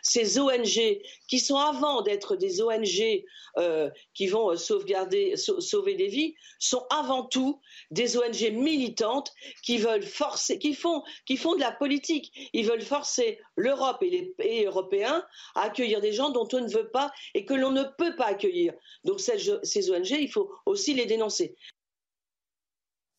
ces 0.04 0.38
ONG 0.38 1.02
qui 1.28 1.40
sont 1.40 1.56
avant 1.56 2.02
d'être 2.02 2.36
des 2.36 2.62
ONG 2.62 3.24
euh, 3.58 3.90
qui 4.14 4.28
vont 4.28 4.52
euh, 4.52 4.56
sauvegarder, 4.58 5.36
sauver 5.38 5.96
des 5.96 6.08
vies, 6.08 6.36
sont 6.60 6.86
avant 6.90 7.24
tout 7.24 7.62
des 7.90 8.18
ONG 8.18 8.52
militantes 8.52 9.34
qui 9.64 9.78
veulent 9.78 10.04
forcer, 10.04 10.60
qui 10.60 10.76
font, 10.76 11.04
qui 11.26 11.38
font 11.38 11.56
de 11.56 11.62
la 11.62 11.72
politique. 11.72 12.50
Ils 12.54 12.66
veulent 12.66 12.82
forcer 12.82 13.40
l'Europe 13.56 13.98
et 14.02 14.10
les 14.10 14.26
pays 14.38 14.66
européens 14.66 15.24
à 15.56 15.62
accueillir 15.62 16.02
des 16.02 16.12
gens 16.12 16.30
dont 16.30 16.48
on 16.52 16.60
ne 16.60 16.70
veut 16.70 16.90
pas 16.92 17.12
et 17.34 17.46
que 17.46 17.54
l'on 17.54 17.72
ne 17.72 17.84
peut 17.98 18.16
pas 18.16 18.26
accueillir. 18.26 18.74
Donc 19.06 19.22
ces, 19.22 19.92
ONG, 19.92 20.10
il 20.10 20.30
faut 20.30 20.52
aussi 20.66 20.94
les 20.94 21.06
dénoncer. 21.06 21.56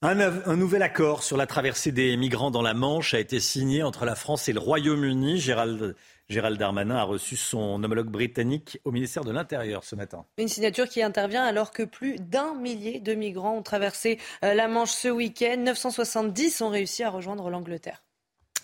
Un, 0.02 0.20
un, 0.20 0.56
nouvel 0.56 0.82
accord 0.82 1.22
sur 1.22 1.38
la 1.38 1.46
traversée 1.46 1.90
des 1.90 2.14
migrants 2.18 2.50
dans 2.50 2.60
la 2.60 2.74
Manche 2.74 3.14
a 3.14 3.20
été 3.20 3.40
signé 3.40 3.82
entre 3.82 4.04
la 4.04 4.14
France 4.14 4.50
et 4.50 4.52
le 4.52 4.60
Royaume-Uni. 4.60 5.38
Gérald 5.38 5.96
Gérald 6.28 6.58
Darmanin 6.58 6.96
a 6.96 7.02
reçu 7.02 7.36
son 7.36 7.82
homologue 7.82 8.08
britannique 8.08 8.78
au 8.84 8.92
ministère 8.92 9.24
de 9.24 9.32
l'Intérieur 9.32 9.84
ce 9.84 9.94
matin. 9.94 10.24
Une 10.38 10.48
signature 10.48 10.88
qui 10.88 11.02
intervient 11.02 11.44
alors 11.44 11.70
que 11.70 11.82
plus 11.82 12.16
d'un 12.16 12.54
millier 12.54 13.00
de 13.00 13.14
migrants 13.14 13.56
ont 13.56 13.62
traversé 13.62 14.18
euh, 14.44 14.54
la 14.54 14.68
Manche 14.68 14.92
ce 14.92 15.08
week-end. 15.08 15.56
970 15.58 16.62
ont 16.62 16.70
réussi 16.70 17.02
à 17.02 17.10
rejoindre 17.10 17.50
l'Angleterre. 17.50 18.03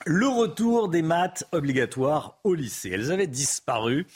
Le 0.06 0.28
retour 0.28 0.88
des 0.88 1.02
maths 1.02 1.44
obligatoires 1.52 2.38
au 2.42 2.54
lycée. 2.54 2.90
Elles 2.90 3.12
avaient 3.12 3.26
disparu. 3.26 4.06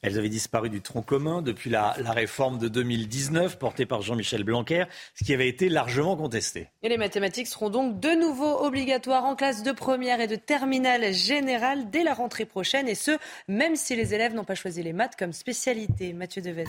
Elles 0.00 0.16
avaient 0.16 0.28
disparu 0.28 0.70
du 0.70 0.80
tronc 0.80 1.02
commun 1.02 1.42
depuis 1.42 1.68
la, 1.68 1.90
réforme 1.90 2.58
de 2.58 2.68
2019 2.68 3.58
portée 3.58 3.84
par 3.84 4.02
Jean-Michel 4.02 4.44
Blanquer, 4.44 4.84
ce 5.16 5.24
qui 5.24 5.34
avait 5.34 5.48
été 5.48 5.68
largement 5.68 6.16
contesté. 6.16 6.68
Et 6.84 6.88
les 6.88 6.96
mathématiques 6.96 7.48
seront 7.48 7.70
donc 7.70 7.98
de 7.98 8.10
nouveau 8.10 8.64
obligatoires 8.64 9.24
en 9.24 9.34
classe 9.34 9.64
de 9.64 9.72
première 9.72 10.20
et 10.20 10.28
de 10.28 10.36
terminale 10.36 11.12
générale 11.12 11.90
dès 11.90 12.04
la 12.04 12.14
rentrée 12.14 12.46
prochaine, 12.46 12.86
et 12.86 12.94
ce, 12.94 13.18
même 13.48 13.74
si 13.74 13.96
les 13.96 14.14
élèves 14.14 14.34
n'ont 14.34 14.44
pas 14.44 14.54
choisi 14.54 14.82
les 14.84 14.92
maths 14.92 15.16
comme 15.18 15.32
spécialité. 15.32 16.12
Mathieu 16.12 16.40
Devez. 16.40 16.66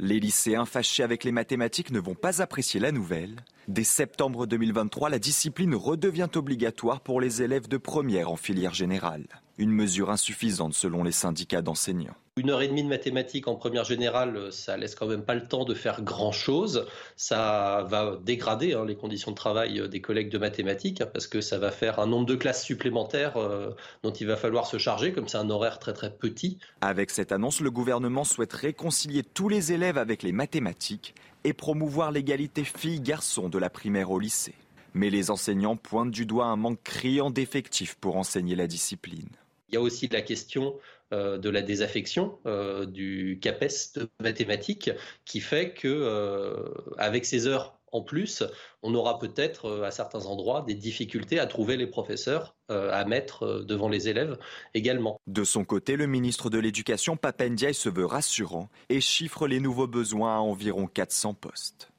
Les 0.00 0.20
lycéens 0.20 0.64
fâchés 0.64 1.02
avec 1.02 1.24
les 1.24 1.32
mathématiques 1.32 1.90
ne 1.90 1.98
vont 1.98 2.14
pas 2.14 2.40
apprécier 2.40 2.78
la 2.78 2.92
nouvelle. 2.92 3.44
Dès 3.66 3.82
septembre 3.82 4.46
2023, 4.46 5.10
la 5.10 5.18
discipline 5.18 5.74
redevient 5.74 6.28
obligatoire 6.36 7.00
pour 7.00 7.20
les 7.20 7.42
élèves 7.42 7.66
de 7.66 7.78
première 7.78 8.30
en 8.30 8.36
filière 8.36 8.74
générale. 8.74 9.26
Une 9.58 9.72
mesure 9.72 10.10
insuffisante 10.10 10.72
selon 10.72 11.02
les 11.02 11.12
syndicats 11.12 11.62
d'enseignants. 11.62 12.14
Une 12.36 12.50
heure 12.50 12.62
et 12.62 12.68
demie 12.68 12.84
de 12.84 12.88
mathématiques 12.88 13.48
en 13.48 13.56
première 13.56 13.82
générale, 13.82 14.52
ça 14.52 14.76
laisse 14.76 14.94
quand 14.94 15.08
même 15.08 15.24
pas 15.24 15.34
le 15.34 15.42
temps 15.42 15.64
de 15.64 15.74
faire 15.74 16.02
grand-chose. 16.02 16.86
Ça 17.16 17.84
va 17.90 18.16
dégrader 18.24 18.74
hein, 18.74 18.84
les 18.86 18.94
conditions 18.94 19.32
de 19.32 19.36
travail 19.36 19.88
des 19.88 20.00
collègues 20.00 20.30
de 20.30 20.38
mathématiques 20.38 21.00
hein, 21.00 21.08
parce 21.12 21.26
que 21.26 21.40
ça 21.40 21.58
va 21.58 21.72
faire 21.72 21.98
un 21.98 22.06
nombre 22.06 22.26
de 22.26 22.36
classes 22.36 22.62
supplémentaires 22.62 23.36
euh, 23.36 23.70
dont 24.04 24.12
il 24.12 24.28
va 24.28 24.36
falloir 24.36 24.68
se 24.68 24.78
charger, 24.78 25.12
comme 25.12 25.26
c'est 25.26 25.38
un 25.38 25.50
horaire 25.50 25.80
très 25.80 25.92
très 25.92 26.12
petit. 26.12 26.58
Avec 26.80 27.10
cette 27.10 27.32
annonce, 27.32 27.60
le 27.60 27.72
gouvernement 27.72 28.22
souhaite 28.22 28.52
réconcilier 28.52 29.24
tous 29.24 29.48
les 29.48 29.72
élèves 29.72 29.98
avec 29.98 30.22
les 30.22 30.30
mathématiques 30.30 31.16
et 31.42 31.52
promouvoir 31.52 32.12
l'égalité 32.12 32.62
filles-garçons 32.62 33.48
de 33.48 33.58
la 33.58 33.70
primaire 33.70 34.12
au 34.12 34.20
lycée. 34.20 34.54
Mais 34.94 35.10
les 35.10 35.32
enseignants 35.32 35.76
pointent 35.76 36.12
du 36.12 36.26
doigt 36.26 36.46
un 36.46 36.56
manque 36.56 36.84
criant 36.84 37.30
d'effectifs 37.32 37.96
pour 37.96 38.16
enseigner 38.16 38.54
la 38.54 38.68
discipline. 38.68 39.28
Il 39.68 39.74
y 39.74 39.76
a 39.76 39.80
aussi 39.80 40.08
la 40.08 40.22
question 40.22 40.76
de 41.10 41.48
la 41.48 41.62
désaffection 41.62 42.38
du 42.86 43.38
CAPES 43.40 43.94
de 43.94 44.08
mathématiques 44.20 44.90
qui 45.24 45.40
fait 45.40 45.72
que 45.72 46.64
avec 46.98 47.24
ces 47.24 47.46
heures 47.46 47.78
en 47.92 48.02
plus, 48.02 48.42
on 48.82 48.94
aura 48.94 49.18
peut-être 49.18 49.66
euh, 49.66 49.84
à 49.84 49.90
certains 49.90 50.26
endroits 50.26 50.64
des 50.66 50.74
difficultés 50.74 51.38
à 51.38 51.46
trouver 51.46 51.76
les 51.76 51.86
professeurs 51.86 52.54
euh, 52.70 52.92
à 52.92 53.04
mettre 53.04 53.44
euh, 53.44 53.64
devant 53.64 53.88
les 53.88 54.08
élèves 54.08 54.38
également. 54.74 55.20
De 55.26 55.44
son 55.44 55.64
côté, 55.64 55.96
le 55.96 56.06
ministre 56.06 56.50
de 56.50 56.58
l'Éducation, 56.58 57.16
Papendiaï, 57.16 57.74
se 57.74 57.88
veut 57.88 58.04
rassurant 58.04 58.68
et 58.88 59.00
chiffre 59.00 59.46
les 59.46 59.60
nouveaux 59.60 59.86
besoins 59.86 60.36
à 60.36 60.40
environ 60.40 60.86
400 60.86 61.34
postes. 61.34 61.90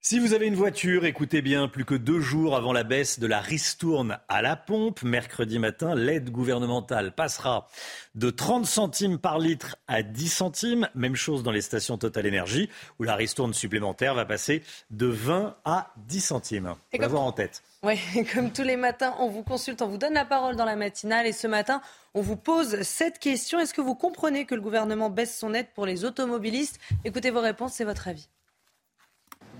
Si 0.00 0.20
vous 0.20 0.32
avez 0.32 0.46
une 0.46 0.54
voiture, 0.54 1.04
écoutez 1.04 1.42
bien, 1.42 1.66
plus 1.66 1.84
que 1.84 1.96
deux 1.96 2.20
jours 2.20 2.56
avant 2.56 2.72
la 2.72 2.84
baisse 2.84 3.18
de 3.18 3.26
la 3.26 3.40
ristourne 3.40 4.18
à 4.28 4.42
la 4.42 4.54
pompe, 4.54 5.02
mercredi 5.02 5.58
matin, 5.58 5.96
l'aide 5.96 6.30
gouvernementale 6.30 7.12
passera 7.12 7.66
de 8.14 8.30
30 8.30 8.64
centimes 8.64 9.18
par 9.18 9.40
litre 9.40 9.76
à 9.88 10.02
10 10.02 10.28
centimes. 10.28 10.88
Même 10.94 11.16
chose 11.16 11.42
dans 11.42 11.50
les 11.50 11.60
stations 11.60 11.98
Total 11.98 12.24
Énergie, 12.24 12.70
où 13.00 13.02
la 13.02 13.16
ristourne 13.16 13.52
supplémentaire 13.52 14.14
va 14.14 14.24
passer 14.24 14.62
de 14.90 15.06
20 15.06 15.56
à 15.64 15.92
10 16.06 16.20
centimes. 16.20 16.74
Faut 16.94 17.02
l'avoir 17.02 17.22
en 17.22 17.32
tête. 17.32 17.64
Oui, 17.82 17.98
comme 18.32 18.52
tous 18.52 18.62
les 18.62 18.76
matins, 18.76 19.14
on 19.18 19.28
vous 19.28 19.42
consulte, 19.42 19.82
on 19.82 19.88
vous 19.88 19.98
donne 19.98 20.14
la 20.14 20.24
parole 20.24 20.54
dans 20.54 20.64
la 20.64 20.76
matinale. 20.76 21.26
Et 21.26 21.32
ce 21.32 21.48
matin, 21.48 21.82
on 22.14 22.22
vous 22.22 22.36
pose 22.36 22.82
cette 22.82 23.18
question. 23.18 23.58
Est-ce 23.58 23.74
que 23.74 23.82
vous 23.82 23.96
comprenez 23.96 24.46
que 24.46 24.54
le 24.54 24.60
gouvernement 24.60 25.10
baisse 25.10 25.36
son 25.36 25.52
aide 25.54 25.68
pour 25.74 25.86
les 25.86 26.04
automobilistes? 26.04 26.78
Écoutez 27.04 27.30
vos 27.30 27.40
réponses, 27.40 27.74
c'est 27.74 27.84
votre 27.84 28.06
avis 28.06 28.28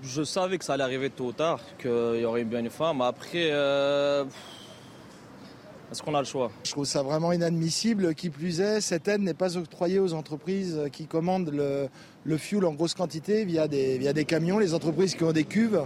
je 0.03 0.23
savais 0.23 0.59
que 0.59 0.65
ça 0.65 0.75
allait 0.75 0.85
arriver 0.85 1.11
tôt 1.11 1.27
ou 1.27 1.33
tard, 1.33 1.61
qu'il 1.79 2.21
y 2.21 2.25
aurait 2.25 2.45
bien 2.45 2.61
une 2.61 2.71
mais 2.95 3.05
après, 3.05 3.51
euh, 3.51 4.25
est-ce 5.91 6.03
qu'on 6.03 6.15
a 6.15 6.21
le 6.21 6.27
choix? 6.27 6.51
Je 6.65 6.71
trouve 6.73 6.85
ça 6.85 7.03
vraiment 7.03 7.33
inadmissible. 7.33 8.15
Qui 8.15 8.29
plus 8.31 8.61
est, 8.61 8.81
cette 8.81 9.09
aide 9.09 9.23
n'est 9.23 9.35
pas 9.35 9.57
octroyée 9.57 9.99
aux 9.99 10.13
entreprises 10.13 10.81
qui 10.93 11.07
commandent 11.07 11.51
le, 11.51 11.89
le 12.29 12.37
fuel 12.37 12.65
en 12.65 12.73
grosse 12.73 12.95
quantité 12.95 13.45
via 13.45 13.67
des, 13.67 13.99
via 13.99 14.13
des 14.13 14.25
camions, 14.25 14.59
les 14.59 14.75
entreprises 14.75 15.15
qui 15.15 15.25
ont 15.25 15.33
des 15.33 15.45
cuves. 15.45 15.81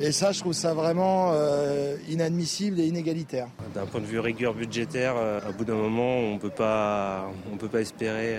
Et 0.00 0.12
ça, 0.12 0.32
je 0.32 0.40
trouve 0.40 0.52
ça 0.52 0.72
vraiment 0.72 1.32
euh, 1.32 1.96
inadmissible 2.08 2.80
et 2.80 2.86
inégalitaire. 2.86 3.48
D'un 3.74 3.86
point 3.86 4.00
de 4.00 4.06
vue 4.06 4.18
rigueur 4.18 4.54
budgétaire, 4.54 5.14
euh, 5.16 5.40
à 5.46 5.52
bout 5.52 5.64
d'un 5.64 5.74
moment, 5.74 6.18
on 6.18 6.34
ne 6.34 6.38
peut 6.38 6.48
pas 6.48 7.30
espérer 7.74 8.36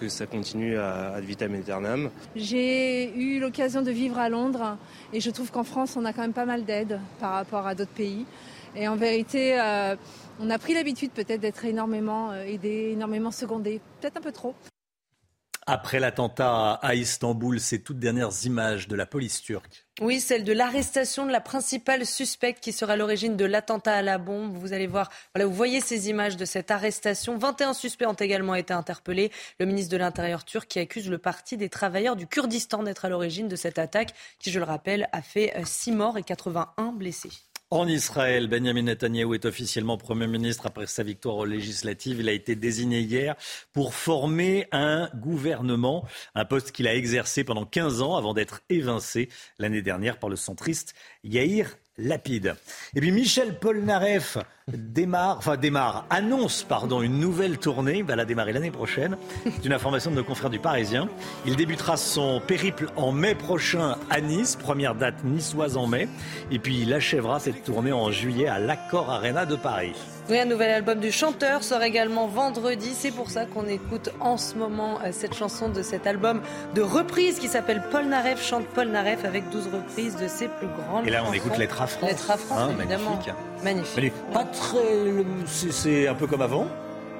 que 0.00 0.08
ça 0.08 0.26
continue 0.26 0.78
à 0.78 1.14
ad 1.14 1.24
vitam 1.24 1.54
aeternam. 1.54 2.10
J'ai 2.34 3.14
eu 3.16 3.40
l'occasion 3.40 3.82
de 3.82 3.90
vivre 3.90 4.18
à 4.18 4.28
Londres 4.28 4.78
et 5.12 5.20
je 5.20 5.30
trouve 5.30 5.50
qu'en 5.50 5.64
France, 5.64 5.96
on 5.96 6.04
a 6.04 6.12
quand 6.12 6.22
même 6.22 6.32
pas 6.32 6.46
mal 6.46 6.64
d'aides 6.64 6.98
par 7.20 7.32
rapport 7.32 7.66
à 7.66 7.74
d'autres 7.74 7.90
pays. 7.90 8.24
Et 8.74 8.88
en 8.88 8.96
vérité, 8.96 9.58
on 10.42 10.48
a 10.48 10.58
pris 10.58 10.72
l'habitude 10.72 11.10
peut-être 11.10 11.40
d'être 11.40 11.66
énormément 11.66 12.30
euh, 12.30 12.44
aidé, 12.44 12.90
énormément 12.92 13.30
secondé, 13.30 13.78
peut-être 14.00 14.16
un 14.16 14.22
peu 14.22 14.32
trop. 14.32 14.54
Après 15.72 16.00
l'attentat 16.00 16.72
à 16.82 16.96
Istanbul, 16.96 17.60
ces 17.60 17.80
toutes 17.80 18.00
dernières 18.00 18.44
images 18.44 18.88
de 18.88 18.96
la 18.96 19.06
police 19.06 19.40
turque. 19.40 19.86
Oui, 20.00 20.18
celle 20.18 20.42
de 20.42 20.52
l'arrestation 20.52 21.26
de 21.26 21.30
la 21.30 21.40
principale 21.40 22.04
suspecte 22.04 22.60
qui 22.60 22.72
sera 22.72 22.94
à 22.94 22.96
l'origine 22.96 23.36
de 23.36 23.44
l'attentat 23.44 23.94
à 23.94 24.02
la 24.02 24.18
bombe. 24.18 24.56
Vous 24.56 24.72
allez 24.72 24.88
voir, 24.88 25.10
vous 25.38 25.54
voyez 25.54 25.80
ces 25.80 26.10
images 26.10 26.36
de 26.36 26.44
cette 26.44 26.72
arrestation. 26.72 27.38
21 27.38 27.72
suspects 27.74 28.08
ont 28.08 28.14
également 28.14 28.56
été 28.56 28.74
interpellés. 28.74 29.30
Le 29.60 29.66
ministre 29.66 29.92
de 29.92 29.98
l'Intérieur 29.98 30.44
turc 30.44 30.66
qui 30.66 30.80
accuse 30.80 31.08
le 31.08 31.18
parti 31.18 31.56
des 31.56 31.68
travailleurs 31.68 32.16
du 32.16 32.26
Kurdistan 32.26 32.82
d'être 32.82 33.04
à 33.04 33.08
l'origine 33.08 33.46
de 33.46 33.54
cette 33.54 33.78
attaque 33.78 34.12
qui, 34.40 34.50
je 34.50 34.58
le 34.58 34.64
rappelle, 34.64 35.08
a 35.12 35.22
fait 35.22 35.54
6 35.64 35.92
euh, 35.92 35.94
morts 35.94 36.18
et 36.18 36.24
81 36.24 36.90
blessés. 36.90 37.30
En 37.72 37.86
Israël, 37.86 38.48
Benjamin 38.48 38.82
Netanyahu 38.82 39.32
est 39.36 39.44
officiellement 39.44 39.96
Premier 39.96 40.26
ministre 40.26 40.66
après 40.66 40.88
sa 40.88 41.04
victoire 41.04 41.36
aux 41.36 41.44
législatives. 41.44 42.18
Il 42.18 42.28
a 42.28 42.32
été 42.32 42.56
désigné 42.56 42.98
hier 42.98 43.36
pour 43.72 43.94
former 43.94 44.66
un 44.72 45.08
gouvernement, 45.14 46.04
un 46.34 46.44
poste 46.44 46.72
qu'il 46.72 46.88
a 46.88 46.96
exercé 46.96 47.44
pendant 47.44 47.64
15 47.64 48.02
ans 48.02 48.16
avant 48.16 48.34
d'être 48.34 48.62
évincé 48.70 49.28
l'année 49.60 49.82
dernière 49.82 50.18
par 50.18 50.28
le 50.28 50.34
centriste 50.34 50.94
Yair 51.22 51.76
Lapide. 51.98 52.54
Et 52.94 53.00
puis 53.00 53.12
Michel 53.12 53.58
Polnareff 53.58 54.38
démarre, 54.68 55.38
enfin 55.38 55.56
démarre, 55.56 56.06
annonce 56.10 56.62
pardon 56.62 57.02
une 57.02 57.18
nouvelle 57.18 57.58
tournée. 57.58 57.98
Il 57.98 58.04
va 58.04 58.16
la 58.16 58.24
démarrer 58.24 58.52
l'année 58.52 58.70
prochaine. 58.70 59.16
C'est 59.44 59.64
une 59.64 59.72
information 59.72 60.10
de 60.10 60.16
nos 60.16 60.24
confrères 60.24 60.50
du 60.50 60.58
Parisien. 60.58 61.08
Il 61.46 61.56
débutera 61.56 61.96
son 61.96 62.40
périple 62.40 62.86
en 62.96 63.12
mai 63.12 63.34
prochain 63.34 63.96
à 64.08 64.20
Nice, 64.20 64.56
première 64.56 64.94
date 64.94 65.24
niçoise 65.24 65.76
en 65.76 65.86
mai, 65.86 66.08
et 66.50 66.58
puis 66.58 66.80
il 66.82 66.92
achèvera 66.94 67.40
cette 67.40 67.64
tournée 67.64 67.92
en 67.92 68.10
juillet 68.10 68.46
à 68.46 68.58
l'Accor 68.58 69.10
Arena 69.10 69.46
de 69.46 69.56
Paris. 69.56 69.94
Oui, 70.28 70.38
un 70.38 70.44
nouvel 70.44 70.70
album 70.70 71.00
du 71.00 71.10
chanteur 71.10 71.64
sort 71.64 71.82
également 71.82 72.26
vendredi. 72.28 72.90
C'est 72.94 73.10
pour 73.10 73.30
ça 73.30 73.46
qu'on 73.46 73.66
écoute 73.66 74.10
en 74.20 74.36
ce 74.36 74.54
moment 74.54 74.98
euh, 75.04 75.08
cette 75.12 75.34
chanson 75.34 75.68
de 75.68 75.82
cet 75.82 76.06
album 76.06 76.40
de 76.74 76.82
reprise 76.82 77.38
qui 77.38 77.48
s'appelle 77.48 77.82
Paul 77.90 78.06
Naref 78.06 78.44
chante 78.44 78.66
Paul 78.66 78.88
Naref 78.88 79.24
avec 79.24 79.48
12 79.50 79.70
reprises 79.72 80.16
de 80.16 80.28
ses 80.28 80.48
plus 80.48 80.68
grandes 80.68 81.06
Et 81.06 81.10
là, 81.10 81.24
on 81.28 81.32
écoute 81.32 81.56
Lettre 81.58 81.82
à 81.82 81.86
France. 81.86 82.10
Lettre 82.10 82.30
à 82.30 82.36
France, 82.36 82.58
hein, 82.60 82.74
évidemment. 82.78 83.18
Magnifique. 83.64 83.94
magnifique. 83.96 84.12
Pas 84.32 84.44
très. 84.44 84.78
C'est 85.46 86.06
un 86.06 86.14
peu 86.14 86.26
comme 86.26 86.42
avant. 86.42 86.66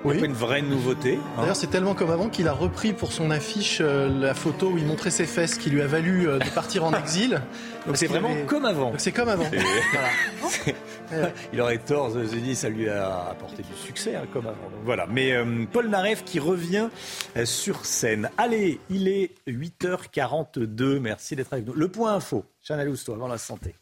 Oui. 0.04 0.18
Pas 0.18 0.26
une 0.26 0.32
vraie 0.32 0.62
nouveauté. 0.62 1.18
Hein. 1.18 1.40
D'ailleurs, 1.40 1.56
c'est 1.56 1.66
tellement 1.66 1.94
comme 1.94 2.10
avant 2.10 2.28
qu'il 2.28 2.48
a 2.48 2.52
repris 2.52 2.92
pour 2.92 3.12
son 3.12 3.30
affiche 3.30 3.78
euh, 3.80 4.08
la 4.08 4.34
photo 4.34 4.70
où 4.70 4.78
il 4.78 4.86
montrait 4.86 5.10
ses 5.10 5.26
fesses, 5.26 5.58
qui 5.58 5.68
lui 5.68 5.82
a 5.82 5.86
valu 5.86 6.26
euh, 6.26 6.38
de 6.38 6.48
partir 6.48 6.84
en 6.84 6.92
exil. 6.98 7.42
Donc 7.86 7.96
c'est 7.96 8.06
vraiment 8.06 8.30
comme 8.46 8.64
avant. 8.64 8.92
C'est 8.96 9.12
comme 9.12 9.28
avant. 9.28 9.44
Il 11.52 11.60
aurait 11.60 11.78
tort, 11.78 12.10
je 12.10 12.54
ça 12.54 12.68
lui 12.68 12.88
a 12.88 13.28
apporté 13.30 13.62
du 13.62 13.74
succès, 13.74 14.16
hein, 14.16 14.26
comme 14.32 14.46
avant. 14.46 14.58
voilà. 14.84 15.06
Mais 15.06 15.32
euh, 15.32 15.64
Paul 15.70 15.88
Naref 15.88 16.24
qui 16.24 16.38
revient 16.38 16.88
sur 17.44 17.84
scène. 17.84 18.30
Allez, 18.38 18.80
il 18.90 19.08
est 19.08 19.32
8h42. 19.46 20.98
Merci 20.98 21.36
d'être 21.36 21.52
avec 21.52 21.66
nous. 21.66 21.74
Le 21.74 21.88
point 21.88 22.14
info. 22.14 22.44
Chanel 22.62 22.88
Housteau, 22.88 23.14
avant 23.14 23.28
la 23.28 23.38
santé. 23.38 23.74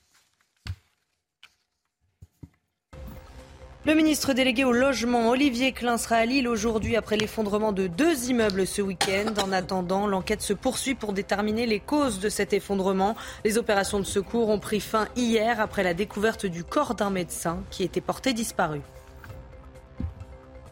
Le 3.89 3.95
ministre 3.95 4.35
délégué 4.35 4.65
au 4.65 4.73
logement, 4.73 5.31
Olivier 5.31 5.73
Klein, 5.73 5.97
sera 5.97 6.17
à 6.17 6.27
Lille 6.27 6.47
aujourd'hui 6.47 6.95
après 6.95 7.17
l'effondrement 7.17 7.73
de 7.73 7.87
deux 7.87 8.29
immeubles 8.29 8.67
ce 8.67 8.83
week-end. 8.83 9.33
En 9.43 9.51
attendant, 9.51 10.07
l'enquête 10.07 10.43
se 10.43 10.53
poursuit 10.53 10.95
pour 10.95 11.15
déterminer 11.15 11.65
les 11.65 11.81
causes 11.81 12.21
de 12.21 12.29
cet 12.29 12.53
effondrement. 12.53 13.17
Les 13.47 13.57
opérations 13.57 13.99
de 13.99 14.05
secours 14.05 14.51
ont 14.51 14.59
pris 14.59 14.81
fin 14.81 15.09
hier 15.17 15.59
après 15.59 15.83
la 15.83 15.95
découverte 15.95 16.45
du 16.45 16.65
corps 16.65 16.97
d'un 16.97 17.09
médecin 17.09 17.63
qui 17.71 17.83
était 17.83 18.03
porté 18.03 18.35
disparu. 18.35 18.83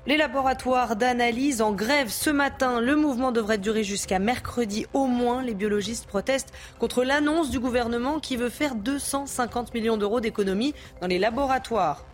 Les 0.07 0.19
laboratoires 0.19 0.95
d'analyse 0.95 1.63
en 1.63 1.73
grève 1.73 2.11
ce 2.11 2.29
matin. 2.29 2.83
Le 2.83 2.97
mouvement 2.97 3.33
devrait 3.33 3.57
durer 3.57 3.83
jusqu'à 3.83 4.19
mercredi 4.19 4.85
au 4.93 5.07
moins. 5.07 5.41
Les 5.41 5.55
biologistes 5.55 6.07
protestent 6.07 6.53
contre 6.79 7.03
l'annonce 7.03 7.49
du 7.49 7.61
gouvernement 7.61 8.21
qui 8.21 8.37
veut 8.37 8.51
faire 8.51 8.75
250 8.75 9.73
millions 9.73 9.97
d'euros 9.97 10.21
d'économies 10.21 10.75
dans 11.01 11.07
les 11.07 11.19
laboratoires. 11.19 12.05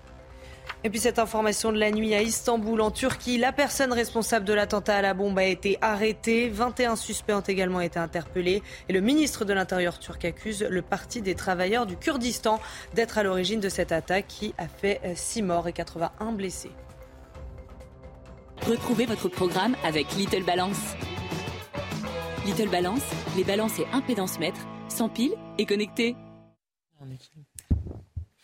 Et 0.84 0.90
puis 0.90 0.98
cette 0.98 1.20
information 1.20 1.70
de 1.70 1.78
la 1.78 1.92
nuit 1.92 2.12
à 2.12 2.22
Istanbul, 2.22 2.80
en 2.80 2.90
Turquie, 2.90 3.38
la 3.38 3.52
personne 3.52 3.92
responsable 3.92 4.44
de 4.44 4.52
l'attentat 4.52 4.96
à 4.96 5.02
la 5.02 5.14
bombe 5.14 5.38
a 5.38 5.44
été 5.44 5.78
arrêtée. 5.80 6.48
21 6.48 6.96
suspects 6.96 7.34
ont 7.34 7.40
également 7.40 7.80
été 7.80 8.00
interpellés. 8.00 8.62
Et 8.88 8.92
le 8.92 9.00
ministre 9.00 9.44
de 9.44 9.52
l'Intérieur 9.52 10.00
turc 10.00 10.24
accuse 10.24 10.66
le 10.68 10.82
Parti 10.82 11.22
des 11.22 11.36
travailleurs 11.36 11.86
du 11.86 11.96
Kurdistan 11.96 12.58
d'être 12.94 13.16
à 13.16 13.22
l'origine 13.22 13.60
de 13.60 13.68
cette 13.68 13.92
attaque 13.92 14.26
qui 14.26 14.54
a 14.58 14.66
fait 14.66 15.00
6 15.14 15.42
morts 15.42 15.68
et 15.68 15.72
81 15.72 16.32
blessés. 16.32 16.72
Retrouvez 18.66 19.06
votre 19.06 19.28
programme 19.28 19.76
avec 19.84 20.12
Little 20.16 20.44
Balance. 20.44 20.96
Little 22.44 22.70
Balance, 22.70 23.02
les 23.36 23.44
balances 23.44 23.78
et 23.78 23.86
impédance 23.92 24.40
mètres, 24.40 24.66
sans 24.88 25.08
pile 25.08 25.34
et 25.58 25.66
connectés. 25.66 26.16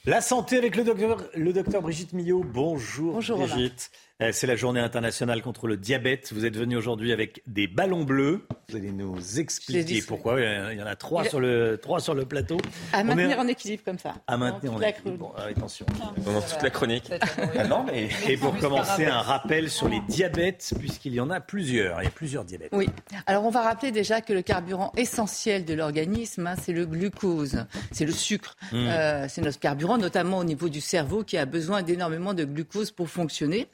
La 0.08 0.22
santé 0.22 0.56
avec 0.56 0.74
le 0.74 0.84
docteur, 0.84 1.22
le 1.34 1.52
docteur 1.52 1.82
Brigitte 1.82 2.14
Millot. 2.14 2.42
Bonjour, 2.42 3.12
Bonjour 3.12 3.40
Brigitte. 3.40 3.90
C'est 4.32 4.48
la 4.48 4.56
journée 4.56 4.80
internationale 4.80 5.42
contre 5.42 5.68
le 5.68 5.76
diabète. 5.76 6.32
Vous 6.32 6.44
êtes 6.44 6.56
venu 6.56 6.76
aujourd'hui 6.76 7.12
avec 7.12 7.40
des 7.46 7.68
ballons 7.68 8.02
bleus. 8.02 8.44
Vous 8.68 8.76
allez 8.76 8.90
nous 8.90 9.38
expliquer 9.38 10.02
pourquoi. 10.02 10.40
Il 10.40 10.78
y 10.78 10.82
en 10.82 10.86
a 10.86 10.96
trois, 10.96 11.24
sur 11.24 11.38
le, 11.38 11.78
trois 11.80 12.00
sur 12.00 12.14
le 12.14 12.24
plateau. 12.24 12.56
À 12.92 13.04
maintenir 13.04 13.38
en 13.38 13.46
équilibre 13.46 13.84
comme 13.84 13.98
ça. 13.98 14.14
À 14.26 14.36
maintenir 14.36 14.74
en 14.74 14.80
équilibre. 14.80 15.18
Bon, 15.18 15.32
attention. 15.40 15.86
Pendant 16.24 16.40
toute 16.40 16.62
la 16.62 16.70
chronique. 16.70 17.10
Ah 17.56 17.66
non, 17.66 17.84
mais, 17.84 18.08
et 18.28 18.36
pour 18.36 18.56
commencer, 18.58 19.06
un 19.06 19.20
rappel 19.20 19.70
sur 19.70 19.88
les 19.88 20.00
diabètes, 20.08 20.74
puisqu'il 20.78 21.14
y 21.14 21.20
en 21.20 21.30
a 21.30 21.40
plusieurs. 21.40 22.00
Il 22.02 22.04
y 22.04 22.08
a 22.08 22.10
plusieurs 22.10 22.44
diabètes. 22.44 22.70
Oui. 22.72 22.88
Alors, 23.26 23.44
on 23.44 23.50
va 23.50 23.62
rappeler 23.62 23.90
déjà 23.90 24.20
que 24.20 24.32
le 24.32 24.42
carburant 24.42 24.92
essentiel 24.96 25.64
de 25.64 25.74
l'organisme, 25.74 26.46
hein, 26.46 26.54
c'est 26.60 26.72
le 26.72 26.84
glucose. 26.86 27.64
C'est 27.90 28.04
le 28.04 28.12
sucre. 28.12 28.56
Hmm. 28.72 28.86
Euh, 28.88 29.26
c'est 29.28 29.40
notre 29.40 29.58
carburant 29.58 29.98
notamment 29.98 30.38
au 30.38 30.44
niveau 30.44 30.68
du 30.68 30.80
cerveau 30.80 31.24
qui 31.24 31.36
a 31.36 31.46
besoin 31.46 31.82
d'énormément 31.82 32.34
de 32.34 32.44
glucose 32.44 32.90
pour 32.90 33.08
fonctionner. 33.08 33.68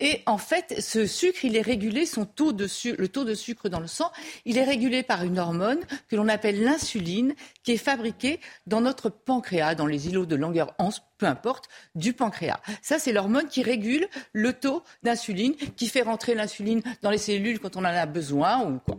Et 0.00 0.22
en 0.26 0.38
fait, 0.38 0.80
ce 0.80 1.06
sucre, 1.06 1.44
il 1.44 1.56
est 1.56 1.62
régulé, 1.62 2.06
son 2.06 2.24
taux 2.24 2.52
de 2.52 2.66
le 2.96 3.08
taux 3.08 3.24
de 3.24 3.34
sucre 3.34 3.68
dans 3.68 3.80
le 3.80 3.86
sang, 3.86 4.10
il 4.44 4.58
est 4.58 4.64
régulé 4.64 5.02
par 5.02 5.24
une 5.24 5.38
hormone 5.38 5.80
que 6.08 6.16
l'on 6.16 6.28
appelle 6.28 6.62
l'insuline, 6.62 7.34
qui 7.62 7.72
est 7.72 7.76
fabriquée 7.76 8.40
dans 8.66 8.80
notre 8.80 9.08
pancréas, 9.08 9.74
dans 9.74 9.86
les 9.86 10.08
îlots 10.08 10.26
de 10.26 10.36
longueur 10.36 10.74
anse, 10.78 11.02
peu 11.18 11.26
importe, 11.26 11.68
du 11.94 12.12
pancréas. 12.12 12.60
Ça, 12.82 12.98
c'est 12.98 13.12
l'hormone 13.12 13.48
qui 13.48 13.62
régule 13.62 14.08
le 14.32 14.52
taux 14.52 14.82
d'insuline, 15.02 15.54
qui 15.54 15.88
fait 15.88 16.02
rentrer 16.02 16.34
l'insuline 16.34 16.82
dans 17.02 17.10
les 17.10 17.18
cellules 17.18 17.58
quand 17.58 17.76
on 17.76 17.80
en 17.80 17.84
a 17.84 18.06
besoin 18.06 18.64
ou 18.64 18.78
quoi. 18.78 18.98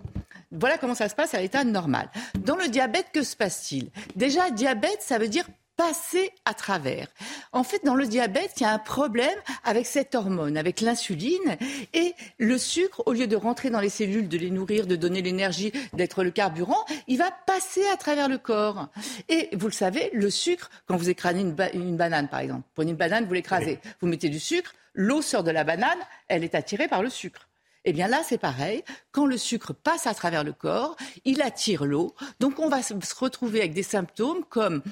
Voilà 0.51 0.79
comment 0.79 0.95
ça 0.95 1.09
se 1.09 1.15
passe 1.15 1.35
à 1.35 1.41
l'état 1.41 1.63
normal. 1.63 2.09
Dans 2.39 2.55
le 2.55 2.67
diabète, 2.69 3.07
que 3.13 3.21
se 3.21 3.35
passe-t-il? 3.35 3.91
Déjà, 4.15 4.49
diabète, 4.49 5.01
ça 5.01 5.19
veut 5.19 5.27
dire 5.27 5.45
passer 5.79 6.33
à 6.43 6.53
travers. 6.53 7.07
En 7.53 7.63
fait, 7.63 7.85
dans 7.85 7.95
le 7.95 8.05
diabète, 8.05 8.51
il 8.57 8.63
y 8.63 8.65
a 8.65 8.73
un 8.73 8.79
problème 8.79 9.37
avec 9.63 9.85
cette 9.85 10.13
hormone, 10.13 10.57
avec 10.57 10.81
l'insuline 10.81 11.57
et 11.93 12.15
le 12.37 12.57
sucre, 12.57 13.01
au 13.05 13.13
lieu 13.13 13.27
de 13.27 13.37
rentrer 13.37 13.69
dans 13.69 13.79
les 13.79 13.87
cellules, 13.87 14.27
de 14.27 14.37
les 14.37 14.51
nourrir, 14.51 14.87
de 14.87 14.97
donner 14.97 15.21
l'énergie, 15.21 15.71
d'être 15.93 16.25
le 16.25 16.31
carburant, 16.31 16.83
il 17.07 17.17
va 17.17 17.31
passer 17.31 17.87
à 17.93 17.95
travers 17.95 18.27
le 18.27 18.37
corps. 18.37 18.89
Et 19.29 19.47
vous 19.53 19.67
le 19.67 19.73
savez, 19.73 20.09
le 20.11 20.29
sucre, 20.29 20.69
quand 20.85 20.97
vous 20.97 21.09
écrasez 21.09 21.39
une, 21.39 21.95
banane, 21.95 22.27
par 22.27 22.41
exemple, 22.41 22.67
prenez 22.75 22.91
une 22.91 22.97
banane, 22.97 23.23
vous 23.23 23.33
l'écrasez, 23.33 23.79
vous 24.01 24.07
mettez 24.07 24.27
du 24.27 24.41
sucre, 24.41 24.73
l'eau 24.93 25.21
sort 25.21 25.45
de 25.45 25.51
la 25.51 25.63
banane, 25.63 25.99
elle 26.27 26.43
est 26.43 26.55
attirée 26.55 26.89
par 26.89 27.01
le 27.01 27.09
sucre. 27.09 27.47
Eh 27.85 27.93
bien 27.93 28.09
là, 28.09 28.19
c'est 28.25 28.37
pareil. 28.37 28.83
Quand 29.13 29.25
le 29.25 29.37
sucre 29.37 29.71
passe 29.71 30.07
à 30.07 30.13
travers 30.13 30.43
le 30.43 30.51
corps, 30.51 30.97
il 31.23 31.41
attire 31.41 31.85
l'eau. 31.85 32.13
Donc 32.41 32.59
on 32.59 32.67
va 32.67 32.81
se 32.81 32.93
retrouver 33.17 33.59
avec 33.59 33.71
des 33.71 33.83
symptômes 33.83 34.43
comme 34.49 34.83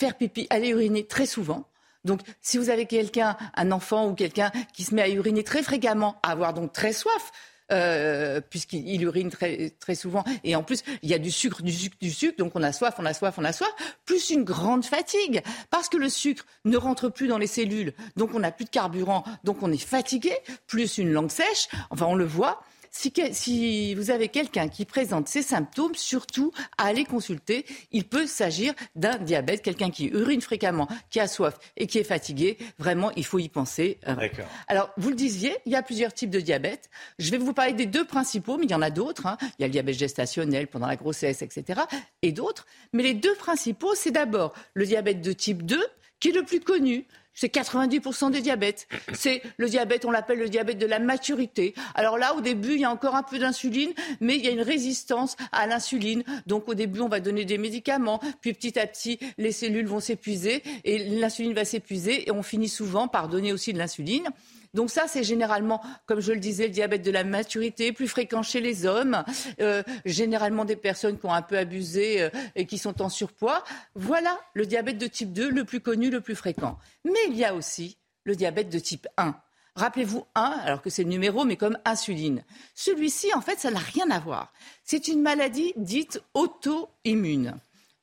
faire 0.00 0.16
pipi, 0.16 0.46
aller 0.50 0.70
uriner 0.70 1.06
très 1.06 1.26
souvent. 1.26 1.66
Donc, 2.04 2.20
si 2.40 2.56
vous 2.56 2.70
avez 2.70 2.86
quelqu'un, 2.86 3.36
un 3.54 3.70
enfant 3.70 4.08
ou 4.08 4.14
quelqu'un 4.14 4.50
qui 4.72 4.84
se 4.84 4.94
met 4.94 5.02
à 5.02 5.08
uriner 5.08 5.44
très 5.44 5.62
fréquemment, 5.62 6.16
à 6.22 6.30
avoir 6.30 6.54
donc 6.54 6.72
très 6.72 6.94
soif, 6.94 7.30
euh, 7.70 8.40
puisqu'il 8.40 9.02
urine 9.02 9.30
très, 9.30 9.70
très 9.78 9.94
souvent. 9.94 10.24
Et 10.42 10.56
en 10.56 10.62
plus, 10.62 10.82
il 11.02 11.10
y 11.10 11.14
a 11.14 11.18
du 11.18 11.30
sucre, 11.30 11.62
du 11.62 11.70
sucre, 11.72 11.96
du 12.00 12.10
sucre. 12.10 12.36
Donc 12.38 12.52
on 12.54 12.62
a 12.62 12.72
soif, 12.72 12.94
on 12.98 13.04
a 13.04 13.12
soif, 13.12 13.34
on 13.36 13.44
a 13.44 13.52
soif. 13.52 13.70
Plus 14.06 14.30
une 14.30 14.42
grande 14.42 14.84
fatigue. 14.84 15.42
Parce 15.70 15.88
que 15.88 15.98
le 15.98 16.08
sucre 16.08 16.44
ne 16.64 16.76
rentre 16.76 17.10
plus 17.10 17.28
dans 17.28 17.38
les 17.38 17.46
cellules. 17.46 17.92
Donc 18.16 18.30
on 18.34 18.40
n'a 18.40 18.50
plus 18.50 18.64
de 18.64 18.70
carburant. 18.70 19.22
Donc 19.44 19.62
on 19.62 19.70
est 19.70 19.78
fatigué. 19.78 20.32
Plus 20.66 20.98
une 20.98 21.12
langue 21.12 21.30
sèche. 21.30 21.68
Enfin, 21.90 22.06
on 22.06 22.16
le 22.16 22.24
voit. 22.24 22.62
Si, 22.90 23.94
vous 23.94 24.10
avez 24.10 24.28
quelqu'un 24.28 24.68
qui 24.68 24.84
présente 24.84 25.28
ces 25.28 25.42
symptômes, 25.42 25.94
surtout 25.94 26.52
allez 26.76 27.04
consulter. 27.04 27.64
Il 27.92 28.04
peut 28.04 28.26
s'agir 28.26 28.74
d'un 28.96 29.16
diabète, 29.18 29.62
quelqu'un 29.62 29.90
qui 29.90 30.06
urine 30.06 30.40
fréquemment, 30.40 30.88
qui 31.08 31.20
a 31.20 31.28
soif 31.28 31.58
et 31.76 31.86
qui 31.86 31.98
est 31.98 32.04
fatigué. 32.04 32.58
Vraiment, 32.78 33.12
il 33.16 33.24
faut 33.24 33.38
y 33.38 33.48
penser. 33.48 33.98
Euh, 34.08 34.28
Alors, 34.66 34.90
vous 34.96 35.10
le 35.10 35.14
disiez, 35.14 35.56
il 35.66 35.72
y 35.72 35.76
a 35.76 35.82
plusieurs 35.82 36.12
types 36.12 36.30
de 36.30 36.40
diabète. 36.40 36.90
Je 37.18 37.30
vais 37.30 37.38
vous 37.38 37.52
parler 37.52 37.72
des 37.72 37.86
deux 37.86 38.04
principaux, 38.04 38.58
mais 38.58 38.64
il 38.64 38.70
y 38.70 38.74
en 38.74 38.82
a 38.82 38.90
d'autres. 38.90 39.26
Hein. 39.26 39.38
Il 39.58 39.62
y 39.62 39.64
a 39.64 39.68
le 39.68 39.72
diabète 39.72 39.98
gestationnel 39.98 40.66
pendant 40.66 40.86
la 40.86 40.96
grossesse, 40.96 41.42
etc. 41.42 41.82
et 42.22 42.32
d'autres. 42.32 42.66
Mais 42.92 43.02
les 43.02 43.14
deux 43.14 43.34
principaux, 43.36 43.94
c'est 43.94 44.10
d'abord 44.10 44.52
le 44.74 44.84
diabète 44.84 45.20
de 45.20 45.32
type 45.32 45.64
2, 45.64 45.80
qui 46.20 46.28
est 46.28 46.32
le 46.32 46.44
plus 46.44 46.60
connu, 46.60 47.06
c'est 47.34 47.54
90% 47.54 48.30
des 48.30 48.40
diabètes. 48.40 48.86
C'est 49.14 49.42
le 49.56 49.68
diabète, 49.68 50.04
on 50.04 50.10
l'appelle 50.10 50.38
le 50.38 50.48
diabète 50.48 50.78
de 50.78 50.86
la 50.86 50.98
maturité. 50.98 51.74
Alors 51.94 52.18
là, 52.18 52.34
au 52.34 52.40
début, 52.40 52.74
il 52.74 52.80
y 52.80 52.84
a 52.84 52.90
encore 52.90 53.14
un 53.14 53.22
peu 53.22 53.38
d'insuline, 53.38 53.92
mais 54.20 54.36
il 54.36 54.44
y 54.44 54.48
a 54.48 54.50
une 54.50 54.60
résistance 54.60 55.36
à 55.52 55.66
l'insuline. 55.66 56.22
Donc 56.46 56.68
au 56.68 56.74
début, 56.74 57.00
on 57.00 57.08
va 57.08 57.20
donner 57.20 57.44
des 57.44 57.58
médicaments, 57.58 58.20
puis 58.40 58.52
petit 58.52 58.78
à 58.78 58.86
petit, 58.86 59.18
les 59.38 59.52
cellules 59.52 59.86
vont 59.86 60.00
s'épuiser 60.00 60.62
et 60.84 60.98
l'insuline 60.98 61.54
va 61.54 61.64
s'épuiser 61.64 62.28
et 62.28 62.30
on 62.30 62.42
finit 62.42 62.68
souvent 62.68 63.08
par 63.08 63.28
donner 63.28 63.52
aussi 63.52 63.72
de 63.72 63.78
l'insuline. 63.78 64.28
Donc 64.74 64.90
ça, 64.90 65.08
c'est 65.08 65.24
généralement, 65.24 65.82
comme 66.06 66.20
je 66.20 66.32
le 66.32 66.38
disais, 66.38 66.64
le 66.64 66.72
diabète 66.72 67.02
de 67.02 67.10
la 67.10 67.24
maturité, 67.24 67.92
plus 67.92 68.08
fréquent 68.08 68.42
chez 68.42 68.60
les 68.60 68.86
hommes, 68.86 69.24
euh, 69.60 69.82
généralement 70.04 70.64
des 70.64 70.76
personnes 70.76 71.18
qui 71.18 71.26
ont 71.26 71.32
un 71.32 71.42
peu 71.42 71.58
abusé 71.58 72.22
euh, 72.22 72.30
et 72.54 72.66
qui 72.66 72.78
sont 72.78 73.02
en 73.02 73.08
surpoids. 73.08 73.64
Voilà 73.94 74.38
le 74.54 74.66
diabète 74.66 74.98
de 74.98 75.06
type 75.06 75.32
2, 75.32 75.50
le 75.50 75.64
plus 75.64 75.80
connu, 75.80 76.10
le 76.10 76.20
plus 76.20 76.36
fréquent. 76.36 76.78
Mais 77.04 77.20
il 77.28 77.36
y 77.36 77.44
a 77.44 77.54
aussi 77.54 77.96
le 78.24 78.36
diabète 78.36 78.68
de 78.68 78.78
type 78.78 79.08
1. 79.16 79.34
Rappelez-vous 79.76 80.24
1, 80.34 80.42
alors 80.42 80.82
que 80.82 80.90
c'est 80.90 81.04
le 81.04 81.08
numéro, 81.08 81.44
mais 81.44 81.56
comme 81.56 81.78
insuline. 81.84 82.44
Celui-ci, 82.74 83.32
en 83.34 83.40
fait, 83.40 83.58
ça 83.58 83.70
n'a 83.70 83.78
rien 83.78 84.10
à 84.10 84.18
voir. 84.18 84.52
C'est 84.84 85.08
une 85.08 85.22
maladie 85.22 85.72
dite 85.76 86.20
auto-immune. 86.34 87.54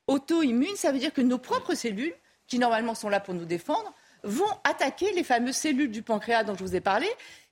Auto-immune, 0.06 0.76
ça 0.76 0.92
veut 0.92 0.98
dire 0.98 1.12
que 1.12 1.20
nos 1.20 1.38
propres 1.38 1.74
cellules, 1.74 2.14
qui 2.46 2.58
normalement 2.58 2.94
sont 2.94 3.10
là 3.10 3.20
pour 3.20 3.34
nous 3.34 3.44
défendre, 3.44 3.94
vont 4.22 4.50
attaquer 4.64 5.12
les 5.12 5.24
fameuses 5.24 5.56
cellules 5.56 5.90
du 5.90 6.02
pancréas 6.02 6.44
dont 6.44 6.54
je 6.54 6.64
vous 6.64 6.76
ai 6.76 6.80
parlé, 6.80 7.06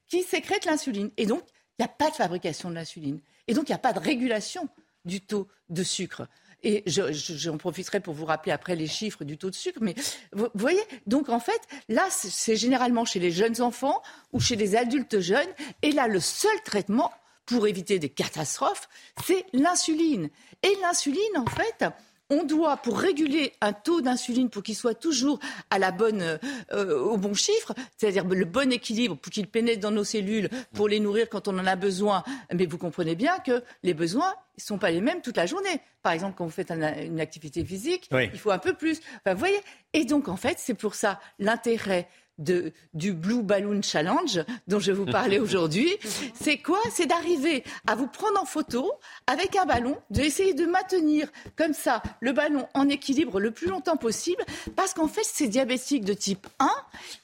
qui 0.08 0.22
sécrètent 0.22 0.64
l'insuline. 0.64 1.10
Et 1.16 1.26
donc, 1.26 1.42
il 1.78 1.82
n'y 1.82 1.84
a 1.84 1.88
pas 1.88 2.10
de 2.10 2.16
fabrication 2.16 2.70
de 2.70 2.74
l'insuline. 2.74 3.20
Et 3.48 3.54
donc, 3.54 3.68
il 3.68 3.72
n'y 3.72 3.76
a 3.76 3.78
pas 3.78 3.92
de 3.92 3.98
régulation 3.98 4.68
du 5.04 5.20
taux 5.20 5.48
de 5.68 5.82
sucre. 5.82 6.26
Et 6.62 6.82
j'en 6.86 7.58
profiterai 7.58 8.00
pour 8.00 8.14
vous 8.14 8.24
rappeler 8.24 8.50
après 8.50 8.74
les 8.74 8.86
chiffres 8.86 9.24
du 9.24 9.38
taux 9.38 9.50
de 9.50 9.54
sucre. 9.54 9.78
Mais 9.82 9.94
vous, 10.32 10.48
voyez, 10.54 10.82
donc 11.06 11.28
en 11.28 11.38
fait, 11.38 11.60
là, 11.88 12.06
c'est 12.10 12.56
généralement 12.56 13.04
chez 13.04 13.20
les 13.20 13.30
jeunes 13.30 13.60
enfants 13.60 14.02
ou 14.32 14.40
chez 14.40 14.56
les 14.56 14.74
adultes 14.74 15.20
jeunes. 15.20 15.48
Et 15.82 15.92
là, 15.92 16.08
le 16.08 16.18
seul 16.18 16.60
traitement 16.64 17.12
pour 17.44 17.68
éviter 17.68 17.98
des 17.98 18.08
catastrophes, 18.08 18.88
c'est 19.24 19.44
l'insuline. 19.52 20.28
Et 20.62 20.74
l'insuline, 20.80 21.36
en 21.36 21.46
fait, 21.46 21.84
on 22.30 22.44
doit, 22.44 22.76
pour 22.78 22.98
réguler 22.98 23.52
un 23.60 23.72
taux 23.72 24.00
d'insuline, 24.00 24.50
pour 24.50 24.62
qu'il 24.62 24.76
soit 24.76 24.94
toujours 24.94 25.38
à 25.70 25.78
la 25.78 25.90
bonne, 25.90 26.38
euh, 26.72 26.98
au 27.00 27.16
bon 27.16 27.34
chiffre, 27.34 27.72
c'est-à-dire 27.96 28.24
le 28.24 28.44
bon 28.44 28.72
équilibre, 28.72 29.16
pour 29.16 29.32
qu'il 29.32 29.46
pénètre 29.46 29.80
dans 29.80 29.90
nos 29.90 30.04
cellules, 30.04 30.48
pour 30.74 30.88
les 30.88 31.00
nourrir 31.00 31.28
quand 31.28 31.48
on 31.48 31.58
en 31.58 31.66
a 31.66 31.76
besoin. 31.76 32.24
Mais 32.52 32.66
vous 32.66 32.78
comprenez 32.78 33.14
bien 33.14 33.38
que 33.38 33.62
les 33.82 33.94
besoins 33.94 34.34
ne 34.58 34.62
sont 34.62 34.78
pas 34.78 34.90
les 34.90 35.00
mêmes 35.00 35.22
toute 35.22 35.36
la 35.36 35.46
journée. 35.46 35.80
Par 36.02 36.12
exemple, 36.12 36.34
quand 36.36 36.44
vous 36.44 36.50
faites 36.50 36.70
une 36.70 37.20
activité 37.20 37.64
physique, 37.64 38.08
il 38.12 38.38
faut 38.38 38.50
un 38.50 38.58
peu 38.58 38.74
plus. 38.74 39.00
Enfin, 39.18 39.34
vous 39.34 39.40
voyez? 39.40 39.60
Et 39.92 40.04
donc, 40.04 40.28
en 40.28 40.36
fait, 40.36 40.58
c'est 40.58 40.74
pour 40.74 40.94
ça 40.94 41.20
l'intérêt 41.38 42.08
de, 42.38 42.72
du 42.94 43.12
Blue 43.12 43.42
Balloon 43.42 43.80
Challenge 43.82 44.44
dont 44.68 44.78
je 44.78 44.92
vais 44.92 44.98
vous 44.98 45.06
parler 45.06 45.38
aujourd'hui. 45.40 45.90
C'est 46.34 46.58
quoi? 46.58 46.78
C'est 46.92 47.06
d'arriver 47.06 47.64
à 47.86 47.94
vous 47.94 48.06
prendre 48.06 48.40
en 48.40 48.44
photo 48.44 48.92
avec 49.26 49.56
un 49.56 49.64
ballon, 49.64 49.96
d'essayer 50.10 50.54
de 50.54 50.66
maintenir 50.66 51.28
comme 51.56 51.74
ça 51.74 52.02
le 52.20 52.32
ballon 52.32 52.66
en 52.74 52.88
équilibre 52.88 53.40
le 53.40 53.50
plus 53.50 53.68
longtemps 53.68 53.96
possible 53.96 54.42
parce 54.74 54.94
qu'en 54.94 55.08
fait, 55.08 55.24
ces 55.24 55.48
diabétiques 55.48 56.04
de 56.04 56.14
type 56.14 56.46
1, 56.58 56.70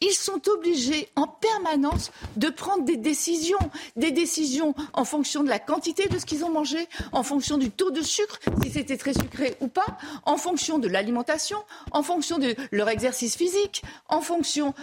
ils 0.01 0.13
sont 0.13 0.49
obligés 0.49 1.09
en 1.17 1.27
permanence 1.27 2.13
de 2.37 2.49
prendre 2.49 2.85
des 2.85 2.97
décisions. 2.97 3.59
Des 3.97 4.11
décisions 4.11 4.75
en 4.93 5.05
fonction 5.05 5.43
de 5.43 5.49
la 5.49 5.59
quantité 5.59 6.09
de 6.09 6.19
ce 6.19 6.27
qu'ils 6.27 6.45
ont 6.45 6.51
mangé, 6.51 6.89
en 7.13 7.23
fonction 7.23 7.59
du 7.59 7.71
taux 7.71 7.91
de 7.91 8.03
sucre, 8.03 8.39
si 8.63 8.71
c'était 8.71 8.97
très 8.97 9.15
sucré 9.15 9.57
ou 9.61 9.69
pas, 9.69 9.99
en 10.25 10.37
fonction 10.37 10.79
de 10.79 10.89
l'alimentation, 10.89 11.59
en 11.93 12.03
fonction 12.03 12.39
de 12.39 12.55
leur 12.71 12.89
exercice 12.89 13.37
physique, 13.37 13.83
en 14.09 14.21
fonction 14.21 14.75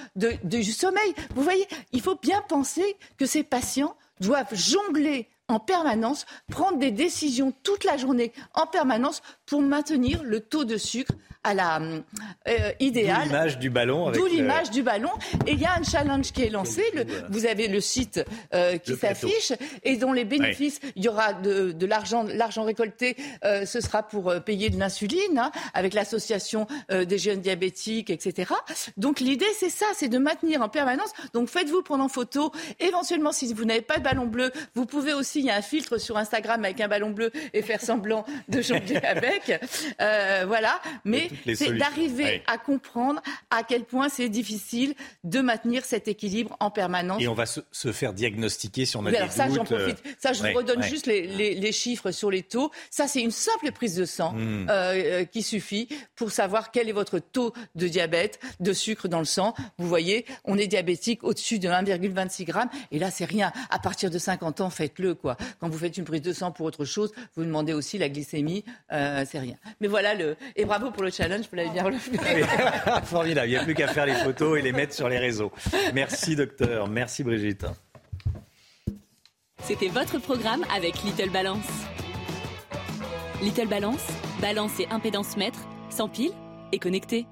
du 0.44 0.64
sommeil. 0.72 1.14
Vous 1.36 1.44
voyez, 1.44 1.68
il 1.92 2.02
faut 2.02 2.16
bien 2.16 2.42
penser 2.48 2.98
que 3.18 3.26
ces 3.26 3.44
patients 3.44 3.96
doivent 4.20 4.54
jongler 4.54 5.30
en 5.48 5.60
permanence, 5.60 6.26
prendre 6.52 6.78
des 6.78 6.92
décisions 6.92 7.52
toute 7.64 7.84
la 7.84 7.98
journée 7.98 8.32
en 8.54 8.68
permanence 8.68 9.22
pour 9.46 9.62
maintenir 9.62 10.24
le 10.24 10.40
taux 10.42 10.64
de 10.64 10.78
sucre 10.78 11.14
à 11.44 11.54
la 11.54 11.80
euh, 11.80 12.72
idéale. 12.80 13.24
D'où 13.24 13.34
l'image 13.34 13.60
du 13.60 13.70
ballon. 13.70 14.12
D'où 14.12 14.26
l'image 14.26 14.72
du 14.72 14.84
ballon. 14.84 15.12
Et 15.48 15.54
il 15.54 15.60
y 15.60 15.66
a 15.66 15.74
un 15.74 15.84
challenge 15.84 16.32
qui 16.32 16.44
est 16.44 16.50
lancé. 16.50 16.84
vous 17.30 17.46
avez 17.46 17.68
le 17.68 17.80
site 17.80 18.24
euh, 18.54 18.78
qui 18.78 18.96
s'affiche 18.96 19.54
et 19.84 19.98
dont 19.98 20.14
les 20.14 20.26
bénéfices, 20.26 20.80
il 20.96 21.04
y 21.04 21.10
aura 21.10 21.34
de, 21.34 21.72
de 21.72 21.86
l'argent, 21.86 22.24
l'argent 22.24 22.64
récolté, 22.64 23.16
euh, 23.44 23.66
ce 23.66 23.82
sera 23.82 24.04
pour 24.04 24.30
euh, 24.30 24.40
payer 24.40 24.70
de 24.70 24.78
l'insuline 24.78 25.38
hein, 25.38 25.52
avec 25.74 25.94
l'association 25.94 26.68
euh, 26.92 27.06
des 27.06 27.18
jeunes 27.18 27.42
diabétiques, 27.42 28.10
etc. 28.10 28.54
Donc 28.98 29.20
l'idée, 29.20 29.46
c'est 29.58 29.70
ça, 29.70 29.86
c'est 29.96 30.10
de 30.10 30.18
maintenir 30.18 30.62
en 30.62 30.70
permanence. 30.70 31.12
Donc 31.34 31.50
faites-vous 31.50 31.82
prendre 31.82 32.04
en 32.04 32.10
photo. 32.10 32.52
Éventuellement, 32.80 33.32
si 33.32 33.54
vous 33.54 33.66
n'avez 33.66 33.82
pas 33.82 33.98
de 33.98 34.04
ballon 34.04 34.26
bleu, 34.26 34.52
vous 34.76 34.86
pouvez 34.86 35.14
aussi, 35.14 35.40
il 35.40 35.46
y 35.46 35.50
a 35.50 35.56
un 35.56 35.62
filtre 35.62 35.98
sur 35.98 36.18
Instagram 36.18 36.64
avec 36.64 36.80
un 36.82 36.88
ballon 36.88 37.12
bleu 37.12 37.32
et 37.54 37.62
faire 37.62 37.82
semblant 37.82 38.26
de 38.48 38.62
jongler 38.62 38.98
avec. 39.04 39.62
voilà. 40.48 40.80
Mais 41.06 41.29
c'est 41.56 41.78
d'arriver 41.78 42.44
à 42.48 42.58
comprendre 42.58 43.22
à 43.50 43.64
quel 43.64 43.84
point 43.84 44.10
c'est 44.10 44.30
difficile 44.30 44.94
de 45.24 45.40
maintenir 45.40 45.86
cet 45.86 46.08
équilibre 46.08 46.56
en 46.60 46.72
permanence. 46.72 47.22
Et 47.22 47.28
on 47.28 47.34
va 47.34 47.46
se, 47.46 47.62
faire 47.92 48.14
diagnostiquer 48.14 48.86
si 48.86 48.98
on 48.98 49.06
a 49.06 49.12
des 49.12 49.18
alors 49.18 49.32
ça, 49.32 49.50
j'en 49.50 49.64
profite. 49.64 49.98
Euh, 50.06 50.12
ça, 50.20 50.34
je 50.34 50.44
vous 50.44 50.58
redonne 50.58 50.84
juste 50.84 51.06
les, 51.08 51.72
chiffres 51.72 52.12
sur 52.12 52.32
les 52.32 52.44
taux. 52.44 52.72
Ça, 52.90 53.08
c'est 53.08 53.22
une 53.22 53.32
simple 53.32 53.72
prise 53.72 53.96
de 53.96 54.06
sang 54.06 54.34
hmm. 54.34 54.68
euh, 54.70 54.72
euh, 54.72 55.26
qui 55.26 55.44
suffit 55.44 55.88
pour 56.16 56.32
savoir 56.32 56.72
quel 56.72 56.90
est 56.90 56.94
votre 56.94 57.20
taux 57.20 57.54
de 57.76 57.88
diabète, 57.88 58.40
de 58.60 58.74
sucre 58.74 59.08
dans 59.08 59.20
le 59.20 59.26
sang. 59.26 59.54
Vous 59.78 59.88
voyez, 59.88 60.26
on 60.46 60.58
est 60.58 60.68
diabétique 60.68 61.24
au-dessus 61.24 61.60
de 61.60 61.68
1,26 61.68 62.46
grammes. 62.46 62.70
Et 62.92 63.00
là, 63.00 63.12
c'est 63.12 63.26
rien. 63.26 63.52
À 63.70 63.80
partir 63.80 64.10
de 64.10 64.18
50 64.18 64.62
ans, 64.62 64.70
faites-le. 64.70 65.16
quoi. 65.16 65.38
Quand 65.60 65.70
vous 65.70 65.78
faites 65.78 65.98
une 65.98 66.06
prise 66.06 66.22
de 66.22 66.34
sang 66.34 66.52
pour 66.52 66.66
autre 66.66 66.86
chose, 66.86 67.12
vous 67.36 67.44
demandez 67.44 67.74
aussi 67.74 67.98
la 67.98 68.10
glycémie. 68.10 68.64
c'est 68.90 69.40
rien. 69.40 69.56
Mais 69.80 69.88
voilà 69.88 70.16
le. 70.16 70.36
Et 70.56 70.66
bravo 70.66 70.92
pour 70.92 71.04
le 71.04 71.12
challenge, 71.20 71.46
vous 71.50 71.56
l'avez 71.56 71.70
bien 71.70 71.84
relevé. 71.86 72.46
Formidable, 73.04 73.48
il 73.48 73.52
n'y 73.52 73.58
a 73.58 73.64
plus 73.64 73.76
qu'à 73.76 73.88
faire 73.88 74.06
les 74.06 74.16
photos 74.16 74.60
et 74.60 74.62
les 74.62 74.72
mettre 74.72 74.94
sur 74.94 75.10
les 75.10 75.18
réseaux. 75.18 75.52
Merci 75.94 76.36
docteur, 76.36 76.88
merci 76.88 77.24
Brigitte. 77.24 77.66
C'était 79.64 79.90
votre 79.90 80.20
programme 80.20 80.64
avec 80.76 81.04
Little 81.04 81.30
Balance. 81.30 81.68
Little 83.42 83.68
Balance, 83.68 84.06
balance 84.42 84.80
et 84.80 84.88
impédance 84.90 85.38
mètre, 85.38 85.60
sans 85.90 86.08
pile 86.08 86.32
et 86.72 86.80
connecté. 86.80 87.26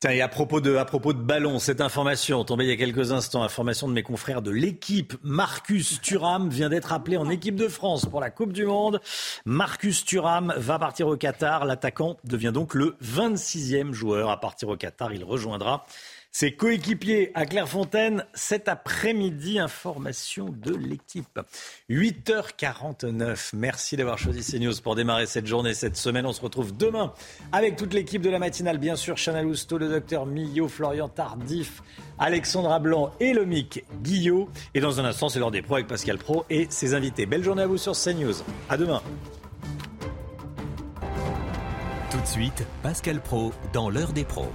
Tiens, 0.00 0.12
et 0.12 0.22
à 0.22 0.28
propos 0.28 0.62
de, 0.62 0.76
à 0.76 0.86
propos 0.86 1.12
de 1.12 1.20
ballon, 1.20 1.58
cette 1.58 1.82
information 1.82 2.42
tombée 2.42 2.64
il 2.64 2.70
y 2.70 2.72
a 2.72 2.76
quelques 2.78 3.12
instants, 3.12 3.42
information 3.42 3.86
de 3.86 3.92
mes 3.92 4.02
confrères 4.02 4.40
de 4.40 4.50
l'équipe. 4.50 5.12
Marcus 5.22 6.00
Thuram 6.00 6.48
vient 6.48 6.70
d'être 6.70 6.94
appelé 6.94 7.18
en 7.18 7.28
équipe 7.28 7.54
de 7.54 7.68
France 7.68 8.06
pour 8.06 8.18
la 8.18 8.30
Coupe 8.30 8.54
du 8.54 8.64
Monde. 8.64 9.02
Marcus 9.44 10.02
Thuram 10.06 10.54
va 10.56 10.78
partir 10.78 11.06
au 11.06 11.18
Qatar. 11.18 11.66
L'attaquant 11.66 12.16
devient 12.24 12.50
donc 12.54 12.72
le 12.72 12.96
26e 13.04 13.92
joueur 13.92 14.30
à 14.30 14.40
partir 14.40 14.70
au 14.70 14.76
Qatar. 14.78 15.12
Il 15.12 15.22
rejoindra 15.22 15.84
ses 16.32 16.52
coéquipiers 16.52 17.32
à 17.34 17.46
Clairefontaine 17.46 18.24
cet 18.34 18.68
après-midi. 18.68 19.58
Information 19.58 20.46
de 20.48 20.74
l'équipe. 20.74 21.40
8h49. 21.90 23.50
Merci 23.54 23.96
d'avoir 23.96 24.18
choisi 24.18 24.42
CNews 24.42 24.74
pour 24.82 24.94
démarrer 24.94 25.26
cette 25.26 25.46
journée, 25.46 25.74
cette 25.74 25.96
semaine. 25.96 26.26
On 26.26 26.32
se 26.32 26.40
retrouve 26.40 26.76
demain 26.76 27.12
avec 27.52 27.76
toute 27.76 27.94
l'équipe 27.94 28.22
de 28.22 28.30
la 28.30 28.38
matinale. 28.38 28.78
Bien 28.78 28.96
sûr, 28.96 29.16
Chana 29.16 29.42
Lousteau, 29.42 29.78
le 29.78 29.88
docteur 29.88 30.26
Millot, 30.26 30.68
Florian 30.68 31.08
Tardif, 31.08 31.82
Alexandra 32.18 32.78
Blanc 32.78 33.12
et 33.20 33.32
Lomic 33.32 33.84
Guillot. 34.02 34.48
Et 34.74 34.80
dans 34.80 35.00
un 35.00 35.04
instant, 35.04 35.28
c'est 35.28 35.38
l'heure 35.38 35.50
des 35.50 35.62
pros 35.62 35.74
avec 35.74 35.86
Pascal 35.86 36.18
Pro 36.18 36.44
et 36.50 36.66
ses 36.70 36.94
invités. 36.94 37.26
Belle 37.26 37.44
journée 37.44 37.62
à 37.62 37.66
vous 37.66 37.78
sur 37.78 37.92
CNews. 37.92 38.34
À 38.68 38.76
demain. 38.76 39.02
Tout 42.10 42.20
de 42.20 42.26
suite, 42.26 42.64
Pascal 42.82 43.20
Pro 43.20 43.52
dans 43.72 43.88
l'heure 43.88 44.12
des 44.12 44.24
pros. 44.24 44.50